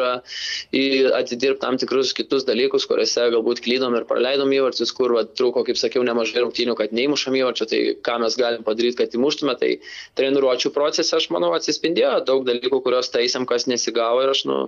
atidirbti 1.19 1.59
tam 1.65 1.79
tikrus 1.83 2.13
kitus 2.15 2.47
dalykus, 2.47 2.87
kuriuose 2.87 3.25
galbūt 3.35 3.65
klydom 3.67 3.97
ir 3.99 4.07
praleidom 4.07 4.55
įvarčius, 4.55 4.95
kur 4.95 5.17
va, 5.17 5.27
trūko, 5.27 5.65
kaip 5.67 5.81
sakiau, 5.83 6.07
nemažai 6.07 6.45
rungtynių, 6.45 6.79
kad 6.79 6.95
neįmušam 6.95 7.41
įvarčio, 7.41 7.67
tai 7.73 7.83
ką 7.99 8.21
mes 8.23 8.39
galim 8.39 8.63
padaryti, 8.69 9.01
kad 9.03 9.19
įmuštume. 9.19 9.57
Tai 9.59 9.73
treniruočių 10.21 10.71
procese, 10.77 11.17
aš 11.19 11.29
manau, 11.35 11.51
atsispindėjo 11.59 12.15
daug 12.31 12.47
dalykų, 12.47 12.79
kuriuos 12.87 13.11
taisėm, 13.11 13.51
kas 13.51 13.67
nesigavo 13.67 14.23
ir 14.23 14.37
aš 14.37 14.47
nu, 14.53 14.63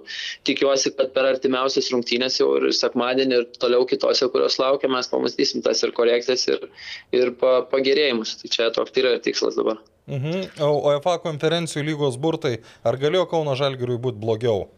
tikiuosi, 0.51 0.97
kad 0.99 1.15
per 1.15 1.31
artimiausias 1.31 1.95
rungtynės 1.95 2.43
jau 2.43 2.51
ir 2.59 2.71
sekmadienį 2.75 3.04
sekmadienį 3.05 3.39
ir 3.39 3.47
toliau 3.61 3.85
kitose, 3.87 4.29
kurios 4.33 4.59
laukia, 4.59 4.89
mes 4.89 5.09
pamatysim 5.09 5.63
tas 5.63 5.83
ir 5.83 5.93
korekcijas, 5.93 6.47
ir, 6.49 6.69
ir 7.13 7.33
pa, 7.39 7.65
pagerėjimus. 7.71 8.39
Tai 8.41 8.49
čia 8.51 8.71
toks 8.73 8.93
yra 8.97 9.15
ir 9.17 9.21
tikslas 9.21 9.57
dabar. 9.57 9.79
Mhm. 10.07 10.61
O 10.61 10.91
UEFA 10.91 11.19
konferencijų 11.23 11.85
lygos 11.85 12.19
burtai, 12.21 12.61
ar 12.85 12.97
galėjo 12.97 13.27
Kauno 13.29 13.55
Žalgiriui 13.57 13.99
būti 13.99 14.21
blogiau? 14.21 14.69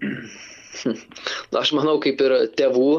Aš 1.60 1.72
manau, 1.76 1.96
kaip 2.02 2.20
ir 2.24 2.34
tėvų, 2.58 2.92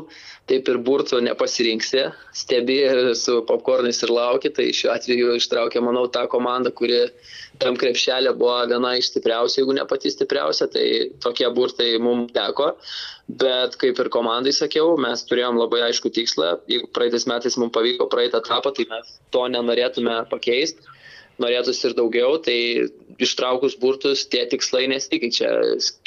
taip 0.50 0.70
ir 0.72 0.80
burtų 0.86 1.20
nepasirinksi, 1.26 2.08
stebi 2.36 2.80
su 3.18 3.40
popkornais 3.50 4.02
ir 4.06 4.14
lauki, 4.14 4.52
tai 4.54 4.70
šiuo 4.76 4.92
atveju 4.96 5.36
ištraukė, 5.38 5.82
manau, 5.86 6.08
tą 6.12 6.26
komandą, 6.32 6.74
kuri 6.76 7.04
tam 7.62 7.78
krepšelė 7.80 8.34
buvo 8.40 8.58
viena 8.72 8.96
iš 8.98 9.12
stipriausių, 9.12 9.62
jeigu 9.62 9.78
ne 9.78 9.86
pati 9.90 10.12
stipriausia, 10.14 10.70
tai 10.74 10.86
tokie 11.24 11.50
burtai 11.56 11.92
mums 12.02 12.34
teko. 12.36 12.74
Bet 13.30 13.76
kaip 13.78 14.00
ir 14.02 14.10
komandai 14.10 14.56
sakiau, 14.58 14.96
mes 14.98 15.22
turėjom 15.30 15.60
labai 15.62 15.84
aišku 15.90 16.10
tikslą, 16.16 16.56
jeigu 16.72 16.90
praeitais 16.96 17.28
metais 17.30 17.60
mums 17.62 17.76
pavyko 17.76 18.10
praeitą 18.10 18.42
etapą, 18.42 18.74
tai 18.74 18.88
mes 18.90 19.20
to 19.36 19.46
nenorėtume 19.54 20.24
pakeisti 20.32 20.98
norėtųsi 21.44 21.90
ir 21.90 21.96
daugiau, 21.98 22.38
tai 22.44 22.58
ištraukus 23.20 23.78
burtus 23.80 24.26
tie 24.32 24.46
tikslai 24.50 24.86
nesikeičia. 24.92 25.50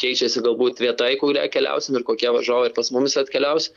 Keičiasi 0.00 0.44
galbūt 0.44 0.80
vieta, 0.84 1.10
į 1.12 1.18
kurią 1.22 1.48
keliausim 1.52 1.98
ir 1.98 2.06
kokie 2.08 2.30
važiuoja 2.32 2.70
ir 2.70 2.78
pas 2.78 2.92
mumis 2.94 3.18
atkeliaus. 3.20 3.72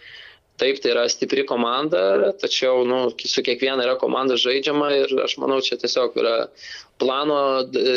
Taip, 0.55 0.77
tai 0.79 0.93
yra 0.93 1.01
stipri 1.11 1.43
komanda, 1.43 2.31
tačiau 2.39 2.85
nu, 2.87 3.09
su 3.19 3.41
kiekviena 3.43 3.83
yra 3.83 3.97
komanda 3.99 4.37
žaidžiama 4.39 4.87
ir 5.01 5.11
aš 5.25 5.33
manau, 5.41 5.57
čia 5.59 5.75
tiesiog 5.81 6.15
yra 6.21 6.35
plano 7.01 7.39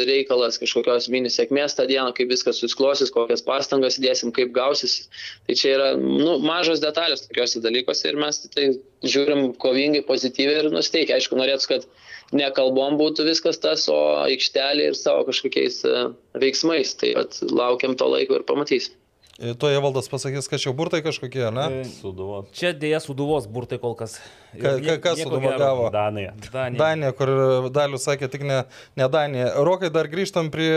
reikalas, 0.09 0.59
kažkokios 0.59 1.07
mini 1.15 1.31
sėkmės 1.31 1.79
tą 1.79 1.87
dieną, 1.87 2.11
kaip 2.17 2.33
viskas 2.33 2.59
susiklosis, 2.59 3.15
kokias 3.15 3.47
pastangas 3.47 4.01
įdėsim, 4.01 4.35
kaip 4.35 4.51
gausis. 4.57 5.05
Tai 5.47 5.55
čia 5.61 5.77
yra 5.77 5.89
nu, 6.01 6.41
mažos 6.43 6.83
detalės 6.83 7.29
tokiuose 7.29 7.63
dalykuose 7.63 8.11
ir 8.11 8.19
mes 8.19 8.43
tai 8.51 8.67
žiūrim 9.07 9.53
kovingai, 9.63 10.03
pozityviai 10.11 10.65
ir 10.65 10.73
nusteikia. 10.75 11.21
Aišku, 11.21 11.39
norėtų, 11.39 11.71
kad 11.77 11.87
ne 12.37 12.49
kalbom 12.55 12.99
būtų 13.01 13.27
viskas 13.29 13.61
tas, 13.63 13.87
o 13.93 13.99
aikštelė 14.27 14.91
ir 14.91 14.97
savo 14.99 15.27
kažkokiais 15.29 15.83
e, 15.89 16.07
veiksmais. 16.41 16.95
Tai 17.01 17.15
at, 17.25 17.43
laukiam 17.49 17.97
to 17.99 18.09
laiko 18.11 18.39
ir 18.39 18.49
pamatysim. 18.49 18.97
E, 19.39 19.53
Toje 19.55 19.79
valdas 19.79 20.11
pasakys, 20.11 20.49
kad 20.51 20.59
čia 20.59 20.73
burtai 20.77 20.99
kažkokie, 21.05 21.45
ne? 21.55 21.67
E, 21.81 21.87
Suduvos. 22.01 22.51
Čia 22.59 22.73
dėja 22.77 22.99
suduvos 23.05 23.47
burtai 23.49 23.79
kol 23.81 23.95
kas. 23.99 24.19
Ka, 24.51 24.75
ka, 24.83 24.97
kas 25.05 25.23
suduvo 25.23 25.53
gavo? 25.61 25.89
Danija. 25.95 26.35
Danija. 26.51 26.81
Danija, 26.81 27.13
kur 27.17 27.33
Dalius 27.73 28.05
sakė 28.09 28.29
tik 28.33 28.45
ne, 28.49 28.63
ne 28.99 29.09
Danija. 29.13 29.53
Rokai, 29.65 29.93
dar 29.95 30.11
grįžtam 30.11 30.51
prie 30.53 30.73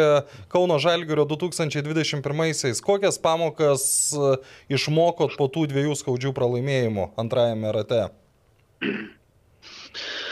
Kauno 0.52 0.78
Žalgirio 0.84 1.26
2021-aisiais. 1.32 2.84
Kokias 2.86 3.18
pamokas 3.24 3.86
išmokot 4.72 5.40
po 5.40 5.50
tų 5.52 5.66
dviejų 5.74 5.98
skaudžių 6.04 6.36
pralaimėjimų 6.38 7.12
antrajame 7.20 7.74
rate? 7.80 8.06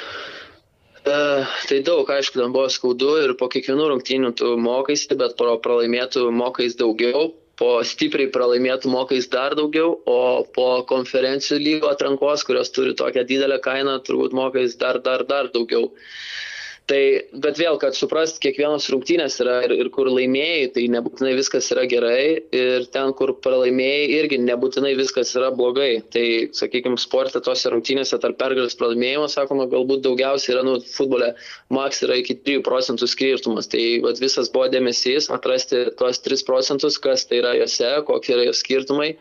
Uh, 1.09 1.45
tai 1.65 1.79
daug, 1.81 2.05
aišku, 2.05 2.37
ten 2.37 2.53
buvo 2.53 2.69
skaudu 2.69 3.15
ir 3.23 3.35
po 3.39 3.47
kiekvienų 3.49 3.91
rungtynių 3.93 4.33
tu 4.37 4.55
mokaiesi, 4.61 5.15
bet 5.17 5.33
po 5.39 5.55
pralaimėtų 5.63 6.27
mokais 6.35 6.77
daugiau 6.77 7.31
po 7.59 7.79
stipriai 7.83 8.31
pralaimėtų 8.31 8.91
mokais 8.91 9.27
dar 9.31 9.55
daugiau, 9.59 9.97
o 10.07 10.45
po 10.55 10.67
konferencijų 10.87 11.59
lygo 11.59 11.91
atrankos, 11.91 12.45
kurios 12.47 12.71
turi 12.75 12.95
tokią 12.97 13.25
didelę 13.27 13.59
kainą, 13.65 13.97
turbūt 14.07 14.35
mokais 14.37 14.77
dar, 14.79 15.01
dar, 15.03 15.25
dar 15.27 15.51
daugiau. 15.51 15.89
Tai, 16.89 17.01
bet 17.43 17.59
vėl, 17.61 17.75
kad 17.77 17.93
suprast, 17.93 18.39
kiekvienos 18.41 18.87
rungtynės 18.89 19.35
yra 19.43 19.59
ir, 19.67 19.75
ir 19.77 19.91
kur 19.93 20.07
laimėjai, 20.09 20.69
tai 20.73 20.87
nebūtinai 20.89 21.35
viskas 21.37 21.67
yra 21.75 21.83
gerai 21.89 22.39
ir 22.55 22.87
ten, 22.89 23.11
kur 23.17 23.35
pralaimėjai, 23.45 24.07
irgi 24.15 24.39
nebūtinai 24.41 24.95
viskas 24.97 25.35
yra 25.37 25.51
blogai. 25.53 25.99
Tai, 26.09 26.23
sakykime, 26.57 26.97
sporte 26.97 27.43
tose 27.45 27.69
rungtynėse 27.69 28.17
tarp 28.23 28.39
pergalės 28.41 28.73
pralaimėjimo, 28.79 29.27
sakoma, 29.29 29.67
galbūt 29.69 30.01
daugiausiai 30.07 30.55
yra, 30.55 30.63
nu, 30.65 30.79
futbole, 30.95 31.27
maks 31.69 32.01
yra 32.07 32.17
iki 32.23 32.39
3 32.47 32.63
procentų 32.65 33.11
skirtumas. 33.13 33.69
Tai 33.69 33.83
vat, 34.07 34.23
visas 34.23 34.49
buvo 34.49 34.65
dėmesys 34.73 35.29
atrasti 35.35 35.83
tuos 35.99 36.23
3 36.25 36.41
procentus, 36.47 36.97
kas 36.97 37.27
tai 37.29 37.43
yra 37.43 37.53
juose, 37.59 37.91
kokie 38.09 38.33
yra 38.33 38.47
jos 38.49 38.63
skirtumai. 38.63 39.11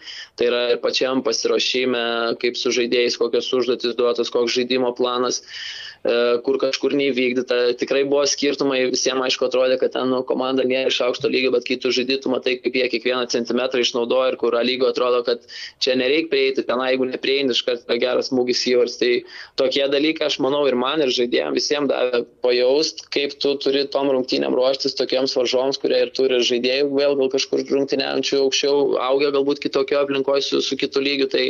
Tai 0.41 0.49
yra 0.49 0.63
ir 0.73 0.81
pačiam 0.81 1.21
pasiruošime, 1.27 2.07
kaip 2.41 2.57
su 2.57 2.73
žaidėjais, 2.73 3.21
kokios 3.21 3.53
užduotis 3.61 3.99
duotos, 4.01 4.33
koks 4.33 4.57
žaidimo 4.57 4.95
planas 4.97 5.43
e, 5.43 5.88
kur 6.47 6.59
kažkur 6.63 6.95
neįvykdyta, 6.97 7.75
tikrai 7.81 8.05
buvo 8.09 8.23
skirtumai, 8.29 8.85
visiems 8.93 9.25
aišku 9.27 9.49
atrodė, 9.49 9.79
kad 9.81 9.93
ten 9.97 10.09
nu, 10.13 10.23
komanda 10.27 10.63
nėra 10.67 10.93
iš 10.93 11.01
aukšto 11.09 11.31
lygio, 11.31 11.51
bet 11.55 11.67
kai 11.67 11.79
tu 11.83 11.91
žaidytum, 11.95 12.37
matai, 12.37 12.57
kaip 12.63 12.77
jie 12.79 12.87
kiekvieną 12.93 13.27
centimetrą 13.33 13.83
išnaudoja 13.83 14.33
ir 14.33 14.39
kur 14.41 14.55
lygo 14.63 14.89
atrodo, 14.93 15.25
kad 15.27 15.43
čia 15.83 15.97
nereikia 15.99 16.31
prieiti, 16.31 16.65
ten 16.67 16.83
jeigu 16.87 17.09
neprieini, 17.11 17.55
iš 17.55 17.65
karto 17.67 17.99
geras 17.99 18.31
smūgis 18.31 18.63
įvars. 18.71 18.97
Tai 19.01 19.11
tokie 19.61 19.85
dalykai, 19.91 20.29
aš 20.31 20.39
manau, 20.45 20.63
ir 20.71 20.79
man, 20.79 21.03
ir 21.03 21.13
žaidėjams 21.15 21.59
visiems 21.59 21.91
davė 21.91 22.23
pajaust, 22.47 23.05
kaip 23.15 23.35
tu 23.43 23.57
turi 23.61 23.85
tom 23.91 24.13
rungtynėm 24.15 24.55
ruoštis 24.55 24.97
tokiems 24.99 25.35
varžoms, 25.39 25.81
kurie 25.83 26.05
ir 26.07 26.15
turi 26.15 26.41
žaidėjų, 26.47 26.89
vėl 26.95 27.19
gal 27.19 27.33
kažkur 27.35 27.65
rungtynėjančių 27.67 28.41
aukščiau, 28.45 28.79
augia 29.09 29.33
galbūt 29.35 29.63
kitokio 29.67 30.01
aplinkoje 30.05 30.47
su, 30.47 30.63
su 30.65 30.79
kitu 30.79 31.03
lygiu. 31.03 31.29
Tai 31.33 31.45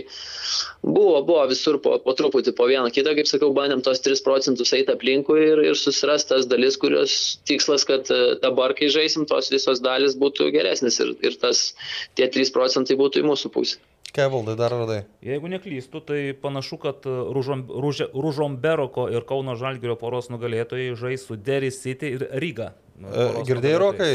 buvo, 0.83 1.21
buvo 1.27 1.45
visur 1.51 1.79
po, 1.85 1.99
po 2.03 2.17
truputį, 2.17 2.57
po 2.57 2.69
vieną 2.71 2.91
kitą, 2.95 3.15
kaip 3.19 3.29
sakau, 3.31 3.53
bandėm 3.57 3.85
tos 3.85 4.01
3 4.05 4.25
procentus 4.25 4.38
eiti 4.47 4.93
aplinkui 4.95 5.41
ir, 5.43 5.63
ir 5.73 5.77
susiras 5.77 6.25
tas 6.29 6.47
dalis, 6.47 6.79
kurios 6.81 7.41
tikslas, 7.49 7.85
kad 7.89 8.11
e, 8.15 8.39
dabar, 8.43 8.75
kai 8.79 8.91
žaisim, 8.93 9.27
tos 9.27 9.51
visos 9.51 9.83
dalis 9.83 10.15
būtų 10.19 10.53
geresnis 10.55 11.01
ir, 11.03 11.15
ir 11.25 11.39
tas 11.43 11.73
tie 12.15 12.29
3 12.31 12.55
procentai 12.55 12.97
būtų 13.01 13.25
į 13.25 13.29
mūsų 13.29 13.53
pusę. 13.55 13.79
Kevaldai, 14.15 14.55
dar 14.57 14.73
radai. 14.73 15.03
Jeigu 15.21 15.51
neklystu, 15.53 16.01
tai 16.01 16.33
panašu, 16.33 16.79
kad 16.81 17.05
Ružom, 17.05 17.67
Ruže, 17.69 18.09
Ružomberoko 18.15 19.11
ir 19.13 19.27
Kauno 19.29 19.59
Žalgirio 19.59 19.99
poros 20.01 20.31
nugalėtojai 20.33 20.95
žais 20.97 21.27
su 21.29 21.37
Derry 21.37 21.69
City 21.75 22.15
ir 22.17 22.25
Ryga 22.33 22.73
E, 22.99 23.27
Girdėjai, 23.47 23.79
Rokai? 23.79 24.13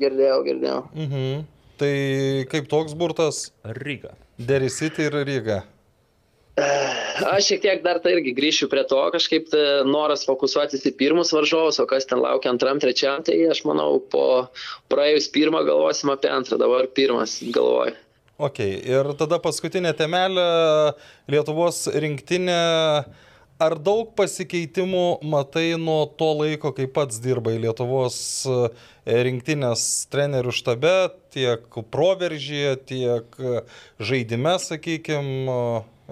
Girdėjau, 0.00 0.40
girdėjau. 0.46 0.80
Mhm. 0.94 1.46
Tai 1.80 1.94
kaip 2.52 2.68
toks 2.70 2.94
burtas? 2.96 3.50
Ryga. 3.64 4.14
Derry 4.38 4.70
City 4.72 5.08
ir 5.08 5.16
Ryga. 5.26 5.64
Aš 6.56 7.50
šiek 7.50 7.60
tiek 7.60 7.82
dar 7.84 7.98
tai 8.00 8.14
irgi 8.14 8.32
grįšiu 8.36 8.70
prie 8.72 8.80
to, 8.88 8.96
kažkaip 9.12 9.50
tai 9.52 9.64
noras 9.84 10.24
fokusuotis 10.24 10.86
į 10.88 10.94
pirmus 10.96 11.34
varžovus, 11.36 11.76
o 11.82 11.84
kas 11.88 12.08
ten 12.08 12.22
laukia 12.22 12.48
antram, 12.54 12.80
trečiam, 12.80 13.20
tai 13.24 13.36
aš 13.52 13.60
manau, 13.68 13.98
po 14.00 14.48
praėjus 14.88 15.28
pirmą 15.34 15.60
galvosim 15.68 16.14
apie 16.14 16.30
antrą, 16.32 16.56
dabar 16.60 16.88
pirmas 16.96 17.36
galvoju. 17.44 17.92
Ok, 18.36 18.60
ir 18.64 19.12
tada 19.16 19.38
paskutinė 19.40 19.92
temelė 19.96 20.48
Lietuvos 21.32 21.86
rinktinė. 21.92 22.60
Ar 23.56 23.72
daug 23.80 24.10
pasikeitimų 24.12 25.04
matai 25.24 25.78
nuo 25.80 26.02
to 26.20 26.28
laiko, 26.42 26.74
kai 26.76 26.84
pats 26.92 27.16
dirbai 27.24 27.54
Lietuvos 27.62 28.18
e, 28.44 28.56
rinktinės 29.08 29.86
trenerių 30.12 30.52
štabe, 30.52 30.92
tiek 31.32 31.78
proveržyje, 31.88 32.74
tiek 32.92 33.40
e, 33.40 33.62
žaidime, 33.96 34.58
sakykime, 34.60 35.56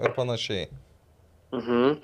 ir 0.01 0.15
panašiai? 0.15 0.69
Mhm. 1.55 1.99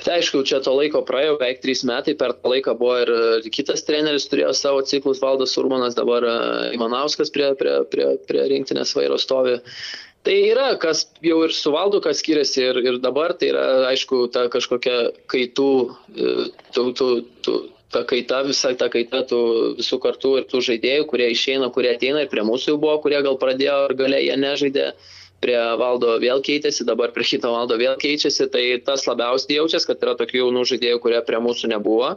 Tai 0.00 0.16
aišku, 0.16 0.40
čia 0.48 0.62
to 0.64 0.72
laiko 0.72 1.02
praėjo 1.04 1.34
beveik 1.36 1.60
trys 1.60 1.82
metai, 1.84 2.14
per 2.16 2.32
tą 2.32 2.54
laiką 2.54 2.72
buvo 2.78 2.94
ir 3.02 3.10
kitas 3.52 3.84
treneris, 3.84 4.30
turėjo 4.32 4.54
savo 4.56 4.80
ciklus, 4.88 5.20
Valdas 5.20 5.52
Urmanas, 5.60 5.96
dabar 5.98 6.24
e, 6.24 6.36
Ivanauskas 6.78 7.32
prie, 7.34 7.50
prie, 7.60 7.74
prie, 7.92 8.06
prie 8.28 8.46
rinktinės 8.54 8.94
vairo 8.96 9.18
stovi. 9.20 9.58
Tai 10.24 10.36
yra, 10.36 10.70
kas 10.80 11.06
jau 11.24 11.42
ir 11.44 11.52
su 11.56 11.72
valdu, 11.72 12.00
kas 12.04 12.20
skiriasi 12.20 12.64
ir, 12.64 12.80
ir 12.84 12.96
dabar, 13.04 13.34
tai 13.36 13.52
yra, 13.52 13.66
aišku, 13.90 14.26
ta 14.32 14.46
kažkokia 14.52 14.96
kaitų, 15.32 15.70
tų, 16.76 16.84
tų, 16.96 17.10
tų, 17.44 17.54
ta 17.92 18.04
kaita, 18.08 18.42
visa 18.48 18.72
ta 18.78 18.90
kaita 18.92 19.22
tų 19.28 19.40
visų 19.80 20.00
kartų 20.02 20.34
ir 20.40 20.50
tų 20.50 20.60
žaidėjų, 20.68 21.06
kurie 21.10 21.30
išeina, 21.34 21.70
kurie 21.74 21.94
ateina 21.94 22.24
ir 22.24 22.30
prie 22.32 22.44
mūsų 22.46 22.74
jau 22.74 22.82
buvo, 22.82 22.98
kurie 23.04 23.20
gal 23.24 23.40
pradėjo 23.40 23.78
ir 23.88 23.96
galiai 23.98 24.28
jie 24.28 24.36
nežaidė 24.40 24.90
prie 25.40 25.58
valdo 25.80 26.16
vėl 26.22 26.42
keitėsi, 26.44 26.86
dabar 26.88 27.12
prie 27.14 27.26
kito 27.26 27.50
valdo 27.52 27.78
vėl 27.80 27.96
keičiasi, 28.00 28.48
tai 28.52 28.64
tas 28.84 29.06
labiausiai 29.08 29.58
jaučiasi, 29.58 29.88
kad 29.88 30.04
yra 30.04 30.16
tokių 30.18 30.44
jaunų 30.44 30.64
žaidėjų, 30.72 31.00
kurie 31.02 31.20
prie 31.26 31.40
mūsų 31.42 31.72
nebuvo. 31.72 32.14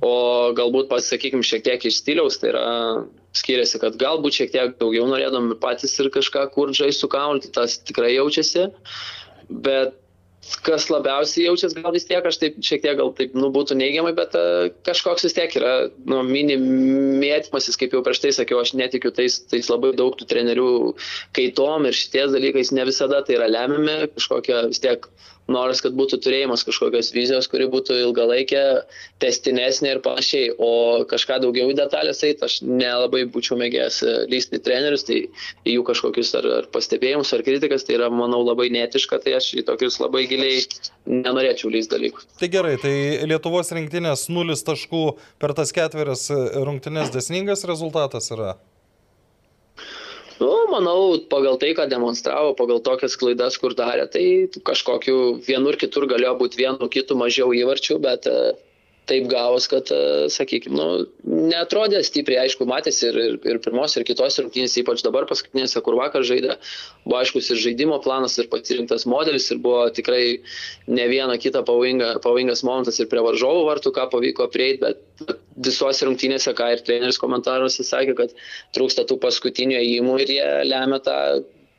O 0.00 0.12
galbūt, 0.56 0.88
pasakykime, 0.88 1.44
šiek 1.44 1.64
tiek 1.66 1.82
iš 1.84 2.00
stiliaus, 2.00 2.38
tai 2.40 2.54
yra 2.54 2.66
skiriasi, 3.36 3.80
kad 3.82 3.98
galbūt 4.00 4.38
šiek 4.38 4.54
tiek 4.54 4.76
daugiau 4.80 5.04
norėdami 5.10 5.58
patys 5.60 5.92
ir 6.00 6.08
kažką 6.14 6.46
kur 6.54 6.72
žaisti 6.72 7.04
su 7.04 7.10
kamuoliu, 7.12 7.44
tai 7.44 7.52
tas 7.60 7.76
tikrai 7.84 8.14
jaučiasi. 8.14 8.70
Bet 9.50 9.98
kas 10.66 10.88
labiausiai 10.90 11.46
jaučiasi, 11.46 11.80
gal 11.82 11.94
vis 11.94 12.06
tiek, 12.08 12.24
aš 12.26 12.38
taip 12.42 12.58
šiek 12.64 12.82
tiek 12.84 12.98
gal 12.98 13.12
taip, 13.16 13.34
nu, 13.38 13.50
būtų 13.54 13.76
neigiamai, 13.78 14.12
bet 14.16 14.36
uh, 14.38 14.68
kažkoks 14.86 15.26
vis 15.26 15.36
tiek 15.36 15.56
yra, 15.60 15.74
nu, 16.10 16.22
mini 16.26 16.56
mėtymasis, 16.60 17.78
kaip 17.80 17.96
jau 17.96 18.02
prieš 18.06 18.22
tai 18.24 18.32
sakiau, 18.36 18.60
aš 18.64 18.74
netikiu 18.78 19.12
tais, 19.14 19.40
tais 19.50 19.70
labai 19.72 19.92
daug 19.98 20.16
tų 20.18 20.28
trenerių 20.30 20.70
kaitom 21.36 21.88
ir 21.88 21.96
šities 21.96 22.34
dalykais, 22.36 22.72
ne 22.76 22.86
visada 22.88 23.22
tai 23.26 23.38
yra 23.38 23.50
lemiami, 23.50 24.12
kažkokia 24.16 24.66
vis 24.70 24.82
tiek 24.82 25.06
noras, 25.52 25.82
kad 25.84 25.96
būtų 25.98 26.20
turėjimas 26.24 26.64
kažkokios 26.66 27.10
vizijos, 27.14 27.48
kuri 27.50 27.66
būtų 27.70 27.96
ilgalaikė, 28.06 28.62
testinesnė 29.22 29.96
ir 29.96 30.02
panašiai, 30.04 30.52
o 30.58 31.02
kažką 31.10 31.40
daugiau 31.44 31.72
į 31.72 31.76
detalės 31.80 32.22
eit, 32.26 32.42
aš 32.46 32.60
nelabai 32.66 33.24
būčiau 33.30 33.58
mėgęs 33.60 34.00
lysti 34.30 34.60
į 34.60 34.64
trenerius, 34.66 35.06
tai 35.08 35.20
jų 35.68 35.84
kažkokius 35.88 36.32
ar, 36.40 36.48
ar 36.60 36.70
pastebėjimus, 36.74 37.34
ar 37.36 37.44
kritikas, 37.46 37.86
tai 37.86 37.98
yra, 37.98 38.10
manau, 38.14 38.42
labai 38.46 38.70
netiška, 38.74 39.20
tai 39.24 39.36
aš 39.40 39.52
į 39.60 39.66
tokius 39.68 40.00
labai 40.02 40.26
giliai 40.30 40.64
nenorėčiau 41.10 41.72
lysti 41.74 41.96
dalykus. 41.96 42.28
Tai 42.40 42.50
gerai, 42.52 42.76
tai 42.80 42.94
Lietuvos 43.28 43.72
rinktinės 43.76 44.28
0 44.32 44.58
taškų 44.70 45.04
per 45.42 45.56
tas 45.58 45.74
ketverias 45.74 46.28
rungtynės 46.30 47.12
desningas 47.14 47.66
rezultatas 47.68 48.30
yra. 48.34 48.54
Nu, 50.40 50.50
manau, 50.72 51.18
pagal 51.28 51.58
tai, 51.60 51.74
ką 51.76 51.84
demonstravo, 51.90 52.54
pagal 52.56 52.80
tokias 52.80 53.16
klaidas, 53.20 53.58
kur 53.60 53.74
darė, 53.76 54.06
tai 54.08 54.24
kažkokiu 54.64 55.16
vienur 55.44 55.76
kitur 55.80 56.06
galėjo 56.08 56.32
būti 56.40 56.62
vienu 56.62 56.88
kitu 56.88 57.16
mažiau 57.20 57.52
įvarčių, 57.52 57.98
bet 58.00 58.28
e, 58.30 58.54
taip 59.10 59.26
gavos, 59.30 59.66
kad, 59.70 59.90
e, 59.92 60.28
sakykime, 60.32 60.76
nu, 60.78 60.86
netrodė 61.50 62.00
stipriai, 62.06 62.44
aišku, 62.46 62.66
matėsi 62.68 63.08
ir, 63.08 63.18
ir, 63.24 63.36
ir 63.52 63.60
pirmos, 63.64 63.96
ir 63.98 64.06
kitos 64.08 64.38
rungtynės, 64.40 64.76
ypač 64.80 65.04
dabar 65.06 65.26
paskutinėse, 65.30 65.82
kur 65.86 65.98
vakar 65.98 66.24
žaidė, 66.26 66.56
buvo 67.04 67.18
aiškus 67.20 67.50
ir 67.54 67.62
žaidimo 67.64 68.00
planas, 68.04 68.38
ir 68.40 68.50
pasirinktas 68.52 69.06
modelis, 69.10 69.50
ir 69.50 69.60
buvo 69.62 69.84
tikrai 69.96 70.22
ne 70.88 71.06
viena 71.10 71.36
kita 71.42 71.64
pavojinga, 71.66 72.16
pavojingas 72.24 72.64
momentas 72.66 73.00
ir 73.02 73.10
prie 73.10 73.24
varžovų 73.26 73.66
vartų, 73.68 73.94
ką 73.98 74.08
pavyko 74.14 74.50
prieiti, 74.54 74.82
bet 74.86 75.38
visuose 75.60 76.06
rungtynėse, 76.08 76.54
ką 76.56 76.72
ir 76.74 76.84
treneris 76.86 77.20
komentaruose 77.20 77.86
sakė, 77.86 78.16
kad 78.18 78.36
trūksta 78.76 79.06
tų 79.08 79.20
paskutinių 79.22 79.82
įimų 79.84 80.20
ir 80.24 80.36
jie 80.38 80.52
lemia 80.70 81.02
tą 81.04 81.16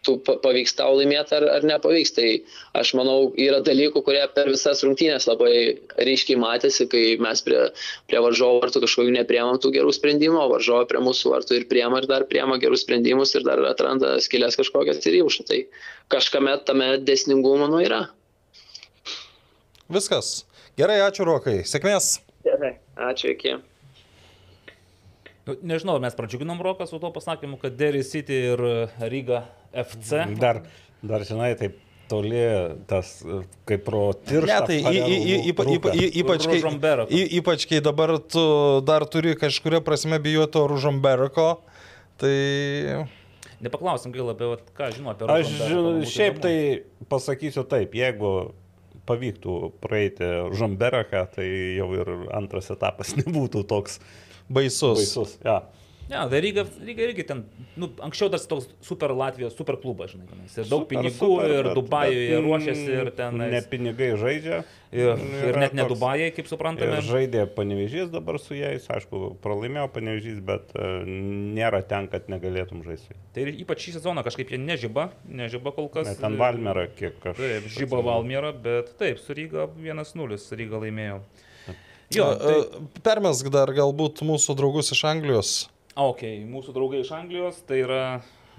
tu 0.06 0.16
pavyks 0.26 0.74
tau 0.78 0.96
laimėti 0.98 1.36
ar, 1.38 1.46
ar 1.58 1.66
nepavyks. 1.68 2.14
Tai 2.18 2.28
aš 2.78 2.94
manau, 2.98 3.30
yra 3.40 3.62
dalykų, 3.66 4.02
kurie 4.06 4.24
per 4.36 4.50
visas 4.50 4.82
rungtynės 4.86 5.28
labai 5.30 5.54
ryškiai 6.02 6.40
matėsi, 6.42 6.88
kai 6.92 7.04
mes 7.22 7.44
prie, 7.46 7.60
prie 8.10 8.22
varžovo 8.26 8.62
vartų 8.64 8.84
kažkokių 8.86 9.16
nepriemam 9.20 9.62
tų 9.62 9.74
gerų 9.78 9.94
sprendimų, 9.96 10.40
o 10.42 10.50
varžovo 10.56 10.88
prie 10.90 11.04
mūsų 11.06 11.36
vartų 11.36 11.60
ir 11.60 11.68
priema 11.72 12.02
ir 12.02 12.10
dar 12.10 12.26
priema 12.30 12.58
gerus 12.62 12.86
sprendimus 12.86 13.36
ir 13.38 13.46
dar 13.48 13.62
atranda 13.70 14.16
skilės 14.24 14.58
kažkokias 14.60 15.04
ir 15.06 15.22
įmuša. 15.22 15.48
Tai 15.52 15.62
kažkame 16.14 16.58
tame 16.66 16.94
desningumo 17.06 17.70
nu 17.72 17.84
yra. 17.86 18.08
Viskas. 19.92 20.42
Gerai, 20.80 21.02
ačiū 21.04 21.28
Rokai. 21.28 21.62
Sėkmės. 21.68 22.16
Gerai, 22.46 22.78
ačiū 23.12 23.36
iki. 23.36 23.60
Nu, 25.46 25.56
nežinau, 25.66 25.98
mes 26.02 26.14
pradžiuginom 26.16 26.62
Roką 26.64 26.86
su 26.88 27.00
tuo 27.02 27.10
pasakymu, 27.14 27.58
kad 27.62 27.74
Derry 27.76 28.06
City 28.06 28.38
ir 28.54 28.62
Ryga 29.02 29.42
FC. 29.74 30.26
Dar, 30.40 30.62
dar 31.02 31.26
žinai, 31.28 31.54
taip 31.60 31.80
toli 32.12 32.44
tas, 32.90 33.14
kaip 33.70 33.86
pro 33.88 34.04
tirštą. 34.14 34.48
Ne, 34.50 34.60
tai 34.68 34.78
y, 34.82 35.00
y, 35.00 35.18
y, 35.18 35.40
ypa, 35.54 35.66
ypa, 35.78 35.94
ypač, 35.96 36.48
kai, 36.52 37.24
ypač 37.40 37.66
kai 37.70 37.80
dabar 37.84 38.18
tu 38.20 38.44
dar 38.88 39.08
turi 39.08 39.38
kažkuria 39.40 39.80
prasme 39.86 40.20
bijoti 40.20 40.58
to 40.58 40.66
Ružomberoko, 40.72 41.50
tai... 42.20 42.36
Nepaklausim 43.62 44.12
gaila, 44.12 44.34
bet 44.36 44.74
ką 44.76 44.90
žinau 44.96 45.14
apie 45.14 45.30
Aš 45.30 45.54
žinau, 45.54 45.94
būtų 45.94 46.10
šiaip 46.10 46.42
tai 46.44 46.56
pasakysiu 47.12 47.64
taip, 47.70 47.94
jeigu 47.96 48.32
pavyktų 49.10 49.58
praeiti 49.82 50.28
Žamberaką, 50.58 51.24
tai 51.36 51.48
jau 51.78 51.90
ir 51.98 52.12
antras 52.38 52.72
etapas 52.74 53.14
nebūtų 53.20 53.64
toks 53.70 54.00
Baisus. 54.52 55.00
baisus. 55.00 55.38
Ja. 55.46 55.62
Ne, 56.12 56.20
tai 56.28 56.40
Ryga, 56.44 56.66
Ryga 56.84 57.04
irgi 57.08 57.24
ten, 57.24 57.46
nu, 57.80 57.88
anksčiau 58.04 58.28
tas 58.34 58.44
toks 58.50 58.66
super 58.84 59.14
Latvijos, 59.16 59.54
super 59.56 59.78
klubas, 59.80 60.12
žinai, 60.12 60.26
tenais. 60.28 60.58
ir 60.60 60.66
daug 60.68 60.84
Super, 60.84 60.98
pinigų, 60.98 61.20
super, 61.22 61.54
ir 61.56 61.70
Dubajuje 61.78 62.42
ruošiasi, 62.44 62.88
ir 62.98 63.12
ten. 63.16 63.38
Ne 63.54 63.62
pinigai 63.72 64.10
žaidžia. 64.20 64.60
Ir, 64.92 65.14
ir 65.16 65.56
net 65.56 65.72
ne 65.72 65.86
toks- 65.86 65.94
Dubajai, 65.94 66.34
kaip 66.36 66.50
suprantame. 66.52 67.00
Žaidė 67.08 67.46
panevežys 67.56 68.12
dabar 68.12 68.42
su 68.44 68.58
jais, 68.60 68.90
aišku, 68.92 69.38
pralaimėjo 69.40 69.88
panevežys, 69.96 70.42
bet 70.44 70.76
e, 70.76 70.90
nėra 71.56 71.80
ten, 71.88 72.12
kad 72.12 72.28
negalėtum 72.28 72.84
žaisti. 72.84 73.16
Tai 73.32 73.46
ir 73.48 73.54
ypač 73.64 73.88
šį 73.88 73.96
sezoną 74.02 74.26
kažkaip 74.28 74.52
jie 74.52 74.60
nežyba, 74.60 75.14
nežyba 75.32 75.72
kol 75.72 75.88
kas. 75.96 76.12
Ne, 76.12 76.18
ten 76.20 76.36
Valmera, 76.36 76.90
kiek 76.92 77.24
aš. 77.24 77.40
Taip, 77.40 77.72
žyba 77.72 78.04
Valmiera, 78.04 78.52
bet 78.52 78.92
taip, 79.00 79.24
su 79.24 79.32
Ryga 79.38 79.70
1-0, 79.80 80.44
Ryga 80.60 80.84
laimėjo. 80.84 81.22
Jo, 82.12 82.34
tai, 82.36 82.56
tai... 82.68 82.88
Permesk 83.06 83.48
dar 83.48 83.72
galbūt 83.72 84.26
mūsų 84.28 84.60
draugus 84.60 84.92
iš 84.92 85.06
Anglijos. 85.08 85.52
A, 85.96 86.06
ok, 86.08 86.22
mūsų 86.50 86.76
draugai 86.76 87.02
iš 87.04 87.12
Anglijos, 87.16 87.60
tai 87.68 87.82
yra 87.84 88.04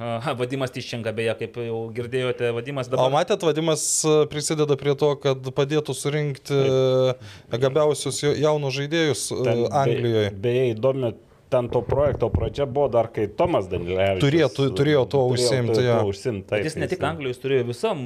aha, 0.02 0.34
Vadimas 0.38 0.72
Tiščenka, 0.74 1.12
beje, 1.16 1.34
kaip 1.40 1.58
jau 1.62 1.78
girdėjote, 1.94 2.50
Vadimas 2.56 2.88
O 2.90 2.94
dabar. 2.94 3.12
matėt, 3.14 3.44
vadimas 3.46 3.84
prisideda 4.32 4.76
prie 4.80 4.94
to, 4.98 5.12
kad 5.22 5.50
padėtų 5.56 5.94
surinkti 5.96 6.56
e, 6.56 7.58
gabiausius 7.62 8.22
jaunus 8.26 8.76
žaidėjus 8.78 9.26
Ten 9.44 9.66
Anglijoje. 9.70 10.32
Be, 10.32 10.40
beje, 10.48 10.64
įdomi, 10.74 11.12
ten 11.52 11.68
to 11.68 11.82
projekto 11.84 12.30
pradžia 12.32 12.64
buvo 12.66 12.88
dar, 12.92 13.10
kai 13.12 13.26
Tomas 13.28 13.68
Danilevičius. 13.68 14.24
Turėtų- 14.24 14.68
turėjo 14.78 15.02
užsiimti, 15.34 15.74
turėjo 15.76 15.92
jo. 15.92 15.98
tuo 16.00 16.12
užsiimti, 16.14 16.46
Bet 16.48 16.50
taip, 16.56 16.64
jis 16.70 16.76
ne 16.80 16.88
tik 16.88 17.04
Anglijos 17.04 17.38
turėjo 17.42 17.66
visam 17.68 18.00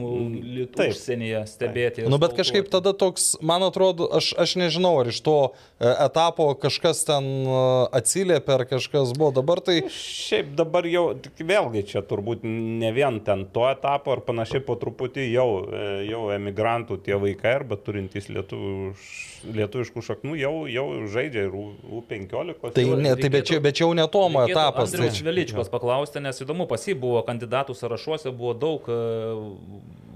taip. 0.74 0.90
užsienyje 0.92 1.40
stebėti. 1.46 2.02
ir 2.04 2.10
Nu, 2.10 2.18
bet 2.18 2.34
kažkaip 2.36 2.68
tada 2.72 2.92
toks, 2.92 3.36
man 3.40 3.62
atrodo, 3.62 4.08
aš, 4.18 4.32
aš 4.42 4.56
nežinau, 4.58 4.94
ar 5.00 5.12
iš 5.14 5.20
to 5.22 5.36
e, 5.78 5.86
etapo 6.06 6.48
kažkas 6.58 7.04
ten 7.06 7.24
e, 7.46 7.60
atsiliepė, 8.00 8.52
ar 8.58 8.64
kažkas 8.70 9.14
buvo. 9.16 9.30
Dabar 9.36 9.60
tai 9.62 9.78
Šiaip 9.92 10.54
dabar 10.58 10.86
jau, 10.90 11.06
tik 11.14 11.38
vėlgi 11.46 11.84
čia 11.92 12.02
turbūt 12.02 12.42
ne 12.44 12.90
vien 12.96 13.20
ten 13.24 13.46
to 13.52 13.68
etapo 13.70 14.12
ar 14.16 14.20
panašiai 14.26 14.64
po 14.66 14.74
truputį 14.80 15.28
jau, 15.30 15.48
e, 15.70 15.86
jau 16.10 16.24
emigrantų 16.34 16.98
tie 17.06 17.14
vaikai 17.20 17.54
arba 17.60 17.76
turintys 17.76 18.26
lietuvių, 18.32 18.94
lietuviškų 19.56 20.02
šaknų 20.02 20.36
jau, 20.40 20.54
jau 20.70 20.86
žaidžia 21.12 21.44
ir 21.46 21.54
U- 21.54 22.00
U15. 22.00 22.72
Tai, 22.74 22.84
ne, 22.98 23.12
tai 23.20 23.28
bet, 23.36 23.48
čia, 23.50 23.60
bet 23.62 23.78
čia 23.78 23.84
jau 23.86 23.92
netomo 23.96 24.42
Reikėtų 24.42 24.56
etapas. 24.56 24.92
Tai, 24.92 25.00
Andriaus 25.00 25.22
Veličkos 25.26 25.70
paklausti, 25.72 26.22
nes 26.24 26.42
įdomu, 26.44 26.66
pas 26.70 26.86
jį 26.88 26.96
buvo 27.02 27.22
kandidatų 27.26 27.76
sąrašuose, 27.78 28.32
buvo 28.34 28.54
daug 28.56 28.88
e, 28.90 28.98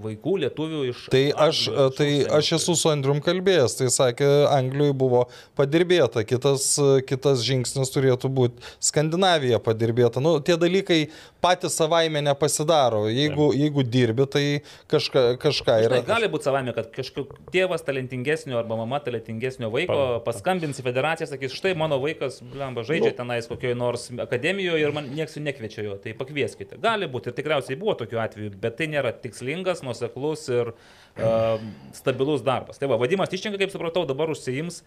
vaikų 0.05 0.37
lietuvių 0.45 0.83
iš... 0.91 1.05
Tai 1.13 1.23
aš, 1.47 1.63
Anglijos, 1.69 1.93
iš 1.93 1.99
tai 1.99 2.11
aš 2.39 2.53
esu 2.59 2.77
su 2.79 2.91
Andrium 2.93 3.21
kalbėjęs, 3.25 3.77
tai 3.79 3.91
sakė, 3.93 4.29
Anglijoje 4.51 4.97
buvo 5.01 5.25
padirbėta, 5.59 6.25
kitas, 6.29 6.73
kitas 7.09 7.45
žingsnis 7.47 7.93
turėtų 7.95 8.31
būti 8.33 8.71
Skandinavija 8.91 9.61
padirbėta. 9.63 10.23
Nu, 10.25 10.39
tie 10.45 10.57
dalykai 10.61 11.01
patys 11.41 11.77
savaime 11.79 12.23
nepasidaro. 12.25 13.07
Jeigu, 13.11 13.51
jeigu 13.57 13.85
dirbi, 13.87 14.27
tai 14.31 14.45
kažka, 14.91 15.25
kažką 15.41 15.77
yra. 15.87 16.01
Žinai, 16.01 16.09
gali 16.09 16.31
būti 16.33 16.49
savame, 16.49 16.75
kad 16.77 16.91
kažkoks 16.95 17.41
tėvas 17.55 17.85
talentingesnio 17.87 18.59
arba 18.61 18.79
mama 18.81 19.01
talentingesnio 19.05 19.71
vaiko 19.73 20.21
paskambins 20.27 20.81
į 20.81 20.87
federaciją, 20.87 21.31
sakys, 21.31 21.57
štai 21.57 21.75
mano 21.79 22.01
vaikas, 22.03 22.41
blemba, 22.53 22.85
žaidžia 22.87 23.15
tenais 23.19 23.49
kokioje 23.51 23.79
nors 23.79 24.09
akademijoje 24.27 24.85
ir 24.85 24.95
man 24.97 25.11
nieks 25.15 25.37
jų 25.37 25.45
nekviečia 25.47 25.87
jo, 25.87 25.97
tai 26.01 26.15
pakvieskite. 26.19 26.79
Gali 26.83 27.09
būti 27.11 27.31
ir 27.31 27.39
tikriausiai 27.39 27.79
buvo 27.81 27.97
tokių 28.01 28.21
atvejų, 28.27 28.53
bet 28.61 28.79
tai 28.81 28.91
nėra 28.93 29.13
tikslingas, 29.17 29.85
nuoseklus 29.91 30.47
ir 30.55 30.73
uh, 30.73 31.61
stabilus 31.97 32.47
darbas. 32.47 32.81
Tai 32.81 32.89
va, 32.95 33.01
vadimas 33.03 33.31
Tiščenka, 33.33 33.61
kaip 33.61 33.75
supratau, 33.75 34.07
dabar 34.09 34.33
užsiims 34.33 34.81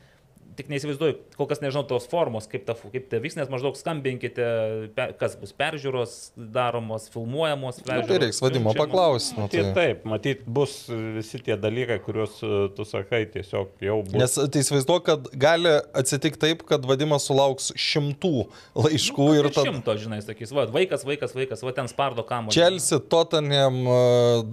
tik 0.57 0.69
neįsivaizduoju, 0.71 1.15
kol 1.37 1.47
kas 1.49 1.61
nežinau 1.63 1.83
tos 1.87 2.05
formos, 2.09 2.47
kaip 2.49 2.65
ta, 2.67 2.75
kaip 2.75 3.07
ta 3.11 3.19
vyks, 3.23 3.37
nes 3.39 3.49
maždaug 3.51 3.77
skambinkite, 3.79 4.47
pe, 4.95 5.07
kas 5.19 5.35
bus 5.39 5.53
peržiūros 5.57 6.15
daromos, 6.35 7.09
filmuojamos. 7.13 7.81
Na, 7.87 8.01
tai 8.07 8.19
reiks 8.25 8.41
vadimo 8.43 8.73
nu, 8.73 8.77
paklausti. 8.79 9.37
Nu, 9.39 9.47
tai. 9.51 9.65
taip, 9.77 10.03
matyt, 10.09 10.43
bus 10.45 10.75
visi 10.89 11.41
tie 11.43 11.57
dalykai, 11.59 11.99
kuriuos 12.05 12.39
e, 12.43 12.51
tu 12.77 12.87
sakai, 12.87 13.23
tiesiog 13.33 13.83
jau 13.83 13.99
bus. 14.05 14.17
Nes 14.19 14.37
tai 14.37 14.63
įsivaizduoju, 14.65 15.05
kad 15.09 15.31
gali 15.45 15.73
atsitikti 16.03 16.43
taip, 16.45 16.65
kad 16.69 16.85
vadimas 16.89 17.27
sulauks 17.29 17.71
šimtų 17.79 18.35
laiškų 18.85 19.29
ir 19.39 19.49
Ir 19.49 19.55
tada 19.55 19.71
šimto, 19.71 19.97
žinai, 20.05 20.21
sakys, 20.25 20.53
va, 20.55 20.67
vaikas, 20.71 21.05
vaikas, 21.07 21.35
vaikas, 21.37 21.65
va 21.65 21.75
ten 21.75 21.89
spardo 21.91 22.25
kamuolį. 22.27 22.55
Chelsea, 22.55 23.01
Tottenham, 23.11 23.83
e, 23.83 23.99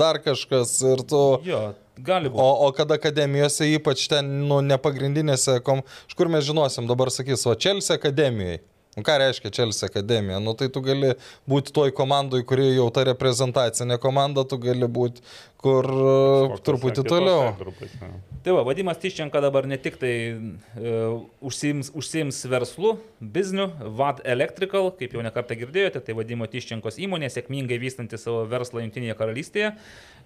dar 0.00 0.20
kažkas 0.24 0.78
ir 0.94 1.04
tu... 1.08 1.22
Jo, 1.46 1.70
gali 2.06 2.32
būti. 2.32 2.42
O, 2.42 2.66
o 2.66 2.72
kad 2.76 2.90
akademijose, 2.96 3.68
ypač 3.76 4.08
ten, 4.10 4.28
nu, 4.48 4.60
nepagrindinėse, 4.64 5.60
kom... 5.66 5.84
iš 6.08 6.18
kur 6.18 6.30
mes 6.32 6.46
žinosim, 6.48 6.88
dabar 6.90 7.12
sakys, 7.14 7.46
o 7.46 7.54
Chelsea 7.54 7.96
akademijoje. 7.98 8.62
Nu, 8.96 9.04
ką 9.06 9.14
reiškia 9.22 9.52
Chelsea 9.54 9.86
akademija? 9.86 10.40
Nu, 10.42 10.52
tai 10.58 10.66
tu 10.72 10.82
gali 10.82 11.12
būti 11.48 11.70
toj 11.74 11.92
komandai, 11.94 12.42
kuri 12.42 12.72
jau 12.72 12.88
ta 12.90 13.04
reprezentacinė 13.06 14.00
komanda, 14.02 14.42
tu 14.42 14.58
gali 14.58 14.88
būti 14.90 15.22
kur 15.60 15.84
e, 15.84 15.94
Kokiose 16.00 16.64
truputį 16.66 17.04
toliau. 17.08 17.50
Tai 18.40 18.54
va, 18.56 18.62
Vadimas 18.64 19.00
Tiščenka 19.00 19.42
dabar 19.44 19.66
ne 19.68 19.76
tik 19.80 19.98
tai 20.00 20.12
uh, 20.32 21.18
užsiims, 21.44 21.90
užsiims 21.96 22.38
verslu, 22.48 22.94
bizniu, 23.20 23.66
VAD 23.98 24.22
Electrical, 24.32 24.88
kaip 24.96 25.12
jau 25.16 25.24
nekartą 25.24 25.58
girdėjote, 25.60 26.00
tai 26.06 26.16
Vadimo 26.16 26.48
Tiščenkos 26.48 26.96
įmonė 27.04 27.28
sėkmingai 27.34 27.76
vystanti 27.82 28.16
savo 28.20 28.46
verslą 28.48 28.86
Junktinėje 28.86 29.18
karalystėje 29.18 29.74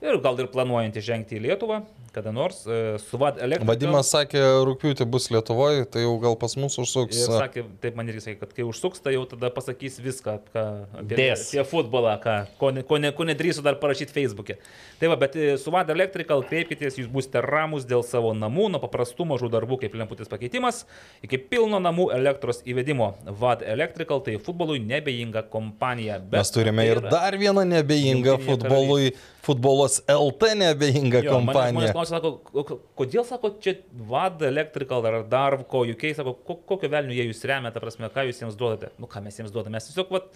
ir 0.04 0.18
gal 0.22 0.38
ir 0.38 0.50
planuojanti 0.52 1.02
žengti 1.02 1.38
į 1.38 1.42
Lietuvą, 1.48 1.80
kada 2.14 2.30
nors 2.34 2.62
uh, 2.68 2.94
su 3.02 3.18
VAD 3.18 3.42
Electrical. 3.42 3.72
Vadimas 3.72 4.12
sakė, 4.14 4.44
rūpiutį 4.68 5.08
bus 5.10 5.26
Lietuvoje, 5.34 5.88
tai 5.90 6.04
jau 6.04 6.14
gal 6.22 6.38
pas 6.38 6.54
mus 6.60 6.78
užsuks. 6.78 7.18
Ir 7.18 7.34
sakė, 7.34 7.66
taip 7.82 7.98
man 7.98 8.14
irgi 8.14 8.28
sakė, 8.28 8.38
kad 8.44 8.54
kai 8.54 8.68
užsuks, 8.68 9.02
tai 9.02 9.16
jau 9.16 9.24
tada 9.34 9.50
pasakys 9.54 9.98
viską 10.04 10.36
ką, 10.54 10.64
apie, 11.02 11.18
Dės. 11.18 11.48
apie 11.50 11.66
futbolą, 11.66 12.14
ką, 12.22 12.38
ko, 12.62 12.70
ne, 12.78 12.86
ko, 12.86 13.02
ne, 13.02 13.10
ko 13.16 13.26
nedrįsiu 13.26 13.66
dar 13.66 13.80
parašyti 13.82 14.14
Facebook'e. 14.14 14.60
Tai 15.00 15.10
va, 15.10 15.18
bet 15.24 15.36
e, 15.40 15.48
su 15.60 15.72
VAD 15.74 15.90
Electrical 15.96 16.44
kreipkitės, 16.46 17.00
jūs 17.00 17.08
būsite 17.10 17.40
ramus 17.44 17.88
dėl 17.88 18.04
savo 18.06 18.30
namų, 18.36 18.68
nuo 18.76 18.80
paprastų 18.84 19.26
mažų 19.32 19.48
darbų 19.56 19.80
kaip 19.82 19.96
lemputės 19.96 20.28
pakeitimas 20.30 20.82
iki 21.24 21.40
pilno 21.50 21.80
namų 21.82 22.10
elektros 22.14 22.60
įvedimo. 22.68 23.14
VAD 23.40 23.64
Electrical 23.74 24.20
tai 24.26 24.36
futbolui 24.38 24.78
nebejinga 24.84 25.46
kompanija. 25.52 26.20
Mes 26.32 26.52
turime 26.54 26.84
tai 26.84 26.90
ir 26.92 27.00
dar 27.08 27.36
vieną 27.40 27.64
nebejingą 27.72 28.36
futbolui, 28.44 29.14
futbolos 29.44 29.98
LT 30.10 30.54
nebejingą 30.60 31.24
Jo, 31.24 31.34
kompaniją. 31.38 31.78
Manęs 31.80 31.96
klausia, 31.96 32.18
sako, 32.18 32.78
kodėl, 32.98 33.24
sako, 33.28 33.50
čia 33.64 33.76
VAD 34.10 34.44
Electrical 34.50 35.04
ar 35.10 35.20
Darvko 35.28 35.84
UK, 35.94 36.10
sako, 36.16 36.36
ko- 36.44 36.60
kokio 36.74 36.90
velnių 36.92 37.16
jie 37.16 37.28
jūs 37.30 37.44
remia, 37.48 37.72
ta 37.74 37.80
prasme, 37.84 38.08
ką 38.12 38.26
jūs 38.28 38.40
jiems 38.44 38.56
duodate. 38.60 38.92
Nu, 39.00 39.08
ką 39.10 39.22
mes 39.24 39.40
jiems 39.40 39.52
duodame, 39.54 39.76
mes 39.78 39.88
tiesiog, 39.90 40.12
vat, 40.14 40.30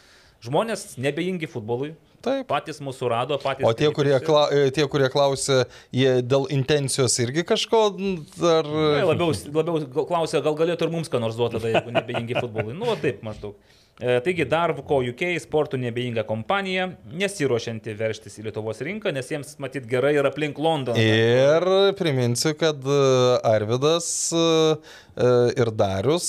žmonės 0.44 0.94
nebejingi 1.02 1.48
futbolui, 1.50 1.94
Taip. 2.24 2.48
patys 2.50 2.80
mūsų 2.82 3.08
rado, 3.12 3.38
patys. 3.42 3.66
O 3.66 3.72
tie 3.78 3.90
kurie, 3.94 4.16
kla, 4.24 4.48
e, 4.50 4.72
tie, 4.74 4.86
kurie 4.90 5.06
klausė, 5.12 5.60
jie 5.94 6.18
dėl 6.26 6.48
intencijos 6.54 7.14
irgi 7.22 7.44
kažko 7.46 7.82
ar... 7.94 8.66
Tai 8.68 9.04
labiau, 9.12 9.34
labiau 9.54 10.06
klausia, 10.08 10.42
gal 10.44 10.58
galėtų 10.58 10.88
ir 10.88 10.94
mums 10.96 11.12
ką 11.12 11.22
nors 11.22 11.38
duoti, 11.38 11.60
tada, 11.60 11.70
jeigu 11.70 11.94
nebejingi 11.94 12.40
futbolui. 12.40 12.74
Nu, 12.78 12.90
taip 13.02 13.22
maždaug. 13.26 13.54
E, 13.98 14.20
Taigi 14.22 14.44
Darvko 14.46 15.00
UK 15.10 15.24
sportų 15.42 15.78
nebejinga 15.82 16.22
kompanija, 16.26 16.84
nesiuošianti 17.18 17.96
verštis 17.98 18.36
į 18.38 18.44
Lietuvos 18.46 18.78
rinką, 18.86 19.10
nes 19.10 19.26
jiems 19.26 19.56
matyt 19.58 19.88
gerai 19.90 20.12
yra 20.14 20.30
aplink 20.30 20.60
Londoną. 20.62 20.94
Ir 21.02 21.66
priminsiu, 21.98 22.52
kad 22.58 22.78
e, 22.78 22.98
Arvidas 23.48 24.06
e, 24.30 24.42
ir 25.58 25.70
Darius 25.74 26.28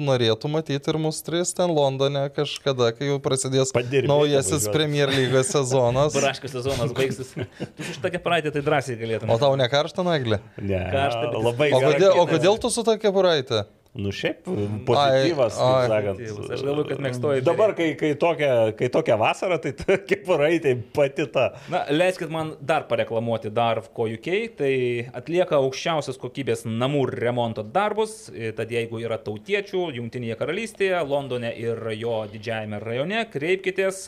norėtų 0.00 0.48
matyti 0.48 0.88
ir 0.94 0.98
mus 1.02 1.18
tris 1.26 1.52
ten 1.58 1.74
Londone 1.76 2.22
kažkada, 2.32 2.88
kai 2.96 3.10
jau 3.10 3.18
prasidės 3.20 3.74
Padirbėti 3.76 4.08
naujasis 4.08 4.54
važiuoti. 4.56 4.76
Premier 4.78 5.12
lygos 5.12 5.52
sezonas. 5.52 6.16
Braškas 6.22 6.56
sezonas 6.56 6.94
baigsis. 6.96 7.34
Tu 7.36 7.84
su 7.84 7.98
šitą 7.98 8.14
praeitį 8.24 8.54
tai 8.56 8.64
drąsiai 8.64 8.96
galėtum. 9.02 9.34
O 9.34 9.36
tau 9.42 9.52
nekaršta 9.60 10.06
naglė? 10.08 10.40
Ne, 10.56 10.80
Karšta, 10.88 11.28
bet- 11.28 11.44
labai 11.50 11.68
O 11.76 11.82
kodėl, 11.84 12.16
o 12.16 12.24
kodėl 12.32 12.56
tu 12.64 12.72
su 12.72 12.86
tokia 12.88 13.12
puraitė? 13.12 13.66
Nu 13.94 14.12
šiaip 14.14 14.44
pozityvas, 14.86 15.56
Ai, 15.58 15.82
ai. 15.82 15.88
sakant. 15.90 16.18
Pozityvas. 16.20 16.50
Aš 16.54 16.60
galvoju, 16.62 16.86
kad 16.92 17.00
mėgstoji 17.02 17.42
Dabar, 17.42 17.72
kai, 17.74 17.88
kai, 17.98 18.12
tokia, 18.22 18.50
kai 18.78 18.88
tokia 18.94 19.16
vasara, 19.18 19.58
tai 19.58 19.72
kaip 20.06 20.28
varai, 20.30 20.52
tai 20.62 20.76
pati 20.94 21.26
ta. 21.34 21.48
Na, 21.72 21.80
leiskit 21.90 22.30
man 22.30 22.52
dar 22.62 22.86
pareklamuoti 22.90 23.50
Darvko 23.54 24.06
UK, 24.14 24.30
tai 24.60 24.74
atlieka 25.10 25.58
aukščiausios 25.58 26.20
kokybės 26.22 26.62
namų 26.70 27.02
remonto 27.16 27.66
darbus, 27.66 28.28
tad 28.30 28.70
jeigu 28.70 29.02
yra 29.02 29.18
tautiečių 29.26 29.88
Junktinėje 29.98 30.38
karalystėje, 30.38 31.02
Londone 31.10 31.50
ir 31.58 31.82
jo 31.98 32.22
didžiajame 32.30 32.78
rajone, 32.84 33.26
kreipkitės 33.34 34.06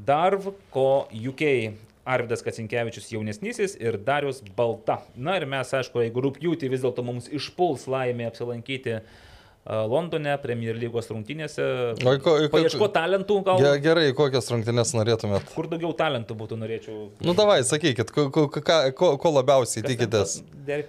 Darvko 0.00 1.10
UK. 1.12 1.44
Arvidas 2.08 2.40
Kacinkievičius 2.42 3.10
jaunesnysis 3.12 3.74
ir 3.80 3.98
Darius 4.00 4.40
Balta. 4.56 5.00
Na 5.16 5.34
ir 5.36 5.44
mes, 5.50 5.68
aišku, 5.76 6.00
jeigu 6.06 6.22
rūpjūtį 6.24 6.70
vis 6.72 6.80
dėlto 6.84 7.04
mums 7.04 7.26
išpuls 7.28 7.84
laimė 7.92 8.30
apsilankyti 8.30 8.94
a, 8.96 9.02
Londone, 9.84 10.32
Premier 10.40 10.74
lygos 10.80 11.10
rungtynėse, 11.12 11.66
O 12.00 12.14
ko- 12.16 12.38
ko- 12.40 12.48
paieško 12.54 12.88
talentų 12.94 13.36
gal. 13.44 13.60
Ge, 13.60 13.74
gerai, 13.84 14.06
kokias 14.16 14.48
rungtynes 14.50 14.94
norėtumėt? 14.96 15.52
Kur 15.52 15.68
daugiau 15.68 15.92
talentų 15.98 16.34
būtų, 16.40 16.56
norėčiau. 16.62 16.96
Nu, 17.20 17.34
davai, 17.36 17.58
sakykit, 17.68 18.10
ko, 18.16 18.30
ko, 18.32 18.46
ko, 18.48 19.10
ko 19.20 19.34
labiausiai 19.36 19.84
tikitės? 19.84 20.38
Der... 20.66 20.86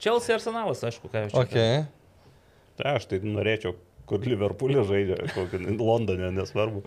Chelsea 0.00 0.34
arsenalas, 0.36 0.80
aišku, 0.88 1.08
ką 1.12 1.26
jau 1.26 1.30
čia. 1.32 1.44
Ok. 1.44 2.80
Tai 2.80 2.96
aš 2.98 3.06
tai 3.12 3.20
norėčiau, 3.24 3.74
kur 4.08 4.24
Liverpoolė 4.28 4.82
žaidžia, 4.88 5.20
kokį 5.36 5.62
Londone, 5.80 6.28
nesvarbu. 6.36 6.82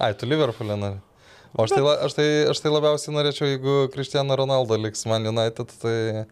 Ai, 0.00 0.12
tu 0.16 0.28
Liverpoolė 0.28 0.76
nori. 0.80 1.00
O 1.56 1.64
aš 1.64 1.72
tai, 1.72 1.80
la- 1.84 1.98
aš, 2.04 2.12
tai, 2.18 2.28
aš 2.52 2.60
tai 2.60 2.70
labiausiai 2.74 3.14
norėčiau, 3.16 3.48
jeigu 3.54 3.74
Cristiano 3.94 4.36
Ronaldo 4.36 4.76
liks 4.76 5.06
Man 5.08 5.24
United, 5.30 5.72
tai... 5.80 6.24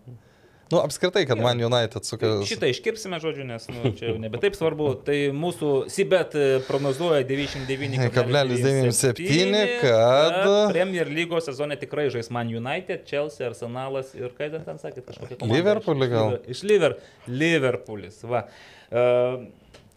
Nu, 0.67 0.81
apskritai, 0.83 1.23
kad 1.31 1.39
Man 1.39 1.61
United 1.63 2.03
suka... 2.03 2.27
Šitą 2.43 2.67
iškirpsime, 2.73 3.21
žodžiu, 3.23 3.45
nes 3.47 3.69
nu, 3.71 3.93
čia 3.95 4.09
jau 4.11 4.17
nebe 4.19 4.41
taip 4.43 4.57
svarbu. 4.59 4.89
Tai 5.07 5.15
mūsų 5.39 5.69
Sibet 5.95 6.35
e, 6.35 6.47
prognozuoja 6.67 7.23
99,97, 7.29 8.11
Kablelis 8.17 8.65
97, 8.65 9.61
kad- 9.85 10.73
Premier 10.73 11.07
lygos 11.07 11.47
sezone 11.47 11.79
tikrai 11.79 12.09
žais 12.11 12.33
Man 12.35 12.51
United, 12.51 13.05
Chelsea, 13.07 13.47
Arsenalas 13.47 14.11
ir 14.19 14.35
ką 14.35 14.51
ten 14.57 14.67
ten 14.67 14.83
sakė, 14.83 15.07
kažkokia 15.07 15.39
komanda. 15.39 15.55
Liverpoolį 15.61 16.09
iš- 16.09 16.15
gal? 16.17 16.35
Iš 16.57 16.65
Liver, 16.67 16.99
Liverpoolis, 17.31 18.19
va. 18.27 18.43
Uh, 18.87 19.47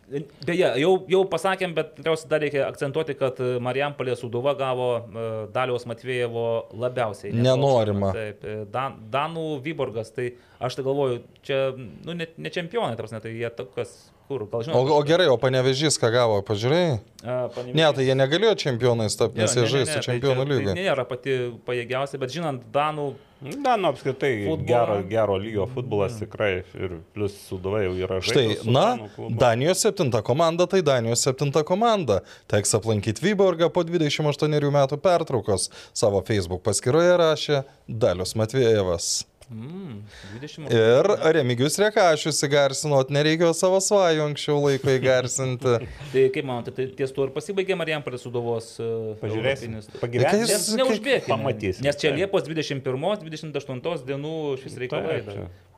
Beje, 0.10 0.70
jau, 0.82 0.92
jau 1.12 1.22
pasakėm, 1.30 1.74
bet 1.78 1.92
tikriausiai 1.98 2.30
dar 2.32 2.42
reikia 2.44 2.64
akcentuoti, 2.66 3.16
kad 3.20 3.40
e, 3.44 3.50
Marijampolė 3.64 4.16
Suduva 4.18 4.56
gavo 4.58 4.88
uh, 4.98 5.28
Daliaus 5.54 5.86
Matvėjevo 5.90 6.46
labiausiai. 6.82 7.34
Nenorimą. 7.38 8.12
Taip, 8.16 8.46
e, 8.46 8.56
Dan, 8.74 8.98
Danų 9.14 9.46
Vyborgas, 9.66 10.10
tai 10.16 10.32
aš 10.66 10.80
tai 10.80 10.86
galvoju, 10.88 11.20
čia, 11.46 11.60
nu, 11.78 12.16
ne, 12.18 12.30
ne 12.38 12.54
čempionai, 12.54 12.98
tarsi, 13.00 13.22
tai 13.22 13.36
jie 13.36 13.52
tokas, 13.54 13.94
kur, 14.30 14.46
gal 14.46 14.62
O, 14.62 14.64
žinot. 14.70 14.92
o 14.94 15.02
gerai, 15.10 15.26
o 15.34 15.38
panevežys 15.42 15.98
ką 16.00 16.12
gavo, 16.14 16.40
pažiūrėjai? 16.46 17.00
Panevėžys- 17.26 17.74
Ne, 17.76 17.88
tai 17.98 18.04
jie 18.06 18.16
negalėjo 18.16 18.54
čempionais 18.64 19.18
tapti, 19.18 19.42
nes 19.42 19.56
Jo, 19.56 19.64
jie 19.64 19.66
ne, 19.66 19.72
ne, 19.72 19.74
žaistų 19.74 19.96
ne, 19.96 20.02
tai 20.02 20.06
čempionų 20.14 20.44
čia- 20.46 20.52
lygą. 20.54 20.76
Tai 20.76 20.84
nėra 20.86 21.06
pati 21.10 21.32
pajėgiausia, 21.66 22.20
bet 22.22 22.30
žinant 22.38 22.62
Danų, 22.72 23.16
Na, 23.42 23.78
nu 23.78 23.88
apskritai, 23.88 24.44
Futbolą. 24.50 24.66
gero, 24.68 24.96
gero 25.08 25.36
lygio 25.40 25.66
futbolas 25.74 26.18
tikrai 26.20 26.66
ir 26.76 26.98
plus 27.16 27.32
Sudova 27.48 27.80
jau 27.86 27.94
yra 27.96 28.18
Štai, 28.20 28.34
žaidęs 28.60 28.64
su 28.66 28.72
na, 28.72 28.98
Danų. 28.98 29.38
Danijos 29.40 29.80
septinta 29.80 30.22
komanda, 30.22 30.68
tai 30.68 30.82
Danijos 30.82 31.24
septinta 31.24 31.64
komanda. 31.64 32.20
Teks 32.52 32.74
aplankyti 32.76 33.22
Vyborgą 33.24 33.72
po 33.72 33.86
28 33.86 34.70
metų 34.70 34.98
pertraukos. 35.00 35.70
Savo 35.94 36.20
Facebook 36.22 36.62
paskyroje 36.64 37.16
rašė 37.18 37.64
Dalius 37.88 38.34
Matvėjevas. 38.36 39.24
Mm, 39.50 40.04
20 40.38 40.70
Ir 40.70 41.08
Remigijus 41.34 41.80
Rekašius 41.82 42.38
įgarsinot, 42.46 43.10
nereikėjo 43.16 43.50
savo 43.58 43.80
svajų 43.82 44.22
anksčiau 44.28 44.60
laiko 44.62 44.92
įgarsinti. 44.94 45.72
Tai 46.14 46.26
kaip 46.36 46.46
manote, 46.46 46.74
tai 46.78 46.86
ties 47.00 47.10
tuo 47.16 47.26
ir 47.26 47.32
pasibaigė 47.34 47.74
Marijampolės 47.80 48.22
sudovos 48.28 48.68
uh, 48.78 49.16
Pažiūrėsim. 49.24 49.80
Kai 49.96 50.04
Pagyvensim. 50.04 50.44
jis- 50.46 50.54
Nes 50.54 50.70
neužbėgime. 50.84 51.32
Pamatysim. 51.32 51.88
Nes 51.88 51.98
čia. 51.98 52.14
Liepos 52.14 52.46
21-28 52.46 54.06
dienų 54.12 54.36
šis 54.62 54.78
reikalai. 54.86 55.20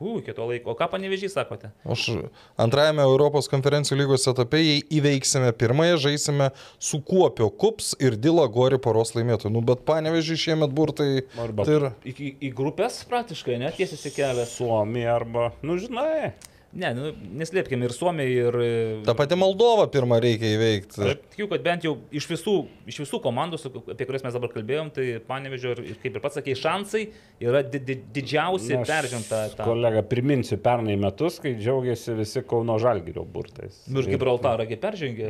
U, 0.02 0.18
kito 0.24 0.46
laiko. 0.48 0.74
O 0.74 0.78
ką 0.78 0.88
panevežys 0.92 1.36
sakote? 1.38 1.70
Už 1.86 2.26
antrajame 2.60 3.04
Europos 3.06 3.48
konferencijų 3.52 4.02
lygos 4.02 4.26
etape, 4.30 4.60
jei 4.60 4.82
įveiksime 4.98 5.52
pirmąją, 5.56 6.00
žaisime 6.08 6.50
su 6.82 7.00
Kuopio 7.06 7.48
Kups 7.50 7.94
ir 8.02 8.18
Dila 8.18 8.48
Gori 8.52 8.80
poros 8.82 9.14
laimėtojų. 9.16 9.52
Nu, 9.54 9.62
bet 9.66 9.86
panevežį 9.88 10.38
šiemet 10.46 10.74
burtai. 10.74 11.10
Arba 11.40 11.66
Tai 11.68 11.78
ir 11.78 11.88
Į, 12.02 12.32
į 12.48 12.52
grupės 12.56 13.02
praktiškai, 13.08 13.58
net 13.62 13.78
tiesiasi 13.78 14.12
kelias. 14.14 14.56
Suomija 14.58 15.14
arba, 15.16 15.50
nu 15.64 15.78
žinai. 15.80 16.32
Ne, 16.72 16.88
nu, 16.96 17.10
neslėpkime 17.36 17.84
ir 17.84 17.92
Suomija, 17.92 18.46
ir... 18.48 18.56
ta 19.04 19.12
pati 19.16 19.36
Moldova 19.36 19.84
pirmą 19.92 20.16
reikia 20.24 20.54
įveikti. 20.54 21.02
Aš 21.04 21.18
tikiu, 21.34 21.44
kad 21.50 21.60
bent 21.66 21.84
jau 21.84 21.98
iš 22.16 22.24
visų, 22.30 22.54
iš 22.88 23.02
visų 23.02 23.18
komandų, 23.20 23.58
su- 23.60 23.72
apie 23.92 24.06
kurias 24.08 24.24
mes 24.24 24.32
dabar 24.32 24.48
kalbėjom, 24.54 24.88
tai 24.96 25.04
panevežio 25.28 25.74
ir, 25.74 25.82
kaip 26.00 26.16
ir 26.16 26.22
pats 26.24 26.38
sakei, 26.40 26.54
šansai 26.56 27.02
yra 27.44 27.60
di 27.66 27.76
di 27.82 27.98
didžiausi 28.16 28.78
peržengta 28.88 29.42
tą. 29.52 29.66
Kolega, 29.68 30.00
priminsiu 30.08 30.56
pernai 30.64 30.96
metus, 30.96 31.36
kai 31.44 31.52
džiaugiasi 31.60 32.16
visi 32.22 32.40
Kauno 32.48 32.78
Žalgirio 32.80 33.26
burtais. 33.28 33.82
Nu 33.92 34.00
ir 34.00 34.08
Gibraltarągi 34.14 34.80
peržengė. 34.80 35.28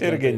Irgi 0.00 0.32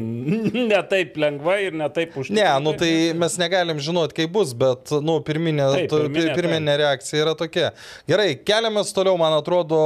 ne 0.67 0.81
taip 0.91 1.15
lengvai 1.23 1.57
ir 1.69 1.79
ne 1.79 1.87
taip 1.95 2.19
užtikrintai. 2.19 2.43
Ne, 2.43 2.59
nu 2.67 2.75
tai 2.83 2.91
mes 3.15 3.39
negalim 3.39 3.79
žinoti, 3.79 4.19
kaip 4.19 4.35
bus, 4.35 4.51
bet, 4.59 4.91
nu, 4.99 5.21
pirminė, 5.23 5.71
Taip, 5.79 5.89
tu- 5.95 6.03
pirminė, 6.03 6.35
pirminė 6.35 6.77
reakcija 6.83 7.23
yra 7.29 7.39
tokia. 7.39 7.71
Gerai, 8.11 8.33
keliamės 8.43 8.91
toliau, 8.91 9.15
man 9.23 9.39
atrodo, 9.39 9.79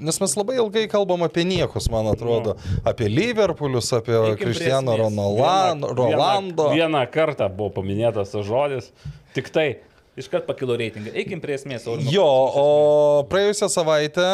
nes 0.00 0.18
mes 0.20 0.34
labai 0.36 0.56
ilgai 0.58 0.84
kalbam 0.90 1.22
apie 1.26 1.44
niekus, 1.46 1.88
man 1.92 2.08
atrodo. 2.10 2.56
Apie 2.86 3.08
Liverpoolius, 3.10 3.92
apie. 3.96 4.16
Ronaldo. 4.98 5.94
Rolando. 5.94 6.68
Vieną, 6.70 6.74
vieną 6.74 7.04
kartą 7.14 7.48
buvo 7.48 7.70
paminėtas 7.78 8.34
tas 8.34 8.46
žodis. 8.46 8.90
Tik 9.36 9.50
tai. 9.54 9.68
Iškart 10.14 10.46
pakilo 10.46 10.76
reitingai. 10.78 11.10
Eikim 11.18 11.40
prie 11.42 11.56
esmės. 11.56 11.88
Aurimai. 11.90 12.12
Jo, 12.14 12.26
o 12.26 12.66
praėjusią 13.30 13.66
savaitę, 13.72 14.28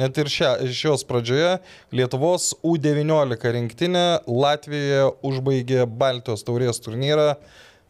net 0.00 0.16
ir 0.16 0.30
šia, 0.32 0.54
šios 0.72 1.04
pradžioje, 1.04 1.58
Lietuvos 1.92 2.54
U19 2.64 3.52
rinktinė 3.58 4.06
Latvijoje 4.24 5.10
užbaigė 5.28 5.84
Baltijos 5.84 6.46
taurės 6.48 6.80
turnyrą 6.80 7.34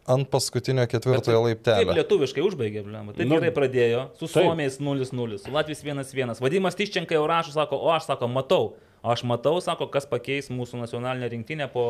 ant 0.07 0.27
paskutinio 0.29 0.85
ketvirtojo 0.91 1.41
laiptelio. 1.45 1.93
lietuviškai 1.95 2.43
užbaigė, 2.43 2.83
blema. 2.83 3.13
Taip 3.15 3.23
Nu, 3.27 3.35
nu, 3.35 3.41
gerai 3.41 3.53
pradėjo. 3.55 4.05
Su 4.19 4.27
taip. 4.27 4.43
Suomiais 4.43 4.79
0-0, 4.83 5.37
su 5.39 5.51
Latvijais 5.53 5.83
1-1. 5.83 6.41
Vadimas 6.43 6.75
Tiščenka 6.79 7.15
jau 7.15 7.27
rašo, 7.29 7.53
sako, 7.55 7.79
o 7.79 7.91
aš 7.95 8.09
sako, 8.11 8.27
matau. 8.27 8.73
Aš 9.03 9.23
matau, 9.27 9.57
sako, 9.63 9.89
kas 9.91 10.05
pakeis 10.07 10.49
mūsų 10.51 10.79
nacionalinę 10.85 11.31
rinktinę 11.35 11.69
po... 11.73 11.85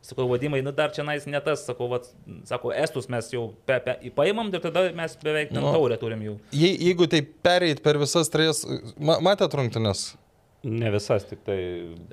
Sakau, 0.00 0.24
vadimai, 0.30 0.62
nu 0.64 0.72
dar 0.72 0.88
čia 0.96 1.02
nais 1.04 1.26
ne 1.28 1.36
tas, 1.44 1.60
sakau, 1.68 1.84
vat, 1.92 2.06
sako, 2.48 2.70
estus 2.72 3.04
mes 3.12 3.26
jau 3.34 3.50
pe, 3.68 3.76
pe, 3.84 3.98
paimam 4.16 4.48
ir 4.48 4.62
tada 4.64 4.86
mes 4.96 5.12
beveik 5.20 5.50
ten 5.52 5.60
Nu. 5.60 5.74
taurę 5.76 5.98
turim 6.00 6.22
jau. 6.24 6.38
Je, 6.56 6.70
jeigu 6.72 7.04
tai 7.04 7.20
pereit 7.20 7.82
per 7.84 7.98
visas 8.00 8.32
trijas, 8.32 8.62
ma, 8.96 9.18
matėt 9.20 9.52
rungtynės? 9.60 10.14
Ne 10.62 10.90
visas, 10.92 11.24
tik 11.24 11.40
tai. 11.46 11.56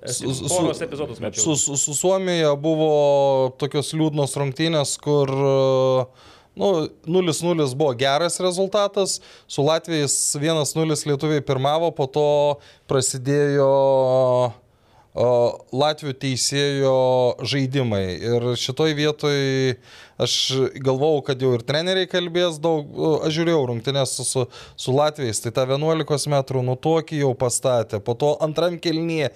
Su- 0.07 0.31
su- 0.33 0.71
epizodus 0.83 1.19
mečiau. 1.19 1.43
Su, 1.43 1.55
su, 1.55 1.75
su 1.77 1.95
Suomija 1.95 2.53
buvo 2.55 3.51
tokios 3.59 3.91
liūdnos 3.91 4.37
rungtynės, 4.39 4.93
kur 5.03 5.33
nu, 6.57 6.69
0-0 7.05 7.75
buvo 7.75 7.91
geras 7.99 8.39
rezultatas, 8.39 9.19
su 9.47 9.65
Latvijais 9.67 10.15
1-0 10.39 11.05
lietuviai 11.11 11.43
pirmavo, 11.43 11.91
po 11.91 12.07
to 12.07 12.27
prasidėjo 12.87 13.67
Latvijų 15.17 16.13
teisėjo 16.21 16.97
žaidimai. 17.41 18.03
Ir 18.21 18.45
šitoj 18.59 18.93
vietoj 18.97 19.37
aš 20.21 20.33
galvojau, 20.81 21.23
kad 21.25 21.41
jau 21.41 21.53
ir 21.57 21.63
treneriai 21.65 22.09
kalbės 22.09 22.59
daug, 22.61 22.89
aš 23.25 23.35
žiūrėjau 23.37 23.63
rungtynės 23.71 24.15
su, 24.17 24.25
su, 24.27 24.45
su 24.77 24.93
Latvijais, 24.93 25.41
tai 25.41 25.53
tą 25.55 25.65
11 25.69 26.29
metrų 26.33 26.63
nutokį 26.69 27.21
jau 27.23 27.33
pastatė. 27.37 28.01
Po 28.03 28.17
to 28.17 28.33
antram 28.45 28.77
kelnyje 28.81 29.29
e, 29.29 29.35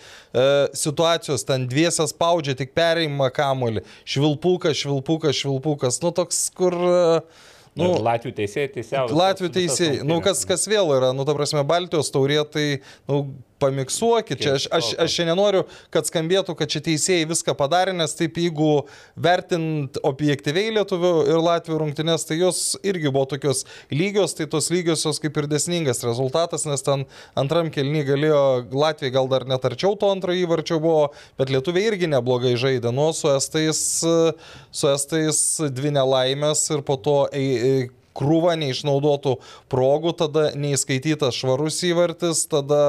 situacijos 0.78 1.46
ten 1.50 1.70
dviesias 1.70 2.14
spaudžia, 2.16 2.58
tik 2.58 2.76
perėjimą 2.78 3.32
kamolį. 3.34 3.86
Švilpukas, 4.06 4.78
švilpukas, 4.84 5.38
švilpukas. 5.42 6.02
Nu 6.06 6.14
toks, 6.18 6.50
kur... 6.58 6.78
E, 6.78 7.50
Nu, 7.72 7.86
nu, 7.88 8.02
Latvių 8.04 8.34
teisėjai 8.36 8.68
teisėjai. 8.74 9.06
Latvių 9.16 9.50
teisėjai, 9.56 10.00
nu 10.04 10.18
kas, 10.20 10.42
kas 10.44 10.66
vėl 10.68 10.90
yra, 10.92 11.14
nu 11.16 11.24
ta 11.24 11.32
prasme, 11.38 11.62
Baltijos 11.64 12.12
taurė, 12.12 12.42
tai, 12.52 12.66
nu, 13.08 13.22
pamiksuokit. 13.62 14.42
Čia, 14.42 14.56
aš, 14.58 14.68
aš, 14.74 14.92
aš 15.06 15.18
čia 15.18 15.28
nenoriu, 15.30 15.64
kad 15.94 16.10
skambėtų, 16.10 16.56
kad 16.60 16.72
čia 16.72 16.82
teisėjai 16.86 17.28
viską 17.30 17.56
padarė, 17.60 17.94
nes 17.98 18.16
taip 18.18 18.40
jeigu 18.42 18.72
vertint 19.20 20.00
objektyviai 20.08 20.74
lietuvių 20.80 21.14
ir 21.30 21.42
latvių 21.46 21.80
rungtynės, 21.84 22.26
tai 22.28 22.40
jos 22.42 22.62
irgi 22.88 23.12
buvo 23.12 23.28
tokios 23.36 23.64
lygios, 23.94 24.36
tai 24.38 24.50
tos 24.52 24.72
lygiosios 24.74 25.22
kaip 25.22 25.38
ir 25.42 25.50
desningas 25.52 26.04
rezultatas, 26.08 26.66
nes 26.70 26.86
ten 26.86 27.06
antram 27.40 27.72
kelny 27.74 28.04
galėjo 28.08 28.42
Latvijai 28.72 29.14
gal 29.14 29.30
dar 29.32 29.46
netarčiau 29.50 29.96
to 30.00 30.10
antro 30.12 30.36
įvarčio 30.36 30.82
buvo, 30.84 31.10
bet 31.40 31.54
lietuviai 31.54 31.92
irgi 31.92 32.10
neblogai 32.12 32.56
žaidė, 32.60 32.94
nu, 32.96 33.12
su 33.16 33.32
estais, 33.34 33.82
su 34.02 34.92
estais 34.92 35.42
dvi 35.72 35.94
nelaimės 35.96 36.68
ir 36.74 36.86
po 36.88 36.98
to 37.02 37.18
ei, 37.36 37.50
ei, 37.72 37.90
krūva 38.18 38.56
neišnaudotų 38.60 39.38
progų, 39.72 40.14
tada 40.20 40.50
neįskaitytas 40.60 41.38
švarus 41.38 41.80
įvartis, 41.88 42.46
tada 42.52 42.84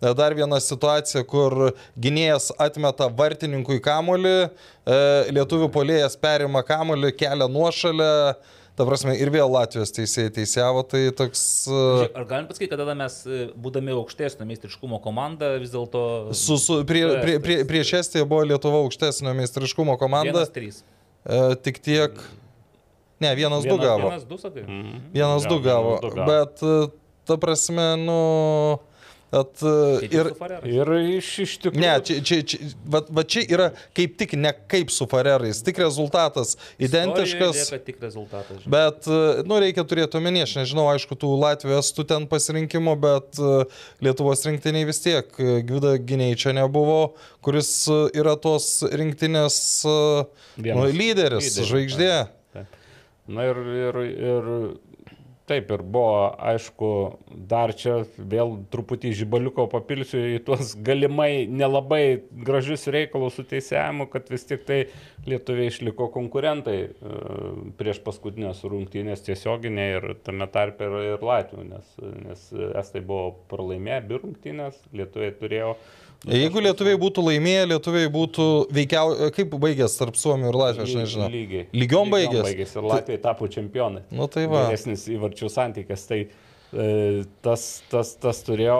e, 0.00 0.14
dar 0.16 0.36
viena 0.38 0.60
situacija, 0.62 1.24
kur 1.28 1.72
gynėjas 2.00 2.50
atmeta 2.60 3.08
vartininkui 3.08 3.80
kamolį, 3.84 4.38
e, 4.46 5.02
lietuvių 5.34 5.70
polėjas 5.72 6.18
perima 6.20 6.64
kamolį, 6.66 7.14
kelia 7.16 7.50
nuošalę. 7.50 8.10
Ta 8.78 8.86
prasme, 8.86 9.12
ir 9.18 9.28
vėl 9.34 9.50
Latvijos 9.50 9.90
teisėjai 9.92 10.30
teisėjavo, 10.38 10.84
tai 10.88 11.00
toks... 11.12 11.40
e, 11.68 11.72
Žiūrėk, 11.74 12.14
Ar 12.16 12.26
galim 12.30 12.46
pasakyti, 12.48 12.70
kad 12.70 12.80
tada 12.80 12.94
mes, 12.96 13.16
būdami 13.60 13.92
aukštesnio 13.92 14.46
meistriškumo 14.48 15.00
komanda, 15.04 15.50
vis 15.60 15.74
dėlto... 15.74 16.02
Su, 16.38 16.56
su, 16.60 16.78
prie, 16.88 17.02
prie, 17.20 17.34
prie, 17.44 17.58
prieš 17.68 17.92
Estiją 17.98 18.28
buvo 18.30 18.46
Lietuva 18.48 18.80
aukštesnio 18.86 19.34
meistriškumo 19.36 19.98
komanda, 20.00 20.46
1-3. 20.48 20.80
e, 20.80 21.42
tik 21.66 21.82
tiek... 21.84 22.22
Ne, 23.20 23.34
vienas 23.36 23.66
du 23.68 23.76
gavo. 23.80 24.12
1-2 24.16 24.38
sakai. 24.40 24.62
Vienas 25.12 25.48
du 25.48 25.60
gavo. 25.60 25.98
Bet, 26.26 26.62
e, 26.62 26.86
ta 27.28 27.36
prasme, 27.40 27.92
nu... 28.00 28.20
At, 29.30 29.60
e, 29.62 30.08
Ir, 30.10 30.26
ir, 30.66 30.88
iš, 31.20 31.26
iš 31.44 31.52
tikrųjų. 31.62 31.78
ne, 31.78 31.90
čia, 32.02 32.16
čia, 32.26 32.38
čia, 32.42 32.58
va, 32.90 32.98
va 33.14 33.22
čia 33.22 33.44
yra 33.46 33.68
kaip 33.94 34.16
tik 34.18 34.32
ne 34.34 34.50
kaip 34.72 34.90
su 34.90 35.06
Farerais, 35.06 35.60
tik 35.62 35.78
rezultatas 35.78 36.56
identiškas. 36.82 37.60
Tik 37.86 38.02
rezultatas. 38.02 38.56
žinai. 38.64 38.72
Bet, 38.74 39.06
e, 39.06 39.44
nu, 39.46 39.60
reikia 39.62 39.84
turėti 39.86 40.18
omenyje, 40.18 40.48
aš 40.48 40.56
nežinau, 40.58 40.88
aišku, 40.96 41.14
tų 41.14 41.30
Latvijos 41.44 41.92
tų 41.94 42.08
ten 42.10 42.26
pasirinkimo, 42.32 42.96
bet 42.98 43.38
Lietuvos 44.02 44.42
rinktiniai 44.48 44.88
vis 44.90 44.98
tiek, 45.04 45.30
Gvida 45.38 45.94
Giniai 46.02 46.34
čia 46.34 46.56
nebuvo, 46.56 47.12
kuris 47.46 47.70
yra 48.10 48.34
tos 48.34 48.80
rinktinės 48.90 49.62
nu, 49.86 50.26
Vienas 50.58 50.90
lyderis, 50.90 51.52
lyderis, 51.52 51.62
žvaigždė. 51.70 52.12
Na 53.30 53.46
ir, 53.46 53.58
ir, 53.78 54.00
ir 54.30 54.48
taip 55.50 55.70
ir 55.74 55.82
buvo, 55.82 56.30
aišku, 56.50 56.88
dar 57.50 57.72
čia 57.74 58.00
vėl 58.14 58.52
truputį 58.70 59.10
žibaliuko 59.18 59.66
papilsiu 59.72 60.20
į 60.36 60.38
tuos 60.46 60.76
galimai 60.86 61.46
nelabai 61.50 62.20
gražius 62.46 62.86
reikalus 62.94 63.38
su 63.38 63.44
teisėjimu, 63.50 64.06
kad 64.12 64.30
vis 64.30 64.46
tik 64.46 64.62
tai 64.68 64.80
lietuviai 65.26 65.72
išliko 65.72 66.06
konkurentai 66.14 66.76
e, 66.86 66.90
prieš 67.80 68.02
paskutinės 68.06 68.62
rungtynės 68.66 69.26
tiesioginė 69.26 69.88
ir 69.96 70.08
tame 70.26 70.46
tarpe 70.54 70.86
ir, 70.86 70.98
ir 71.16 71.26
Latvijų, 71.32 71.66
nes, 71.72 71.96
nes 72.28 72.46
estai 72.84 73.02
buvo 73.02 73.32
pralaimėję 73.50 73.98
abi 74.04 74.22
rungtynės, 74.22 74.78
lietuviai 74.94 75.34
turėjo. 75.42 75.74
Jeigu 76.28 76.60
lietuviai 76.60 76.98
būtų 77.00 77.22
laimėję, 77.24 77.62
lietuviai 77.70 78.10
būtų 78.12 78.46
veikiau, 78.76 79.30
kaip 79.32 79.54
baigęs 79.62 79.96
tarp 79.96 80.18
Suomijų 80.20 80.50
ir 80.52 80.58
Latvijos, 80.60 80.90
aš 80.90 80.98
nežinau. 80.98 81.28
Lygiai. 81.32 81.64
Lygiom 81.72 82.12
baigės? 82.12 82.44
baigės 82.44 82.76
ir 82.76 82.88
Latvijai 82.90 83.22
tapo 83.24 83.48
čempionai. 83.48 84.04
Nu 84.12 84.28
tai 84.28 84.44
va. 84.50 84.66
Geresnis 84.68 85.06
įvarčių 85.08 85.48
santykis. 85.48 86.04
Tai 86.10 86.18
e, 86.20 86.90
tas, 87.40 87.64
tas, 87.88 88.12
tas 88.20 88.42
turėjo 88.44 88.76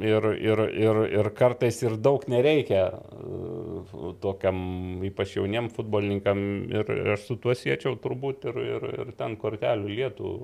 ir, 0.00 0.30
ir, 0.32 0.64
ir, 0.86 1.02
ir 1.12 1.30
kartais 1.36 1.82
ir 1.84 1.98
daug 2.00 2.24
nereikia 2.32 2.86
e, 2.88 4.14
tokiam 4.24 5.04
ypač 5.04 5.36
jauniem 5.36 5.68
futbolininkam 5.76 6.42
ir 6.72 6.96
aš 7.18 7.28
su 7.28 7.36
tuo 7.44 7.52
siečiau 7.52 8.00
turbūt 8.00 8.48
ir, 8.48 8.64
ir, 8.64 8.90
ir 9.04 9.14
ten 9.20 9.36
kortelių 9.36 9.92
lietų. 10.00 10.34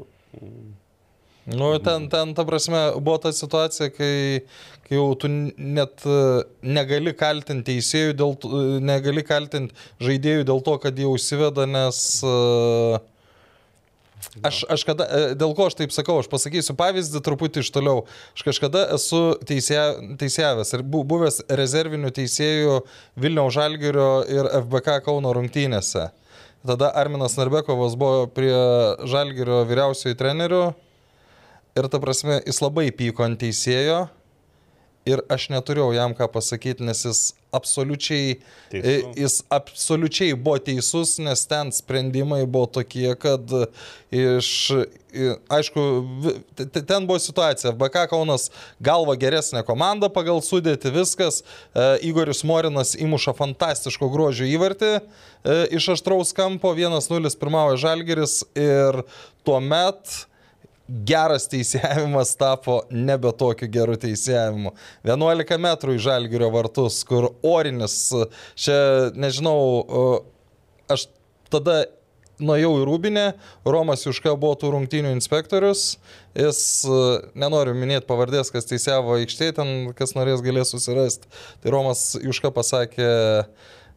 Nu, 1.47 1.71
ten, 1.83 2.09
ten, 2.12 2.35
ta 2.37 2.45
prasme, 2.45 2.81
buvo 3.01 3.17
ta 3.23 3.33
situacija, 3.35 3.89
kai, 3.95 4.43
kai 4.87 4.99
jau 4.99 5.07
tu 5.19 5.31
net 5.31 6.05
e, 6.07 6.19
negali 6.62 7.15
kaltinti 7.17 7.73
teisėjų, 7.73 8.12
dėl, 8.21 8.35
e, 8.45 8.65
negali 8.85 9.25
kaltinti 9.27 9.75
žaidėjų 10.05 10.45
dėl 10.51 10.61
to, 10.67 10.77
kad 10.83 10.99
jie 11.01 11.09
užsiveda, 11.11 11.67
nes... 11.71 12.03
e, 12.25 13.01
Aš, 14.45 14.61
aš 14.69 14.83
kada, 14.85 15.07
dėl 15.35 15.55
ko 15.57 15.65
aš 15.71 15.75
taip 15.79 15.91
sakau, 15.97 16.19
aš 16.21 16.27
pasakysiu 16.31 16.75
pavyzdį 16.79 17.23
truputį 17.25 17.62
iš 17.65 17.71
toliau. 17.73 18.03
Aš 18.37 18.45
kažkada 18.47 18.83
esu 18.95 19.21
teisė, 19.49 19.79
teisėjavęs 20.21 20.71
ir 20.77 20.85
bu- 20.87 21.03
buvęs 21.09 21.41
rezervinių 21.49 22.12
teisėjų 22.15 22.77
Vilniaus 23.19 23.57
Žalgirio 23.57 24.11
ir 24.31 24.51
FBK 24.61 24.99
Kauno 25.09 25.33
rungtynėse. 25.35 26.11
Tada 26.69 26.93
Arminas 27.01 27.35
Narbekovas 27.41 27.97
buvo 27.99 28.29
prie 28.37 28.53
Žalgirio 29.09 29.62
vyriausiojo 29.73 30.21
trenerių 30.21 30.62
ir 31.78 31.90
ta 31.90 32.01
prasme 32.02 32.40
jis 32.47 32.62
labai 32.64 32.88
pyko 32.94 33.26
ant 33.26 33.40
teisėjo 33.40 34.06
ir 35.09 35.22
aš 35.32 35.48
neturėjau 35.52 35.92
jam 35.97 36.14
ką 36.16 36.28
pasakyti, 36.32 36.84
nes 36.84 37.05
jis 37.06 37.20
absoliučiai, 37.56 38.36
Teisus. 38.70 39.16
jis 39.18 39.36
absoliučiai 39.51 40.36
buvo 40.38 40.59
teisus, 40.62 41.16
nes 41.22 41.42
ten 41.51 41.72
sprendimai 41.74 42.44
buvo 42.44 42.68
tokie, 42.70 43.09
kad 43.18 43.48
iš, 44.14 44.51
aišku, 45.51 45.86
ten 46.78 47.09
buvo 47.09 47.18
situacija, 47.22 47.72
BK 47.80 48.05
Kaunas 48.12 48.51
galva 48.78 49.16
geresnė 49.18 49.64
komanda 49.66 50.12
pagal 50.12 50.44
sudėti 50.47 50.92
viskas, 50.94 51.42
E, 51.70 51.82
Igoris 52.06 52.42
Morinas 52.47 52.97
įmuša 52.98 53.34
fantastiško 53.38 54.09
grožio 54.10 54.47
įvartį 54.48 54.90
e, 54.98 55.01
iš 55.78 55.92
aštraus 55.94 56.32
kampo, 56.36 56.72
1-0 56.74 57.30
pirmavo 57.38 57.76
Žalgeris 57.78 58.40
ir 58.59 59.02
tuomet 59.47 60.30
geras 61.07 61.47
teisėjimas 61.51 62.35
tapo 62.41 62.81
nebe 62.91 63.31
tokiu 63.37 63.69
geru 63.71 63.97
teisėjimu. 64.01 64.75
11 65.07 65.62
metrų 65.62 65.97
į 65.97 66.03
Žalgirio 66.09 66.51
vartus, 66.55 67.01
kur 67.07 67.31
orinis, 67.47 67.97
čia 68.59 68.77
nežinau, 69.15 70.21
aš 70.91 71.07
tada 71.51 71.85
nuėjau 72.41 72.73
į 72.81 72.85
Rūbinę, 72.89 73.25
Romas 73.69 74.05
Juška 74.07 74.33
buvo 74.41 74.57
tų 74.59 74.73
rungtynių 74.75 75.12
inspektorius, 75.17 75.99
jis, 76.39 76.61
e, 76.89 77.01
nenoriu 77.39 77.75
minėti 77.77 78.09
pavardės, 78.09 78.53
kas 78.55 78.69
teisėvo 78.71 79.19
aikštėje, 79.19 79.57
ten 79.61 79.75
kas 79.97 80.17
norės 80.17 80.43
galės 80.45 80.73
susirasti. 80.73 81.29
Tai 81.61 81.75
Romas 81.77 82.15
Juška 82.21 82.53
pasakė, 82.57 83.05
e, 83.05 83.45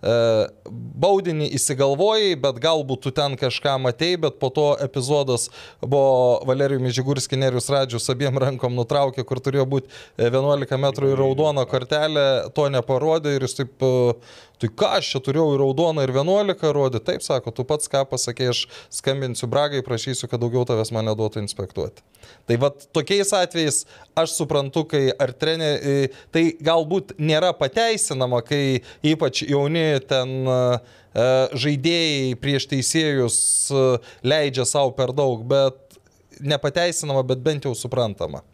baudinį 0.04 1.48
įsigalvojai, 1.56 2.36
bet 2.44 2.60
galbūt 2.64 3.06
tu 3.06 3.12
ten 3.16 3.38
kažką 3.40 3.78
matei, 3.80 4.18
bet 4.20 4.40
po 4.42 4.50
to 4.54 4.74
epizodas 4.84 5.50
buvo 5.80 6.42
Valerijų 6.50 6.84
Mižigurskį, 6.84 7.40
Nerius 7.40 7.70
Radžius 7.72 8.10
abiem 8.12 8.38
rankom 8.42 8.76
nutraukė, 8.76 9.24
kur 9.28 9.40
turėjo 9.44 9.66
būti 9.70 9.88
e, 9.90 10.28
11 10.28 10.80
metrų 10.84 11.14
į 11.14 11.20
raudoną 11.22 11.66
kortelę, 11.72 12.26
to 12.56 12.68
neparodė 12.74 13.38
ir 13.38 13.48
jis 13.48 13.62
taip, 13.62 13.76
e, 13.80 14.16
tai 14.64 14.70
ką 14.72 14.90
aš 15.00 15.10
čia 15.12 15.20
turėjau 15.26 15.58
į 15.58 15.60
raudoną 15.60 16.06
ir 16.06 16.14
11 16.16 16.70
rodė, 16.76 17.02
taip 17.04 17.24
sako, 17.26 17.52
tu 17.52 17.66
pats 17.68 17.92
ką 17.92 18.06
pasakė, 18.08 18.48
aš 18.54 18.62
skambinsiu 18.94 19.50
Bragai, 19.52 19.84
prašysiu, 19.84 20.30
kad 20.32 20.40
daugiau 20.40 20.64
tavęs 20.68 20.94
mane 20.96 21.12
duotų 21.20 21.44
inspektuoti. 21.44 22.06
Tai 22.48 22.58
vad 22.62 22.86
tokiais 22.96 23.34
atvejais 23.36 23.82
aš 24.16 24.38
suprantu, 24.38 24.86
kai 24.88 25.10
ar 25.12 25.34
treneri, 25.36 26.14
tai 26.32 26.46
galbūt 26.64 27.18
nėra 27.20 27.52
pateisinama, 27.60 28.40
kai 28.48 28.80
ypač 29.04 29.44
jauni 29.50 30.00
ten 30.08 30.32
e, 30.48 30.58
e, 31.12 31.28
žaidėjai 31.66 32.40
prieš 32.40 32.70
teisėjus 32.72 33.38
e, 33.68 33.86
leidžia 34.24 34.68
savo 34.70 34.96
per 34.96 35.12
daug, 35.12 35.44
bet 35.44 36.00
nepateisinama, 36.40 37.26
bet 37.28 37.44
bent 37.44 37.68
jau 37.68 37.76
suprantama. 37.76 38.46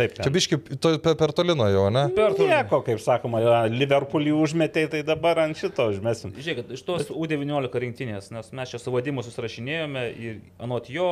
Taip, 0.00 0.14
Čia 0.16 0.30
biški 0.32 0.56
to- 0.80 0.94
per, 1.04 1.16
per 1.20 1.32
toli 1.36 1.52
nuo 1.56 1.66
jo, 1.68 1.84
ne? 1.92 2.06
Per 2.16 2.32
toli. 2.38 2.48
Nieko, 2.48 2.80
kaip 2.86 3.00
sakoma, 3.04 3.42
Liverpoolį 3.68 4.32
užmetė, 4.32 4.86
tai 4.94 5.02
dabar 5.04 5.42
ant 5.44 5.58
šito 5.60 5.90
užmesim. 5.92 6.32
Žiūrėkit, 6.38 6.72
iš 6.76 6.84
tos 6.88 7.10
U19 7.12 7.76
rinktinės, 7.84 8.30
nes 8.32 8.48
mes 8.56 8.72
čia 8.72 8.80
su 8.80 8.94
vadimu 8.94 9.24
susirašinėjome 9.26 10.06
ir 10.16 10.40
anot 10.64 10.88
jo, 10.92 11.10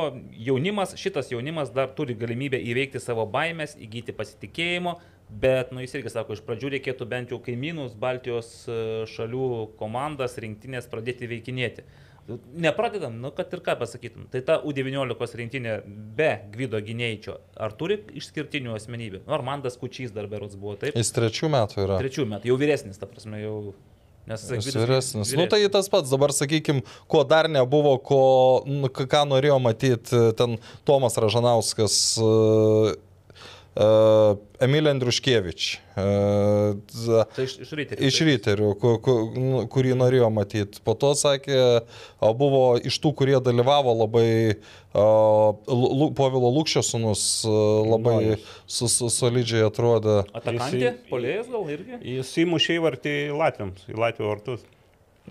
jaunimas, 0.49 0.95
šitas 0.97 1.29
jaunimas 1.33 1.69
dar 1.75 1.91
turi 1.93 2.17
galimybę 2.17 2.57
įveikti 2.71 3.01
savo 3.03 3.27
baimės, 3.29 3.77
įgyti 3.77 4.15
pasitikėjimo, 4.17 4.97
bet, 5.29 5.69
nu, 5.75 5.83
jis 5.85 5.93
irgi 5.99 6.15
sako, 6.15 6.33
iš 6.33 6.41
pradžių 6.47 6.73
reikėtų 6.79 7.05
bent 7.11 7.29
jau 7.35 7.37
kaimynus, 7.45 7.93
Baltijos 7.93 8.49
e, 8.65 8.79
šalių 9.13 9.49
komandas, 9.77 10.39
rinktinės 10.41 10.89
pradėti 10.89 11.29
veikinėti. 11.29 11.85
Nepradedam, 12.53 13.15
nu, 13.21 13.31
kad 13.35 13.51
ir 13.55 13.61
ką 13.65 13.75
pasakytum. 13.79 14.27
Tai 14.33 14.41
ta 14.45 14.57
U19 14.67 15.37
rinktinė 15.41 15.75
be 16.17 16.29
Gvido 16.53 16.81
Gynėjčio, 16.83 17.39
ar 17.57 17.73
turi 17.79 17.99
išskirtinių 18.19 18.75
asmenybių? 18.77 19.23
Nu, 19.25 19.35
Armandas 19.37 19.79
Kučys 19.81 20.13
dar 20.15 20.29
berots 20.31 20.59
buvo, 20.59 20.75
taip? 20.79 20.97
Jis 20.99 21.13
trečių 21.15 21.49
metų 21.55 21.85
yra. 21.85 21.97
Trečių 22.03 22.27
metų, 22.29 22.51
jau 22.51 22.59
vyresnis, 22.61 23.01
ta 23.01 23.09
prasme, 23.09 23.41
jau. 23.41 23.55
Nes 24.29 24.43
Jis 24.45 24.75
vyresnis. 24.77 25.33
Nu 25.33 25.47
tai 25.49 25.63
tas 25.73 25.87
pats, 25.89 26.11
dabar 26.11 26.29
sakykim, 26.35 26.83
ko 27.09 27.23
dar 27.25 27.49
nebuvo, 27.49 27.95
ko, 27.97 28.23
nu, 28.69 28.91
ką 28.93 29.23
norėjo 29.25 29.57
matyti 29.63 30.19
ten 30.37 30.59
Tomas 30.85 31.17
Ražanauskas, 31.17 31.95
uh, 32.21 32.91
Emilė 33.79 34.91
Andriuškievič. 34.91 35.65
Uh, 35.99 36.79
Tai 36.89 37.45
iš, 37.45 37.53
iš 37.63 37.69
ryterių. 37.79 38.07
Iš 38.09 38.17
ryterių, 38.27 38.71
ku, 38.81 38.91
ku, 39.03 39.13
nu, 39.39 39.61
kurį 39.71 39.93
norėjo 39.99 40.27
matyti. 40.35 40.81
Po 40.83 40.97
to 40.99 41.13
sakė, 41.15 41.59
o 42.19 42.31
buvo 42.35 42.63
iš 42.75 42.97
tų, 42.99 43.13
kurie 43.21 43.37
dalyvavo 43.43 43.93
labai, 44.01 44.31
uh, 44.91 45.55
Povilo 46.17 46.51
Lūkščio 46.57 46.83
sunus 46.83 47.23
uh, 47.47 47.53
labai 47.87 48.17
su, 48.67 48.89
su, 48.91 49.07
solidžiai 49.15 49.63
atrodė. 49.69 50.25
Atakantė, 50.35 50.97
polėjas 51.11 51.47
gal 51.53 51.71
irgi? 51.71 52.01
Jis 52.17 52.35
įmušė 52.43 52.81
į 52.81 53.39
Latviams, 53.39 53.87
į 53.87 53.95
Latvijų 53.95 54.33
vartus. 54.33 54.67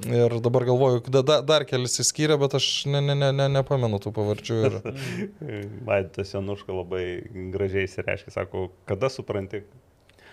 Ir 0.07 0.39
dabar 0.45 0.65
galvoju, 0.69 1.03
da, 1.11 1.23
da, 1.27 1.41
dar 1.43 1.65
kelis 1.67 1.99
įskyrė, 2.05 2.37
bet 2.39 2.55
aš 2.59 2.69
ne, 2.91 3.01
ne, 3.03 3.17
ne, 3.19 3.33
ne, 3.35 3.49
nepamenu 3.59 3.99
tų 4.03 4.13
pavardžių. 4.15 4.59
Ir... 4.69 4.79
Vaidas 5.89 6.35
Januška 6.37 6.75
labai 6.77 7.05
gražiai 7.55 7.89
įsireiškia, 7.89 8.35
sako, 8.37 8.69
kada 8.89 9.11
supranti, 9.11 9.65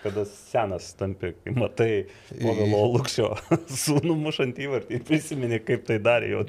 kada 0.04 0.26
senas 0.30 0.92
tampi, 0.98 1.32
kai 1.42 1.54
matai 1.56 1.90
Povilo 2.30 2.84
Lukščio 2.94 3.32
sūnų 3.84 4.18
mušant 4.22 4.60
įvartį, 4.62 5.02
prisimeni, 5.08 5.58
kaip 5.66 5.86
tai 5.88 5.98
darė 6.02 6.34
jo 6.36 6.44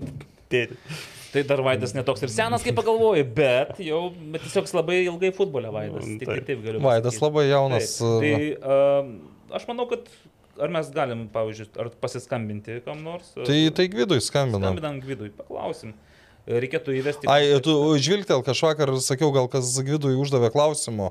tėtis. 0.52 1.06
Tai 1.28 1.44
dar 1.44 1.62
Vaidas 1.66 1.92
netoks 1.94 2.24
ir 2.24 2.32
senas, 2.32 2.64
kaip 2.64 2.78
pagalvoju, 2.78 3.26
bet 3.36 3.82
jau 3.84 4.08
bet 4.32 4.46
tiesiog 4.46 4.70
labai 4.78 5.02
ilgai 5.04 5.34
futbole 5.36 5.74
Vaidas. 5.74 6.06
Mm, 6.06 6.22
Tik 6.22 6.30
taip. 6.30 6.38
taip, 6.38 6.48
taip 6.48 6.64
galiu. 6.64 6.82
Vaidas 6.86 7.18
pasakyt. 7.18 7.26
labai 7.26 7.44
jaunas. 7.50 7.92
Taip. 8.00 8.24
Tai 8.24 8.72
uh, 8.78 9.58
aš 9.60 9.68
manau, 9.68 9.90
kad 9.92 10.08
ar 10.62 10.74
mes 10.74 10.90
galim, 10.94 11.26
pavyzdžiui, 11.34 11.70
ar 11.82 11.90
pasiskambinti 12.02 12.80
kam 12.86 13.04
nors? 13.06 13.32
Tai, 13.38 13.58
tai 13.78 13.88
Gvidui 13.94 14.20
skambina. 14.24 14.70
Skambinam 14.70 15.00
Gvidui, 15.04 15.32
paklausim. 15.38 15.94
Reikėtų 16.48 16.94
įvesti. 16.96 17.28
Ai, 17.28 17.58
tu 17.64 17.74
žvilgtel 18.00 18.44
kažvakar, 18.48 18.94
sakiau, 19.04 19.34
gal 19.36 19.50
kas 19.52 19.74
Gvidui 19.84 20.16
uždavė 20.16 20.52
klausimų. 20.54 21.10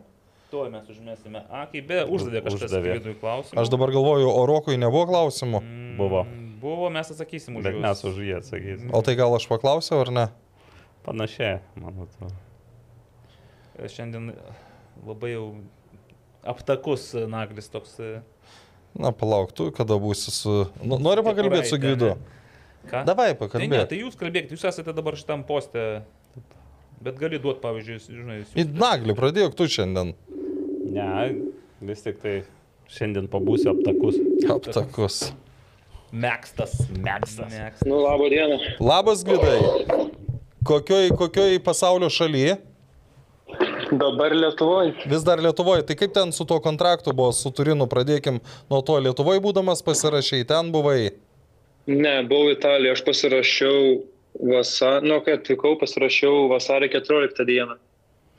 Tuo 0.49 0.65
mes 0.73 0.87
užmėsime. 0.89 1.43
A, 1.51 1.67
kaip 1.69 1.89
be, 1.91 2.01
uždavė 2.07 2.41
kažkas 2.47 2.71
Uždavė. 2.71 2.95
Gvidui 2.97 3.15
klausimą. 3.21 3.61
Aš 3.61 3.71
dabar 3.73 3.93
galvoju, 3.93 4.31
o 4.31 4.47
Rokui 4.49 4.79
nebuvo 4.81 5.05
klausimų. 5.11 5.61
Buvo. 5.99 6.23
Buvo, 6.63 6.89
mes 6.95 7.11
atsakysim 7.13 7.59
už 7.59 7.67
Bet 7.67 7.77
juos. 7.77 7.83
mes 7.85 8.05
už 8.09 8.21
jį 8.23 8.37
atsakysim. 8.39 8.93
O 8.97 9.03
tai 9.05 9.17
gal 9.19 9.35
aš 9.37 9.45
paklausiau 9.51 10.01
ar 10.07 10.13
ne? 10.15 10.25
Panašiai, 11.05 11.59
man 11.83 12.07
atrodo. 12.07 12.33
Šiandien 13.93 14.31
labai 15.05 15.35
jau 15.35 15.45
aptakus 16.47 17.11
naglis 17.29 17.69
toks. 17.69 17.99
Na, 18.97 19.13
palauk, 19.13 19.53
tu 19.57 19.69
kada 19.77 19.99
būsi 20.01 20.33
su... 20.33 20.53
Nu, 20.81 20.97
nori 21.03 21.25
pakalbėti 21.27 21.69
su 21.69 21.77
Kepuraitė, 21.77 21.97
Gvidu? 21.97 22.11
Ką? 22.89 23.03
Davai 23.09 23.29
Tai 23.29 23.35
ne, 23.35 23.41
pakalbėti. 23.43 23.89
tai 23.91 23.99
jūs 24.01 24.17
kalbėkite, 24.17 24.57
jūs 24.57 24.65
esate 24.71 24.95
dabar 24.97 25.19
šitam 25.19 25.43
poste. 25.49 25.83
Bet 27.05 27.19
gali 27.21 27.39
duoti, 27.43 27.61
pavyzdžiui, 27.61 27.99
žinai, 28.09 28.39
Į 28.57 28.65
Naglį 28.73 29.17
pradėjau 29.19 29.51
tu 29.59 29.67
šiandien. 29.69 30.15
Ne, 30.97 31.09
vis 31.85 32.05
tik 32.07 32.23
tai 32.23 32.39
šiandien 32.89 33.27
pabūsiu 33.29 33.75
aptakus. 33.75 34.17
Aptakus. 34.55 35.19
Mekstas. 36.15 36.79
Mekstas. 36.95 37.51
Mekstas. 37.53 37.85
Nu, 37.85 37.99
labo 38.01 38.31
diena. 38.33 38.57
Labas, 38.81 39.27
Gvidai. 39.27 39.59
Kokioj, 40.67 41.11
kokioj 41.19 41.59
pasaulio 41.67 42.09
šalyje? 42.11 42.57
Dabar 43.91 44.35
Lietuvoje. 44.35 44.95
Vis 45.07 45.23
dar 45.23 45.39
Lietuvoje. 45.39 45.85
Tai 45.87 45.97
kaip 45.99 46.13
ten 46.15 46.33
su 46.33 46.45
tuo 46.45 46.59
kontraktu 46.61 47.13
buvo, 47.15 47.31
su 47.33 47.53
Turinu, 47.55 47.87
pradėkim 47.91 48.41
nuo 48.71 48.83
to 48.83 48.99
Lietuvoje 48.99 49.43
būdamas 49.45 49.85
pasirašiai, 49.87 50.47
ten 50.49 50.73
buvai. 50.75 51.13
Ne, 51.87 52.17
buvau 52.27 52.51
Italijoje, 52.51 52.97
aš 52.97 53.03
pasirašiau 53.07 53.81
vasarį, 54.51 55.07
nu, 55.07 55.21
kai 55.23 55.37
atvykau, 55.39 55.77
pasirašiau 55.81 56.49
vasario 56.51 56.91
14 56.93 57.47
dieną. 57.47 57.79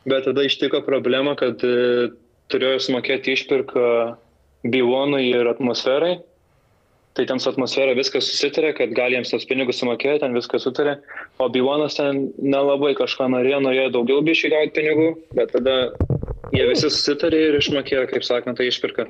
Bet 0.08 0.28
tada 0.28 0.44
ištiko 0.48 0.82
problema, 0.84 1.36
kad 1.40 1.64
e, 1.64 2.10
turėjau 2.52 2.84
sumokėti 2.84 3.36
išpirką 3.36 3.88
Bivonui 4.68 5.30
ir 5.32 5.48
atmosferai. 5.52 6.18
Tai 7.18 7.26
ten 7.26 7.40
su 7.42 7.50
atmosfera 7.50 7.96
viskas 7.98 8.28
susitarė, 8.30 8.76
kad 8.78 8.92
gali 8.94 9.18
jiems 9.18 9.32
tos 9.34 9.46
pinigus 9.50 9.80
sumokėti, 9.82 10.20
ten 10.22 10.36
viskas 10.38 10.68
sutarė. 10.68 11.00
O 11.42 11.48
Bivonas 11.50 11.98
ten 11.98 12.28
nelabai 12.38 12.92
kažką 13.00 13.26
norėjo, 13.34 13.58
norėjo 13.66 13.88
daugiau 13.96 14.22
bišių 14.28 14.52
gauti 14.54 14.76
pinigų, 14.76 15.08
bet 15.34 15.50
tada 15.56 15.78
jie 16.54 16.68
visi 16.70 16.92
susitarė 16.92 17.40
ir 17.48 17.58
išmokėjo, 17.58 18.04
kaip 18.12 18.28
sakant, 18.28 18.60
tai 18.62 18.70
išpirką. 18.70 19.08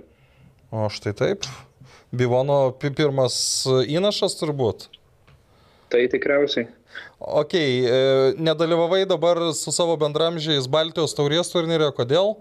O 0.72 0.88
štai 0.94 1.12
taip. 1.20 1.50
Bivono 2.16 2.72
pi- 2.80 2.94
pirmas 2.96 3.36
įnašas 3.68 4.40
turbūt. 4.40 4.88
Tai 5.92 6.08
tikriausiai. 6.12 6.70
Ok, 7.20 7.54
e, 7.60 8.00
nedalyvavai 8.40 9.04
dabar 9.10 9.50
su 9.52 9.76
savo 9.76 10.00
bendramžiais 10.00 10.72
Baltijos 10.72 11.16
taurės 11.18 11.52
turnyrė, 11.52 11.92
kodėl? 11.96 12.38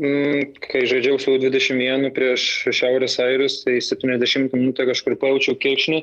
Mm, 0.00 0.54
Kai 0.64 0.86
žaidžiau 0.88 1.18
su 1.20 1.34
21 1.36 2.08
prieš 2.16 2.44
Šiaurės 2.72 3.18
Airius, 3.20 3.58
tai 3.66 3.76
70 3.84 4.54
minutę 4.56 4.86
kažkur 4.88 5.18
pajaučiau 5.20 5.58
kirkšnį, 5.60 5.98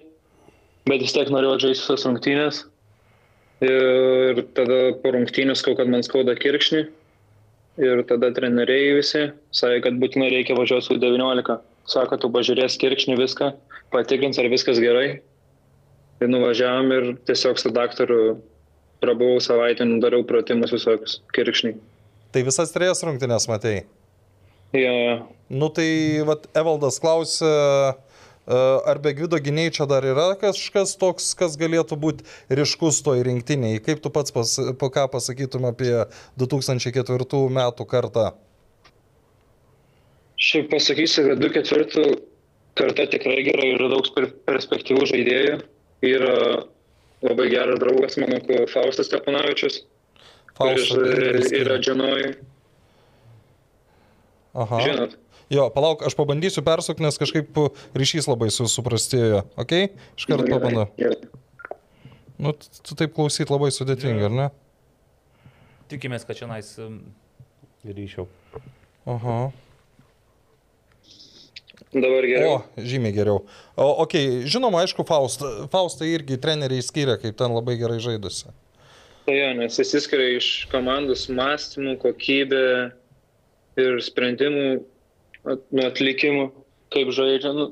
bet 0.85 1.01
vis 1.01 1.15
tiek 1.15 1.31
norėjau 1.33 1.55
žaisti 1.63 1.87
visas 1.87 2.05
rungtynės. 2.05 2.59
Ir 3.65 4.43
tada 4.53 4.77
po 5.01 5.15
rungtynės 5.15 5.63
skau, 5.63 5.73
kad 5.79 5.89
man 5.89 6.05
skauda 6.05 6.37
kirkšnį. 6.37 6.83
Ir 7.81 8.03
tada 8.09 8.29
treneriai 8.37 8.93
visi 8.99 9.23
sakė, 9.53 9.81
kad 9.87 9.97
būtinai 10.01 10.29
reikia 10.33 10.57
važiuoti 10.57 10.91
su 10.91 11.01
19. 11.01 11.57
Sako, 11.89 12.21
tu 12.21 12.29
pažiūrės 12.33 12.77
kirkšnį 12.81 13.17
viską, 13.17 13.51
patikrins, 13.93 14.37
ar 14.37 14.49
viskas 14.53 14.81
gerai. 14.83 15.21
Ir 16.21 16.29
nuvažiavam 16.29 16.93
ir 16.93 17.11
tiesiog 17.25 17.57
su 17.61 17.73
daktaru 17.73 18.39
prabuvau 19.01 19.41
savaitę, 19.41 19.85
dariau 20.01 20.25
pratimus 20.25 20.73
visokius 20.73 21.21
kirkšnį. 21.33 21.77
Tai 22.37 22.43
visas 22.45 22.69
trejas 22.69 22.99
rungtynės 23.01 23.47
matei. 23.49 23.79
Ja, 24.77 25.25
Nu 25.49 25.69
tai, 25.73 25.87
vat, 26.27 26.43
Evaldas 26.59 26.99
klausė, 26.99 27.47
e, 27.47 28.57
ar 28.91 28.99
be 28.99 29.13
Gvido 29.15 29.39
gyniai 29.39 29.71
čia 29.73 29.87
dar 29.89 30.05
yra 30.05 30.27
kažkas 30.37 30.93
toks, 30.99 31.31
kas 31.39 31.55
galėtų 31.57 31.97
būti 31.97 32.27
ryškus 32.51 32.99
toj 33.05 33.23
rinktiniai. 33.25 33.79
Kaip 33.81 34.03
tu 34.03 34.11
pats 34.13 34.35
pas, 34.35 34.51
po 34.77 34.91
ką 34.93 35.07
pasakytum 35.09 35.65
apie 35.71 36.05
2004 36.37 37.41
metų 37.57 37.87
kartą? 37.89 38.27
Šiaip 40.37 40.69
pasakysiu, 40.75 41.29
kad 41.31 41.41
2-4 41.41 42.17
karta 42.77 43.07
tikrai 43.09 43.41
gerai 43.47 43.71
yra 43.79 43.89
daug 43.95 44.13
per- 44.13 44.29
perspektyvų 44.45 45.09
žaidėjų. 45.09 45.61
Yra 46.05 46.35
labai 47.25 47.49
geras 47.49 47.79
draugas, 47.81 48.21
mano 48.21 48.43
ko 48.45 48.67
Faustas 48.69 49.09
Stepanavičius, 49.09 49.87
kuris 50.57 50.91
e, 50.93 51.61
yra 51.61 51.77
Dženoj. 51.81 52.27
Aha. 54.57 54.81
Žinot, 54.81 55.17
Jo, 55.47 55.69
palauk, 55.71 56.01
aš 56.03 56.11
pabandysiu 56.19 56.59
persukti, 56.65 56.99
nes 57.05 57.15
kažkaip 57.15 57.55
ryšys 57.95 58.25
labai 58.27 58.49
su, 58.51 58.65
suprastėjo. 58.67 59.45
Ok? 59.55 59.71
Iškart 60.19 60.43
Gerai, 60.43 60.51
pabandau. 60.51 60.87
Nu, 62.37 62.51
tu 62.83 62.97
taip 62.99 63.13
klausyt 63.15 63.47
labai 63.53 63.69
sudėtinga, 63.71 64.27
ar 64.27 64.35
ne? 64.35 64.47
Tikimės, 65.87 66.27
kad 66.27 66.35
čia 66.35 66.49
nais 66.51 66.73
Ryšiau. 67.87 68.27
Aha. 69.07 69.37
Dabar 71.95 72.19
O, 72.19 72.27
geriau. 72.27 72.57
žymiai 72.75 73.15
geriau. 73.15 73.45
O, 73.79 73.87
ok, 74.03 74.17
žinoma, 74.51 74.81
aišku, 74.83 75.05
Faustą. 75.07 75.69
Faustą 75.71 76.03
irgi 76.11 76.35
treneriai 76.43 76.83
skiria, 76.83 77.15
kaip 77.21 77.37
ten 77.39 77.55
labai 77.55 77.77
gerai 77.79 78.01
žaidusi. 78.03 78.51
Tai 79.27 79.33
jo, 79.35 79.47
nes 79.59 79.75
įsiskiria 79.83 80.37
iš 80.37 80.45
komandos 80.71 81.25
mąstymų, 81.27 81.97
kokybė 81.99 82.61
ir 83.83 83.97
sprendimų 83.99 84.67
nu, 84.79 85.83
atlikimų, 85.83 86.45
kaip 86.95 87.11
žaidžia. 87.11 87.51
Nu, 87.57 87.65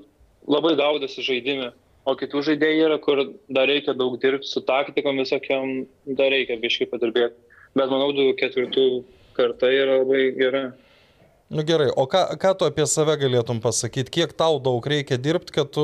labai 0.52 0.74
gaudosi 0.76 1.24
žaidime. 1.24 1.70
O 2.06 2.18
kitų 2.20 2.44
žaidėjų 2.50 2.82
yra, 2.90 2.98
kur 3.02 3.22
dar 3.56 3.70
reikia 3.72 3.96
daug 3.96 4.18
dirbti 4.20 4.52
su 4.52 4.66
taktikom 4.68 5.24
visokiam, 5.24 5.86
dar 6.20 6.36
reikia 6.36 6.60
biškai 6.60 6.90
padirbėti. 6.92 7.40
Bet 7.80 7.88
manau, 7.88 8.12
du 8.12 8.28
ketvirtų 8.36 8.86
karta 9.40 9.72
yra 9.72 10.02
labai 10.04 10.26
gera. 10.36 10.66
Nu 11.48 11.62
gerai, 11.64 11.92
o 11.96 12.08
ką, 12.10 12.38
ką 12.42 12.52
tu 12.58 12.66
apie 12.66 12.88
save 12.90 13.14
galėtum 13.22 13.60
pasakyti? 13.62 14.10
Kiek 14.16 14.32
tau 14.34 14.56
daug 14.58 14.88
reikia 14.90 15.20
dirbti, 15.22 15.54
kad 15.54 15.70
tu, 15.76 15.84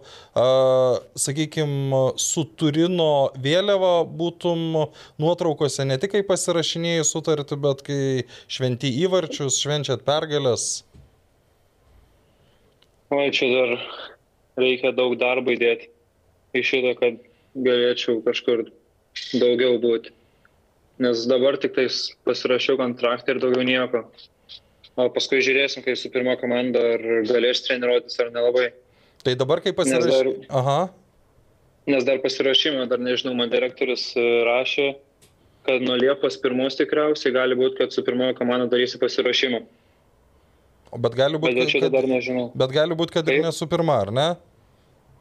uh, 0.00 0.94
sakykime, 1.20 2.00
su 2.16 2.46
Turino 2.56 3.28
vėliava 3.36 4.06
būtum 4.08 4.62
nuotraukose 5.20 5.84
ne 5.84 6.00
tik 6.00 6.14
kai 6.14 6.24
pasirašinėjai 6.30 7.04
sutartį, 7.04 7.60
bet 7.60 7.84
kai 7.84 8.00
šventi 8.48 8.94
įvarčius, 9.04 9.60
švenčiat 9.60 10.00
pergalės? 10.08 10.80
O 13.12 13.20
čia 13.28 13.52
dar 13.52 13.76
reikia 14.64 14.96
daug 14.96 15.18
darbo 15.20 15.52
įdėti 15.52 15.92
į 16.56 16.64
šitą, 16.64 16.96
kad 17.04 17.20
galėčiau 17.68 18.22
kažkur 18.24 18.64
daugiau 19.36 19.76
būti. 19.82 20.16
Nes 21.04 21.28
dabar 21.28 21.60
tik 21.60 21.76
tais 21.76 22.06
pasirašiau 22.24 22.80
kontraktą 22.80 23.36
ir 23.36 23.44
daugiau 23.44 23.68
nieko. 23.68 24.06
O 25.00 25.06
paskui 25.08 25.40
žiūrėsim, 25.40 25.80
kai 25.86 25.94
su 25.96 26.10
pirma 26.12 26.34
komanda, 26.40 26.80
ar 26.96 27.04
galės 27.28 27.62
treniruotis 27.64 28.18
ar 28.20 28.28
nelabai. 28.34 28.66
Tai 29.24 29.34
dabar 29.40 29.62
kai 29.64 29.72
Nes 29.72 29.78
pasirašai... 29.78 30.10
dar- 30.10 30.58
Aha. 30.60 30.80
Nes 31.88 32.04
dar 32.06 32.18
pasirašymą, 32.22 32.84
dar 32.90 33.00
nežinau, 33.02 33.32
man 33.34 33.50
direktorius 33.50 34.10
e, 34.20 34.22
rašė, 34.46 34.88
kad 35.66 35.82
nuo 35.82 35.96
Liepos 35.98 36.36
pirmos 36.42 36.76
tikriausiai 36.78 37.32
gali 37.34 37.56
būti, 37.58 37.78
kad 37.80 37.94
su 37.94 38.04
pirmojo 38.06 38.36
komanda 38.38 38.68
darysi 38.70 39.00
pasirašymą. 39.02 39.62
Bet 41.00 41.16
gali 41.16 41.40
Bet 41.40 41.46
būti, 41.56 41.66
šito 41.72 41.88
kad, 41.88 41.94
dar 41.96 42.06
nežinau. 42.10 42.50
bet 42.54 42.74
gali 42.76 42.94
būt, 42.98 43.14
kad 43.16 43.26
ir 43.32 43.38
Taip. 43.40 43.46
nesu 43.48 43.66
pirma, 43.72 43.96
ar 44.04 44.12
ne? 44.12 44.28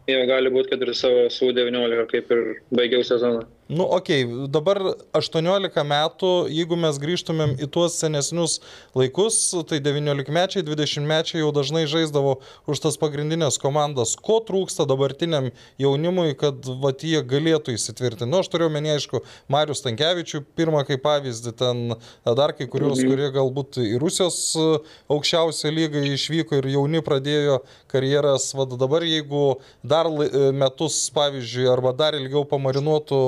Jie 0.09 0.19
gali 0.27 0.51
būti, 0.51 0.73
kad 0.73 0.81
ir 0.83 0.91
savo 0.97 1.23
SU19, 1.31 2.05
kaip 2.11 2.31
ir 2.35 2.41
baigiau 2.75 3.05
sezoną. 3.07 3.45
Nu, 3.71 3.85
okei, 3.87 4.25
okay. 4.27 4.47
dabar 4.51 4.81
18 5.15 5.83
metų, 5.87 6.29
jeigu 6.51 6.75
mes 6.75 6.97
grįžtumėm 6.99 7.53
į 7.55 7.69
tuos 7.71 7.93
senesnius 8.01 8.57
laikus, 8.97 9.37
tai 9.69 9.79
19-mečiai, 9.79 10.65
20-mečiai 10.67 11.39
jau 11.39 11.53
dažnai 11.55 11.85
žaisdavo 11.87 12.33
už 12.67 12.81
tas 12.83 12.99
pagrindinės 12.99 13.55
komandas. 13.63 14.17
Ko 14.19 14.41
trūksta 14.43 14.83
dabartiniam 14.89 15.47
jaunimui, 15.79 16.33
kad 16.35 16.67
vat, 16.83 17.05
jie 17.07 17.21
galėtų 17.23 17.77
įsitvirtinti? 17.77 18.27
Nu, 18.27 18.41
aš 18.43 18.51
turiu 18.51 18.67
menį, 18.73 18.91
aišku, 18.97 19.23
Marius 19.55 19.85
Tankievičių, 19.85 20.43
pirmą 20.59 20.83
kaip 20.89 21.05
pavyzdį, 21.07 21.55
ten 21.63 21.95
dar 22.27 22.51
kai 22.57 22.67
kurios, 22.67 22.99
Mhm. 22.99 23.07
kurie 23.07 23.31
galbūt 23.31 23.79
į 23.87 23.95
Rusijos 24.03 24.41
e, 24.59 24.67
aukščiausią 25.15 25.71
lygą 25.71 26.03
išvyko 26.11 26.59
ir 26.59 26.67
jauni 26.75 26.99
pradėjo 26.99 27.61
karjeras. 27.87 28.51
Vat 28.59 28.75
dabar, 28.75 29.07
jeigu 29.07 29.61
dar 29.81 30.11
e, 30.11 30.51
metus, 30.51 31.07
pavyzdžiui, 31.15 31.71
arba 31.71 31.95
dar 31.95 32.19
ilgiau 32.19 32.43
pamarinuotų 32.43 33.23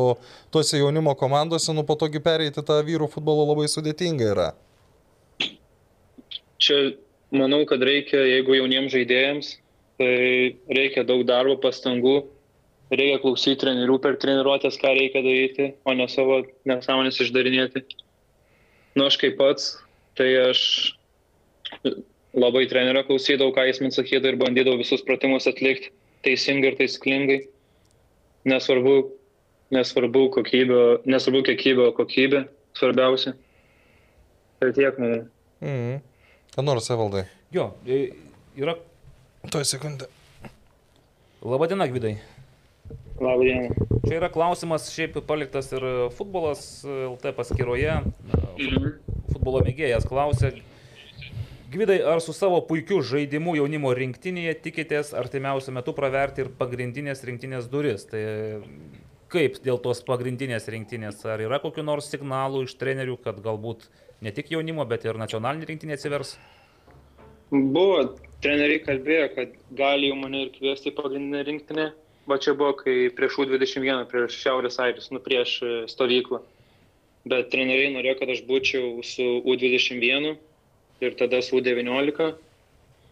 tuose 0.53 0.79
jaunimo 0.79 1.15
komandose, 1.19 1.73
nu 1.75 1.85
patogi 1.87 2.21
pereiti 2.23 2.63
tą 2.65 2.79
vyrų 2.85 3.09
futbolo 3.11 3.47
labai 3.49 3.67
sudėtinga 3.71 4.29
yra. 4.33 4.49
Čia 6.63 6.77
manau, 7.35 7.63
kad 7.69 7.83
reikia, 7.83 8.21
jeigu 8.29 8.55
jauniems 8.59 8.93
žaidėjams, 8.93 9.49
tai 9.99 10.13
reikia 10.77 11.03
daug 11.07 11.25
darbo, 11.27 11.57
pastangų, 11.63 12.21
reikia 12.93 13.19
klausyti 13.23 13.61
trenerių 13.63 13.97
per 14.03 14.17
treniruotės, 14.21 14.77
ką 14.81 14.93
reikia 14.95 15.23
daryti, 15.25 15.71
o 15.85 15.95
ne 15.97 16.07
savo 16.11 16.43
nesąmonės 16.69 17.19
išdarinėti. 17.25 17.83
Nu, 18.93 19.07
aš 19.07 19.17
kaip 19.21 19.39
pats, 19.39 19.73
tai 20.17 20.29
aš 20.43 20.61
labai 22.37 22.65
trenerio 22.69 23.03
klausydavau, 23.07 23.53
ką 23.55 23.65
jis 23.69 23.81
man 23.81 23.93
sakydavo 23.93 24.33
ir 24.33 24.39
bandydavau 24.41 24.81
visus 24.81 25.03
pratimus 25.05 25.49
atlikti 25.49 25.91
teisingai 26.23 26.71
ir 26.71 26.79
taisyklingai. 26.79 27.39
Nesvarbu, 28.49 28.95
nesvarbu 29.71 30.27
kokybė, 30.33 30.81
nesvarbu 31.07 31.43
kiekybė, 31.49 31.87
o 31.89 31.95
kokybė 31.95 32.43
svarbiausia. 32.77 33.35
Tai 34.59 34.71
tiek, 34.75 34.99
manau. 34.99 35.23
Mhm. 35.61 36.01
Ką 36.53 36.65
nors, 36.65 36.89
Evaldai. 36.93 37.25
Jo, 37.53 37.71
e, 37.87 38.13
yra. 38.59 38.75
Tuoj 39.49 39.65
sekundę. 39.67 40.07
Labadiena, 41.43 41.87
Gvidai. 41.87 42.17
Labą 43.19 43.43
dieną. 43.43 43.87
Čia 44.07 44.17
yra 44.19 44.29
klausimas, 44.31 44.89
šiaip 44.91 45.17
paliktas 45.27 45.71
ir 45.71 45.83
futbolas 46.17 46.83
e, 46.83 46.93
LT 47.13 47.33
paskyroje. 47.37 47.97
Mhm. 48.59 48.93
Futbolo 49.33 49.63
mėgėjas 49.65 50.07
klausė. 50.07 50.53
Gvidai, 51.73 51.97
ar 52.05 52.19
su 52.21 52.35
savo 52.37 52.59
puikiu 52.67 52.99
žaidimu 53.01 53.55
jaunimo 53.57 53.89
rinktinėje 53.97 54.53
tikitės 54.61 55.09
artimiausiu 55.17 55.71
metu 55.73 55.95
praverti 55.97 56.43
ir 56.43 56.51
pagrindinės 56.59 57.23
rinktinės 57.25 57.65
duris? 57.71 58.05
Tai 58.11 58.21
kaip 59.33 59.59
dėl 59.65 59.79
tos 59.81 60.03
pagrindinės 60.05 60.69
rinktinės? 60.71 61.23
Ar 61.29 61.41
yra 61.41 61.59
kokiu 61.63 61.85
nors 61.85 62.09
signalu 62.13 62.63
iš 62.67 62.75
trenerių, 62.79 63.17
kad 63.23 63.41
galbūt 63.43 63.87
ne 64.23 64.33
tik 64.35 64.53
jaunimo, 64.53 64.85
bet 64.89 65.07
ir 65.07 65.19
nacionalinė 65.19 65.69
rinktinė 65.71 65.97
atsivers? 65.97 66.37
Buvo, 67.53 68.15
treneriai 68.41 68.81
kalbėjo, 68.85 69.27
kad 69.35 69.57
gali 69.77 70.09
jau 70.09 70.17
mane 70.17 70.45
ir 70.45 70.53
kviesti 70.55 70.93
pagrindinę 70.95 71.43
rinktinę. 71.49 71.91
Va 72.29 72.39
čia 72.39 72.53
buvo, 72.55 72.71
kai 72.79 73.11
prieš 73.13 73.41
U21, 73.43 74.05
prieš 74.09 74.39
Šiaurės 74.39 74.79
Airis, 74.79 75.09
nu 75.11 75.19
prieš 75.21 75.57
e, 75.59 75.71
stovyklą. 75.91 76.39
Bet 77.27 77.51
treneriai 77.51 77.91
norėjo, 77.91 78.15
kad 78.21 78.31
aš 78.31 78.41
būčiau 78.47 79.03
su 79.05 79.25
U21 79.43 80.37
ir 81.03 81.17
tada 81.19 81.41
su 81.43 81.59
U19. 81.59 82.31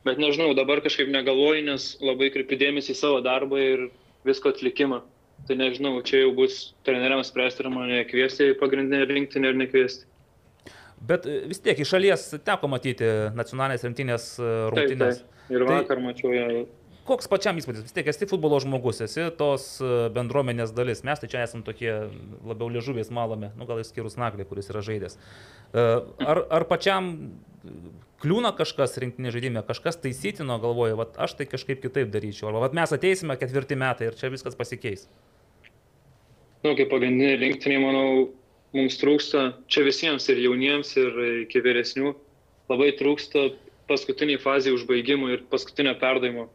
Bet 0.08 0.22
nežinau, 0.22 0.56
dabar 0.58 0.82
kažkaip 0.82 1.12
negalvoju, 1.12 1.66
nes 1.68 1.92
labai 2.02 2.32
kreipiu 2.34 2.58
dėmesį 2.62 2.96
į 2.96 2.98
savo 2.98 3.20
darbą 3.26 3.60
ir 3.62 3.90
visko 4.26 4.56
atlikimą. 4.56 5.04
Tai 5.48 5.56
nežinau, 5.58 5.96
čia 6.06 6.22
jau 6.26 6.32
bus 6.38 6.74
treneriams 6.86 7.32
spręsti, 7.32 7.64
ar 7.66 7.72
mane 7.74 8.04
kviesti 8.10 8.52
į 8.52 8.58
pagrindinę 8.60 9.06
rinktinę 9.10 9.50
ar 9.52 9.58
nekviesti. 9.58 10.06
Bet 11.02 11.26
e, 11.26 11.40
vis 11.50 11.60
tiek 11.66 11.80
iš 11.82 11.90
šalies 11.96 12.28
teko 12.46 12.70
matyti 12.70 13.08
nacionalinės 13.36 13.84
rinktinės 13.88 14.28
e, 14.38 14.44
Taip, 14.46 14.76
rungtynės. 14.76 15.24
taip. 15.24 15.50
Ir 15.52 15.66
Tai- 15.66 15.80
vakar 15.82 16.00
mačiau 16.04 16.32
ją. 16.36 16.46
koks 17.10 17.28
pačiam 17.28 17.58
įspūdis? 17.58 17.82
Vis 17.88 17.96
tiek 17.96 18.08
esi 18.08 18.28
futbolo 18.30 18.60
žmogus, 18.62 19.02
esi 19.04 19.26
tos 19.40 19.66
e, 19.82 19.90
bendruomenės 20.14 20.72
dalis. 20.78 21.02
Mes 21.04 21.20
tai 21.20 21.28
čia 21.34 21.42
esame 21.48 21.66
tokie 21.68 21.90
labiau 22.46 22.70
liežuviais 22.72 23.10
malami, 23.12 23.50
nu 23.58 23.66
gal 23.68 23.82
išskyrus 23.82 24.20
Naglį, 24.22 24.46
kuris 24.48 24.70
yra 24.72 24.86
žaidęs. 24.86 25.18
Ar, 25.74 26.44
ar 26.54 26.68
pačiam 26.70 27.10
kliūna 28.22 28.54
kažkas 28.56 28.94
rinktinė 29.02 29.32
žaidime, 29.34 29.66
kažkas 29.66 29.98
taisytino 30.04 30.60
galvoju, 30.62 31.00
va 31.02 31.08
aš 31.26 31.34
tai 31.40 31.50
kažkaip 31.50 31.82
kitaip 31.82 32.14
daryčiau, 32.14 32.52
arba 32.52 32.62
va 32.68 32.70
mes 32.78 32.94
ateisime 32.94 33.34
ketvirtį 33.42 33.78
metai 33.82 34.12
ir 34.12 34.18
čia 34.20 34.30
viskas 34.30 34.56
pasikeis. 34.60 35.08
Nu, 36.62 36.76
kaip 36.78 36.92
pagrindinė 36.92 37.40
rinktinė, 37.42 37.80
manau, 37.82 38.08
mums 38.78 38.98
trūksta, 39.02 39.52
čia 39.72 39.84
visiems 39.88 40.28
ir 40.30 40.42
jauniems, 40.44 40.94
ir 41.00 41.22
iki 41.44 41.62
vyresnių, 41.66 42.14
labai 42.72 42.92
trūksta 43.00 43.50
paskutiniai 43.90 44.40
fazai 44.42 44.74
užbaigimo 44.76 45.32
ir 45.34 45.46
paskutinio 45.52 45.96
perdavimo. 46.00 46.48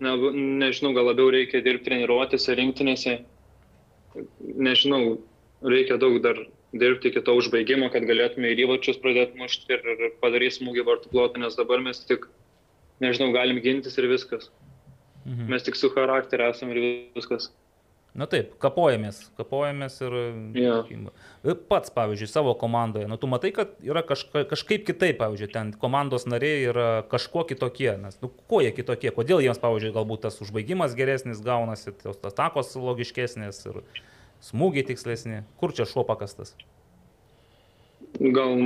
Ne, 0.00 0.14
nežinau, 0.62 0.94
gal 0.96 1.10
labiau 1.10 1.28
reikia 1.34 1.60
dirbti 1.64 1.90
treniruotėse, 1.90 2.56
rinktinėse. 2.56 3.18
Nežinau, 4.40 5.18
reikia 5.60 6.00
daug 6.00 6.16
dar 6.24 6.40
dirbti 6.72 7.10
iki 7.10 7.22
to 7.26 7.34
užbaigimo, 7.36 7.90
kad 7.92 8.06
galėtume 8.08 8.50
ir 8.50 8.64
įvačius 8.64 9.00
pradėti 9.02 9.38
mušti 9.38 9.76
ir, 9.76 9.84
ir 9.92 10.14
padaryti 10.22 10.56
smūgį 10.56 10.86
vartų 10.88 11.12
plotą, 11.12 11.42
nes 11.42 11.58
dabar 11.58 11.82
mes 11.84 12.00
tik, 12.08 12.26
nežinau, 13.04 13.28
galim 13.36 13.60
gintis 13.62 13.98
ir 14.00 14.08
viskas. 14.10 14.48
Mhm. 15.26 15.50
Mes 15.52 15.66
tik 15.66 15.76
su 15.76 15.92
charakteriu 15.92 16.48
esame 16.48 16.74
ir 16.74 16.82
viskas. 17.18 17.50
Na 18.10 18.26
taip, 18.26 18.56
kapojamės, 18.58 19.20
kapojamės 19.38 20.00
ir... 20.02 20.14
Jo. 20.58 20.80
Pats, 21.70 21.92
pavyzdžiui, 21.94 22.26
savo 22.26 22.56
komandoje, 22.58 23.06
nu 23.06 23.14
tu 23.20 23.28
matai, 23.30 23.52
kad 23.54 23.76
yra 23.86 24.02
kažka, 24.06 24.42
kažkaip 24.50 24.82
kitaip, 24.88 25.20
pavyzdžiui, 25.20 25.50
ten 25.54 25.70
komandos 25.78 26.26
nariai 26.26 26.64
yra 26.72 26.88
kažkuo 27.10 27.44
kitokie, 27.46 27.92
nes, 28.02 28.18
nu, 28.18 28.32
kuo 28.50 28.64
jie 28.64 28.74
kitokie, 28.74 29.12
kodėl 29.14 29.44
jiems, 29.44 29.62
pavyzdžiui, 29.62 29.94
galbūt 29.94 30.26
tas 30.26 30.42
užbaigimas 30.42 30.98
geresnis 30.98 31.42
gaunasi, 31.46 31.94
tos 32.02 32.18
atakos 32.26 32.74
logiškesnės 32.74 33.62
ir 33.70 33.80
smūgiai 34.50 34.88
tikslesni, 34.90 35.44
kur 35.62 35.70
čia 35.76 35.86
šuo 35.86 36.02
pakastas? 36.08 36.56
Gal 38.18 38.56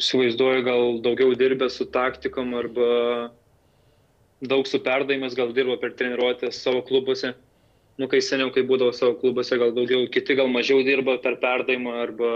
įsivaizduoju, 0.00 0.64
gal 0.64 1.00
daugiau 1.04 1.36
dirbę 1.36 1.68
su 1.68 1.84
taktikom 1.92 2.56
arba 2.56 2.88
daug 4.40 4.64
su 4.68 4.80
perdaimis, 4.80 5.36
gal 5.36 5.52
dirbo 5.52 5.76
per 5.80 5.92
treniruotės 5.96 6.64
savo 6.64 6.80
klubuose 6.88 7.36
nu, 8.00 8.08
kai 8.12 8.20
seniau, 8.24 8.52
kai 8.54 8.64
būdavo 8.68 8.92
savo 8.96 9.16
klubuose, 9.20 9.58
gal 9.60 9.72
daugiau, 9.76 10.06
kiti 10.12 10.36
gal 10.38 10.50
mažiau 10.52 10.82
dirba 10.86 11.16
per 11.22 11.38
perdavimą 11.42 11.96
arba 12.02 12.30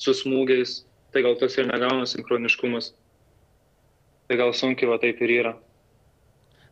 su 0.00 0.14
smūgiais, 0.16 0.80
tai 1.14 1.24
gal 1.26 1.36
tas 1.40 1.56
ir 1.58 1.68
negauna 1.70 2.08
sinchroniškumas. 2.10 2.92
Tai 4.30 4.38
gal 4.38 4.54
sunkiai 4.54 4.90
va 4.90 5.00
taip 5.02 5.20
ir 5.26 5.34
yra. 5.40 5.56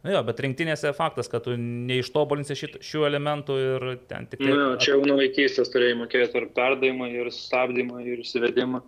Na 0.05 0.13
jo, 0.15 0.21
bet 0.29 0.39
rinktinėse 0.45 0.93
faktas, 0.95 1.27
kad 1.31 1.43
tu 1.45 1.57
neištobulinsi 1.59 2.55
šit, 2.59 2.77
šių 2.87 3.03
elementų 3.09 3.57
ir 3.63 3.87
ten 4.11 4.29
tik... 4.31 4.45
Tai... 4.45 4.53
Na, 4.53 4.69
čia 4.79 4.93
jau 4.95 5.03
nuo 5.03 5.19
vaikystės 5.19 5.73
turėjai 5.73 5.97
mokėti 5.99 6.39
ir 6.39 6.47
perdavimą, 6.55 7.11
ir 7.11 7.33
stabdymą, 7.35 8.05
ir 8.07 8.23
įsivedimą. 8.23 8.85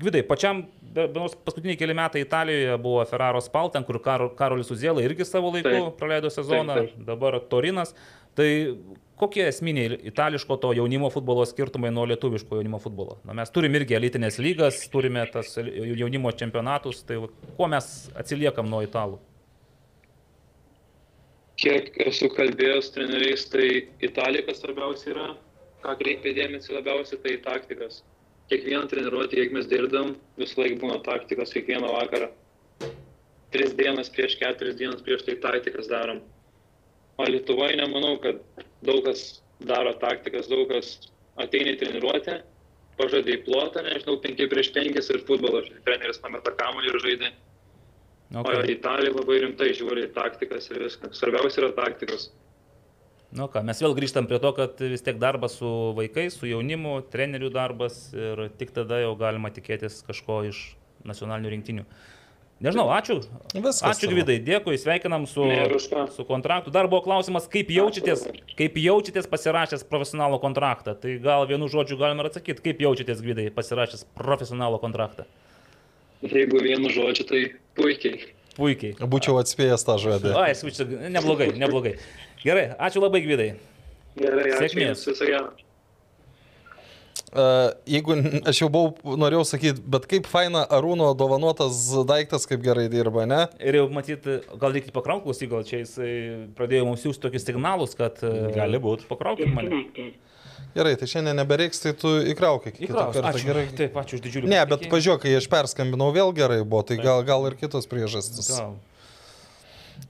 Gvidai, 0.00 0.22
pačiam, 0.26 0.62
benos 0.94 1.34
paskutiniai 1.44 1.78
keli 1.80 1.94
metai 1.96 2.22
Italijoje 2.24 2.76
buvo 2.82 3.04
Ferraro 3.08 3.40
Spalten, 3.44 3.84
kur 3.84 3.98
Karolis 4.02 4.72
Uzėlai 4.72 5.06
irgi 5.06 5.24
savo 5.28 5.52
laiku 5.54 5.70
taip, 5.70 5.94
praleido 6.00 6.32
sezoną, 6.32 6.76
taip, 6.76 6.90
taip. 6.94 7.06
dabar 7.08 7.38
Torinas. 7.52 7.94
Tai 8.34 8.50
kokie 9.20 9.46
esminiai 9.48 9.98
itališko 10.10 10.56
to 10.62 10.72
jaunimo 10.76 11.10
futbolo 11.10 11.44
skirtumai 11.48 11.90
nuo 11.90 12.06
lietuviško 12.08 12.60
jaunimo 12.60 12.78
futbolo? 12.78 13.18
Na, 13.24 13.34
mes 13.40 13.50
turime 13.54 13.80
irgi 13.80 13.96
elitinės 13.98 14.38
lygas, 14.42 14.84
turime 14.92 15.24
tas 15.32 15.56
jaunimo 15.58 16.32
čempionatus, 16.42 17.02
tai 17.08 17.18
kuo 17.58 17.68
mes 17.74 17.90
atsiliekam 18.22 18.70
nuo 18.70 18.84
italų? 18.86 19.18
Kiek 21.60 21.92
esu 22.06 22.30
kalbėjęs 22.32 22.88
treneriais, 22.94 23.44
tai 23.52 23.66
Italikas 24.06 24.62
svarbiausia 24.62 25.10
yra, 25.12 25.26
ką 25.84 25.96
kreipia 26.00 26.32
dėmesį 26.38 26.78
labiausiai, 26.78 27.20
tai 27.20 27.36
taktikas. 27.44 28.00
Kiekvieną 28.48 28.86
treniruotę, 28.90 29.36
kiek 29.36 29.52
mes 29.54 29.68
dirbam, 29.70 30.14
vis 30.40 30.56
laik 30.58 30.78
būna 30.80 31.02
taktikas 31.04 31.52
kiekvieną 31.54 31.92
vakarą. 31.98 32.30
Tris 33.52 33.74
dienas 33.76 34.08
prieš, 34.14 34.38
keturias 34.40 34.78
dienas 34.78 35.04
prieš 35.04 35.26
tai 35.26 35.36
taktikas 35.42 35.90
darom 35.90 36.22
O 37.20 37.26
Lietuvoje 37.28 37.76
nemanau, 37.76 38.14
kad 38.22 38.40
daug 38.86 39.02
kas 39.04 39.42
daro 39.60 39.92
taktikas, 40.00 40.48
daug 40.48 40.64
kas 40.70 40.94
ateina 41.40 41.74
į 41.74 41.80
treniruotę, 41.82 42.38
pažadė 42.96 43.36
į 43.36 43.44
plotą, 43.44 43.84
nežinau, 43.84 44.16
5 44.24 44.48
prieš 44.52 44.72
5 44.76 45.00
ir 45.14 45.24
futbolo, 45.28 45.62
treneris 45.86 46.20
pameta 46.22 46.54
kamuolį 46.56 46.92
ir 46.92 47.00
žaidė. 47.04 47.32
Okay. 48.30 48.60
O 48.60 48.66
Italija 48.72 49.12
labai 49.12 49.40
rimtai 49.42 49.72
žiūri 49.74 50.06
taktikas 50.14 50.70
ir 50.70 50.84
viską. 50.84 51.10
Svarbiausia 51.18 51.64
yra 51.64 51.72
taktikas. 51.74 52.28
Nu 53.34 53.46
ką, 53.50 53.62
mes 53.66 53.78
vėl 53.82 53.94
grįžtam 53.94 54.26
prie 54.30 54.40
to, 54.42 54.50
kad 54.54 54.80
vis 54.82 55.04
tiek 55.06 55.18
darbas 55.22 55.56
su 55.58 55.68
vaikais, 55.98 56.34
su 56.38 56.48
jaunimu, 56.50 56.96
trenerių 57.12 57.50
darbas 57.54 57.98
ir 58.14 58.48
tik 58.58 58.72
tada 58.74 59.00
jau 59.02 59.12
galima 59.18 59.50
tikėtis 59.54 60.00
kažko 60.06 60.40
iš 60.48 60.62
nacionalinių 61.06 61.52
rinktinių. 61.56 61.84
Nežinau, 62.60 62.90
ačiū. 62.92 63.22
Viskas. 63.54 63.80
Ačiū 63.88 64.10
Gvidai, 64.10 64.36
dėkui, 64.44 64.76
sveikinam 64.76 65.24
su, 65.24 65.46
su 66.12 66.26
kontraktu. 66.28 66.72
Dar 66.74 66.90
buvo 66.92 67.00
klausimas, 67.06 67.46
kaip 67.48 67.70
jaučiatės, 67.72 68.26
kaip 68.58 68.76
jaučiatės 68.76 69.28
pasirašęs 69.32 69.86
profesionalo 69.88 70.36
kontraktą. 70.42 70.92
Tai 71.00 71.14
gal 71.24 71.46
vienu 71.48 71.70
žodžiu 71.72 71.96
galima 72.00 72.26
ir 72.26 72.28
atsakyti, 72.28 72.60
kaip 72.66 72.82
jaučiatės 72.84 73.22
Gvidai 73.24 73.46
pasirašęs 73.56 74.04
profesionalo 74.18 74.76
kontraktą. 74.82 75.24
Jeigu 76.20 76.60
vienu 76.60 76.92
žodžiu, 76.92 77.24
tai 77.30 77.42
puikiai. 77.80 78.28
Puikiai. 78.58 78.92
Būčiau 79.08 79.40
atspėjęs 79.40 79.86
tą 79.88 79.96
žodį. 80.02 80.36
Ai, 80.36 80.50
esu 80.52 80.68
neblogai, 81.16 81.48
neblogai. 81.56 81.96
Gerai, 82.44 82.68
ačiū 82.76 83.00
labai 83.00 83.24
Gvidai. 83.24 83.54
Gerai, 84.20 84.52
Sėkmės. 84.60 85.08
Visą 85.08 85.32
gerą. 85.32 85.69
Uh, 87.30 87.70
jeigu 87.86 88.16
aš 88.50 88.58
jau 88.64 88.66
buvau, 88.74 89.14
norėjau 89.20 89.44
sakyti, 89.52 89.84
bet 89.86 90.08
kaip 90.10 90.26
faina 90.26 90.64
Arūno 90.66 91.12
dovanotas 91.14 91.84
daiktas, 92.08 92.48
kaip 92.50 92.64
gerai 92.64 92.88
dirba, 92.90 93.22
ne? 93.30 93.44
Ir 93.62 93.78
jau 93.78 93.84
matyti, 93.94 94.40
gal 94.58 94.74
reikia 94.74 94.90
pakrauklus, 94.96 95.44
gal 95.50 95.62
čia 95.68 95.84
jis 95.84 95.94
pradėjo 96.58 96.88
mums 96.88 97.04
siūsti 97.06 97.22
tokius 97.28 97.46
signalus, 97.46 97.94
kad 97.98 98.18
gali 98.56 98.82
būti. 98.82 99.06
Pakraukim 99.10 99.54
mane. 99.54 99.84
Gerai, 100.74 100.94
tai 100.98 101.06
šiandien 101.10 101.34
nebereiks, 101.38 101.80
tai 101.82 101.92
tu 101.98 102.10
įkrauk 102.30 102.68
kitą 102.68 102.84
Įkraus. 102.86 103.14
kartą. 103.16 103.30
Ačiū. 103.32 103.46
Gerai. 103.48 103.64
Taip, 103.74 103.96
ačiū 103.98 104.18
už 104.18 104.22
didžiulį. 104.26 104.50
Ne, 104.52 104.60
bet 104.70 104.84
pažiūrėk, 104.92 105.24
kai 105.24 105.32
aš 105.38 105.48
perskambinau, 105.50 106.12
vėl 106.14 106.30
gerai 106.36 106.60
buvo, 106.62 106.84
tai 106.86 106.98
gal, 107.00 107.24
gal 107.26 107.46
ir 107.48 107.56
kitos 107.58 107.90
priežastys. 107.90 108.52
Gal. 108.54 108.76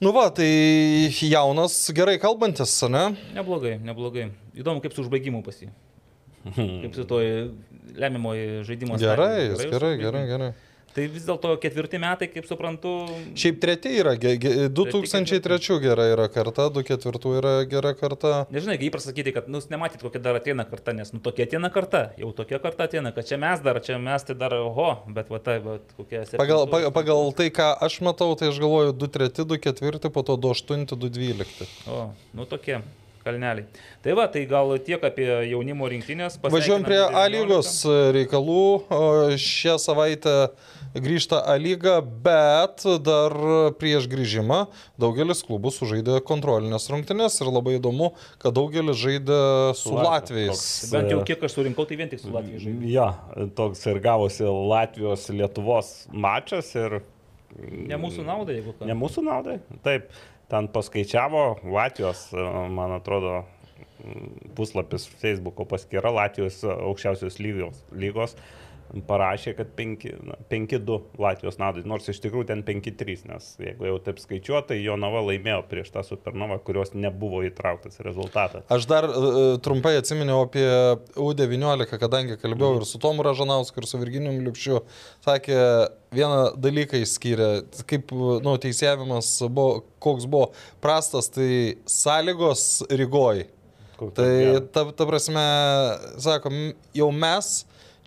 Nu 0.05 0.13
va, 0.13 0.27
tai 0.33 0.49
jaunas, 1.11 1.79
gerai 1.97 2.19
kalbantis, 2.21 2.77
ne? 2.93 3.07
Neblogai, 3.37 3.79
neblogai. 3.85 4.29
Įdomu, 4.57 4.85
kaip 4.85 4.93
su 4.95 5.05
užbaigimu 5.07 5.41
pasi. 5.47 5.71
Kaip 6.45 6.97
su 6.97 7.05
toj 7.05 7.31
lemiamoji 8.01 8.65
žaidimo 8.65 8.99
Gerai, 9.01 9.51
jis 9.51 9.65
gerai, 9.71 9.95
gerai, 10.01 10.27
gerai. 10.31 10.53
Tai 10.91 11.05
vis 11.07 11.23
dėlto 11.23 11.53
ketvirti 11.63 12.01
metai, 12.03 12.27
kaip 12.33 12.47
suprantu. 12.49 12.93
Šiaip 13.39 13.61
treti 13.63 13.93
yra, 14.01 14.17
ge, 14.19 14.33
ge, 14.43 14.55
2003 14.75 15.77
gera 15.85 16.07
yra 16.11 16.27
karta, 16.35 16.67
2004 16.75 17.35
yra 17.39 17.53
gera 17.71 17.93
karta. 17.95 18.33
Nežinai, 18.51 18.75
kaip 18.81 18.89
įprasta 18.89 19.13
sakyti, 19.13 19.37
kad, 19.37 19.47
nu, 19.53 19.61
nematyt, 19.71 20.03
kokia 20.03 20.23
dar 20.25 20.41
ateina 20.41 20.67
karta, 20.67 20.95
nes, 20.97 21.13
nu, 21.15 21.23
tokia 21.23 21.47
ateina 21.47 21.71
karta, 21.71 22.09
jau 22.19 22.33
tokia 22.35 22.59
karta 22.65 22.89
ateina, 22.91 23.15
kad 23.15 23.29
čia 23.29 23.39
mes 23.39 23.63
dar, 23.63 23.79
čia 23.87 24.01
mes 24.03 24.27
tai 24.27 24.35
dar, 24.41 24.57
oho, 24.59 24.89
bet 25.15 25.31
va 25.31 25.39
tai, 25.39 25.61
bet 25.63 25.95
kokia 25.95 26.25
esi. 26.25 26.41
Pagal, 26.43 26.67
pagal, 26.73 26.91
pagal 26.97 27.31
tai, 27.39 27.53
ką 27.55 27.71
aš 27.87 28.01
matau, 28.03 28.35
tai 28.41 28.51
aš 28.51 28.59
galvoju 28.59 28.97
2-3, 28.99 29.47
2-4, 29.47 30.11
po 30.11 30.27
to 30.27 30.41
2-8, 30.43 30.91
2-12. 30.91 31.71
O, 31.87 32.09
nu 32.35 32.51
tokie 32.51 32.83
kalneliai. 33.31 33.67
Tai 34.03 34.19
va, 34.19 34.27
tai 34.33 34.45
gal 34.51 34.75
tiek 34.85 35.03
apie 35.05 35.29
jaunimo 35.51 35.89
rinktinės. 35.91 36.41
Važiuojam 36.43 36.85
prie 36.87 37.01
A 37.01 37.25
lygos 37.31 37.73
reikalų. 38.17 38.67
Šią 39.41 39.77
savaitę 39.81 40.35
grįžta 40.95 41.43
A 41.47 41.55
lyga, 41.61 42.01
bet 42.03 42.83
dar 43.05 43.35
prieš 43.79 44.09
grįžimą 44.11 44.65
daugelis 45.01 45.45
klubų 45.47 45.71
sužaidė 45.75 46.19
kontrolinės 46.27 46.89
rungtynės 46.91 47.39
ir 47.41 47.53
labai 47.53 47.77
įdomu, 47.79 48.13
kad 48.43 48.57
daugelis 48.57 48.99
žaidė 48.99 49.41
su 49.79 49.95
Latvijais. 49.95 50.59
Toks, 50.59 50.91
Bent 50.95 51.15
jau 51.15 51.23
kiek 51.29 51.47
aš 51.47 51.57
surinkau, 51.59 51.87
tai 51.87 52.01
vien 52.01 52.11
tik 52.11 52.25
su 52.25 52.33
Latvijais 52.35 52.67
žaidė. 52.67 52.91
Ja, 52.91 53.13
toks 53.55 53.87
ir 53.87 54.03
gavosi 54.03 54.49
Latvijos 54.51 55.31
Lietuvos 55.31 55.95
mačas 56.11 56.75
ir... 56.79 57.01
Ne 57.59 57.99
mūsų 58.01 58.25
naudai, 58.27 58.61
jeigu 58.61 58.75
ką. 58.79 58.87
Ne 58.89 58.97
mūsų 58.99 59.25
naudai, 59.27 59.59
taip 59.87 60.11
ten 60.51 60.69
paskaičiavo 60.73 61.45
Latvijos, 61.71 62.29
man 62.75 62.97
atrodo, 62.97 63.41
puslapis 64.57 65.07
Facebook'o 65.21 65.67
paskyra 65.69 66.13
Latvijos 66.15 66.63
aukščiausios 66.65 67.39
lygos, 67.43 67.83
lygos 67.93 68.37
parašė, 69.07 69.55
kad 69.59 69.71
5 69.79 70.07
na, 70.27 70.37
5-2 70.51 70.99
Latvijos 71.23 71.59
naudai, 71.61 71.85
nors 71.89 72.09
iš 72.11 72.19
tikrųjų 72.25 72.49
ten 72.49 72.65
5-3, 72.67 73.27
nes 73.31 73.49
jeigu 73.63 73.87
jau 73.87 73.99
taip 74.03 74.19
skaičiuotai, 74.23 74.81
Jonava 74.83 75.23
laimėjo 75.29 75.61
prieš 75.71 75.93
tą 75.95 76.03
Supernovą, 76.07 76.59
kurios 76.67 76.93
nebuvo 76.97 77.45
įtrauktas 77.47 78.03
rezultatas. 78.05 78.67
Aš 78.73 78.89
dar 78.91 79.07
uh, 79.07 79.39
trumpai 79.63 79.95
atsiminiau 80.01 80.43
apie 80.47 80.67
U19, 81.15 81.87
kadangi 82.03 82.39
kalbėjau 82.41 82.81
ir 82.81 82.89
su 82.91 83.01
Tomu 83.03 83.27
Ražanausku, 83.27 83.83
ir 83.83 83.89
su 83.91 84.01
Virginijum 84.03 84.43
Liupšiu. 84.49 84.83
Sakė, 85.27 85.61
vieną 86.15 86.43
dalyką 86.59 86.99
išskyrė, 87.05 87.51
kaip 87.91 88.11
nu, 88.43 88.57
teisėjimas 88.63 89.33
buvo, 89.47 89.85
koks 90.03 90.27
buvo 90.31 90.51
prastas, 90.83 91.31
tai 91.31 91.79
sąlygos 91.87 92.87
Rygoj. 92.91 93.47
Kokia 94.01 94.17
Tai 94.17 94.61
ta, 94.73 94.87
ta 94.97 95.05
prasme, 95.05 95.43
sakom, 96.25 96.55
jau 96.97 97.11
mes 97.13 97.51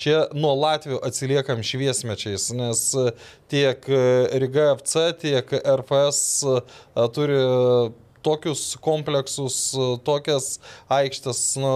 čia 0.04 0.24
nuo 0.36 0.54
Latvijų 0.60 1.00
atsiliekam 1.06 1.64
šviesmečiais, 1.66 2.50
nes 2.58 2.84
e, 3.00 3.12
tiek 3.52 3.88
e, 3.88 4.04
Riga 4.44 4.74
FC, 4.78 5.10
tiek 5.22 5.54
RFS 5.64 6.22
e, 6.50 6.58
turi 7.16 7.40
tokius 8.24 8.62
kompleksus, 8.84 9.58
tokias 10.08 10.48
aikštės, 10.94 11.42
nu, 11.62 11.72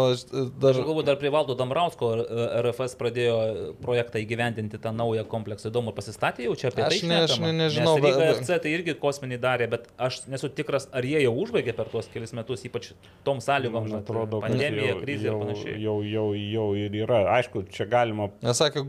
dar... 0.61 0.71
Aš 0.73 0.79
galvoju, 0.87 1.05
dar 1.07 1.17
prie 1.21 1.31
Valdo 1.33 1.55
Damrausko 1.59 2.09
e, 2.23 2.37
RFS 2.63 2.95
pradėjo 2.99 3.35
projektą 3.83 4.21
įgyvendinti 4.23 4.79
tą 4.83 4.93
naują 4.95 5.25
kompleksą. 5.29 5.71
Įdomu, 5.71 5.93
pasistatė 5.97 6.47
jau 6.47 6.55
čia 6.59 6.71
apie 6.71 6.85
Aš 6.87 6.99
tai. 7.01 7.09
ne- 7.11 7.19
aš 7.25 7.35
ne- 7.43 7.53
nežinau, 7.59 7.95
Nes 7.97 8.05
Ryga 8.05 8.19
bet- 8.23 8.41
FC 8.41 8.59
tai 8.63 8.73
irgi 8.77 8.95
kosminį 9.01 9.39
darė, 9.43 9.69
bet 9.75 9.87
aš 10.07 10.21
nesu 10.31 10.49
tikras, 10.49 10.87
ar 10.95 11.03
jie 11.07 11.21
jau 11.25 11.33
užbaigė 11.43 11.75
per 11.77 11.91
tuos 11.91 12.07
kelius 12.13 12.33
metus, 12.37 12.63
ypač 12.67 12.91
tom 13.27 13.41
sąlygom, 13.43 13.81
Man 13.83 13.91
žinot, 13.91 14.05
atrodo, 14.07 14.39
kad 14.41 14.49
pandemija, 14.51 14.93
jau- 14.93 15.01
krizė 15.03 15.27
ir 15.27 15.31
jau, 15.33 15.39
panašiai. 15.43 15.75
jau, 15.83 15.97
jau, 16.15 16.27
jau 16.55 16.67
ir 16.85 16.97
yra. 17.03 17.21
Aišku, 17.37 17.65
čia 17.75 17.85
galima 17.91 18.29
Nesakė, 18.45 18.85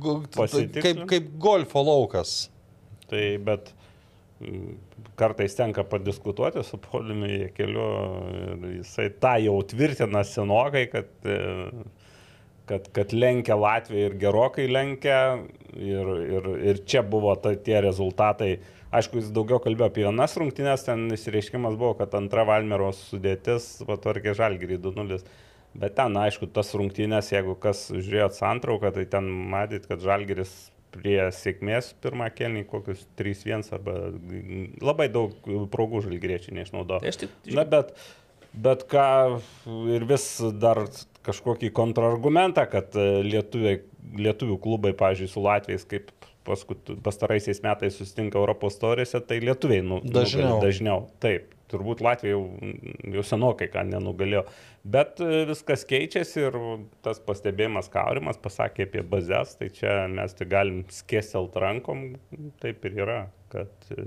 kaip, 0.82 1.04
kaip 1.10 1.28
golfo 1.42 1.82
laukas. 1.84 2.48
Tai 3.08 3.24
bet 3.40 3.72
kartais 5.18 5.56
tenka 5.58 5.82
padiskutuoti 5.84 6.62
su 6.62 6.78
Poliumi 6.78 7.48
keliu 7.56 7.86
ir 8.38 8.66
jisai 8.78 9.08
tą 9.22 9.34
jau 9.42 9.56
tvirtina 9.66 10.22
senokai, 10.26 10.84
kad, 10.92 11.10
kad, 12.70 12.86
kad 12.94 13.14
lenkia 13.16 13.56
Latvija 13.58 14.12
ir 14.12 14.16
gerokai 14.20 14.68
lenkia 14.70 15.18
ir, 15.74 16.12
ir, 16.38 16.48
ir 16.70 16.82
čia 16.86 17.02
buvo 17.02 17.34
ta, 17.42 17.56
tie 17.56 17.80
rezultatai. 17.82 18.52
Aišku, 18.88 19.18
jis 19.20 19.34
daugiau 19.36 19.58
kalbėjo 19.60 19.90
apie 19.90 20.06
vienas 20.06 20.38
rungtynės, 20.40 20.86
ten 20.86 21.10
įsireiškimas 21.12 21.74
buvo, 21.76 21.92
kad 21.98 22.14
antra 22.16 22.46
Valmeros 22.48 23.02
sudėtis 23.10 23.82
patvarkė 23.84 24.32
Žalgirį 24.38 24.78
2-0. 24.86 25.18
Bet 25.78 25.98
ten, 25.98 26.16
aišku, 26.16 26.48
tas 26.54 26.70
rungtynės, 26.78 27.28
jeigu 27.34 27.58
kas 27.60 27.88
žiūrėjot 27.92 28.38
santrauką, 28.38 28.94
tai 28.94 29.04
ten 29.10 29.28
matyt, 29.52 29.84
kad 29.90 30.00
Žalgiris 30.00 30.54
prie 30.94 31.18
sėkmės 31.34 31.92
pirmą 32.02 32.30
kelnį 32.34 32.64
kokius 32.70 33.04
3-1 33.20 33.66
arba 33.76 33.96
labai 34.84 35.08
daug 35.12 35.34
progų 35.72 36.04
žalgriečiai 36.06 36.56
neišnaudojo. 36.60 37.02
Tai 37.04 37.12
aš 37.12 37.20
tik- 37.24 37.54
Na, 37.54 37.64
bet, 37.68 37.92
bet 38.54 38.86
ką 38.90 39.06
ir 39.94 40.06
vis 40.08 40.28
dar 40.60 40.84
kažkokį 41.28 41.72
kontrargumentą, 41.76 42.64
kad 42.70 42.94
e, 42.96 43.08
lietuviai, 43.26 43.82
lietuvių 44.16 44.56
klubai, 44.64 44.94
pavyzdžiui, 44.96 45.28
su 45.28 45.42
Latvijais, 45.44 45.84
kaip 45.90 46.08
paskut, 46.48 46.94
pastaraisiais 47.04 47.60
metais 47.60 47.98
susitinka 48.00 48.38
Europos 48.40 48.78
torėse, 48.80 49.20
tai 49.28 49.40
lietuviai 49.44 49.82
nu, 49.84 49.98
Dažniau. 50.00 50.54
nugali 50.56 50.64
dažniau. 50.70 51.02
Taip, 51.20 51.50
turbūt 51.68 52.00
Latvija 52.00 52.38
jau, 52.38 52.46
jau 53.18 53.24
senokai 53.28 53.68
ką 53.68 53.82
nenugalėjo. 53.90 54.46
Bet 54.88 55.20
e, 55.20 55.42
viskas 55.48 55.82
keičiasi 55.88 56.44
ir 56.46 56.54
tas 57.04 57.18
pastebėjimas 57.20 57.90
Kaurimas 57.92 58.38
pasakė 58.40 58.86
apie 58.86 59.02
bazės, 59.04 59.56
tai 59.60 59.68
čia 59.74 60.06
mes 60.08 60.36
tik 60.38 60.48
galim 60.52 60.84
skėstelt 60.92 61.56
rankom, 61.60 62.14
taip 62.62 62.86
ir 62.88 63.02
yra, 63.04 63.18
kad 63.52 63.90
e, 63.92 64.06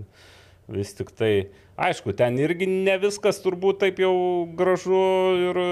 vis 0.72 0.96
tik 0.98 1.12
tai, 1.18 1.32
aišku, 1.78 2.16
ten 2.18 2.40
irgi 2.42 2.70
ne 2.72 2.98
viskas 3.04 3.44
turbūt 3.44 3.82
taip 3.84 4.02
jau 4.02 4.16
gražu 4.58 5.04
ir 5.52 5.62
e, 5.62 5.70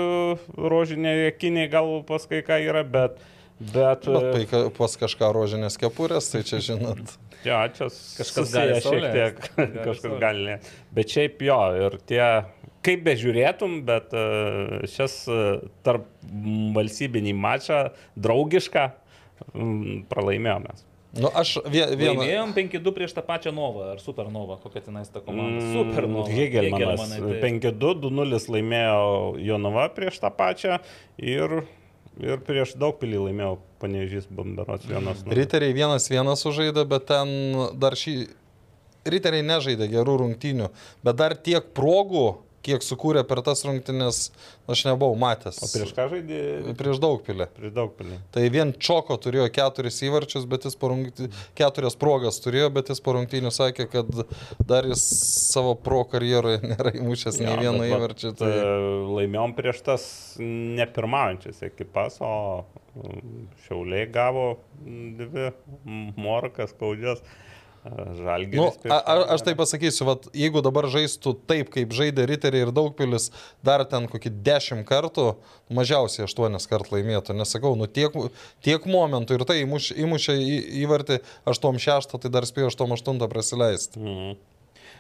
rožiniai 0.76 1.32
akiniai 1.32 1.72
gal 1.74 2.00
pas 2.06 2.30
kai 2.30 2.44
ką 2.46 2.62
yra, 2.70 2.86
bet... 2.86 3.18
Bet, 3.60 4.06
Bet 4.08 4.30
tai 4.32 4.60
pas 4.72 4.94
kažką 4.96 5.34
rožinės 5.36 5.76
kepurės, 5.82 6.30
tai 6.32 6.46
čia 6.48 6.62
žinot. 6.64 7.02
Jo, 7.40 7.56
čia 7.72 7.86
Kažkas 8.20 8.50
gali 8.52 8.80
šiek 8.84 9.04
tiek, 9.16 9.38
kažkas 9.56 10.16
gali. 10.20 10.42
ne. 10.44 10.56
Bet 10.92 11.14
šiaip 11.14 11.40
jo, 11.48 11.60
ir 11.86 11.94
tie, 12.04 12.24
kaip 12.86 13.06
bežiūrėtum, 13.08 13.80
bet 13.88 14.14
e, 14.16 14.26
šis 14.90 15.22
e, 15.30 15.40
tarp 15.86 16.08
valstybinį 16.76 17.36
mačą 17.38 17.88
draugišką 18.20 18.86
pralaimėjome. 20.12 20.76
Nu, 21.18 21.30
aš 21.34 21.56
vie, 21.66 21.82
vieną. 21.98 22.22
Laimėjom 22.22 22.52
5-2 22.54 22.92
prieš 22.94 23.16
tą 23.18 23.24
pačią 23.26 23.54
Novą 23.56 23.88
ar 23.96 24.02
Supernova, 24.04 24.60
kokia 24.62 24.84
tenais 24.86 25.10
ta 25.10 25.24
komanda. 25.26 25.64
Mm, 25.64 25.72
Supernova. 25.74 26.30
Hegelmanas. 26.30 27.08
Hegelmanai, 27.10 27.40
taip. 27.42 27.80
5-2, 27.82 27.94
2-0 28.04 28.42
laimėjo 28.54 29.08
Jonava 29.42 29.88
prieš 29.96 30.20
tą 30.22 30.30
pačią 30.38 30.78
ir, 31.18 31.64
ir 32.22 32.44
prieš 32.46 32.76
daug 32.78 33.00
pilį 33.02 33.24
laimėjo 33.24 33.56
Panežys 33.82 34.30
Bomberos 34.30 34.86
vienas. 34.86 35.24
Riteriai 35.26 35.74
vienas 35.74 36.06
vienas 36.14 36.46
sužaidė, 36.46 36.86
bet 36.90 37.10
ten 37.10 37.34
dar 37.82 37.98
šį... 37.98 38.20
Riteriai 39.10 39.42
nežaidė 39.48 39.88
gerų 39.90 40.20
rungtynių, 40.22 40.70
bet 41.08 41.18
dar 41.18 41.34
tiek 41.34 41.72
progų, 41.74 42.28
kiek 42.66 42.84
sukūrė 42.84 43.24
per 43.28 43.42
tas 43.46 43.62
rungtynės, 43.68 44.20
aš 44.70 44.84
nebuvau 44.88 45.16
matęs. 45.20 45.60
O 45.64 45.70
prieš 45.72 45.94
ką 45.98 46.08
žaidė? 46.12 46.40
Prieš 46.80 47.02
daug 47.02 47.22
pilį. 47.26 47.48
Prieš 47.56 47.74
daug 47.76 47.94
pilį. 47.98 48.20
Tai 48.36 48.44
vien 48.54 48.74
Čoko 48.76 49.18
turėjo 49.22 49.48
keturis 49.56 50.00
įvarčius, 50.08 50.48
bet 50.50 50.68
jis 50.68 50.78
po 50.80 50.92
rungty... 50.92 51.30
keturias 51.60 51.98
progas 52.00 52.40
turėjo, 52.44 52.70
bet 52.76 52.92
jis 52.94 53.02
po 53.06 53.16
rungtynių 53.18 53.54
sakė, 53.56 53.88
kad 53.92 54.24
dar 54.70 54.88
jis 54.90 55.04
savo 55.50 55.76
pro 55.80 56.04
karjeroje 56.10 56.62
nėra 56.74 56.94
įmušęs 57.00 57.42
nei 57.44 57.54
Jo, 57.54 57.60
vieno 57.64 57.88
įvarčio. 57.88 58.34
Tai... 58.40 58.52
e, 58.52 58.78
Laimėjom 59.20 59.56
prieš 59.58 59.84
tas 59.88 60.06
nepirmaujančias 60.40 61.64
ekipas, 61.70 62.20
o 62.24 62.66
Šiauliai 63.66 64.08
gavo 64.12 64.48
dvi 65.20 65.52
morkas, 66.20 66.74
skaudžias. 67.80 68.18
Nu, 68.18 68.24
Žalgiris. 68.24 68.78
a, 68.92 68.98
a, 68.98 69.16
aš 69.36 69.44
tai 69.48 69.56
pasakysiu, 69.56 70.06
vat, 70.10 70.28
jeigu 70.36 70.62
dabar 70.66 70.88
žaistų 70.92 71.36
taip, 71.50 71.72
kaip 71.74 71.94
žaidė 71.96 72.28
Riteriai 72.30 72.68
ir 72.68 72.74
Daugpilis, 72.76 73.30
dar 73.64 73.86
ten 73.90 74.08
kokį 74.12 74.32
dešimt 74.46 74.88
kartų, 74.90 75.36
mažiausiai 75.74 76.28
aštuonis 76.28 76.68
kart 76.70 76.92
laimėtų. 76.94 77.36
Nesakau, 77.38 77.76
nu 77.80 77.88
tiek, 77.88 78.14
tiek 78.66 78.86
momentų 78.90 79.40
ir 79.40 79.48
tai 79.50 79.62
įmuš, 79.64 79.94
įmušė 79.96 80.38
į, 80.38 80.62
įvartį 80.84 81.22
8-6, 81.50 82.20
tai 82.20 82.30
dar 82.34 82.48
spėjo 82.50 82.72
8-8 82.74 83.28
prasileisti. 83.32 84.00
Mhm. 84.00 84.40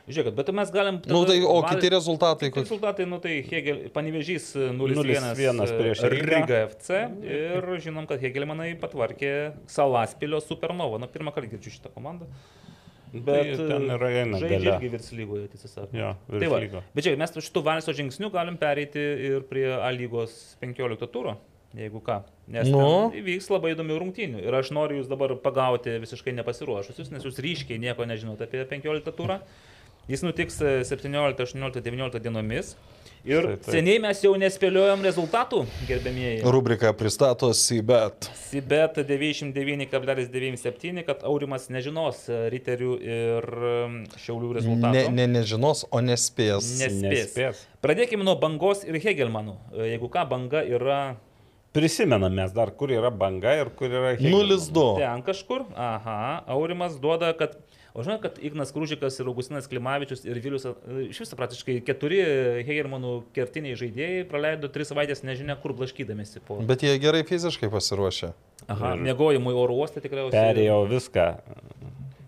Žiūrėkit, 0.09 0.33
bet 0.33 0.47
mes 0.57 0.69
galim... 0.73 0.95
Nu, 1.05 1.19
tai, 1.27 1.35
o 1.45 1.59
val- 1.59 1.67
kiti 1.69 1.89
rezultatai, 1.93 2.47
Kiti 2.49 2.63
rezultatai, 2.63 3.05
nu 3.05 3.19
tai 3.21 3.43
Hegel, 3.45 3.83
Panevežys 3.93 4.55
0-1 4.57 4.97
0-1 5.37 5.73
prieš 5.77 6.01
Rygą. 6.09 6.61
FC 6.71 7.03
ir 7.29 7.67
žinom, 7.83 8.07
kad 8.09 8.23
Hegelmanai 8.23 8.71
patvarkė 8.81 9.33
Salaspilio 9.69 10.41
Supernova. 10.41 10.97
Na, 10.97 11.05
pirmą 11.11 11.35
kartą 11.35 11.51
girdžiu 11.53 11.75
šitą 11.75 11.93
komandą. 11.93 12.25
Bet 13.13 13.55
ten 13.57 13.87
yra 13.89 14.09
eina 14.21 14.37
Žaidžia 14.41 14.75
irgi 14.75 14.89
virs 14.93 15.07
lygoje, 15.17 15.47
tiesą 15.49 15.69
sakant. 15.71 15.93
Jo, 15.97 16.11
Tai 16.29 16.49
va, 16.51 16.59
lygo. 16.61 16.81
bet 16.93 17.03
čia 17.07 17.15
mes 17.17 17.31
šitų 17.33 17.63
Valso 17.65 17.93
žingsnių 17.97 18.29
galim 18.33 18.57
pereiti 18.61 18.99
ir 19.29 19.41
prie 19.49 19.65
A 19.73 19.89
lygos 19.95 20.35
15 20.61 21.07
turo, 21.09 21.37
jeigu 21.73 22.01
ką. 22.05 22.19
Nes 22.49 22.69
Nu. 22.69 23.09
ten 23.09 23.19
įvyks 23.23 23.49
labai 23.49 23.73
įdomių 23.75 23.97
rungtynių. 24.03 24.43
Ir 24.45 24.53
aš 24.59 24.69
noriu 24.73 24.99
jūs 25.01 25.09
dabar 25.09 25.33
pagauti 25.41 25.97
visiškai 26.01 26.33
nepasiruošusius, 26.37 27.09
nes 27.13 27.25
jūs 27.25 27.37
ryškiai 27.41 27.79
nieko 27.81 28.05
nežinote 28.05 28.45
apie 28.45 28.63
15 28.65 29.11
turą. 29.17 29.39
Jis 30.09 30.23
nutiks 30.25 30.61
e, 30.61 30.79
17, 30.85 31.37
18, 31.45 31.81
19 31.85 32.19
dienomis. 32.25 32.75
Ir 33.27 33.43
Taip, 33.43 33.65
taip. 33.65 33.73
seniai 33.75 33.99
mes 33.99 34.21
jau 34.23 34.31
nespėliojom 34.39 35.01
rezultatų, 35.03 35.65
gerbėmieji. 35.89 36.39
Rubrika 36.55 36.93
pristato 36.95 37.49
Sibet. 37.57 38.29
Sibet 38.47 38.95
99,97, 39.03 41.03
kad 41.03 41.25
Aurimas 41.27 41.67
nežinos 41.73 42.29
e, 42.31 42.47
riterių 42.53 42.93
ir 43.03 43.43
šiaulių 44.23 44.53
rezultatų. 44.61 44.93
Ne, 44.95 45.03
ne, 45.11 45.27
nežinos, 45.35 45.83
o 45.91 45.99
nespės. 45.99 46.63
Nespės. 46.79 47.03
Nespės. 47.03 47.59
Pradėkime 47.83 48.23
nuo 48.23 48.39
bangos 48.39 48.87
ir 48.87 48.95
Hegelmanų. 49.03 49.59
E, 49.75 49.91
Jeigu 49.91 50.07
ką, 50.13 50.23
banga 50.31 50.63
yra 50.63 51.17
Prisimenam 51.69 52.33
mes 52.33 52.49
dar, 52.55 52.71
kur 52.73 52.89
yra 52.89 53.11
banga 53.13 53.51
ir 53.59 53.69
kur 53.77 53.91
yra 53.91 54.15
Hegelmanas. 54.15 54.71
0-2. 54.73 54.97
ten 55.03 55.21
kažkur. 55.27 55.67
Aha, 55.77 56.41
Aurimas 56.55 56.95
duoda, 57.03 57.29
kad... 57.37 57.59
O 57.97 58.03
žinai, 58.05 58.19
kad 58.21 58.37
Ignas 58.45 58.69
Krūžikas 58.75 59.15
ir 59.19 59.27
Augustinas 59.31 59.65
Klimavičius 59.71 60.21
ir 60.27 60.37
Vilius, 60.43 60.65
e, 60.69 60.73
iš 61.09 61.23
viso 61.23 61.37
praktiškai 61.39 61.79
keturi 61.87 62.19
Hegelmanų 62.67 63.13
kertiniai 63.33 63.73
žaidėjai 63.79 64.27
praleido 64.29 64.69
tris 64.69 64.91
savaitės 64.93 65.23
nežinia 65.25 65.55
kur 65.59 65.73
blaškydamėsi 65.79 66.43
po... 66.45 66.59
Bet 66.69 66.85
jie 66.85 66.93
gerai 67.01 67.23
fiziškai 67.25 67.71
pasiruošę. 67.73 68.31
Aha, 68.69 68.93
Ir- 68.93 69.03
mėgojimui 69.09 69.55
oro 69.57 69.79
uoste 69.81 70.03
tikriausiai. 70.05 70.37
Perėjo 70.37 70.83
viską. 70.91 71.27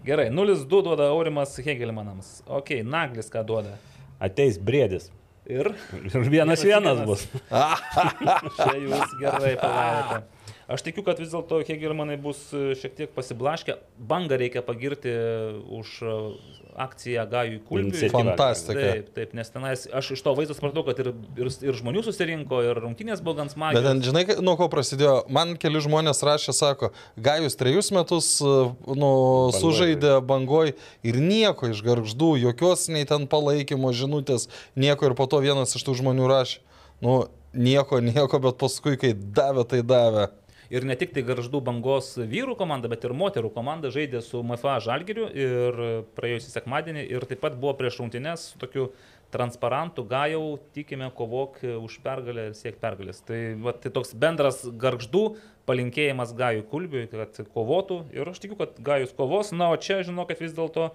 Gerai, 0.07 0.31
0-2 0.33 0.65
duoda 0.81 1.11
Aurimas 1.13 1.53
Hegelmanams. 1.61 2.39
Ok, 2.49 2.79
Naglis 2.81 3.29
ką 3.29 3.43
duoda. 3.45 3.75
Ateis 4.21 4.57
brėdis. 4.57 5.11
Ir 5.45 5.71
Ir 6.09 6.25
vienas 6.29 6.61
vienas 6.65 6.99
bus. 7.05 7.27
Čia 8.57 8.73
jūs 8.81 9.13
gerai 9.21 9.53
padarėte. 9.61 10.23
Aš 10.71 10.85
tikiu, 10.85 11.03
kad 11.03 11.19
vis 11.19 11.33
dėlto 11.33 11.59
Hegelmanai 11.67 12.15
bus 12.21 12.39
e, 12.55 12.71
šiek 12.79 12.93
tiek 12.95 13.11
pasiblaškę. 13.15 13.75
Bangą 14.07 14.37
reikia 14.39 14.61
pagirti 14.63 15.11
už 15.67 15.97
e, 15.99 16.13
akciją 16.79 17.25
Gajui. 17.31 17.59
Iniciatyvą. 17.81 18.21
Fantastika. 18.31 18.79
Taip, 18.79 19.09
taip, 19.15 19.33
nes 19.35 19.51
tenais 19.51 19.83
aš 19.91 20.13
iš 20.15 20.23
to 20.23 20.33
vaizdo 20.37 20.55
supratau, 20.55 20.85
kad 20.87 21.01
ir, 21.03 21.11
ir, 21.39 21.49
ir 21.67 21.79
žmonių 21.81 22.05
susirinko, 22.05 22.61
ir 22.63 22.79
rungtynės 22.85 23.23
buvo 23.25 23.41
gan 23.41 23.51
Bet 23.51 23.57
smagios. 23.57 23.87
ten, 23.87 24.03
žinai, 24.05 24.23
nuo 24.39 24.55
ko 24.59 24.69
prasidėjo, 24.71 25.17
man 25.33 25.57
keli 25.59 25.83
žmonės 25.83 26.23
rašė, 26.27 26.55
sako, 26.55 26.91
Gajus 27.19 27.59
trejus 27.59 27.91
metus 27.95 28.31
uh, 28.45 28.71
nu, 28.87 29.11
sužaidė 29.57 30.19
bangoj 30.23 30.73
ir 31.03 31.19
nieko 31.19 31.73
iš 31.73 31.83
garždų, 31.85 32.33
jokios 32.45 32.87
nei 32.93 33.03
ten 33.09 33.27
palaikymo 33.31 33.91
žinutės, 33.95 34.47
nieko 34.79 35.11
ir 35.11 35.17
po 35.19 35.27
to 35.27 35.43
vienas 35.43 35.75
iš 35.75 35.83
tų 35.87 35.99
žmonių 35.99 36.31
rašė, 36.31 36.61
nu, 37.03 37.19
nieko, 37.53 37.99
nieko, 37.99 38.39
bet 38.39 38.59
paskui, 38.61 38.95
kai 38.99 39.11
davė, 39.13 39.65
tai 39.67 39.81
davė. 39.83 40.29
Ir 40.71 40.85
ne 40.87 40.95
tik 40.95 41.11
tai 41.11 41.23
garždų 41.27 41.59
bangos 41.67 42.13
vyrų 42.15 42.55
komanda, 42.59 42.87
bet 42.91 43.03
ir 43.03 43.11
moterų 43.17 43.49
komanda 43.51 43.89
žaidė 43.91 44.21
su 44.23 44.39
MFA 44.39 44.77
Žalgiriu 44.83 45.25
ir 45.35 45.81
praėjusį 46.15 46.53
sekmadienį 46.53 47.03
ir 47.11 47.25
taip 47.27 47.41
pat 47.43 47.57
buvo 47.59 47.73
prieš 47.79 47.99
rungtynės 47.99 48.53
su 48.53 48.61
tokiu 48.61 48.87
transparantu, 49.31 50.03
gajau, 50.07 50.59
tikime, 50.75 51.07
kovok 51.15 51.61
už 51.63 51.97
pergalę 52.03 52.49
ir 52.49 52.55
siek 52.55 52.79
pergalės. 52.79 53.21
Tai, 53.27 53.39
va, 53.63 53.75
tai 53.75 53.91
toks 53.95 54.11
bendras 54.19 54.61
garždų 54.63 55.23
palinkėjimas 55.67 56.31
gajų 56.35 56.65
kulbiui, 56.71 57.07
kad 57.11 57.39
kovotų 57.55 58.03
ir 58.15 58.31
aš 58.31 58.43
tikiu, 58.43 58.59
kad 58.59 58.79
gajus 58.83 59.15
kovos, 59.15 59.53
na, 59.55 59.71
o 59.71 59.79
čia 59.79 60.01
žinau, 60.07 60.27
kad 60.29 60.43
vis 60.43 60.55
dėlto 60.57 60.91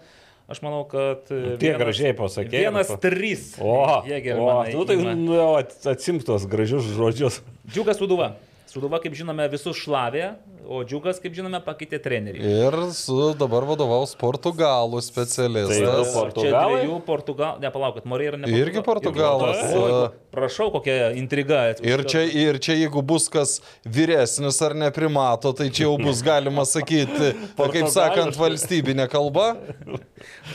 Aš 0.47 0.61
manau, 0.63 0.85
kad... 0.87 1.27
e, 1.35 1.57
Tiek 1.59 1.75
gražiai 1.75 2.15
pasakei. 2.15 2.61
Vienas 2.63 2.93
trys. 3.03 3.57
O, 3.59 3.81
Jėgermanai 4.07 4.77
o 4.77 4.85
tu 4.85 4.85
tai 4.87 4.95
ima. 5.01 5.15
nu, 5.19 5.41
atsimk 5.59 6.23
tos 6.23 6.47
gražius 6.47 6.87
žodžius. 6.95 7.41
Džiugas 7.67 7.99
Suduva. 7.99 8.37
Suduva, 8.77 8.99
kaip 9.01 9.15
žinome, 9.17 9.47
visus 9.49 9.79
šlavė, 9.81 10.35
o 10.69 10.83
Džiugas, 10.87 11.21
kaip 11.23 11.35
žinome, 11.37 11.61
pakeitė 11.65 12.01
trenerį. 12.03 12.43
Ir 12.43 12.77
su 12.97 13.33
dabar 13.39 13.67
vadovaus 13.69 14.15
portugalų 14.19 15.01
Tai 15.01 15.07
specialistas. 15.07 15.79
Čia 15.79 16.15
Portugalai? 16.15 16.81
dviejų 16.83 16.99
Portugalų, 17.07 17.63
nepalaukit, 17.65 18.09
Morė 18.11 18.31
yra 18.33 18.41
ne 18.43 18.51
Irgi 18.51 18.83
Portugalas. 18.87 19.63
O, 19.77 20.01
prašau, 20.35 20.69
kokia 20.75 21.13
intriga. 21.19 21.63
Ir 21.85 22.05
čia, 22.09 22.25
ir 22.27 22.61
čia 22.63 22.77
jeigu 22.81 23.03
bus 23.07 23.29
kas 23.33 23.59
vyresnis 23.87 24.59
ar 24.67 24.77
neprimato, 24.79 25.55
tai 25.57 25.69
čia 25.71 25.87
jau 25.87 25.97
bus 26.03 26.23
galima 26.27 26.67
sakyti, 26.69 27.33
kaip 27.77 27.89
sakant, 27.93 28.37
valstybinė 28.41 29.09
kalba. 29.13 29.55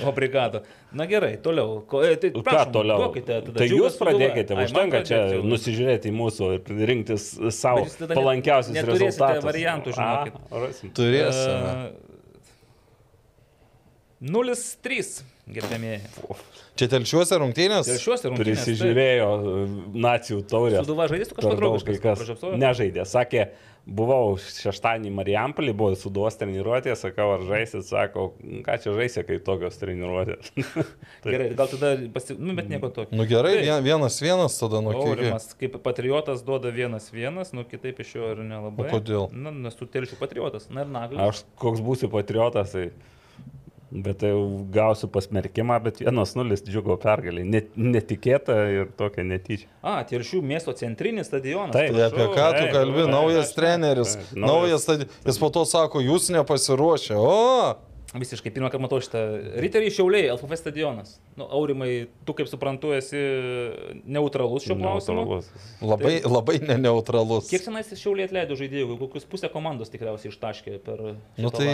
O 0.06 0.12
brigado. 0.12 0.64
Na 0.92 1.06
gerai, 1.08 1.38
toliau. 1.38 1.84
Ko, 1.88 2.02
e, 2.04 2.16
tai, 2.20 2.32
Ką 2.34 2.42
prašom, 2.44 2.72
toliau? 2.74 2.98
duokite 3.00 3.38
tada 3.46 3.54
Tai 3.56 3.68
Džiugas 3.70 3.94
jūs 3.94 4.00
pradėkite, 4.02 4.56
užtenka 4.60 5.02
čia 5.08 5.20
nusižiūrėti 5.46 6.10
į 6.12 6.16
mūsų 6.18 6.50
ir 6.58 6.72
rinktis 6.90 7.28
savo 7.56 7.86
palankiausius 8.10 8.82
rezultatus. 8.90 9.46
variantų, 9.46 9.94
žinokit. 10.02 10.36
Rasim. 10.66 10.94
Turėsime. 10.98 11.74
E, 11.90 12.12
0-3, 14.22 15.24
gerbėmieji. 15.56 16.02
Čia 16.80 16.88
telšiuose 16.92 17.38
rungtynės? 17.42 17.90
Ir 17.92 18.00
rungtynės. 18.00 18.40
Prisižiūrėjo 18.40 19.28
e, 19.36 19.66
nacijų 20.06 20.40
taurės. 20.50 20.80
Suduva 20.86 21.10
žaidė 21.12 21.28
su 21.28 21.36
Per 21.36 21.44
kažkuo 21.44 21.52
daug 21.52 21.60
draugiškai. 21.60 21.98
kai 22.00 22.16
kas 22.16 22.46
Nežaidė. 22.62 23.04
Sakė, 23.10 23.44
buvau 23.86 24.36
šeštadienį 24.42 25.12
Marijampolį, 25.18 25.74
buvo 25.78 25.98
suduos 26.00 26.38
treniruotė, 26.40 26.94
sakau, 27.00 27.32
ar 27.36 27.46
žaisit, 27.48 27.84
sako, 27.88 28.28
ką 28.66 28.78
čia 28.84 28.94
žaisė, 28.98 29.24
kai 29.28 29.40
tokios 29.44 29.80
treniruotės. 29.82 30.52
Taip. 31.24 31.28
Gerai, 31.28 31.48
gal 31.58 31.72
tada, 31.74 31.94
pasi... 32.14 32.38
nu, 32.40 32.56
bet 32.58 32.70
nieko 32.72 32.92
tokio. 32.94 33.18
Nu 33.18 33.26
gerai, 33.30 33.56
vien- 33.66 33.84
vienas 33.86 34.20
vienas 34.24 34.58
tada 34.62 34.84
nu. 34.86 34.94
Aurimas, 34.96 35.52
kaip 35.60 35.80
patriotas 35.84 36.46
duoda 36.48 36.72
vienas 36.74 37.10
vienas, 37.14 37.56
nu 37.58 37.66
kitaip 37.68 38.04
iš 38.06 38.16
jo 38.20 38.34
ir 38.36 38.44
nelabai. 38.46 38.86
O 38.88 39.00
kodėl? 39.00 39.32
Na, 39.34 39.54
nes 39.68 39.78
tu 39.78 39.90
telšių 39.90 40.20
patriotas. 40.22 40.70
Na 40.72 40.86
ir 40.86 40.94
naglis. 40.94 41.22
Aš 41.26 41.44
koks 41.62 41.84
būsiu 41.86 42.12
patriotas, 42.14 42.78
tai... 42.78 42.92
Bet 43.92 44.22
tai 44.22 44.30
jau 44.32 44.44
gausiu 44.72 45.10
pasmerkimą, 45.12 45.76
bet 45.84 45.98
vienas 46.00 46.32
nulis 46.40 46.64
džiugo 46.64 46.96
pergalį. 47.02 47.44
Net, 47.44 47.74
netikėta 47.76 48.56
ir 48.72 48.92
tokia 48.96 49.26
netyčia. 49.28 49.68
A, 49.84 49.98
telšių 50.08 50.40
miesto 50.48 50.72
centrinis 50.80 51.28
stadionas. 51.28 51.76
Taip. 51.76 51.92
Tai 51.98 52.06
apie 52.08 52.28
ką 52.32 52.48
tu 52.56 52.66
kalbi, 52.72 53.04
naujas 53.12 53.52
treneris, 53.58 54.16
naujas 54.32 54.46
naujas. 54.48 54.86
stadionas. 54.88 55.18
Jis 55.28 55.42
po 55.44 55.52
to 55.52 55.66
sako, 55.68 56.04
jūs 56.08 56.32
nepasiruošę. 56.32 57.20
O, 57.20 57.36
Visiškai 58.12 58.52
pirmą 58.52 58.68
kartą 58.68 58.84
matau 58.84 58.98
šitą. 59.00 59.20
Riteriai 59.64 59.92
Šiauliai, 59.96 60.26
LFF 60.34 60.58
stadionas. 60.60 61.14
Nu, 61.40 61.46
Aurimai, 61.56 62.10
tu 62.28 62.34
kaip 62.36 62.50
suprantu 62.52 62.90
esi 62.98 63.16
neutralus 64.04 64.66
šiuo 64.66 64.76
klausimu. 64.82 65.22
Neutralus. 65.22 65.48
labai, 65.80 66.18
labai 66.28 66.58
neneutralus. 66.60 67.48
Kiek 67.48 67.64
senais 67.64 67.88
Šiauliai 67.96 68.28
atleido 68.28 68.58
žaidėjų, 68.60 68.98
kokius 69.00 69.24
pusę 69.32 69.48
komandos 69.54 69.94
tikriausiai 69.94 70.34
ištaškė 70.34 70.76
per... 70.84 71.06
Nu 71.40 71.54
tai 71.56 71.70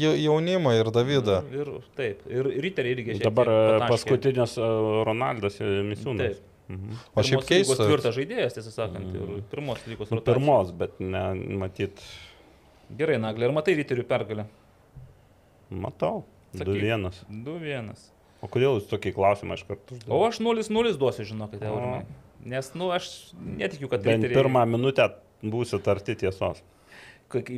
jau- 0.00 0.14
jaunimą 0.16 0.72
ir 0.80 0.88
Davidą. 0.96 1.42
Ir 1.52 1.74
taip, 2.00 2.24
ir 2.32 2.48
riteriai 2.64 2.96
irgi 2.96 3.18
Dabar 3.20 3.52
e, 3.52 3.60
pataškė. 3.84 3.92
paskutinis 3.92 4.56
e, 4.56 4.72
Ronaldas 5.10 5.60
Misiūnas. 5.60 6.40
Taip. 6.40 6.50
O 7.12 7.20
šiaip 7.20 7.42
Pirmos 7.44 7.50
lygos 7.52 7.52
keista. 7.52 7.84
Tvirtas 7.92 8.16
žaidėjas, 8.16 8.54
tiesą 8.56 8.70
sakant, 8.72 9.12
ir 9.20 9.42
pirmos 9.52 9.84
lygos 9.84 10.08
Nu, 10.16 10.24
pirmos, 10.24 10.72
bet 10.80 10.96
ne, 11.04 11.26
matyt, 11.60 12.00
Gerai, 12.96 13.18
Naglė, 13.20 13.50
ar 13.50 13.52
matai 13.60 13.74
riterių 13.76 14.08
pergalę? 14.08 14.46
Matau. 15.70 16.24
Sakyk. 16.54 16.68
2-1. 16.68 17.10
2-1. 17.44 17.94
O 18.44 18.46
kodėl 18.48 18.76
jūs 18.78 18.88
tokį 18.90 19.14
klausimą 19.16 19.54
iš 19.58 19.64
karto 19.66 19.94
O 19.94 19.96
uždavėte? 19.96 20.28
aš 20.28 20.38
0-0 20.70 20.98
duosiu, 21.00 21.24
žinokite, 21.24 21.64
O. 21.68 21.74
Aurimai. 21.74 22.04
Nes, 22.44 22.74
nu, 22.74 22.90
aš 22.92 23.32
netikiu, 23.40 23.88
kad 23.88 24.02
Bent 24.04 24.22
riteriai- 24.22 24.36
pirmą 24.36 24.66
minutę 24.68 25.10
būsit 25.42 25.86
arti 25.88 26.14
tiesos 26.14 26.60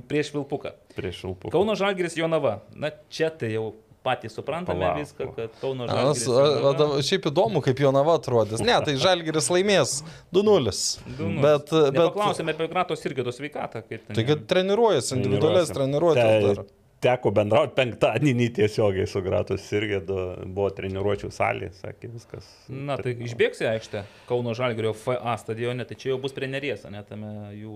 prieš 0.08 0.30
Vilpuką. 0.32 0.70
prieš 0.96 1.18
Šilpų. 1.24 1.50
Kauno 1.52 1.74
Žalgiris 1.76 2.14
Jonava. 2.16 2.60
Na, 2.74 2.90
čia 3.10 3.28
tai 3.30 3.50
jau 3.52 3.74
patys 4.06 4.32
suprantame 4.38 4.78
Palauk. 4.80 5.02
viską, 5.02 5.34
kad 5.34 5.50
Kauno 5.60 5.86
Žalgiris. 5.90 6.22
Jonava- 6.26 7.02
šiaip 7.02 7.26
įdomu, 7.32 7.60
kaip 7.62 7.76
Jonava 7.82 8.14
atrodys. 8.16 8.60
Ne, 8.60 8.78
tai 8.86 8.94
Žalgiris 8.94 9.50
laimės 9.50 10.02
2-0. 10.32 10.70
2:0. 11.18 11.42
Bet, 11.42 11.68
bet 11.70 11.92
Nepaklausėme 11.98 12.54
apie 12.54 12.68
Gratos 12.70 13.02
Irgėdo 13.04 13.34
sveikatą. 13.34 13.82
kaip 13.88 14.06
ten 14.06 14.14
tai 14.14 14.22
jam. 14.24 14.26
kad 14.38 14.46
treniruojasi, 14.46 15.12
individualias 15.18 15.70
treniruotės. 15.70 16.54
dar. 16.56 16.64
Teko 17.04 17.28
bendrauti 17.30 17.74
penktadienį 17.76 18.46
tiesiogiai 18.56 19.04
su 19.06 19.20
Gratus 19.22 19.66
irgi 19.76 19.98
buvo 20.08 20.70
treniruočio 20.72 21.28
salė, 21.30 21.68
sakė 21.76 22.08
viskas. 22.08 22.46
Na, 22.72 22.96
tai 22.96 23.12
išbėgsi 23.26 23.66
aikštę 23.68 24.00
Kauno 24.26 24.54
Žalgirio 24.56 24.94
FA 24.96 25.34
stadione, 25.38 25.84
tai 25.84 25.98
čia 26.00 26.14
jau 26.14 26.16
bus 26.22 26.32
prie 26.32 26.48
neries, 26.48 26.86
ne 26.90 27.02
tame 27.04 27.28
jų, 27.52 27.74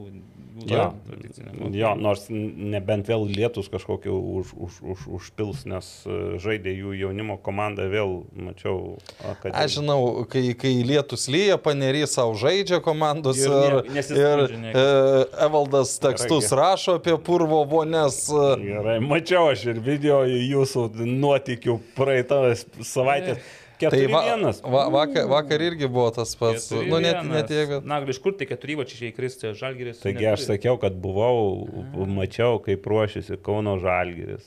jų 0.62 0.68
Jo, 0.72 0.86
tradicinė. 1.04 1.52
jo, 1.76 1.90
nors 2.00 2.24
nebent 2.32 3.10
vėl 3.12 3.26
lietus 3.28 3.68
kažkokį 3.70 4.08
už, 4.14 4.54
už, 4.66 4.78
už, 4.94 5.04
užpils, 5.20 5.66
nes 5.68 5.90
e, 6.08 6.16
žaidė 6.40 6.72
jų 6.78 6.96
jaunimo 7.02 7.36
komanda 7.44 7.90
vėl, 7.92 8.22
mačiau, 8.32 8.96
Aš 9.20 9.28
akademiją. 9.34 9.68
žinau, 9.76 10.00
kai, 10.32 10.46
kai 10.64 10.72
lietus 10.88 11.28
lyja, 11.28 11.60
panerys 11.60 12.16
savo 12.16 12.32
žaidžia 12.40 12.80
komandos 12.88 13.36
Ir 13.44 13.52
ir, 13.52 13.78
ir, 13.84 14.44
ir 14.48 14.56
niekas. 14.64 14.80
e, 14.80 15.44
Evaldas 15.44 15.94
tekstus 16.02 16.48
Gerai. 16.48 16.62
rašo 16.64 16.96
apie 17.02 17.20
purvo 17.20 17.62
vonės. 17.68 18.24
e, 18.32 18.50
Gerai, 18.64 18.98
mačiau 19.10 19.50
aš 19.52 19.66
ir 19.72 19.80
video 19.84 20.22
jūsų 20.26 20.90
nuotikių 21.06 21.80
praeitą 21.96 22.44
savaitę. 22.86 23.40
Tai 23.40 23.58
Keturi 23.80 24.10
va, 24.12 24.20
vienas. 24.26 24.58
va, 24.60 24.82
vakar, 24.92 25.24
vakar 25.30 25.62
irgi 25.64 25.88
buvo 25.88 26.10
tas 26.12 26.34
pats. 26.36 26.66
Nu, 26.74 26.98
net, 27.00 27.22
net 27.24 27.52
jeigu. 27.54 27.78
Na, 27.88 28.02
iš 28.12 28.18
kur 28.20 28.34
tai 28.36 28.48
keturi 28.50 28.76
vačiai 28.76 29.08
kristi 29.16 29.54
Žalgiris? 29.56 30.02
Taigi 30.02 30.28
aš 30.28 30.44
sakiau, 30.50 30.76
kad 30.82 30.98
buvau, 31.00 31.64
mačiau, 32.04 32.58
kaip 32.64 32.84
ruošiasi 32.92 33.40
Kauno 33.44 33.78
Žalgiris. 33.80 34.44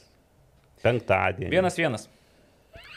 Penktadienį. 0.85 1.49
Vienas 1.55 1.79
vienas. 1.79 2.05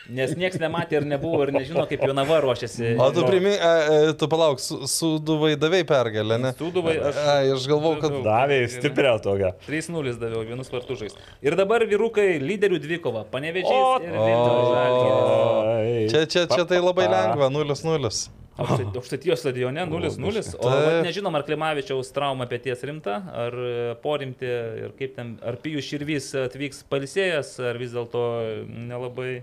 Nes 0.09 0.33
niekas 0.39 0.61
nematė 0.63 1.01
ir 1.01 1.07
nebuvo 1.09 1.41
ir 1.47 1.51
nežino, 1.57 1.83
kaip 1.91 2.05
Jonava 2.07 2.39
ruošiasi. 2.45 2.93
O 3.03 3.09
tu 3.15 3.25
primink, 3.27 3.59
e, 3.59 4.13
tu 4.19 4.29
palauk, 4.31 4.61
su, 4.63 4.79
su 4.91 5.17
duvai 5.19 5.57
davai 5.59 5.83
pergalę, 5.89 6.39
ne? 6.39 6.53
Sūduvai 6.59 6.95
aš. 7.11 7.19
Ai, 7.33 7.51
aš 7.57 7.67
galvau, 7.71 7.97
kad... 8.03 8.15
Davė 8.27 8.61
stipriau 8.71 9.19
tokią. 9.25 9.51
3-0 9.67 10.15
daviau, 10.23 10.45
vienus 10.47 10.71
vartus 10.71 11.01
žais. 11.03 11.19
Ir 11.43 11.59
dabar 11.59 11.83
vyrukai 11.91 12.37
lyderių 12.43 12.79
dvikova. 12.87 13.25
O, 13.27 13.31
Panevežys 13.35 14.07
ir 14.07 14.15
Vilniaus 14.15 14.71
Žalgiris. 14.71 15.29
Ai. 15.75 16.09
Čia, 16.15 16.25
čia, 16.31 16.47
čia 16.55 16.67
tai 16.71 16.79
labai 16.83 17.09
lengva, 17.11 17.51
0-0. 17.51 18.13
Aukštai- 18.57 18.87
Aukštaitijos 18.97 19.43
stadione 19.43 19.83
0-0. 19.85 20.55
O 20.65 20.71
nežinom, 21.05 21.35
ar 21.37 21.45
Klimavičiaus 21.45 22.09
trauma 22.17 22.47
pėties 22.49 22.81
rimta, 22.89 23.19
ar 23.45 23.53
e, 23.53 23.75
porimti, 24.01 24.49
ir 24.87 24.95
kaip 24.97 25.13
ten, 25.19 25.35
ar 25.45 25.59
Pijus 25.61 25.85
Širvys 25.91 26.31
atvyks 26.47 26.87
palsėjęs, 26.89 27.51
ar 27.69 27.77
vis 27.83 27.93
dėlto 27.93 28.23
nelabai. 28.71 29.43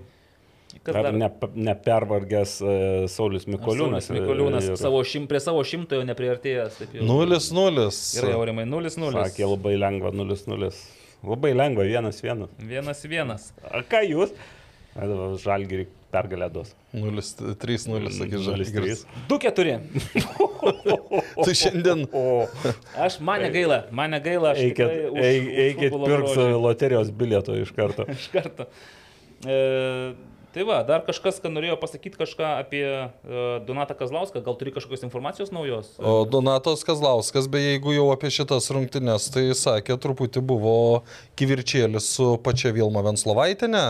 Kas 0.84 0.97
Ar 0.99 1.05
dar? 1.07 1.14
ne, 1.15 1.30
nepervargęs 1.69 2.53
uh, 2.60 2.72
Saulis 3.07 3.45
Mikoliūnas. 3.47 4.03
Saulius 4.10 4.26
Mikoliūnas 4.27 4.65
ir- 4.73 4.80
savo 4.81 4.99
šim, 5.07 5.30
prie 5.31 5.39
savo 5.39 5.61
šimtojo 5.64 6.03
nepriartėjęs. 6.10 6.81
taip 6.81 6.97
jau. 6.97 7.05
0-0. 7.07 7.85
Gerai, 8.18 8.34
Aurimai, 8.35 8.65
0-0. 8.68 9.14
Sakė 9.15 9.47
labai 9.47 9.77
lengva, 9.80 10.11
0-0. 10.11 10.72
Labai 11.23 11.53
lengva, 11.55 11.85
1-1. 11.88 12.49
Vienas 12.68 13.05
vienas. 13.07 13.51
A 13.72 13.80
ką 13.88 14.01
jūs? 14.10 14.34
Žalgirį 14.93 15.85
pergalę 16.14 16.49
duos. 16.53 16.73
0-3-0, 16.93 18.11
sakė 18.14 18.38
0-3. 18.38 18.43
Žalgiris. 18.49 19.05
2-4. 19.31 19.80
tu 21.39 21.55
šiandien... 21.64 22.03
O, 22.14 22.43
Aš 23.01 23.18
mane 23.23 23.47
gaila, 23.55 23.80
mane 23.95 24.19
gaila, 24.22 24.51
aš 24.51 24.61
eikit, 24.68 24.91
eikit 25.15 25.95
futbolo 25.95 26.11
pirks 26.11 26.38
loterijos 26.68 27.10
bilieto 27.15 27.55
iš 27.57 27.72
karto. 27.73 28.05
iš 28.19 28.27
karto. 28.35 28.68
E, 29.47 29.57
tai 30.53 30.65
va, 30.67 30.80
dar 30.88 31.03
kažkas, 31.07 31.41
kad 31.43 31.53
norėjo 31.53 31.75
pasakyti 31.81 32.19
kažką 32.19 32.53
apie 32.61 32.85
e, 32.85 33.09
Donatą 33.67 33.97
Kazlauską, 33.99 34.43
gal 34.45 34.57
turi 34.59 34.73
kažkokios 34.75 35.05
informacijos 35.07 35.51
naujos? 35.55 35.91
O 35.99 36.23
Donatas 36.30 36.85
Kazlauskas, 36.88 37.49
beje, 37.51 37.75
jeigu 37.75 37.97
jau 37.97 38.07
apie 38.13 38.31
šitas 38.34 38.69
rungtynes, 38.73 39.27
tai 39.34 39.49
sakė, 39.57 39.99
truputį 40.01 40.45
buvo 40.53 40.77
kivirčėlis 41.39 42.13
su 42.15 42.34
pačia 42.45 42.73
Vilma 42.75 43.03
Venslovaitinė. 43.05 43.85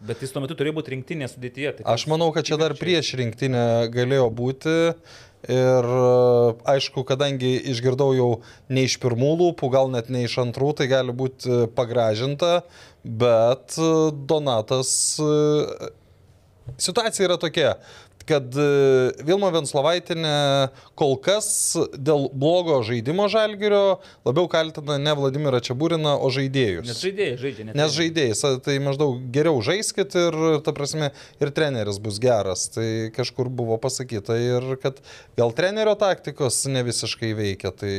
Bet 0.00 0.22
jis 0.24 0.32
tuo 0.32 0.40
metu 0.40 0.56
turėjo 0.56 0.78
būti 0.78 0.94
rinktinė 0.94 1.26
sudėtyje. 1.28 1.74
Tai 1.78 1.90
Aš 1.92 2.06
manau, 2.08 2.30
kad 2.32 2.46
čia 2.48 2.56
dar 2.60 2.72
prieš 2.78 3.12
rinktinę 3.20 3.90
galėjo 3.92 4.30
būti. 4.32 4.76
Ir 5.48 5.86
e, 5.88 6.52
aišku, 6.68 7.04
kadangi 7.08 7.54
išgirdau 7.72 8.10
jau 8.12 8.28
ne 8.68 8.84
iš 8.84 8.98
pirmų 9.00 9.30
lūpų, 9.40 9.70
gal 9.72 9.88
net 9.92 10.10
ne 10.12 10.26
iš 10.26 10.36
antrų, 10.42 10.74
tai 10.76 10.88
gali 10.90 11.14
būti 11.16 11.62
pagražinta, 11.76 12.62
bet 13.04 13.76
e, 13.80 13.92
Donatas 14.28 14.90
e, 15.16 15.30
situacija 16.78 17.26
yra 17.26 17.36
tokia, 17.40 17.74
kad 18.28 18.54
e, 18.54 18.66
Vilma 19.26 19.50
Venslovaitinė 19.54 20.70
kol 20.98 21.16
kas 21.22 21.48
dėl 21.96 22.28
blogo 22.36 22.80
žaidimo 22.86 23.26
žalgerio 23.32 24.00
labiau 24.26 24.48
kaltina 24.50 24.98
ne 25.00 25.14
Vladimirą 25.18 25.60
Čiabūriną, 25.64 26.16
o 26.20 26.30
žaidėjus. 26.34 26.88
Nes 26.88 27.02
žaidėjai 27.02 27.36
žaidžia, 27.40 27.68
net 27.68 27.78
Nes 27.80 27.94
žaidėjais, 27.96 28.42
a, 28.46 28.52
tai 28.64 28.78
maždaug 28.84 29.20
geriau 29.34 29.60
žaiskit 29.64 30.16
ir, 30.20 30.40
ta 30.66 30.74
prasme, 30.76 31.12
ir 31.42 31.54
treneris 31.56 32.00
bus 32.02 32.20
geras. 32.22 32.68
Tai 32.74 32.88
kažkur 33.16 33.50
buvo 33.52 33.78
pasakyta 33.82 34.38
ir 34.40 34.74
kad 34.82 35.00
gal 35.40 35.54
trenerio 35.56 35.96
taktikos 35.98 36.62
ne 36.70 36.84
visiškai 36.86 37.32
veikia, 37.38 37.74
tai 37.74 37.94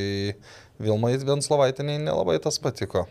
Vilmai 0.81 1.17
Venslovaitiniai 1.21 2.01
nelabai 2.01 2.39
tas 2.41 2.57
patiko. 2.61 3.05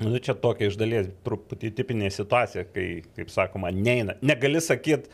Nu, 0.00 0.14
čia 0.16 0.32
tokia 0.32 0.70
iš 0.70 0.78
dalies 0.80 1.10
truputį 1.26 1.70
tipinė 1.76 2.08
situacija, 2.14 2.64
kai, 2.72 2.86
kaip 3.18 3.32
sakoma, 3.32 3.68
neina. 3.74 4.14
Negali 4.24 4.62
sakyti, 4.64 5.12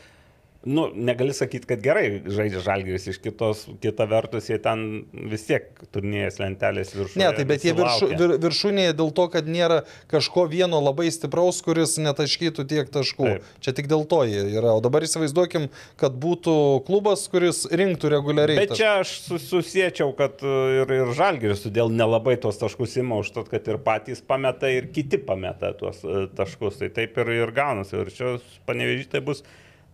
nu, 0.65 0.87
negali 0.95 1.33
sakyti, 1.33 1.67
kad 1.69 1.81
gerai 1.83 2.21
žaidžia 2.25 2.61
žalgeris, 2.65 3.05
iš 3.11 3.19
kitos, 3.21 3.65
kita 3.83 4.07
vertus, 4.09 4.49
jie 4.49 4.57
ten 4.61 5.05
vis 5.29 5.45
tiek 5.47 5.67
turnyrės 5.93 6.39
lentelės 6.41 6.93
viršuje. 6.95 7.21
Ne, 7.21 7.29
tai 7.35 7.45
bet 7.47 7.65
jie 7.65 7.73
viršu, 7.77 8.09
vir, 8.19 8.33
viršūnėje 8.43 8.95
dėl 8.97 9.11
to, 9.15 9.27
kad 9.33 9.47
nėra 9.49 9.81
kažko 10.11 10.47
vieno 10.51 10.79
labai 10.83 11.09
stipraus, 11.13 11.61
kuris 11.65 11.97
netaškytų 12.01 12.65
tiek 12.69 12.91
taškų. 12.93 13.27
Taip. 13.27 13.51
Čia 13.63 13.75
tik 13.77 13.89
dėl 13.91 14.07
to 14.09 14.23
jie 14.29 14.43
yra. 14.57 14.73
O 14.77 14.81
dabar 14.83 15.05
įsivaizduokim, 15.07 15.69
kad 16.01 16.17
būtų 16.23 16.55
klubas, 16.87 17.27
kuris 17.31 17.63
rinktų 17.69 18.11
reguliariai. 18.17 18.63
Bet 18.65 18.75
čia 18.79 18.97
aš 19.03 19.13
su- 19.27 19.41
susiečiau, 19.43 20.11
kad 20.17 20.41
uh, 20.45 20.81
ir, 20.81 20.95
ir 21.01 21.13
žalgeris 21.17 21.63
todėl 21.67 21.93
nelabai 21.93 22.37
tuos 22.41 22.59
taškus 22.59 22.97
ima 23.03 23.21
už 23.21 23.31
to, 23.35 23.45
kad 23.47 23.67
ir 23.69 23.79
patys 23.83 24.23
pameta, 24.25 24.71
ir 24.73 24.89
kiti 24.95 25.21
pameta 25.21 25.71
tuos 25.77 26.01
uh, 26.03 26.25
taškus. 26.37 26.81
Tai 26.81 26.91
taip 26.97 27.17
ir, 27.23 27.33
ir 27.43 27.55
gaunasi. 27.55 28.01
Ir 28.03 28.11
čia 28.13 28.35
panevežyti 28.67 29.15
tai 29.15 29.23
bus 29.25 29.45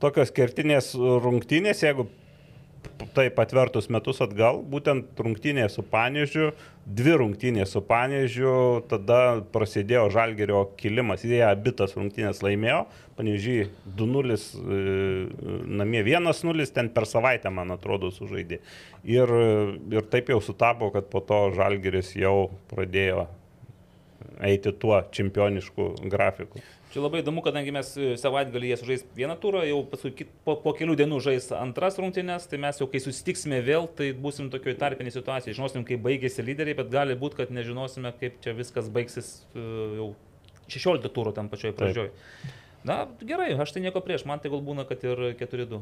tokios 0.03 0.33
kertinės 0.35 0.91
rungtynės, 0.97 1.85
jeigu 1.85 2.09
taip 3.13 3.37
atvertus 3.41 3.89
metus 3.91 4.19
atgal, 4.23 4.59
būtent 4.69 5.19
rungtynė 5.19 5.65
su 5.71 5.83
Panežiu, 5.87 6.49
dvi 6.83 7.15
rungtynės 7.19 7.73
su 7.75 7.81
Panežiu, 7.85 8.83
tada 8.89 9.19
prasidėjo 9.53 10.07
Žalgerio 10.13 10.63
kilimas, 10.79 11.23
jie 11.27 11.41
abitas 11.47 11.95
rungtynės 11.97 12.41
laimėjo, 12.45 12.83
Panežiai 13.17 13.67
2-0, 13.99 14.37
e, 14.37 14.81
namie 15.81 16.03
1-0, 16.03 16.67
ten 16.75 16.91
per 16.93 17.07
savaitę, 17.09 17.51
man 17.53 17.75
atrodo, 17.75 18.11
sužaidė. 18.13 18.59
Ir, 19.07 19.35
ir 19.93 20.11
taip 20.11 20.33
jau 20.33 20.41
sutapo, 20.43 20.91
kad 20.95 21.09
po 21.11 21.23
to 21.23 21.45
Žalgeris 21.57 22.15
jau 22.17 22.51
pradėjo 22.73 23.27
eiti 24.43 24.73
tuo 24.79 25.01
čempionišku 25.13 25.93
grafiku. 26.09 26.61
Čia 26.93 27.01
labai 27.01 27.23
įdomu, 27.23 27.41
kadangi 27.41 27.71
mes 27.73 27.87
e, 27.97 28.11
savaitgalį 28.21 28.67
jie 28.69 28.75
sužais 28.77 29.03
vieną 29.17 29.33
turą, 29.41 29.63
jau 29.65 29.79
paskui 29.89 30.27
po, 30.45 30.53
po 30.61 30.75
kelių 30.77 30.93
dienų 30.99 31.17
žais 31.25 31.47
antras 31.57 31.97
rungtynės, 31.97 32.45
tai 32.51 32.59
mes 32.61 32.77
jau 32.77 32.85
kai 32.91 33.01
susitiksime 33.01 33.63
vėl, 33.65 33.87
tai 33.97 34.11
būsim 34.13 34.51
tokioje 34.53 34.77
tarpinėje 34.77 35.15
situacijoje. 35.15 35.57
Žinosim, 35.57 35.87
kaip 35.89 36.03
baigėsi 36.05 36.45
lyderiai, 36.45 36.77
bet 36.77 36.91
gali 36.93 37.17
būti, 37.17 37.39
kad 37.39 37.55
nežinosime, 37.55 38.13
kaip 38.19 38.37
čia 38.45 38.53
viskas 38.53 38.91
baigsis 38.93 39.31
e, 39.57 39.65
jau 39.97 40.11
16 40.67 41.09
turų 41.17 41.33
tam 41.33 41.49
pačioj 41.49 41.73
pradžioj. 41.81 42.11
Na, 42.85 43.07
gerai, 43.25 43.55
aš 43.57 43.73
tai 43.73 43.81
nieko 43.87 44.03
prieš, 44.05 44.27
man 44.29 44.43
tai 44.43 44.53
gal 44.53 44.61
būna, 44.61 44.85
kad 44.85 45.01
ir 45.07 45.31
4-2. 45.41 45.81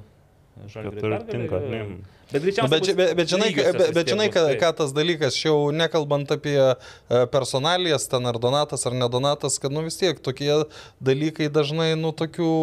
Pergalė, 0.65 1.21
tinka, 1.29 1.61
e. 1.61 1.85
Bet 2.31 2.45
Nu. 2.47 2.67
Bet, 2.71 2.79
bus 2.85 2.93
bet, 2.95 3.09
bet 3.19 3.27
žinai, 3.27 3.49
bet, 3.55 3.89
bet 3.91 4.07
žinai 4.07 4.29
ką, 4.31 4.43
ką 4.61 4.69
tas 4.77 4.93
dalykas, 4.95 5.35
čia 5.35 5.49
jau 5.49 5.71
nekalbant 5.75 6.29
apie 6.31 6.55
e, 6.55 7.25
personalijas, 7.27 8.05
ten 8.07 8.23
ar 8.29 8.39
Donatas 8.39 8.85
ar 8.87 8.93
nedonatas, 8.95 9.57
kad 9.59 9.71
nu 9.75 9.83
vis 9.83 9.97
tiek 9.99 10.15
tokie 10.23 10.61
dalykai 11.03 11.49
dažnai, 11.51 11.89
nu 11.99 12.13
tokių 12.15 12.53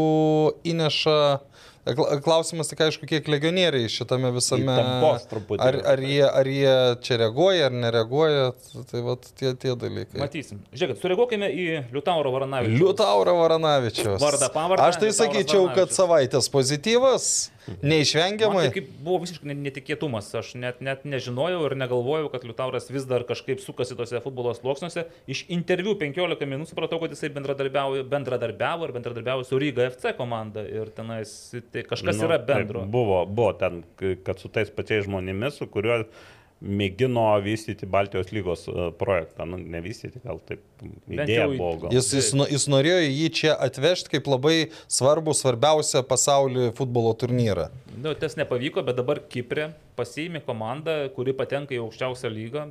įneša. 0.73 1.19
Kla- 1.89 2.19
Klausimas 2.21 2.69
tik 2.69 2.81
aišku, 2.85 3.07
kiek 3.09 3.29
legionieriai 3.33 3.89
šitame 3.89 4.29
visame. 4.35 4.75
Ar, 5.57 5.79
ar, 5.89 6.01
jie, 6.05 6.25
ar 6.27 6.49
jie 6.53 6.73
čia 7.05 7.17
reaguoja, 7.23 7.69
ar 7.71 7.77
nereaguoja, 7.85 8.51
tai 8.91 9.01
va 9.07 9.15
tie, 9.21 9.55
tie 9.57 9.73
dalykai. 9.73 10.21
Matysim. 10.21 10.61
Žiūrėkit, 10.77 11.01
sureaguokime 11.01 11.49
į 11.49 11.69
Liutauro 11.95 12.33
Varanavičių. 12.35 12.77
Liutauro 12.83 13.37
Varanavičius. 13.41 14.19
Vardą, 14.21 14.51
pavardę, 14.53 14.85
Aš 14.85 14.99
tai 15.01 15.09
Liutauras 15.09 15.23
sakyčiau, 15.23 15.63
kad 15.73 15.89
Varanavičius. 15.89 16.01
savaitės 16.03 16.51
pozityvas, 16.53 17.31
Man 17.69 17.91
neišvengiamai. 17.93 18.63
tai 18.69 18.75
kaip 18.79 18.89
buvo 19.05 19.21
visiškai 19.25 19.51
ne- 19.51 19.57
netikėtumas. 19.69 20.31
Aš 20.39 20.55
net, 20.61 20.81
net 20.81 21.05
nežinojau 21.05 21.65
ir 21.69 21.77
negalvojau, 21.77 22.31
kad 22.33 22.45
Liutauras 22.49 22.89
vis 22.91 23.05
dar 23.09 23.25
kažkaip 23.29 23.61
sukasi 23.61 23.97
tose 23.99 24.21
futbolo 24.25 24.55
sluoksniuose. 24.57 25.05
Iš 25.29 25.45
interviu 25.55 25.95
15 26.01 26.47
minučių 26.49 26.73
supratau, 26.73 27.01
kad 27.03 27.13
jisai 27.15 27.31
bendradarbiavo, 27.37 28.03
bendradarbiavo 28.09 28.89
ir 28.89 28.93
bendradarbiavo 28.97 29.45
su 29.45 29.59
Ryga 29.61 29.91
FC 29.91 30.15
komanda. 30.19 30.65
Ir 30.69 30.91
tenais 30.97 31.55
tai 31.73 31.83
kažkas 31.85 32.17
Nu, 32.19 32.29
yra 32.29 32.39
bendro. 32.39 32.87
Buvo, 32.87 33.25
buvo 33.27 33.53
ten, 33.53 33.85
kad 34.25 34.39
su 34.41 34.49
tais 34.49 34.71
pačiais 34.71 35.07
žmonėmis, 35.07 35.59
su 35.61 35.67
kuriuo 35.67 36.05
mėgino 36.61 37.27
vystyti 37.45 37.87
Baltijos 37.87 38.33
lygos 38.35 38.65
e, 38.69 38.89
projektą. 38.99 39.47
Nu, 39.47 39.59
nevystyti, 39.61 40.19
gal 40.25 40.41
taip 40.49 40.63
idėja 41.07 41.47
buvo. 41.53 41.75
Gal. 41.85 41.93
Jis, 41.95 42.11
jis, 42.17 42.33
no- 42.39 42.49
jis 42.51 42.67
norėjo 42.71 42.99
jį 43.05 43.29
čia 43.41 43.55
atvežti 43.69 44.17
kaip 44.17 44.27
labai 44.31 44.57
svarbų, 44.91 45.37
svarbiausią 45.39 46.03
pasaulio 46.09 46.73
futbolo 46.79 47.15
turnyrą. 47.19 47.69
Nu, 47.99 48.15
tas 48.19 48.35
nepavyko, 48.39 48.83
bet 48.87 48.99
dabar 48.99 49.23
Kiprė 49.31 49.71
pasiėmė 49.99 50.43
komandą, 50.47 51.01
kuri 51.15 51.35
patenka 51.35 51.75
į 51.79 51.83
aukščiausią 51.87 52.31
lygą. 52.35 52.69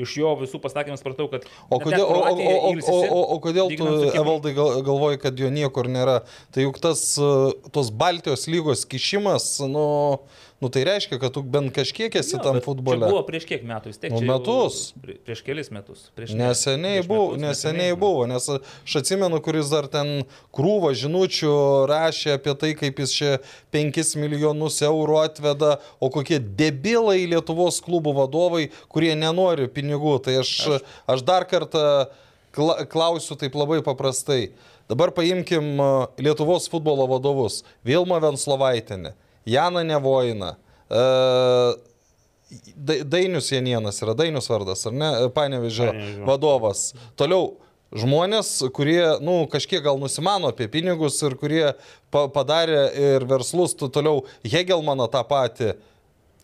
Iš 0.00 0.14
jo 0.16 0.30
visų 0.40 0.56
pasakymų 0.64 0.96
supratau, 0.96 1.26
kad... 1.28 1.42
O 1.68 1.76
kodėl, 1.76 2.06
o, 2.06 2.20
o, 2.24 2.30
o, 2.32 2.70
o, 2.80 2.94
o, 3.12 3.18
o 3.34 3.36
kodėl 3.44 3.74
tu. 3.76 3.88
Evaldai, 4.16 4.54
gal- 4.56 4.78
galvoji, 4.86 5.20
kad 5.20 5.36
jo 5.36 5.50
niekur 5.52 5.84
nėra? 5.92 6.22
Tai 6.48 6.64
juk 6.64 6.78
tas, 6.80 7.02
uh, 7.20 7.52
tos 7.76 7.90
Baltijos 7.92 8.46
lygos 8.48 8.86
kišimas, 8.88 9.50
nu, 9.68 9.84
nu 10.62 10.68
tai 10.70 10.84
reiškia, 10.86 11.18
kad 11.18 11.32
tu 11.34 11.42
bent 11.42 11.72
kažkiek 11.74 12.14
esi 12.20 12.36
Jo, 12.36 12.42
tam 12.44 12.60
futbole. 12.62 13.02
Čia 13.02 13.10
buvo 13.10 13.22
prieš 13.26 13.44
kiek 13.50 13.64
metų, 13.66 13.90
vis 13.90 13.98
tiek. 13.98 14.12
Nu, 14.14 14.20
jau 14.22 14.28
metus. 14.30 14.76
prie- 15.02 15.16
Prieš 15.26 15.42
kelis 15.42 15.70
metus. 15.74 16.04
Prieš 16.14 16.36
Neseniai 16.38 17.00
prieš 17.00 17.08
buvo, 17.10 17.26
metus, 17.34 17.42
neseniai 17.42 17.96
buvo, 17.98 18.24
nes 18.30 18.46
aš 18.54 18.96
atsimenu, 19.02 19.40
kuris 19.42 19.72
dar 19.74 19.88
ten 19.90 20.22
krūvą 20.54 20.92
žinučių 21.02 21.52
rašė 21.90 22.36
apie 22.38 22.54
tai, 22.62 22.72
kaip 22.78 23.02
jis 23.02 23.12
čia 23.18 23.32
5 23.74 24.14
milijonus 24.22 24.78
eurų 24.86 25.18
atveda, 25.26 25.72
o 25.98 26.08
kokie 26.14 26.38
debilai 26.38 27.26
Lietuvos 27.26 27.82
klubų 27.82 28.14
vadovai, 28.22 28.68
kurie 28.88 29.16
nenori 29.18 29.66
pinigų. 29.66 30.16
Tai 30.22 30.38
aš, 30.44 30.54
aš... 30.78 30.86
aš 31.16 31.26
dar 31.26 31.44
kartą 31.50 31.84
kla 32.54 32.84
klausiu 32.86 33.34
taip 33.40 33.54
labai 33.58 33.82
paprastai. 33.82 34.52
Dabar 34.90 35.10
paimkim 35.16 35.78
a, 35.80 35.90
Lietuvos 36.20 36.66
futbolo 36.68 37.06
vadovus. 37.08 37.62
Vilma 37.86 38.18
Venslovaitinė, 38.20 39.14
Jana 39.46 39.82
Nevojina. 39.86 40.56
Uh, 40.90 41.78
Da- 42.76 43.00
Dainius 43.04 43.48
Janienas 43.48 44.02
yra 44.04 44.12
Dainius 44.12 44.50
vardas, 44.50 44.82
ar 44.86 44.92
ne? 44.92 45.10
Panevežio 45.32 45.86
Panevėžio. 45.88 46.24
vadovas. 46.28 46.82
Toliau 47.16 47.54
žmonės, 47.96 48.50
kurie, 48.76 49.00
na, 49.00 49.14
nu, 49.24 49.36
kažkiek 49.52 49.80
gal 49.84 49.96
nusimano 50.00 50.50
apie 50.52 50.68
pinigus 50.72 51.16
ir 51.24 51.36
kurie 51.40 51.70
pa 52.12 52.26
padarė 52.32 52.82
ir 52.92 53.24
verslus, 53.28 53.72
tu 53.76 53.88
toliau 53.92 54.24
Hegelmaną 54.44 55.08
tą 55.12 55.24
patį. 55.28 55.74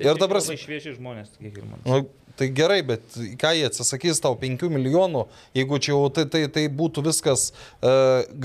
Ir 0.00 0.16
dabar... 0.20 0.40
Labai 0.40 0.56
švieži 0.60 0.94
žmonės, 0.96 1.32
man. 1.42 1.82
Nu, 1.84 2.00
tai 2.38 2.48
gerai, 2.54 2.80
bet 2.86 3.16
ką 3.40 3.52
jie 3.56 3.66
atsisakys 3.68 4.20
tau 4.24 4.36
5 4.38 4.68
milijonų, 4.72 5.24
jeigu 5.58 5.80
čia 5.82 5.92
jau 5.94 6.04
tai, 6.14 6.24
tai, 6.30 6.44
tai 6.54 6.64
būtų 6.80 7.04
viskas 7.08 7.48
e, 7.50 7.92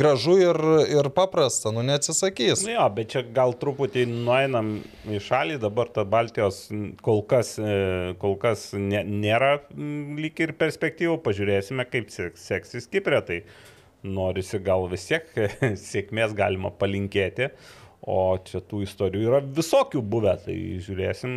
gražu 0.01 0.37
ir, 0.41 0.59
ir 0.91 1.09
paprasta, 1.15 1.71
nu 1.75 1.83
neatsisakys. 1.85 2.65
Nu 2.67 2.75
jo, 2.75 2.87
bet 2.97 3.13
čia 3.13 3.23
gal 3.35 3.55
truputį 3.59 4.07
nueinam 4.11 4.75
į 5.09 5.21
šalį, 5.23 5.59
dabar 5.63 5.91
ta 5.93 6.05
Baltijos 6.07 6.65
kol 7.05 7.23
kas, 7.29 7.55
e, 7.61 8.15
kol 8.21 8.37
kas 8.41 8.71
ne, 8.77 9.03
nėra 9.05 9.59
lyg 9.73 10.41
ir 10.43 10.55
perspektyvų, 10.59 11.19
pažiūrėsime, 11.25 11.85
kaip 11.89 12.11
sek- 12.13 12.39
seksis 12.41 12.89
Kiprė, 12.91 13.21
tai 13.25 13.43
norisi 14.03 14.59
gal 14.59 14.89
vis 14.91 15.05
tiek 15.07 15.29
sėkmės 15.89 16.35
galima 16.37 16.73
palinkėti. 16.75 17.51
O 18.03 18.35
čia 18.43 18.59
tų 18.59 18.81
istorijų 18.83 19.29
yra 19.29 19.37
visokių 19.39 20.01
buvę, 20.11 20.33
tai 20.43 20.53
žiūrėsim, 20.83 21.35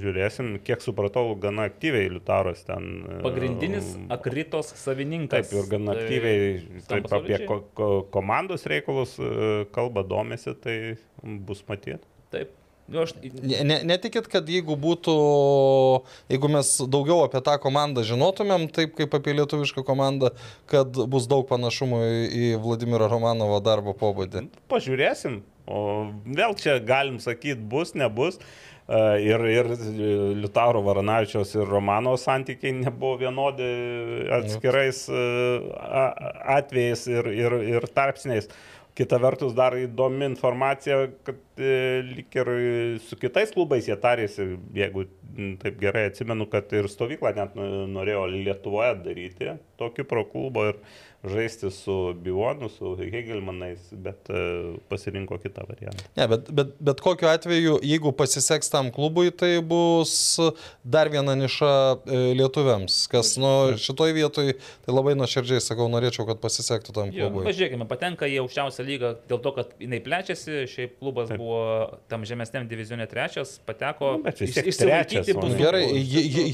žiūrėsim, 0.00 0.54
kiek 0.64 0.80
supratau, 0.80 1.34
gana 1.36 1.66
aktyviai 1.68 2.08
Liutaras 2.14 2.62
ten. 2.64 2.86
e, 3.04 3.18
Pagrindinis 3.26 3.90
akritos 4.16 4.70
savininkas. 4.80 5.50
Taip, 5.50 5.58
ir 5.60 5.68
gana 5.68 5.92
Tai 5.98 6.06
aktyviai 6.06 6.46
taip, 6.88 7.10
apie 7.12 7.40
ko, 7.50 7.58
ko, 7.76 7.88
komandos 8.14 8.64
reikalus 8.64 9.18
e, 9.20 9.66
kalba, 9.76 10.00
domisi, 10.08 10.54
tai 10.64 10.78
bus 11.44 11.60
matyti. 11.68 12.00
Taip. 12.32 12.54
Nu, 12.88 13.02
aš, 13.04 13.12
Ne, 13.20 13.60
ne- 13.68 13.82
netikit, 13.84 14.30
kad 14.32 14.48
jeigu 14.48 14.72
būtų, 14.80 15.12
jeigu 16.32 16.48
mes 16.48 16.70
daugiau 16.88 17.20
apie 17.26 17.42
tą 17.44 17.58
komandą 17.60 18.00
žinotumėm, 18.08 18.64
taip 18.72 18.94
kaip 18.96 19.12
apie 19.18 19.34
lietuvišką 19.36 19.84
komandą, 19.84 20.30
kad 20.72 20.88
bus 21.04 21.28
daug 21.28 21.44
panašumų 21.52 22.00
į, 22.00 22.24
į 22.32 22.48
Vladimiro 22.64 23.10
Romanovo 23.12 23.60
darbo 23.60 23.92
pobūdį. 23.92 24.46
Pažiūrėsim. 24.72 25.42
O 25.68 26.08
vėl 26.24 26.56
čia 26.56 26.78
galim 26.80 27.18
sakyti, 27.20 27.60
bus, 27.60 27.94
nebus. 27.98 28.40
E, 28.40 28.68
Ir, 28.88 29.42
ir 29.52 29.66
Liutauro 30.40 30.80
Varanavičiaus 30.86 31.50
ir 31.58 31.68
Romano 31.68 32.14
santykiai 32.16 32.72
nebuvo 32.72 33.18
vienodi 33.20 33.66
atskirais 34.32 35.02
e, 35.12 35.24
atvejais 36.56 37.04
ir, 37.12 37.28
ir, 37.36 37.56
ir 37.76 37.86
tarpsniais. 37.92 38.48
Kita 38.96 39.18
vertus, 39.20 39.52
dar 39.54 39.76
įdomi 39.78 40.24
informacija, 40.26 41.02
kad 41.26 41.60
e, 41.60 42.00
lik 42.16 42.32
ir 42.40 42.48
su 43.04 43.18
kitais 43.20 43.52
klubais 43.52 43.86
jie 43.86 43.94
tarėsi, 44.00 44.48
jeigu 44.74 45.04
taip 45.60 45.76
gerai 45.84 46.08
atsimenu, 46.08 46.48
kad 46.50 46.72
ir 46.74 46.88
stovyklą 46.90 47.34
net 47.36 47.60
norėjo 47.92 48.24
Lietuvoje 48.32 48.96
daryti, 49.04 49.52
tokį 49.78 50.08
pro 50.08 50.24
klubo 50.32 50.64
ir 50.72 50.80
žaisti 51.24 51.70
su 51.70 52.14
Bivonu, 52.14 52.68
su 52.68 52.96
Hegelmanais, 52.96 53.88
bet 53.92 54.30
e, 54.30 54.34
pasirinko 54.88 55.38
kitą 55.42 55.64
variantą. 55.68 56.04
Ne, 56.16 56.28
bet, 56.28 56.50
bet, 56.54 56.74
bet 56.80 57.00
kokiu 57.02 57.28
atveju, 57.28 57.78
jeigu 57.82 58.12
pasiseks 58.12 58.70
tam 58.70 58.92
klubui, 58.94 59.32
tai 59.34 59.58
bus 59.62 60.38
dar 60.84 61.10
viena 61.10 61.34
niša 61.38 61.72
e, 62.06 62.20
lietuviams, 62.38 63.00
kas 63.10 63.34
nu, 63.40 63.50
šitoj 63.80 64.14
vietoj, 64.14 64.52
tai 64.86 64.94
labai 64.94 65.16
nuoširdžiai 65.18 65.64
sakau, 65.64 65.88
norėčiau, 65.90 66.26
kad 66.28 66.42
pasisektų 66.42 66.94
tam 66.94 67.10
jo, 67.10 67.26
klubui. 67.26 67.46
pažiūrėkime, 67.50 67.88
patenka 67.90 68.30
į 68.30 68.38
aukščiausią 68.44 68.86
lygą 68.86 69.12
dėl 69.30 69.42
to, 69.42 69.54
kad 69.58 69.74
jinai 69.82 70.00
plečiasi, 70.04 70.62
šiaip 70.70 70.96
klubas 71.02 71.32
Taip. 71.32 71.42
buvo 71.42 71.98
tam 72.12 72.26
žemesniam 72.28 72.70
divizione 72.70 73.08
trečias, 73.10 73.56
pateko 73.66 74.14
Nu, 74.22 74.32
išsilaikyti. 74.70 75.34
Gerai, 75.58 75.84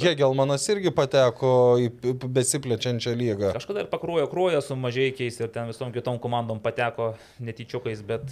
Hegelmanas 0.03 0.65
irgi 0.73 0.93
pateko 0.95 1.53
į 1.81 1.91
besiplečiančią 2.25 3.15
lygą. 3.19 3.53
Kažkada 3.57 3.85
ir 3.85 3.91
pakruojo 3.93 4.27
kruoja 4.55 4.63
su 4.63 4.77
mažiekiais 4.77 5.41
ir 5.41 5.49
ten 5.51 5.67
visom 5.67 5.93
kitom 5.93 6.19
komandom 6.19 6.61
pateko 6.63 7.15
netyčiukais, 7.43 8.03
bet 8.07 8.23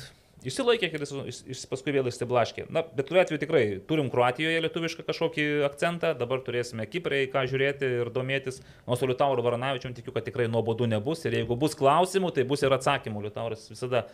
išsilaikė 0.47 0.91
ir 0.95 1.03
jis- 1.03 1.67
paskui 1.71 1.93
vėl 1.95 2.07
išsiblaškė. 2.07 2.67
Na, 2.71 2.83
bet 2.83 3.09
kuriuo 3.09 3.23
atveju 3.23 3.41
tikrai 3.43 3.81
turim 3.87 4.11
Kroatijoje 4.11 4.61
lietuvišką 4.63 5.05
kažkokį 5.07 5.47
akcentą, 5.67 6.13
dabar 6.19 6.39
turėsime 6.43 6.87
Kiprai, 6.87 7.27
ką 7.31 7.45
žiūrėti 7.51 7.91
ir 8.03 8.11
domėtis. 8.11 8.61
O 8.87 8.97
su 8.97 9.07
Liutauru 9.07 9.43
Varanavičium 9.43 9.95
tikiu, 9.95 10.13
kad 10.15 10.25
tikrai 10.27 10.47
nuobodu 10.49 10.87
nebus 10.87 11.25
ir 11.27 11.33
jeigu 11.41 11.57
bus 11.59 11.75
klausimų, 11.75 12.33
tai 12.35 12.45
bus 12.45 12.63
ir 12.63 12.71
atsakymų. 12.75 13.23
Liutauras 13.27 13.69
visada 13.71 14.07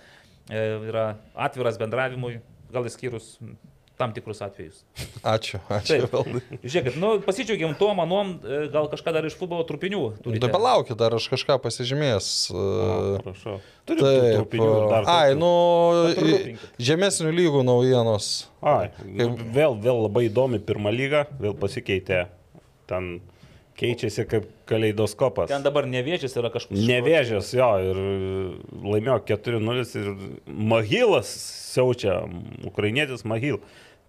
e, 0.48 0.64
yra 0.88 1.16
atviras 1.34 1.76
bendravimui, 1.80 2.40
gal 2.72 2.84
išskyrus 2.88 3.36
tam 3.98 4.14
tikrus 4.14 4.40
atvejus. 4.46 4.82
Ačiū, 5.26 5.58
ačiū. 5.74 6.06
Taip. 6.06 6.60
Žiūrėkit, 6.62 6.98
nu, 7.02 7.10
pasidžiaugiam 7.24 7.74
tuo, 7.78 7.90
manom, 7.98 8.36
e, 8.40 8.60
gal 8.72 8.86
kažką 8.92 9.14
dar 9.16 9.26
iš 9.26 9.34
futbolo 9.38 9.66
trupinių. 9.68 10.02
Tai 10.24 10.50
palaukit, 10.52 10.96
dar 11.00 11.16
aš 11.18 11.26
kažką 11.32 11.58
pasižymės. 11.64 12.28
O, 12.54 12.66
e, 13.18 13.22
prašau. 13.26 13.56
Turiu 13.88 14.06
Taip. 14.06 14.28
trupinių 14.38 14.68
ir 14.70 14.86
dar. 14.92 15.08
Ai, 15.10 15.34
nu, 15.38 15.50
žemesnių 16.90 17.34
lygų 17.40 17.64
naujienos. 17.66 18.46
Ai, 18.62 18.92
nu, 19.02 19.32
vėl, 19.54 19.74
vėl 19.82 20.04
labai 20.06 20.28
įdomi 20.28 20.62
pirma 20.62 20.94
lyga, 20.94 21.26
vėl 21.42 21.58
pasikeitė. 21.58 22.28
Ten 22.88 23.18
keičiasi 23.78 24.24
kaip 24.28 24.46
kaleidoskopas. 24.68 25.50
Ten 25.50 25.62
dabar 25.64 25.86
nevėžys 25.90 26.34
yra 26.38 26.50
kažkoks. 26.54 26.80
Nevėžės, 26.88 27.52
jo, 27.56 27.68
ir 27.90 28.00
laimėjo 28.82 29.20
4-0 29.30 29.84
ir 30.00 30.10
Mahilas 30.46 31.30
siaučia, 31.78 32.22
ukrainietis 32.68 33.24
Mahil. 33.28 33.60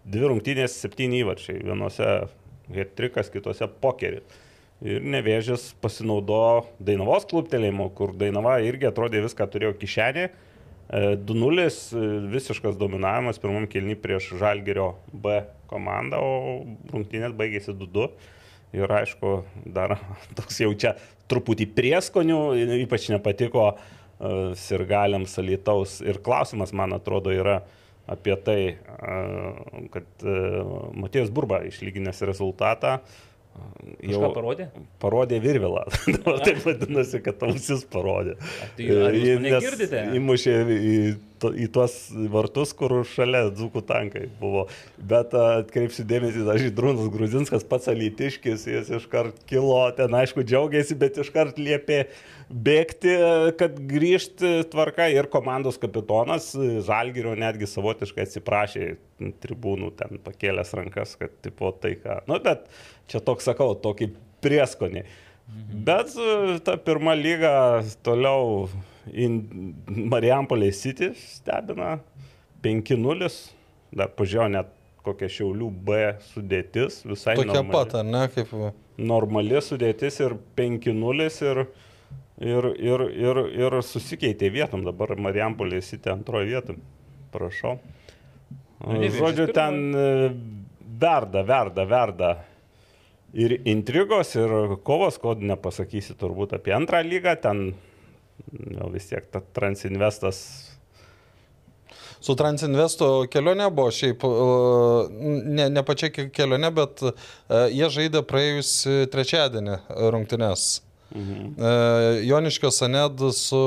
Dvi 0.07 0.29
rungtynės, 0.31 0.77
septyni 0.79 1.19
įvarčiai, 1.23 1.59
vienose 1.65 2.07
hetrikas, 2.73 3.31
kitose 3.33 3.67
pokerį. 3.81 4.21
Ir 4.85 5.03
nevėžės 5.03 5.73
pasinaudojo 5.83 6.69
Dainavos 6.79 7.25
klubtelėjimu, 7.27 7.89
kur 7.97 8.13
Dainava 8.15 8.61
irgi 8.63 8.87
atrodė 8.87 9.25
viską 9.25 9.49
turėjo 9.51 9.73
kišenį. 9.81 10.23
E, 10.29 11.01
2-0 11.19 11.65
e, 11.65 12.03
visiškas 12.31 12.79
dominavimas 12.79 13.41
pirmam 13.43 13.67
kelnį 13.69 13.97
prieš 13.99 14.31
Žalgerio 14.39 14.93
B 15.11 15.41
komandą, 15.69 16.21
o 16.23 16.63
rungtynės 16.93 17.35
baigėsi 17.35 17.75
2-2. 17.75 18.07
Ir 18.79 18.91
aišku, 19.01 19.33
dar 19.67 19.97
toks 20.37 20.61
jau 20.63 20.71
čia 20.79 20.95
truputį 21.29 21.67
prieskonių, 21.75 22.39
ypač 22.85 23.09
nepatiko 23.11 23.65
uh, 23.73 24.53
sirgaliams 24.57 25.35
Alitaus. 25.41 25.99
Ir 26.05 26.21
klausimas, 26.25 26.73
man 26.77 26.93
atrodo, 26.97 27.33
yra 27.33 27.59
apie 28.09 28.35
tai, 28.45 28.59
kad 29.93 30.27
Matijas 30.97 31.29
Burba 31.33 31.61
išlyginęs 31.69 32.23
rezultatą. 32.27 32.97
uh, 32.99 33.29
Kažką 33.99 34.29
parodė? 34.35 34.65
Parodė 35.01 35.39
virvilą. 35.43 35.83
Taip 36.45 36.61
vadinasi, 36.63 37.19
kad 37.25 37.41
ausis 37.47 37.83
parodė. 37.91 38.35
tai 38.77 38.87
ar 39.09 39.17
jūs 39.17 39.27
Ir 39.27 39.41
mane 39.41 39.51
nes 39.51 39.65
girdite? 39.65 40.03
Įmušė 40.19 40.55
į, 40.75 40.93
į 41.47 41.67
tuos 41.73 41.95
vartus, 42.31 42.73
kur 42.77 42.99
šalia 43.07 43.45
dzukų 43.53 43.83
tankai 43.87 44.25
buvo. 44.41 44.65
Bet 44.97 45.33
atkreipsiu 45.37 46.05
dėmesį, 46.09 46.43
aš 46.51 46.65
Žydrūnas 46.67 47.11
Gruzinskas 47.13 47.65
pats 47.67 47.89
alytiškis, 47.91 48.65
jis 48.69 48.91
iškart 48.99 49.43
kilo, 49.49 49.79
ten 49.97 50.15
aišku 50.19 50.43
džiaugiasi, 50.47 50.97
bet 50.99 51.21
iškart 51.23 51.61
liepė 51.61 52.01
bėgti, 52.49 53.13
kad 53.59 53.77
grįžti 53.89 54.53
tvarka 54.71 55.09
ir 55.13 55.29
komandos 55.31 55.79
kapitonas 55.81 56.51
Žalgirio 56.87 57.35
netgi 57.39 57.69
savotiškai 57.69 58.25
atsiprašė 58.25 58.89
tribūnų, 59.43 59.93
ten 59.99 60.21
pakėlęs 60.25 60.75
rankas, 60.79 61.15
kad 61.19 61.33
tipo 61.45 61.71
tai 61.77 61.95
ką. 62.01 62.21
Nu, 62.29 62.39
bet 62.43 62.67
čia 63.11 63.21
toks 63.23 63.47
sakau, 63.49 63.73
tokį 63.77 64.11
prieskonį. 64.43 65.05
Bet 65.85 66.13
e, 66.13 66.59
ta 66.65 66.77
pirma 66.77 67.15
lyga 67.17 67.81
toliau 68.05 68.67
Marijampolė 69.09 70.71
City 70.75 71.11
stebina 71.17 71.97
5-0, 72.63 73.29
dar 73.95 74.11
pažiūrėjau 74.17 74.51
net 74.53 74.75
kokia 75.05 75.29
Šiaulių 75.31 75.69
B 75.85 75.99
sudėtis, 76.31 77.03
visai 77.07 77.35
Tokia 77.39 77.61
normali, 77.61 77.73
pat, 77.73 77.95
ar 78.01 78.07
ne, 78.07 78.23
kaip 78.33 78.51
normali 78.99 79.61
sudėtis 79.63 80.19
ir 80.23 80.35
5-0 80.59 81.29
ir, 81.49 81.61
ir, 82.43 82.69
ir, 82.91 83.05
ir, 83.23 83.41
ir 83.63 83.79
susikeitė 83.85 84.51
vietom, 84.53 84.83
dabar 84.87 85.15
Marijampolė 85.19 85.81
City 85.85 86.11
antroje 86.13 86.51
vietoje, 86.51 86.83
prašau. 87.33 87.77
Nu, 88.79 89.09
Žodžiu, 89.11 89.49
ten 89.55 89.79
e, 89.91 90.05
verda, 90.99 91.43
verda, 91.43 91.83
verda. 91.87 92.29
Ir 93.35 93.59
intrigos, 93.69 94.31
ir 94.39 94.79
kovos, 94.87 95.19
ko 95.21 95.35
nepasakysi 95.37 96.15
turbūt 96.17 96.55
apie 96.57 96.73
antrą 96.73 97.01
lygą, 97.05 97.35
ten 97.43 97.59
jau 98.51 98.89
vis 98.93 99.07
tiek 99.11 99.29
ta 99.31 99.41
Transinvestas. 99.55 100.41
Su 102.19 102.35
Transinvesto 102.35 103.07
kelionė 103.31 103.69
buvo 103.71 103.93
šiaip, 103.95 104.23
ne, 105.47 105.69
ne 105.71 105.83
pačia 105.87 106.09
ke- 106.11 106.27
kelionė, 106.35 106.67
bet 106.75 106.99
e, 107.07 107.13
jie 107.71 107.87
žaidė 107.95 108.25
praėjusį 108.27 109.05
trečiadienį 109.13 109.77
rungtynes. 110.11 110.81
Mhm. 111.15 111.53
E, 111.55 111.69
Joniškio 112.27 112.69
Saned 112.75 113.23
su 113.33 113.61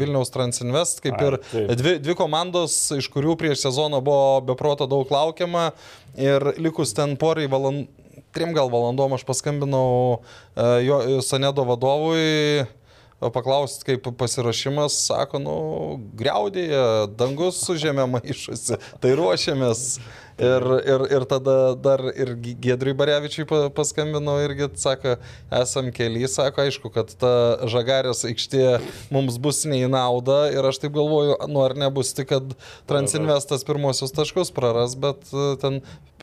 Vilniaus 0.00 0.32
Transinvest, 0.34 1.02
kaip 1.04 1.20
Ai, 1.20 1.28
ir 1.28 1.76
dvi, 1.78 1.98
dvi 2.02 2.16
komandos, 2.18 2.74
iš 2.96 3.10
kurių 3.12 3.36
prieš 3.38 3.66
sezoną 3.68 4.00
buvo 4.02 4.40
beproto 4.48 4.88
daug 4.90 5.12
laukiama 5.12 5.68
ir 6.16 6.54
likus 6.58 6.96
ten 6.96 7.14
porai 7.20 7.44
valandų, 7.52 7.86
trim 8.32 8.54
gal 8.56 8.72
valandom 8.72 9.12
aš 9.18 9.26
paskambinau 9.28 10.22
e, 10.56 10.64
jo 10.88 11.20
Sanedo 11.20 11.68
vadovui. 11.68 12.64
Paklausti, 13.30 13.84
kaip 13.92 14.08
pasirašymas, 14.18 14.96
sako, 15.06 15.38
nu, 15.42 15.54
greudėje, 16.18 16.82
dangus 17.18 17.60
sužemė 17.62 18.08
maišusi, 18.16 18.80
tai 19.02 19.14
ruošiamės. 19.18 19.86
Ir, 20.42 20.64
ir, 20.88 21.02
ir 21.12 21.24
tada 21.28 21.74
dar 21.76 22.00
ir 22.08 22.30
Gedriui 22.40 22.94
Barevičiui 22.96 23.44
pa- 23.46 23.68
paskambinau 23.76 24.38
irgi, 24.42 24.64
sako, 24.80 25.18
esam 25.54 25.90
keli, 25.94 26.24
sako, 26.26 26.64
aišku, 26.64 26.88
kad 26.94 27.12
ta 27.20 27.32
žagarės 27.70 28.24
aikštė 28.26 28.80
mums 29.12 29.36
bus 29.44 29.60
ne 29.68 29.82
į 29.84 29.90
naudą 29.92 30.46
ir 30.56 30.64
aš 30.70 30.80
taip 30.82 30.96
galvoju, 30.96 31.36
nu 31.52 31.60
ar 31.62 31.76
nebus 31.78 32.14
tik, 32.16 32.30
kad 32.32 32.56
Transinvestas 32.88 33.62
pirmosius 33.68 34.16
taškus 34.16 34.50
praras, 34.56 34.96
bet 34.98 35.20
e, 35.36 35.52
ten 35.62 35.82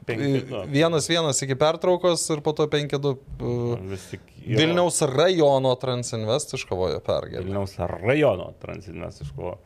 Penki, 0.10 0.42
du. 0.50 0.64
vienas 0.74 1.10
vienas 1.10 1.42
iki 1.46 1.58
pertraukos 1.60 2.26
ir 2.34 2.42
po 2.46 2.56
to 2.58 2.68
5-2 2.72 3.16
e, 3.16 4.20
Vilniaus 4.50 5.02
rajono 5.06 5.76
Transinvest 5.80 6.56
iškovojo 6.58 7.00
pergalę. 7.06 7.46
Vilniaus 7.46 7.78
rajono 7.80 8.52
Transinvest 8.62 9.28
iškovo. 9.28 9.58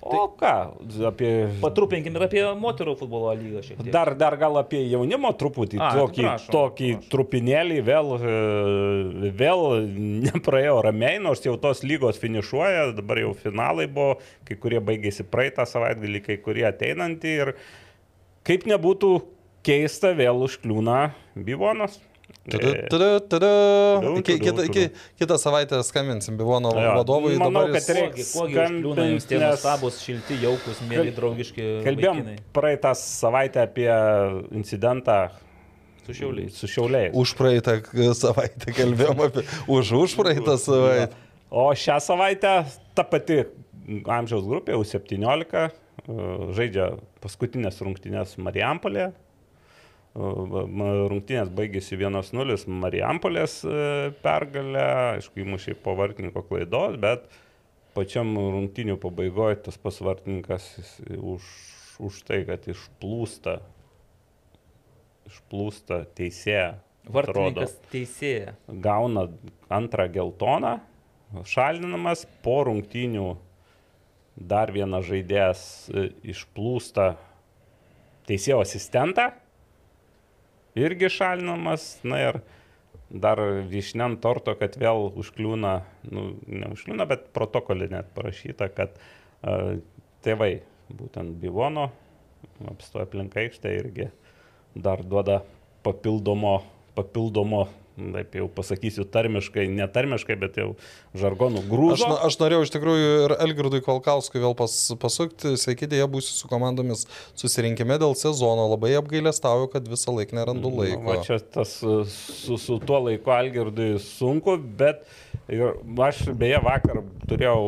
O 0.00 0.28
ką, 0.32 0.52
apie... 1.04 1.30
Patrupinkim 1.60 2.14
ir 2.16 2.22
apie 2.24 2.42
moterų 2.56 2.94
futbolo 2.96 3.34
lygą 3.36 3.60
šiek 3.66 3.80
tiek. 3.82 3.90
Dar, 3.92 4.14
dar 4.16 4.38
gal 4.40 4.56
apie 4.56 4.80
jaunimo 4.88 5.28
truputį, 5.36 5.76
A, 5.76 5.90
tokį, 5.98 6.22
tai 6.22 6.30
prašom, 6.30 6.52
tokį 6.54 6.88
prašom. 6.94 7.10
trupinėlį 7.12 7.76
vėl, 7.84 8.14
e, 8.16 9.32
vėl 9.42 9.64
nepraėjo 10.30 10.78
ramiai, 10.86 11.18
nors 11.20 11.44
jau 11.44 11.52
tos 11.60 11.84
lygos 11.84 12.20
finišuoja, 12.22 12.94
dabar 12.96 13.20
jau 13.20 13.34
finalai 13.42 13.90
buvo, 13.92 14.16
kai 14.48 14.56
kurie 14.62 14.80
baigėsi 14.80 15.28
praeitą 15.28 15.68
savaitgalį, 15.68 16.24
kai 16.24 16.38
kurie 16.40 16.64
ateinantį 16.70 17.36
ir 17.44 17.52
kaip 18.48 18.64
nebūtų 18.72 19.12
keista, 19.66 20.12
vėl 20.16 20.40
užkliūna 20.46 21.10
Bivonas. 21.36 21.98
Tada, 22.50 22.70
tada, 22.88 23.08
tada. 23.20 23.48
Tudu, 24.00 24.22
Ki- 24.24 24.38
tudu, 24.40 24.64
Kitą, 25.18 25.36
savaitę 25.38 25.82
skambinsim 25.84 26.36
Bivono 26.38 26.70
Jo, 26.74 26.94
vadovui. 26.96 27.34
manau, 27.38 27.66
dabar 27.66 27.72
kad 27.74 27.82
jis- 27.82 27.96
reikia- 27.98 28.26
kuogi 28.32 28.54
užkliūna 28.56 29.04
jums 29.10 29.26
tie 29.28 29.38
nuostabus, 29.42 29.98
šilti, 30.02 30.38
jaukus, 30.42 30.80
mėly, 30.88 31.12
draugiški. 31.14 31.66
Kalbėjom 31.84 32.22
vaikinai 32.22 32.36
praeitą 32.54 32.94
savaitę 32.96 33.62
apie 33.66 33.90
incidentą 34.56 35.28
Su 36.06 36.12
šiauliais. 36.16 36.52
su 36.56 36.66
šiauliais. 36.66 37.12
Už 37.14 37.34
praeitą 37.34 37.76
savaitę 38.14 38.72
kalbėjom 38.72 39.20
apie. 39.26 39.44
Už, 39.68 39.92
už 39.92 40.16
praeitą 40.16 40.56
savaitę. 40.58 41.12
O 41.50 41.68
šią 41.74 41.98
savaitę 42.00 42.64
ta 42.94 43.02
pati 43.04 43.44
amžiaus 44.06 44.44
grupė, 44.46 44.70
jau 44.78 44.84
17, 44.86 45.66
e, 45.66 45.70
žaidžia 46.56 46.92
paskutinės 47.20 47.82
rungtynės 47.82 48.36
Marijampolė. 48.38 49.12
Rungtynės 50.14 51.52
baigėsi 51.54 51.94
1-0 51.94 52.56
Marijampolės 52.82 53.60
e, 53.62 54.10
pergalę, 54.24 54.86
aišku, 55.14 55.38
įmušė 55.44 55.76
po 55.84 55.94
vartininko 55.94 56.42
klaidos, 56.48 56.96
bet 56.98 57.28
pačiam 57.94 58.32
rungtynių 58.34 58.96
pabaigoje 58.98 59.60
tas 59.68 59.78
pasvartininkas 59.78 60.66
už, 61.14 61.46
už 62.02 62.22
tai, 62.26 62.42
kad 62.48 62.66
išplūsta, 62.66 63.60
išplūsta 65.30 66.02
teisėja. 66.18 66.80
Vartininkas 67.10 67.76
teisėja. 67.92 68.56
gauna 68.66 69.28
antrą 69.70 70.08
geltoną, 70.10 70.80
šalinamas 71.46 72.26
po 72.42 72.64
rungtynių 72.66 73.28
dar 74.34 74.72
vienas 74.74 75.06
žaidėjas 75.06 75.62
e, 75.94 76.08
išplūsta 76.34 77.12
teisėjo 78.26 78.60
asistentą, 78.62 79.30
irgi 80.78 81.10
šalinamas, 81.12 81.92
na 82.06 82.20
ir 82.28 82.40
dar 83.10 83.40
višniam 83.70 84.16
torto, 84.22 84.54
kad 84.58 84.76
vėl 84.78 85.10
užkliūna, 85.18 85.72
nu, 86.14 86.26
neužkliūna, 86.46 87.06
bet 87.10 87.30
protokolė 87.34 87.90
net 87.90 88.12
parašyta, 88.14 88.70
kad 88.74 88.94
uh, 88.94 89.80
tėvai, 90.22 90.60
būtent 90.94 91.34
Bivono, 91.42 91.88
apstoja 92.70 93.06
aplink 93.08 93.34
aikštę 93.38 93.72
irgi 93.78 94.10
dar 94.74 95.02
duoda 95.02 95.40
papildomo, 95.82 96.60
papildomo, 96.94 97.66
taip 97.96 98.34
jau 98.38 98.46
pasakysiu, 98.54 99.04
tarmiškai, 99.12 99.66
netarmiškai, 99.76 100.36
bet 100.40 100.58
jau 100.60 100.68
žargonų 101.18 101.62
Aš, 101.62 101.68
grūžo. 101.70 102.08
na- 102.08 102.20
aš 102.28 102.38
norėjau 102.40 102.62
iš 102.66 102.72
tikrųjų 102.76 103.08
ir 103.24 103.34
Elgirdui 103.46 103.82
Kolkauskui 103.84 104.40
vėl 104.40 104.56
pas, 104.56 104.74
pasukti. 105.00 105.56
Sveiki, 105.60 105.88
dėja 105.90 106.08
būsiu 106.10 106.34
su 106.36 106.48
komandomis 106.48 107.06
susirinkime 107.34 107.98
dėl 107.98 108.14
sezono. 108.16 108.68
Labai 108.74 108.94
apgailestauju, 109.00 109.70
kad 109.72 109.88
visą 109.88 110.14
laiką 110.16 110.38
nerandu 110.38 110.70
laiko. 110.70 111.02
Va 111.04 111.18
čia 111.24 111.38
tas 111.40 111.82
uh, 111.82 112.04
su, 112.06 112.56
su 112.56 112.78
tuo 112.78 113.02
laiku 113.08 113.30
Algirdui 113.34 113.98
sunku, 113.98 114.56
bet 114.56 115.04
aš 115.50 116.22
beje 116.38 116.60
vakar 116.62 117.02
turėjau 117.26 117.62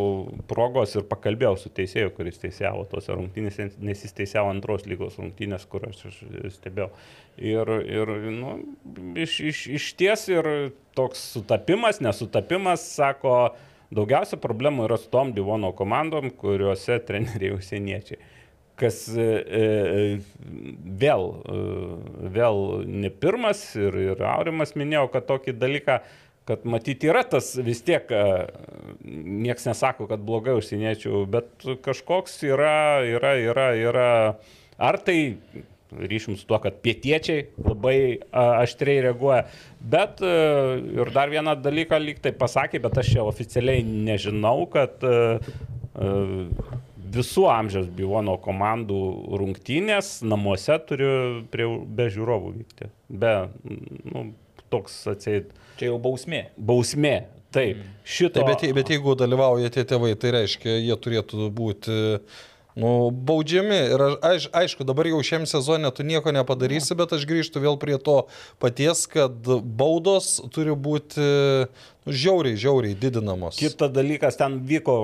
progos 0.50 0.94
ir 0.94 1.02
pakalbėjau 1.10 1.56
su 1.58 1.70
teisėju, 1.74 2.12
kuris 2.14 2.38
teisėjavo 2.42 2.84
tose 2.90 3.14
rungtynėse, 3.16 3.72
nes 3.82 4.04
jis 4.04 4.14
teisėjavo 4.20 4.52
antros 4.54 4.86
lygos 4.86 5.18
rungtynės, 5.18 5.66
kur 5.70 5.88
aš 5.88 6.06
aš 6.10 6.20
stebėjau. 6.58 6.90
Ir, 7.42 7.70
ir 7.88 8.10
nu, 8.30 8.58
iš, 9.16 9.38
iš, 9.40 9.62
iš 9.78 9.86
ties 9.98 10.21
ir 10.30 10.46
toks 10.96 11.22
sutapimas, 11.34 12.00
nesutapimas, 12.04 12.84
sako, 12.96 13.54
daugiausia 13.94 14.38
problemų 14.40 14.86
yra 14.88 14.98
su 15.00 15.10
tom 15.12 15.32
Divono 15.36 15.72
komandom, 15.76 16.30
kuriuose 16.38 17.00
treneriai 17.06 17.54
užsieniečiai. 17.58 18.20
Kas 18.82 19.04
e, 19.14 19.22
e, 19.22 20.04
vėl, 21.02 21.26
e, 21.44 21.58
vėl 22.34 22.62
ne 22.88 23.12
pirmas 23.12 23.60
ir, 23.78 23.98
ir 24.12 24.22
Aurimas 24.26 24.72
minėjo, 24.78 25.06
kad 25.12 25.28
tokį 25.28 25.54
dalyką, 25.60 25.98
kad 26.48 26.64
matyti 26.66 27.06
yra 27.06 27.22
tas 27.22 27.52
vis 27.62 27.84
tiek, 27.86 28.08
niekas 29.04 29.68
nesako, 29.68 30.08
kad 30.10 30.24
blogai 30.26 30.56
užsieniečių, 30.58 31.20
bet 31.30 31.68
kažkoks 31.84 32.40
yra, 32.48 33.04
yra, 33.06 33.36
yra, 33.38 33.68
yra, 33.78 34.08
ar 34.82 34.98
tai 35.06 35.20
ryšim 36.01 36.36
su 36.39 36.47
tuo, 36.48 36.59
kad 36.62 36.78
pietiečiai 36.85 37.48
labai 37.64 37.97
aštriai 38.32 39.02
reaguoja. 39.09 39.44
Bet 39.81 40.23
a, 40.24 40.32
ir 40.78 41.12
dar 41.14 41.32
vieną 41.32 41.56
dalyką 41.62 42.01
lyg 42.02 42.23
tai 42.24 42.35
pasakė, 42.36 42.81
bet 42.82 43.02
aš 43.02 43.12
čia 43.16 43.27
oficialiai 43.27 43.85
nežinau, 43.85 44.64
kad 44.73 45.05
a, 45.06 45.36
a, 45.94 46.14
visų 47.12 47.47
amžiaus 47.52 47.90
bivono 47.93 48.39
komandų 48.40 49.01
rungtynės 49.40 50.20
namuose 50.24 50.78
turi 50.89 51.10
prie, 51.52 51.69
be 51.69 52.09
žiūrovų 52.12 52.55
vykti. 52.56 52.89
Be, 53.23 53.35
nu, 54.09 54.31
toks 54.73 55.02
atseit, 55.12 55.52
Čia 55.81 55.90
jau 55.90 56.01
bausmė. 56.02 56.47
bausmė. 56.56 57.16
Taip, 57.52 57.82
šito. 58.09 58.40
Taip, 58.40 58.48
bet, 58.48 58.62
bet 58.78 58.90
jeigu 58.94 59.12
dalyvauja 59.19 59.69
tie 59.74 59.82
tėvai, 59.85 60.14
tai 60.16 60.31
reiškia, 60.39 60.73
jie 60.86 60.94
turėtų 61.05 61.51
būti 61.52 61.97
nu, 62.78 63.10
baudžiami. 63.10 63.78
Ir 63.94 64.04
aš, 64.06 64.16
aiš, 64.28 64.46
aišku, 64.62 64.86
dabar 64.88 65.08
jau 65.10 65.20
šiam 65.26 65.46
sezonė 65.48 65.92
tu 65.94 66.06
nieko 66.06 66.32
nepadarysi, 66.34 66.96
bet 66.98 67.14
aš 67.16 67.26
grįžtu 67.28 67.62
vėl 67.62 67.78
prie 67.80 67.98
to 68.02 68.22
paties, 68.62 69.04
kad 69.10 69.34
baudos 69.62 70.38
turi 70.54 70.76
būti 70.76 71.22
nu, 71.22 72.14
žiauriai, 72.14 72.58
žiauriai 72.58 72.98
didinamos. 72.98 73.60
Kitas 73.60 73.92
dalykas, 73.94 74.38
ten 74.40 74.60
vyko 74.68 74.96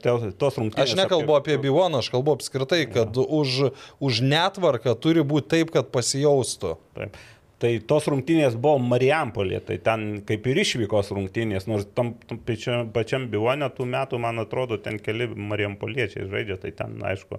tos 0.00 0.56
rungtynės. 0.60 0.86
Aš 0.86 0.96
nekalbu 0.98 1.36
apie 1.38 1.58
Bivoną, 1.60 2.00
aš 2.02 2.12
kalbu 2.14 2.38
apskritai, 2.38 2.84
kad 2.90 3.18
už, 3.20 3.74
už 4.02 4.22
netvarką 4.24 4.96
turi 4.98 5.26
būti 5.26 5.52
taip, 5.58 5.74
kad 5.74 5.92
pasijaustų. 5.94 6.76
Taip. 6.96 7.20
Tai 7.60 7.70
tos 7.84 8.06
rungtynės 8.08 8.54
buvo 8.56 8.78
Marijampolė, 8.80 9.58
tai 9.66 9.76
ten 9.84 10.04
kaip 10.28 10.46
ir 10.48 10.62
išvykos 10.62 11.10
rungtynės, 11.12 11.66
nors 11.68 11.84
tam, 11.96 12.14
tam 12.24 12.38
pačiam, 12.46 12.88
pačiam 12.94 13.26
Bivonė 13.32 13.68
tų 13.76 13.84
metų, 13.92 14.20
man 14.22 14.40
atrodo, 14.40 14.78
ten 14.80 14.96
keli 15.02 15.26
Marijampoliečiai 15.28 16.24
žaidžia, 16.30 16.56
tai 16.62 16.72
ten 16.78 16.96
aišku. 17.04 17.36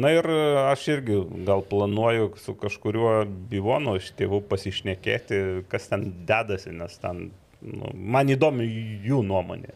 Na 0.00 0.14
ir 0.14 0.24
aš 0.70 0.86
irgi 0.94 1.18
gal 1.44 1.64
planuoju 1.68 2.30
su 2.40 2.54
kažkuriuo 2.56 3.12
Bivonu 3.50 3.98
iš 4.00 4.12
tėvų 4.16 4.40
pasišnekėti, 4.48 5.42
kas 5.68 5.90
ten 5.92 6.08
dedasi, 6.28 6.72
nes 6.80 6.96
ten, 7.02 7.26
nu, 7.60 7.92
man 7.92 8.32
įdomi 8.32 8.64
jų 9.04 9.20
nuomonė. 9.28 9.74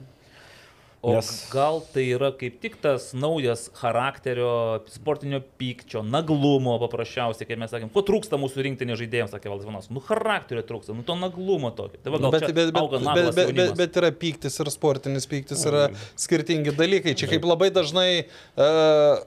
O 1.04 1.12
Nes- 1.12 1.50
gal 1.52 1.82
tai 1.92 2.06
yra 2.16 2.30
kaip 2.32 2.56
tik 2.62 2.78
tas 2.80 3.10
naujas 3.12 3.66
charakterio, 3.76 4.80
sportinio 4.88 5.42
pykčio, 5.60 6.00
naglumo 6.00 6.78
paprasčiausiai, 6.80 7.44
kaip 7.50 7.60
mes 7.60 7.74
sakėm, 7.74 7.90
ko 7.92 8.00
trūksta 8.08 8.38
mūsų 8.40 8.64
rinktinė 8.64 8.96
žaidėjams, 8.96 9.34
sakė 9.36 9.52
Valdas 9.52 9.90
Nu, 9.92 10.00
charakterio 10.00 10.64
trūksta, 10.64 10.96
nu 10.96 11.04
to 11.04 11.18
naglumo 11.20 11.74
tokio. 11.76 12.00
Tai 12.00 12.14
va, 12.14 12.22
gal 12.24 12.32
Bet, 12.34 12.48
bet, 12.48 12.72
bet, 12.72 12.72
bet, 12.72 13.28
bet, 13.36 13.52
bet, 13.60 13.76
bet 13.82 14.00
yra 14.00 14.10
pyktis 14.16 14.56
ir 14.64 14.72
sportinis 14.72 15.28
pyktis 15.28 15.68
yra 15.68 15.90
skirtingi 16.16 16.72
dalykai. 16.72 17.12
Čia 17.20 17.28
kaip 17.34 17.44
labai 17.52 17.68
dažnai 17.74 18.08
uh, 18.24 19.20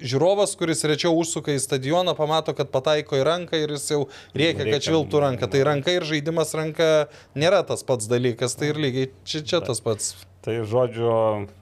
žiūrovas, 0.00 0.54
kuris 0.58 0.84
rečiau 0.88 1.16
užsuka 1.20 1.54
į 1.54 1.60
stadioną, 1.62 2.16
pamato, 2.18 2.54
kad 2.56 2.70
pataiko 2.72 3.18
į 3.18 3.26
ranką 3.28 3.60
ir 3.60 3.74
jis 3.76 3.90
jau 3.92 4.00
reikia, 4.36 4.66
kad 4.68 4.88
šviltų 4.88 5.22
ranką. 5.26 5.50
Tai 5.52 5.64
ranka 5.68 5.94
ir 5.94 6.06
žaidimas 6.08 6.54
ranka 6.56 6.90
nėra 7.38 7.62
tas 7.68 7.84
pats 7.86 8.08
dalykas, 8.10 8.56
tai 8.58 8.72
ir 8.72 8.80
lygiai 8.80 9.10
čia, 9.28 9.44
čia 9.44 9.62
tas 9.64 9.82
pats. 9.84 10.14
Tai 10.46 10.60
žodžiu, 10.62 11.10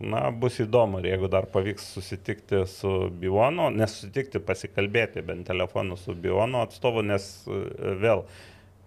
na, 0.04 0.26
bus 0.28 0.58
įdomu, 0.60 0.98
jeigu 1.00 1.30
dar 1.32 1.46
pavyks 1.48 1.86
susitikti 1.94 2.66
su 2.68 2.90
Bionu, 3.16 3.70
nesusitikti, 3.72 4.42
pasikalbėti 4.44 5.22
bent 5.24 5.46
telefonu 5.48 5.96
su 5.96 6.12
Bionu 6.12 6.60
atstovu, 6.60 7.00
nes 7.08 7.24
e, 7.48 7.62
vėl 8.02 8.26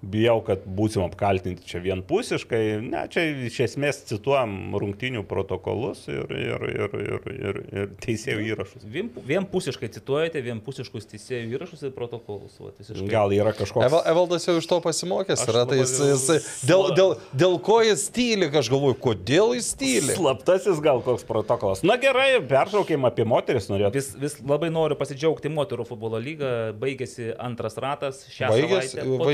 bijau, 0.01 0.37
kad 0.45 0.61
būsim 0.65 1.03
apkaltinti 1.05 1.65
čia 1.67 1.81
vienpusiškai. 1.81 2.61
Ne, 2.85 3.03
čia 3.11 3.23
iš 3.47 3.59
esmės 3.65 4.03
cituojam 4.09 4.75
rungtinių 4.77 5.23
protokolus 5.27 6.03
ir, 6.11 6.29
ir, 6.31 6.65
ir, 6.69 6.97
ir, 7.01 7.29
ir, 7.33 7.59
ir 7.73 7.89
teisėjų 8.03 8.45
įrašus. 8.53 8.85
Vien, 8.93 9.09
vienpusiškai 9.27 9.89
cituojate 9.97 10.43
vienpusiškus 10.45 11.09
teisėjų 11.13 11.57
įrašus 11.57 11.87
ir 11.89 11.95
protokolus. 11.95 12.59
Va, 12.61 12.71
visiškai. 12.77 13.07
Gal 13.11 13.33
yra 13.35 13.53
kažkoks... 13.57 13.87
Eval, 13.89 14.03
Evaldas 14.13 14.47
jau 14.47 14.57
iš 14.61 14.69
to 14.69 14.79
pasimokęs 14.85 15.45
yra, 15.47 15.65
tai 15.69 15.81
jis, 15.81 15.95
jis, 16.11 16.51
dėl, 16.69 16.91
dėl, 16.97 17.15
dėl 17.33 17.57
ko 17.65 17.79
jis 17.85 18.05
tyli, 18.13 18.51
aš 18.51 18.71
galvoju, 18.73 18.99
kodėl 19.01 19.55
jis 19.57 19.71
tyli. 19.79 20.13
Slaptasis 20.17 20.81
gal 20.83 21.01
koks 21.05 21.25
protokolas. 21.27 21.83
Na 21.87 21.97
gerai, 22.01 22.29
peršaukim 22.47 23.09
apie 23.09 23.25
moteris 23.27 23.69
norėtų. 23.71 23.97
Vis, 23.97 24.13
vis 24.21 24.37
labai 24.45 24.69
noriu 24.73 24.97
pasidžiaugti 24.99 25.51
moterų 25.53 25.87
futbolo 25.89 26.21
lygą. 26.21 26.53
Baigėsi 26.77 27.31
antras 27.41 27.77
ratas 27.81 28.23
Baigėsi, 28.37 28.97
savaitę. 28.97 29.05
Po 29.07 29.29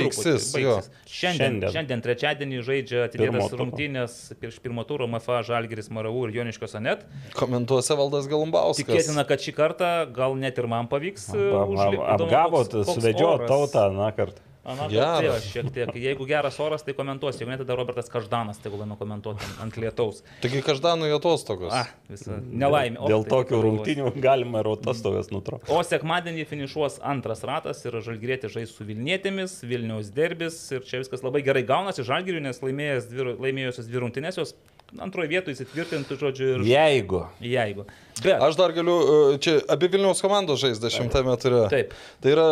baigsis, 0.64 0.90
jo. 0.90 1.11
Šiandien, 1.14 1.57
Šiandien. 1.60 1.73
šiandien. 1.76 2.03
trečiadienį 2.06 2.61
žaidžia 2.68 3.03
atidėtas 3.07 3.49
turo. 3.52 3.60
rungtynės 3.64 4.15
prieš 4.40 4.61
pirmo 4.64 4.85
turą 4.88 5.10
MFA 5.11 5.41
Žalgiris 5.49 5.91
Maravų 5.94 6.30
ir 6.30 6.40
Joniškos 6.40 6.77
Anet. 6.80 7.06
Komentuose 7.38 7.98
valdas 7.99 8.30
Galumbauskas. 8.31 8.85
Tikėtina, 8.85 9.27
kad 9.27 9.44
šį 9.44 9.56
kartą 9.60 9.91
gal 10.15 10.40
net 10.40 10.57
ir 10.57 10.69
man 10.72 10.90
pavyks. 10.91 11.30
Apgavot, 11.35 12.80
suvedžiot 12.88 13.48
tautą, 13.52 13.90
na 13.94 14.11
kartą. 14.15 14.53
Ana, 14.64 14.85
Geras. 14.88 15.19
geras. 15.22 15.44
Šiek 15.52 15.72
tiek. 15.76 15.90
Jeigu 15.99 16.23
geras 16.26 16.56
oras, 16.64 16.84
tai 16.88 16.94
komentuosiu. 16.95 17.41
Jeigu 17.44 17.52
ne, 17.52 17.57
tada 17.60 17.76
Robertas 17.76 18.07
Každanas 18.07 18.61
tegul 18.64 18.80
eina 18.85 18.95
komentuoti 18.95 19.44
ant- 19.60 19.76
lietaus. 19.76 20.22
Taigi 20.40 20.61
každanų 20.64 21.10
atostogos. 21.18 21.73
Ah, 21.76 21.90
visa 22.07 22.38
nelaimė. 22.40 23.02
O, 23.03 23.10
Dėl 23.11 23.26
tai 23.27 23.41
tokių 23.44 23.60
rungtynių 23.65 24.14
galima 24.23 24.61
ir 24.64 24.69
atostogas 24.72 25.27
nutraukti. 25.35 25.68
O 25.68 25.81
sekmadienį 25.84 26.45
finišuos 26.48 27.02
antras 27.03 27.44
ratas 27.44 27.84
ir 27.84 27.98
Žalgirėti 27.99 28.48
žais 28.53 28.72
su 28.72 28.85
Vilnietėmis, 28.88 29.57
Vilniaus 29.68 30.14
derbis 30.15 30.56
ir 30.72 30.85
čia 30.88 31.02
viskas 31.03 31.26
labai 31.27 31.41
gerai 31.44 31.65
gaunasi 31.68 32.06
Žalgiriui, 32.07 32.45
nes 32.48 32.61
laimėjęs 32.64 33.10
dvi, 33.11 33.35
laimėjusios 33.44 33.90
dvi 33.91 33.99
rungtynės 34.06 34.40
jos 34.40 34.56
antroje 35.02 35.27
vietoje 35.31 35.57
įsitvirtintų, 35.57 36.15
žodžiu, 36.22 36.48
ir 36.53 36.64
Jeigu. 36.69 37.26
jeigu. 37.41 37.84
Bet, 38.23 38.40
Aš 38.45 38.56
dar 38.60 38.72
galiu, 38.72 38.95
e, 39.34 39.38
čia 39.44 39.57
abi 39.68 39.88
Vilniaus 39.90 40.22
komandos 40.22 40.61
žais 40.61 40.80
dešimtame 40.80 41.34
turė. 41.41 41.65
Taip. 41.73 41.94
Tai 42.22 42.31
yra 42.31 42.48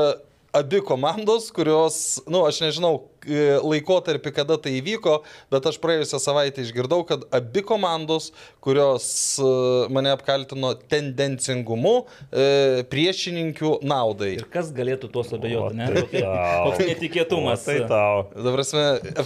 abi 0.52 0.82
komandos, 0.82 1.52
kurios, 1.52 2.22
na, 2.28 2.38
nu, 2.38 2.46
aš 2.46 2.62
nežinau 2.62 3.00
laikotarpį, 3.26 4.34
kada 4.36 4.58
tai 4.62 4.78
įvyko, 4.80 5.22
bet 5.52 5.68
aš 5.70 5.78
praėjusią 5.82 6.20
savaitę 6.22 6.64
išgirdau, 6.66 7.04
kad 7.08 7.26
abi 7.34 7.64
komandos, 7.66 8.32
kurios 8.64 9.06
e, 9.42 9.52
mane 9.94 10.12
apkaltino 10.14 10.74
tendencingumu, 10.92 11.94
e, 12.32 12.84
priešininkių 12.92 13.74
naudai. 13.88 14.34
ir 14.40 14.48
kas 14.52 14.72
galėtų 14.76 15.12
tuos 15.14 15.32
abejoti, 15.36 15.78
ne? 15.78 15.90
Tai. 16.12 16.24
Koks 16.68 16.84
netikėtumas. 16.88 17.66
O 17.66 17.72
Tai 17.72 17.78
tau. 17.90 18.24
Dabar 18.36 18.64
mes 18.64 18.74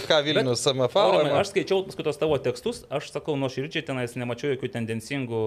FK 0.02 0.20
Vilnius 0.26 0.64
MFA. 0.72 1.06
Aurimai, 1.06 1.36
aš 1.40 1.52
skaičiau 1.52 1.84
paskui 1.86 2.06
tos 2.06 2.20
tavo 2.20 2.38
tekstus, 2.42 2.82
aš 2.92 3.10
sakau, 3.14 3.36
nuo 3.40 3.50
širdžiai 3.52 3.84
tenais 3.86 4.16
nemačiau 4.18 4.54
jokių 4.54 4.72
tendencingų 4.76 5.42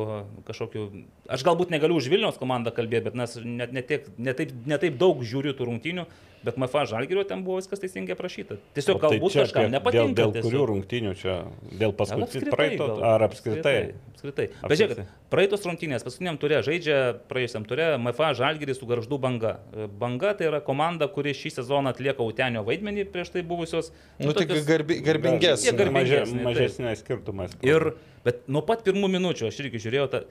kažkokių... 0.49 0.87
Aš 1.29 1.45
galbūt 1.47 1.73
negaliu 1.73 1.99
už 1.99 2.09
Vilniaus 2.11 2.39
komandą 2.41 2.73
kalbėti, 2.75 3.09
bet 3.09 3.19
nes 3.19 3.37
net 3.43 3.75
ne, 3.75 3.83
tiek, 3.85 4.09
ne, 4.17 4.33
taip, 4.37 4.53
ne 4.69 4.79
taip 4.81 4.97
daug 4.99 5.21
žiūriu 5.25 5.55
tų 5.57 5.69
rungtynių, 5.69 6.05
bet 6.43 6.57
MFA 6.57 6.85
Žalgirio 6.89 7.23
ten 7.27 7.43
buvo 7.43 7.57
viskas 7.59 7.79
teisingai 7.81 8.15
aprašyta. 8.15 8.57
Tiesiog 8.77 8.97
O 8.97 9.01
tai 9.03 9.09
galbūt 9.17 9.33
čia 9.35 9.43
kažkam 9.45 9.71
nepatinka. 9.73 10.15
Dėl, 10.21 10.31
dėl 10.35 10.45
kurių 10.45 10.63
rungtynių 10.71 11.13
čia? 11.19 11.35
Dėl 11.81 11.93
paskutinio 11.99 12.53
praeito 12.53 12.87
gal. 12.87 13.03
ar 13.13 13.25
apskritai? 13.27 13.75
Apskritai. 14.13 14.47
Bet 14.67 14.75
žiūrėkit, 14.81 15.11
praeitos 15.31 15.63
rungtynės 15.67 16.03
paskutiniam 16.07 16.39
turė 16.41 16.59
žaidžia, 16.65 16.97
praėjusiam 17.31 17.63
turė 17.69 17.89
MFA 18.01 18.33
Žalgiris 18.39 18.79
su 18.81 18.87
Garždų 18.89 19.19
banga. 19.23 19.53
Banga 20.01 20.33
tai 20.35 20.49
yra 20.49 20.59
komanda, 20.65 21.07
kuri 21.07 21.31
šį 21.35 21.53
sezoną 21.59 21.93
atlieka 21.95 22.23
Utenio 22.27 22.65
vaidmenį 22.67 23.07
prieš 23.13 23.31
tai 23.35 23.43
buvusios. 23.47 23.91
Nu, 24.19 24.33
tik 24.33 24.49
tokios- 24.49 24.67
garbi, 24.67 24.99
garbingesnė. 25.05 25.71
Jie 25.71 25.75
garbi- 25.77 25.93
Maže, 25.99 26.19
garbingesni, 26.19 26.43
taip. 26.43 26.47
mažesnės 26.51 27.03
skirtumas. 27.05 27.55
Ir, 27.63 27.93
bet 28.27 28.43
nuo 28.47 28.61
pat 28.61 28.83
pirmų 28.83 29.07
minučių 29.15 29.47
aš 29.51 29.59
irgi 29.63 29.79
žiūrėjau, 29.87 30.09
ta, 30.11 30.23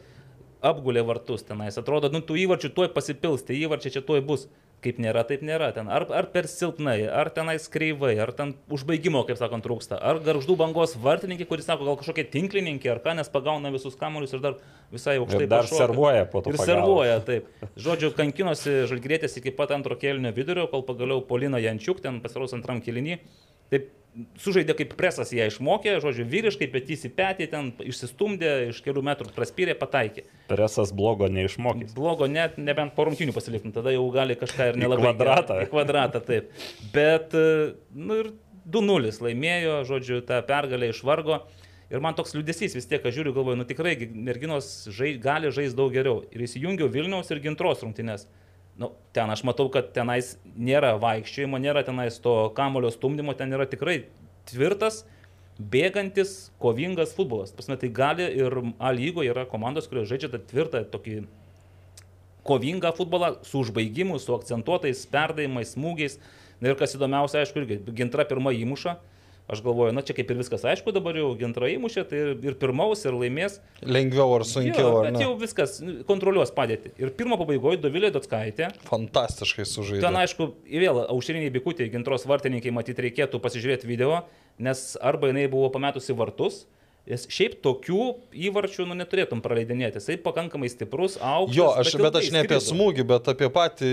apgulė 0.60 1.04
vartus 1.06 1.44
tenais. 1.46 1.76
Atrodo, 1.78 2.10
nu, 2.12 2.18
tų 2.20 2.34
įvarčių 2.44 2.72
tuoj 2.74 2.88
pasipils, 2.94 3.44
tie 3.46 3.54
įvarčiai 3.62 3.92
čia 3.94 4.02
tuoj 4.02 4.20
bus. 4.26 4.48
Kaip 4.78 5.00
nėra, 5.02 5.24
taip 5.26 5.40
nėra. 5.42 5.72
Ten 5.74 5.88
ar, 5.90 6.04
ar 6.14 6.28
per 6.30 6.46
silpnai, 6.46 7.00
ar 7.10 7.32
tenais 7.34 7.64
kreivai, 7.66 8.12
ar 8.22 8.30
ten 8.30 8.52
užbaigimo, 8.70 9.24
kaip 9.26 9.40
sakant, 9.40 9.64
trūksta. 9.66 9.98
Ar 9.98 10.20
garždų 10.22 10.54
bangos 10.60 10.92
vartininkai, 11.02 11.48
kuris 11.50 11.66
sako, 11.66 11.82
gal 11.88 11.96
kažkokie 11.98 12.28
tinklininkė, 12.30 12.92
ar 12.92 13.00
ką, 13.02 13.16
nes 13.18 13.26
pagauna 13.34 13.72
visus 13.74 13.98
kamuolius 13.98 14.36
ir 14.38 14.44
dar 14.44 14.54
visai 14.94 15.16
aukštai 15.18 15.42
Ir 15.48 15.50
dar 15.50 15.66
pašoka. 15.66 15.80
servuoja 15.82 16.28
po 16.30 16.44
to 16.46 16.52
Ir 16.54 16.60
pagavus. 16.60 16.70
servuoja, 16.70 17.18
taip. 17.26 17.50
Žodžiu, 17.74 18.12
kankinosi 18.14 18.76
žalgrėtės 18.92 19.34
iki 19.42 19.50
pat 19.58 19.74
antro 19.74 19.98
kėlinio 19.98 20.30
vidurio, 20.36 20.68
kol 20.70 20.86
pagaliau 20.86 21.26
Polina 21.26 21.58
Jančiuk 21.58 21.98
ten 22.00 22.22
pasirodys 22.22 22.54
antram 22.54 22.78
kėlinį. 22.80 23.18
Taip 23.72 23.90
sužaidė 24.42 24.74
kaip 24.74 24.94
presas 24.98 25.30
ją 25.34 25.44
išmokė, 25.46 25.92
žodžiu, 26.02 26.24
vyriškai 26.26 26.66
petys 26.72 27.04
į 27.06 27.10
petį, 27.14 27.46
ten 27.52 27.68
išsistumdė, 27.86 28.50
iš 28.72 28.80
kelių 28.82 29.02
metrų 29.06 29.30
praspyrė, 29.36 29.76
pataikė. 29.78 30.24
Presas 30.50 30.90
blogo 30.96 31.28
neišmokys. 31.30 31.92
Blogo 31.94 32.26
net, 32.26 32.56
nebent 32.58 32.96
po 32.96 33.06
rungtinių 33.06 33.34
pasiliktum, 33.36 33.74
tada 33.76 33.92
jau 33.94 34.02
gali 34.14 34.34
kažką 34.40 34.72
ir 34.72 34.80
Į 34.80 34.82
nelabai. 34.82 35.04
kvadratą. 35.04 35.60
Į 35.62 35.70
kvadratą, 35.70 36.22
taip. 36.26 36.50
Bet, 36.94 37.36
e, 37.38 37.76
nu 37.94 38.18
ir 38.24 38.32
2-0 38.66 39.22
laimėjo, 39.28 39.78
žodžiu, 39.92 40.18
tą 40.26 40.40
pergalę 40.48 40.90
išvargo. 40.90 41.42
Ir 41.88 42.02
man 42.04 42.12
toks 42.18 42.34
liūdėsys 42.36 42.74
vis 42.76 42.84
tiek, 42.90 43.00
aš 43.06 43.14
žiūriu, 43.16 43.32
galvoju, 43.38 43.56
nu 43.62 43.64
tikrai 43.64 43.94
gi 43.96 44.10
merginos 44.12 44.88
žai, 44.92 45.14
gali 45.22 45.48
žaisti 45.54 45.78
daug 45.78 45.94
geriau. 45.94 46.24
Ir 46.34 46.42
įsijungiau 46.44 46.90
Vilniaus 46.92 47.30
ir 47.32 47.40
Gintros 47.40 47.80
rungtynės. 47.86 48.26
Nu, 48.78 48.92
ten 49.12 49.30
aš 49.30 49.42
matau, 49.42 49.66
kad 49.74 49.90
tenais 49.90 50.36
nėra 50.54 50.92
vaikščiojimo, 51.02 51.58
nėra 51.58 51.82
tenais 51.86 52.20
to 52.22 52.34
kamulio 52.54 52.92
stumdymo, 52.94 53.34
ten 53.34 53.50
yra 53.50 53.66
tikrai 53.66 54.04
tvirtas, 54.46 55.02
bėgantis, 55.58 56.52
kovingas 56.62 57.10
futbolas. 57.16 57.50
Pasme, 57.50 57.74
tai 57.80 57.90
gali 57.90 58.28
ir 58.38 58.54
A 58.78 58.92
lygoje 58.94 59.32
yra 59.34 59.48
komandos, 59.50 59.90
kurios 59.90 60.06
žaidžia 60.10 60.30
tą 60.30 60.38
tvirtą 60.52 60.84
tokį 60.92 61.24
kovingą 62.46 62.94
futbolą 62.94 63.34
su 63.44 63.64
užbaigimu, 63.64 64.20
su 64.22 64.36
akcentuotais 64.36 65.02
perdavimais, 65.10 65.74
smūgiais. 65.74 66.20
Na 66.62 66.70
ir 66.70 66.78
kas 66.78 66.94
įdomiausia, 66.94 67.42
aišku, 67.42 67.60
irgi 67.62 67.96
gintra 67.98 68.24
pirmą 68.30 68.54
įmuša. 68.62 68.94
Aš 69.48 69.62
galvoju, 69.64 69.94
na 69.96 70.02
čia 70.04 70.12
kaip 70.12 70.28
ir 70.28 70.36
viskas 70.36 70.60
aišku, 70.68 70.92
dabar 70.92 71.16
jau 71.16 71.30
gintra 71.40 71.70
įmušė, 71.72 72.02
tai 72.10 72.18
ir, 72.20 72.32
ir 72.44 72.56
pirmaus, 72.60 73.06
ir 73.08 73.14
laimės. 73.16 73.54
Lengviau 73.80 74.34
ar 74.36 74.44
sunkiau, 74.44 74.82
jo, 74.84 74.90
ar 75.00 75.08
bet 75.08 75.16
ne? 75.16 75.22
jau 75.24 75.30
viskas 75.40 75.78
nu, 75.80 75.94
kontroliuos 76.08 76.52
padėti. 76.52 76.92
Ir 77.00 77.14
pirmo 77.16 77.38
pabaigoje 77.40 77.80
Dovilė 77.80 78.12
Dotskaitė. 78.12 78.68
Fantastiškai 78.90 79.64
sužaidė. 79.64 80.04
Ten 80.04 80.20
aišku, 80.20 80.50
vėl 80.68 81.00
aušriniai 81.06 81.54
bikutė, 81.54 81.88
gintros 81.94 82.28
vartininkai, 82.28 82.74
matyt, 82.76 83.00
reikėtų 83.08 83.40
pasižiūrėti 83.40 83.88
video, 83.88 84.26
nes 84.60 84.90
arba 85.00 85.32
jinai 85.32 85.48
buvo 85.48 85.72
pametusi 85.72 86.16
vartus. 86.18 86.66
Nes 87.08 87.24
šiaip 87.32 87.54
tokių 87.64 88.02
įvarčių 88.50 88.84
nu, 88.90 88.92
neturėtum 88.98 89.40
praleidinėti. 89.40 89.96
Jisai 89.96 90.18
pakankamai 90.20 90.68
stiprus, 90.68 91.16
aukštas. 91.16 91.56
Jo, 91.56 91.70
aš, 91.72 91.94
bet 91.96 92.04
ilgai 92.04 92.20
aš 92.20 92.32
ne 92.34 92.42
apie 92.44 92.58
smūgį, 92.60 93.06
bet 93.08 93.30
apie 93.32 93.48
patį 93.54 93.92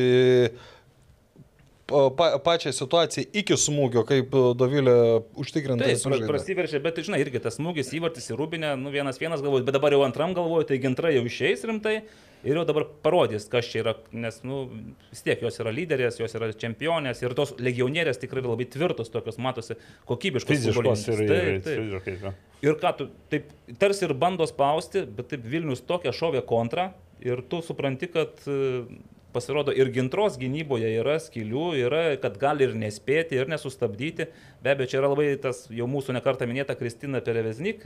pa, 1.87 2.09
pa, 2.17 2.29
pačią 2.41 2.73
situaciją 2.75 3.27
iki 3.41 3.57
smūgio, 3.59 4.05
kaip 4.07 4.33
Dovilė 4.57 4.95
užtikrintai 5.39 5.93
Taip, 5.93 6.27
prasiveržė, 6.29 6.81
bet 6.83 7.01
žinai, 7.05 7.21
irgi 7.23 7.41
tas 7.43 7.59
smūgis 7.59 7.93
įvartis 7.97 8.31
į 8.31 8.39
Rūbinę, 8.39 8.73
nu 8.81 8.93
vienas 8.93 9.21
vienas 9.21 9.43
galvoju, 9.45 9.67
bet 9.67 9.77
dabar 9.77 9.93
jau 9.95 10.01
antram 10.05 10.33
galvoju, 10.37 10.69
tai 10.71 10.79
gintra 10.81 11.13
jau 11.13 11.25
išeis 11.29 11.65
rimtai 11.69 11.99
ir 12.45 12.59
jau 12.59 12.65
dabar 12.67 12.87
parodys, 13.05 13.47
kas 13.49 13.69
čia 13.69 13.81
yra, 13.83 13.95
nes, 14.13 14.41
nu, 14.45 14.65
vis 15.13 15.23
tiek 15.25 15.41
jos 15.45 15.61
yra 15.61 15.73
lyderės, 15.73 16.19
jos 16.21 16.35
yra 16.37 16.51
čempionės 16.53 17.23
ir 17.23 17.33
tos 17.37 17.55
legionierės 17.61 18.21
tikrai 18.21 18.43
yra 18.43 18.53
labai 18.53 18.67
tvirtos, 18.69 19.09
tokios 19.13 19.39
matosi, 19.41 19.77
kokybiškos. 20.09 20.53
Fiziškos 20.53 21.07
ir, 21.09 21.23
Taip, 21.25 21.65
taip. 21.65 21.79
fiziškai. 21.79 22.35
Ir 22.65 22.77
ką 22.81 22.93
tu, 22.99 23.09
taip, 23.33 23.49
tarsi 23.81 24.05
ir 24.07 24.13
bando 24.17 24.45
spausti, 24.49 25.05
bet 25.05 25.33
taip 25.33 25.45
Vilnius 25.49 25.83
tokia 25.85 26.13
šovė 26.15 26.45
kontra 26.49 26.91
ir 27.25 27.41
tu 27.49 27.61
supranti, 27.65 28.09
kad 28.13 28.45
e, 28.49 28.85
pasirodo 29.35 29.73
ir 29.75 29.91
gintros 29.95 30.39
gynyboje 30.41 30.89
yra 31.01 31.17
skilių, 31.21 31.67
yra, 31.83 32.03
kad 32.23 32.39
gali 32.41 32.65
ir 32.67 32.75
nespėti, 32.79 33.37
ir 33.37 33.51
nesustabdyti. 33.51 34.29
Be 34.63 34.73
abejo, 34.73 34.91
čia 34.93 35.01
yra 35.01 35.11
labai 35.11 35.27
tas 35.43 35.65
jau 35.73 35.87
mūsų 35.91 36.15
nekartą 36.17 36.47
minėta 36.49 36.77
Kristina 36.79 37.21
Pereveznik, 37.25 37.83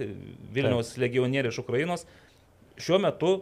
Vilniaus 0.54 0.96
legionierius 1.02 1.58
iš 1.58 1.64
Ukrainos. 1.66 2.06
Šiuo 2.80 3.02
metu 3.04 3.34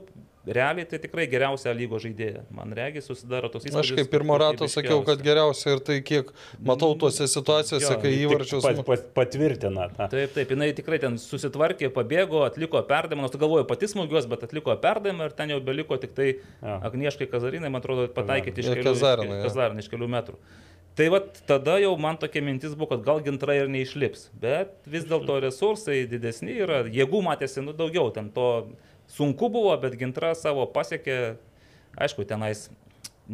realiai 0.54 0.88
tai 0.90 1.00
tikrai 1.04 1.28
geriausia 1.30 1.74
lygo 1.76 2.00
žaidėja. 2.02 2.44
Man 2.54 2.74
reikia 2.78 3.04
susidaro 3.06 3.50
tos 3.54 3.66
įspūdis. 3.66 3.80
Aš 3.82 3.94
kaip 4.00 4.12
pirmo 4.14 4.38
rato 4.40 4.70
sakiau, 4.72 5.02
kad 5.08 5.22
geriausia 5.26 5.76
ir 5.76 5.84
tai 5.88 6.00
kiek 6.06 6.32
matau 6.64 6.94
tuose 7.00 7.28
situacijose, 7.30 7.88
Jo, 7.88 8.00
kai 8.02 8.14
įvarčius... 8.22 8.66
Pat, 8.66 8.82
pat, 8.88 9.08
patvirtina. 9.18 9.90
tą. 9.94 10.10
Taip, 10.14 10.34
taip, 10.36 10.54
jinai 10.56 10.72
tikrai 10.78 11.02
ten 11.04 11.20
susitvarkė, 11.22 11.92
pabėgo, 11.96 12.44
atliko 12.48 12.82
perdavimą, 12.88 13.28
nors 13.28 13.40
galvoju 13.40 13.68
pati 13.70 13.90
smūgios, 13.92 14.30
bet 14.32 14.48
atliko 14.48 14.76
perdavimą 14.84 15.30
ir 15.30 15.38
ten 15.38 15.54
jau 15.56 15.62
beliko 15.64 16.00
tik 16.02 16.16
tai 16.18 16.30
Jo. 16.62 16.80
Agnieškai 16.88 17.28
Kazarinai, 17.30 17.70
man 17.72 17.84
atrodo, 17.84 18.08
pataikyti 18.14 18.64
iš 18.64 18.72
kelių, 18.72 18.88
Kazarinai, 18.90 19.38
iš. 19.42 19.46
Kazarinai, 19.50 19.84
iš 19.86 19.92
kelių 19.92 20.10
metrų. 20.12 20.40
Tai 20.98 21.08
va 21.14 21.20
tada 21.50 21.76
jau 21.78 21.92
man 22.02 22.18
tokia 22.18 22.42
mintis 22.42 22.74
buvo, 22.74 22.90
kad 22.96 23.04
gal 23.06 23.20
gintra 23.26 23.54
ir 23.60 23.68
neišlips, 23.70 24.32
bet 24.42 24.74
vis 24.90 25.06
dėlto 25.06 25.36
resursai 25.44 26.00
didesni 26.10 26.56
yra, 26.58 26.80
jėgų 26.90 27.22
matėsi 27.28 27.62
nu, 27.62 27.76
daugiau, 27.78 28.10
ten 28.16 28.32
to 28.34 28.48
sunku 29.12 29.50
buvo, 29.54 29.76
bet 29.82 29.96
gintra 30.00 30.34
savo 30.38 30.68
pasiekė, 30.72 31.38
aišku, 31.98 32.28
tenais 32.28 32.68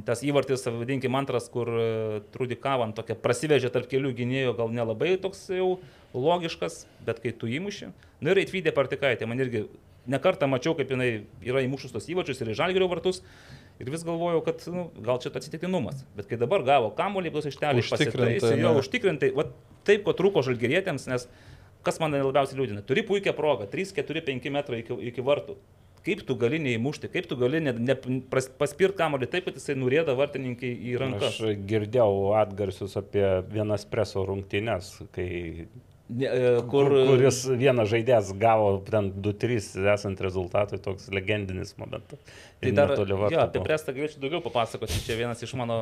tas 0.07 0.23
įvartis, 0.25 0.65
vadinkim, 0.65 1.13
antras, 1.13 1.45
kur 1.53 1.69
e, 1.69 2.21
Trudy 2.33 2.57
Kavan 2.57 2.95
tokia 2.97 3.13
prasivežė 3.19 3.69
tarp 3.73 3.89
kelių 3.91 4.13
gynėjų, 4.17 4.55
gal 4.57 4.73
nelabai 4.73 5.13
toks 5.21 5.45
jau 5.53 5.75
logiškas, 6.17 6.87
bet 7.05 7.21
kai 7.21 7.33
tu 7.37 7.49
įmuši. 7.51 7.91
Nu 8.23 8.33
ir 8.33 8.41
Eitvydė 8.41 8.73
Partikaitė, 8.73 9.27
man 9.29 9.43
irgi 9.43 9.67
nekartą 10.09 10.49
mačiau, 10.49 10.73
kaip 10.77 10.89
jinai 10.91 11.11
yra 11.45 11.61
įmušus 11.63 11.93
tos 11.93 12.09
įvarčius 12.11 12.41
ir 12.41 12.51
į 12.53 12.57
Žalgirio 12.59 12.89
vartus. 12.91 13.21
Ir 13.81 13.89
vis 13.89 14.03
galvojau, 14.05 14.41
kad 14.45 14.61
nu, 14.69 14.87
gal 15.05 15.21
čia 15.21 15.31
atsitiktinumas. 15.33 16.03
Bet 16.17 16.27
kai 16.29 16.37
dabar 16.41 16.65
gavo 16.65 16.91
kamuolį, 16.97 17.31
bus 17.33 17.47
ištelį, 17.49 17.81
Užtikrintai, 17.81 18.35
pasitaisė, 18.37 18.59
jo 18.61 18.73
užtikrintai. 18.81 19.31
Va, 19.37 19.47
taip, 19.87 20.03
ko 20.05 20.13
trūko 20.17 20.43
žalgerietėms, 20.45 21.07
nes 21.09 21.25
kas 21.83 21.99
mane 22.03 22.21
labiausiai 22.23 22.59
liūdina, 22.59 22.83
turi 22.87 23.03
puikią 23.07 23.35
progą, 23.37 23.67
3, 23.71 23.93
4, 23.99 24.25
5 24.29 24.51
metrai 24.55 24.83
iki, 24.83 24.97
iki 25.11 25.25
vartų. 25.25 25.57
kaip 26.03 26.19
tu 26.27 26.35
gali 26.35 26.57
neįmušti, 26.59 27.07
kaip 27.13 27.29
tu 27.31 27.37
gali 27.39 27.61
ne, 27.63 27.71
ne, 27.79 27.95
pras- 28.27 28.49
paspirt 28.59 28.97
kamuolį 28.99 29.29
taip, 29.31 29.45
kad 29.47 29.55
jisai 29.55 29.77
nurėda 29.79 30.17
vartininkai 30.19 30.73
į 30.91 30.97
rankas. 30.99 31.37
Aš 31.39 31.55
girdėjau 31.69 32.33
atgarsius 32.41 32.97
apie 32.99 33.23
vienas 33.53 33.85
preso 33.87 34.25
rungtynės, 34.27 34.97
kai 35.15 35.29
Ne, 36.09 36.27
e, 36.27 36.49
kur, 36.67 36.89
kur, 36.91 37.05
kuris 37.07 37.37
vienas 37.57 37.87
žaidėjas 37.89 38.33
gavo 38.37 38.73
ten 38.85 39.07
2-3 39.23 39.85
esant 39.93 40.19
rezultatui, 40.21 40.77
toks 40.83 41.07
legendinis 41.15 41.71
momentas. 41.79 42.19
Tai 42.63 42.71
dar 42.77 42.93
jo, 42.97 43.39
apie 43.43 43.59
buvo. 43.59 43.65
prestą 43.67 43.93
galėčiau 43.95 44.21
daugiau 44.23 44.41
papasakoti, 44.45 44.99
čia 45.05 45.17
vienas 45.19 45.41
iš 45.43 45.53
mano 45.59 45.77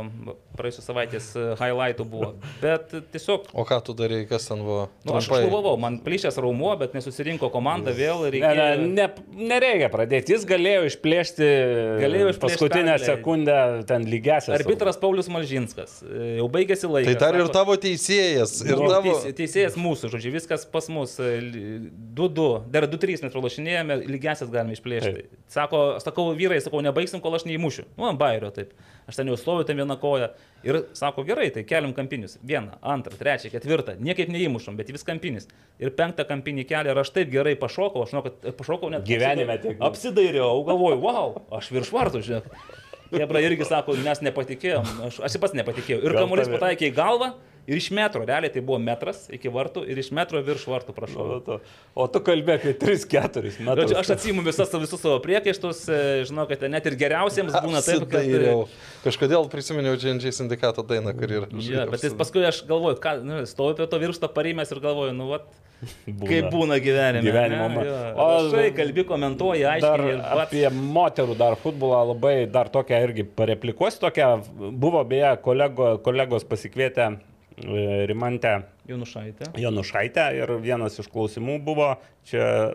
praėjusios 0.58 0.88
savaitės 0.90 1.30
e, 1.38 1.46
highlightų 1.60 2.06
buvo. 2.10 2.32
Bet 2.62 2.92
tiesiog, 3.14 3.50
O 3.54 3.66
ką 3.68 3.80
tu 3.86 3.96
darai, 3.98 4.24
kas 4.30 4.48
ten 4.50 4.64
buvo? 4.66 4.88
nu, 5.06 5.16
aš 5.20 5.30
šlubavau, 5.30 5.76
man 5.82 6.00
plyšęs 6.06 6.38
raumuo, 6.42 6.74
bet 6.82 6.96
nesusirinko 6.98 7.50
komanda 7.54 7.94
vėl 7.96 8.26
ir 8.30 8.40
Ne, 8.42 8.42
ne, 8.42 8.52
reikėjo... 8.52 8.88
ne, 8.96 9.08
nereikia 9.52 9.90
pradėti. 9.94 10.36
Jis 10.36 10.46
galėjo 10.50 10.86
išplėšti, 10.92 11.50
Galėjo 12.02 12.30
išplėšti 12.32 12.44
paskutinę 12.46 12.96
pergalę. 12.96 13.06
sekundę 13.10 13.58
ten 13.90 14.06
lygesias. 14.10 14.56
Arbitras 14.60 14.98
Paulius 15.02 15.30
Malžinskas. 15.32 16.00
e, 16.06 16.38
Jau 16.40 16.48
baigėsi 16.52 16.90
laikas. 16.90 17.12
Tai 17.12 17.20
dar 17.26 17.40
ir 17.42 17.52
tavo 17.54 17.76
teisėjas. 17.82 18.58
Ir 18.66 18.78
Nu, 18.80 18.88
tavo... 18.90 19.16
teis, 19.22 19.36
teisėjas 19.38 19.76
mūsų, 19.78 20.10
žodžiu, 20.16 20.32
viskas 20.36 20.66
pas 20.66 20.88
mus. 20.90 21.18
e, 21.20 21.40
li- 21.42 21.92
2-2, 22.16 22.48
dar 22.72 22.88
2-3 22.90 23.24
mes 23.26 23.34
pralašinėjome, 23.34 23.98
lygiasias 24.08 24.50
galime 24.52 24.74
išplėšti. 24.76 25.26
Sako, 25.52 25.98
sakau, 26.04 26.30
vyrai, 26.38 26.60
sakau, 26.72 26.82
nebaigsim, 26.86 27.22
kol 27.22 27.36
aš 27.36 27.46
neįmušiu. 27.46 27.86
Nu, 27.98 28.08
ant 28.08 28.20
bairio 28.20 28.52
taip. 28.56 28.72
Aš 29.10 29.20
ten 29.20 29.28
jau 29.28 29.38
stoviu, 29.38 29.66
ten 29.68 29.78
vieną 29.78 29.98
koją. 30.00 30.32
Ir 30.64 30.86
sako, 30.94 31.26
gerai, 31.28 31.50
tai 31.52 31.64
keliam 31.68 31.94
kampinius. 31.94 32.38
Vieną, 32.42 32.80
antrą, 32.82 33.18
trečią, 33.20 33.52
ketvirtą. 33.52 33.98
Niekaip 34.00 34.32
neįmušom, 34.32 34.78
bet 34.80 34.92
vis 34.94 35.04
kampinis. 35.04 35.48
Ir 35.82 35.92
penktą 35.98 36.26
kampinį 36.30 36.66
kelią 36.70 36.96
ir 36.96 37.02
aš 37.02 37.12
taip 37.12 37.32
gerai 37.34 37.56
pašokau, 37.60 38.06
aš 38.06 38.14
žinau, 38.14 38.24
kad 38.28 38.58
pašokau 38.58 38.92
net. 38.94 39.06
Gyvenime 39.08 39.58
tiek. 39.62 39.80
Apsidairiau, 39.82 40.64
galvoju, 40.68 41.02
wow, 41.04 41.42
aš 41.58 41.72
virš 41.76 41.92
vartų, 41.92 42.24
žinai. 42.28 42.60
Hebra 43.12 43.42
irgi 43.44 43.66
sako, 43.68 43.98
mes 44.00 44.22
nepatikėjom, 44.24 44.86
aš, 45.10 45.18
aš 45.28 45.36
pats 45.44 45.56
nepatikėjau. 45.58 46.00
Ir 46.06 46.16
kamuolys 46.16 46.48
pataikė 46.54 46.88
į 46.88 46.96
galvą 46.96 47.34
ir 47.68 47.78
iš 47.78 47.88
metro, 47.94 48.24
realiai 48.26 48.52
tai 48.54 48.62
buvo 48.66 48.80
metras 48.82 49.26
iki 49.34 49.50
vartų 49.54 49.84
ir 49.90 50.00
iš 50.02 50.10
metro 50.16 50.42
virš 50.44 50.66
vartų, 50.72 50.96
prašau. 50.98 51.26
O 51.36 51.40
tu, 51.46 51.58
o 51.96 52.08
tu 52.12 52.22
kalbė 52.26 52.56
apie 52.58 52.74
3-4 52.82 53.52
metus. 53.62 53.84
Žodžiu, 53.86 53.98
aš 54.02 54.12
atsimu 54.18 54.44
visas 54.46 54.74
visus 54.82 55.02
savo 55.04 55.20
priekaištus, 55.24 55.84
e, 55.94 56.00
žinau, 56.30 56.48
kad 56.50 56.64
net 56.72 56.90
ir 56.90 56.98
geriausiems 57.00 57.54
būna 57.64 57.82
taip, 57.86 58.06
kad... 58.10 58.22
Apsidairiau. 58.22 58.68
Kažkodėl 59.06 59.48
prisiminiau 59.54 59.98
Džendžiai 59.98 60.34
sindikato 60.36 60.84
dainą, 60.86 61.14
kur 61.18 61.32
yra. 61.40 61.50
Ja, 61.66 61.88
bet 61.90 62.04
jis 62.06 62.14
paskui 62.18 62.44
aš 62.50 62.64
galvoju, 62.70 63.00
ką, 63.02 63.18
nu, 63.26 63.42
stoviu 63.50 63.78
prie 63.80 63.88
to 63.90 64.02
viršto 64.02 64.30
parimės 64.34 64.74
ir 64.74 64.82
galvoju, 64.84 65.14
nu, 65.18 65.30
vat, 65.34 65.48
Būna. 66.06 66.28
kaip 66.30 66.52
būna 66.54 66.76
gyvenime. 66.78 67.24
Gyvenimo 67.26 67.66
ne? 67.74 67.86
Jo, 67.88 67.96
O- 68.22 68.26
Rašai, 68.52 68.68
kalbi, 68.78 69.02
komentuoji, 69.10 69.64
aiškiai. 69.66 70.12
ir 70.12 70.20
vat- 70.22 70.44
apie 70.46 70.68
moterų 70.70 71.38
dar 71.40 71.56
futbolą 71.58 72.04
labai 72.12 72.36
dar 72.54 72.70
tokią 72.70 73.00
irgi 73.08 73.26
pareplikuosiu. 73.26 74.04
Tokia 74.04 74.28
buvo 74.78 75.02
beje 75.10 75.32
kolego, 75.42 75.96
kolegos 76.06 76.46
pasikvietę 76.46 77.16
Rimantę 77.62 78.62
Janušaitė. 78.90 79.52
Janušaitę 79.62 80.26
ir 80.38 80.52
vienas 80.64 81.00
iš 81.00 81.08
klausimų 81.14 81.60
buvo 81.64 81.96
čia 82.26 82.74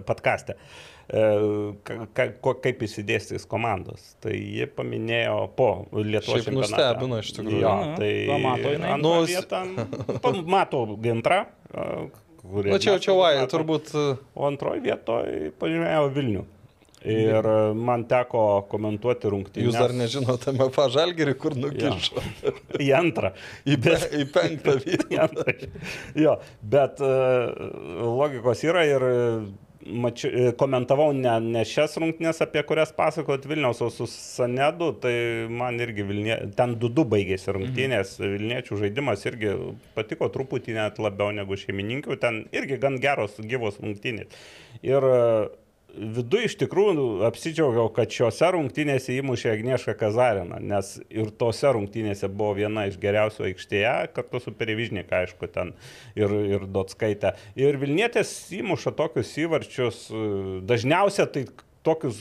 ka, 2.15 2.25
ko- 2.43 2.55
kaip 2.63 2.81
įsidėstys 2.83 3.47
komandos. 3.47 4.17
Tai 4.21 4.33
ji 4.35 4.67
paminėjo 4.67 5.37
po 5.57 5.87
Lietuvos 5.93 6.41
Šiaip 6.43 6.49
čempionato. 6.49 6.73
nustebino 6.75 7.19
iš 7.23 7.33
tikrųjų. 7.37 7.61
Jo, 7.63 7.75
Mhm. 7.77 7.97
tai 7.97 8.13
Va, 8.27 8.39
mato 8.39 8.69
jinai. 8.75 8.97
Nu, 9.03 9.13
vietą 9.27 10.21
pa- 10.23 10.43
mato 10.57 10.87
gintrą. 10.97 11.47
Na 11.75 12.09
Nu, 12.47 12.79
čia 12.79 12.93
jau 12.95 12.99
čia 13.03 13.15
vai, 13.19 13.47
turbūt. 13.51 13.91
e, 13.95 14.19
O 14.37 14.47
antroji 14.47 14.81
vietoje 14.81 15.51
pažymėjo 15.59 16.13
Vilnių. 16.15 16.45
Ir 17.05 17.45
e, 17.47 17.75
man 17.77 18.07
teko 18.09 18.45
komentuoti 18.71 19.31
rungtynės. 19.31 19.69
Jūs 19.69 19.77
dar 19.79 19.93
nežinote, 19.95 20.55
MFA 20.57 20.89
Žalgerį, 20.95 21.35
kur 21.39 21.57
nukišo. 21.59 22.23
Į 22.83 22.89
antrą. 22.97 23.35
Į, 23.69 23.77
pe, 23.85 23.99
į 24.17 24.25
penktą 24.33 24.79
vietą. 24.87 25.45
Jo, 26.19 26.39
bet 26.65 27.03
e, 27.05 27.13
logikos 28.01 28.65
yra 28.67 28.87
ir 28.89 29.05
e, 29.07 29.21
mačiu, 29.87 30.31
komentavau 30.59 31.13
ne, 31.15 31.35
ne 31.45 31.65
šias 31.69 31.99
rungtynės, 32.01 32.41
apie 32.43 32.63
kurias 32.67 32.95
pasakojot 32.97 33.45
Vilniaus, 33.51 33.83
o 33.85 33.91
su 33.93 34.09
Sanedu, 34.11 34.91
tai 35.03 35.15
man 35.53 35.79
irgi 35.83 36.07
Vilnie, 36.09 36.39
ten 36.59 36.75
2-2 36.81 37.07
baigėsi 37.13 37.55
rungtynės. 37.55 38.17
Mhm. 38.17 38.33
Vilniečių 38.39 38.81
žaidimas 38.83 39.23
irgi 39.29 39.53
patiko 39.95 40.31
truputį 40.33 40.81
net 40.81 40.99
labiau 41.03 41.31
negu 41.37 41.61
šeimininkių, 41.61 42.19
ten 42.25 42.43
irgi 42.57 42.81
gan 42.83 42.99
geros 43.05 43.39
gyvos 43.45 43.79
rungtynės. 43.85 44.43
Ir 44.87 45.07
Vidu 45.97 46.43
iš 46.45 46.57
tikrųjų 46.61 47.07
apsidžiaugiau, 47.27 47.89
kad 47.97 48.13
šiuose 48.13 48.51
rungtynėse 48.53 49.17
įmušė 49.17 49.53
Agniešką 49.55 49.97
Kazariną, 50.01 50.61
nes 50.61 50.97
ir 51.09 51.33
tose 51.41 51.73
rungtynėse 51.73 52.29
buvo 52.29 52.53
viena 52.59 52.85
iš 52.91 52.99
geriausių 53.01 53.49
aikštėje, 53.51 53.95
kartu 54.17 54.43
su 54.45 54.53
Perivižnika, 54.57 55.25
aišku, 55.25 55.49
ten 55.53 55.73
ir, 56.19 56.33
ir 56.57 56.69
Dotskaitė. 56.69 57.35
Ir 57.59 57.81
Vilnietės 57.81 58.35
įmuša 58.59 58.93
tokius 58.99 59.33
įvarčius, 59.41 60.07
dažniausiai 60.69 61.31
tai 61.33 61.47
tokius 61.87 62.21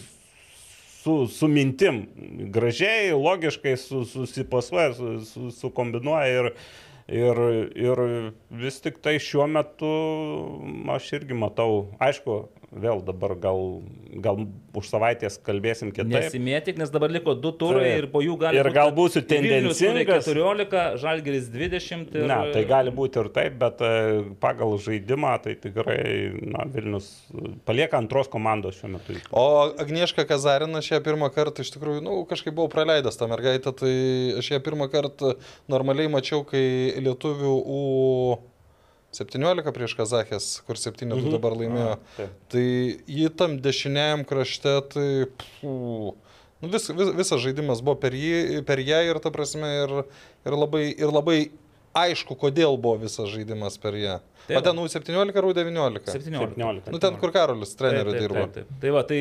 su, 1.05 1.27
su 1.27 1.47
mintim, 1.47 2.07
gražiai, 2.55 3.11
logiškai 3.13 3.77
su, 3.77 4.05
susipasuoja, 4.09 4.93
su, 4.97 5.19
su, 5.29 5.51
sukombinuoja 5.53 6.39
ir, 6.39 6.47
ir, 7.07 7.41
ir 7.77 8.01
vis 8.63 8.79
tik 8.81 8.97
tai 9.05 9.19
šiuo 9.21 9.45
metu 9.51 9.91
aš 10.95 11.11
irgi 11.19 11.37
matau, 11.37 11.91
aišku, 12.01 12.39
vėl 12.75 13.01
dabar 13.05 13.33
gal, 13.39 13.59
gal 14.23 14.41
už 14.75 14.89
savaitės 14.91 15.37
kalbėsim 15.43 15.91
kitaip. 15.95 16.11
Nesimėtik, 16.11 16.79
nes 16.79 16.91
dabar 16.91 17.13
liko 17.13 17.35
du 17.39 17.51
turai 17.55 17.85
Taip. 17.85 17.99
ir 18.01 18.07
po 18.11 18.21
jų 18.23 18.35
gali 18.41 18.59
Ir 18.59 18.69
gal 18.75 18.91
būsiu 18.95 19.21
Vilnius 19.23 19.79
turi 19.79 20.03
tendencingas. 20.03 20.27
14, 20.27 20.81
Žalgeris 21.03 21.49
20. 21.53 22.15
Ir... 22.15 22.25
Ne, 22.29 22.39
tai 22.55 22.63
gali 22.69 22.93
būti 22.95 23.21
ir 23.21 23.29
taip, 23.35 23.57
bet 23.61 23.83
e, 23.85 23.91
pagal 24.43 24.75
žaidimą 24.85 25.35
tai 25.45 25.55
tikrai 25.61 25.99
na, 26.41 26.65
Vilnius 26.71 27.11
palieka 27.67 27.99
antros 28.01 28.31
komandos 28.31 28.79
šiuo 28.79 28.95
metu. 28.97 29.19
O 29.31 29.45
Agnieška 29.81 30.27
Kazarina 30.27 30.83
šią 30.85 30.99
pirmą 31.05 31.31
kartą 31.35 31.63
iš 31.65 31.71
tikrųjų, 31.75 32.03
na, 32.03 32.11
nu, 32.11 32.25
kažkaip 32.29 32.55
buvau 32.55 32.71
praleidęs 32.71 33.19
tą 33.19 33.29
mergaitę, 33.31 33.71
tai 33.75 33.93
aš 34.41 34.51
ją 34.55 34.61
pirmą 34.65 34.89
kartą 34.91 35.35
normaliai 35.71 36.11
mačiau, 36.11 36.43
kai 36.47 36.65
lietuvių 37.05 37.55
U17 39.15 39.71
prieš 39.75 39.95
Kazakės, 39.95 40.49
kur 40.67 40.79
7-2 40.79 41.15
mhm. 41.15 41.31
dabar 41.37 41.55
laimėjo. 41.55 41.97
taip. 42.17 42.37
Tai 42.51 42.67
jį 43.17 43.31
tam 43.39 43.57
dešiniajam 43.63 44.25
krašte, 44.27 44.75
tai... 44.91 45.09
Pfū, 45.39 46.15
nu, 46.61 46.71
vis, 46.73 46.89
vis, 46.91 47.13
visas 47.15 47.43
žaidimas 47.43 47.83
buvo 47.85 47.95
per, 48.03 48.15
jį, 48.17 48.63
per 48.67 48.83
ją 48.83 49.01
ir 49.07 49.21
ta 49.23 49.31
prasme 49.33 49.71
ir, 49.83 49.95
ir, 50.43 50.57
labai, 50.57 50.89
ir 50.91 51.13
labai 51.13 51.39
aišku, 51.95 52.35
kodėl 52.39 52.77
buvo 52.81 52.99
visas 53.05 53.29
žaidimas 53.31 53.77
per 53.81 53.95
ją. 53.99 54.15
Taip. 54.45 54.59
O 54.59 54.61
ten 54.61 54.77
U17 54.77 55.37
ar 55.39 55.45
U19? 55.49 56.01
17. 56.05 56.53
17. 56.53 56.91
Nu 56.93 56.99
ten, 57.01 57.15
kur 57.17 57.31
Karolis 57.33 57.71
treneriu 57.79 58.11
Taip, 58.13 58.19
taip, 58.19 58.25
dirbo. 58.27 58.43
taip, 58.45 58.67
taip. 58.69 58.81
Tai 58.83 58.91
va, 58.93 59.01
tai 59.09 59.19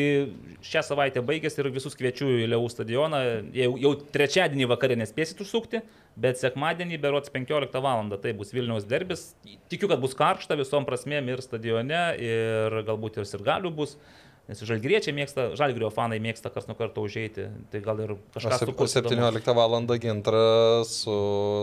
šią 0.69 0.83
savaitę 0.85 1.23
baigėsi 1.25 1.63
ir 1.63 1.71
visus 1.73 1.97
kviečiu 1.97 2.29
į 2.43 2.49
Liauvų 2.53 2.69
stadioną. 2.75 3.21
Jau, 3.57 3.71
jau 3.81 3.93
trečiadienį 4.17 4.69
vakarė 4.75 4.99
nespėsit 5.01 5.41
užsukti, 5.41 5.81
bet 6.21 6.43
sekmadienį 6.43 7.01
berots 7.01 7.33
15 7.33 7.81
val. 7.87 8.13
tai 8.21 8.35
bus 8.37 8.53
Vilniaus 8.53 8.85
derbis. 8.91 9.31
Tikiu, 9.73 9.89
kad 9.89 10.03
bus 10.03 10.13
karšta 10.19 10.59
visom 10.61 10.85
prasmėm 10.85 11.33
ir 11.33 11.41
stadione, 11.41 12.05
ir 12.21 12.83
galbūt 12.85 13.23
ir 13.23 13.31
sirgalių 13.31 13.73
bus. 13.73 13.97
Nes 14.45 14.61
žalgriečiai 14.61 15.15
mėgsta, 15.17 15.45
žalgrio 15.57 15.89
fanai 15.89 16.19
mėgsta 16.21 16.51
kas 16.53 16.67
nuo 16.69 16.75
karto 16.77 17.01
užeiti. 17.01 17.47
Tai 17.73 17.81
gal 17.81 18.01
ir 18.05 18.11
O 18.13 18.17
kažkas 18.35 18.61
sukurs 18.61 18.93
17 18.93 19.55
val. 19.57 19.73
gintra 20.03 20.85
su 20.85 21.15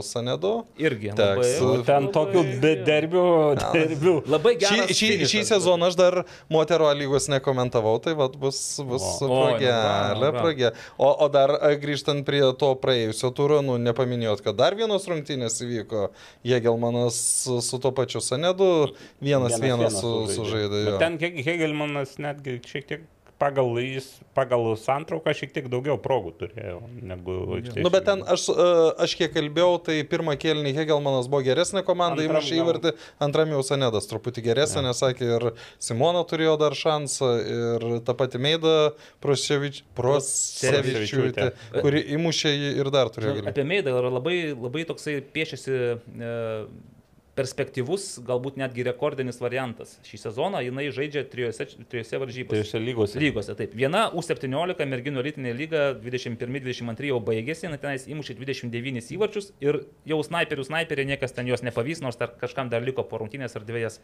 Sanedu. 0.01 0.65
Irgi. 0.81 1.11
Teks. 1.13 1.61
Labai, 1.61 1.81
O 1.81 1.83
ten 1.85 2.07
tokių 2.09 2.41
be 2.63 2.71
derbių. 2.81 3.25
Labai 4.25 4.55
Šį, 4.55 4.59
geras. 4.63 4.89
šį, 4.97 5.09
šį 5.21 5.27
finišas. 5.27 5.51
sezoną 5.53 5.91
aš 5.91 5.95
dar 5.99 6.17
moterų 6.49 6.87
A 6.89 6.93
lygos 6.97 7.27
nekomentavau, 7.29 7.99
tai 8.01 8.15
vat 8.17 8.33
bus, 8.41 8.57
bus 8.81 9.05
O. 9.21 9.29
Nu, 9.29 9.37
bra, 9.61 10.31
pragelė. 10.41 10.73
O, 10.97 11.11
o 11.25 11.27
dar 11.29 11.53
a, 11.61 11.71
grįžtant 11.77 12.25
prie 12.25 12.41
to 12.57 12.71
praėjusio 12.81 13.29
turo, 13.37 13.61
nu, 13.61 13.77
nepaminėjot, 13.77 14.41
kad 14.41 14.57
dar 14.57 14.73
vienos 14.79 15.05
rungtynės 15.09 15.59
įvyko. 15.61 16.09
Jėgelmanas 16.47 17.13
su, 17.45 17.59
su 17.61 17.77
to 17.77 17.91
pačiu 17.95 18.21
Sanedu 18.25 18.89
vienas 19.21 19.59
vienas 19.61 19.99
su, 20.01 20.11
sužaidė. 20.33 20.81
jo. 20.85 20.97
Bet 20.97 20.99
ten 21.05 21.17
Heg- 21.21 21.41
Hegelmanas 21.45 22.17
netgi 22.21 22.57
šiek 22.71 22.87
tiek 22.89 23.09
pagal, 23.41 23.73
jis, 23.81 24.07
pagal 24.37 24.75
santrauką 24.77 25.33
šiek 25.33 25.53
tiek 25.55 25.67
daugiau 25.71 25.97
progų 26.01 26.33
turėjo 26.43 26.77
negu 27.01 27.37
aikštėje. 27.57 27.85
Nu, 27.85 27.91
bet 27.93 28.05
ten 28.05 28.21
aš, 28.29 28.45
a, 28.53 28.67
aš 29.05 29.15
kiek 29.17 29.33
kalbėjau, 29.33 29.79
tai 29.87 29.95
pirmą 30.11 30.35
kėlinį 30.41 30.75
Hegelmanas 30.77 31.29
buvo 31.31 31.41
geresnė 31.47 31.81
komanda, 31.87 32.21
įmušė 32.25 32.59
įvartį, 32.61 32.93
antram 33.25 33.53
jau 33.55 33.63
Sanedas 33.65 34.09
truputį 34.11 34.45
geresnė, 34.51 34.85
nes 34.89 35.01
sakė 35.01 35.31
ir 35.39 35.47
Simona 35.81 36.21
turėjo 36.29 36.53
dar 36.61 36.77
šansą, 36.77 37.31
ir 37.55 37.87
ta 38.05 38.15
pati 38.17 38.41
Meida 38.41 38.75
Prosevič, 39.23 39.81
Prosevičiūtė, 39.97 41.49
kuri 41.79 42.05
įmušė 42.19 42.53
jį 42.53 42.71
ir 42.83 42.93
dar 42.93 43.09
turėjo 43.13 43.39
galimybę. 43.39 43.55
Apie 43.55 43.67
Meidą 43.67 43.97
yra 43.97 44.13
labai, 44.19 44.39
labai 44.53 44.85
toksai 44.89 45.17
piešiasi 45.33 45.77
e, 45.81 46.35
perspektyvus, 47.41 48.07
galbūt 48.27 48.59
netgi 48.61 48.85
rekordinis 48.85 49.41
variantas. 49.41 49.97
Šį 50.07 50.19
sezoną 50.25 50.61
jinai 50.65 50.87
žaidžia 50.93 51.23
trijose, 51.31 51.67
trijose 51.91 52.19
varžybose. 52.21 52.53
Trijose 52.53 52.81
lygose. 52.81 53.21
Lygose, 53.21 53.55
taip. 53.57 53.73
Viena 53.77 54.07
U17 54.17 54.87
merginų 54.91 55.23
elitinė 55.23 55.55
lyga 55.57 55.85
21-22 56.03 57.11
jau 57.11 57.21
baigėsi, 57.31 57.67
jinai 57.67 57.79
tenais 57.81 58.07
įmušė 58.11 58.37
29 58.39 59.13
įvarčius 59.17 59.51
ir 59.63 59.83
jau 60.09 60.21
snaiperių 60.27 60.67
snaiperiai 60.67 61.09
niekas 61.13 61.35
ten 61.37 61.49
jos 61.49 61.65
nepavys, 61.65 62.03
nors 62.05 62.19
dar 62.21 62.35
kažkam 62.41 62.69
dar 62.71 62.85
liko 62.85 63.05
po 63.07 63.21
rungtynės 63.21 63.57
ar 63.57 63.65
dviejas. 63.67 64.01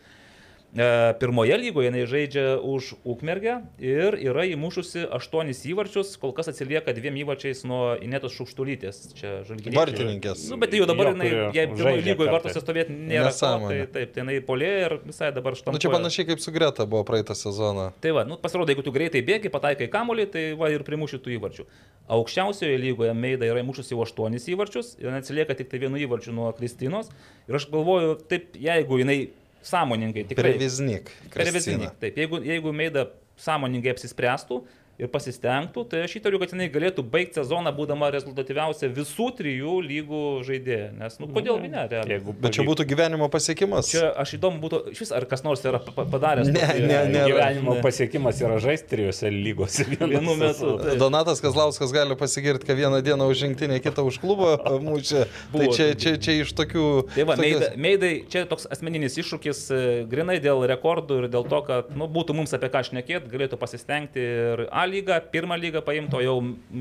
E, 0.75 1.13
Pirmoje 1.19 1.55
lygoje 1.57 1.87
jinai 1.87 2.03
žaidžia 2.03 2.59
už 2.59 2.99
Ukmergę 3.07 3.61
ir 3.79 4.17
yra 4.19 4.43
įmušusi 4.51 5.05
8 5.15 5.53
įvarčius, 5.71 6.17
kol 6.19 6.33
kas 6.35 6.51
atsilieka 6.51 6.91
dviem 6.91 7.15
įvarčiais 7.23 7.63
nuo 7.63 7.95
Inetos 8.03 8.35
Šukštulytės. 8.35 8.99
Čia 9.15 9.31
žalgyrė. 9.47 9.77
Vartininkės. 9.77 10.43
Nu, 10.51 10.59
bet 10.59 10.75
jau 10.75 10.89
dabar 10.89 11.09
Jo, 11.09 11.13
jinai, 11.15 11.29
jei 11.55 11.69
pirmoje 11.71 12.03
lygoje 12.03 12.33
vartuose 12.35 12.63
stovėti 12.63 12.97
nėra. 12.97 13.31
Nesąmonė. 13.31 13.79
Tai, 13.79 13.87
taip, 13.95 14.11
tai 14.11 14.23
jinai 14.25 14.35
polė 14.43 14.73
ir 14.83 14.97
visai 15.07 15.31
dabar 15.31 15.55
štampuoja. 15.55 15.79
Nu, 15.79 15.83
čia 15.85 15.93
panašiai 15.95 16.27
kaip 16.33 16.43
su 16.43 16.51
Greta 16.51 16.85
buvo 16.89 17.05
praeitą 17.07 17.37
sezoną. 17.37 17.87
Tai 18.03 18.13
va, 18.19 18.27
nu, 18.27 18.35
pasirodo, 18.43 18.75
jeigu 18.75 18.83
tu 18.83 18.93
greitai 18.95 19.23
bėgi, 19.23 19.53
pataikai 19.53 19.87
kamolį, 19.93 20.27
tai 20.35 20.45
va 20.59 20.73
ir 20.75 20.83
primuši 20.87 21.23
tų 21.23 21.37
įvarčių. 21.39 21.67
Aukščiausioje 22.11 22.75
lygoje 22.83 23.15
Meida 23.15 23.47
yra 23.47 23.63
įmušusi 23.63 23.95
jau 23.95 24.03
8 24.03 24.35
įvarčius 24.53 24.93
ir 24.99 25.15
atsilieka 25.15 25.55
tik 25.57 25.71
tai 25.71 25.81
vienu 25.87 25.99
įvarčiu 26.03 26.35
nuo 26.35 26.51
Kristinos. 26.59 27.09
Ir 27.47 27.57
aš 27.59 27.71
galvoju, 27.71 28.19
taip, 28.27 28.55
jeigu 28.59 29.01
jinai 29.01 29.19
sąmoningai 29.67 30.25
tikrai... 30.29 30.53
Previznik. 30.55 31.11
Pervezinik. 31.33 31.95
Taip, 32.01 32.17
jeigu, 32.17 32.41
jeigu 32.47 32.73
Meida 32.73 33.07
sąmoningai 33.37 33.93
apsispręstų 33.93 34.61
ir 34.97 35.09
pasistengtų, 35.13 35.83
tai 35.91 35.99
aš 36.07 36.15
įtariu, 36.17 36.39
kad 36.41 36.53
jinai 36.55 36.67
galėtų 36.73 37.03
baigti 37.05 37.37
sezoną 37.37 37.69
būdama 37.77 38.07
rezultatyviausia 38.15 38.89
visų 38.89 39.27
trijų 39.37 39.75
lygų 39.85 40.21
žaidėja. 40.47 40.87
Nes, 40.97 41.19
nu, 41.21 41.27
kodėl 41.35 41.59
gi 41.61 41.69
ne, 41.69 41.83
realiai. 41.91 42.15
Jeigu 42.17 42.33
Bet 42.41 42.55
čia 42.57 42.65
būtų 42.65 42.85
gyvenimo 42.89 43.27
pasiekimas. 43.29 43.91
Čia 43.93 44.07
aš 44.23 44.33
įdomu 44.39 44.57
būtų, 44.63 44.79
iš 44.95 45.03
vis 45.05 45.11
ar 45.13 45.27
kas 45.29 45.43
nors 45.45 45.61
yra 45.69 45.77
pa- 45.85 45.93
pa- 45.99 46.07
padaręs. 46.15 46.49
Ne, 46.49 46.63
tokį- 46.65 46.87
ne, 46.89 46.97
ne. 47.13 47.21
gyvenimo 47.29 47.75
pasiekimas 47.85 48.41
yra 48.41 48.57
žaisti 48.63 48.89
trijose 48.95 49.29
lygose 49.29 49.85
Vienu 49.91 50.33
metu. 50.39 50.73
taip. 50.81 50.97
Donatas 51.01 51.41
Kazlauskas 51.45 51.93
gali 51.93 52.17
pasigirti, 52.17 52.65
kad 52.65 52.77
vieną 52.81 53.03
dieną 53.05 53.29
už 53.29 53.45
rinktinę, 53.45 53.77
kitą 53.85 54.01
už 54.09 54.17
klubą 54.23 54.55
mūšė. 54.81 55.27
Tai 55.53 55.69
čia, 55.77 55.91
čia, 55.93 56.15
čia 56.17 56.39
iš 56.41 56.55
tokių... 56.57 56.87
Tai 57.13 57.27
va, 57.29 57.37
tokios- 57.37 57.61
meidai, 57.61 57.69
meidai, 57.77 58.11
čia 58.33 58.45
toks 58.49 58.65
asmeninis 58.73 59.13
iššūkis, 59.21 59.61
e, 59.69 59.81
grinai 60.09 60.39
dėl 60.41 60.65
rekordų 60.73 61.21
ir 61.21 61.29
dėl 61.33 61.45
to, 61.49 61.61
kad 61.69 61.93
nu, 61.93 62.09
būtų 62.09 62.33
mums 62.37 62.53
apie 62.57 62.69
ką 62.73 62.81
šnekėti, 62.89 63.29
galėtų 63.29 63.61
pasistengti 63.61 64.25
ir 64.25 64.65
lygą, 64.89 65.19
pirmą 65.33 65.57
lygą 65.59 65.81
paimti, 65.85 66.17
o 66.17 66.23
jau 66.23 66.37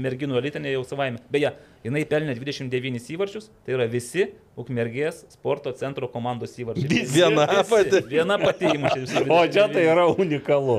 merginų 0.06 0.38
elitinė 0.40 0.72
jau 0.76 0.84
savaime. 0.88 1.20
Beje, 1.32 1.52
jinai 1.86 2.04
pelnė 2.10 2.34
29 2.38 3.10
įvarčius, 3.16 3.48
tai 3.64 3.76
yra 3.78 3.86
visi 3.90 4.28
Ukmergės 4.56 5.18
sporto 5.34 5.68
centro 5.76 6.08
komandos 6.08 6.54
įvarčiai. 6.56 6.88
Visi? 6.88 7.12
Viena 7.18 7.44
pati. 7.68 8.00
Viena 8.08 8.38
pati 8.40 8.70
įmušė. 8.72 9.26
O 9.28 9.42
čia 9.52 9.66
tai 9.68 9.84
29. 9.84 9.92
yra 9.92 10.06
unikalu. 10.14 10.78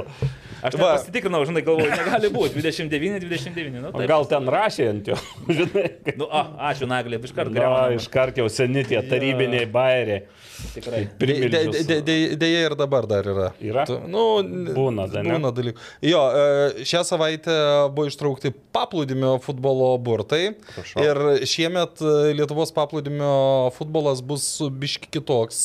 Aš 0.65 0.73
Va. 0.73 0.95
pasitikrinau, 0.95 1.43
žinai, 1.45 1.61
galvoju, 1.61 1.91
negali 1.93 2.31
būti 2.33 2.57
29, 2.57 3.27
29. 3.29 3.75
Nu, 3.77 3.91
O 3.91 3.99
taip. 3.99 4.07
gal 4.09 4.23
ten 4.25 4.47
rašė 4.49 4.87
ant 4.89 5.11
jo, 5.11 5.17
žinai. 5.59 5.83
Nu, 6.17 6.25
a, 6.33 6.41
ačiū, 6.71 6.87
Naglė, 6.89 7.19
iš 7.21 7.33
karto 7.37 7.53
Na, 7.53 7.59
greunam. 7.59 7.93
iškart 7.99 8.39
jau 8.41 8.47
seni 8.49 8.81
tie 8.89 8.97
tarybiniai 9.05 9.67
bairiai. 9.69 10.23
Tikrai. 10.73 11.03
Primilžius. 11.21 11.85
Dėja 12.41 12.63
ir 12.71 12.73
dabar 12.79 13.05
dar 13.05 13.29
yra. 13.29 13.51
Yra? 13.61 13.83
Tu- 13.85 13.99
Nu, 14.09 14.23
Būna, 14.73 15.05
da, 15.13 15.21
ne? 15.21 15.35
Būna 15.37 15.51
dalykų. 15.53 15.77
Jo, 16.09 16.23
e, 16.33 16.87
šią 16.89 17.03
savaitę 17.05 17.53
buvo 17.93 18.09
ištraukti 18.09 18.49
paplūdimio 18.73 19.35
futbolo 19.45 19.91
burtai. 20.01 20.55
Prašau. 20.73 20.96
Ir 21.01 21.45
šiemet 21.47 22.01
e, 22.01 22.13
Lietuvos 22.37 22.71
paplūdimio 22.75 23.69
futbolas 23.75 24.21
bus 24.25 24.45
biški 24.81 25.11
kitoks. 25.13 25.63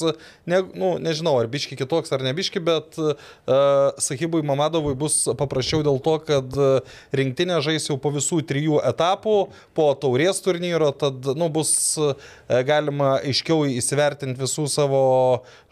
Ne, 0.49 0.63
nu, 0.77 0.95
nežinau, 1.03 1.35
ar 1.41 1.49
biški 1.53 1.79
kitoks, 1.81 2.13
ar 2.15 2.25
ne 2.25 2.33
biški, 2.37 2.61
bet 2.65 2.99
uh, 3.01 3.15
Sahibui 4.03 4.43
Mamadovui 4.47 4.95
bus 4.99 5.23
paprasčiau 5.39 5.85
dėl 5.87 6.01
to, 6.05 6.17
kad 6.27 6.59
e, 6.59 6.71
rinktinė 7.17 7.61
žais 7.65 7.89
jau 7.89 7.99
po 8.01 8.13
visų 8.15 8.43
trijų 8.49 8.81
etapų, 8.93 9.37
po 9.77 9.89
taurės 10.03 10.43
turnyro, 10.45 10.93
tad 10.97 11.27
nu, 11.39 11.49
bus 11.53 11.73
galima 12.69 13.17
aiškiau 13.21 13.67
įsivertinti 13.79 14.41
visų 14.43 14.67
savo 14.71 15.03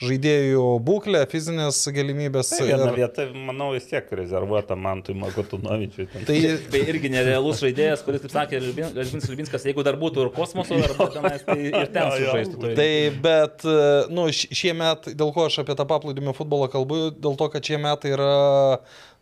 žaidėjų 0.00 0.62
būklę, 0.86 1.20
fizinės 1.30 1.78
galimybės. 1.92 2.50
Tai 2.56 2.66
viena 2.70 2.86
ir- 2.88 2.96
vieta, 3.02 3.26
manau, 3.34 3.70
vis 3.74 3.84
tiek 3.90 4.06
rezervuota 4.16 4.76
Mantui 4.76 5.14
Makotunovičiui. 5.20 6.06
Tai 6.26 6.38
Tai 6.70 6.80
irgi 6.94 7.10
nerealus 7.12 7.60
žaidėjas, 7.60 8.04
kuris, 8.06 8.22
kaip 8.24 8.32
sakė 8.34 8.60
Liubinskas 8.64 9.28
Liubinskas, 9.28 9.66
jeigu 9.68 9.84
dar 9.84 9.98
būtų 10.00 10.24
ir 10.26 10.30
kosmoso, 10.36 10.74
ar 10.80 10.94
tenais, 11.16 11.44
tai 11.44 11.58
ir 11.68 11.90
ten 11.92 12.10
sužaistų. 12.16 12.60
toj 12.64 12.74
Tai, 12.80 12.90
bet, 13.28 13.66
nu, 14.10 14.28
š- 14.32 14.48
šie 14.56 14.72
metai, 14.76 15.12
dėl 15.14 15.34
ko 15.36 15.46
aš 15.50 15.60
apie 15.64 15.76
tą 15.76 15.84
paplūdimio 15.90 16.32
futbolą 16.36 16.70
kalbu, 16.72 17.10
dėl 17.20 17.36
to, 17.36 17.48
kad 17.52 17.62
šie 17.62 17.78
metai 17.78 18.14
yra 18.16 18.32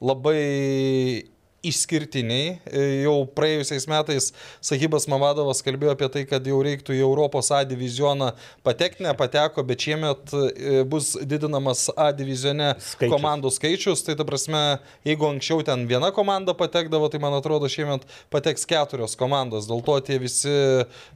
labai 0.01 1.25
išskirtiniai. 1.67 2.59
E, 2.71 2.83
Jau 3.03 3.15
praėjusiais 3.35 3.87
metais 3.91 4.31
Sahibas 4.65 5.09
Mamadovas 5.11 5.63
kalbėjo 5.67 5.95
apie 5.95 6.09
tai, 6.15 6.23
kad 6.29 6.47
jau 6.47 6.59
reiktų 6.65 6.95
į 6.97 7.03
Europos 7.05 7.51
A 7.55 7.63
divizioną 7.69 8.31
patekti, 8.67 9.05
nepateko, 9.07 9.65
bet 9.67 9.87
šiemet 9.87 10.35
e, 10.35 10.83
bus 10.89 11.15
didinamas 11.29 11.89
A 11.97 12.11
divizione 12.17 12.75
Skaičius. 12.79 13.13
komandų 13.15 13.53
skaičius. 13.55 14.05
Tai 14.07 14.17
ta 14.21 14.27
prasme, 14.29 14.63
jeigu 15.09 15.29
anksčiau 15.31 15.65
ten 15.67 15.87
viena 15.91 16.13
komanda 16.15 16.55
patekdavo, 16.59 17.11
tai 17.13 17.21
man 17.23 17.37
atrodo 17.39 17.71
šiemet 17.71 18.07
pateks 18.33 18.67
keturios 18.69 19.17
komandos. 19.19 19.67
Dėl 19.71 19.83
to 19.87 19.99
tie 20.07 20.21
visi 20.23 20.53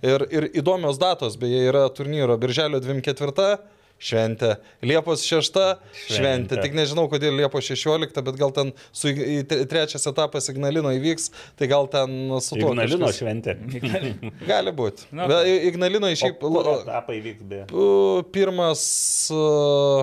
ir, 0.02 0.26
ir 0.32 0.48
įdomios 0.58 0.98
datos, 1.02 1.38
beje, 1.40 1.66
yra 1.70 1.86
turnyro 1.94 2.38
Birželio 2.40 2.82
24. 2.82 3.58
Šventė. 4.02 4.56
Liepos 4.82 5.22
6 5.22 5.54
šventė. 5.54 6.16
Šventė. 6.16 6.56
Tik 6.64 6.72
nežinau, 6.74 7.04
kodėl 7.12 7.36
Liepos 7.38 7.62
16, 7.70 8.18
bet 8.26 8.40
gal 8.40 8.50
ten 8.56 8.72
su 8.90 9.12
į- 9.12 9.26
į 9.38 9.44
tre- 9.46 9.66
trečias 9.70 10.08
etapas 10.10 10.50
Ignalino 10.50 10.90
įvyks, 10.96 11.28
tai 11.56 11.68
gal 11.70 11.86
ten 11.92 12.10
su 12.42 12.56
tuo. 12.58 12.72
Ignalino 12.72 13.06
kažkas- 13.06 13.20
šventė. 13.22 13.54
Gali 14.50 14.72
būti. 14.74 15.06
Na, 15.14 15.28
Na, 15.30 15.38
Ignalino 15.46 16.10
šiaip 16.18 16.40
kur 16.42 16.50
la- 16.58 16.80
etapai 16.82 17.20
vyks 17.22 17.46
be. 17.46 17.62
Uh, 17.70 18.26
pirmas. 18.34 18.82
Uh, 19.30 20.02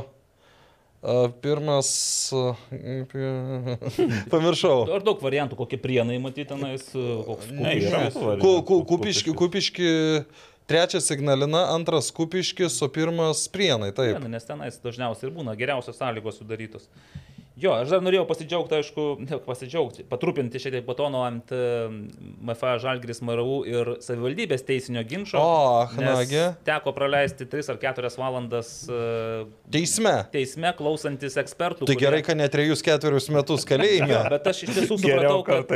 pirmas. 1.43 1.91
Pi- 3.11 3.35
pamiršau. 4.31 4.83
Ar 4.95 5.03
daug 5.05 5.19
variantų, 5.23 5.55
kokie 5.59 5.79
prienai 5.79 6.17
matyti 6.23 6.47
tenais, 6.51 6.83
koks 6.91 7.47
Ne, 7.51 7.75
yra 7.79 8.07
kupiškis? 8.07 8.19
variantų. 8.19 8.43
Ku, 8.43 8.51
ku, 8.67 8.79
kupiški, 8.95 9.35
kupiški. 9.43 9.91
Trečias 10.69 11.09
Ignalina, 11.09 11.63
antras 11.73 12.11
Kupiškis, 12.13 12.75
o 12.85 12.87
pirmas 12.93 13.47
Prienai. 13.49 13.89
Taip. 13.89 14.19
Prienai, 14.19 14.29
Nes 14.35 14.43
tenais 14.45 14.75
dažniausiai 14.83 15.31
ir 15.31 15.33
būna 15.33 15.55
geriausios 15.57 15.97
sąlygos 15.97 16.37
sudarytos. 16.37 16.85
Jo, 17.59 17.73
aš 17.81 17.89
dar 17.91 18.03
norėjau 18.05 18.23
pasidžiaugti, 18.29 18.77
aišku, 18.77 19.03
ne 19.25 19.37
pasidžiaugti, 19.43 20.03
patrupinti 20.07 20.59
šiek 20.61 20.77
tiek 20.77 20.85
batono 20.87 21.25
ant 21.27 21.49
MFA 21.51 22.75
Žalgris 22.79 23.19
MRU 23.25 23.57
ir 23.67 23.89
savivaldybės 24.05 24.63
teisinio 24.63 25.01
ginčio. 25.03 25.41
O, 25.41 25.81
nagi. 25.99 26.39
Teko 26.67 26.93
praleisti 26.95 27.47
3 27.51 27.71
ar 27.73 27.79
4 27.81 28.11
valandas 28.21 28.69
e, 28.87 28.99
Teisme. 29.75 30.13
teisme 30.31 30.71
klausantis 30.77 31.35
ekspertų. 31.41 31.83
Tai 31.89 31.97
kurie- 31.97 32.05
gerai, 32.05 32.21
kad 32.23 32.39
ne 32.39 32.47
trejus 32.53 32.83
ketverius 32.85 33.27
metus 33.35 33.67
kalėjime. 33.67 34.21
Bet 34.35 34.47
aš 34.53 34.63
iš 34.67 34.71
tiesų 34.77 34.99
supratau, 35.01 35.41
kad 35.43 35.75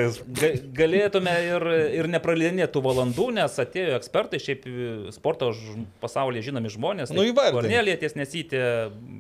galėtume 0.80 1.36
ir, 1.50 1.68
ir 2.00 2.10
nepraleidinėti 2.16 2.72
tų 2.78 2.86
valandų, 2.88 3.28
nes 3.42 3.60
atėjo 3.66 3.98
ekspertai, 4.00 4.40
šiaip 4.40 4.70
e, 4.72 4.88
sporto 5.16 5.52
pasaulyje 6.00 6.48
žinomi 6.48 6.72
žmonės. 6.72 7.12
Nu, 7.12 7.28
įvardink. 7.28 7.60
Kornelija 7.60 8.00
Tiesnesytė, 8.06 8.64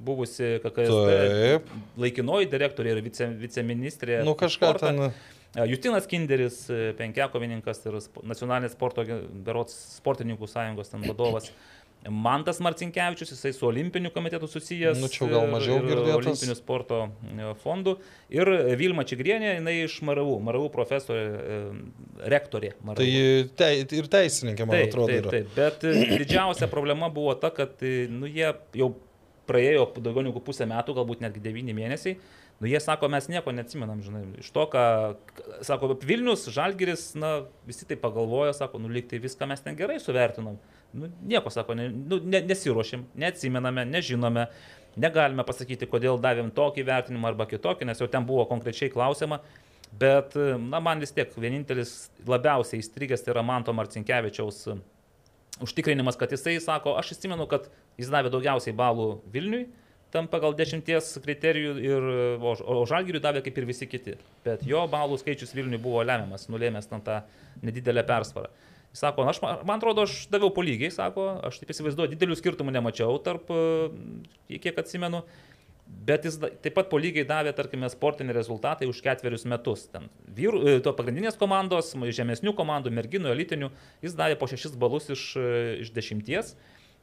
buvusi 0.07 0.55
KKS 0.63 1.61
laikinoji 1.99 2.49
direktorė 2.53 2.95
ir 2.95 3.03
vice, 3.05 3.29
viceministrė. 3.41 4.21
Nu 4.27 4.37
kažką 4.39 4.73
sportą. 4.73 4.93
ten. 4.93 5.15
Justinas 5.69 6.07
Kinderis, 6.09 6.63
e, 6.73 6.93
penkiakovininkas 6.97 7.83
ir 7.85 7.99
nacionalinės 8.25 8.73
sporto, 8.73 9.05
berots 9.45 9.75
sportininkų 9.99 10.49
sąjungos 10.49 10.89
ten 10.89 11.05
vadovas. 11.05 11.51
Mantas 12.09 12.57
Marcinkievičius, 12.59 13.29
jisai 13.31 13.53
su 13.55 13.67
olimpiniu 13.69 14.09
komitetu 14.11 14.47
susijęs. 14.51 14.97
Nu, 14.99 15.07
čia 15.07 15.29
gal 15.31 15.45
mažiau 15.47 15.77
ir 15.77 15.85
girdėtas. 15.87 16.17
Olimpiniu 16.17 16.55
sporto 16.57 16.99
e, 17.05 17.53
fondu. 17.61 17.95
Ir 18.33 18.49
Vilma 18.81 19.05
Čigrienė, 19.07 19.53
jinai 19.59 19.77
iš 19.85 20.01
MRU, 20.03 20.35
MRU 20.43 20.65
profesorė, 20.73 21.23
e, 21.23 21.61
rektorė. 22.33 22.73
MRU. 22.83 22.97
Tai 22.99 23.07
te, 23.61 23.71
ir 24.01 24.11
teisininkė, 24.17 24.67
man 24.67 24.81
Taip, 24.81 24.91
atrodo, 24.91 25.21
taip, 25.29 25.31
taip. 25.31 25.55
Bet 25.55 26.19
didžiausia 26.25 26.67
problema 26.71 27.13
buvo 27.13 27.37
ta, 27.39 27.53
kad 27.55 27.85
nu, 28.11 28.27
jie 28.27 28.51
jau 28.81 28.95
praėjo 29.47 29.87
daugiau 29.99 30.25
negu 30.25 30.41
pusę 30.43 30.67
metų, 30.69 30.97
galbūt 30.97 31.23
netgi 31.23 31.43
devyni 31.43 31.75
mėnesiai. 31.77 32.17
Nu, 32.61 32.67
jie 32.69 32.79
sako, 32.79 33.09
mes 33.11 33.27
nieko 33.27 33.51
neatsimenam, 33.51 33.99
žinai. 34.05 34.21
Iš 34.39 34.51
to, 34.55 34.63
ką, 34.71 34.83
sako, 35.65 35.89
Vilnius, 36.05 36.45
Žalgiris, 36.53 37.09
na, 37.19 37.33
visi 37.67 37.87
tai 37.89 37.97
pagalvojo, 37.99 38.53
sako, 38.55 38.79
nu, 38.79 38.91
lyg 38.93 39.09
tai 39.09 39.19
viską 39.23 39.49
mes 39.49 39.65
ten 39.65 39.75
gerai 39.79 39.97
suvertinom. 39.99 40.55
Nu, 40.93 41.09
nieko, 41.27 41.51
sako, 41.51 41.75
ne, 41.75 41.89
nu, 41.91 42.21
ne, 42.23 42.39
nesiuošim, 42.47 43.03
neatsimename, 43.19 43.83
nežinome, 43.89 44.47
negalime 44.95 45.43
pasakyti, 45.47 45.89
kodėl 45.89 46.21
davėm 46.23 46.53
tokį 46.55 46.87
vertinimą 46.87 47.33
arba 47.33 47.49
kitokį, 47.49 47.89
nes 47.89 47.99
jau 47.99 48.07
ten 48.07 48.25
buvo 48.29 48.45
konkrečiai 48.47 48.93
klausima. 48.93 49.41
Bet, 49.99 50.37
e, 50.37 50.55
na, 50.61 50.79
man 50.81 51.03
vis 51.03 51.13
tiek 51.13 51.33
vienintelis 51.37 52.13
labiausiai 52.29 52.81
įstrigęs 52.81 53.25
tai 53.25 53.35
yra 53.35 53.43
Manto 53.45 53.75
Marcinkievičiaus 53.75 54.63
užtikrinimas, 55.61 56.17
kad 56.17 56.31
jisai 56.33 56.57
sako, 56.61 56.95
aš 56.97 57.13
įsimenu, 57.17 57.45
kad 57.49 57.67
jis 57.99 58.09
davė 58.13 58.31
daugiausiai 58.33 58.73
balų 58.77 59.07
Vilniui, 59.33 59.67
tam 60.13 60.27
pagal 60.29 60.53
dešimties 60.57 61.15
kriterijų, 61.23 61.73
ir, 61.81 62.09
o, 62.37 62.53
o 62.53 62.83
Žalgiriui 62.89 63.21
davė 63.23 63.41
kaip 63.45 63.57
ir 63.57 63.65
visi 63.69 63.87
kiti. 63.89 64.17
Bet 64.45 64.65
jo 64.67 64.83
balų 64.91 65.17
skaičius 65.21 65.55
Vilniui 65.57 65.81
buvo 65.81 66.03
lemiamas, 66.05 66.45
nulėmęs 66.53 66.89
tam 66.91 67.01
tą 67.05 67.23
nedidelę 67.65 68.05
persvarą. 68.07 68.51
Jis 68.93 69.01
sako, 69.01 69.25
aš, 69.25 69.39
man 69.41 69.79
atrodo, 69.79 70.05
aš 70.05 70.27
daviau 70.29 70.51
po 70.53 70.61
lygiai, 70.61 70.91
sako, 70.93 71.25
aš 71.49 71.57
taip 71.63 71.71
įsivaizduoju, 71.73 72.11
didelių 72.11 72.37
skirtumų 72.37 72.75
nemačiau 72.75 73.17
tarp, 73.25 73.49
e, 73.49 74.59
kiek 74.61 74.77
atsimenu. 74.77 75.23
Bet 76.05 76.27
jis 76.27 76.37
taip 76.39 76.75
pat 76.77 76.91
po 76.91 76.99
lygiai 77.01 77.25
davė, 77.27 77.55
tarkime, 77.57 77.89
sportinį 77.91 78.35
rezultatą 78.37 78.85
už 78.89 79.01
ketverius 79.03 79.47
metus. 79.49 79.87
Ten 79.89 80.05
vyrų, 80.37 80.61
e, 80.61 80.77
to 80.85 80.93
pagrindinės 80.93 81.41
komandos, 81.41 81.89
žemesnių 81.97 82.53
komandų, 82.57 82.93
merginų, 82.93 83.33
elitinių, 83.33 83.71
jis 84.05 84.13
davė 84.19 84.37
po 84.37 84.49
šešis 84.51 84.77
balus 84.77 85.09
iš, 85.09 85.25
e, 85.41 85.49
iš 85.81 85.89
dešimties. 85.97 86.53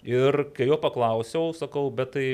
Ir 0.07 0.45
kai 0.57 0.71
jo 0.71 0.79
paklausiau, 0.81 1.51
sakau, 1.59 1.91
bet 1.93 2.15
tai 2.15 2.27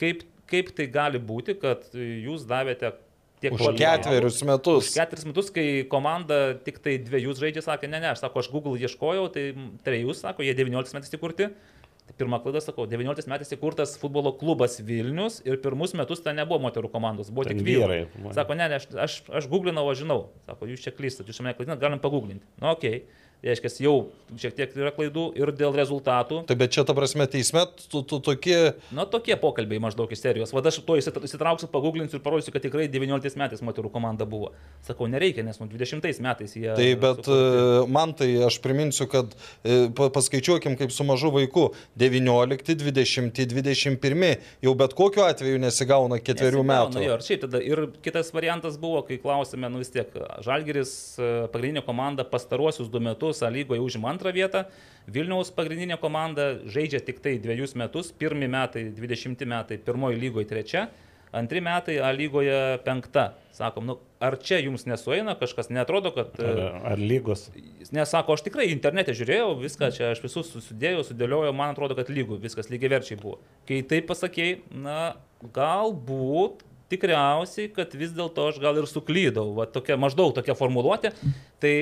kaip, 0.00 0.24
kaip 0.50 0.72
tai 0.76 0.88
gali 0.92 1.20
būti, 1.20 1.56
kad 1.60 1.86
jūs 1.94 2.46
davėte 2.48 2.94
tiek 3.42 3.54
Už 3.54 3.74
ketverius 3.78 4.42
metus. 4.46 4.90
Už 4.90 4.98
ketverius 4.98 5.26
metus, 5.28 5.50
kai 5.54 5.66
komanda 5.90 6.58
tik 6.64 6.80
tai 6.84 6.98
dviejus 7.02 7.40
žaidžia, 7.42 7.64
sakė, 7.66 7.90
ne, 7.90 8.02
ne, 8.02 8.12
aš 8.14 8.24
sako, 8.24 8.42
aš 8.42 8.50
Google 8.52 8.78
ieškojau, 8.78 9.28
tai 9.34 9.50
trejus, 9.86 10.22
sako, 10.24 10.46
jie 10.46 10.56
19 10.58 10.96
metais 10.98 11.18
įkurti. 11.18 11.52
Tai 12.08 12.14
pirmą 12.16 12.38
klaidą 12.40 12.62
sakau, 12.64 12.86
19 12.88 13.28
metais 13.28 13.50
įkurtas 13.52 13.90
futbolo 14.00 14.32
klubas 14.40 14.78
Vilnius 14.80 15.42
ir 15.44 15.58
pirmus 15.60 15.92
metus 15.92 16.22
ten 16.24 16.38
nebuvo 16.40 16.62
moterų 16.64 16.88
komandos, 16.88 17.28
buvo 17.28 17.44
Ten 17.44 17.60
tik 17.60 17.66
vyrai. 17.66 18.06
vyrai. 18.14 18.32
Sako, 18.32 18.56
ne, 18.56 18.68
ne, 18.72 18.78
aš, 18.80 18.86
aš, 18.96 19.16
aš 19.28 19.48
googlinau, 19.52 19.84
aš 19.92 20.06
žinau. 20.06 20.22
Sako, 20.48 20.70
jūs 20.72 20.86
čia 20.86 20.94
klystat, 20.96 21.28
jūs 21.28 21.42
mane 21.44 21.52
klaidinat, 21.58 21.82
galim 21.82 22.00
pagooglinti. 22.00 22.48
Na, 22.62 22.72
okei. 22.72 23.02
Okay. 23.04 23.27
Reiškia, 23.38 23.70
jau 23.86 23.92
šiek 24.34 24.54
tiek 24.58 24.72
yra 24.74 24.90
klaidų 24.90 25.28
ir 25.38 25.52
dėl 25.54 25.70
rezultatų. 25.78 26.40
Tai 26.48 26.56
bet 26.58 26.72
čia 26.74 26.82
ta 26.82 26.90
prasme 26.96 27.22
teisme 27.30 27.62
tu, 27.86 28.00
tu 28.02 28.16
tokie... 28.26 28.56
Na, 28.90 29.04
tokie 29.06 29.36
pokalbiai 29.38 29.78
maždaug 29.80 30.10
iš 30.10 30.24
serijos. 30.24 30.50
Vada 30.52 30.72
aš 30.72 30.80
to 30.82 30.96
įsit- 30.98 31.20
įsitrauksiu, 31.22 31.68
paguglinsiu 31.70 32.18
ir 32.18 32.24
parodysiu, 32.24 32.50
kad 32.56 32.64
tikrai 32.66 32.88
19 32.90 33.38
metais 33.38 33.62
moterų 33.62 33.92
komanda 33.94 34.26
buvo. 34.26 34.50
Sakau, 34.88 35.06
nereikia, 35.12 35.44
nes 35.46 35.60
nu 35.62 35.68
20 35.70 36.02
metais 36.26 36.56
jie... 36.58 36.66
Tai 36.74 36.88
bet 37.04 37.20
sukurti. 37.22 37.36
e, 37.38 37.84
man 37.94 38.16
tai 38.18 38.28
aš 38.48 38.58
priminsiu, 38.64 39.06
kad 39.14 39.30
e, 39.62 39.78
pa- 39.94 40.10
paskaičiuokim 40.18 40.74
kaip 40.82 40.90
su 40.92 41.06
mažu 41.06 41.30
vaiku. 41.38 41.68
19, 42.02 42.74
20, 42.82 43.40
21. 43.54 44.26
Jau 44.66 44.74
bet 44.82 44.98
kokiu 44.98 45.22
atveju 45.28 45.62
nesigauna 45.62 46.18
ketverių 46.18 46.64
Nesigauna, 46.66 46.90
metų. 46.90 47.06
Jo, 47.06 47.14
ir 47.22 47.26
šiaip 47.30 47.46
tada. 47.46 47.62
Ir 47.62 47.84
kitas 48.02 48.34
variantas 48.34 48.74
buvo, 48.82 49.04
kai 49.06 49.22
klausėme, 49.22 49.70
nu 49.70 49.78
vis 49.86 49.94
tiek, 49.94 50.10
Žalgeris 50.42 50.92
e, 51.22 51.32
pagrindinė 51.54 51.86
komanda 51.86 52.26
pastaruosius 52.26 52.90
du 52.90 52.98
metus 53.04 53.27
A 53.42 53.50
lygoje 53.52 53.82
užima 53.84 54.12
antrą 54.12 54.32
vietą, 54.34 54.64
Vilniaus 55.08 55.48
pagrindinė 55.56 55.96
komanda 56.00 56.50
žaidžia 56.68 57.00
tik 57.04 57.22
tai 57.24 57.38
dviejus 57.40 57.72
metus, 57.80 58.10
pirmi 58.12 58.48
metai, 58.50 58.90
20 58.92 59.44
metai, 59.48 59.78
pirmoji 59.80 60.18
lygoje 60.20 60.48
trečia, 60.50 60.88
antri 61.32 61.62
metai 61.64 61.96
A 62.04 62.10
lygoje 62.12 62.78
penkta. 62.84 63.30
Sakom, 63.56 63.88
nu, 63.88 63.96
ar 64.20 64.36
čia 64.44 64.60
jums 64.60 64.84
nesueina 64.86 65.34
kažkas, 65.38 65.70
netrodo, 65.72 66.12
kad... 66.14 66.36
Ar, 66.44 66.60
ar 66.92 67.00
lygos. 67.00 67.48
Nes 67.94 68.12
sako, 68.12 68.36
aš 68.36 68.44
tikrai 68.46 68.68
internete 68.70 69.16
žiūrėjau, 69.16 69.54
viską 69.62 69.90
čia 69.96 70.12
aš 70.12 70.22
visus 70.22 70.52
susidėjau, 70.52 71.06
sudėliojau, 71.08 71.56
man 71.56 71.72
atrodo, 71.72 71.96
kad 71.98 72.12
lygų, 72.12 72.38
viskas 72.44 72.70
lygiai 72.70 72.92
verčiai 72.98 73.18
buvo. 73.20 73.40
Kai 73.68 73.80
tai 73.88 74.02
pasakėjai, 74.06 74.60
na, 74.84 75.00
galbūt, 75.56 76.62
tikriausiai, 76.92 77.72
kad 77.72 77.92
vis 77.98 78.12
dėlto 78.16 78.48
aš 78.52 78.60
gal 78.62 78.78
ir 78.80 78.88
suklydau, 78.88 79.50
va 79.56 79.66
tokia 79.70 79.98
maždaug 80.00 80.32
tokia 80.36 80.56
formuluotė, 80.58 81.12
tai 81.62 81.74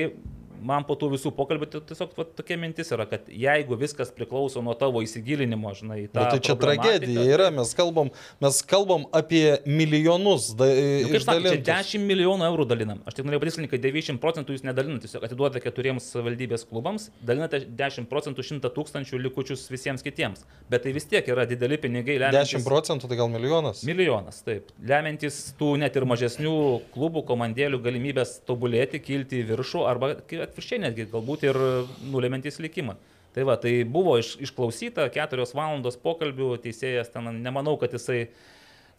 man 0.61 0.85
po 0.87 0.95
tų 0.99 1.11
visų 1.15 1.31
pokalbių 1.37 1.69
tai 1.71 1.81
tiesiog 1.91 2.15
va, 2.17 2.25
tokia 2.37 2.57
mintis 2.61 2.91
yra, 2.95 3.07
kad 3.09 3.27
jeigu 3.31 3.77
viskas 3.79 4.11
priklauso 4.15 4.63
nuo 4.65 4.75
tavo 4.77 5.03
įsigilinimo, 5.05 5.73
žinai, 5.77 5.99
tą... 6.07 6.21
Bet 6.21 6.35
tai 6.35 6.41
čia 6.47 6.57
tragedija 6.59 7.25
yra, 7.35 7.49
mes 7.53 7.73
kalbam, 7.77 8.11
mes 8.43 8.61
kalbam 8.67 9.07
apie 9.15 9.59
milijonus 9.67 10.51
da, 10.57 10.67
Nu, 10.67 11.11
kaip 11.11 11.23
sakė, 11.23 11.41
čia 11.43 11.57
išdalintus. 11.57 11.91
10 11.93 12.05
milijonų 12.07 12.47
eurų 12.47 12.65
dalinam. 12.69 13.01
Aš 13.07 13.17
tik 13.17 13.27
norėjau 13.27 13.41
patikslinti, 13.43 13.71
kad 13.73 13.83
90 13.83 14.21
procentų 14.23 14.55
jūs 14.55 14.63
nedalinate, 14.65 15.07
tiesiog 15.07 15.25
atiduodate 15.27 15.61
keturiems 15.63 16.09
valdybės 16.15 16.65
klubams, 16.69 17.09
dalinate 17.27 17.61
10 17.79 18.09
procentų 18.11 18.45
100 18.45 18.71
tūkstančių 18.75 19.21
likučius 19.21 19.67
visiems 19.71 20.05
kitiems. 20.05 20.43
Bet 20.71 20.85
tai 20.85 20.93
vis 20.95 21.07
tiek 21.09 21.27
yra 21.31 21.47
dideli 21.49 21.79
pinigai, 21.81 22.17
lemiantys. 22.21 22.55
10 22.57 22.67
procentų, 22.67 23.09
tai 23.11 23.19
gal 23.19 23.31
milijonas. 23.33 23.83
Milijonas, 23.87 24.41
taip. 24.47 24.71
Lemiantis 24.87 25.39
tų 25.59 25.73
net 25.81 25.97
ir 25.97 26.07
mažesnių 26.09 26.55
klubų, 26.95 27.25
komandėlių 27.29 27.81
galimybės 27.83 28.37
tobulėti, 28.47 29.01
kilti 29.03 29.41
į 29.43 29.47
viršų 29.53 29.85
arba 29.89 30.13
atvirkščiai 30.47 30.81
netgi 30.87 31.07
galbūt 31.11 31.45
ir 31.47 31.61
nulemiantis 32.09 32.59
likimą. 32.63 32.97
Tai 33.37 33.43
va, 33.45 33.53
tai 33.61 33.83
buvo 33.85 34.15
iš, 34.17 34.33
išklausyta, 34.47 35.05
keturios 35.13 35.53
valandos 35.53 35.99
pokalbių, 36.01 36.55
teisėjas 36.63 37.11
ten, 37.13 37.27
nemanau, 37.43 37.75
kad 37.77 37.93
jisai 37.93 38.23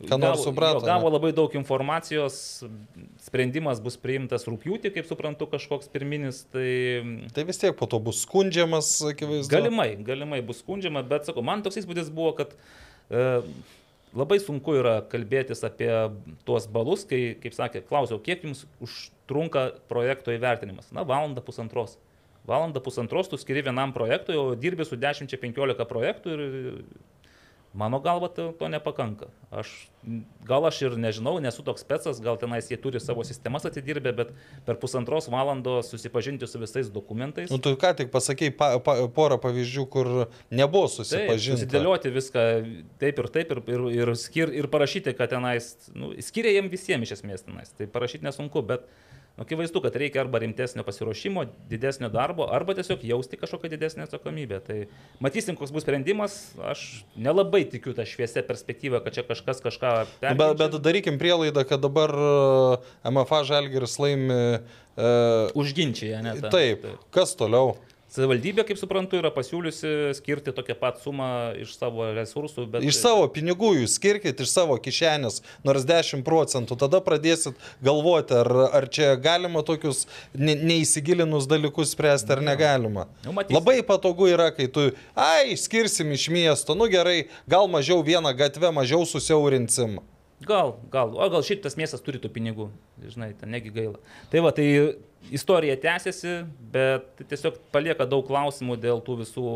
nors 0.06 0.44
suprato, 0.44 0.78
jo, 0.78 0.86
Gavo 0.86 1.10
labai 1.10 1.32
daug 1.34 1.54
informacijos, 1.58 2.36
sprendimas 3.24 3.80
bus 3.82 3.96
priimtas 3.98 4.46
rūpjūtį, 4.46 4.92
kaip 4.94 5.08
suprantu, 5.10 5.48
kažkoks 5.50 5.90
pirminis, 5.90 6.44
tai 6.52 6.68
Tai 7.34 7.46
vis 7.48 7.58
tiek 7.58 7.74
po 7.74 7.88
to 7.90 7.98
bus 7.98 8.22
skundžiamas, 8.22 8.92
akivaizdu. 9.10 9.50
Galimai, 9.50 9.90
galimai 10.06 10.38
bus 10.46 10.62
skundžiama, 10.62 11.02
bet 11.02 11.26
sakau, 11.26 11.42
man 11.42 11.66
toks 11.66 11.80
įspūdis 11.82 12.12
buvo, 12.14 12.36
kad 12.38 12.54
e, 13.10 13.42
labai 14.16 14.39
sunku 14.43 14.76
yra 14.78 14.98
kalbėtis 15.10 15.64
apie 15.66 15.90
tuos 16.48 16.68
balus, 16.70 17.05
kai, 17.09 17.36
kaip 17.43 17.56
sakė, 17.56 17.82
klausiau, 17.89 18.20
kiek 18.22 18.44
jums 18.47 18.64
užtrunka 18.85 19.70
projekto 19.90 20.35
įvertinimas. 20.35 20.93
Na, 20.97 21.05
valanda 21.09 21.44
pusantros. 21.44 21.98
Valanda 22.48 22.80
pusantros 22.80 23.28
tu 23.28 23.36
skiri 23.36 23.66
vienam 23.66 23.93
projektui, 23.93 24.39
o 24.40 24.55
dirbi 24.56 24.86
su 24.89 24.97
10-15 24.97 25.85
projektų 25.90 26.36
ir 26.36 26.44
mano 27.72 28.00
galva 28.00 28.28
to, 28.28 28.52
to 28.52 28.68
nepakanka. 28.68 29.28
Aš, 29.50 29.88
gal 30.44 30.66
aš 30.68 30.80
ir 30.84 30.96
nežinau, 31.00 31.38
nesu 31.40 31.62
toks 31.64 31.84
specas, 31.84 32.20
gal 32.20 32.36
tenais 32.40 32.68
jie 32.68 32.76
turi 32.80 33.00
savo 33.00 33.24
sistemas 33.24 33.64
atidirbę, 33.68 34.12
bet 34.12 34.32
per 34.66 34.76
pusantros 34.80 35.28
valandos 35.32 35.88
susipažinti 35.92 36.46
su 36.48 36.60
visais 36.60 36.90
dokumentais. 36.92 37.48
Nu, 37.52 37.60
tu 37.62 37.72
ką 37.80 37.94
tik 37.96 38.12
pasakėjai 38.12 38.54
pa, 38.58 38.70
pa, 38.84 38.96
porą 39.14 39.40
pavyzdžių, 39.40 39.86
kur 39.88 40.12
nebuvo 40.52 40.90
susipažinti. 40.92 41.64
susidėlioti 41.64 42.12
viską 42.12 42.46
taip 43.00 43.22
ir 43.24 43.30
taip 43.36 43.56
ir, 43.56 43.62
ir, 43.72 43.88
ir, 44.02 44.14
skir, 44.20 44.52
ir 44.52 44.68
parašyti, 44.72 45.16
kad 45.16 45.32
tenais, 45.32 45.72
nu, 45.96 46.12
skiria 46.24 46.58
jiem 46.58 46.68
visiems 46.72 47.08
iš 47.08 47.20
esmės 47.20 47.48
tenais. 47.48 47.72
Tai 47.78 47.88
parašyti 47.92 48.28
nesunku, 48.28 48.64
bet 48.68 48.84
nu, 48.84 49.07
akivaizdu, 49.39 49.81
kad 49.85 49.97
reikia 49.97 50.20
arba 50.24 50.39
rimtesnio 50.43 50.85
pasiruošimo, 50.86 51.44
didesnio 51.70 52.09
darbo, 52.12 52.47
arba 52.52 52.74
tiesiog 52.78 53.05
jausti 53.06 53.39
kažkokią 53.40 53.70
didesnę 53.73 54.06
atsakomybę. 54.06 54.60
Tai 54.66 54.78
matysim, 55.24 55.56
koks 55.56 55.73
bus 55.74 55.86
sprendimas. 55.86 56.39
Aš 56.59 57.05
nelabai 57.16 57.65
tikiu 57.70 57.94
tą 57.97 58.06
šviesę 58.09 58.43
perspektyvą, 58.47 59.01
kad 59.05 59.15
čia 59.15 59.23
kažkas 59.28 59.62
kažką 59.65 59.93
Nu, 59.98 60.06
Bet, 60.20 60.39
peržengia. 60.39 60.55
bet 60.69 60.81
darykim 60.82 61.19
prielaidą, 61.19 61.65
kad 61.69 61.81
dabar 61.81 62.10
e, 62.10 63.10
MFA 63.10 63.44
Žalgiris 63.44 63.98
laimi. 63.98 64.59
Uh, 64.98 65.55
Užginčia, 65.55 66.19
ne? 66.23 66.32
tą. 66.40 66.51
taip, 66.51 66.82
taip, 66.82 67.02
kas 67.15 67.36
toliau? 67.39 67.77
Savivaldybė, 68.09 68.64
kaip 68.64 68.78
suprantu, 68.80 69.18
yra 69.20 69.28
pasiūliusi 69.28 70.15
skirti 70.16 70.55
tokią 70.57 70.78
pat 70.81 71.02
sumą 71.02 71.28
iš 71.60 71.74
savo 71.76 72.07
resursų, 72.16 72.65
bet... 72.73 72.86
Iš 72.89 73.02
savo 73.02 73.26
pinigų 73.34 73.74
jūs 73.82 73.99
skirkit, 73.99 74.41
iš 74.41 74.49
savo 74.49 74.78
kišenės, 74.81 75.42
nors 75.68 75.84
10 75.89 76.24
procentų, 76.24 76.78
tada 76.81 77.02
pradėsit 77.05 77.60
galvoti, 77.84 78.39
ar, 78.41 78.52
ar 78.81 78.89
čia 78.89 79.12
galima 79.20 79.60
tokius 79.60 80.07
ne, 80.32 80.57
neįsigilinus 80.57 81.50
dalykus 81.50 81.92
spręsti, 81.92 82.32
ar 82.32 82.44
negalima. 82.49 83.10
Nu, 83.26 83.36
matysim. 83.36 83.60
Labai 83.60 83.82
patogu 83.84 84.32
yra, 84.32 84.49
kai 84.57 84.70
tu, 84.73 84.89
ai, 85.12 85.52
skirsim 85.60 86.16
iš 86.16 86.31
miesto, 86.32 86.78
nu 86.78 86.89
gerai, 86.89 87.26
gal 87.44 87.68
mažiau 87.68 88.00
vieną 88.07 88.32
gatvę, 88.41 88.73
mažiau 88.73 89.05
susiaurinsim. 89.05 90.00
Gal, 90.47 90.76
gal, 90.92 91.10
o 91.18 91.26
gal 91.33 91.42
šiaip 91.42 91.65
tas 91.65 91.75
miestas 91.75 92.02
turi 92.05 92.20
tų 92.23 92.31
pinigų, 92.31 92.68
žinai, 93.10 93.33
ten 93.41 93.50
negi 93.50 93.73
gaila. 93.75 93.99
Tai 94.31 94.42
va, 94.44 94.52
tai 94.55 94.67
istorija 95.34 95.75
tęsiasi, 95.83 96.34
bet 96.75 97.25
tiesiog 97.26 97.57
palieka 97.75 98.07
daug 98.07 98.23
klausimų 98.28 98.76
dėl 98.78 99.02
tų 99.02 99.17
visų 99.25 99.49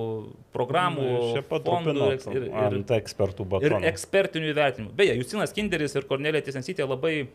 programų, 0.55 1.07
fondų 1.53 2.09
ir, 2.17 2.27
ir, 2.35 2.49
ant 2.65 2.95
ekspertų 2.99 3.47
ir 3.47 3.53
batono. 3.55 3.83
ekspertinių 3.93 4.51
įvertinimų. 4.51 4.95
Beje, 4.99 5.15
Justinas 5.21 5.55
Kinderis 5.55 5.95
ir 5.95 6.09
Kornelija 6.11 6.43
Tiesensytė 6.49 6.89
labai 6.89 7.29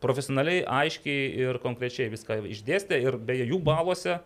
profesionaliai, 0.00 0.64
aiškiai 0.64 1.28
ir 1.44 1.60
konkrečiai 1.60 2.08
viską 2.12 2.40
išdėstė 2.48 3.02
ir 3.04 3.20
beje 3.20 3.50
jų 3.52 3.60
baluose, 3.64 4.18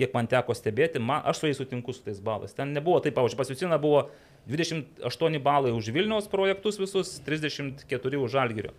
kiek 0.00 0.16
man 0.16 0.28
teko 0.32 0.56
stebėti, 0.56 1.00
man, 1.00 1.20
aš 1.28 1.42
su 1.42 1.50
jais 1.50 1.60
sutinku 1.60 1.92
su 1.92 2.04
tais 2.04 2.20
balais. 2.24 2.56
Ten 2.56 2.72
nebuvo 2.72 3.00
taip, 3.04 3.18
pavyzdžiui, 3.18 3.40
pas 3.40 3.52
Justiną 3.52 3.78
buvo 3.80 4.06
28 4.50 5.42
balai 5.42 5.72
už 5.72 5.92
Vilniaus 5.94 6.26
projektus 6.30 6.78
visus, 6.80 7.20
34 7.26 8.18
už 8.18 8.30
Žalgirio. 8.32 8.72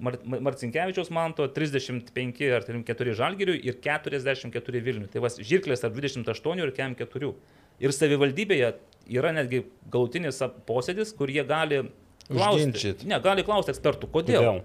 Mar 0.00 0.16
Marcinkievičiaus 0.24 1.10
manto 1.12 1.44
35 1.44 2.46
ar 2.56 2.64
34 2.64 3.16
Žalgiriui 3.18 3.60
ir 3.60 3.76
44 3.84 4.80
Vilniui. 4.80 5.10
Tai 5.12 5.20
vas 5.26 5.36
žirklės 5.36 5.84
tarp 5.84 5.98
28 5.98 6.62
ir 6.64 6.72
44. 6.72 7.34
Ir 7.80 7.92
savivaldybėje 7.92 8.70
yra 9.12 9.34
netgi 9.36 9.66
galutinis 9.92 10.40
posėdis, 10.68 11.12
kur 11.16 11.28
jie 11.32 11.44
gali 11.44 11.82
klausti. 12.30 12.64
Užginčyt. 12.64 13.04
Ne, 13.08 13.20
gali 13.20 13.44
klausti 13.44 13.74
ekspertų, 13.74 14.08
kodėl. 14.12 14.40
Kodėl? 14.40 14.62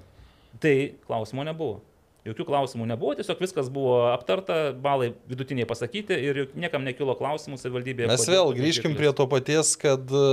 Tai 0.64 0.75
klausimo 1.03 1.43
nebuvo. 1.43 1.82
Jokių 2.25 2.45
klausimų 2.47 2.87
nebuvo, 2.89 3.13
tiesiog 3.19 3.37
viskas 3.37 3.67
buvo 3.69 3.99
aptarta, 4.09 4.71
balai 4.81 5.11
vidutiniai 5.29 5.67
pasakyti 5.69 6.15
ir 6.25 6.39
niekam 6.57 6.81
nekilo 6.81 7.13
klausimų 7.19 7.59
savivaldybėje. 7.61 8.07
Mes 8.09 8.23
vėl 8.25 8.49
grįžkim 8.57 8.95
prie 8.97 9.11
to 9.13 9.27
paties, 9.29 9.75
kad 9.77 10.09
e, 10.09 10.23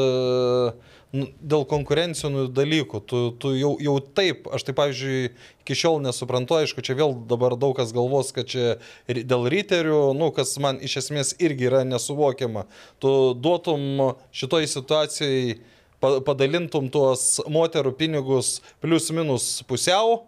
nu, 1.13 1.27
dėl 1.53 1.67
konkurencinių 1.69 2.47
dalykų, 2.57 3.03
tu, 3.05 3.21
tu 3.37 3.53
jau, 3.59 3.75
jau 3.85 3.99
taip, 4.17 4.49
aš 4.57 4.65
tai 4.71 4.77
pavyzdžiui 4.81 5.21
iki 5.67 5.77
šiol 5.83 6.01
nesuprantu, 6.07 6.57
aišku, 6.63 6.81
čia 6.81 6.97
vėl 6.97 7.13
dabar 7.29 7.59
daug 7.61 7.77
kas 7.77 7.93
galvos, 7.93 8.33
kad 8.33 8.49
čia 8.49 8.79
dėl 9.13 9.45
riterių, 9.53 10.01
nu, 10.17 10.33
kas 10.33 10.57
man 10.65 10.81
iš 10.81 10.97
esmės 11.05 11.37
irgi 11.45 11.69
yra 11.69 11.85
nesuvokiama. 11.93 12.65
Tu 13.05 13.13
duotum 13.37 14.15
šitoj 14.33 14.65
situacijai, 14.79 15.59
pa- 16.01 16.23
padalintum 16.25 16.89
tuos 16.89 17.37
moterų 17.53 17.93
pinigus 18.01 18.63
plius 18.81 19.13
minus 19.13 19.59
pusiau. 19.69 20.23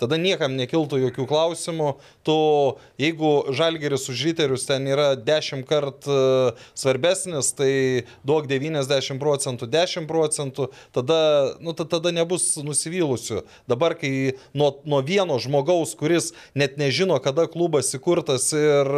Tada 0.00 0.16
niekam 0.18 0.56
nekiltų 0.58 0.98
jokių 1.04 1.26
klausimų. 1.30 1.90
Tu, 2.26 2.34
jeigu 2.98 3.30
žalgeris 3.54 4.08
už 4.10 4.22
riterius 4.28 4.64
ten 4.66 4.86
yra 4.90 5.12
10 5.18 5.62
kart 5.68 6.06
e, 6.10 6.16
svarbesnis, 6.78 7.52
tai 7.54 8.02
duok 8.26 8.48
90 8.50 9.18
procentų, 9.22 9.68
10 9.70 10.08
procentų, 10.10 10.68
tada, 10.94 11.18
nu, 11.62 11.74
ta- 11.78 11.86
tada 11.86 12.10
nebus 12.14 12.56
nusivylusių. 12.62 13.42
Dabar, 13.70 13.94
kai 13.98 14.34
nuo, 14.58 14.72
nuo 14.88 15.02
vieno 15.06 15.38
žmogaus, 15.42 15.94
kuris 15.98 16.32
net 16.58 16.78
nežino, 16.80 17.18
kada 17.22 17.46
klubas 17.50 17.92
įkurtas 17.94 18.48
ir 18.56 18.90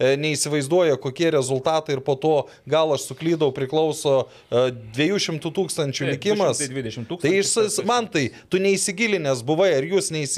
e, 0.00 0.14
neįsivaizduoja, 0.20 0.96
kokie 1.00 1.30
rezultatai 1.34 1.98
ir 1.98 2.04
po 2.06 2.16
to 2.20 2.34
gal 2.68 2.94
aš 2.96 3.08
suklydau 3.10 3.52
priklauso 3.56 4.26
e, 4.48 4.70
200 4.96 5.52
tūkstančių 5.52 6.10
likimas. 6.14 6.60
20 6.64 7.08
tūkstančių. 7.10 7.20
Tai 7.26 7.34
iš, 7.42 7.80
man 7.88 8.08
tai, 8.12 8.28
tu 8.52 8.60
neįsigilinęs 8.62 9.44
buvai, 9.46 9.72
ar 9.76 9.84
jūs 9.84 10.08
neįsigilinęs 10.14 10.35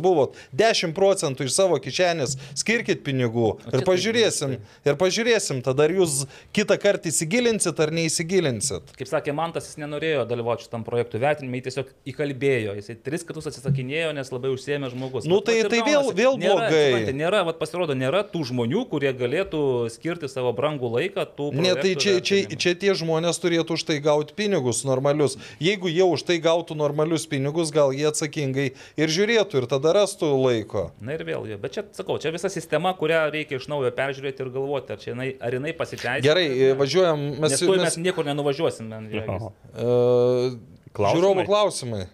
buvot, 0.00 0.36
10 0.56 0.92
procentų 0.94 1.44
iš 1.48 1.52
savo 1.56 1.78
kišenės 1.82 2.36
skirkit 2.58 3.02
pinigų 3.04 3.58
ir 3.72 3.84
pažiūrėsim, 3.86 4.58
ir 4.86 4.94
pažiūrėsim, 5.00 5.62
tada 5.62 5.84
ar 5.84 5.90
jūs 5.90 6.26
kitą 6.56 6.76
kartą 6.80 7.08
įsigilinsit 7.10 7.80
ar 7.80 7.90
neįsigilinsit. 7.90 8.92
Kaip 8.98 9.08
sakė 9.10 9.34
Mantas, 9.34 9.66
jis 9.70 9.78
nenorėjo 9.82 10.26
dalyvauti 10.30 10.66
šitam 10.66 10.84
projektų 10.86 11.20
vertinimui, 11.22 11.60
jis 11.60 11.70
tiesiog 11.70 11.90
įkalbėjo, 12.12 12.74
jis 12.78 12.90
tris 13.04 13.24
kartus 13.26 13.46
atsisakinėjo, 13.50 14.12
nes 14.16 14.30
labai 14.32 14.50
užsiemė 14.54 14.90
žmogus. 14.92 15.26
Nu, 15.28 15.40
Vat- 15.40 15.46
tai- 15.50 15.62
tai 15.70 15.80
vėl- 15.86 16.12
vėl 16.14 16.38
nėra, 16.38 16.68
blogai. 16.68 16.84
supranti, 16.90 17.16
Nėra, 17.20 17.44
vat, 17.44 17.58
pasirodo, 17.58 17.94
nėra 17.94 18.22
tų 18.24 18.44
žmonių, 18.50 18.88
kurie 18.90 19.12
galėtų 19.12 19.90
skirti 19.90 20.28
savo 20.28 20.52
brangų 20.56 20.88
laiką 20.96 21.26
tų 21.36 21.52
Ne, 21.54 21.74
tai 21.74 21.94
čia, 21.94 22.20
čia, 22.20 22.46
čia 22.56 22.74
tie 22.74 22.94
žmonės 22.94 23.40
turėtų 23.40 23.72
už 23.76 23.84
tai 23.84 23.98
gauti 24.00 24.32
pinigus 24.34 24.84
normalius. 24.84 25.36
Jeigu 25.60 25.88
jie 25.90 26.04
už 26.04 26.22
tai 26.24 26.38
gautų 26.40 26.76
normalius 26.76 27.26
pinigus, 27.26 27.70
gal 27.70 27.90
jie 27.92 28.06
atsakingai 28.08 28.72
ir 28.96 29.08
žiūrėtų 29.08 29.39
ir 29.56 29.66
tada 29.70 29.92
rastų 29.96 30.28
laiko. 30.34 30.82
Na 31.04 31.14
ir 31.16 31.24
vėl, 31.28 31.46
jo. 31.50 31.58
bet 31.62 31.76
čia, 31.76 31.84
sakau, 31.96 32.18
čia 32.22 32.32
visa 32.34 32.50
sistema, 32.52 32.92
kurią 32.98 33.22
reikia 33.34 33.60
iš 33.60 33.68
naujo 33.70 33.90
peržiūrėti 33.96 34.44
ir 34.44 34.52
galvoti, 34.54 34.94
ar, 34.94 35.00
čia 35.02 35.12
jinai, 35.12 35.30
ar 35.40 35.56
jinai 35.56 35.72
pasiteisina. 35.78 36.24
Gerai, 36.24 36.46
e, 36.50 36.70
važiuojam, 36.78 37.24
mes, 37.42 37.56
tuoj 37.62 37.80
mes 37.80 37.88
mes, 37.88 37.98
niekur 38.06 38.28
nenuvažiuosim, 38.28 38.90
man. 38.92 39.08
Oho. 39.36 39.50
uh, 39.72 40.58
Klausimai? 40.96 41.16
žiūrovų 41.16 41.46
klausimai. 41.48 42.04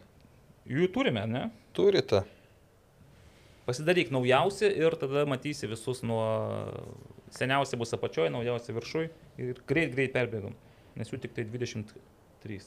Jų 0.71 0.89
turime, 0.95 1.27
ne? 1.31 1.45
Turite. 1.77 2.25
Pasidaryk 3.67 4.13
naujausi 4.15 4.69
ir 4.71 4.95
tada 5.01 5.25
matysi 5.27 5.67
visus 5.71 6.03
nuo 6.07 6.23
seniausia 7.35 7.79
bus 7.81 7.95
apačioje, 7.97 8.31
naujausia 8.35 8.75
viršui 8.77 9.09
ir 9.43 9.63
greit, 9.67 9.91
greit 9.95 10.15
perbėgam, 10.15 10.55
nes 10.99 11.11
jų 11.11 11.19
tik 11.25 11.35
tai 11.35 11.47
23. 11.51 12.61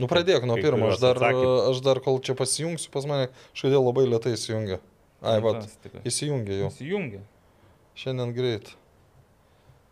Nu 0.00 0.08
pradėk 0.10 0.46
nuo 0.48 0.56
pirmo, 0.60 0.90
aš 0.94 1.00
dar, 1.02 1.20
aš 1.70 1.82
dar 1.84 2.00
kol 2.04 2.20
čia 2.24 2.36
pasijungsiu, 2.38 2.90
pas 2.94 3.06
mane 3.08 3.28
kažkodėl 3.52 3.84
labai 3.84 4.06
lietai 4.08 4.34
įsijungia. 4.36 4.80
Ai, 5.20 5.36
va, 5.44 5.58
Fantastika. 5.58 6.00
įsijungia 6.08 6.62
jau. 6.62 6.70
Įsijungia. 6.72 7.20
Šiandien 8.00 8.30
greit. 8.32 8.70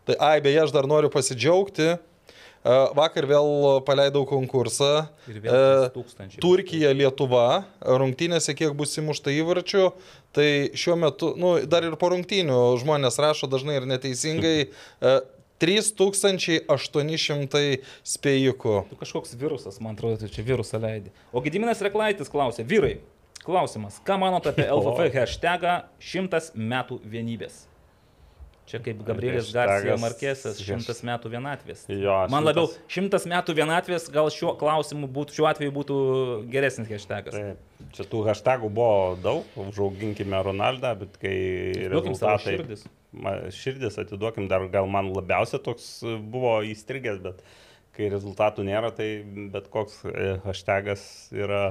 Tai, 0.09 0.15
ai, 0.17 0.37
beje, 0.41 0.63
aš 0.63 0.71
dar 0.73 0.87
noriu 0.89 1.11
pasidžiaugti. 1.13 1.91
E, 1.93 2.77
Vakar 2.97 3.27
vėl 3.29 3.79
paleidau 3.85 4.25
konkursą. 4.27 5.05
Ir 5.29 5.37
E, 5.37 5.43
vėl 5.45 5.85
1000. 5.93 6.39
Turkija, 6.41 6.95
Lietuva, 6.97 7.63
rungtynėse 8.01 8.55
kiek 8.57 8.73
bus 8.73 8.97
įmušta 8.97 9.29
įvarčių, 9.37 9.91
tai 10.33 10.49
šiuo 10.73 10.97
metu, 10.99 11.35
nu, 11.37 11.59
dar 11.69 11.85
ir 11.85 11.93
po 12.01 12.09
rungtynių 12.15 12.57
žmonės 12.81 13.21
rašo 13.21 13.51
dažnai 13.51 13.77
ir 13.77 13.85
neteisingai, 13.93 14.57
e, 15.11 15.13
3800 15.59 17.79
spėjikų. 18.07 18.75
Tu 18.91 18.95
kažkoks 18.99 19.35
virusas, 19.39 19.79
man 19.83 19.95
atrodo, 19.97 20.15
tu 20.23 20.27
čia 20.33 20.43
virusą 20.47 20.77
leidai. 20.81 21.11
O 21.35 21.41
Gediminas 21.45 21.81
Reklaitis 21.85 22.31
klausė, 22.31 22.61
vyrai, 22.67 22.95
klausimas, 23.45 23.99
ką 24.07 24.15
manote 24.21 24.47
apie 24.53 24.65
LVF 24.75 25.13
hashtagą 25.21 25.73
100 25.99 26.53
metų 26.55 26.95
vienybės? 27.09 27.55
Čia 28.69 28.77
kaip 28.85 28.99
Gabrielis 29.01 29.47
Garcia 29.49 29.95
Markesas, 29.97 30.59
100 30.61 30.93
metų 31.09 31.25
vienatvės. 31.33 31.87
Jo, 31.89 32.19
Man 32.29 32.45
šimtas- 32.45 32.45
labiau 32.45 32.67
100 32.85 33.25
metų 33.31 33.55
vienatvės 33.57 34.03
gal 34.13 34.29
šiuo 34.29 34.51
klausimu 34.59 35.09
būtų, 35.09 35.33
šiuo 35.39 35.47
atveju 35.49 35.71
būtų 35.73 35.95
geresnis 36.53 36.85
hashtagas. 36.91 37.33
Taip. 37.33 37.57
Čia 37.95 38.05
tų 38.09 38.21
hashtagų 38.27 38.69
buvo 38.73 39.17
daug, 39.23 39.47
užauginkime 39.59 40.39
Ronaldą, 40.45 40.93
bet 40.99 41.17
kai 41.21 41.35
Duokim 41.89 42.15
savo 42.17 42.35
rezultatai... 42.37 42.55
širdis. 42.57 42.85
Ma- 43.09 43.37
Širdis 43.49 43.97
atiduokim, 43.97 44.45
dar 44.51 44.67
gal 44.69 44.85
man 44.91 45.09
labiausia 45.15 45.57
toks 45.65 45.87
e, 46.05 46.15
buvo 46.21 46.59
įstrigęs, 46.67 47.17
bet 47.23 47.39
kai 47.97 48.11
rezultatų 48.13 48.67
nėra, 48.67 48.91
tai 48.95 49.07
bet 49.53 49.71
koks 49.73 50.03
e, 50.05 50.35
hashtagas 50.45 51.01
yra, 51.33 51.63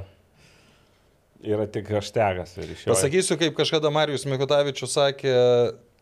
yra 1.47 1.69
tik 1.71 1.93
hashtagas. 1.95 2.57
Pasakysiu, 2.89 3.39
kaip 3.39 3.55
kažkada 3.61 3.93
Marijus 3.95 4.27
Mikutavičius 4.27 4.99
sakė, 4.99 5.37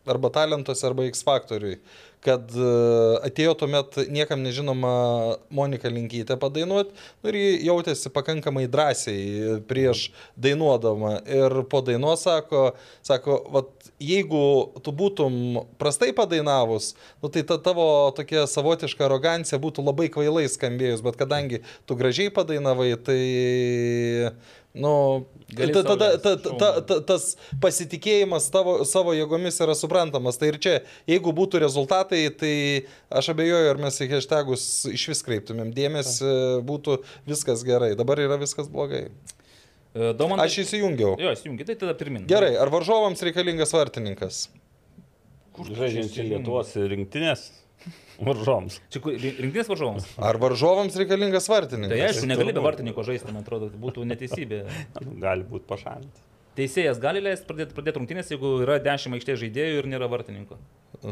arba 0.09 0.31
talentuose, 0.33 0.85
arba 0.87 1.05
X 1.11 1.21
faktoriui, 1.27 1.77
kad 2.27 2.51
e, 2.51 2.71
atėjo 3.29 3.53
tuomet 3.61 3.97
niekam 4.11 4.43
nežinoma 4.43 4.91
Monika 5.53 5.91
Linkytė 5.91 6.35
padainuoti 6.39 6.91
nu, 6.91 7.31
ir 7.31 7.37
ji 7.39 7.53
jautėsi 7.69 8.11
pakankamai 8.13 8.65
drąsiai 8.71 9.61
prieš 9.69 10.09
dainuodama. 10.35 11.17
Ir 11.23 11.61
po 11.71 11.81
dainos 11.85 12.25
sako, 12.27 12.73
sako 13.07 13.39
vat, 13.53 13.71
jeigu 14.03 14.43
tu 14.83 14.93
būtum 14.95 15.63
prastai 15.79 16.11
padainavus, 16.17 16.93
nu, 17.23 17.31
tai 17.31 17.45
ta 17.47 17.59
tavo 17.63 17.87
tokia 18.17 18.45
savotiška 18.49 19.07
arogancija 19.07 19.61
būtų 19.63 19.87
labai 19.87 20.11
kvailai 20.13 20.47
skambėjus, 20.51 21.03
bet 21.05 21.19
kadangi 21.19 21.63
tu 21.87 21.99
gražiai 21.99 22.33
padainavai, 22.33 22.93
tai... 23.07 23.21
Nu, 24.77 25.25
ta, 25.49 25.63
leist, 25.63 25.79
ta, 25.87 25.95
ta, 25.97 26.35
ta, 26.37 26.69
ta, 26.81 26.97
tas 27.07 27.25
pasitikėjimas 27.63 28.49
tavo, 28.53 28.77
savo 28.87 29.15
jėgomis 29.17 29.57
yra 29.63 29.75
suprantamas. 29.77 30.37
Tai 30.39 30.51
ir 30.51 30.59
čia, 30.63 30.75
jeigu 31.09 31.33
būtų 31.35 31.61
rezultatai, 31.63 32.21
tai 32.37 32.53
aš 33.09 33.31
abejoju, 33.33 33.71
ar 33.73 33.81
mes 33.81 33.97
į 34.03 34.09
hashtagus 34.13 34.67
iš 34.93 35.07
vis 35.13 35.23
kreiptumėm 35.25 35.73
dėmesį, 35.75 36.33
būtų 36.67 36.99
viskas 37.29 37.65
gerai. 37.67 37.93
Dabar 37.99 38.21
yra 38.23 38.39
viskas 38.41 38.69
blogai. 38.71 39.07
E, 39.97 40.13
Domantas. 40.13 40.51
Aš 40.51 40.65
įsijungiau. 40.67 41.15
Jo, 41.21 41.33
įsijungi, 41.33 41.67
tai 41.67 41.77
tada 41.79 41.97
pirmin. 41.97 42.27
Gerai, 42.29 42.53
ar 42.59 42.71
varžovams 42.73 43.23
reikalingas 43.25 43.73
vartininkas? 43.75 44.47
Žaidžiant 45.57 46.13
į 46.21 46.27
Lietuvos 46.35 46.75
rinktinės 46.77 47.47
varžoms. 48.19 48.79
Čia 48.93 49.01
rinktinės 49.05 49.69
varžovams. 49.71 50.07
Ar 50.29 50.39
varžovams 50.41 50.95
reikalingas 50.99 51.47
Tai 51.49 51.55
vartininkas? 51.57 52.05
aišku, 52.11 52.29
negali 52.29 52.55
be 52.55 52.63
vartininko 52.65 53.05
žaisti, 53.07 53.31
man 53.33 53.43
atrodo, 53.45 53.69
tai 53.73 53.79
būtų 53.83 54.07
neteisybė. 54.09 54.63
Gali 55.21 55.45
būti 55.47 55.67
pašalinti. 55.69 56.25
Teisėjas 56.57 56.97
gali 56.97 57.21
leisti 57.21 57.45
pradėti, 57.45 57.75
pradėti 57.77 57.99
rungtynės, 57.99 58.31
jeigu 58.33 58.55
yra 58.63 58.79
10 58.81 59.13
aikštės 59.19 59.37
žaidėjų 59.43 59.81
ir 59.83 59.89
nėra 59.91 60.07
vartininko. 60.09 60.57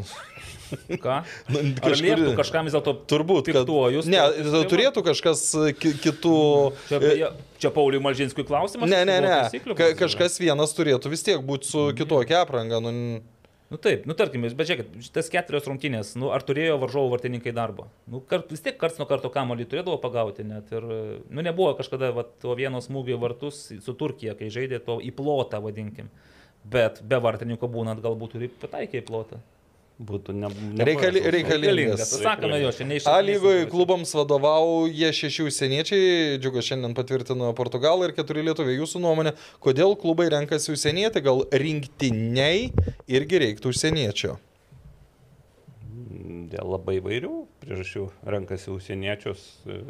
Ką? 1.04 1.20
Nu, 1.52 1.60
Ar 1.60 1.68
kažkur- 1.84 2.02
lieptų 2.02 2.32
kažkam 2.40 2.66
vis 2.66 2.74
dėlto 2.74 2.94
Turbūt, 3.06 3.46
kad 3.46 3.60
piktuojus? 3.62 4.08
Ne, 4.10 4.18
tai- 4.18 4.64
turėtų 4.72 5.04
kažkas 5.06 5.44
ki 5.78 5.92
kitų... 6.02 6.34
Čia, 6.88 6.98
beje, 7.04 7.28
čia 7.62 7.70
Pauliui 7.70 8.02
Malžinskui 8.02 8.42
klausimas. 8.48 8.90
Ne, 8.90 9.04
ne, 9.06 9.20
ne. 9.22 9.36
Ka 9.78 9.92
kažkas 10.02 10.40
vienas 10.42 10.74
turėtų 10.74 11.12
vis 11.14 11.22
tiek 11.26 11.38
būti 11.46 11.70
su 11.70 11.84
kitokia 11.94 12.42
apranga. 12.42 12.82
Nu, 12.82 12.90
Nu 13.66 13.76
taip, 13.82 14.04
nu 14.06 14.14
tarkim, 14.14 14.44
bet 14.46 14.68
žiūrėkit, 14.68 14.92
šitas 15.02 15.28
keturios 15.32 15.64
rungtynės, 15.66 16.12
nu 16.20 16.28
ar 16.30 16.44
turėjo 16.46 16.76
varžovų 16.78 17.10
vartininkai 17.16 17.50
darbą? 17.54 17.88
Nu 18.06 18.20
kart, 18.22 18.52
vis 18.54 18.62
tiek 18.62 18.76
karts 18.78 19.00
nuo 19.00 19.08
karto 19.10 19.26
kamuolį 19.34 19.66
turėdavo 19.66 19.96
pagauti 20.04 20.46
net 20.46 20.70
ir, 20.70 20.86
nu 21.26 21.42
nebuvo 21.42 21.72
kažkada 21.74 22.12
va, 22.14 22.22
to 22.44 22.54
vieno 22.54 22.78
smūgio 22.84 23.18
vartus 23.18 23.64
su 23.82 23.96
Turkija, 23.98 24.36
kai 24.38 24.52
žaidė 24.54 24.78
to 24.86 25.00
į 25.02 25.10
plotą, 25.18 25.58
vadinkim. 25.64 26.12
Bet 26.62 27.02
be 27.02 27.18
vartininko 27.22 27.66
būnant 27.70 28.02
galbūt 28.06 28.38
ir 28.38 28.46
pataikė 28.62 29.02
į 29.02 29.06
plotą. 29.10 29.42
Būtų 29.96 30.34
ne, 30.36 30.48
Reikali-. 30.84 31.22
Reikalingas. 31.32 32.10
Sakome 32.20 32.58
jo, 32.60 32.68
čia 32.68 32.84
A 32.84 32.88
neišsiaiškinsim. 32.90 33.28
lygoje 33.30 33.68
klubams 33.72 34.10
vadovauja 34.12 35.08
šeši 35.16 35.46
užsieniečiai, 35.48 36.36
džiugas 36.42 36.68
šiandien 36.68 36.92
patvirtino 36.98 37.48
Portugalą 37.56 38.04
ir 38.04 38.12
keturi 38.18 38.44
lietuviai. 38.44 38.76
Jūsų 38.76 39.00
nuomonė, 39.00 39.32
kodėl 39.64 39.96
klubai 39.96 40.28
renkasi 40.34 40.74
užsienietį, 40.74 41.22
gal 41.24 41.40
rinktiniai 41.48 42.68
irgi 43.08 43.40
reiktų 43.46 43.72
užsieniečio? 43.72 44.36
Dėl 46.52 46.76
labai 46.76 46.98
vairių 47.00 47.32
priežasčių 47.64 48.04
renkasi 48.36 48.74
užsieniečius. 48.76 49.48
e, 49.64 49.80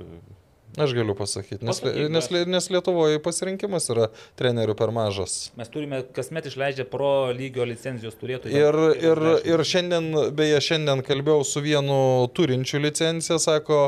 Aš 0.76 0.92
galiu 0.92 1.14
pasakyti, 1.16 1.64
nes, 1.64 1.78
Pasakyk, 1.80 2.10
nes, 2.12 2.26
prašau. 2.28 2.50
nes 2.52 2.66
Lietuvoje 2.68 3.20
pasirinkimas 3.24 3.88
yra 3.94 4.10
trenerių 4.36 4.74
per 4.76 4.92
mažas. 4.92 5.36
Mes 5.56 5.70
turime 5.72 6.02
kasmet 6.16 6.50
išleidžia 6.50 6.84
pro 6.90 7.30
lygio 7.32 7.64
licenzijos 7.64 8.18
turėtojų. 8.20 8.52
Ir, 8.52 8.78
ir, 9.00 9.22
ir 9.54 9.64
šiandien, 9.64 10.10
beje, 10.36 10.60
šiandien 10.68 11.00
kalbėjau 11.06 11.46
su 11.48 11.64
vienu 11.64 11.98
turinčiu 12.36 12.82
licenciją, 12.84 13.40
sako, 13.40 13.80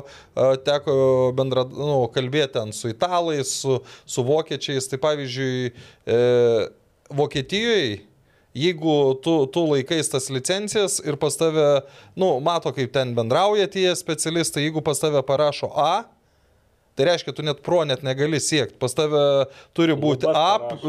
teko 0.64 0.96
bendra, 1.36 1.66
nu, 1.68 2.06
kalbėti 2.14 2.56
ten 2.56 2.72
su 2.72 2.88
italais, 2.94 3.52
su, 3.60 3.82
su 4.08 4.24
vokiečiais. 4.24 4.88
Tai 4.88 5.02
pavyzdžiui, 5.04 5.72
e, 6.08 6.20
Vokietijoje, 7.08 7.98
jeigu 8.56 8.98
tu, 9.24 9.40
tu 9.52 9.68
laikais 9.68 10.08
tas 10.08 10.28
licencijas 10.32 10.98
ir 11.04 11.20
pas 11.20 11.36
tave, 11.36 11.68
nu, 12.16 12.38
mato, 12.44 12.72
kaip 12.72 12.92
ten 12.96 13.12
bendrauja 13.16 13.68
tie 13.68 13.90
specialistai, 13.96 14.66
jeigu 14.66 14.80
pas 14.84 15.00
tave 15.00 15.20
parašo 15.24 15.68
A, 15.76 16.06
Tai 16.98 17.06
reiškia, 17.06 17.30
tu 17.34 17.44
net 17.46 17.60
pro 17.62 17.84
net 17.86 18.02
negali 18.02 18.40
siekti. 18.42 18.74
Pas 18.82 18.94
tave 18.98 19.20
turi 19.78 19.94
būti 19.94 20.26
A, 20.26 20.48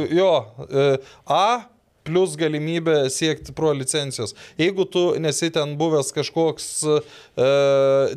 jo, 0.10 0.32
e, 0.66 0.88
A 1.30 1.70
plus 2.10 2.34
galimybė 2.40 3.04
siekti 3.14 3.54
pro 3.56 3.72
licencijos. 3.78 4.34
Jeigu 4.60 4.88
tu 4.90 5.04
nesi 5.22 5.52
ten 5.54 5.76
buvęs 5.80 6.10
kažkoks 6.16 6.70
e, 6.90 6.98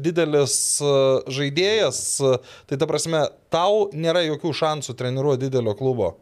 didelis 0.03 0.57
e, 0.81 0.95
žaidėjas, 1.37 2.01
e, 2.25 2.35
tai 2.71 2.81
ta 2.81 2.89
prasme, 2.89 3.27
tau 3.53 3.89
nėra 3.93 4.25
jokių 4.31 4.55
šansų 4.63 4.97
treniruoti 4.99 5.49
didelio 5.49 5.77
klubo. 5.79 6.15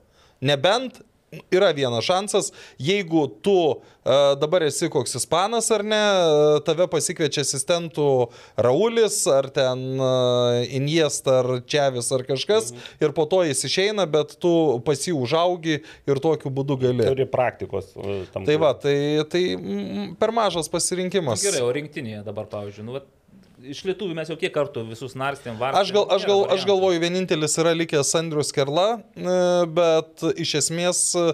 Nebent 0.43 1.03
yra 1.51 1.71
vienas 1.73 2.05
šansas, 2.05 2.51
jeigu 2.79 3.27
tu 3.43 3.57
e, 4.05 4.15
dabar 4.41 4.65
esi 4.67 4.89
koks 4.91 5.15
ispanas 5.21 5.71
ar 5.71 5.85
ne, 5.87 6.01
e, 6.01 6.63
tave 6.67 6.89
pasikviečia 6.91 7.45
asistentų 7.47 8.07
Raulis 8.59 9.21
ar 9.31 9.51
ten 9.55 9.85
e, 9.95 10.11
Iniesta 10.79 11.41
ar 11.43 11.51
Čiavis 11.71 12.11
ar 12.17 12.27
kažkas 12.27 12.73
ir 13.03 13.15
po 13.17 13.29
to 13.31 13.45
jis 13.47 13.63
išeina, 13.69 14.09
bet 14.11 14.35
tu 14.43 14.53
pasi 14.87 15.15
užaugi 15.15 15.81
ir 15.81 16.23
tokiu 16.23 16.51
būdu 16.55 16.79
gali. 16.83 17.07
Turi 17.07 17.29
praktikos. 17.31 17.95
tam 18.35 18.49
Tai 18.49 18.59
va, 18.61 18.75
tai, 18.75 18.97
tai 19.31 19.45
per 20.19 20.35
mažas 20.35 20.71
pasirinkimas. 20.73 21.47
Gerai, 21.47 21.63
o 21.63 21.71
rinktinėje 21.75 22.25
dabar, 22.27 22.51
pavyzdžiui, 22.51 22.87
nu, 22.89 22.99
iš 23.69 23.83
lietuvių 23.89 24.17
mes 24.17 24.31
jau 24.31 24.37
kiek 24.41 24.53
kartų 24.55 24.85
visus 24.89 25.17
narstėm, 25.19 25.59
varstėm. 25.61 25.81
Aš, 25.83 25.93
gal, 25.95 26.07
aš, 26.17 26.27
gal, 26.29 26.45
aš 26.55 26.67
galvoju, 26.69 27.01
vienintelis 27.03 27.57
yra 27.61 27.75
likęs 27.77 28.13
Andrius 28.19 28.53
Kerla, 28.57 28.89
e, 29.15 29.39
bet 29.77 30.25
iš 30.41 30.57
esmės 30.63 31.03
e, 31.19 31.27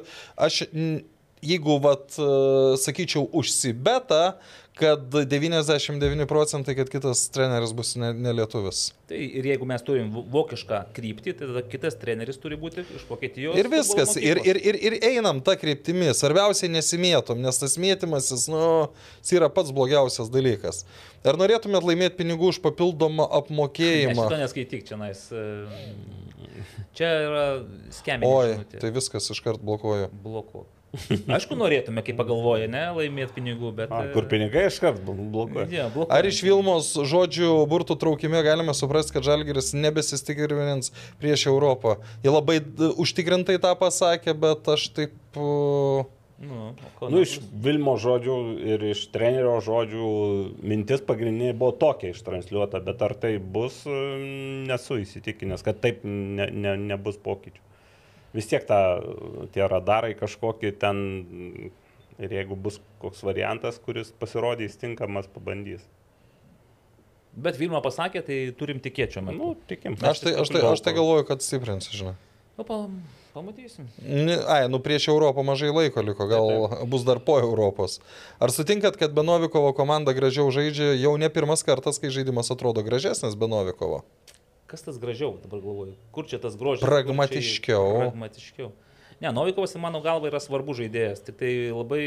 aš, 0.49 0.63
jeigu, 1.47 1.79
vat, 1.85 2.09
e, 2.19 2.31
sakyčiau, 2.83 3.27
užsibeta, 3.37 4.23
kad 4.77 5.07
99 5.09 6.27
procentai, 6.29 6.75
kad 6.77 6.91
kitas 6.93 7.23
treneris 7.33 7.71
bus 7.73 7.95
ne, 7.97 8.11
ne 8.13 8.33
lietuvis. 8.37 8.91
Tai 9.09 9.17
ir 9.41 9.47
jeigu 9.49 9.65
mes 9.69 9.81
turim 9.87 10.11
vo- 10.13 10.25
vokišką 10.35 10.81
kryptį, 10.97 11.33
tai 11.39 11.49
tada 11.49 11.63
kitas 11.73 11.97
treneris 11.97 12.37
turi 12.43 12.59
būti 12.61 12.85
iš 12.99 13.07
Vokietijos. 13.09 13.57
Ir 13.57 13.71
viskas, 13.73 14.13
ir, 14.21 14.43
ir, 14.45 14.61
ir, 14.61 14.79
ir 14.91 14.97
einam 15.15 15.41
tą 15.47 15.55
kryptimį. 15.61 16.11
Svarbiausia 16.19 16.69
nesimėtom, 16.75 17.41
nes 17.41 17.63
tas 17.63 17.79
mėtymasis, 17.81 18.45
nu, 18.53 18.63
jis 19.25 19.33
yra 19.39 19.49
pats 19.57 19.73
blogiausias 19.73 20.29
dalykas. 20.35 20.83
Ar 21.25 21.41
norėtumėt 21.41 21.89
laimėti 21.89 22.21
pinigų 22.21 22.53
už 22.53 22.61
papildomą 22.69 23.25
Ne, 23.25 23.33
apmokėjimą? 23.41 24.29
šito 24.29 24.43
neskaityk 24.45 24.85
čia, 24.93 25.01
nais. 25.01 25.25
Čia 26.97 27.09
yra 27.27 27.45
skemė. 27.93 28.29
Oi, 28.29 28.53
tai 28.81 28.93
viskas 28.95 29.27
iškart 29.33 29.61
blokuoju. 29.65 30.13
blokuok. 30.25 30.69
Aišku, 31.37 31.57
norėtume, 31.59 32.03
kaip 32.07 32.17
pagalvoja, 32.19 32.69
ne, 32.71 32.83
laimėti 32.97 33.37
pinigų, 33.37 33.73
bet... 33.77 33.93
A, 33.93 34.07
e, 34.07 34.13
kur 34.15 34.29
pinigai 34.31 34.67
iškart 34.71 35.03
blokuoja. 35.05 35.67
Ja, 35.73 35.87
blokuoja. 35.93 36.17
Ar 36.17 36.29
iš 36.29 36.41
Vilmos 36.47 36.93
žodžių 36.97 37.53
burtų 37.71 37.99
traukime 38.01 38.41
galime 38.47 38.75
suprasti, 38.77 39.17
kad 39.17 39.27
Žalgiris 39.27 39.75
nebesistikrins 39.77 40.93
prieš 41.21 41.49
Europą? 41.53 41.99
Jie 42.25 42.33
labai 42.33 42.61
užtikrintai 42.97 43.59
tą 43.63 43.77
pasakė, 43.79 44.37
bet 44.47 44.77
aš 44.77 44.91
taip... 44.97 45.17
uh, 45.37 46.07
Nu, 46.37 46.75
Nu, 47.01 47.23
iš 47.25 47.39
Vilmo 47.65 47.95
žodžių 47.97 48.35
ir 48.69 48.83
iš 48.91 49.07
trenerio 49.09 49.55
žodžių 49.65 50.09
mintis 50.69 51.01
pagrindinė 51.07 51.55
buvo 51.57 51.73
tokia 51.81 52.11
ištransliuota, 52.13 52.83
bet 52.85 53.01
ar 53.07 53.15
tai 53.23 53.37
bus, 53.41 53.79
mm, 53.89 54.67
nesu 54.69 54.99
įsitikinęs, 55.01 55.65
kad 55.65 55.81
taip 55.81 56.05
ne, 56.05 56.51
ne, 56.53 56.75
nebus 56.93 57.17
pokyčių. 57.25 57.63
Vis 58.37 58.49
tiek 58.51 58.65
ta, 58.69 59.01
tie 59.55 59.65
radarai 59.71 60.13
kažkokie 60.19 60.75
ten 60.77 61.03
ir 62.21 62.33
jeigu 62.33 62.57
bus 62.57 62.81
koks 63.03 63.23
variantas, 63.27 63.81
kuris 63.83 64.13
pasirodys 64.21 64.79
tinkamas, 64.81 65.29
pabandys. 65.33 65.85
Bet 67.37 67.59
Vilma 67.61 67.83
pasakė, 67.85 68.23
tai 68.25 68.39
turim 68.57 68.81
tikėčiau. 68.81 69.27
Nu, 69.29 69.53
tikim. 69.69 69.99
Aš 70.01 70.25
tai, 70.25 70.33
aš, 70.41 70.53
tai, 70.55 70.63
aš 70.65 70.81
tai 70.85 70.97
galvoju, 70.97 71.27
kad 71.29 71.45
stiprins, 71.45 71.91
žinai. 71.93 72.15
Nu, 72.57 72.65
pa, 72.65 72.79
pamatysim. 73.37 73.91
Ai, 74.49 74.63
nu 74.73 74.81
prieš 74.81 75.11
Europą 75.13 75.45
mažai 75.45 75.69
laiko 75.69 76.01
liko, 76.01 76.25
gal 76.31 76.47
bus 76.89 77.05
dar 77.05 77.21
po 77.21 77.37
Europos. 77.37 77.99
Ar 78.41 78.53
sutinkat, 78.55 78.97
kad 78.97 79.13
Benovikovo 79.13 79.75
komanda 79.77 80.17
gražiau 80.17 80.49
žaidžia 80.49 80.95
jau 80.97 81.13
ne 81.21 81.29
pirmas 81.29 81.61
kartas, 81.69 82.01
kai 82.01 82.09
žaidimas 82.09 82.49
atrodo 82.55 82.81
gražesnis 82.87 83.37
Benovikovo? 83.37 84.01
Kas 84.67 84.83
tas 84.83 84.99
gražiau, 84.99 85.37
dabar 85.43 85.61
galvoju. 85.63 85.95
Kur 86.13 86.27
čia 86.27 86.41
tas 86.43 86.57
grožis? 86.59 86.83
Pragmatiškiau. 86.83 87.87
Čia- 87.87 88.11
Pragmatiškiau. 88.11 88.73
Ne, 89.21 89.31
Novikovas, 89.33 89.73
mano 89.81 90.03
galva, 90.05 90.29
yra 90.29 90.41
svarbus 90.43 90.77
žaidėjas. 90.83 91.23
Tik 91.25 91.39
tai 91.41 91.53
labai 91.73 92.03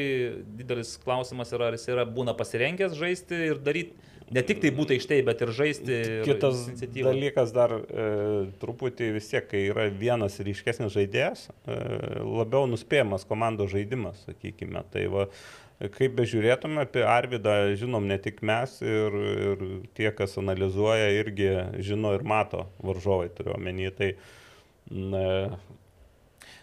didelis 0.59 0.91
klausimas 1.01 1.49
yra, 1.55 1.71
ar 1.71 1.77
jis 1.79 1.87
yra 1.89 2.03
būna 2.05 2.35
pasirengęs 2.37 2.93
žaisti 2.93 3.33
ir 3.49 3.57
daryti, 3.65 3.95
ne 4.29 4.43
tik 4.45 4.59
tai 4.61 4.69
būti 4.69 4.93
aikštėje, 4.99 5.23
bet 5.25 5.41
ir 5.41 5.47
žaisti. 5.57 5.89
ir 5.89 6.27
Kitas 6.27 6.67
iniciatyvą. 6.69 7.09
dalykas 7.09 7.49
dar 7.55 7.73
e, 7.73 8.05
truputį 8.61 9.07
vis 9.15 9.31
tiek, 9.31 9.47
kai 9.49 9.63
yra 9.71 9.87
vienas 9.89 10.37
ryškesnis 10.37 10.93
žaidėjas, 10.93 11.47
e, 11.65 11.79
labiau 12.21 12.67
nuspėjamas 12.69 13.25
komandos 13.25 13.71
žaidimas, 13.73 14.21
sakykime. 14.27 14.83
Tai 14.93 15.07
va, 15.15 15.25
kaip 15.79 16.15
bežiūrėtume 16.19 16.83
apie 16.83 17.05
Arvidą, 17.07 17.55
žinom 17.79 18.07
ne 18.09 18.17
tik 18.19 18.41
mes 18.45 18.73
ir, 18.83 19.15
ir 19.47 19.65
tie, 19.95 20.09
kas 20.15 20.35
analizuoja, 20.41 21.07
irgi 21.21 21.49
žino 21.87 22.11
ir 22.17 22.25
mato 22.27 22.65
varžovai 22.83 23.29
turiu 23.31 23.55
omeny. 23.55 23.87
Tai, 23.95 24.13
na, 24.91 25.25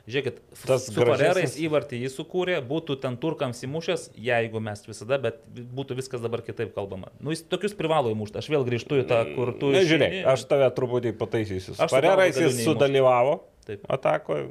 Žiūrėkit, 0.07 0.37
Tas 0.55 0.61
tas 0.69 0.85
su 0.87 0.93
gražesnis- 0.95 1.19
Farerais 1.19 1.55
įvartį 1.67 1.99
jis 2.05 2.15
sukūrė, 2.15 2.61
būtų 2.63 2.95
ten 3.03 3.17
turkams 3.19 3.59
įmušęs, 3.67 4.05
jeigu 4.23 4.61
mes 4.63 4.85
visada, 4.87 5.19
bet 5.19 5.41
būtų 5.51 5.97
viskas 5.99 6.23
dabar 6.23 6.45
kitaip 6.47 6.71
kalbama. 6.77 7.09
Nu, 7.19 7.33
jis 7.35 7.43
tokius 7.43 7.75
privalo 7.75 8.13
įmušti. 8.15 8.39
Aš 8.39 8.47
vėl 8.53 8.63
grįžtu 8.69 9.01
į 9.03 9.07
tą, 9.11 9.19
kur 9.35 9.51
tu... 9.59 9.73
Na, 9.75 9.83
žiūrėk, 9.83 10.21
aš 10.31 10.45
tave 10.47 10.69
truputį 10.77 11.11
pataisysiu. 11.19 11.75
Aš 11.75 11.91
su 11.91 11.97
Farerais 11.97 12.37
galva 12.37 12.39
galiu 12.39 12.53
jis 12.53 12.63
sudalyvavo 12.69 13.35
Taip. 13.67 13.83
atakoje, 13.99 14.47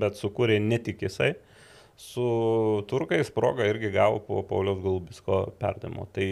bet 0.00 0.16
sukūrė 0.22 0.56
ne 0.64 0.80
tik 0.80 1.04
jisai. 1.04 1.34
Su 1.96 2.82
turkais 2.90 3.30
progą 3.30 3.62
irgi 3.70 3.90
gavo 3.94 4.18
po 4.18 4.40
Pauliaus 4.42 4.80
Gulbisko 4.82 5.36
perdamo. 5.58 6.08
Tai 6.10 6.26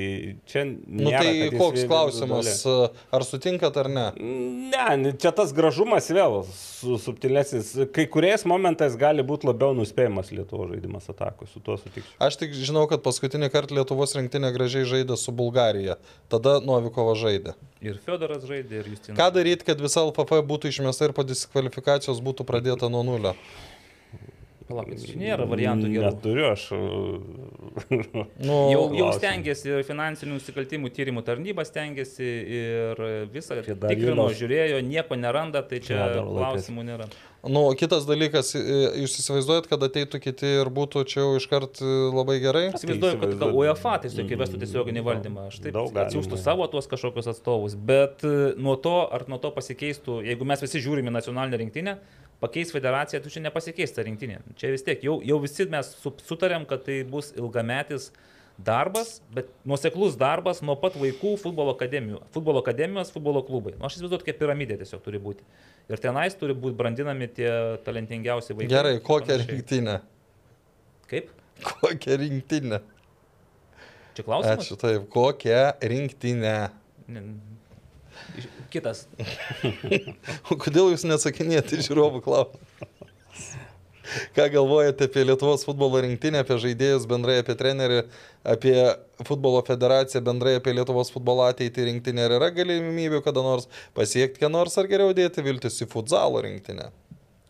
čia 0.51 0.65
Nu 0.67 1.07
nėra, 1.07 1.21
tai 1.23 1.51
koks 1.55 1.85
klausimas, 1.87 2.65
ar 3.15 3.25
sutinkat 3.27 3.79
ar 3.79 3.89
ne? 3.93 4.07
Ne, 4.19 5.13
čia 5.23 5.31
tas 5.31 5.55
gražumas 5.55 6.11
vėl 6.11 6.41
su, 6.51 6.99
subtilesnis. 7.05 7.71
Kai 7.95 8.09
kuriais 8.11 8.43
momentais 8.49 8.99
gali 8.99 9.23
būti 9.27 9.47
labiau 9.47 9.71
nuspėjamas 9.79 10.35
Lietuvo 10.35 10.67
žaidimas 10.73 11.07
atakui, 11.15 11.47
su 11.47 11.63
tuo 11.63 11.79
sutikčiau. 11.79 12.19
Aš 12.27 12.43
tik 12.43 12.59
žinau, 12.59 12.89
kad 12.91 13.07
paskutinį 13.07 13.53
kartą 13.55 13.79
Lietuvos 13.79 14.19
rinktinė 14.19 14.51
gražiai 14.57 14.89
žaidė 14.97 15.15
su 15.21 15.31
Bulgarija. 15.31 16.01
Tada 16.33 16.59
Novikova 16.59 17.15
žaidė. 17.19 17.55
Ir 17.83 18.03
Fedoras 18.03 18.43
žaidė, 18.51 18.83
ir 18.83 18.91
Justinas. 18.97 19.19
Ką 19.19 19.31
daryti, 19.35 19.67
kad 19.71 19.79
visa 19.83 20.03
LFF 20.03 20.43
būtų 20.47 20.75
išmesta 20.75 21.07
ir 21.07 21.15
po 21.15 21.23
diskvalifikacijos 21.27 22.19
būtų 22.23 22.47
pradėta 22.51 22.91
nuo 22.91 23.07
nulio? 23.07 23.39
Palaukit, 24.73 25.03
čia 25.05 25.19
nėra 25.21 25.47
variantų 25.49 25.91
gerų. 25.93 26.09
Neturiu 26.09 26.47
aš. 26.53 26.69
Nu, 28.43 28.57
Jau, 28.69 28.81
jau 28.93 29.09
stengiasi 29.17 29.71
ir 29.71 29.85
finansinių 29.87 30.37
nusikaltimų 30.37 30.91
tyrimų 30.93 31.23
tarnyba 31.25 31.65
stengiasi 31.65 32.27
ir 32.59 33.03
visą 33.33 33.61
tikrino, 33.65 34.27
žiūrėjo, 34.37 34.81
nieko 34.85 35.17
neranda, 35.17 35.63
tai 35.65 35.79
čia 35.85 35.97
laikas. 36.03 36.27
klausimų 36.29 36.85
nėra. 36.89 37.07
nu, 37.49 37.63
kitas 37.79 38.05
dalykas, 38.09 38.53
jūs 38.55 39.17
įsivaizduojat, 39.23 39.71
kad 39.71 39.87
ateitų 39.89 40.21
kiti 40.27 40.53
ir 40.61 40.71
būtų 40.75 41.05
čia 41.09 41.23
jau 41.23 41.31
iškart 41.41 41.81
labai 42.13 42.37
gerai? 42.45 42.65
Aš 42.73 42.83
įsivaizduoju, 42.83 43.21
kad 43.23 43.37
gal. 43.41 43.55
UEFA 43.63 43.95
tiesiog 44.05 44.35
įvestų 44.37 44.61
tiesioginį 44.67 45.05
valdymą. 45.09 45.47
Aš 45.53 45.63
taip 45.65 45.79
atsiųstų 46.05 46.41
savo 46.43 46.69
tuos 46.73 46.91
kažkokius 46.91 47.31
atstovus. 47.33 47.79
Bet 47.79 48.27
nuo 48.61 48.77
to, 48.77 48.99
ar 49.09 49.25
nuo 49.33 49.41
to 49.43 49.55
pasikeistų, 49.55 50.21
jeigu 50.29 50.49
mes 50.53 50.67
visi 50.67 50.83
žiūrime 50.85 51.15
nacionalinę 51.15 51.63
rinktinę, 51.65 51.97
pakeis 52.43 52.73
federaciją, 52.75 53.23
tu 53.25 53.31
čia 53.33 53.41
nepasikeis 53.47 53.95
ta 53.95 54.03
rinktinė. 54.07 54.41
Čia 54.59 54.73
vis 54.75 54.83
tiek, 54.87 55.01
jau, 55.07 55.21
jau 55.25 55.39
visi 55.43 55.67
mes 55.71 55.95
su- 56.03 56.15
sutarėm, 56.27 56.67
kad 56.69 56.85
tai 56.89 57.01
bus 57.09 57.31
ilgametis 57.39 58.11
darbas, 58.63 59.21
bet 59.33 59.49
nuoseklus 59.67 60.17
darbas 60.21 60.61
nuo 60.63 60.75
pat 60.79 60.95
vaikų 61.01 61.37
futbolo 61.41 61.73
akademijų. 61.75 62.21
Futbolo 62.35 62.61
akademijos, 62.63 63.11
futbolo 63.15 63.41
klubai. 63.47 63.73
Nu, 63.79 63.87
aš 63.89 63.97
įsivaizduoju, 63.97 64.27
kaip 64.27 64.39
piramidė 64.43 64.77
tiesiog 64.83 65.01
turi 65.07 65.21
būti. 65.23 65.47
Ir 65.91 66.03
tenais 66.03 66.37
turi 66.39 66.55
būti 66.55 66.77
brandinami 66.79 67.31
tie 67.33 67.49
talentingiausi 67.87 68.55
vaikai. 68.59 68.71
Gerai, 68.75 68.97
kokią 69.03 69.39
rinktinę? 69.47 69.97
Kaip? 71.11 71.31
Kokią 71.63 72.19
rinktinę? 72.21 72.83
Čia 74.17 74.27
klausimas? 74.27 74.67
Ačiū 74.67 74.77
taip, 74.81 75.09
kokią 75.15 75.63
rinktinę? 75.95 76.55
Ne- 77.09 77.25
Kitas. 78.73 79.07
O 80.51 80.57
kodėl 80.61 80.93
jūs 80.95 81.05
neatsakinėjate 81.09 81.83
žiūrovų 81.85 82.23
klausimą? 82.25 82.89
Ką 84.37 84.45
galvojate 84.53 85.07
apie 85.09 85.23
Lietuvos 85.25 85.63
futbolo 85.65 86.01
rinktinę, 86.05 86.43
apie 86.43 86.57
žaidėjus 86.61 87.05
bendrai, 87.09 87.39
apie 87.41 87.55
trenerį, 87.57 88.01
apie 88.45 88.75
futbolo 89.25 89.63
federaciją 89.65 90.21
bendrai, 90.27 90.57
apie 90.59 90.75
Lietuvos 90.77 91.13
futbolo 91.15 91.47
ateitį 91.47 91.87
rinktinę? 91.89 92.27
Ar 92.27 92.35
yra 92.37 92.51
galimybių 92.53 93.23
kada 93.25 93.45
nors 93.47 93.69
pasiekti, 93.97 94.43
ką 94.43 94.51
nors, 94.53 94.77
ar 94.83 94.91
geriau 94.91 95.15
dėti 95.17 95.45
viltis 95.47 95.79
į 95.85 95.89
futzalo 95.95 96.43
rinktinę? 96.45 96.91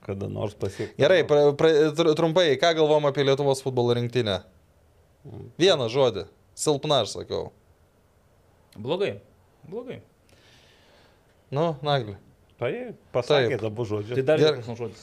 Kada 0.06 0.28
nors 0.30 0.54
pasiekti. 0.58 0.94
Gerai, 1.02 1.22
pra, 1.26 1.48
pra, 1.58 1.72
tr- 1.98 2.12
trumpai, 2.18 2.46
ką 2.60 2.74
galvom 2.78 3.10
apie 3.10 3.26
Lietuvos 3.26 3.64
futbolo 3.64 3.96
rinktinę? 3.98 4.42
Vieną 5.62 5.88
žodį. 5.90 6.28
Silpna, 6.58 7.02
aš 7.02 7.16
sakau. 7.16 7.48
Blogai. 8.76 9.16
Blogai. 9.66 10.02
Nu, 11.52 11.72
nagli. 11.84 12.14
Tai 12.60 12.70
pasakė 13.12 13.58
Taip. 13.58 13.66
abu 13.68 13.84
žodžius. 13.88 14.16
Tai 14.16 14.24
dar 14.24 14.40
vienas 14.40 14.78
žodis. 14.78 15.02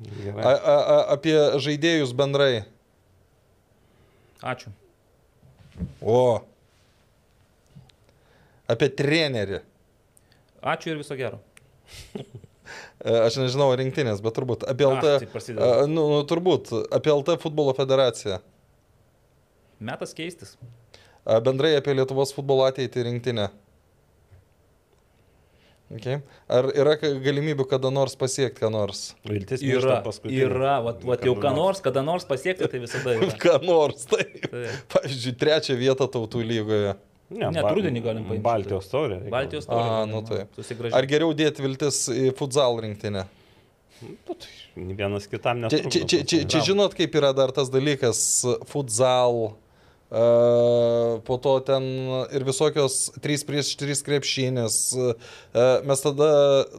Gerai. 0.00 0.44
A, 0.44 0.50
a, 0.50 0.74
a, 0.76 0.98
apie 1.16 1.34
žaidėjus 1.60 2.12
bendrai. 2.16 2.62
Ačiū. 4.40 4.70
O. 6.00 6.40
Apie 8.70 8.88
trenerį. 8.96 9.60
Ačiū 10.62 10.94
ir 10.94 11.02
viso 11.02 11.18
gero. 11.18 11.40
E, 13.00 13.10
Aš 13.10 13.40
nežinau 13.40 13.72
rinktinės, 13.74 14.20
bet 14.22 14.36
turbūt 14.36 14.62
apie 14.70 14.84
Ach, 14.86 15.00
LT. 15.00 15.14
tai 15.24 15.28
prasideda. 15.32 15.68
A, 15.82 15.86
nu, 15.90 16.04
nu, 16.12 16.18
turbūt 16.28 16.68
apie 16.94 17.10
LT 17.10 17.34
futbolo 17.42 17.72
federaciją. 17.74 18.38
Metas 19.82 20.12
keistis. 20.14 20.52
A, 21.24 21.40
Bendrai 21.42 21.72
apie 21.78 21.96
Lietuvos 21.96 22.30
futbolo 22.36 22.62
ateitį 22.68 23.08
rinktinę. 23.08 23.48
Okay. 25.90 26.20
Ar 26.46 26.68
yra 26.70 26.92
galimybių 27.02 27.64
kada 27.66 27.90
nors 27.90 28.12
pasiekti 28.14 28.62
ką 28.62 28.68
nors? 28.70 29.00
Viltis 29.26 29.62
Yra, 29.66 29.96
paskutinė. 30.04 30.44
yra, 30.46 30.76
vat, 30.86 31.00
vat 31.02 31.24
jau 31.26 31.32
Kada 31.34 31.48
ką 31.48 31.56
nors. 31.56 31.80
kada 31.82 32.04
nors 32.06 32.26
pasiekti, 32.28 32.68
tai 32.70 32.78
visada 32.78 33.16
yra. 33.16 33.26
Ką 33.42 33.56
nors, 33.66 34.04
taip. 34.06 34.36
Taip. 34.52 34.76
Pavyzdžiui, 34.94 35.32
trečią 35.40 35.74
vietą 35.80 36.06
tautų 36.14 36.44
lygoje. 36.46 36.92
Ne, 37.30 37.50
Net 37.54 37.62
Ba- 37.66 37.72
rudenį 37.74 38.00
galim 38.06 38.24
paimti. 38.28 38.42
Baltijos 38.46 38.86
taurė. 38.90 39.18
Baltijos 39.30 39.66
A, 39.66 39.74
taurė. 39.74 40.06
nu 40.12 40.22
taip. 40.30 40.54
Susigražinti. 40.58 40.96
Ar 40.98 41.06
geriau 41.10 41.34
dėti 41.38 41.62
viltis 41.66 41.98
į 42.14 42.30
futsal 42.38 42.78
rinktinę? 42.86 43.26
Nu, 44.00 44.34
tai 44.34 44.94
Vienas 44.94 45.26
kitam 45.28 45.58
Čia, 45.66 45.66
netrukdo. 45.66 45.90
čia, 45.90 46.06
čia, 46.08 46.20
čia, 46.24 46.38
čia 46.54 46.60
žinot, 46.70 46.94
kaip 46.96 47.14
yra 47.18 47.34
dar 47.36 47.50
tas 47.52 47.68
dalykas, 47.70 48.22
futsal, 48.70 49.56
po 50.10 51.36
to 51.38 51.52
ten 51.62 51.84
ir 52.34 52.42
visokios 52.42 53.12
3 53.22 53.46
prieš 53.46 53.74
3 53.78 54.02
krepšinės. 54.06 54.78
Uh, 54.98 55.12
mes 55.86 56.02
tada, 56.02 56.30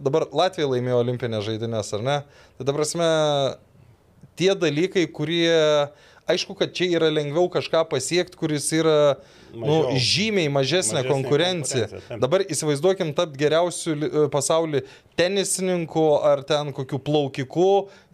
dabar 0.03 0.27
Latvija 0.35 0.67
laimėjo 0.67 0.99
olimpinės 0.99 1.45
žaidynės, 1.47 1.93
ar 1.95 2.03
ne? 2.03 2.17
Tai 2.59 2.67
dabar 2.67 2.83
prasme, 2.83 3.11
tie 4.35 4.51
dalykai, 4.55 5.05
kurie, 5.15 5.53
aišku, 6.27 6.57
kad 6.59 6.75
čia 6.75 6.89
yra 6.99 7.11
lengviau 7.13 7.47
kažką 7.51 7.85
pasiekti, 7.91 8.39
kuris 8.39 8.67
yra 8.75 8.97
nu, 9.15 9.39
Mažiau. 9.53 9.97
žymiai 9.97 10.49
mažesnė 10.49 11.01
Mažesnė 11.01 11.01
konkurencija. 11.09 11.85
konkurencija, 11.87 12.09
taip. 12.09 12.21
Dabar 12.23 12.43
įsivaizduokim 12.45 13.13
tapti 13.17 13.41
geriausių 13.41 13.95
e, 13.95 14.23
pasaulį 14.33 14.81
tenisininku 15.19 16.05
ar 16.25 16.43
ten 16.47 16.71
kokiu 16.75 16.99
plaukiku 16.99 17.67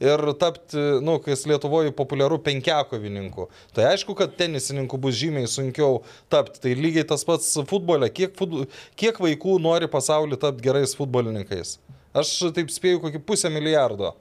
ir 0.04 0.24
tapti, 0.42 0.82
nu, 1.06 1.18
kas 1.24 1.46
Lietuvoje 1.50 1.94
populiaru, 1.96 2.40
penkiakovininku. 2.44 3.48
Tai 3.76 3.90
aišku, 3.94 4.16
kad 4.18 4.36
tenisininku 4.40 5.00
bus 5.02 5.18
žymiai 5.20 5.48
sunkiau 5.52 6.02
tapti. 6.30 6.62
Tai 6.64 6.76
lygiai 6.78 7.08
tas 7.08 7.24
pats 7.28 7.54
futbole. 7.70 8.10
Kiek, 8.10 8.36
futbol, 8.38 8.68
kiek 9.00 9.20
vaikų 9.24 9.60
nori 9.64 9.90
pasaulį 9.92 10.40
tapti 10.42 10.66
gerais 10.68 10.96
futbolininkais? 10.98 11.78
Aš 12.18 12.38
taip 12.56 12.72
spėju 12.74 13.04
kokį 13.04 13.22
pusę 13.26 13.52
milijardo. 13.54 14.16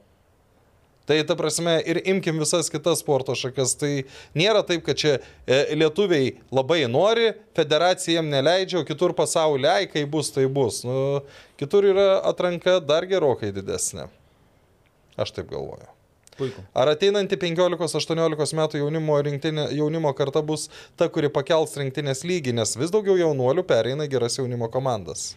Tai 1.07 1.21
ta 1.23 1.37
prasme 1.39 1.77
ir 1.87 2.01
imkim 2.11 2.41
visas 2.43 2.71
kitas 2.73 3.01
sporto 3.05 3.37
šakas. 3.39 3.77
Tai 3.79 3.91
nėra 4.39 4.65
taip, 4.67 4.83
kad 4.89 4.99
čia 4.99 5.13
e, 5.17 5.61
lietuviai 5.79 6.33
labai 6.55 6.83
nori, 6.91 7.31
federacija 7.55 8.19
jiem 8.19 8.31
neleidžia, 8.33 8.81
o 8.83 8.87
kitur 8.89 9.15
pasaulyje, 9.15 9.71
ai, 9.71 9.91
kai 9.91 10.03
bus, 10.11 10.33
tai 10.35 10.49
bus. 10.51 10.83
Nu, 10.87 11.23
kitur 11.61 11.87
yra 11.93 12.09
atranka 12.27 12.81
dar 12.83 13.07
gerokai 13.07 13.53
didesnė. 13.55 14.09
Aš 15.17 15.37
taip 15.39 15.53
galvoju. 15.55 15.93
Puiku. 16.37 16.61
Ar 16.77 16.91
ateinanti 16.93 17.39
15-18 17.41 18.59
metų 18.59 18.83
jaunimo, 18.83 19.15
rinktinė, 19.25 19.71
jaunimo 19.79 20.11
karta 20.19 20.43
bus 20.45 20.67
ta, 20.99 21.09
kuri 21.09 21.31
pakels 21.33 21.79
rinktinės 21.81 22.27
lygį, 22.29 22.59
nes 22.59 22.77
vis 22.77 22.93
daugiau 22.93 23.17
jaunuolių 23.23 23.65
pereina 23.65 24.05
geras 24.11 24.37
jaunimo 24.37 24.69
komandas. 24.75 25.31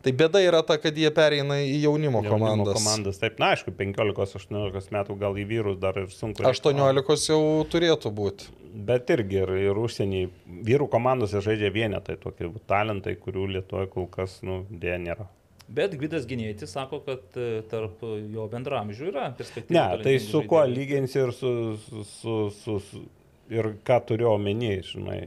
Tai 0.00 0.12
bėda 0.16 0.40
yra 0.40 0.62
ta, 0.64 0.78
kad 0.80 0.96
jie 0.96 1.10
pereina 1.12 1.58
į 1.60 1.82
jaunimo, 1.82 2.22
Jaunimo 2.24 2.30
komandas. 2.30 2.78
komandas. 2.78 3.18
Taip, 3.20 3.36
na, 3.42 3.50
aišku, 3.52 3.74
15-18 3.76 4.94
metų 4.96 5.16
gal 5.20 5.36
į 5.36 5.44
vyrus 5.50 5.76
dar 5.80 5.98
ir 6.00 6.08
sunku. 6.14 6.40
18 6.46 7.28
jau 7.28 7.42
turėtų 7.68 8.12
būti. 8.16 8.48
Bet 8.70 9.10
irgi 9.12 9.42
ir, 9.42 9.52
ir 9.66 9.82
užsienį 9.82 10.22
vyrų 10.64 10.86
komandose 10.92 11.42
žaidžia 11.44 11.72
vienetai, 11.74 12.16
tokie 12.22 12.48
talentai, 12.70 13.16
kurių 13.20 13.48
Lietuvoje 13.58 13.90
kol 13.92 14.08
kas, 14.08 14.38
nu, 14.46 14.62
dėja 14.70 14.96
nėra. 15.02 15.28
Bet 15.70 15.92
Gvidas 15.98 16.24
Ginėtis 16.26 16.72
sako, 16.74 17.02
kad 17.04 17.36
e, 17.38 17.60
tarp 17.70 18.00
jo 18.02 18.46
bendramžių 18.50 19.10
yra 19.12 19.28
perspektyvų. 19.38 19.76
Ne, 19.76 20.02
tai 20.02 20.16
su 20.22 20.40
kuo 20.42 20.64
žaidėjų. 20.64 20.78
lyginsi 20.78 21.20
ir 21.20 21.34
su, 21.36 21.52
su, 21.84 22.06
su, 22.16 22.36
su, 22.56 22.78
su 22.88 23.02
ir 23.50 23.74
ką 23.86 24.00
turiu 24.08 24.32
omeny, 24.32 24.80
žinai. 24.86 25.20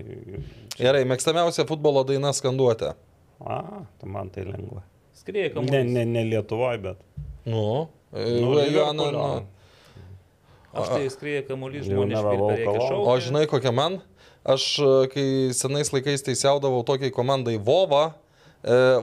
Gerai, 0.79 1.03
mėgstamiausia 1.07 1.67
futbolo 1.69 2.03
daina 2.07 2.33
skanduotė. 2.35 2.95
A, 3.39 3.83
tai 3.99 4.09
man 4.09 4.29
tai 4.29 4.43
lengva. 4.45 4.83
Skrieja 5.13 5.47
Ne, 5.49 5.53
kamuolys. 5.53 5.91
ne, 5.93 6.05
ne 6.05 6.23
Lietuvoje, 6.23 6.77
bet. 6.77 6.97
Nu, 7.45 7.89
Nu, 8.13 8.19
Joana, 8.19 9.03
Liverpoolio. 9.03 9.11
nu. 9.11 9.45
Aš 10.73 10.87
tai 10.89 11.09
skrieja 11.09 11.41
kamuolys 11.47 11.85
žmonės 11.85 12.21
šaukti. 12.21 12.67
O 13.09 13.13
žinai 13.19 13.45
kokia 13.49 13.71
man? 13.73 13.99
Aš, 14.45 14.79
e, 14.79 15.07
kai 15.13 15.25
senais 15.53 15.89
laikais 15.93 16.21
teisiaudavau 16.25 16.83
tokiai 16.83 17.11
komandai 17.13 17.57
Vova, 17.57 18.13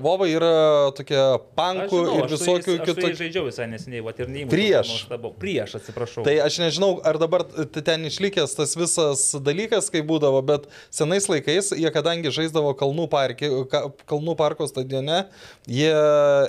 Vova 0.01 0.25
yra 0.25 0.89
tokia 0.97 1.37
pankų 1.59 1.99
žinau, 2.01 2.17
ir 2.17 2.31
visokių 2.33 2.77
jais- 2.79 3.03
aš 3.11 3.19
žaidžiau 3.19 3.45
visai 3.45 3.67
neseniai, 3.69 4.01
va 4.01 4.15
ir 4.17 4.31
neįmanoma. 4.33 4.53
Prieš. 4.55 4.93
Prieš, 5.37 5.75
atsiprašau. 5.77 6.25
Tai 6.25 6.35
aš 6.47 6.57
nežinau, 6.63 6.89
ar 7.05 7.19
dabar 7.21 7.45
ten 7.45 8.07
išlikęs 8.09 8.57
tas 8.57 8.73
visas 8.75 9.35
dalykas, 9.37 9.91
kai 9.93 10.01
būdavo, 10.01 10.41
bet 10.47 10.65
senais 10.89 11.29
laikais 11.29 11.75
jie, 11.77 11.91
kadangi 11.93 12.33
žaisdavo 12.33 12.73
Kalnų, 12.73 13.05
parke, 13.13 13.51
ka, 13.69 13.83
Kalnų 14.09 14.37
parko 14.41 14.65
stadione, 14.71 15.27
jie 15.69 15.93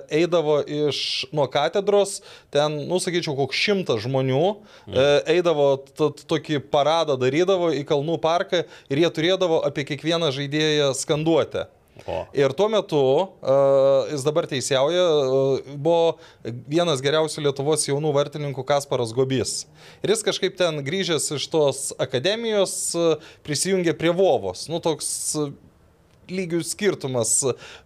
eidavo 0.08 0.62
iš 0.64 1.28
nuo 1.36 1.50
katedros, 1.52 2.22
ten, 2.50 2.88
nu, 2.88 3.02
sakyčiau, 3.04 3.36
koks 3.36 3.60
šimtas 3.60 4.06
žmonių, 4.08 4.56
mm. 4.88 5.04
eidavo 5.36 5.84
tokį 6.00 6.64
paradą 6.72 7.20
darydavo 7.20 7.74
į 7.76 7.84
Kalnų 7.92 8.22
parką 8.24 8.64
ir 8.88 9.04
jie 9.04 9.12
turėdavo 9.12 9.60
apie 9.68 9.84
kiekvieną 9.84 10.32
žaidėją 10.32 10.94
skanduotę. 10.96 11.68
O. 12.08 12.24
Ir 12.34 12.54
tuo 12.58 12.66
metu 12.72 12.98
uh, 12.98 14.08
jis 14.10 14.24
dabar 14.26 14.48
teisiauja, 14.50 15.04
uh, 15.06 15.74
buvo 15.76 16.18
vienas 16.72 17.04
geriausių 17.04 17.44
Lietuvos 17.46 17.84
jaunų 17.86 18.14
vartininkų 18.16 18.66
Kasparas 18.66 19.12
Gobys. 19.14 19.66
Ir 20.02 20.16
jis 20.16 20.24
kažkaip 20.26 20.56
ten 20.58 20.82
grįžęs 20.88 21.28
iš 21.38 21.50
tos 21.52 21.82
akademijos 22.02 22.76
uh, 22.98 23.34
prisijungė 23.46 23.94
prie 24.00 24.14
Vovos. 24.18 24.66
Nu, 24.72 24.82
toks 24.82 25.12
uh, 25.38 25.52
lygių 26.30 26.62
skirtumas 26.66 27.34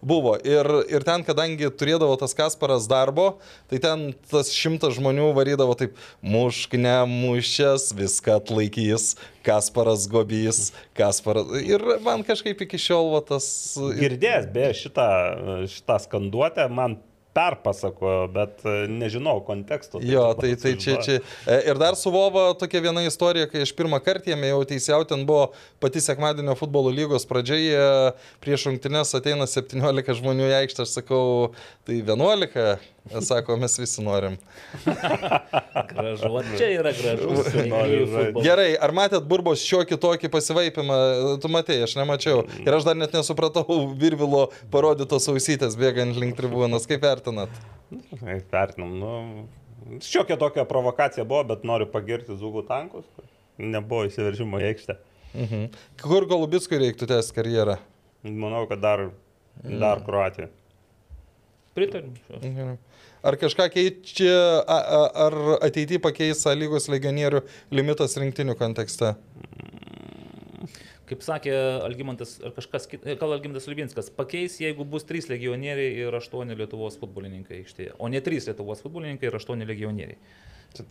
buvo. 0.04 0.36
Ir, 0.46 0.68
ir 0.92 1.06
ten, 1.06 1.24
kadangi 1.26 1.70
turėdavo 1.72 2.16
tas 2.20 2.36
Kasparas 2.36 2.88
darbo, 2.90 3.36
tai 3.70 3.80
ten 3.82 4.06
tas 4.30 4.52
šimtas 4.54 4.96
žmonių 4.98 5.30
varydavo 5.36 5.76
taip, 5.78 5.96
mušk 6.24 6.76
nemušęs, 6.80 7.90
viską 7.96 8.38
atlaikys, 8.40 9.14
Kasparas 9.46 10.06
Gobys, 10.10 10.70
Kasparas. 10.98 11.50
Ir 11.62 11.82
man 12.04 12.26
kažkaip 12.26 12.66
iki 12.66 12.80
šiol 12.80 13.12
va, 13.14 13.24
tas... 13.26 13.48
Girdėjęs, 13.76 14.48
beje, 14.54 14.72
šitą, 14.84 15.10
šitą 15.72 16.00
skanduotę 16.06 16.68
man 16.72 16.98
perpasakojo, 17.36 18.24
bet 18.32 18.64
e, 18.64 18.74
nežinau 18.88 19.38
konteksto. 19.46 20.00
Jo, 20.02 20.30
dabar 20.32 20.40
tai, 20.42 20.54
tai 20.62 20.74
čia, 20.80 20.96
čia. 21.04 21.18
E, 21.44 21.60
Ir 21.70 21.80
dar 21.80 21.98
su 21.98 22.10
Vova 22.14 22.48
tokia 22.58 22.82
viena 22.88 23.04
istorija, 23.06 23.48
kai 23.50 23.64
aš 23.66 23.74
pirmą 23.76 24.00
kartą 24.04 24.32
jame 24.32 24.50
jau 24.50 24.62
teisiauti, 24.68 25.12
ten 25.12 25.26
buvo 25.28 25.50
pati 25.82 26.00
sekmadienio 26.04 26.56
futbolo 26.58 26.92
lygos 26.94 27.28
pradžioje, 27.28 27.86
prieš 28.44 28.68
rungtynes 28.70 29.14
ateina 29.18 29.48
17 29.50 30.20
žmonių 30.20 30.50
į 30.50 30.58
aikštę, 30.62 30.86
aš 30.86 30.98
sakau, 31.00 31.24
tai 31.86 32.00
11, 32.02 32.56
Jie 32.56 32.95
sako, 33.24 33.56
mes 33.60 33.78
visi 33.78 34.02
norim. 34.04 34.36
Gražu, 35.90 36.30
čia 36.58 36.68
yra 36.74 36.92
žaisti. 36.96 38.42
Gerai, 38.44 38.68
ar 38.82 38.94
matėt 38.96 39.26
burbos 39.28 39.64
šiokį 39.66 39.98
tokį 40.02 40.30
pasivaipimą? 40.32 40.98
Tu 41.42 41.50
matėjai, 41.52 41.88
aš 41.88 41.96
nemačiau. 41.98 42.44
Ir 42.64 42.78
aš 42.78 42.88
dar 42.88 42.98
net 42.98 43.14
nesupratau 43.16 43.64
Virvilo 43.98 44.46
parodytos 44.72 45.28
ausytės 45.32 45.78
bėgant 45.78 46.18
link 46.20 46.38
tribūnos. 46.38 46.88
Kaip 46.90 47.04
vertinat? 47.06 47.52
Vertinam, 48.52 48.96
nu. 49.00 49.12
Šiokia 50.02 50.34
tokia 50.40 50.64
provokacija 50.66 51.24
buvo, 51.28 51.44
bet 51.52 51.62
noriu 51.68 51.86
pagirti 51.90 52.34
Zugų 52.38 52.64
tankus. 52.66 53.06
Nebuvo 53.56 54.08
įsiveržimo 54.08 54.58
į 54.60 54.72
aikštę. 54.72 54.98
Mhm. 55.36 55.68
Kur 56.02 56.26
Golubickui 56.28 56.80
reiktų 56.82 57.08
tęsti 57.12 57.36
karjerą? 57.36 57.78
Manau, 58.26 58.64
kad 58.68 58.82
dar 58.82 59.04
Dar 59.64 60.04
Kroatija. 60.04 60.48
Pritariu. 61.74 62.12
Gerai. 62.40 62.78
Ar 63.26 63.34
kažką 63.34 63.64
keičia, 63.74 64.34
ar 64.66 65.34
ateityje 65.66 65.98
pakeis 65.98 66.44
lygos 66.54 66.86
legionierių 66.92 67.40
limitas 67.74 68.14
rinktinių 68.22 68.54
kontekste? 68.58 69.16
Kaip 71.06 71.22
sakė 71.22 71.54
Algymantas, 71.86 72.36
kažkas 72.54 72.86
kitas, 72.90 73.18
gal 73.18 73.34
Algymantas 73.34 73.66
Libinskas, 73.70 74.10
pakeis, 74.14 74.60
jeigu 74.62 74.86
bus 74.86 75.06
3 75.06 75.26
legionieriai 75.30 76.04
ir 76.04 76.14
8 76.18 76.54
Lietuvos 76.58 76.98
futbolininkai 77.02 77.60
aikštėje, 77.64 77.96
o 77.98 78.10
ne 78.10 78.22
3 78.22 78.46
Lietuvos 78.50 78.82
futbolininkai 78.82 79.30
ir 79.30 79.38
8 79.38 79.66
legionieriai. 79.70 80.18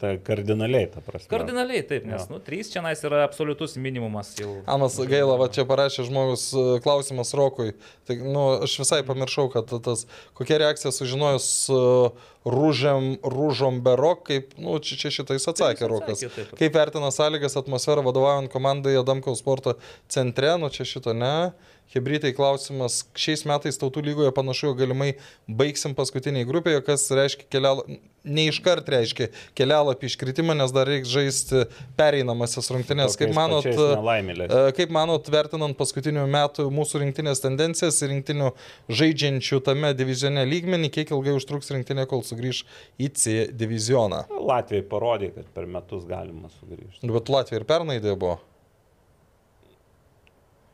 Tai 0.02 0.16
kardinaliai, 0.26 0.88
ta 0.94 1.02
prasme. 1.06 1.30
Kardinaliai 1.32 1.84
taip, 1.88 2.06
nes 2.10 2.26
Jo. 2.26 2.36
nu, 2.36 2.40
3 2.44 2.72
čia 2.74 2.82
nais 2.86 3.02
yra 3.06 3.24
absoliutus 3.26 3.76
minimumas 3.82 4.34
jau. 4.40 4.62
Anas 4.70 4.98
gaila, 5.00 5.38
va 5.42 5.48
čia 5.54 5.66
parašė 5.70 6.08
žmogus 6.10 6.48
e, 6.54 6.66
klausimas 6.86 7.34
Rokui. 7.38 7.74
Tai, 8.08 8.18
nu, 8.22 8.46
aš 8.66 8.78
visai 8.84 9.02
pamiršau, 9.08 9.50
kad 9.54 9.70
tas, 9.86 10.06
kokia 10.38 10.62
reakcija 10.64 10.94
sužinojus 10.96 11.50
uh, 11.74 12.26
rūžėm, 12.46 13.08
rūžom 13.26 13.80
berok, 13.86 14.26
kaip, 14.30 14.54
nu, 14.62 14.78
čia, 14.84 14.98
čia 15.02 15.12
šitais 15.20 15.48
atsakė 15.50 15.90
Rokas. 15.90 16.20
atsakė, 16.22 16.34
taip. 16.36 16.58
Kaip 16.60 16.76
vertina 16.78 17.10
sąlygas 17.14 17.58
atmosferą 17.60 18.04
vadovaujant 18.06 18.52
komandai 18.54 18.94
Adamkaus 19.00 19.42
sporto 19.42 19.76
centre, 20.12 20.54
nu 20.62 20.70
čia 20.70 20.86
šito 20.86 21.16
ne. 21.18 21.52
Hebrytai 21.94 22.34
klausimas, 22.36 23.04
šiais 23.16 23.46
metais 23.48 23.78
tautų 23.80 24.02
lygoje 24.04 24.32
panašu, 24.36 24.74
galimai 24.76 25.14
baigsim 25.48 25.94
paskutiniai 25.96 26.48
grupėje, 26.48 26.82
kas 26.84 27.06
reiškia 27.14 27.46
kelialapį, 27.54 27.98
ne 28.26 28.48
iškart 28.50 28.90
reiškia 28.90 29.28
kelialapį 29.58 30.10
iškritimą, 30.10 30.56
nes 30.58 30.74
dar 30.76 30.90
reikia 30.90 31.12
žaisti 31.14 31.62
pereinamasias 32.00 32.72
rungtynės. 32.74 33.18
Kaip 33.20 33.36
manot. 33.38 33.68
E, 33.70 34.64
Kaip 34.76 34.94
manot, 34.96 35.30
vertinant 35.32 35.78
paskutinių 35.78 36.26
metų 36.34 36.66
mūsų 36.74 37.04
rinktinės 37.04 37.44
tendencijas 37.44 38.02
ir 38.02 38.12
rinktinių 38.16 38.50
žaidžiančių 38.90 39.62
tame 39.70 39.94
divizione 39.98 40.44
lygmenį, 40.50 40.90
kiek 40.98 41.14
ilgai 41.16 41.38
užtruks 41.38 41.72
rinktinė, 41.76 42.08
kol 42.10 42.26
sugrįž 42.26 42.66
į 42.98 43.12
C 43.14 43.38
divizioną? 43.54 44.26
Latvijai 44.42 44.84
parodė, 44.90 45.32
kad 45.38 45.48
per 45.56 45.70
metus 45.70 46.04
galima 46.10 46.52
sugrįžti. 46.58 47.06
Bet 47.08 47.32
Latvija 47.32 47.62
ir 47.62 47.70
pernai 47.70 48.02
dė 48.04 48.18
buvo. 48.18 48.42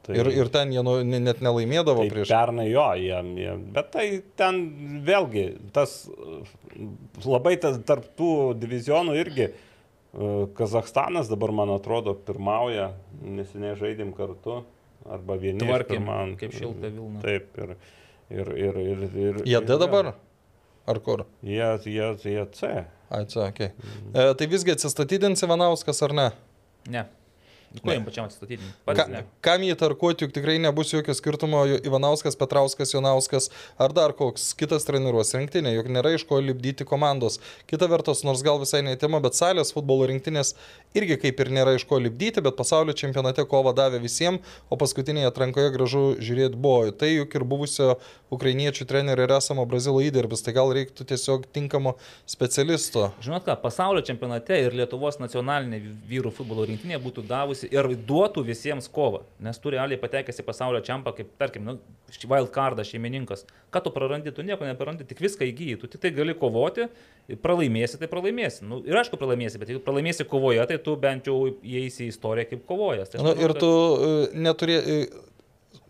Tai, 0.02 0.16
Ir, 0.18 0.28
ir 0.34 0.48
ten 0.50 0.72
jie 0.74 0.82
nu, 0.82 0.96
ne- 1.06 1.20
net 1.22 1.44
nelaimėdavo 1.46 2.02
tai 2.02 2.10
prieš. 2.10 2.30
pernai 2.34 2.70
jo, 2.72 2.86
jie, 2.98 3.20
jie, 3.38 3.52
bet 3.76 3.92
tai 3.94 4.06
ten 4.40 4.58
vėlgi, 5.06 5.44
tas 5.76 6.08
labai 7.26 7.54
tas 7.62 7.78
tarptų 7.86 8.30
divizionų 8.62 9.18
irgi. 9.22 9.52
uh, 10.14 10.48
Kazakstanas 10.58 11.30
dabar, 11.32 11.54
man 11.56 11.70
atrodo, 11.76 12.16
pirmauja, 12.28 12.90
neseniai 13.22 13.76
žaidėm 13.80 14.10
kartu, 14.18 14.64
arba 15.06 15.38
vieni. 15.40 15.62
iš 15.62 15.68
Tvarkėm, 15.70 16.02
pirmaujų. 16.02 16.36
kaip 16.42 16.58
šilta 16.58 16.90
Vilna. 16.92 17.22
Taip, 17.24 17.54
ir, 17.62 17.76
ir, 18.42 18.52
ir, 18.58 18.82
ir, 18.82 19.06
ir 19.28 19.40
Jie 19.46 19.62
D 19.62 19.78
dabar? 19.86 20.16
Ar 20.90 21.00
kur? 21.06 21.28
Jie, 21.46 21.70
jie, 21.86 22.10
jie 22.26 22.44
C. 22.58 22.74
Ai, 23.12 23.26
čia, 23.30 23.46
okay. 23.52 23.70
e, 24.16 24.34
tai 24.34 24.48
visgi 24.50 24.74
atsistatydins 24.74 25.44
Ivanauskas 25.46 26.02
ar 26.08 26.14
ne? 26.18 26.28
Ne. 26.90 27.06
Kuo 27.80 27.94
jam 27.94 28.04
pačiam 28.04 28.28
atsistatydinti? 28.28 28.68
Ka, 28.98 29.06
kam 29.46 29.64
jį 29.64 29.78
tarkuoti, 29.80 30.26
juk 30.26 30.34
tikrai 30.36 30.58
nebus 30.60 30.92
jokio 30.92 31.16
skirtumo 31.16 31.64
Ivanauskas, 31.80 32.36
Petrauskas, 32.36 32.92
Jonauskas 32.92 33.48
ar 33.80 33.96
dar 33.96 34.12
koks 34.18 34.50
kitas 34.60 34.84
treniruos 34.88 35.32
rinktinė, 35.38 35.72
juk 35.78 35.88
nėra 35.88 36.12
iš 36.18 36.26
ko 36.28 36.42
lipdyti 36.44 36.88
komandos. 36.88 37.40
Kita 37.72 37.88
vertus, 37.92 38.26
nors 38.28 38.44
gal 38.44 38.60
visai 38.60 38.84
neįtimo, 38.84 39.22
bet 39.24 39.40
salės 39.40 39.72
futbolo 39.72 40.10
rinktinės 40.12 40.54
irgi 40.98 41.16
kaip 41.22 41.40
ir 41.40 41.52
nėra 41.56 41.78
iš 41.78 41.86
ko 41.88 42.02
lipdyti, 42.04 42.44
bet 42.44 42.60
pasaulio 42.60 42.96
čempionate 42.98 43.46
kovą 43.48 43.72
davė 43.78 44.02
visiems, 44.04 44.44
o 44.68 44.80
paskutinėje 44.80 45.32
atrankoje 45.32 45.72
gražu 45.72 46.04
žiūrėti 46.20 46.60
buvo. 46.60 46.92
Tai 46.92 47.10
juk 47.14 47.40
ir 47.40 47.48
buvusio 47.48 47.96
ukrainiečių 48.32 48.88
trenerio 48.88 49.26
ir 49.28 49.34
esamo 49.36 49.66
brazilo 49.68 50.02
įdirbis, 50.04 50.44
tai 50.44 50.54
gal 50.56 50.72
reiktų 50.76 51.08
tiesiog 51.08 51.48
tinkamo 51.56 51.96
specialisto. 52.30 53.10
Žinot 53.24 53.48
ką, 53.48 53.58
pasaulio 53.64 54.04
čempionate 54.08 54.60
ir 54.66 54.76
Lietuvos 54.76 55.20
nacionalinė 55.22 55.82
vyrų 56.10 56.32
futbolo 56.36 56.66
rinktinė 56.68 57.00
būtų 57.04 57.26
davusi 57.28 57.61
ir 57.70 57.88
duotų 58.08 58.44
visiems 58.48 58.88
kovą, 58.92 59.22
nes 59.44 59.60
turi 59.62 59.78
realiai 59.78 60.00
patekęs 60.02 60.42
į 60.42 60.46
pasaulio 60.48 60.82
čempą, 60.86 61.14
kaip 61.18 61.32
tarkim, 61.42 61.66
nu, 61.68 61.76
wild 62.30 62.52
cardą 62.56 62.86
šeimininkas. 62.88 63.46
Ką 63.74 63.82
tu 63.86 63.94
prarandi, 63.96 64.34
tu 64.36 64.46
nieko 64.46 64.66
neprarandi, 64.68 65.08
tik 65.10 65.22
viską 65.24 65.48
įgyji, 65.50 65.80
tu 65.82 65.90
tik 65.92 66.04
tai 66.04 66.12
gali 66.16 66.36
kovoti, 66.38 66.88
pralaimėsi, 67.44 68.00
tai 68.02 68.10
pralaimėsi. 68.12 68.66
Nu, 68.68 68.82
ir 68.88 69.00
aišku, 69.02 69.20
pralaimėsi, 69.22 69.60
bet 69.62 69.74
jeigu 69.74 69.84
pralaimėsi 69.86 70.28
kovoje, 70.30 70.64
tai 70.70 70.80
tu 70.84 70.96
bent 71.00 71.30
jau 71.30 71.38
įeisi 71.62 72.08
į 72.08 72.14
istoriją 72.16 72.50
kaip 72.54 72.66
kovojas. 72.70 73.14
Tai 73.14 73.22
Na, 73.22 73.30
manau, 73.32 73.44
ir 73.46 73.54
kad- 73.56 73.62
tu 73.64 73.72
e, 73.72 74.16
neturė, 74.48 74.80
e, 74.82 75.28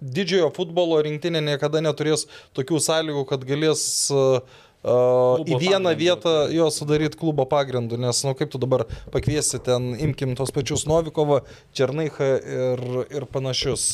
didžiojo 0.02 0.50
futbolo 0.56 0.98
rinktinė 1.06 1.42
niekada 1.46 1.82
neturės 1.86 2.28
tokių 2.58 2.80
sąlygų, 2.82 3.24
kad 3.30 3.44
galės 3.46 3.84
uh, 4.14 4.42
uh, 4.84 5.42
į 5.46 5.58
vieną 5.58 5.92
pagrindu, 5.92 5.98
vietą 6.02 6.36
jo 6.56 6.70
sudaryti 6.74 7.20
klubo 7.20 7.46
pagrindu, 7.50 8.00
nes, 8.02 8.24
na, 8.26 8.32
nu, 8.32 8.38
kaip 8.40 8.52
tu 8.54 8.62
dabar 8.62 8.86
pakviesi 9.14 9.62
ten, 9.64 9.92
imkim 10.02 10.36
tos 10.40 10.54
pačius 10.56 10.88
Novikovą, 10.90 11.42
Černaichą 11.78 12.32
ir, 12.40 12.88
ir 13.12 13.28
panašius. 13.32 13.94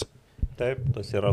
Taip, 0.57 0.79
tas 0.95 1.09
yra 1.13 1.29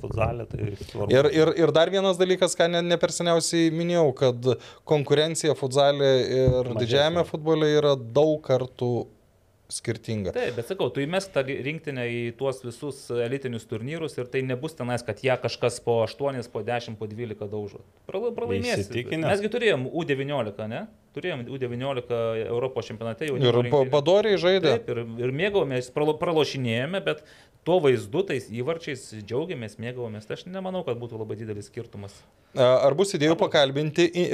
futzalė, 0.00 0.48
tai 0.50 0.72
svarbu. 0.80 1.06
Ir, 1.14 1.28
ir, 1.30 1.50
ir 1.62 1.72
dar 1.74 1.90
vienas 1.94 2.18
dalykas, 2.18 2.56
ką 2.58 2.66
ne, 2.72 2.80
ne 2.82 2.98
per 2.98 3.12
seniausiai 3.14 3.70
minėjau, 3.70 4.08
kad 4.18 4.48
konkurencija 4.88 5.54
futzalė 5.58 6.10
ir 6.40 6.72
didžiajame 6.80 7.22
futbole 7.28 7.70
yra 7.76 7.94
daug 7.94 8.40
kartų 8.42 9.06
skirtinga. 9.72 10.32
Taip, 10.36 10.54
bet 10.58 10.68
sakau, 10.68 10.90
tu 10.92 11.00
įmesk 11.04 11.32
tą 11.34 11.42
rinktinę 11.46 12.04
į 12.10 12.18
tuos 12.38 12.60
visus 12.64 12.98
elitinius 13.10 13.64
turnyrus 13.70 14.18
ir 14.20 14.28
tai 14.30 14.42
nebus 14.44 14.76
tenais, 14.76 15.02
kad 15.06 15.22
ją 15.24 15.36
kažkas 15.40 15.80
po 15.84 16.02
8, 16.04 16.42
po 16.52 16.62
10, 16.66 16.98
po 17.00 17.08
12 17.08 17.48
daužo. 17.50 17.80
Prala- 18.08 18.32
Pralaimėsi. 18.36 19.06
Mesgi 19.24 19.50
turėjom 19.54 19.88
U19, 19.90 20.68
ne? 20.68 20.82
Turėjom 21.16 21.46
U19 21.48 22.12
Europos 22.48 22.86
čempionate 22.90 23.28
jau. 23.30 23.36
Ir 23.38 23.70
pa- 23.70 23.84
padoriai 23.96 24.36
žaidė. 24.40 24.76
Taip, 24.78 24.88
ir, 24.92 25.02
ir 25.24 25.32
mėgavomės, 25.32 25.90
pralo- 25.94 26.18
pralošinėjome, 26.20 27.00
bet 27.04 27.24
tuo 27.64 27.80
vaizdu, 27.84 28.22
tais 28.28 28.46
įvarčiais 28.52 29.06
džiaugiamės, 29.24 29.78
mėgavomės. 29.80 30.28
Tai 30.28 30.38
aš 30.38 30.46
nemanau, 30.52 30.84
kad 30.86 30.98
būtų 31.00 31.20
labai 31.20 31.38
didelis 31.40 31.70
skirtumas. 31.70 32.14
Ar 32.54 32.94
bus 32.94 33.10
idėjų 33.16 33.34
pakalbinti 33.40 34.04
e, 34.14 34.28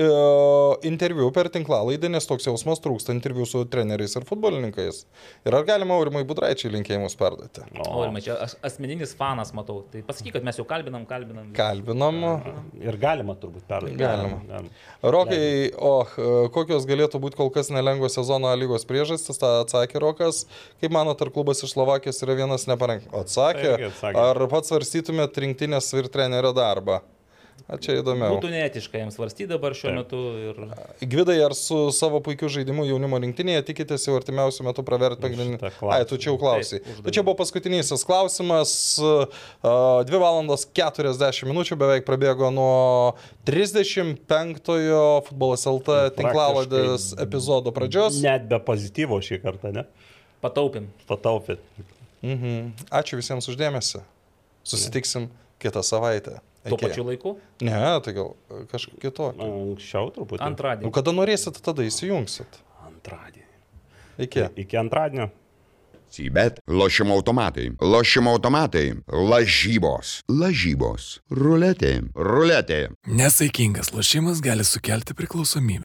interviu 0.84 1.30
per 1.32 1.48
tinklalaidę, 1.52 2.10
nes 2.12 2.26
toks 2.28 2.44
jausmas 2.50 2.82
trūksta 2.84 3.14
interviu 3.14 3.46
su 3.48 3.62
treneriais 3.70 4.12
ir 4.18 4.26
futbolininkais. 4.28 4.98
Ir 5.48 5.56
ar 5.56 5.64
galima 5.68 5.96
Aurimai 5.96 6.20
Budraičiai 6.28 6.74
linkėjimus 6.74 7.16
perduoti? 7.16 7.64
Ir 7.72 8.18
čia 8.20 8.36
as, 8.44 8.58
asmeninis 8.66 9.14
fanas 9.16 9.54
matau. 9.56 9.78
Tai 9.88 10.02
pasakyk, 10.08 10.34
kad 10.36 10.44
mes 10.44 10.60
jau 10.60 10.66
kalbinam, 10.68 11.06
kalbinam. 11.08 11.48
Kalbinam. 11.56 12.20
Ir 12.82 13.00
galima 13.00 13.38
turbūt 13.40 13.64
perduoti. 13.70 13.96
Galima. 14.02 14.42
Galima. 14.50 14.74
Rokai, 15.16 15.72
o 15.80 15.94
kokios 16.52 16.84
galėtų 16.90 17.22
būti 17.24 17.40
kol 17.40 17.48
kas 17.54 17.72
nelengvos 17.72 18.18
sezono 18.18 18.50
A 18.52 18.58
lygos 18.58 18.84
priežastis, 18.88 19.40
tą 19.40 19.62
atsakė 19.62 20.02
Rokas. 20.04 20.44
Kaip 20.82 20.92
manote, 20.92 21.24
ar 21.24 21.32
klubas 21.32 21.64
iš 21.64 21.72
Slovakijos 21.72 22.20
yra 22.26 22.36
vienas 22.42 22.68
neparank? 22.68 23.08
Atsakė. 23.22 23.72
Atsakė. 23.92 24.26
Ar 24.26 24.44
pats 24.52 24.72
svarstytumėt 24.72 25.40
rinktinės 25.44 25.92
ir 25.98 26.10
trenerio 26.12 26.52
darbą? 26.56 27.00
A 27.70 27.76
čia 27.78 28.00
įdomiau. 28.00 28.34
Būtų 28.34 28.50
neetiška 28.50 28.98
jiems 28.98 29.14
svarstyti 29.14 29.46
dabar 29.50 29.74
šiuo 29.78 29.92
metu. 29.94 30.18
Ir... 30.42 30.56
Gvidai, 31.06 31.36
ar 31.44 31.54
su 31.54 31.76
savo 31.94 32.18
puikiu 32.24 32.48
žaidimu 32.50 32.82
jaunimo 32.88 33.20
rinktinėje 33.22 33.62
tikitės 33.68 34.06
jau 34.08 34.16
artimiausiu 34.18 34.64
metu 34.66 34.82
praverti 34.86 35.22
pagrindinį? 35.22 35.60
Ai, 35.92 36.00
tu 36.08 36.18
čia 36.18 36.32
jau 36.32 36.38
klausai. 36.40 36.80
Taip, 36.82 36.98
Tu 37.06 37.14
čia 37.14 37.24
buvo 37.26 37.36
paskutinysis 37.38 38.02
klausimas. 38.08 38.72
2 38.98 40.22
valandos 40.24 40.66
40 40.74 41.46
minučių 41.50 41.78
beveik 41.78 42.08
prabėgo 42.08 42.50
nuo 42.54 43.14
35-ojo 43.46 45.04
futbolas 45.28 45.68
LT 45.70 46.00
tinklaladės 46.18 47.12
epizodo 47.22 47.70
pradžios. 47.76 48.18
Net 48.24 48.50
be 48.50 48.58
pozityvo 48.66 49.22
šį 49.22 49.42
kartą, 49.46 49.70
ne? 49.78 49.86
Pataupim. 50.42 50.90
Pataupit. 51.06 51.62
Mhm. 52.22 52.72
Ačiū 52.90 53.16
visiems 53.20 53.48
uždėmesi. 53.48 54.02
Susitiksim 54.64 55.28
kitą 55.60 55.82
savaitę. 55.82 56.40
Tuo 56.68 56.76
pačiu 56.76 57.06
laiku. 57.08 57.38
Ne, 57.64 57.72
tai 58.04 58.12
gal 58.12 58.34
kažkaip 58.68 58.98
kitokį. 59.00 59.40
Anksčiau 59.40 60.10
truputį. 60.12 60.42
Nu, 60.42 60.48
Antradienį. 60.52 60.92
kada 60.92 61.14
norėsit, 61.16 61.56
tada 61.64 61.86
įsijungsit. 61.88 62.60
Antradienį. 62.84 63.46
Iki. 64.20 64.48
Iki 64.60 64.76
antradienio. 64.76 65.30
Sybet, 66.10 66.58
lošimo 66.66 67.14
automatai, 67.14 67.68
lošimo 67.78 68.32
automatai, 68.34 68.96
lažybos, 69.06 70.24
lažybos, 70.26 71.20
ruletė, 71.30 71.92
ruletė. 72.18 72.80
Nesaikingas 73.06 73.92
lošimas 73.94 74.42
gali 74.42 74.66
sukelti 74.66 75.14
priklausomybę. 75.14 75.78